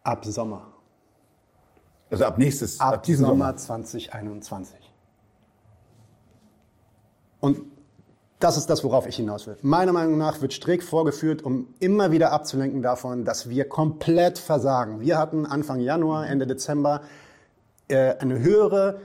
Ab 0.03 0.25
Sommer. 0.25 0.69
Also 2.11 2.25
ab 2.25 2.39
nächstes, 2.39 2.81
ab, 2.81 2.95
ab 2.95 3.03
diesem 3.03 3.27
Sommer 3.27 3.57
2021. 3.57 4.79
Und 7.41 7.61
das 8.39 8.57
ist 8.57 8.71
das, 8.71 8.85
worauf 8.85 9.07
ich 9.07 9.17
hinaus 9.17 9.47
will. 9.47 9.57
Meiner 9.63 9.93
Meinung 9.93 10.17
nach 10.17 10.41
wird 10.41 10.53
Strick 10.53 10.83
vorgeführt, 10.83 11.43
um 11.43 11.75
immer 11.81 12.13
wieder 12.13 12.33
abzulenken 12.33 12.83
davon, 12.83 13.25
dass 13.25 13.49
wir 13.49 13.69
komplett 13.69 14.39
versagen. 14.39 15.01
Wir 15.01 15.19
hatten 15.19 15.45
Anfang 15.45 15.81
Januar, 15.81 16.29
Ende 16.29 16.47
Dezember 16.47 17.03
äh, 17.89 18.15
eine 18.19 18.39
höhere 18.39 19.01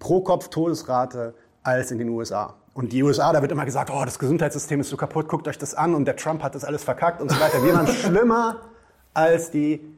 Pro-Kopf-Todesrate 0.00 1.34
als 1.62 1.92
in 1.92 1.98
den 1.98 2.08
USA. 2.08 2.54
Und 2.74 2.92
die 2.92 3.02
USA, 3.02 3.32
da 3.32 3.42
wird 3.42 3.52
immer 3.52 3.64
gesagt, 3.64 3.90
oh, 3.92 4.04
das 4.04 4.18
Gesundheitssystem 4.18 4.80
ist 4.80 4.88
so 4.88 4.96
kaputt, 4.96 5.28
guckt 5.28 5.46
euch 5.46 5.58
das 5.58 5.74
an 5.74 5.94
und 5.94 6.06
der 6.06 6.16
Trump 6.16 6.42
hat 6.42 6.54
das 6.54 6.64
alles 6.64 6.82
verkackt 6.82 7.20
und 7.20 7.30
so 7.30 7.38
weiter. 7.38 7.62
Wir 7.62 7.74
waren 7.74 7.86
schlimmer 7.88 8.62
als 9.14 9.50
die 9.50 9.91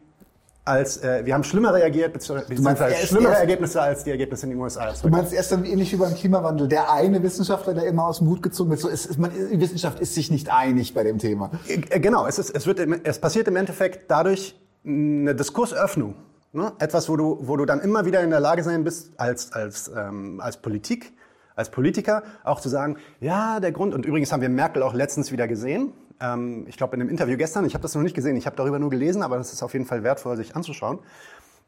als 0.65 1.03
äh, 1.03 1.27
wir 1.27 1.35
haben 1.35 1.45
schlimmer 1.45 1.75
reagiert, 1.75 2.13
beziehungsweise 2.13 3.07
schlimmere 3.07 3.35
Ergebnisse 3.35 3.83
als 3.83 4.05
die 4.05 4.11
Ergebnisse 4.11 4.47
in 4.47 4.51
den 4.51 4.61
USA. 4.61 4.93
Du 5.03 5.09
meinst 5.09 5.33
erst 5.33 5.53
dann 5.53 5.65
ähnlich 5.65 5.93
wie 5.93 5.97
beim 5.97 6.15
Klimawandel, 6.15 6.69
der 6.69 6.91
eine 6.91 7.23
Wissenschaftler, 7.23 7.75
der 7.75 7.85
immer 7.87 8.07
aus 8.07 8.19
dem 8.19 8.29
Hut 8.29 8.43
gezogen 8.43 8.71
wird, 8.71 8.81
so 8.81 8.89
ist, 8.89 9.19
man, 9.19 9.31
die 9.31 9.61
Wissenschaft 9.61 10.01
ist 10.01 10.15
sich 10.15 10.31
nicht 10.31 10.51
einig 10.51 10.95
bei 10.95 11.05
dem 11.05 11.19
Thema. 11.19 11.51
Äh, 11.69 12.01
genau, 12.01 12.27
es, 12.27 12.39
ist, 12.39 12.51
es, 12.51 12.67
wird, 12.67 12.81
es 12.81 13.19
passiert 13.19 13.47
im 13.49 13.57
Endeffekt 13.57 14.11
dadurch 14.11 14.59
eine 14.87 15.35
Diskursöffnung. 15.35 16.15
Ne? 16.53 16.73
Etwas, 16.79 17.09
wo 17.09 17.17
du, 17.17 17.39
wo 17.43 17.57
du 17.57 17.67
dann 17.67 17.81
immer 17.81 18.07
wieder 18.07 18.23
in 18.23 18.31
der 18.31 18.41
Lage 18.41 18.63
sein 18.63 18.85
bist, 18.85 19.13
als, 19.19 19.53
als, 19.53 19.91
ähm, 19.95 20.41
als 20.41 20.57
Politik, 20.57 21.13
als 21.57 21.71
Politiker 21.71 22.23
auch 22.43 22.61
zu 22.61 22.69
sagen, 22.69 22.97
ja, 23.21 23.61
der 23.61 23.73
Grund, 23.73 23.93
und 23.93 24.07
übrigens 24.07 24.33
haben 24.33 24.41
wir 24.41 24.49
Merkel 24.49 24.83
auch 24.83 24.95
letztens 24.95 25.31
wieder 25.31 25.47
gesehen, 25.47 25.93
ähm, 26.21 26.67
ich 26.69 26.77
glaube 26.77 26.97
in 26.97 27.03
einem 27.03 27.11
Interview 27.11 27.37
gestern, 27.37 27.65
ich 27.65 27.75
habe 27.75 27.83
das 27.83 27.95
noch 27.95 28.03
nicht 28.03 28.15
gesehen, 28.15 28.37
ich 28.37 28.47
habe 28.47 28.57
darüber 28.57 28.79
nur 28.79 28.91
gelesen, 28.91 29.23
aber 29.23 29.37
das 29.37 29.53
ist 29.53 29.63
auf 29.63 29.73
jeden 29.73 29.87
Fall 29.87 30.03
wertvoll, 30.03 30.37
sich 30.37 30.57
anzuschauen, 30.57 30.99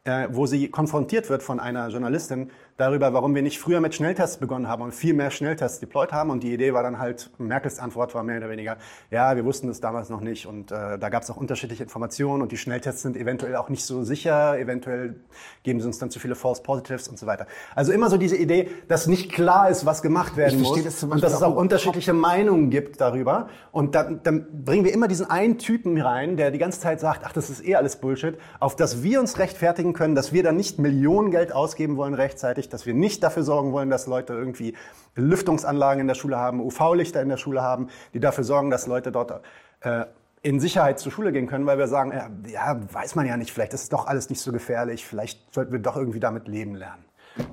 äh, 0.03 0.27
wo 0.31 0.45
sie 0.45 0.69
konfrontiert 0.69 1.29
wird 1.29 1.43
von 1.43 1.59
einer 1.59 1.89
Journalistin, 1.89 2.51
darüber, 2.77 3.11
warum 3.13 3.33
wir 3.33 3.41
nicht 3.41 3.59
früher 3.59 3.81
mit 3.81 3.95
Schnelltests 3.95 4.37
begonnen 4.37 4.67
haben 4.67 4.83
und 4.83 4.93
viel 4.93 5.13
mehr 5.13 5.31
Schnelltests 5.31 5.79
deployed 5.79 6.11
haben. 6.11 6.29
Und 6.29 6.43
die 6.43 6.53
Idee 6.53 6.73
war 6.73 6.83
dann 6.83 6.99
halt, 6.99 7.31
Merkels 7.39 7.79
Antwort 7.79 8.13
war 8.13 8.23
mehr 8.23 8.37
oder 8.37 8.49
weniger, 8.49 8.77
ja, 9.09 9.35
wir 9.35 9.45
wussten 9.45 9.67
das 9.67 9.81
damals 9.81 10.09
noch 10.09 10.21
nicht 10.21 10.45
und 10.45 10.71
äh, 10.71 10.99
da 10.99 11.09
gab 11.09 11.23
es 11.23 11.31
auch 11.31 11.37
unterschiedliche 11.37 11.83
Informationen 11.83 12.43
und 12.43 12.51
die 12.51 12.57
Schnelltests 12.57 13.01
sind 13.01 13.17
eventuell 13.17 13.55
auch 13.55 13.69
nicht 13.69 13.83
so 13.83 14.03
sicher, 14.03 14.57
eventuell 14.59 15.15
geben 15.63 15.81
sie 15.81 15.87
uns 15.87 15.97
dann 15.97 16.11
zu 16.11 16.19
viele 16.19 16.35
False 16.35 16.61
Positives 16.61 17.07
und 17.07 17.17
so 17.17 17.25
weiter. 17.25 17.47
Also 17.75 17.91
immer 17.91 18.09
so 18.09 18.17
diese 18.17 18.37
Idee, 18.37 18.69
dass 18.87 19.07
nicht 19.07 19.31
klar 19.31 19.69
ist, 19.69 19.85
was 19.85 20.01
gemacht 20.01 20.37
werden 20.37 20.61
muss 20.61 20.83
das 20.83 21.03
und 21.03 21.23
dass 21.23 21.33
es 21.33 21.41
auch 21.41 21.55
unterschiedliche 21.55 22.13
Meinungen 22.13 22.69
gibt 22.69 23.01
darüber. 23.01 23.49
Und 23.71 23.95
dann, 23.95 24.21
dann 24.23 24.63
bringen 24.63 24.85
wir 24.85 24.93
immer 24.93 25.07
diesen 25.07 25.29
einen 25.29 25.57
Typen 25.57 25.99
rein, 25.99 26.37
der 26.37 26.51
die 26.51 26.59
ganze 26.59 26.79
Zeit 26.79 26.99
sagt, 26.99 27.23
ach, 27.25 27.33
das 27.33 27.49
ist 27.49 27.65
eh 27.65 27.75
alles 27.75 27.95
Bullshit, 27.95 28.37
auf 28.59 28.75
das 28.75 29.01
wir 29.01 29.19
uns 29.19 29.39
rechtfertigen 29.39 29.93
können, 29.93 30.13
dass 30.13 30.31
wir 30.31 30.43
dann 30.43 30.55
nicht 30.55 30.77
Millionen 30.79 31.31
Geld 31.31 31.51
ausgeben 31.51 31.97
wollen 31.97 32.13
rechtzeitig, 32.13 32.66
wichtig, 32.67 32.69
dass 32.69 32.85
wir 32.85 32.93
nicht 32.93 33.23
dafür 33.23 33.43
sorgen 33.43 33.71
wollen, 33.71 33.89
dass 33.89 34.07
Leute 34.07 34.33
irgendwie 34.33 34.75
Lüftungsanlagen 35.15 36.01
in 36.01 36.07
der 36.07 36.15
Schule 36.15 36.37
haben, 36.37 36.61
UV-Lichter 36.61 37.21
in 37.21 37.29
der 37.29 37.37
Schule 37.37 37.61
haben, 37.61 37.89
die 38.13 38.19
dafür 38.19 38.43
sorgen, 38.43 38.69
dass 38.69 38.87
Leute 38.87 39.11
dort 39.11 39.41
äh, 39.81 40.05
in 40.43 40.59
Sicherheit 40.59 40.99
zur 40.99 41.11
Schule 41.11 41.31
gehen 41.31 41.47
können, 41.47 41.65
weil 41.65 41.77
wir 41.77 41.87
sagen, 41.87 42.11
ja, 42.11 42.29
ja, 42.51 42.93
weiß 42.93 43.15
man 43.15 43.25
ja 43.25 43.37
nicht, 43.37 43.51
vielleicht 43.51 43.73
ist 43.73 43.83
es 43.83 43.89
doch 43.89 44.07
alles 44.07 44.29
nicht 44.29 44.41
so 44.41 44.51
gefährlich, 44.51 45.05
vielleicht 45.05 45.53
sollten 45.53 45.71
wir 45.71 45.79
doch 45.79 45.95
irgendwie 45.95 46.19
damit 46.19 46.47
leben 46.47 46.75
lernen. 46.75 47.03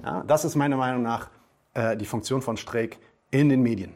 Ja, 0.02 0.22
das 0.26 0.44
ist 0.44 0.54
meiner 0.54 0.76
Meinung 0.76 1.02
nach 1.02 1.30
äh, 1.74 1.96
die 1.96 2.06
Funktion 2.06 2.42
von 2.42 2.56
Streeck 2.56 2.98
in 3.30 3.48
den 3.48 3.62
Medien. 3.62 3.94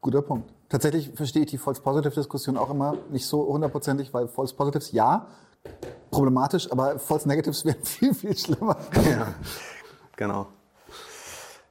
Guter 0.00 0.22
Punkt. 0.22 0.52
Tatsächlich 0.68 1.10
verstehe 1.14 1.42
ich 1.42 1.50
die 1.50 1.58
False-Positive-Diskussion 1.58 2.56
auch 2.56 2.70
immer 2.70 2.94
nicht 3.10 3.26
so 3.26 3.46
hundertprozentig, 3.46 4.12
weil 4.12 4.28
False-Positives 4.28 4.92
ja, 4.92 5.26
problematisch, 6.10 6.70
aber 6.70 6.98
False 6.98 7.28
Negatives 7.28 7.64
wären 7.64 7.82
viel, 7.84 8.14
viel 8.14 8.36
schlimmer. 8.36 8.76
Ja. 8.94 9.34
Genau. 10.18 10.48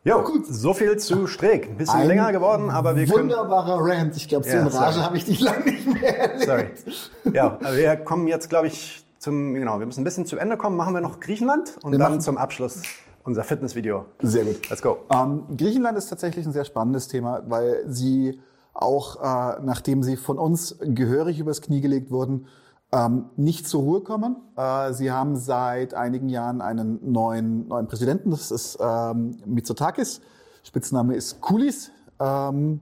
Ja, 0.05 0.17
gut. 0.19 0.47
So 0.47 0.73
viel 0.73 0.95
zu 0.95 1.27
Streeck. 1.27 1.67
Ein 1.67 1.75
bisschen 1.75 1.99
Ein 1.99 2.07
länger 2.07 2.31
geworden, 2.31 2.69
aber 2.69 2.95
wir 2.95 3.05
können... 3.05 3.29
Wunderbarer 3.29 3.77
Rant. 3.81 4.15
Ich 4.15 4.29
glaube, 4.29 4.45
so 4.45 4.55
ja, 4.55 4.61
in 4.61 4.67
Rage 4.67 5.03
habe 5.03 5.17
ich 5.17 5.25
dich 5.25 5.41
lange 5.41 5.65
nicht 5.65 5.85
mehr 5.85 6.17
erlebt. 6.17 6.45
Sorry. 6.45 7.33
Ja, 7.33 7.59
wir 7.73 7.97
kommen 7.97 8.25
jetzt, 8.27 8.49
glaube 8.49 8.67
ich, 8.67 9.05
zum... 9.19 9.53
Genau, 9.53 9.79
wir 9.79 9.85
müssen 9.85 9.99
ein 9.99 10.05
bisschen 10.05 10.25
zu 10.25 10.37
Ende 10.37 10.55
kommen. 10.55 10.77
Machen 10.77 10.93
wir 10.93 11.01
noch 11.01 11.19
Griechenland 11.19 11.75
und 11.83 11.91
wir 11.91 11.99
dann 11.99 12.21
zum 12.21 12.37
Abschluss 12.37 12.83
unser 13.25 13.43
Fitnessvideo. 13.43 14.05
Sehr 14.21 14.45
gut. 14.45 14.69
Let's 14.69 14.81
go. 14.81 14.99
Ähm, 15.11 15.43
Griechenland 15.57 15.97
ist 15.97 16.07
tatsächlich 16.07 16.45
ein 16.45 16.53
sehr 16.53 16.63
spannendes 16.63 17.09
Thema, 17.09 17.43
weil 17.47 17.83
sie 17.85 18.39
auch, 18.73 19.17
äh, 19.17 19.59
nachdem 19.61 20.03
sie 20.03 20.15
von 20.15 20.39
uns 20.39 20.77
gehörig 20.79 21.37
übers 21.39 21.61
Knie 21.61 21.81
gelegt 21.81 22.11
wurden, 22.11 22.47
ähm, 22.91 23.25
nicht 23.35 23.67
zur 23.67 23.81
Ruhe 23.81 24.01
kommen. 24.01 24.37
Äh, 24.55 24.93
sie 24.93 25.11
haben 25.11 25.35
seit 25.35 25.93
einigen 25.93 26.29
Jahren 26.29 26.61
einen 26.61 27.11
neuen, 27.11 27.67
neuen 27.67 27.87
Präsidenten, 27.87 28.31
das 28.31 28.51
ist 28.51 28.77
ähm, 28.79 29.37
Mitsotakis. 29.45 30.21
Spitzname 30.63 31.15
ist 31.15 31.41
Kulis. 31.41 31.91
Ähm, 32.19 32.81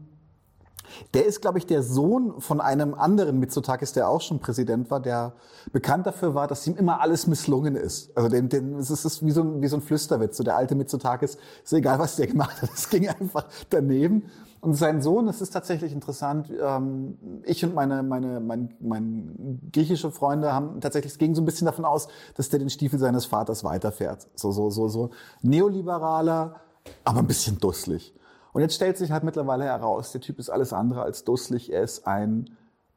der 1.14 1.26
ist, 1.26 1.42
glaube 1.42 1.58
ich, 1.58 1.66
der 1.66 1.84
Sohn 1.84 2.40
von 2.42 2.62
einem 2.62 2.94
anderen 2.94 3.40
Mitsotakis, 3.40 3.94
der 3.94 4.10
auch 4.10 4.22
schon 4.22 4.40
Präsident 4.40 4.92
war, 4.92 5.00
der 5.00 5.34
bekannt 5.72 6.06
dafür 6.06 6.36
war, 6.36 6.48
dass 6.48 6.66
ihm 6.68 6.76
immer 6.76 7.02
alles 7.02 7.28
misslungen 7.28 7.76
ist. 7.76 8.16
Also 8.16 8.30
den, 8.30 8.50
den, 8.50 8.76
es 8.76 8.90
ist 8.90 9.26
wie 9.26 9.32
so, 9.32 9.42
ein, 9.42 9.62
wie 9.62 9.68
so 9.68 9.78
ein 9.78 9.82
Flüsterwitz. 9.82 10.38
So 10.38 10.44
der 10.44 10.56
alte 10.56 10.76
Mitsotakis, 10.76 11.38
ist 11.64 11.74
egal, 11.74 12.00
was 12.00 12.16
der 12.16 12.28
gemacht 12.28 12.62
hat, 12.62 12.70
es 12.76 12.90
ging 12.90 13.08
einfach 13.08 13.46
daneben. 13.70 14.24
Und 14.66 14.74
sein 14.74 15.00
Sohn, 15.00 15.28
das 15.28 15.42
ist 15.42 15.52
tatsächlich 15.52 15.94
interessant. 15.94 16.52
Ähm, 16.60 17.20
ich 17.44 17.64
und 17.64 17.76
meine, 17.76 18.02
meine, 18.02 18.40
mein, 18.40 18.74
mein 18.80 19.60
griechische 19.72 20.10
Freunde 20.10 20.54
haben 20.54 20.82
tatsächlich, 20.82 21.14
es 21.14 21.20
ging 21.20 21.36
so 21.36 21.44
ein 21.44 21.46
bisschen 21.46 21.66
davon 21.66 21.86
aus, 21.86 22.08
dass 22.34 22.50
der 22.50 22.58
den 22.58 22.72
Stiefel 22.72 22.98
seines 22.98 23.28
Vaters 23.28 23.64
weiterfährt. 23.64 24.28
So, 24.34 24.52
so, 24.52 24.72
so, 24.72 24.88
so 24.88 25.12
neoliberaler, 25.44 26.56
aber 27.04 27.20
ein 27.20 27.28
bisschen 27.28 27.60
dusselig. 27.60 28.16
Und 28.54 28.64
jetzt 28.64 28.74
stellt 28.74 28.98
sich 28.98 29.12
halt 29.12 29.24
mittlerweile 29.24 29.66
heraus, 29.66 30.14
der 30.14 30.22
Typ 30.22 30.40
ist 30.40 30.50
alles 30.50 30.74
andere 30.74 31.04
als 31.04 31.24
dusselig. 31.24 31.72
Er 31.72 31.84
ist 31.84 32.08
ein, 32.08 32.50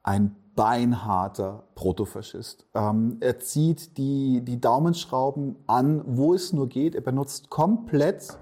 ein 0.02 0.36
beinharter 0.54 1.64
Protofaschist. 1.74 2.64
Ähm, 2.74 3.18
er 3.20 3.40
zieht 3.40 3.98
die, 3.98 4.40
die 4.42 4.58
Daumenschrauben 4.58 5.56
an, 5.66 6.02
wo 6.06 6.32
es 6.32 6.54
nur 6.54 6.66
geht. 6.66 6.94
Er 6.94 7.02
benutzt 7.02 7.50
komplett 7.50 8.38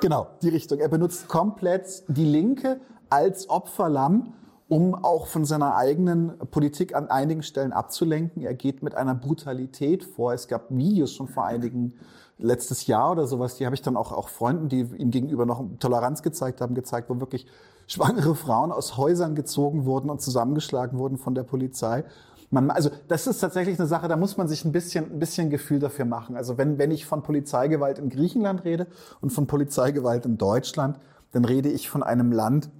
Genau, 0.00 0.26
die 0.42 0.50
Richtung. 0.50 0.78
Er 0.78 0.88
benutzt 0.88 1.26
komplett 1.26 2.04
die 2.08 2.24
Linke 2.24 2.80
als 3.08 3.48
Opferlamm, 3.48 4.34
um 4.68 4.94
auch 4.94 5.26
von 5.26 5.44
seiner 5.44 5.76
eigenen 5.76 6.38
Politik 6.50 6.94
an 6.94 7.08
einigen 7.08 7.42
Stellen 7.42 7.72
abzulenken. 7.72 8.42
Er 8.42 8.54
geht 8.54 8.82
mit 8.82 8.94
einer 8.94 9.14
Brutalität 9.14 10.04
vor. 10.04 10.34
Es 10.34 10.48
gab 10.48 10.66
Videos 10.70 11.12
schon 11.12 11.28
vor 11.28 11.44
einigen 11.44 11.94
letztes 12.38 12.86
Jahr 12.86 13.12
oder 13.12 13.26
sowas, 13.26 13.56
die 13.56 13.64
habe 13.64 13.74
ich 13.74 13.80
dann 13.80 13.96
auch, 13.96 14.12
auch 14.12 14.28
Freunden, 14.28 14.68
die 14.68 14.80
ihm 14.80 15.10
gegenüber 15.10 15.46
noch 15.46 15.64
Toleranz 15.78 16.22
gezeigt 16.22 16.60
haben, 16.60 16.74
gezeigt, 16.74 17.08
wo 17.08 17.18
wirklich 17.18 17.46
schwangere 17.86 18.34
Frauen 18.34 18.72
aus 18.72 18.96
Häusern 18.98 19.34
gezogen 19.34 19.86
wurden 19.86 20.10
und 20.10 20.20
zusammengeschlagen 20.20 20.98
wurden 20.98 21.16
von 21.16 21.34
der 21.34 21.44
Polizei. 21.44 22.04
Man, 22.50 22.70
also 22.70 22.90
das 23.08 23.26
ist 23.26 23.40
tatsächlich 23.40 23.78
eine 23.78 23.88
Sache, 23.88 24.08
da 24.08 24.16
muss 24.16 24.36
man 24.36 24.48
sich 24.48 24.64
ein 24.64 24.72
bisschen, 24.72 25.12
ein 25.12 25.18
bisschen 25.18 25.50
Gefühl 25.50 25.78
dafür 25.78 26.04
machen. 26.04 26.36
Also 26.36 26.58
wenn, 26.58 26.78
wenn 26.78 26.90
ich 26.90 27.06
von 27.06 27.22
Polizeigewalt 27.22 27.98
in 27.98 28.08
Griechenland 28.08 28.64
rede 28.64 28.86
und 29.20 29.30
von 29.30 29.46
Polizeigewalt 29.46 30.26
in 30.26 30.38
Deutschland, 30.38 30.98
dann 31.32 31.44
rede 31.44 31.68
ich 31.68 31.90
von 31.90 32.02
einem 32.02 32.32
Land, 32.32 32.70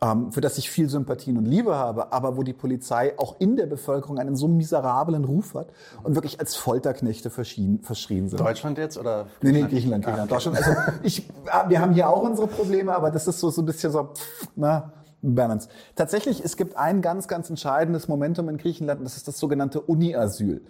ähm, 0.00 0.32
für 0.32 0.40
das 0.40 0.56
ich 0.56 0.70
viel 0.70 0.88
Sympathien 0.88 1.36
und 1.36 1.44
Liebe 1.44 1.74
habe, 1.74 2.12
aber 2.12 2.36
wo 2.36 2.42
die 2.42 2.52
Polizei 2.52 3.18
auch 3.18 3.36
in 3.38 3.56
der 3.56 3.66
Bevölkerung 3.66 4.18
einen 4.18 4.36
so 4.36 4.48
miserablen 4.48 5.24
Ruf 5.24 5.54
hat 5.54 5.68
und 6.02 6.14
wirklich 6.14 6.40
als 6.40 6.56
Folterknechte 6.56 7.28
verschrien, 7.28 7.80
verschrien 7.82 8.28
sind. 8.28 8.40
Deutschland 8.40 8.78
jetzt 8.78 8.96
oder? 8.98 9.26
Nee, 9.42 9.52
nee, 9.52 9.62
Griechenland, 9.62 10.04
Griechenland. 10.04 10.32
Ah, 10.32 10.36
okay. 10.36 10.50
Deutschland. 10.50 10.56
Also 10.56 10.92
ich, 11.02 11.28
wir 11.68 11.80
haben 11.80 11.92
hier 11.92 12.08
auch 12.08 12.22
unsere 12.22 12.46
Probleme, 12.46 12.94
aber 12.94 13.10
das 13.10 13.26
ist 13.26 13.40
so, 13.40 13.50
so 13.50 13.62
ein 13.62 13.66
bisschen 13.66 13.92
so, 13.92 14.10
na, 14.56 14.92
Balance. 15.22 15.68
Tatsächlich, 15.94 16.44
es 16.44 16.56
gibt 16.56 16.76
ein 16.76 17.02
ganz, 17.02 17.28
ganz 17.28 17.50
entscheidendes 17.50 18.08
Momentum 18.08 18.48
in 18.48 18.56
Griechenland, 18.56 19.04
das 19.04 19.16
ist 19.16 19.28
das 19.28 19.38
sogenannte 19.38 19.80
Uni-Asyl. 19.80 20.62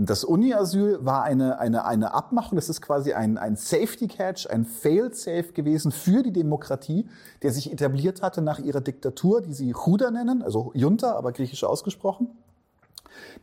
Das 0.00 0.22
Uni-Asyl 0.22 1.04
war 1.04 1.24
eine, 1.24 1.58
eine, 1.58 1.84
eine 1.84 2.14
Abmachung, 2.14 2.54
das 2.54 2.68
ist 2.68 2.80
quasi 2.80 3.14
ein, 3.14 3.36
ein 3.36 3.56
Safety-Catch, 3.56 4.48
ein 4.48 4.64
Fail-Safe 4.64 5.52
gewesen 5.52 5.90
für 5.90 6.22
die 6.22 6.32
Demokratie, 6.32 7.08
der 7.42 7.50
sich 7.52 7.72
etabliert 7.72 8.22
hatte 8.22 8.40
nach 8.40 8.60
ihrer 8.60 8.80
Diktatur, 8.80 9.40
die 9.40 9.52
sie 9.52 9.74
Huda 9.74 10.12
nennen, 10.12 10.42
also 10.42 10.70
Junta, 10.74 11.16
aber 11.16 11.32
griechisch 11.32 11.64
ausgesprochen. 11.64 12.28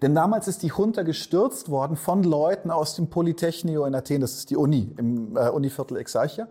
Denn 0.01 0.15
damals 0.15 0.47
ist 0.47 0.63
die 0.63 0.71
Junta 0.75 1.03
gestürzt 1.03 1.69
worden 1.69 1.97
von 1.97 2.23
Leuten 2.23 2.71
aus 2.71 2.95
dem 2.95 3.09
Polytechnio 3.09 3.83
in 3.83 3.93
Athen, 3.93 4.21
das 4.21 4.37
ist 4.37 4.49
die 4.49 4.55
Uni, 4.55 4.93
im 4.97 5.35
äh, 5.35 5.49
Univiertel 5.49 5.97
Exarchia. 5.97 6.47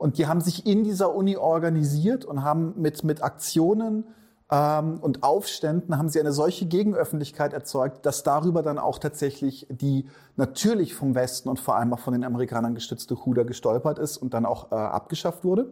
Und 0.00 0.16
die 0.16 0.26
haben 0.26 0.40
sich 0.40 0.64
in 0.64 0.82
dieser 0.82 1.14
Uni 1.14 1.36
organisiert 1.36 2.24
und 2.24 2.42
haben 2.42 2.72
mit, 2.80 3.04
mit 3.04 3.22
Aktionen 3.22 4.04
ähm, 4.50 4.98
und 4.98 5.22
Aufständen 5.22 5.98
haben 5.98 6.08
sie 6.08 6.18
eine 6.18 6.32
solche 6.32 6.64
Gegenöffentlichkeit 6.64 7.52
erzeugt, 7.52 8.06
dass 8.06 8.22
darüber 8.22 8.62
dann 8.62 8.78
auch 8.78 8.98
tatsächlich 8.98 9.66
die 9.68 10.06
natürlich 10.36 10.94
vom 10.94 11.14
Westen 11.14 11.50
und 11.50 11.60
vor 11.60 11.76
allem 11.76 11.92
auch 11.92 11.98
von 11.98 12.14
den 12.14 12.24
Amerikanern 12.24 12.74
gestützte 12.74 13.26
Huda 13.26 13.42
gestolpert 13.42 13.98
ist 13.98 14.16
und 14.16 14.32
dann 14.32 14.46
auch 14.46 14.72
äh, 14.72 14.74
abgeschafft 14.74 15.44
wurde. 15.44 15.70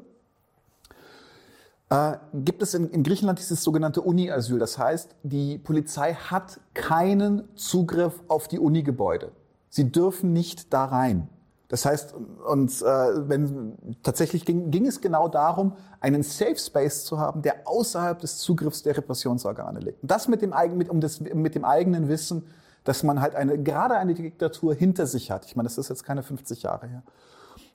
Äh, 1.89 2.18
gibt 2.34 2.60
es 2.60 2.74
in, 2.74 2.90
in 2.90 3.05
Griechenland 3.05 3.39
dieses 3.39 3.65
sogenannte 3.65 4.02
Uni-Asyl. 4.02 4.58
Das 4.58 4.76
heißt, 4.76 5.16
die 5.23 5.57
Polizei 5.57 6.12
hat 6.12 6.60
keinen 6.74 7.48
Zugriff 7.57 8.23
auf 8.28 8.47
die 8.47 8.58
Uni-Gebäude. 8.58 9.32
Sie 9.70 9.90
dürfen 9.90 10.34
nicht 10.34 10.74
da 10.74 10.84
rein. 10.84 11.31
Das 11.68 11.84
heißt, 11.84 12.14
und 12.47 12.70
äh, 12.80 12.84
wenn 13.28 13.76
tatsächlich 14.02 14.47
ging, 14.47 14.70
ging 14.70 14.86
es 14.86 15.02
genau 15.02 15.28
darum, 15.28 15.74
einen 16.00 16.22
Safe 16.22 16.56
Space 16.56 17.05
zu 17.05 17.18
haben, 17.18 17.42
der 17.42 17.68
außerhalb 17.68 18.18
des 18.18 18.38
Zugriffs 18.38 18.82
der 18.82 18.97
Repressionsorgane 18.97 19.80
liegt. 19.80 20.02
Und 20.02 20.10
das 20.10 20.28
mit 20.28 20.40
dem, 20.40 20.55
mit, 20.74 20.88
um 20.88 21.00
das, 21.00 21.20
mit 21.20 21.55
dem 21.55 21.66
eigenen 21.66 22.08
Wissen, 22.08 22.47
dass 22.84 23.02
man 23.02 23.20
halt 23.20 23.34
eine, 23.34 23.62
gerade 23.62 23.97
eine 23.97 24.14
Diktatur 24.14 24.74
hinter 24.74 25.06
sich 25.06 25.30
hat. 25.30 25.44
Ich 25.44 25.56
meine, 25.56 25.68
das 25.68 25.76
ist 25.76 25.90
jetzt 25.90 26.05
keine 26.05 26.22
50 26.22 26.62
Jahre 26.62 26.86
her. 26.86 27.02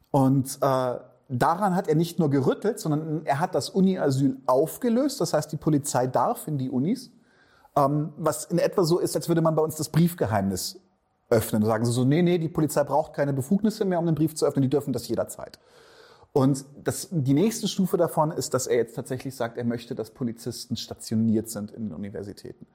Und 0.09 0.57
äh, 0.61 0.99
daran 1.29 1.75
hat 1.75 1.87
er 1.87 1.93
nicht 1.93 2.17
nur 2.17 2.31
gerüttelt, 2.31 2.79
sondern 2.79 3.23
er 3.25 3.39
hat 3.39 3.53
das 3.53 3.69
Uni-Asyl 3.69 4.37
aufgelöst. 4.47 5.21
Das 5.21 5.33
heißt, 5.33 5.51
die 5.51 5.57
Polizei 5.57 6.07
darf 6.07 6.47
in 6.47 6.57
die 6.57 6.71
Unis. 6.71 7.11
Ähm, 7.75 8.13
was 8.17 8.45
in 8.45 8.57
etwa 8.57 8.83
so 8.83 8.97
ist, 8.97 9.15
als 9.15 9.27
würde 9.27 9.41
man 9.41 9.55
bei 9.55 9.61
uns 9.61 9.75
das 9.75 9.89
Briefgeheimnis 9.89 10.79
öffnen. 11.33 11.61
Da 11.61 11.67
sagen 11.67 11.85
sie 11.85 11.91
so, 11.91 12.05
nee, 12.05 12.21
nee, 12.21 12.37
die 12.37 12.49
Polizei 12.49 12.83
braucht 12.83 13.13
keine 13.13 13.33
Befugnisse 13.33 13.85
mehr, 13.85 13.99
um 13.99 14.05
den 14.05 14.15
Brief 14.15 14.35
zu 14.35 14.45
öffnen, 14.45 14.63
die 14.63 14.69
dürfen 14.69 14.93
das 14.93 15.07
jederzeit. 15.07 15.59
Und 16.31 16.65
das, 16.83 17.09
die 17.11 17.33
nächste 17.33 17.67
Stufe 17.67 17.97
davon 17.97 18.31
ist, 18.31 18.53
dass 18.53 18.65
er 18.65 18.77
jetzt 18.77 18.95
tatsächlich 18.95 19.35
sagt, 19.35 19.57
er 19.57 19.65
möchte, 19.65 19.93
dass 19.93 20.09
Polizisten 20.09 20.75
stationiert 20.75 21.49
sind 21.49 21.71
in 21.71 21.89
den 21.89 21.93
Universitäten. 21.93 22.65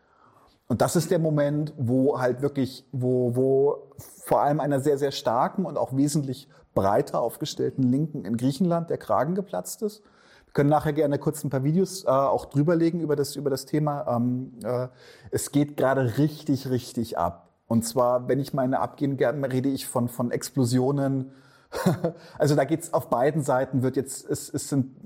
Und 0.68 0.80
das 0.82 0.96
ist 0.96 1.10
der 1.10 1.18
Moment, 1.18 1.72
wo 1.76 2.20
halt 2.20 2.42
wirklich, 2.42 2.84
wo, 2.92 3.34
wo 3.34 3.88
vor 4.24 4.42
allem 4.42 4.60
einer 4.60 4.80
sehr, 4.80 4.98
sehr 4.98 5.12
starken 5.12 5.64
und 5.64 5.78
auch 5.78 5.96
wesentlich 5.96 6.48
breiter 6.74 7.20
aufgestellten 7.20 7.82
Linken 7.82 8.24
in 8.24 8.36
Griechenland 8.36 8.90
der 8.90 8.98
Kragen 8.98 9.34
geplatzt 9.34 9.82
ist. 9.82 10.02
Wir 10.44 10.52
können 10.52 10.70
nachher 10.70 10.92
gerne 10.92 11.18
kurz 11.18 11.42
ein 11.42 11.50
paar 11.50 11.64
Videos 11.64 12.04
äh, 12.04 12.08
auch 12.08 12.44
drüberlegen 12.44 13.00
über 13.00 13.16
das, 13.16 13.34
über 13.34 13.50
das 13.50 13.64
Thema. 13.64 14.06
Ähm, 14.16 14.52
äh, 14.62 14.88
es 15.30 15.50
geht 15.50 15.76
gerade 15.76 16.18
richtig, 16.18 16.70
richtig 16.70 17.18
ab. 17.18 17.47
Und 17.68 17.84
zwar, 17.84 18.28
wenn 18.28 18.40
ich 18.40 18.54
meine 18.54 18.80
abgehen 18.80 19.16
rede 19.16 19.68
ich 19.68 19.86
von, 19.86 20.08
von 20.08 20.30
Explosionen. 20.30 21.30
also 22.38 22.56
da 22.56 22.64
geht's 22.64 22.94
auf 22.94 23.10
beiden 23.10 23.42
Seiten, 23.42 23.82
wird 23.82 23.96
jetzt, 23.96 24.28
es, 24.28 24.52
es 24.52 24.68
sind, 24.70 24.96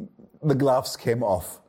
the 0.40 0.56
gloves 0.56 0.96
came 0.96 1.26
off. 1.26 1.60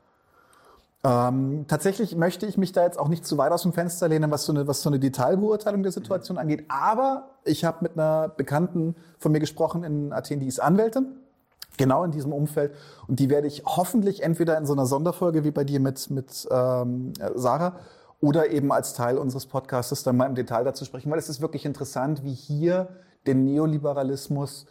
Ähm, 1.06 1.66
tatsächlich 1.68 2.16
möchte 2.16 2.46
ich 2.46 2.58
mich 2.58 2.72
da 2.72 2.84
jetzt 2.84 2.98
auch 2.98 3.10
nicht 3.10 3.26
zu 3.26 3.38
weit 3.38 3.52
aus 3.52 3.64
dem 3.64 3.74
Fenster 3.74 4.08
lehnen, 4.08 4.32
was 4.32 4.46
so 4.46 4.54
eine, 4.54 4.68
was 4.68 4.82
so 4.82 4.90
eine 4.90 5.00
Detailbeurteilung 5.00 5.84
der 5.84 5.92
Situation 5.92 6.38
angeht. 6.38 6.66
Aber 6.70 7.32
ich 7.44 7.66
habe 7.66 7.80
mit 7.82 7.98
einer 7.98 8.30
Bekannten 8.30 8.96
von 9.18 9.34
mir 9.34 9.40
gesprochen 9.40 9.84
in 9.84 10.14
Athen, 10.14 10.40
die 10.40 10.48
ist 10.48 10.60
Anwältin, 10.60 11.08
genau 11.78 12.06
in 12.06 12.12
diesem 12.12 12.32
Umfeld. 12.32 12.74
Und 13.08 13.20
die 13.20 13.30
werde 13.30 13.48
ich 13.48 13.64
hoffentlich 13.66 14.24
entweder 14.24 14.58
in 14.58 14.66
so 14.66 14.74
einer 14.74 14.86
Sonderfolge 14.86 15.44
wie 15.44 15.52
bei 15.52 15.66
dir 15.66 15.82
mit, 15.82 16.10
mit 16.10 16.48
ähm, 16.50 17.12
Sarah 17.36 17.80
oder 18.24 18.52
eben 18.52 18.72
als 18.72 18.94
Teil 18.94 19.18
unseres 19.18 19.46
Podcasts 19.48 20.02
dann 20.04 20.16
mal 20.16 20.28
im 20.28 20.34
Detail 20.34 20.64
dazu 20.64 20.86
sprechen, 20.86 21.12
weil 21.12 21.20
es 21.20 21.28
ist 21.28 21.42
wirklich 21.42 21.66
interessant, 21.66 22.24
wie 22.24 22.34
hier 22.34 22.88
der 23.26 23.36
Neoliberalismus 23.36 24.66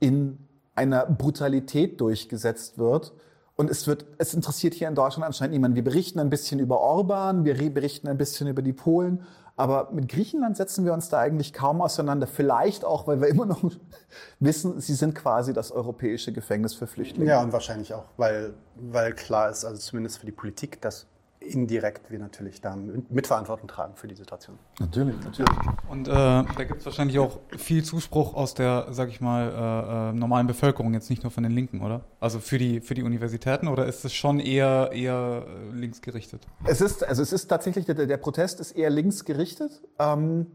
in 0.00 0.38
einer 0.74 1.04
Brutalität 1.04 2.00
durchgesetzt 2.00 2.78
wird. 2.78 3.12
Und 3.54 3.70
es 3.70 3.86
wird, 3.86 4.06
es 4.16 4.32
interessiert 4.32 4.72
hier 4.72 4.88
in 4.88 4.94
Deutschland 4.94 5.26
anscheinend 5.26 5.52
niemand. 5.52 5.74
Wir 5.74 5.84
berichten 5.84 6.20
ein 6.20 6.30
bisschen 6.30 6.58
über 6.58 6.80
Orban, 6.80 7.44
wir 7.44 7.54
berichten 7.70 8.08
ein 8.08 8.16
bisschen 8.16 8.48
über 8.48 8.62
die 8.62 8.72
Polen, 8.72 9.26
aber 9.56 9.90
mit 9.92 10.08
Griechenland 10.08 10.56
setzen 10.56 10.86
wir 10.86 10.94
uns 10.94 11.10
da 11.10 11.18
eigentlich 11.18 11.52
kaum 11.52 11.82
auseinander. 11.82 12.26
Vielleicht 12.26 12.82
auch, 12.82 13.06
weil 13.06 13.20
wir 13.20 13.28
immer 13.28 13.44
noch 13.44 13.60
wissen, 14.40 14.80
sie 14.80 14.94
sind 14.94 15.14
quasi 15.14 15.52
das 15.52 15.70
europäische 15.70 16.32
Gefängnis 16.32 16.72
für 16.72 16.86
Flüchtlinge. 16.86 17.28
Ja, 17.28 17.42
und 17.42 17.52
wahrscheinlich 17.52 17.92
auch, 17.92 18.04
weil, 18.16 18.54
weil 18.74 19.12
klar 19.12 19.50
ist, 19.50 19.66
also 19.66 19.78
zumindest 19.78 20.18
für 20.18 20.26
die 20.26 20.32
Politik, 20.32 20.80
dass 20.80 21.06
indirekt 21.46 22.10
wir 22.10 22.18
natürlich 22.18 22.60
da 22.60 22.76
Mitverantwortung 22.76 23.68
tragen 23.68 23.94
für 23.96 24.08
die 24.08 24.14
Situation. 24.14 24.58
Natürlich, 24.78 25.16
natürlich. 25.24 25.56
Und 25.88 26.08
äh, 26.08 26.12
da 26.12 26.44
gibt 26.64 26.80
es 26.80 26.86
wahrscheinlich 26.86 27.18
auch 27.18 27.38
viel 27.56 27.84
Zuspruch 27.84 28.34
aus 28.34 28.54
der, 28.54 28.88
sag 28.90 29.08
ich 29.08 29.20
mal, 29.20 29.48
äh, 29.48 30.10
äh, 30.10 30.12
normalen 30.12 30.46
Bevölkerung, 30.46 30.94
jetzt 30.94 31.10
nicht 31.10 31.22
nur 31.22 31.30
von 31.30 31.42
den 31.42 31.52
Linken, 31.52 31.82
oder? 31.82 32.04
Also 32.20 32.40
für 32.40 32.58
die, 32.58 32.80
für 32.80 32.94
die 32.94 33.02
Universitäten 33.02 33.68
oder 33.68 33.86
ist 33.86 34.04
es 34.04 34.12
schon 34.12 34.40
eher, 34.40 34.90
eher 34.92 35.46
äh, 35.46 35.76
links 35.76 36.02
gerichtet? 36.02 36.46
Es 36.64 36.80
ist, 36.80 37.04
also 37.04 37.22
es 37.22 37.32
ist 37.32 37.46
tatsächlich, 37.46 37.86
der, 37.86 37.94
der 37.94 38.16
Protest 38.16 38.60
ist 38.60 38.72
eher 38.72 38.90
links 38.90 39.24
gerichtet. 39.24 39.82
Ähm, 39.98 40.46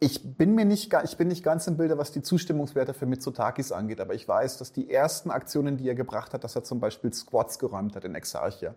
ich 0.00 0.36
bin 0.36 0.56
mir 0.56 0.64
nicht, 0.64 0.92
ich 1.04 1.16
bin 1.16 1.28
nicht 1.28 1.44
ganz 1.44 1.68
im 1.68 1.76
Bilde, 1.76 1.96
was 1.96 2.10
die 2.10 2.22
Zustimmungswerte 2.22 2.92
für 2.92 3.06
Mitsotakis 3.06 3.70
angeht, 3.70 4.00
aber 4.00 4.14
ich 4.14 4.26
weiß, 4.26 4.58
dass 4.58 4.72
die 4.72 4.90
ersten 4.90 5.30
Aktionen, 5.30 5.76
die 5.76 5.88
er 5.88 5.94
gebracht 5.94 6.34
hat, 6.34 6.42
dass 6.42 6.56
er 6.56 6.64
zum 6.64 6.80
Beispiel 6.80 7.12
Squads 7.12 7.60
geräumt 7.60 7.94
hat 7.94 8.04
in 8.04 8.16
Exarchia 8.16 8.74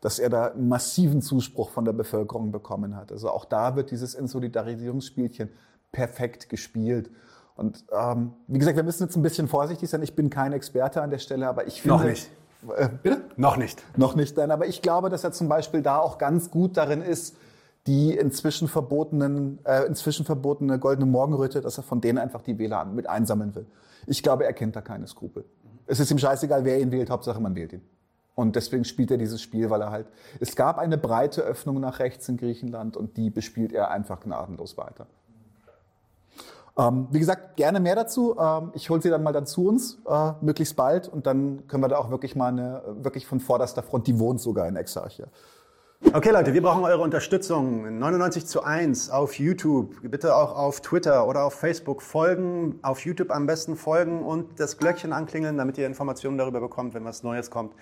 dass 0.00 0.18
er 0.18 0.30
da 0.30 0.52
massiven 0.56 1.22
Zuspruch 1.22 1.70
von 1.70 1.84
der 1.84 1.92
Bevölkerung 1.92 2.52
bekommen 2.52 2.96
hat. 2.96 3.12
Also 3.12 3.30
auch 3.30 3.44
da 3.44 3.76
wird 3.76 3.90
dieses 3.90 4.14
Insolidarisierungsspielchen 4.14 5.50
perfekt 5.92 6.48
gespielt. 6.48 7.10
Und 7.56 7.84
ähm, 7.92 8.34
wie 8.46 8.58
gesagt, 8.58 8.76
wir 8.76 8.84
müssen 8.84 9.04
jetzt 9.04 9.16
ein 9.16 9.22
bisschen 9.22 9.48
vorsichtig 9.48 9.90
sein. 9.90 10.02
Ich 10.02 10.14
bin 10.14 10.30
kein 10.30 10.52
Experte 10.52 11.02
an 11.02 11.10
der 11.10 11.18
Stelle, 11.18 11.48
aber 11.48 11.66
ich 11.66 11.82
finde... 11.82 11.98
Noch 11.98 12.04
nicht. 12.04 12.30
Äh, 12.76 12.88
bitte? 13.02 13.22
Noch 13.36 13.56
nicht. 13.56 13.82
Noch 13.96 14.14
nicht, 14.14 14.36
nein. 14.36 14.50
Aber 14.50 14.66
ich 14.66 14.82
glaube, 14.82 15.10
dass 15.10 15.24
er 15.24 15.32
zum 15.32 15.48
Beispiel 15.48 15.82
da 15.82 15.98
auch 15.98 16.18
ganz 16.18 16.50
gut 16.50 16.76
darin 16.76 17.02
ist, 17.02 17.36
die 17.86 18.16
inzwischen 18.16 18.68
verbotenen, 18.68 19.58
äh, 19.64 19.86
inzwischen 19.86 20.24
verbotene 20.24 20.78
goldene 20.78 21.06
Morgenröte, 21.06 21.60
dass 21.60 21.78
er 21.78 21.82
von 21.82 22.00
denen 22.00 22.18
einfach 22.18 22.42
die 22.42 22.58
Wähler 22.58 22.84
mit 22.84 23.08
einsammeln 23.08 23.54
will. 23.54 23.66
Ich 24.06 24.22
glaube, 24.22 24.44
er 24.44 24.52
kennt 24.52 24.76
da 24.76 24.80
keine 24.80 25.06
Skrupel. 25.06 25.44
Es 25.86 25.98
ist 25.98 26.10
ihm 26.10 26.18
scheißegal, 26.18 26.64
wer 26.64 26.80
ihn 26.80 26.92
wählt, 26.92 27.10
Hauptsache 27.10 27.40
man 27.40 27.54
wählt 27.54 27.72
ihn. 27.72 27.82
Und 28.38 28.54
deswegen 28.54 28.84
spielt 28.84 29.10
er 29.10 29.16
dieses 29.16 29.42
Spiel, 29.42 29.68
weil 29.68 29.80
er 29.80 29.90
halt, 29.90 30.06
es 30.38 30.54
gab 30.54 30.78
eine 30.78 30.96
breite 30.96 31.40
Öffnung 31.42 31.80
nach 31.80 31.98
rechts 31.98 32.28
in 32.28 32.36
Griechenland 32.36 32.96
und 32.96 33.16
die 33.16 33.30
bespielt 33.30 33.72
er 33.72 33.90
einfach 33.90 34.20
gnadenlos 34.20 34.76
weiter. 34.76 35.08
Ähm, 36.78 37.08
wie 37.10 37.18
gesagt, 37.18 37.56
gerne 37.56 37.80
mehr 37.80 37.96
dazu. 37.96 38.36
Ähm, 38.38 38.70
ich 38.74 38.90
hole 38.90 39.02
sie 39.02 39.10
dann 39.10 39.24
mal 39.24 39.32
dann 39.32 39.44
zu 39.44 39.66
uns, 39.66 39.98
äh, 40.08 40.32
möglichst 40.40 40.76
bald. 40.76 41.08
Und 41.08 41.26
dann 41.26 41.66
können 41.66 41.82
wir 41.82 41.88
da 41.88 41.98
auch 41.98 42.10
wirklich 42.10 42.36
mal 42.36 42.52
eine, 42.52 42.82
wirklich 43.00 43.26
von 43.26 43.40
vorderster 43.40 43.82
Front, 43.82 44.06
die 44.06 44.20
wohnt 44.20 44.40
sogar 44.40 44.68
in 44.68 44.76
Exarchia. 44.76 45.26
Okay 46.12 46.30
Leute, 46.30 46.54
wir 46.54 46.62
brauchen 46.62 46.84
eure 46.84 47.02
Unterstützung. 47.02 47.98
99 47.98 48.46
zu 48.46 48.62
1 48.62 49.10
auf 49.10 49.36
YouTube, 49.36 49.96
bitte 50.02 50.36
auch 50.36 50.56
auf 50.56 50.80
Twitter 50.80 51.26
oder 51.26 51.44
auf 51.44 51.54
Facebook 51.54 52.02
folgen. 52.02 52.78
Auf 52.82 53.04
YouTube 53.04 53.32
am 53.32 53.46
besten 53.46 53.74
folgen 53.74 54.22
und 54.22 54.60
das 54.60 54.78
Glöckchen 54.78 55.12
anklingeln, 55.12 55.58
damit 55.58 55.76
ihr 55.76 55.86
Informationen 55.86 56.38
darüber 56.38 56.60
bekommt, 56.60 56.94
wenn 56.94 57.04
was 57.04 57.24
Neues 57.24 57.50
kommt. 57.50 57.74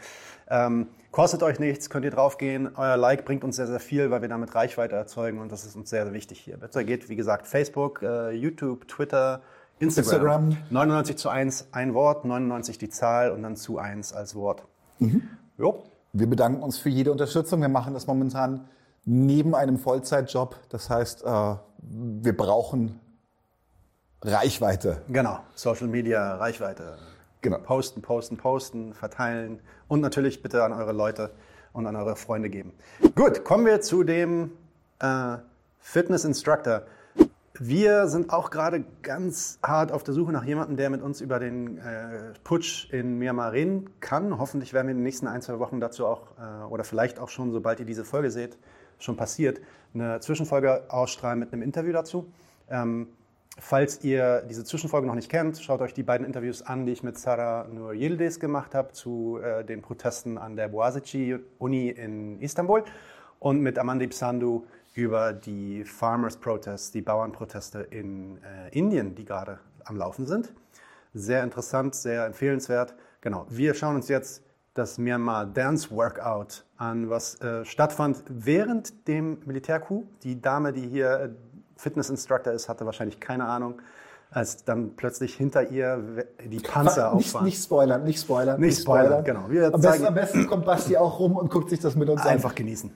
Ähm, 0.49 0.89
kostet 1.11 1.43
euch 1.43 1.59
nichts, 1.59 1.91
könnt 1.91 2.05
ihr 2.05 2.11
draufgehen. 2.11 2.71
Euer 2.77 2.97
Like 2.97 3.25
bringt 3.25 3.45
uns 3.45 3.57
sehr, 3.57 3.67
sehr 3.67 3.81
viel, 3.81 4.11
weil 4.11 4.23
wir 4.23 4.29
damit 4.29 4.55
Reichweite 4.55 4.95
erzeugen 4.95 5.41
und 5.41 5.51
das 5.51 5.65
ist 5.65 5.77
uns 5.77 5.91
sehr, 5.91 6.05
sehr 6.05 6.13
wichtig 6.13 6.41
hier. 6.41 6.57
Bitte 6.57 6.85
geht, 6.85 7.09
wie 7.09 7.17
gesagt, 7.17 7.47
Facebook, 7.47 8.03
äh, 8.03 8.31
YouTube, 8.31 8.87
Twitter, 8.89 9.43
Instagram. 9.79 10.51
Instagram. 10.51 10.57
99 10.71 11.17
zu 11.17 11.29
1 11.29 11.69
ein 11.73 11.95
Wort, 11.95 12.25
99 12.25 12.79
die 12.79 12.89
Zahl 12.89 13.31
und 13.31 13.43
dann 13.43 13.57
zu 13.57 13.79
1 13.79 14.13
als 14.13 14.35
Wort. 14.35 14.63
Mhm. 14.99 15.29
Jo. 15.59 15.85
Wir 16.13 16.29
bedanken 16.29 16.63
uns 16.63 16.79
für 16.79 16.89
jede 16.89 17.13
Unterstützung. 17.13 17.61
Wir 17.61 17.69
machen 17.69 17.93
das 17.93 18.07
momentan 18.07 18.69
neben 19.05 19.55
einem 19.55 19.79
Vollzeitjob. 19.79 20.57
Das 20.71 20.89
heißt, 20.89 21.25
äh, 21.25 21.55
wir 21.79 22.37
brauchen 22.37 23.01
Reichweite. 24.23 25.03
Genau, 25.09 25.41
Social 25.55 25.89
Media, 25.89 26.37
Reichweite. 26.37 26.97
Genau. 27.43 27.59
Posten, 27.59 28.03
posten, 28.03 28.37
posten, 28.37 28.95
verteilen 28.95 29.61
und 29.89 30.01
natürlich 30.01 30.43
bitte 30.43 30.65
an 30.65 30.73
eure 30.73 30.93
Leute 30.93 31.31
und 31.73 31.87
an 31.87 31.97
eure 31.97 32.17
Freunde 32.17 32.51
geben. 32.51 32.73
Gut, 33.15 33.45
kommen 33.45 33.67
wir 33.67 33.81
zu 33.81 34.03
dem 34.03 34.53
äh, 34.99 35.37
Fitness 35.79 36.25
Instructor. 36.25 36.83
Wir 37.59 38.09
sind 38.09 38.31
auch 38.31 38.51
gerade 38.51 38.85
ganz 39.03 39.59
hart 39.63 39.91
auf 39.91 40.03
der 40.03 40.13
Suche 40.13 40.33
nach 40.33 40.45
jemandem, 40.45 40.77
der 40.77 40.91
mit 40.91 41.01
uns 41.01 41.21
über 41.21 41.39
den 41.39 41.79
äh, 41.79 42.35
Putsch 42.45 42.91
in 42.93 43.19
Myanmar 43.19 43.53
reden 43.53 43.89
kann. 44.01 44.39
Hoffentlich 44.39 44.75
werden 44.75 44.89
wir 44.89 44.93
in 44.93 44.99
den 44.99 45.05
nächsten 45.05 45.27
ein, 45.27 45.41
zwei 45.41 45.59
Wochen 45.59 45.81
dazu 45.81 46.07
auch, 46.07 46.27
äh, 46.39 46.65
oder 46.67 46.85
vielleicht 46.85 47.19
auch 47.19 47.31
schon, 47.31 47.53
sobald 47.53 47.81
ihr 47.81 47.87
diese 47.87 48.05
Folge 48.05 48.31
seht, 48.31 48.59
schon 48.99 49.17
passiert, 49.17 49.61
eine 49.95 50.21
Zwischenfolge 50.21 50.85
ausstrahlen 50.89 51.39
mit 51.39 51.53
einem 51.53 51.63
Interview 51.63 51.93
dazu. 51.93 52.31
Ähm, 52.69 53.09
falls 53.59 54.05
ihr 54.05 54.43
diese 54.43 54.65
Zwischenfolge 54.65 55.07
noch 55.07 55.15
nicht 55.15 55.31
kennt, 55.31 55.59
schaut 55.59 55.81
euch 55.81 55.95
die 55.95 56.03
beiden 56.03 56.27
Interviews 56.27 56.63
an, 56.63 56.87
die 56.87 56.93
ich 56.93 57.03
mit 57.03 57.19
Sarah 57.19 57.67
Nur 57.69 57.93
Yildiz 57.93 58.39
gemacht 58.39 58.75
habe 58.75 58.93
zu 58.93 59.39
äh, 59.43 59.65
den 59.65 59.83
Protesten 59.83 60.39
an 60.39 60.57
der 60.57 60.71
Boğaziçi 60.71 61.41
Uni 61.59 61.89
in 61.89 62.41
Istanbul 62.41 62.85
und 63.39 63.61
mit 63.61 63.79
Amandip 63.79 64.15
Sandhu 64.15 64.65
über 64.95 65.33
die 65.33 65.85
Farmers 65.85 66.37
Protests, 66.37 66.91
die 66.91 67.03
Bauernproteste 67.03 67.81
in 67.81 68.39
äh, 68.39 68.71
Indien, 68.71 69.15
die 69.15 69.25
gerade 69.25 69.59
am 69.85 69.97
Laufen 69.97 70.27
sind. 70.27 70.53
Sehr 71.13 71.43
interessant, 71.43 71.95
sehr 71.95 72.27
empfehlenswert. 72.27 72.95
Genau, 73.21 73.47
wir 73.49 73.75
schauen 73.75 73.97
uns 73.97 74.09
jetzt 74.09 74.43
das 74.75 74.99
Myanmar 74.99 75.47
Dance 75.47 75.91
Workout 75.91 76.65
an, 76.77 77.09
was 77.09 77.41
äh, 77.41 77.65
stattfand 77.65 78.23
während 78.29 79.09
dem 79.09 79.39
Militärcoup. 79.47 80.07
Die 80.21 80.41
Dame, 80.41 80.73
die 80.73 80.87
hier 80.87 81.35
äh, 81.77 81.81
Fitness 81.81 82.11
Instructor 82.11 82.53
ist, 82.53 82.69
hatte 82.69 82.87
wahrscheinlich 82.87 83.21
keine 83.21 83.47
Ahnung, 83.47 83.81
als 84.31 84.65
dann 84.65 84.97
plötzlich 84.97 85.35
hinter 85.35 85.71
ihr 85.71 86.27
die 86.45 86.59
Panzer 86.59 87.15
nicht, 87.15 87.27
auffahren. 87.27 87.45
Nicht 87.45 87.63
spoilern, 87.63 88.05
nicht 88.05 88.21
spoilern. 88.21 88.61
Nicht 88.61 88.81
spoilern, 88.81 89.25
genau. 89.25 89.49
Wir 89.49 89.73
am, 89.73 89.81
besten, 89.81 90.07
am 90.07 90.15
besten 90.15 90.47
kommt 90.47 90.67
Basti 90.67 90.97
auch 90.97 91.19
rum 91.19 91.37
und 91.37 91.51
guckt 91.51 91.71
sich 91.71 91.81
das 91.81 91.95
mit 91.95 92.09
uns 92.09 92.23
an. 92.23 92.29
Einfach 92.29 92.55
genießen. 92.55 92.91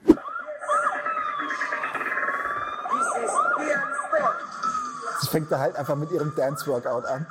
Das 5.19 5.29
fängt 5.29 5.51
da 5.51 5.59
halt 5.59 5.75
einfach 5.75 5.95
mit 5.95 6.11
ihrem 6.11 6.33
Dance-Workout 6.35 7.05
an. 7.05 7.27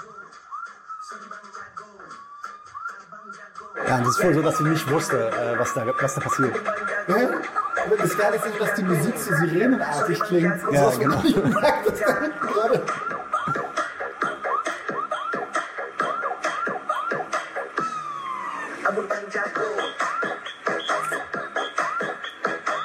Ja, 3.86 3.96
und 3.96 4.02
es 4.02 4.08
ist 4.10 4.20
voll 4.20 4.34
so, 4.34 4.42
dass 4.42 4.56
sie 4.58 4.64
nicht 4.64 4.88
wusste, 4.90 5.30
äh, 5.30 5.58
was, 5.58 5.74
da, 5.74 5.84
was 6.00 6.14
da 6.14 6.20
passiert. 6.20 6.54
Ja? 7.08 7.59
Das 7.98 8.16
Geile 8.16 8.36
ist 8.36 8.46
nicht, 8.46 8.60
dass 8.60 8.74
die 8.74 8.82
Musik 8.84 9.18
so 9.18 9.34
sirenenartig 9.34 10.20
klingt. 10.20 10.62
Ja, 10.72 10.86
also, 10.86 10.98
genau. 10.98 11.22
Ich 11.24 11.36
merke 11.36 11.90
das 11.90 12.00
da 12.00 12.20
hinten 12.20 12.40
gerade. 12.40 12.82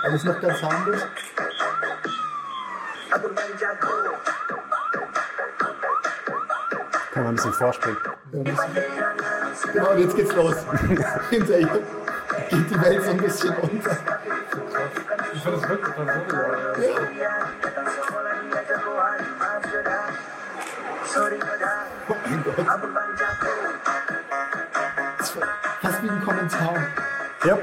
Alles 0.03 0.23
noch 0.23 0.41
ganz 0.41 0.61
harmlos. 0.61 1.01
Kann 7.11 7.23
man 7.23 7.31
ein 7.31 7.35
bisschen 7.35 7.53
vorspringen. 7.53 7.97
Genau, 9.73 9.91
und 9.91 9.99
jetzt 9.99 10.15
geht's 10.15 10.33
los. 10.35 10.55
Hinter 11.29 11.59
ihr 11.59 11.67
geht 12.49 12.69
die 12.69 12.81
Welt 12.81 13.03
so 13.03 13.11
ein 13.11 13.17
bisschen 13.17 13.55
unter. 13.57 13.97
Finde 15.45 15.61
das 15.61 15.69
wirklich 15.69 15.95
war 25.35 25.47
Fast 25.81 26.03
wie 26.03 26.09
ein 26.09 26.23
Kommentar. 26.23 26.73
Ja. 27.45 27.59